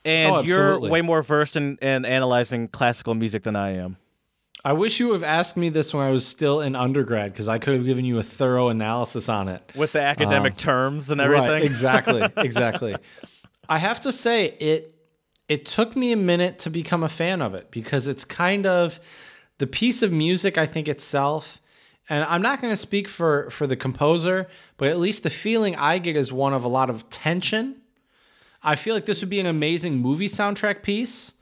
and 0.04 0.36
Oh, 0.36 0.40
you're 0.42 0.78
way 0.90 1.00
more 1.02 1.22
versed 1.22 1.56
in, 1.56 1.76
in 1.78 2.04
analyzing 2.04 2.68
classical 2.68 3.14
music 3.14 3.42
than 3.42 3.56
I 3.56 3.70
am. 3.76 3.96
I 4.64 4.72
wish 4.74 5.00
you 5.00 5.08
would 5.08 5.14
have 5.14 5.22
asked 5.24 5.56
me 5.56 5.70
this 5.70 5.92
when 5.92 6.06
I 6.06 6.10
was 6.10 6.26
still 6.26 6.60
in 6.60 6.76
undergrad 6.76 7.32
because 7.32 7.48
I 7.48 7.58
could 7.58 7.74
have 7.74 7.84
given 7.84 8.04
you 8.04 8.18
a 8.18 8.22
thorough 8.22 8.68
analysis 8.68 9.28
on 9.28 9.48
it. 9.48 9.62
With 9.74 9.92
the 9.92 10.02
academic 10.02 10.52
um, 10.52 10.56
terms 10.56 11.10
and 11.10 11.20
everything. 11.20 11.48
Right, 11.48 11.64
exactly, 11.64 12.22
exactly. 12.36 12.94
I 13.68 13.78
have 13.78 14.00
to 14.02 14.12
say 14.12 14.46
it 14.46 14.94
it 15.48 15.66
took 15.66 15.96
me 15.96 16.12
a 16.12 16.16
minute 16.16 16.60
to 16.60 16.70
become 16.70 17.02
a 17.02 17.08
fan 17.08 17.42
of 17.42 17.54
it 17.54 17.70
because 17.70 18.06
it's 18.06 18.24
kind 18.24 18.64
of 18.64 19.00
the 19.58 19.66
piece 19.66 20.00
of 20.02 20.12
music 20.12 20.56
I 20.56 20.66
think 20.66 20.88
itself 20.88 21.60
and 22.08 22.24
I'm 22.24 22.42
not 22.42 22.60
going 22.60 22.72
to 22.72 22.76
speak 22.76 23.08
for 23.08 23.48
for 23.50 23.66
the 23.66 23.76
composer, 23.76 24.48
but 24.76 24.88
at 24.88 24.98
least 24.98 25.22
the 25.22 25.30
feeling 25.30 25.76
I 25.76 25.98
get 25.98 26.16
is 26.16 26.32
one 26.32 26.52
of 26.52 26.64
a 26.64 26.68
lot 26.68 26.90
of 26.90 27.08
tension. 27.10 27.80
I 28.62 28.76
feel 28.76 28.94
like 28.94 29.06
this 29.06 29.20
would 29.20 29.30
be 29.30 29.40
an 29.40 29.46
amazing 29.46 29.98
movie 29.98 30.28
soundtrack 30.28 30.82
piece. 30.82 31.32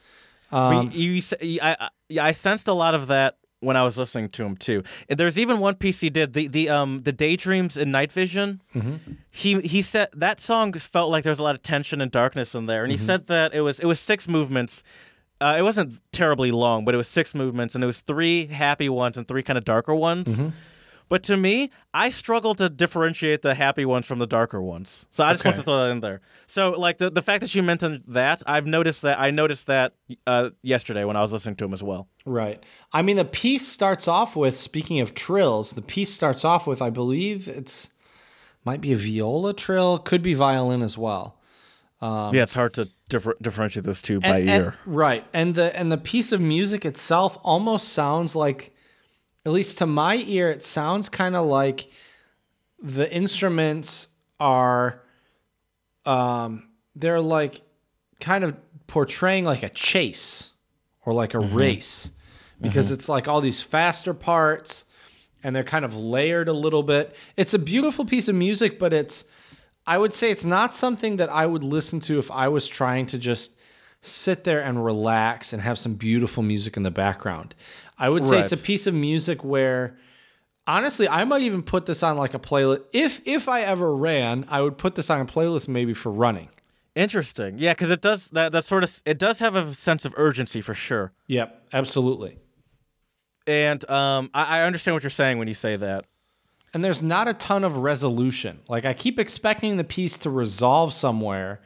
Um, 0.52 0.86
But 0.88 0.94
you, 0.94 1.22
you, 1.40 1.60
I, 1.62 1.76
I, 1.80 2.20
I 2.28 2.32
sensed 2.32 2.68
a 2.68 2.72
lot 2.72 2.94
of 2.94 3.06
that 3.08 3.36
when 3.60 3.76
I 3.76 3.82
was 3.84 3.98
listening 3.98 4.30
to 4.30 4.44
him 4.44 4.56
too. 4.56 4.82
And 5.08 5.18
there's 5.18 5.38
even 5.38 5.58
one 5.58 5.74
piece 5.74 6.00
he 6.00 6.08
did, 6.10 6.32
the 6.32 6.48
the 6.48 6.70
um 6.70 7.02
the 7.02 7.12
daydreams 7.12 7.76
in 7.76 7.90
night 7.90 8.10
vision. 8.12 8.62
Mm-hmm. 8.74 8.94
He 9.30 9.60
he 9.60 9.82
said 9.82 10.08
that 10.14 10.40
song 10.40 10.72
felt 10.72 11.10
like 11.10 11.24
there 11.24 11.30
was 11.30 11.38
a 11.38 11.42
lot 11.42 11.54
of 11.54 11.62
tension 11.62 12.00
and 12.00 12.10
darkness 12.10 12.54
in 12.54 12.66
there, 12.66 12.82
and 12.84 12.90
he 12.90 12.96
Mm-hmm. 12.96 13.06
said 13.06 13.26
that 13.26 13.52
it 13.54 13.60
was 13.60 13.78
it 13.78 13.86
was 13.86 14.00
six 14.00 14.26
movements. 14.28 14.82
Uh, 15.42 15.54
it 15.58 15.62
wasn't 15.62 16.00
terribly 16.12 16.50
long, 16.50 16.84
but 16.84 16.94
it 16.94 16.98
was 16.98 17.08
six 17.08 17.34
movements, 17.34 17.74
and 17.74 17.82
it 17.82 17.86
was 17.86 18.00
three 18.02 18.46
happy 18.46 18.88
ones 18.90 19.16
and 19.16 19.26
three 19.26 19.42
kind 19.42 19.56
of 19.56 19.64
darker 19.64 19.94
ones. 19.94 20.36
Mm-hmm. 20.36 20.48
But 21.10 21.22
to 21.24 21.36
me, 21.36 21.70
I 21.92 22.08
struggle 22.08 22.54
to 22.54 22.70
differentiate 22.70 23.42
the 23.42 23.54
happy 23.56 23.84
ones 23.84 24.06
from 24.06 24.20
the 24.20 24.26
darker 24.28 24.62
ones. 24.62 25.06
So 25.10 25.24
I 25.24 25.32
just 25.32 25.44
want 25.44 25.56
to 25.58 25.62
throw 25.64 25.84
that 25.84 25.90
in 25.90 26.00
there. 26.00 26.20
So 26.46 26.70
like 26.70 26.98
the, 26.98 27.10
the 27.10 27.20
fact 27.20 27.40
that 27.42 27.52
you 27.54 27.62
mentioned 27.62 28.04
that, 28.08 28.42
I've 28.46 28.64
noticed 28.66 29.02
that 29.02 29.18
I 29.20 29.30
noticed 29.30 29.66
that 29.66 29.94
uh, 30.26 30.50
yesterday 30.62 31.04
when 31.04 31.16
I 31.16 31.20
was 31.20 31.32
listening 31.32 31.56
to 31.56 31.64
him 31.64 31.72
as 31.74 31.82
well. 31.82 32.08
Right. 32.24 32.62
I 32.92 33.02
mean, 33.02 33.16
the 33.16 33.24
piece 33.24 33.66
starts 33.66 34.06
off 34.06 34.36
with, 34.36 34.56
speaking 34.56 35.00
of 35.00 35.12
trills, 35.14 35.72
the 35.72 35.82
piece 35.82 36.14
starts 36.14 36.44
off 36.44 36.66
with, 36.66 36.80
I 36.80 36.90
believe 36.90 37.48
it's, 37.48 37.90
might 38.64 38.80
be 38.80 38.92
a 38.92 38.96
viola 38.96 39.52
trill, 39.52 39.98
could 39.98 40.22
be 40.22 40.34
violin 40.34 40.80
as 40.80 40.96
well. 40.96 41.40
yeah, 42.00 42.30
it's 42.34 42.54
hard 42.54 42.72
to 42.74 42.88
differ- 43.08 43.36
differentiate 43.42 43.84
those 43.84 44.00
two 44.00 44.20
by 44.20 44.38
And- 44.38 44.48
ear. 44.48 44.74
and- 44.86 44.94
right. 44.96 45.24
And 45.34 45.54
the 45.56 45.76
and 45.76 45.90
the 45.90 45.98
piece 45.98 46.30
of 46.30 46.40
music 46.40 46.84
itself 46.84 47.36
almost 47.42 47.88
sounds 47.88 48.36
like, 48.36 48.72
at 49.46 49.52
least 49.52 49.78
to 49.78 49.86
my 49.86 50.16
ear, 50.16 50.50
it 50.50 50.62
sounds 50.62 51.08
kind 51.08 51.34
of 51.36 51.46
like 51.46 51.88
the 52.82 53.12
instruments 53.14 54.08
are, 54.38 55.02
um, 56.04 56.68
they're 56.94 57.20
like 57.20 57.62
kind 58.20 58.44
of 58.44 58.56
portraying 58.86 59.44
like 59.44 59.62
a 59.62 59.68
chase 59.68 60.50
or 61.04 61.12
like 61.14 61.34
a 61.34 61.38
Mm-hmm. 61.38 61.56
race 61.56 62.10
because 62.60 62.90
it's 62.90 63.08
like 63.08 63.26
all 63.26 63.40
these 63.40 63.62
faster 63.62 64.12
parts 64.12 64.84
and 65.42 65.56
they're 65.56 65.64
kind 65.64 65.84
of 65.86 65.96
layered 65.96 66.48
a 66.48 66.52
little 66.52 66.82
bit. 66.82 67.14
It's 67.36 67.54
a 67.54 67.58
beautiful 67.58 68.04
piece 68.04 68.28
of 68.28 68.34
music, 68.34 68.78
but 68.78 68.92
it's 68.92 69.24
I 69.86 69.96
would 69.96 70.12
say 70.12 70.30
it's 70.30 70.44
not 70.44 70.74
something 70.74 71.16
that 71.16 71.30
I 71.32 71.46
would 71.46 71.64
listen 71.64 72.00
to 72.00 72.18
if 72.18 72.30
I 72.30 72.48
was 72.48 72.68
trying 72.68 73.06
to 73.06 73.18
just 73.18 73.56
sit 74.02 74.44
there 74.44 74.60
and 74.60 74.84
relax 74.84 75.54
and 75.54 75.62
have 75.62 75.78
some 75.78 75.94
beautiful 75.94 76.42
music 76.42 76.76
in 76.76 76.82
the 76.82 76.90
background. 76.90 77.54
I 78.00 78.08
would 78.08 78.24
say 78.24 78.40
it's 78.40 78.52
a 78.52 78.56
piece 78.56 78.86
of 78.86 78.94
music 78.94 79.44
where 79.44 79.96
honestly, 80.66 81.08
I 81.08 81.24
might 81.24 81.42
even 81.42 81.62
put 81.62 81.86
this 81.86 82.02
on 82.02 82.16
like 82.16 82.34
a 82.34 82.38
playlist. 82.38 82.84
If 82.92 83.20
if 83.24 83.48
I 83.48 83.60
ever 83.60 83.94
ran, 83.94 84.46
I 84.48 84.62
would 84.62 84.78
put 84.78 84.94
this 84.94 85.10
on 85.10 85.20
a 85.20 85.26
playlist 85.26 85.68
maybe 85.68 85.94
for 85.94 86.10
running. 86.10 86.48
Interesting. 86.94 87.58
Yeah, 87.58 87.72
because 87.72 87.90
it 87.90 88.00
does 88.00 88.30
that. 88.30 88.52
That 88.52 88.64
sort 88.64 88.82
of 88.84 89.02
it 89.04 89.18
does 89.18 89.38
have 89.38 89.54
a 89.54 89.74
sense 89.74 90.04
of 90.04 90.14
urgency 90.16 90.60
for 90.60 90.74
sure. 90.74 91.12
Yep, 91.28 91.68
absolutely. 91.72 92.38
And 93.46 93.88
um, 93.90 94.30
I, 94.34 94.58
I 94.58 94.62
understand 94.62 94.94
what 94.94 95.02
you're 95.02 95.10
saying 95.10 95.38
when 95.38 95.48
you 95.48 95.54
say 95.54 95.76
that. 95.76 96.04
And 96.72 96.84
there's 96.84 97.02
not 97.02 97.26
a 97.26 97.34
ton 97.34 97.64
of 97.64 97.78
resolution. 97.78 98.60
Like 98.68 98.84
I 98.84 98.94
keep 98.94 99.18
expecting 99.18 99.76
the 99.76 99.84
piece 99.84 100.18
to 100.18 100.30
resolve 100.30 100.92
somewhere, 100.94 101.60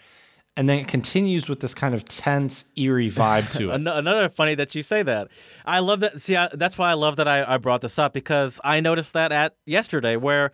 and 0.56 0.68
then 0.68 0.78
it 0.78 0.89
continues 0.89 1.48
with 1.48 1.60
this 1.60 1.74
kind 1.74 1.94
of 1.94 2.05
tense, 2.05 2.64
eerie 2.76 3.10
vibe 3.10 3.51
to 3.52 3.70
it. 3.72 3.74
Another 3.74 4.28
funny 4.28 4.55
that 4.55 4.74
you 4.74 4.82
say 4.82 5.02
that. 5.02 5.28
I 5.64 5.81
love 5.81 6.01
that. 6.01 6.20
See, 6.20 6.36
I, 6.36 6.48
that's 6.52 6.78
why 6.78 6.90
I 6.90 6.94
love 6.94 7.16
that 7.16 7.26
I, 7.26 7.55
I 7.55 7.56
brought 7.59 7.81
this 7.81 7.98
up 7.98 8.12
because 8.12 8.60
I 8.62 8.81
noticed 8.81 9.12
that 9.14 9.32
at 9.32 9.56
yesterday 9.66 10.16
where 10.16 10.52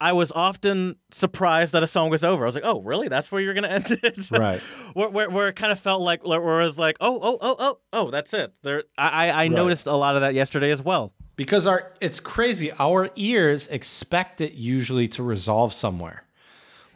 I 0.00 0.12
was 0.12 0.30
often 0.32 0.96
surprised 1.10 1.72
that 1.72 1.82
a 1.82 1.86
song 1.86 2.08
was 2.10 2.22
over. 2.22 2.44
I 2.44 2.46
was 2.46 2.54
like, 2.54 2.64
"Oh, 2.64 2.80
really? 2.82 3.08
That's 3.08 3.30
where 3.32 3.40
you're 3.40 3.54
gonna 3.54 3.68
end 3.68 3.98
it?" 4.02 4.30
Right. 4.30 4.60
where, 4.94 5.08
where, 5.08 5.30
where 5.30 5.48
it 5.48 5.56
kind 5.56 5.72
of 5.72 5.78
felt 5.80 6.02
like 6.02 6.24
where 6.26 6.60
it 6.60 6.64
was 6.64 6.78
like, 6.78 6.96
"Oh, 7.00 7.18
oh, 7.20 7.38
oh, 7.40 7.56
oh, 7.58 7.78
oh, 7.92 8.10
that's 8.10 8.32
it." 8.32 8.52
There, 8.62 8.84
I, 8.96 9.28
I, 9.28 9.44
I 9.44 9.48
noticed 9.48 9.86
a 9.86 9.94
lot 9.96 10.14
of 10.14 10.20
that 10.22 10.34
yesterday 10.34 10.70
as 10.70 10.82
well. 10.82 11.12
Because 11.36 11.66
our 11.66 11.92
it's 12.00 12.20
crazy. 12.20 12.72
Our 12.72 13.10
ears 13.16 13.68
expect 13.68 14.40
it 14.40 14.52
usually 14.52 15.08
to 15.08 15.22
resolve 15.22 15.72
somewhere. 15.72 16.24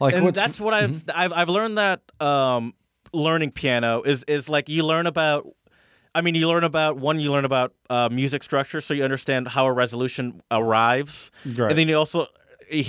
Like 0.02 0.14
and 0.14 0.34
that's 0.34 0.60
what 0.60 0.74
I've, 0.74 1.04
I've 1.14 1.32
I've 1.32 1.48
learned 1.48 1.78
that 1.78 2.00
um, 2.20 2.74
learning 3.12 3.52
piano 3.52 4.02
is 4.02 4.24
is 4.28 4.48
like 4.48 4.68
you 4.68 4.84
learn 4.84 5.06
about. 5.06 5.46
I 6.14 6.20
mean, 6.20 6.34
you 6.34 6.46
learn 6.46 6.62
about 6.64 6.98
one. 6.98 7.20
You 7.20 7.32
learn 7.32 7.46
about 7.46 7.72
uh, 7.88 8.08
music 8.12 8.42
structure, 8.42 8.82
so 8.82 8.92
you 8.92 9.02
understand 9.02 9.48
how 9.48 9.64
a 9.66 9.72
resolution 9.72 10.42
arrives, 10.50 11.30
Right. 11.46 11.70
and 11.70 11.78
then 11.78 11.88
you 11.88 11.96
also 11.96 12.26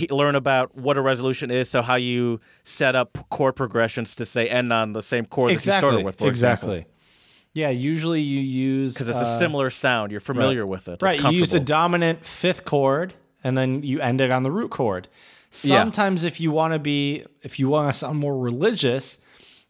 learn 0.09 0.35
about 0.35 0.75
what 0.75 0.97
a 0.97 1.01
resolution 1.01 1.49
is, 1.49 1.69
so 1.69 1.81
how 1.81 1.95
you 1.95 2.41
set 2.65 2.95
up 2.95 3.17
chord 3.29 3.55
progressions 3.55 4.13
to 4.15 4.25
say 4.25 4.47
end 4.47 4.73
on 4.73 4.91
the 4.93 5.01
same 5.01 5.25
chord 5.25 5.49
that 5.51 5.65
you 5.65 5.71
started 5.71 6.03
with. 6.03 6.17
For 6.17 6.27
exactly. 6.27 6.85
Yeah, 7.53 7.69
usually 7.69 8.21
you 8.21 8.39
use 8.39 8.93
because 8.93 9.07
it's 9.09 9.19
uh, 9.19 9.35
a 9.35 9.39
similar 9.39 9.69
sound. 9.69 10.11
You're 10.11 10.19
familiar 10.19 10.65
with 10.65 10.87
it. 10.87 10.93
It's 10.93 11.03
Right, 11.03 11.21
you 11.21 11.29
use 11.31 11.53
a 11.53 11.59
dominant 11.59 12.25
fifth 12.25 12.65
chord 12.65 13.13
and 13.43 13.55
then 13.57 13.83
you 13.83 13.99
end 14.01 14.21
it 14.21 14.31
on 14.31 14.43
the 14.43 14.51
root 14.51 14.71
chord. 14.71 15.07
Yeah. 15.61 15.81
Sometimes 15.83 16.23
if 16.23 16.39
you 16.39 16.51
want 16.51 16.73
to 16.73 16.79
be 16.79 17.25
if 17.43 17.59
you 17.59 17.69
want 17.69 17.91
to 17.93 17.97
sound 17.97 18.19
more 18.19 18.37
religious, 18.37 19.19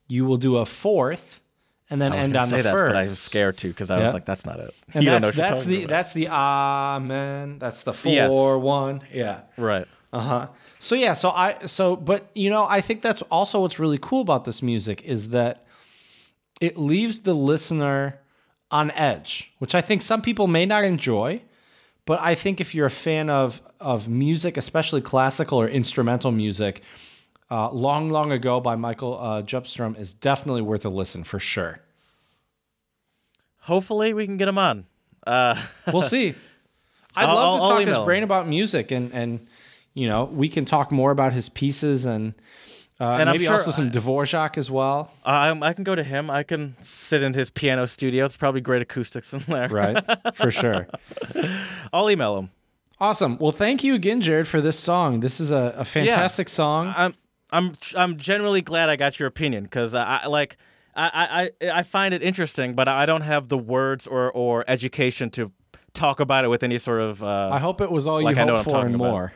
you 0.07 0.25
will 0.25 0.37
do 0.37 0.57
a 0.57 0.65
fourth 0.65 1.41
and 1.89 2.01
then 2.01 2.13
end 2.13 2.35
on 2.37 2.49
the 2.49 2.61
that, 2.61 2.71
first. 2.71 2.93
but 2.93 2.97
I 2.97 3.07
was 3.07 3.19
scared 3.19 3.57
to 3.57 3.67
because 3.67 3.91
I 3.91 3.97
Yeah. 3.97 4.03
was 4.03 4.13
like, 4.13 4.25
that's 4.25 4.45
not 4.45 4.59
it. 4.59 4.73
And 4.93 5.03
You 5.03 5.09
don't 5.11 5.21
know 5.21 5.31
that's 5.31 5.37
that's 5.49 5.65
the 5.65 5.79
about. 5.83 5.89
that's 5.89 6.13
the 6.13 6.27
amen. 6.29 7.59
That's 7.59 7.83
the 7.83 7.93
four 7.93 8.11
Yes. 8.13 8.31
one. 8.61 9.01
Yeah. 9.13 9.41
right. 9.57 9.87
Uh 10.13 10.19
huh. 10.19 10.47
So 10.79 10.95
yeah. 10.95 11.13
So 11.13 11.29
I 11.31 11.65
so 11.65 11.95
but 11.95 12.29
you 12.33 12.49
know 12.49 12.65
I 12.65 12.81
think 12.81 13.01
that's 13.01 13.21
also 13.23 13.59
what's 13.61 13.79
really 13.79 13.99
cool 13.99 14.21
about 14.21 14.45
this 14.45 14.61
music 14.61 15.01
is 15.03 15.29
that 15.29 15.65
it 16.61 16.77
leaves 16.77 17.21
the 17.21 17.33
listener 17.33 18.19
on 18.71 18.89
edge, 18.91 19.51
which 19.59 19.75
I 19.75 19.81
think 19.81 20.01
some 20.01 20.21
people 20.21 20.47
may 20.47 20.65
not 20.65 20.83
enjoy. 20.83 21.41
But 22.05 22.19
I 22.21 22.35
think 22.35 22.59
if 22.61 22.75
you're 22.75 22.85
a 22.87 22.91
fan 22.91 23.29
of 23.29 23.61
of 23.83 24.07
music, 24.07 24.57
especially 24.57 25.01
classical 25.01 25.59
or 25.61 25.67
instrumental 25.67 26.31
music, 26.31 26.81
uh, 27.51 27.69
"Long 27.71 28.09
Long 28.09 28.31
Ago" 28.31 28.59
by 28.59 28.75
Michael 28.75 29.19
uh, 29.19 29.41
Djupstrom 29.43 29.97
is 29.99 30.13
definitely 30.13 30.61
worth 30.61 30.85
a 30.85 30.89
listen 30.89 31.23
for 31.23 31.39
sure. 31.39 31.79
Hopefully, 33.59 34.13
we 34.13 34.25
can 34.25 34.37
get 34.37 34.47
him 34.47 34.57
on. 34.57 34.85
Uh, 35.25 35.61
We'll 35.91 36.01
see. 36.01 36.35
I'd 37.15 37.25
I'll- 37.25 37.35
love 37.35 37.45
I'll- 37.45 37.57
to 37.57 37.63
I'll 37.73 37.79
talk 37.79 37.87
his 37.87 37.99
brain 37.99 38.23
about 38.23 38.47
music 38.47 38.91
and 38.91 39.11
and 39.13 39.47
you 39.93 40.07
know 40.07 40.25
we 40.25 40.49
can 40.49 40.65
talk 40.65 40.91
more 40.91 41.11
about 41.11 41.31
his 41.33 41.47
pieces 41.49 42.05
and 42.05 42.33
uh, 42.99 43.05
And 43.19 43.29
maybe 43.29 43.45
sure 43.45 43.53
also 43.53 43.71
some 43.71 43.89
Dvorak 43.91 44.57
as 44.57 44.69
well. 44.71 45.11
I, 45.25 45.49
I 45.49 45.73
can 45.73 45.83
go 45.83 45.95
to 45.95 46.03
him. 46.03 46.29
I 46.29 46.43
can 46.43 46.75
sit 46.81 47.23
in 47.23 47.33
his 47.33 47.49
piano 47.49 47.85
studio. 47.87 48.23
It's 48.25 48.37
probably 48.37 48.61
great 48.61 48.81
acoustics 48.81 49.33
in 49.33 49.43
there. 49.47 49.67
Right, 49.67 49.97
for 50.35 50.51
sure. 50.51 50.87
I'll 51.93 52.09
email 52.09 52.37
him. 52.37 52.49
Awesome. 53.03 53.37
Well, 53.37 53.51
thank 53.51 53.83
you 53.83 53.95
again, 53.95 54.21
Jared, 54.21 54.47
for 54.47 54.61
this 54.61 54.79
song. 54.79 55.19
This 55.19 55.41
is 55.41 55.51
a, 55.51 55.75
a 55.77 55.83
fantastic 55.83 56.47
song. 56.47 56.93
I'm 56.95 57.13
I'm 57.51 57.73
I'm 57.97 58.15
genuinely 58.15 58.61
glad 58.61 58.87
I 58.87 58.95
got 58.95 59.19
your 59.19 59.27
opinion 59.27 59.65
because 59.65 59.93
I, 59.93 60.21
I 60.23 60.27
like 60.27 60.55
I, 60.95 61.51
I 61.61 61.69
I 61.79 61.83
find 61.83 62.13
it 62.13 62.23
interesting, 62.23 62.75
but 62.75 62.87
I 62.87 63.05
don't 63.05 63.19
have 63.19 63.49
the 63.49 63.57
words 63.57 64.07
or 64.07 64.31
or 64.31 64.63
education 64.69 65.29
to 65.31 65.51
talk 65.93 66.21
about 66.21 66.45
it 66.45 66.47
with 66.47 66.63
any 66.63 66.77
sort 66.77 67.01
of. 67.01 67.21
Uh, 67.21 67.49
I 67.51 67.59
hope 67.59 67.81
it 67.81 67.91
was 67.91 68.07
all 68.07 68.23
Like 68.23 68.37
you 68.37 68.41
I 68.41 68.45
hoped 68.45 68.63
for 68.63 68.69
and 68.69 68.73
talking 68.73 68.95
about. 68.95 69.09
more. 69.11 69.33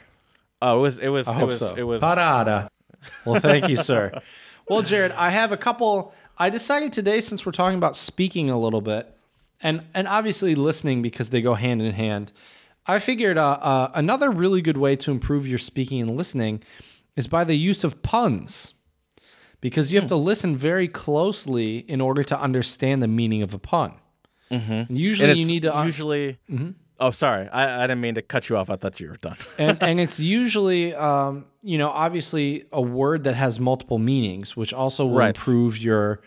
oh, 0.62 0.78
it 0.78 0.82
was 0.82 1.00
it 1.00 1.10
was 1.10 1.28
I 1.28 1.32
it 1.34 1.36
hope 1.36 1.48
was 1.48 1.60
so. 1.60 1.76
it 1.76 1.84
was 1.84 2.02
Parada. 2.02 2.70
Well, 3.26 3.42
thank 3.42 3.68
you, 3.68 3.76
sir. 3.76 4.22
Well, 4.70 4.82
Jared, 4.82 5.14
I 5.14 5.30
have 5.30 5.54
a 5.54 5.58
couple. 5.58 6.14
I 6.38 6.50
decided 6.50 6.92
today, 6.92 7.22
since 7.22 7.46
we're 7.46 7.54
talking 7.54 7.78
about 7.78 7.96
speaking 7.96 8.50
a 8.50 8.60
little 8.60 8.82
bit, 8.82 9.14
and 9.62 9.86
and 9.94 10.10
obviously 10.10 10.56
listening 10.56 11.02
because 11.02 11.30
they 11.30 11.42
go 11.42 11.54
hand 11.54 11.82
in 11.82 11.94
hand. 11.94 12.34
I 12.88 13.00
figured 13.00 13.38
uh, 13.38 13.52
uh, 13.62 13.92
another 13.94 14.30
really 14.32 14.62
good 14.62 14.78
way 14.78 14.96
to 14.98 15.12
improve 15.12 15.48
your 15.48 15.58
speaking 15.60 16.02
and 16.02 16.16
listening 16.16 16.64
is 17.16 17.28
by 17.28 17.44
the 17.44 17.56
use 17.56 17.84
of 17.84 18.02
puns, 18.02 18.74
because 19.60 19.92
you 19.92 20.00
have 20.00 20.08
to 20.10 20.16
listen 20.16 20.56
very 20.56 20.88
closely 20.88 21.80
in 21.80 22.00
order 22.00 22.24
to 22.24 22.40
understand 22.40 23.02
the 23.04 23.08
meaning 23.08 23.42
of 23.42 23.54
a 23.54 23.60
pun. 23.60 23.96
Mm-hmm. 24.52 24.96
Usually, 24.96 25.32
and 25.32 25.40
you 25.40 25.46
need 25.46 25.64
to 25.64 25.76
un- 25.78 25.86
usually. 25.88 26.38
Oh, 27.00 27.12
sorry. 27.12 27.48
I, 27.50 27.84
I 27.84 27.88
didn't 27.88 28.02
mean 28.02 28.16
to 28.16 28.22
cut 28.22 28.50
you 28.50 28.58
off. 28.58 28.70
I 28.70 28.76
thought 28.76 29.00
you 29.00 29.10
were 29.10 29.18
done. 29.18 29.38
and 29.60 29.78
and 29.84 30.00
it's 30.00 30.20
usually 30.20 30.96
um, 30.96 31.46
you 31.62 31.78
know 31.78 31.90
obviously 31.90 32.66
a 32.72 32.82
word 32.82 33.24
that 33.26 33.36
has 33.36 33.60
multiple 33.60 33.98
meanings, 34.00 34.56
which 34.56 34.74
also 34.74 35.06
will 35.06 35.18
Right. 35.18 35.28
improve 35.36 35.78
your, 35.78 36.22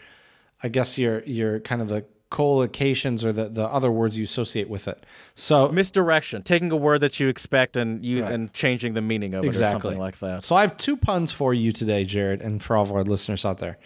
I 0.63 0.69
guess 0.69 0.99
your 0.99 1.23
your 1.25 1.61
kind 1.61 1.81
of 1.81 1.89
the 1.89 2.05
collocations 2.31 3.25
or 3.25 3.33
the 3.33 3.49
the 3.49 3.65
other 3.67 3.91
words 3.91 4.17
you 4.17 4.25
associate 4.25 4.69
with 4.71 4.87
it. 4.87 5.05
So 5.35 5.69
Misdirection, 5.69 6.43
taking 6.43 6.71
a 6.71 6.77
word 6.77 7.01
that 7.01 7.19
you 7.19 7.29
expect 7.29 7.77
and 7.77 8.05
use 8.05 8.25
and 8.25 8.53
changing 8.53 8.95
the 8.95 9.01
meaning 9.01 9.35
of 9.35 9.45
it 9.45 9.49
or 9.49 9.53
something 9.53 9.99
like 9.99 10.19
that. 10.21 10.45
so 10.45 10.57
I 10.57 10.61
have 10.63 10.77
two 10.77 10.97
puns 10.97 11.33
for 11.33 11.53
you 11.53 11.73
today, 11.73 12.05
Jared, 12.05 12.41
and 12.41 12.63
for 12.63 12.77
all 12.77 12.85
of 12.85 12.93
our 12.93 13.05
listeners 13.05 13.45
out 13.45 13.59
there. 13.59 13.79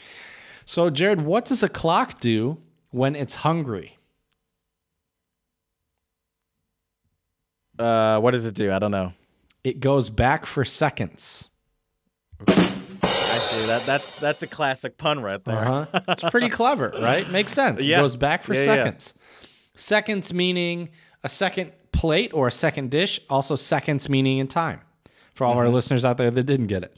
So 0.67 0.91
Jared, 0.91 1.23
what 1.23 1.45
does 1.47 1.63
a 1.63 1.69
clock 1.69 2.21
do 2.21 2.59
when 2.91 3.17
it's 3.17 3.37
hungry? 3.37 3.99
Uh, 7.79 8.21
what 8.21 8.31
does 8.33 8.45
it 8.45 8.55
do? 8.55 8.73
I 8.73 8.79
don't 8.79 8.91
know. 8.91 9.13
It 9.65 9.81
goes 9.81 10.11
back 10.11 10.47
for 10.47 10.65
seconds. 10.65 11.49
I 13.35 13.39
see 13.51 13.67
that. 13.67 13.87
That's 13.87 14.15
that's 14.17 14.43
a 14.43 14.47
classic 14.47 14.97
pun 14.99 15.21
right 15.21 15.43
there. 15.45 15.57
Uh 15.59 15.87
huh. 15.93 16.01
It's 16.09 16.23
pretty 16.23 16.49
clever, 16.49 16.93
right? 17.01 17.29
Makes 17.31 17.53
sense. 17.53 17.83
Yeah. 17.85 17.99
It 17.99 18.03
goes 18.03 18.17
back 18.17 18.43
for 18.43 18.55
Yeah, 18.55 18.61
yeah. 18.61 18.67
seconds. 18.67 19.15
Seconds 19.75 20.33
meaning 20.33 20.91
a 21.23 21.29
second 21.29 21.73
plate 21.93 22.33
or 22.35 22.47
a 22.47 22.53
second 22.53 22.91
dish. 22.91 23.21
Also, 23.31 23.57
seconds 23.57 24.09
meaning 24.09 24.39
in 24.39 24.47
time. 24.49 24.81
For 25.35 25.45
all 25.45 25.55
our 25.59 25.65
Mm-hmm. 25.65 25.75
listeners 25.75 26.05
out 26.05 26.17
there 26.17 26.31
that 26.31 26.45
didn't 26.45 26.69
get 26.69 26.85
it. 26.85 26.97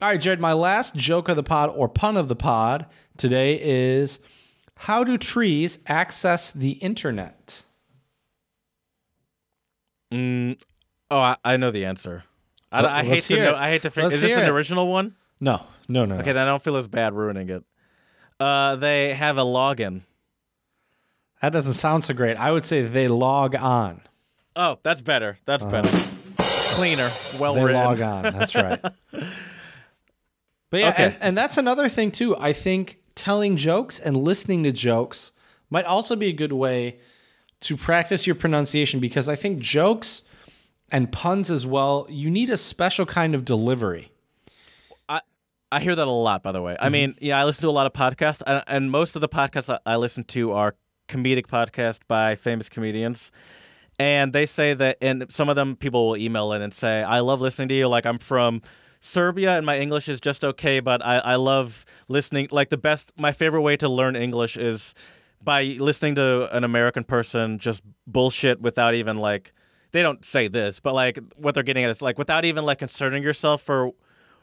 All 0.00 0.08
right, 0.08 0.20
Jared. 0.20 0.40
My 0.40 0.52
last 0.54 0.94
joke 0.96 1.28
of 1.28 1.36
the 1.36 1.42
pod 1.42 1.70
or 1.74 1.88
pun 1.88 2.16
of 2.16 2.28
the 2.28 2.36
pod 2.36 2.86
today 3.18 3.60
is: 3.60 4.18
How 4.76 5.04
do 5.04 5.18
trees 5.18 5.78
access 5.86 6.50
the 6.50 6.72
internet? 6.72 7.62
Mm, 10.12 10.60
oh, 11.10 11.18
I, 11.18 11.36
I 11.44 11.56
know 11.56 11.70
the 11.70 11.84
answer. 11.84 12.24
I, 12.72 13.00
I 13.00 13.04
hate 13.04 13.22
to 13.24 13.36
know. 13.36 13.54
I 13.54 13.70
hate 13.70 13.82
to. 13.82 13.90
Figure, 13.90 14.10
is 14.10 14.20
this 14.20 14.36
an 14.36 14.44
it. 14.44 14.48
original 14.48 14.88
one? 14.88 15.14
No, 15.40 15.62
no, 15.88 16.04
no. 16.04 16.16
no. 16.16 16.20
Okay, 16.22 16.32
then 16.32 16.46
I 16.46 16.50
don't 16.50 16.62
feel 16.62 16.76
as 16.76 16.88
bad 16.88 17.14
ruining 17.14 17.48
it. 17.50 17.64
Uh, 18.40 18.76
they 18.76 19.14
have 19.14 19.38
a 19.38 19.42
login. 19.42 20.02
that 21.42 21.52
doesn't 21.52 21.74
sound 21.74 22.04
so 22.04 22.14
great. 22.14 22.36
I 22.36 22.52
would 22.52 22.64
say 22.64 22.82
they 22.82 23.08
log 23.08 23.54
on. 23.54 24.02
Oh, 24.54 24.78
that's 24.82 25.00
better. 25.02 25.36
That's 25.44 25.64
better. 25.64 25.90
Cleaner. 26.70 27.12
Well. 27.38 27.54
They 27.54 27.64
written. 27.64 27.82
log 27.82 28.00
on. 28.00 28.22
That's 28.24 28.54
right. 28.54 28.80
But 30.70 30.80
yeah, 30.80 30.88
Okay. 30.90 31.04
and, 31.04 31.16
and 31.20 31.38
that's 31.38 31.58
another 31.58 31.88
thing 31.88 32.10
too. 32.10 32.36
I 32.36 32.52
think 32.52 32.98
telling 33.14 33.56
jokes 33.56 34.00
and 34.00 34.16
listening 34.16 34.64
to 34.64 34.72
jokes 34.72 35.30
might 35.70 35.84
also 35.84 36.16
be 36.16 36.26
a 36.26 36.32
good 36.32 36.52
way 36.52 36.98
to 37.60 37.76
practice 37.76 38.26
your 38.26 38.34
pronunciation 38.34 38.98
because 38.98 39.28
I 39.28 39.36
think 39.36 39.60
jokes 39.60 40.22
and 40.90 41.10
puns 41.12 41.50
as 41.52 41.64
well, 41.66 42.06
you 42.10 42.30
need 42.30 42.50
a 42.50 42.56
special 42.56 43.06
kind 43.06 43.34
of 43.34 43.44
delivery. 43.44 44.10
I 45.72 45.80
hear 45.80 45.94
that 45.94 46.06
a 46.06 46.10
lot, 46.10 46.42
by 46.42 46.52
the 46.52 46.62
way. 46.62 46.76
I 46.78 46.84
mm-hmm. 46.84 46.92
mean, 46.92 47.14
yeah, 47.20 47.40
I 47.40 47.44
listen 47.44 47.62
to 47.62 47.68
a 47.68 47.70
lot 47.70 47.86
of 47.86 47.92
podcasts, 47.92 48.42
and, 48.46 48.62
and 48.66 48.90
most 48.90 49.16
of 49.16 49.20
the 49.20 49.28
podcasts 49.28 49.72
I, 49.72 49.78
I 49.84 49.96
listen 49.96 50.24
to 50.24 50.52
are 50.52 50.76
comedic 51.08 51.46
podcasts 51.46 52.00
by 52.06 52.36
famous 52.36 52.68
comedians. 52.68 53.32
And 53.98 54.32
they 54.32 54.46
say 54.46 54.74
that, 54.74 54.98
and 55.00 55.26
some 55.30 55.48
of 55.48 55.56
them 55.56 55.76
people 55.76 56.08
will 56.08 56.16
email 56.16 56.52
in 56.52 56.62
and 56.62 56.72
say, 56.72 57.02
I 57.02 57.20
love 57.20 57.40
listening 57.40 57.68
to 57.68 57.74
you. 57.74 57.88
Like, 57.88 58.06
I'm 58.06 58.18
from 58.18 58.62
Serbia 59.00 59.56
and 59.56 59.64
my 59.64 59.78
English 59.78 60.08
is 60.08 60.20
just 60.20 60.44
okay, 60.44 60.80
but 60.80 61.04
I, 61.04 61.18
I 61.18 61.34
love 61.36 61.84
listening. 62.08 62.48
Like, 62.50 62.70
the 62.70 62.76
best, 62.76 63.12
my 63.18 63.32
favorite 63.32 63.62
way 63.62 63.76
to 63.78 63.88
learn 63.88 64.14
English 64.14 64.56
is 64.56 64.94
by 65.42 65.62
listening 65.78 66.16
to 66.16 66.54
an 66.54 66.64
American 66.64 67.04
person 67.04 67.58
just 67.58 67.82
bullshit 68.06 68.60
without 68.60 68.94
even 68.94 69.16
like, 69.16 69.52
they 69.92 70.02
don't 70.02 70.24
say 70.24 70.48
this, 70.48 70.78
but 70.78 70.94
like 70.94 71.18
what 71.36 71.54
they're 71.54 71.62
getting 71.62 71.84
at 71.84 71.90
is 71.90 72.02
like 72.02 72.18
without 72.18 72.44
even 72.44 72.64
like 72.64 72.78
concerning 72.78 73.22
yourself 73.22 73.62
for 73.62 73.92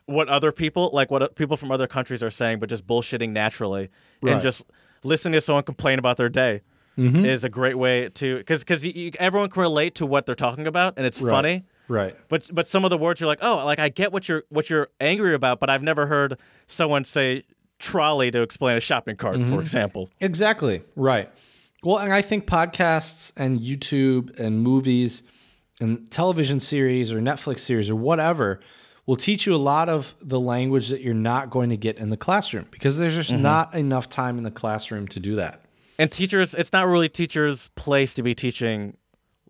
what 0.06 0.28
other 0.30 0.52
people 0.52 0.90
like 0.94 1.10
what 1.12 1.36
people 1.36 1.58
from 1.58 1.72
other 1.72 1.88
countries 1.88 2.22
are 2.24 2.30
saying, 2.32 2.60
but 2.60 2.70
just 2.70 2.86
bullshitting 2.88 3.30
naturally 3.30 3.90
Right. 4.22 4.34
and 4.34 4.42
just 4.42 4.64
listening 5.04 5.34
to 5.34 5.42
someone 5.42 5.64
complain 5.64 6.00
about 6.00 6.18
their 6.18 6.30
day 6.30 6.62
Mm-hmm. 6.96 7.26
is 7.26 7.44
a 7.44 7.50
great 7.50 7.76
way 7.80 8.08
to 8.10 8.38
because 8.38 8.64
because 8.64 8.88
everyone 9.18 9.50
can 9.50 9.62
relate 9.62 9.96
to 9.96 10.06
what 10.06 10.28
they're 10.28 10.36
talking 10.36 10.68
about 10.68 10.94
and 10.96 11.08
it's 11.08 11.20
funny. 11.20 11.64
Right. 11.88 12.16
But 12.30 12.54
but 12.54 12.68
some 12.68 12.84
of 12.86 12.92
the 12.92 13.00
words 13.00 13.20
you're 13.20 13.28
like, 13.28 13.40
oh, 13.42 13.66
like 13.66 13.80
I 13.80 13.90
get 13.90 14.12
what 14.12 14.30
you're 14.30 14.44
what 14.50 14.70
you're 14.70 14.90
angry 15.02 15.34
about, 15.34 15.60
but 15.60 15.72
I've 15.72 15.82
never 15.82 16.06
heard 16.06 16.38
someone 16.68 17.04
say 17.04 17.46
trolley 17.80 18.30
to 18.30 18.44
explain 18.44 18.78
a 18.78 18.80
shopping 18.80 19.16
cart, 19.16 19.38
Mm-hmm. 19.38 19.50
for 19.56 19.60
example. 19.60 20.08
Exactly. 20.22 20.84
Right. 20.96 21.32
Well, 21.84 21.98
and 21.98 22.14
I 22.14 22.22
think 22.22 22.46
podcasts 22.46 23.34
and 23.36 23.58
YouTube 23.60 24.40
and 24.40 24.62
movies 24.62 25.24
and 25.82 26.10
television 26.12 26.60
series 26.60 27.12
or 27.12 27.20
Netflix 27.20 27.62
series 27.62 27.90
or 27.90 27.96
whatever 27.96 28.60
will 29.06 29.16
teach 29.16 29.46
you 29.46 29.56
a 29.56 29.58
lot 29.58 29.90
of 29.90 30.16
the 30.22 30.40
language 30.40 30.90
that 30.90 31.02
you're 31.02 31.14
not 31.14 31.50
going 31.50 31.70
to 31.70 31.78
get 31.78 31.98
in 31.98 32.10
the 32.10 32.18
classroom 32.18 32.68
because 32.72 32.98
there's 32.98 33.16
just 33.16 33.32
mm-hmm. 33.32 33.42
not 33.42 33.74
enough 33.76 34.10
time 34.10 34.38
in 34.38 34.44
the 34.44 34.52
classroom 34.52 35.08
to 35.10 35.20
do 35.20 35.36
that. 35.36 35.62
And 36.00 36.12
teachers, 36.12 36.56
it's 36.56 36.74
not 36.74 36.88
really 36.88 37.10
teachers' 37.10 37.70
place 37.76 38.14
to 38.16 38.24
be 38.24 38.34
teaching 38.34 38.98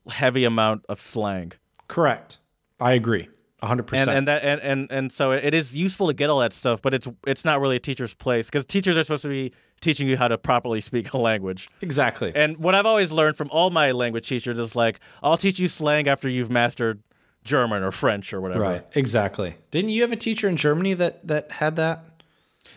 heavy 0.09 0.43
amount 0.43 0.85
of 0.89 0.99
slang. 0.99 1.53
Correct. 1.87 2.39
I 2.79 2.93
agree. 2.93 3.29
100%. 3.61 3.93
and 3.93 4.09
and 4.09 4.27
that 4.27 4.43
and, 4.43 4.61
and 4.61 4.91
and 4.91 5.11
so 5.11 5.31
it 5.31 5.53
is 5.53 5.73
useful 5.73 6.07
to 6.07 6.13
get 6.13 6.29
all 6.29 6.39
that 6.39 6.51
stuff, 6.51 6.81
but 6.81 6.93
it's 6.93 7.07
it's 7.25 7.45
not 7.45 7.61
really 7.61 7.77
a 7.77 7.79
teacher's 7.79 8.13
place 8.13 8.47
because 8.47 8.65
teachers 8.65 8.97
are 8.97 9.03
supposed 9.03 9.21
to 9.21 9.29
be 9.29 9.53
teaching 9.79 10.05
you 10.05 10.17
how 10.17 10.27
to 10.27 10.37
properly 10.37 10.81
speak 10.81 11.13
a 11.13 11.17
language. 11.17 11.69
exactly. 11.81 12.33
And 12.35 12.57
what 12.57 12.75
I've 12.75 12.85
always 12.85 13.11
learned 13.11 13.37
from 13.37 13.49
all 13.51 13.69
my 13.69 13.91
language 13.91 14.27
teachers 14.27 14.59
is 14.59 14.75
like, 14.75 14.99
I'll 15.21 15.37
teach 15.37 15.59
you 15.59 15.69
slang 15.69 16.09
after 16.09 16.27
you've 16.27 16.51
mastered 16.51 17.01
German 17.43 17.83
or 17.83 17.91
French 17.91 18.33
or 18.33 18.41
whatever. 18.41 18.61
right. 18.61 18.85
Exactly. 18.95 19.55
Didn't 19.71 19.89
you 19.89 20.01
have 20.01 20.11
a 20.11 20.15
teacher 20.17 20.47
in 20.47 20.55
Germany 20.55 20.93
that 20.95 21.25
that 21.27 21.51
had 21.51 21.75
that? 21.75 22.03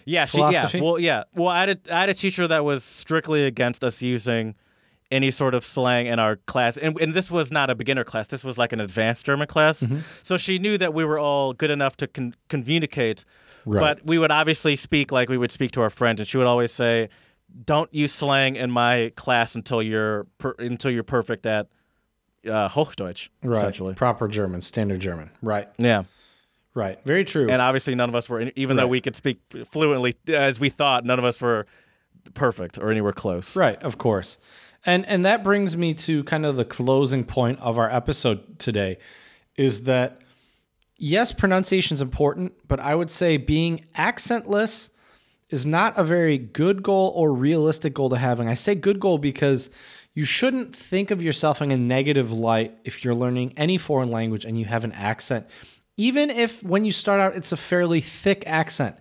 Yeah, 0.04 0.24
she, 0.24 0.38
yeah. 0.38 0.68
Well, 0.74 0.98
yeah. 0.98 1.24
Well, 1.34 1.48
I 1.48 1.60
had 1.60 1.68
a, 1.70 1.94
I 1.94 2.00
had 2.00 2.08
a 2.08 2.14
teacher 2.14 2.46
that 2.48 2.64
was 2.64 2.84
strictly 2.84 3.44
against 3.44 3.82
us 3.82 4.02
using 4.02 4.54
any 5.10 5.30
sort 5.30 5.54
of 5.54 5.64
slang 5.64 6.06
in 6.06 6.18
our 6.18 6.36
class, 6.36 6.76
and, 6.76 7.00
and 7.00 7.14
this 7.14 7.30
was 7.30 7.50
not 7.52 7.70
a 7.70 7.74
beginner 7.74 8.04
class. 8.04 8.26
This 8.28 8.42
was 8.44 8.58
like 8.58 8.72
an 8.72 8.80
advanced 8.80 9.24
German 9.26 9.46
class. 9.48 9.80
Mm-hmm. 9.82 9.98
So 10.22 10.36
she 10.36 10.58
knew 10.58 10.78
that 10.78 10.92
we 10.94 11.04
were 11.04 11.18
all 11.18 11.52
good 11.52 11.70
enough 11.70 11.96
to 11.98 12.06
con- 12.08 12.34
communicate, 12.48 13.24
Right. 13.64 13.80
but 13.80 14.06
we 14.06 14.18
would 14.18 14.30
obviously 14.30 14.76
speak 14.76 15.10
like 15.12 15.28
we 15.28 15.38
would 15.38 15.52
speak 15.52 15.72
to 15.72 15.80
our 15.80 15.90
friends, 15.90 16.20
and 16.20 16.28
she 16.28 16.36
would 16.38 16.46
always 16.46 16.72
say. 16.72 17.08
don't 17.64 17.92
use 17.94 18.12
slang 18.12 18.56
in 18.56 18.70
my 18.70 19.12
class 19.16 19.54
until 19.54 19.80
you're 19.82 20.26
per, 20.38 20.54
until 20.58 20.90
you're 20.90 21.04
perfect 21.04 21.46
at 21.46 21.68
uh, 22.46 22.68
Hochdeutsch, 22.68 23.28
Right. 23.42 23.56
essentially. 23.58 23.94
Proper 23.94 24.28
German, 24.28 24.62
standard 24.62 25.00
German. 25.00 25.30
Right. 25.42 25.68
Yeah, 25.78 26.04
Right. 26.74 26.98
Very 27.04 27.24
true. 27.24 27.48
and 27.50 27.60
obviously 27.62 27.94
none 27.94 28.08
of 28.08 28.14
us 28.14 28.28
were, 28.28 28.50
even 28.56 28.76
though 28.76 28.86
we 28.86 29.00
could 29.00 29.16
speak 29.16 29.40
fluently 29.70 30.14
as 30.28 30.60
we 30.60 30.68
thought, 30.68 31.04
none 31.04 31.18
of 31.18 31.24
us 31.24 31.40
were 31.40 31.66
perfect 32.34 32.78
or 32.78 32.90
anywhere 32.90 33.12
close. 33.12 33.56
Right, 33.56 33.82
of 33.82 33.98
course. 33.98 34.38
And 34.84 35.04
and 35.06 35.24
that 35.24 35.42
brings 35.42 35.76
me 35.76 35.94
to 35.94 36.22
kind 36.24 36.44
of 36.46 36.56
the 36.56 36.64
closing 36.64 37.24
point 37.24 37.58
of 37.60 37.78
our 37.78 37.90
episode 37.90 38.58
today 38.58 38.98
is 39.56 39.82
that 39.82 40.20
yes, 40.98 41.32
pronunciation 41.32 41.94
is 41.94 42.00
important, 42.02 42.52
but 42.68 42.78
I 42.80 42.94
would 42.94 43.10
say 43.10 43.36
being 43.36 43.84
accentless 43.96 44.90
is 45.50 45.64
not 45.66 45.96
a 45.98 46.04
very 46.04 46.38
good 46.38 46.82
goal 46.82 47.12
or 47.16 47.32
realistic 47.32 47.94
goal 47.94 48.10
to 48.10 48.16
have. 48.16 48.38
And 48.40 48.48
I 48.50 48.54
say 48.54 48.74
good 48.74 48.98
goal 49.00 49.18
because 49.18 49.70
you 50.16 50.24
shouldn't 50.24 50.74
think 50.74 51.10
of 51.10 51.22
yourself 51.22 51.60
in 51.60 51.70
a 51.70 51.76
negative 51.76 52.32
light 52.32 52.74
if 52.84 53.04
you're 53.04 53.14
learning 53.14 53.52
any 53.56 53.76
foreign 53.76 54.10
language 54.10 54.46
and 54.46 54.58
you 54.58 54.64
have 54.64 54.82
an 54.82 54.92
accent. 54.92 55.46
Even 55.98 56.30
if 56.30 56.62
when 56.62 56.86
you 56.86 56.90
start 56.90 57.20
out 57.20 57.36
it's 57.36 57.52
a 57.52 57.56
fairly 57.56 58.00
thick 58.00 58.42
accent. 58.46 58.96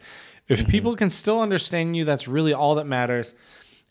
If 0.47 0.67
people 0.67 0.95
can 0.95 1.09
still 1.09 1.41
understand 1.41 1.95
you, 1.95 2.03
that's 2.05 2.27
really 2.27 2.53
all 2.53 2.75
that 2.75 2.85
matters. 2.85 3.33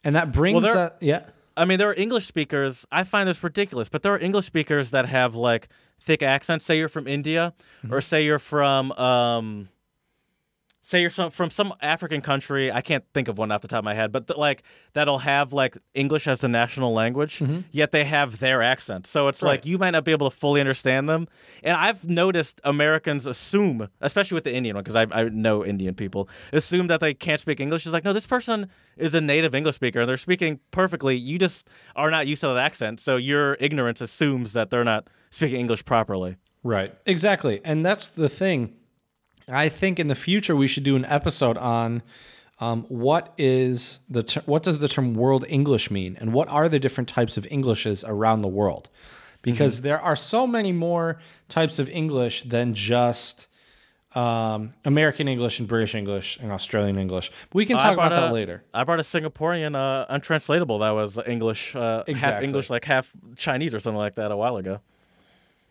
And 0.05 0.15
that 0.15 0.31
brings 0.33 0.63
there- 0.63 0.75
that 0.75 0.99
yeah. 1.01 1.27
I 1.57 1.65
mean, 1.65 1.79
there 1.79 1.89
are 1.89 1.95
English 1.95 2.27
speakers. 2.27 2.85
I 2.93 3.05
find 3.05 3.29
this 3.29 3.43
ridiculous, 3.43 3.89
but 3.89 4.03
there 4.03 4.13
are 4.13 4.19
English 4.19 4.45
speakers 4.45 4.91
that 4.91 5.07
have 5.07 5.35
like 5.35 5.69
thick 6.01 6.23
accents. 6.23 6.65
Say 6.65 6.79
you're 6.79 6.89
from 6.89 7.07
India, 7.07 7.55
or 7.91 8.01
say 8.01 8.25
you're 8.25 8.41
from, 8.41 8.91
um, 8.93 9.69
say 10.85 11.01
you're 11.01 11.11
from 11.11 11.31
from 11.31 11.51
some 11.51 11.73
African 11.81 12.21
country. 12.21 12.71
I 12.71 12.83
can't 12.83 13.05
think 13.15 13.27
of 13.29 13.39
one 13.39 13.51
off 13.51 13.63
the 13.63 13.69
top 13.69 13.79
of 13.79 13.85
my 13.85 13.95
head, 13.95 14.13
but 14.13 14.29
th- 14.29 14.39
like 14.39 14.63
that'll 14.93 15.21
have 15.21 15.53
like 15.53 15.77
English 15.95 16.29
as 16.29 16.41
the 16.41 16.49
national 16.49 16.93
language, 16.93 17.39
mm-hmm. 17.39 17.61
yet 17.73 17.91
they 17.91 18.05
have 18.05 18.39
their 18.39 18.63
accent. 18.63 19.07
So 19.07 19.29
it's 19.29 19.43
like 19.43 19.65
you 19.65 19.79
might 19.79 19.91
not 19.91 20.05
be 20.05 20.13
able 20.13 20.31
to 20.31 20.37
fully 20.37 20.61
understand 20.61 21.09
them. 21.09 21.27
And 21.63 21.77
I've 21.77 22.05
noticed 22.05 22.61
Americans 22.65 23.27
assume, 23.27 23.89
especially 24.01 24.35
with 24.35 24.45
the 24.45 24.55
Indian 24.55 24.77
one, 24.77 24.85
because 24.85 24.97
I, 24.97 25.07
I 25.11 25.25
know 25.31 25.65
Indian 25.65 25.95
people, 25.95 26.29
assume 26.53 26.87
that 26.89 27.01
they 27.01 27.15
can't 27.15 27.41
speak 27.41 27.61
English. 27.61 27.87
It's 27.87 27.93
like, 27.93 28.05
no, 28.05 28.13
this 28.13 28.27
person 28.27 28.69
is 28.99 29.15
a 29.15 29.21
native 29.21 29.55
English 29.55 29.77
speaker 29.77 30.01
and 30.01 30.09
they're 30.09 30.19
speaking 30.19 30.61
perfectly. 30.71 31.17
You 31.17 31.39
just 31.39 31.67
are 31.97 32.11
not 32.11 32.27
used 32.27 32.43
to 32.43 32.49
that 32.49 32.59
accent. 32.59 33.01
So 33.01 33.17
your 33.17 33.57
ignorance 33.59 34.03
assumes 34.03 34.53
that 34.53 34.71
they're 34.71 34.85
not 34.85 35.09
speaking 35.31 35.61
English 35.61 35.85
properly. 35.87 36.37
Right. 36.63 36.95
Exactly. 37.07 37.61
And 37.65 37.85
that's 37.85 38.11
the 38.11 38.29
thing. 38.29 38.75
I 39.49 39.69
think 39.69 39.99
in 40.01 40.07
the 40.07 40.15
future 40.15 40.57
we 40.57 40.67
should 40.67 40.85
do 40.85 40.97
an 40.97 41.05
episode 41.05 41.59
on 41.59 42.03
um, 42.61 42.85
what 42.89 43.35
is 43.37 43.99
the 44.09 44.23
ter- 44.23 44.43
what 44.47 44.63
does 44.63 44.79
the 44.79 44.89
term 44.89 45.15
world 45.15 45.45
English 45.49 45.91
mean, 45.91 46.17
and 46.21 46.33
what 46.33 46.49
are 46.49 46.69
the 46.69 46.79
different 46.79 47.09
types 47.09 47.37
of 47.37 47.47
Englishes 47.51 48.05
around 48.05 48.43
the 48.43 48.49
world, 48.49 48.89
because 49.43 49.81
there 49.81 50.01
are 50.01 50.17
so 50.17 50.47
many 50.47 50.73
more 50.73 51.19
types 51.49 51.79
of 51.79 51.89
English 51.89 52.43
than 52.43 52.73
just 52.73 53.49
um, 54.15 54.73
American 54.85 55.27
English 55.27 55.59
and 55.59 55.67
British 55.69 55.95
English 55.95 56.39
and 56.41 56.53
Australian 56.53 56.97
English. 56.97 57.33
We 57.53 57.67
can 57.67 57.77
talk 57.77 57.95
about 57.95 58.11
brought 58.11 58.21
that 58.21 58.33
later. 58.33 58.63
I 58.73 58.85
brought 58.85 59.01
a 59.01 59.03
Singaporean 59.03 59.75
uh, 59.75 60.07
untranslatable 60.09 60.79
that 60.79 60.91
was 60.91 61.19
English, 61.27 61.75
uh, 61.75 62.05
half 62.15 62.43
English, 62.43 62.71
like 62.71 62.85
half 62.85 63.11
Chinese 63.37 63.75
or 63.75 63.81
something 63.81 63.99
like 63.99 64.15
that 64.15 64.31
a 64.31 64.37
while 64.37 64.57
ago. 64.57 64.81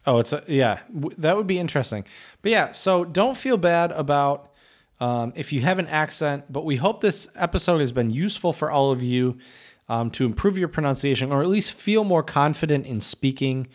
Oh, 0.05 0.19
it's 0.19 0.34
a, 0.34 0.43
yeah. 0.47 0.80
W- 0.93 1.15
That 1.17 1.38
would 1.38 1.47
be 1.47 1.59
interesting. 1.59 2.03
But 2.41 2.51
yeah, 2.51 2.71
so 2.71 3.05
don't 3.05 3.38
feel 3.38 3.57
bad 3.57 3.91
about 3.91 4.51
um, 4.99 5.34
if 5.35 5.53
you 5.53 5.61
have 5.61 5.80
an 5.80 5.88
accent. 5.88 6.51
But 6.51 6.65
we 6.65 6.75
hope 6.75 7.01
this 7.01 7.27
episode 7.35 7.80
has 7.80 7.91
been 7.91 8.09
useful 8.09 8.53
for 8.53 8.69
all 8.69 8.91
of 8.91 9.01
you 9.01 9.38
um, 9.89 10.09
to 10.11 10.25
improve 10.25 10.57
your 10.57 10.67
pronunciation 10.67 11.31
or 11.31 11.41
at 11.41 11.47
least 11.47 11.73
feel 11.73 12.03
more 12.03 12.23
confident 12.23 12.85
in 12.85 12.99
speaking. 12.99 13.67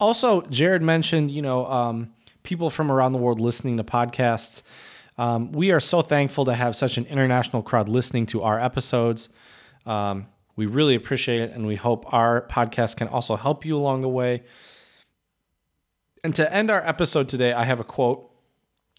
Also, 0.00 0.42
Jared 0.42 0.82
mentioned, 0.82 1.30
you 1.30 1.42
know, 1.42 1.66
um, 1.66 2.12
people 2.42 2.70
from 2.70 2.90
around 2.90 3.12
the 3.12 3.18
world 3.18 3.40
listening 3.40 3.76
to 3.76 3.84
podcasts. 3.84 4.62
Um, 5.16 5.50
we 5.50 5.72
are 5.72 5.80
so 5.80 6.00
thankful 6.02 6.44
to 6.44 6.54
have 6.54 6.76
such 6.76 6.96
an 6.96 7.04
international 7.06 7.62
crowd 7.62 7.88
listening 7.88 8.26
to 8.26 8.42
our 8.42 8.58
episodes. 8.60 9.28
Um, 9.84 10.26
we 10.54 10.66
really 10.66 10.94
appreciate 10.94 11.40
it, 11.40 11.50
and 11.52 11.66
we 11.66 11.74
hope 11.76 12.12
our 12.12 12.42
podcast 12.42 12.96
can 12.96 13.08
also 13.08 13.34
help 13.36 13.64
you 13.64 13.76
along 13.76 14.00
the 14.02 14.08
way. 14.08 14.42
And 16.24 16.34
to 16.36 16.52
end 16.52 16.70
our 16.70 16.86
episode 16.86 17.28
today, 17.28 17.52
I 17.52 17.64
have 17.64 17.80
a 17.80 17.84
quote 17.84 18.30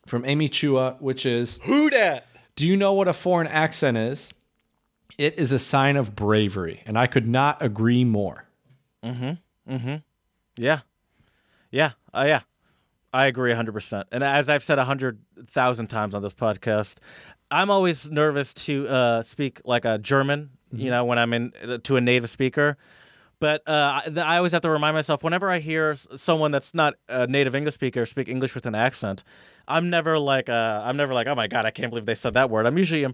from 0.05 0.25
Amy 0.25 0.49
Chua, 0.49 0.99
which 1.01 1.25
is 1.25 1.59
Who 1.63 1.89
dat? 1.89 2.25
Do 2.55 2.67
you 2.67 2.75
know 2.75 2.93
what 2.93 3.07
a 3.07 3.13
foreign 3.13 3.47
accent 3.47 3.97
is? 3.97 4.33
It 5.17 5.37
is 5.37 5.51
a 5.51 5.59
sign 5.59 5.97
of 5.97 6.15
bravery. 6.15 6.81
And 6.85 6.97
I 6.97 7.07
could 7.07 7.27
not 7.27 7.61
agree 7.61 8.03
more. 8.03 8.45
Mm-hmm. 9.03 9.73
Mm-hmm. 9.73 9.95
Yeah, 10.57 10.79
yeah, 11.71 11.91
uh, 12.13 12.25
yeah. 12.27 12.41
I 13.13 13.25
agree 13.25 13.51
100%. 13.53 14.03
And 14.11 14.23
as 14.23 14.49
I've 14.49 14.63
said 14.63 14.77
100,000 14.77 15.87
times 15.87 16.13
on 16.13 16.21
this 16.21 16.33
podcast, 16.33 16.95
I'm 17.49 17.71
always 17.71 18.09
nervous 18.11 18.53
to 18.53 18.87
uh, 18.87 19.23
speak 19.23 19.61
like 19.65 19.85
a 19.85 19.97
German, 19.97 20.51
you 20.71 20.91
know, 20.91 21.05
when 21.05 21.17
I'm 21.17 21.33
in 21.33 21.53
uh, 21.63 21.79
to 21.85 21.95
a 21.95 22.01
native 22.01 22.29
speaker. 22.29 22.77
But 23.39 23.67
uh, 23.67 24.01
I, 24.17 24.37
always 24.37 24.51
have 24.51 24.61
to 24.63 24.69
remind 24.69 24.95
myself 24.95 25.23
whenever 25.23 25.49
I 25.49 25.59
hear 25.59 25.95
someone 26.15 26.51
that's 26.51 26.73
not 26.73 26.95
a 27.07 27.25
native 27.25 27.55
English 27.55 27.75
speaker 27.75 28.05
speak 28.05 28.27
English 28.27 28.53
with 28.53 28.65
an 28.65 28.75
accent, 28.75 29.23
I'm 29.67 29.89
never 29.89 30.19
like, 30.19 30.49
uh, 30.49 30.81
I'm 30.83 30.97
never 30.97 31.13
like, 31.13 31.27
oh 31.27 31.35
my 31.35 31.47
god, 31.47 31.65
I 31.65 31.71
can't 31.71 31.89
believe 31.89 32.05
they 32.05 32.15
said 32.15 32.33
that 32.33 32.49
word. 32.49 32.65
I'm 32.65 32.77
usually, 32.77 33.07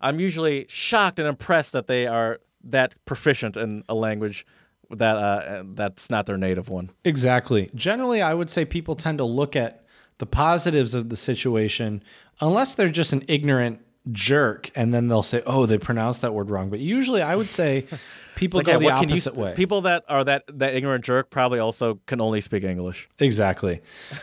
I'm 0.00 0.20
usually 0.20 0.66
shocked 0.68 1.18
and 1.18 1.26
impressed 1.26 1.72
that 1.72 1.88
they 1.88 2.06
are 2.06 2.38
that 2.62 2.94
proficient 3.06 3.56
in 3.56 3.82
a 3.88 3.94
language 3.94 4.46
that 4.90 5.16
uh, 5.16 5.64
that's 5.74 6.10
not 6.10 6.26
their 6.26 6.36
native 6.36 6.68
one. 6.68 6.90
Exactly. 7.04 7.70
Generally, 7.74 8.22
I 8.22 8.34
would 8.34 8.50
say 8.50 8.64
people 8.64 8.94
tend 8.94 9.18
to 9.18 9.24
look 9.24 9.56
at 9.56 9.84
the 10.18 10.26
positives 10.26 10.94
of 10.94 11.08
the 11.08 11.16
situation, 11.16 12.02
unless 12.40 12.74
they're 12.74 12.88
just 12.88 13.12
an 13.12 13.24
ignorant 13.28 13.80
jerk, 14.12 14.70
and 14.74 14.94
then 14.94 15.08
they'll 15.08 15.22
say, 15.22 15.42
oh, 15.46 15.66
they 15.66 15.78
pronounced 15.78 16.20
that 16.22 16.32
word 16.32 16.50
wrong. 16.50 16.70
But 16.70 16.78
usually, 16.78 17.22
I 17.22 17.34
would 17.34 17.50
say 17.50 17.86
people 18.36 18.58
Like, 18.58 18.66
go 18.66 18.78
the 18.78 18.86
can 18.86 19.08
you 19.08 19.14
opposite 19.14 19.34
way. 19.34 19.54
People 19.54 19.82
that 19.82 20.04
are 20.08 20.22
that 20.24 20.44
that 20.58 20.74
ignorant 20.74 21.04
jerk 21.04 21.30
probably 21.30 21.58
also 21.58 22.00
can 22.06 22.20
only 22.20 22.40
speak 22.40 22.62
English. 22.62 23.08
Exactly. 23.18 23.80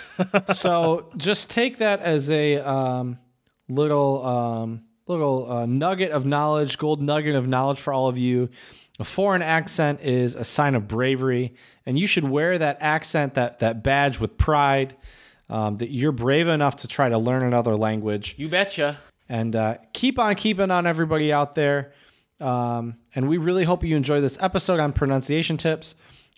so 0.53 1.11
just 1.17 1.49
take 1.49 1.77
that 1.77 1.99
as 1.99 2.31
a 2.31 2.57
um, 2.59 3.17
little 3.67 4.25
um, 4.25 4.83
little 5.07 5.51
uh, 5.51 5.65
nugget 5.65 6.11
of 6.11 6.25
knowledge, 6.25 6.77
gold 6.77 7.01
nugget 7.01 7.35
of 7.35 7.47
knowledge 7.47 7.79
for 7.79 7.91
all 7.91 8.07
of 8.07 8.17
you. 8.17 8.49
A 8.99 9.03
foreign 9.03 9.41
accent 9.41 10.01
is 10.01 10.35
a 10.35 10.43
sign 10.43 10.75
of 10.75 10.87
bravery, 10.87 11.55
and 11.85 11.97
you 11.97 12.05
should 12.07 12.29
wear 12.29 12.57
that 12.57 12.77
accent, 12.79 13.33
that 13.33 13.59
that 13.59 13.83
badge 13.83 14.19
with 14.19 14.37
pride. 14.37 14.95
Um, 15.49 15.75
that 15.77 15.91
you're 15.91 16.13
brave 16.13 16.47
enough 16.47 16.77
to 16.77 16.87
try 16.87 17.09
to 17.09 17.17
learn 17.17 17.43
another 17.43 17.75
language, 17.75 18.33
You 18.37 18.47
betcha. 18.47 18.97
And 19.29 19.55
uh, 19.55 19.77
keep 19.93 20.19
on 20.19 20.35
keeping 20.35 20.71
on 20.71 20.85
everybody 20.87 21.31
out 21.31 21.55
there. 21.55 21.93
Um, 22.39 22.97
and 23.15 23.29
we 23.29 23.37
really 23.37 23.63
hope 23.63 23.83
you 23.83 23.95
enjoy 23.95 24.21
this 24.21 24.37
episode 24.41 24.79
on 24.79 24.93
pronunciation 24.93 25.57
tips. 25.57 25.95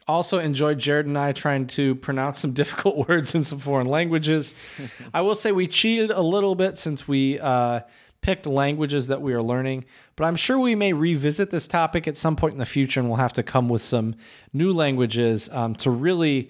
Also, 0.07 0.37
enjoyed 0.37 0.77
Jared 0.77 1.07
and 1.07 1.17
I 1.17 1.31
trying 1.31 1.65
to 1.67 1.95
pronounce 1.95 2.39
some 2.39 2.51
difficult 2.53 3.09
words 3.09 3.33
in 3.33 3.43
some 3.43 3.59
foreign 3.59 3.87
languages. 3.87 4.53
I 5.13 5.21
will 5.21 5.35
say 5.35 5.51
we 5.51 5.67
cheated 5.67 6.11
a 6.11 6.21
little 6.21 6.55
bit 6.55 6.77
since 6.77 7.07
we 7.07 7.39
uh, 7.39 7.81
picked 8.21 8.45
languages 8.45 9.07
that 9.07 9.21
we 9.21 9.33
are 9.33 9.41
learning, 9.41 9.85
but 10.15 10.25
I'm 10.25 10.35
sure 10.35 10.57
we 10.57 10.75
may 10.75 10.93
revisit 10.93 11.49
this 11.49 11.67
topic 11.67 12.07
at 12.07 12.17
some 12.17 12.35
point 12.35 12.53
in 12.53 12.59
the 12.59 12.65
future 12.65 12.99
and 12.99 13.09
we'll 13.09 13.17
have 13.17 13.33
to 13.33 13.43
come 13.43 13.69
with 13.69 13.81
some 13.81 14.15
new 14.53 14.73
languages 14.73 15.49
um, 15.51 15.75
to 15.75 15.91
really 15.91 16.49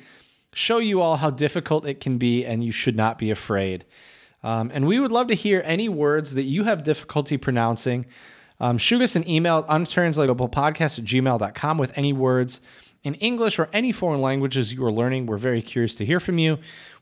show 0.54 0.78
you 0.78 1.02
all 1.02 1.18
how 1.18 1.30
difficult 1.30 1.86
it 1.86 2.00
can 2.00 2.18
be 2.18 2.46
and 2.46 2.64
you 2.64 2.72
should 2.72 2.96
not 2.96 3.18
be 3.18 3.30
afraid. 3.30 3.84
Um, 4.46 4.70
and 4.72 4.86
we 4.86 5.00
would 5.00 5.12
love 5.12 5.28
to 5.30 5.34
hear 5.34 5.64
any 5.66 5.90
words 5.90 6.36
that 6.36 6.44
you 6.44 6.66
have 6.66 6.84
difficulty 6.84 7.36
pronouncing. 7.36 8.06
Um, 8.60 8.78
shoot 8.78 9.02
us 9.02 9.16
an 9.16 9.28
email 9.28 9.58
at 9.58 9.68
untranslatablepodcast 9.68 11.00
at 11.00 11.06
gmail.com 11.06 11.78
with 11.80 11.98
any 11.98 12.14
words 12.14 12.62
in 13.04 13.16
English 13.16 13.58
or 13.58 13.70
any 13.74 13.92
foreign 13.92 14.22
languages 14.22 14.72
you 14.72 14.86
are 14.86 14.92
learning. 14.92 15.26
We're 15.26 15.38
very 15.38 15.64
curious 15.64 15.96
to 15.96 16.06
hear 16.06 16.20
from 16.20 16.38
you. 16.38 16.60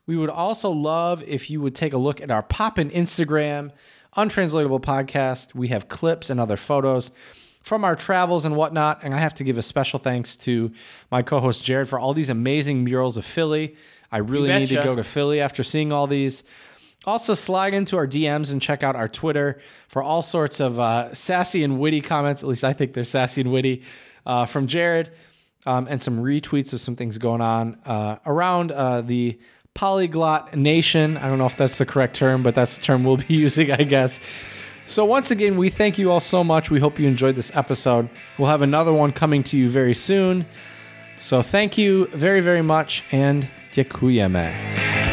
We 0.07 0.15
would 0.15 0.29
also 0.29 0.69
love 0.69 1.21
if 1.23 1.49
you 1.49 1.59
would 1.59 1.75
take 1.75 1.91
a 1.91 1.97
look 1.97 2.21
at 2.21 2.31
our 2.31 2.43
pop 2.43 2.79
in 2.79 2.89
Instagram, 2.91 3.71
Untranslatable 4.15 4.79
Podcast. 4.79 5.53
We 5.53 5.67
have 5.67 5.89
clips 5.89 6.29
and 6.29 6.39
other 6.39 6.57
photos 6.57 7.11
from 7.61 7.83
our 7.83 7.95
travels 7.95 8.45
and 8.45 8.55
whatnot. 8.55 9.03
And 9.03 9.13
I 9.13 9.17
have 9.19 9.33
to 9.35 9.43
give 9.43 9.57
a 9.57 9.61
special 9.61 9.99
thanks 9.99 10.37
to 10.37 10.71
my 11.11 11.21
co 11.21 11.41
host 11.41 11.61
Jared 11.61 11.89
for 11.89 11.99
all 11.99 12.13
these 12.13 12.29
amazing 12.29 12.85
murals 12.85 13.17
of 13.17 13.25
Philly. 13.25 13.75
I 14.13 14.19
really 14.19 14.47
need 14.59 14.69
to 14.69 14.83
go 14.83 14.95
to 14.95 15.03
Philly 15.03 15.41
after 15.41 15.61
seeing 15.61 15.91
all 15.91 16.07
these. 16.07 16.45
Also, 17.05 17.33
slide 17.33 17.73
into 17.73 17.97
our 17.97 18.07
DMs 18.07 18.51
and 18.51 18.61
check 18.61 18.81
out 18.81 18.95
our 18.95 19.09
Twitter 19.09 19.59
for 19.89 20.01
all 20.01 20.21
sorts 20.21 20.59
of 20.59 20.79
uh, 20.79 21.13
sassy 21.13 21.63
and 21.63 21.79
witty 21.79 21.99
comments. 21.99 22.43
At 22.43 22.49
least 22.49 22.63
I 22.63 22.71
think 22.71 22.93
they're 22.93 23.03
sassy 23.03 23.41
and 23.41 23.51
witty 23.51 23.83
uh, 24.25 24.45
from 24.45 24.67
Jared, 24.67 25.11
um, 25.65 25.87
and 25.89 26.01
some 26.01 26.19
retweets 26.19 26.71
of 26.71 26.79
some 26.79 26.95
things 26.95 27.17
going 27.17 27.41
on 27.41 27.77
uh, 27.85 28.17
around 28.25 28.71
uh, 28.71 29.01
the 29.01 29.37
polyglot 29.73 30.55
nation. 30.55 31.17
I 31.17 31.27
don't 31.27 31.37
know 31.37 31.45
if 31.45 31.57
that's 31.57 31.77
the 31.77 31.85
correct 31.85 32.15
term, 32.15 32.41
but 32.41 32.55
that's 32.55 32.77
the 32.77 32.83
term 32.83 33.03
we'll 33.03 33.17
be 33.17 33.25
using, 33.33 33.71
I 33.71 33.83
guess. 33.83 34.19
So, 34.85 35.05
once 35.05 35.31
again, 35.31 35.57
we 35.57 35.69
thank 35.69 35.97
you 35.97 36.11
all 36.11 36.19
so 36.19 36.43
much. 36.43 36.69
We 36.69 36.79
hope 36.79 36.99
you 36.99 37.07
enjoyed 37.07 37.35
this 37.35 37.55
episode. 37.55 38.09
We'll 38.37 38.49
have 38.49 38.61
another 38.61 38.91
one 38.93 39.13
coming 39.13 39.43
to 39.43 39.57
you 39.57 39.69
very 39.69 39.93
soon. 39.93 40.45
So, 41.17 41.41
thank 41.41 41.77
you 41.77 42.07
very, 42.07 42.41
very 42.41 42.61
much, 42.61 43.03
and 43.11 43.47
dziękujemy. 43.73 45.12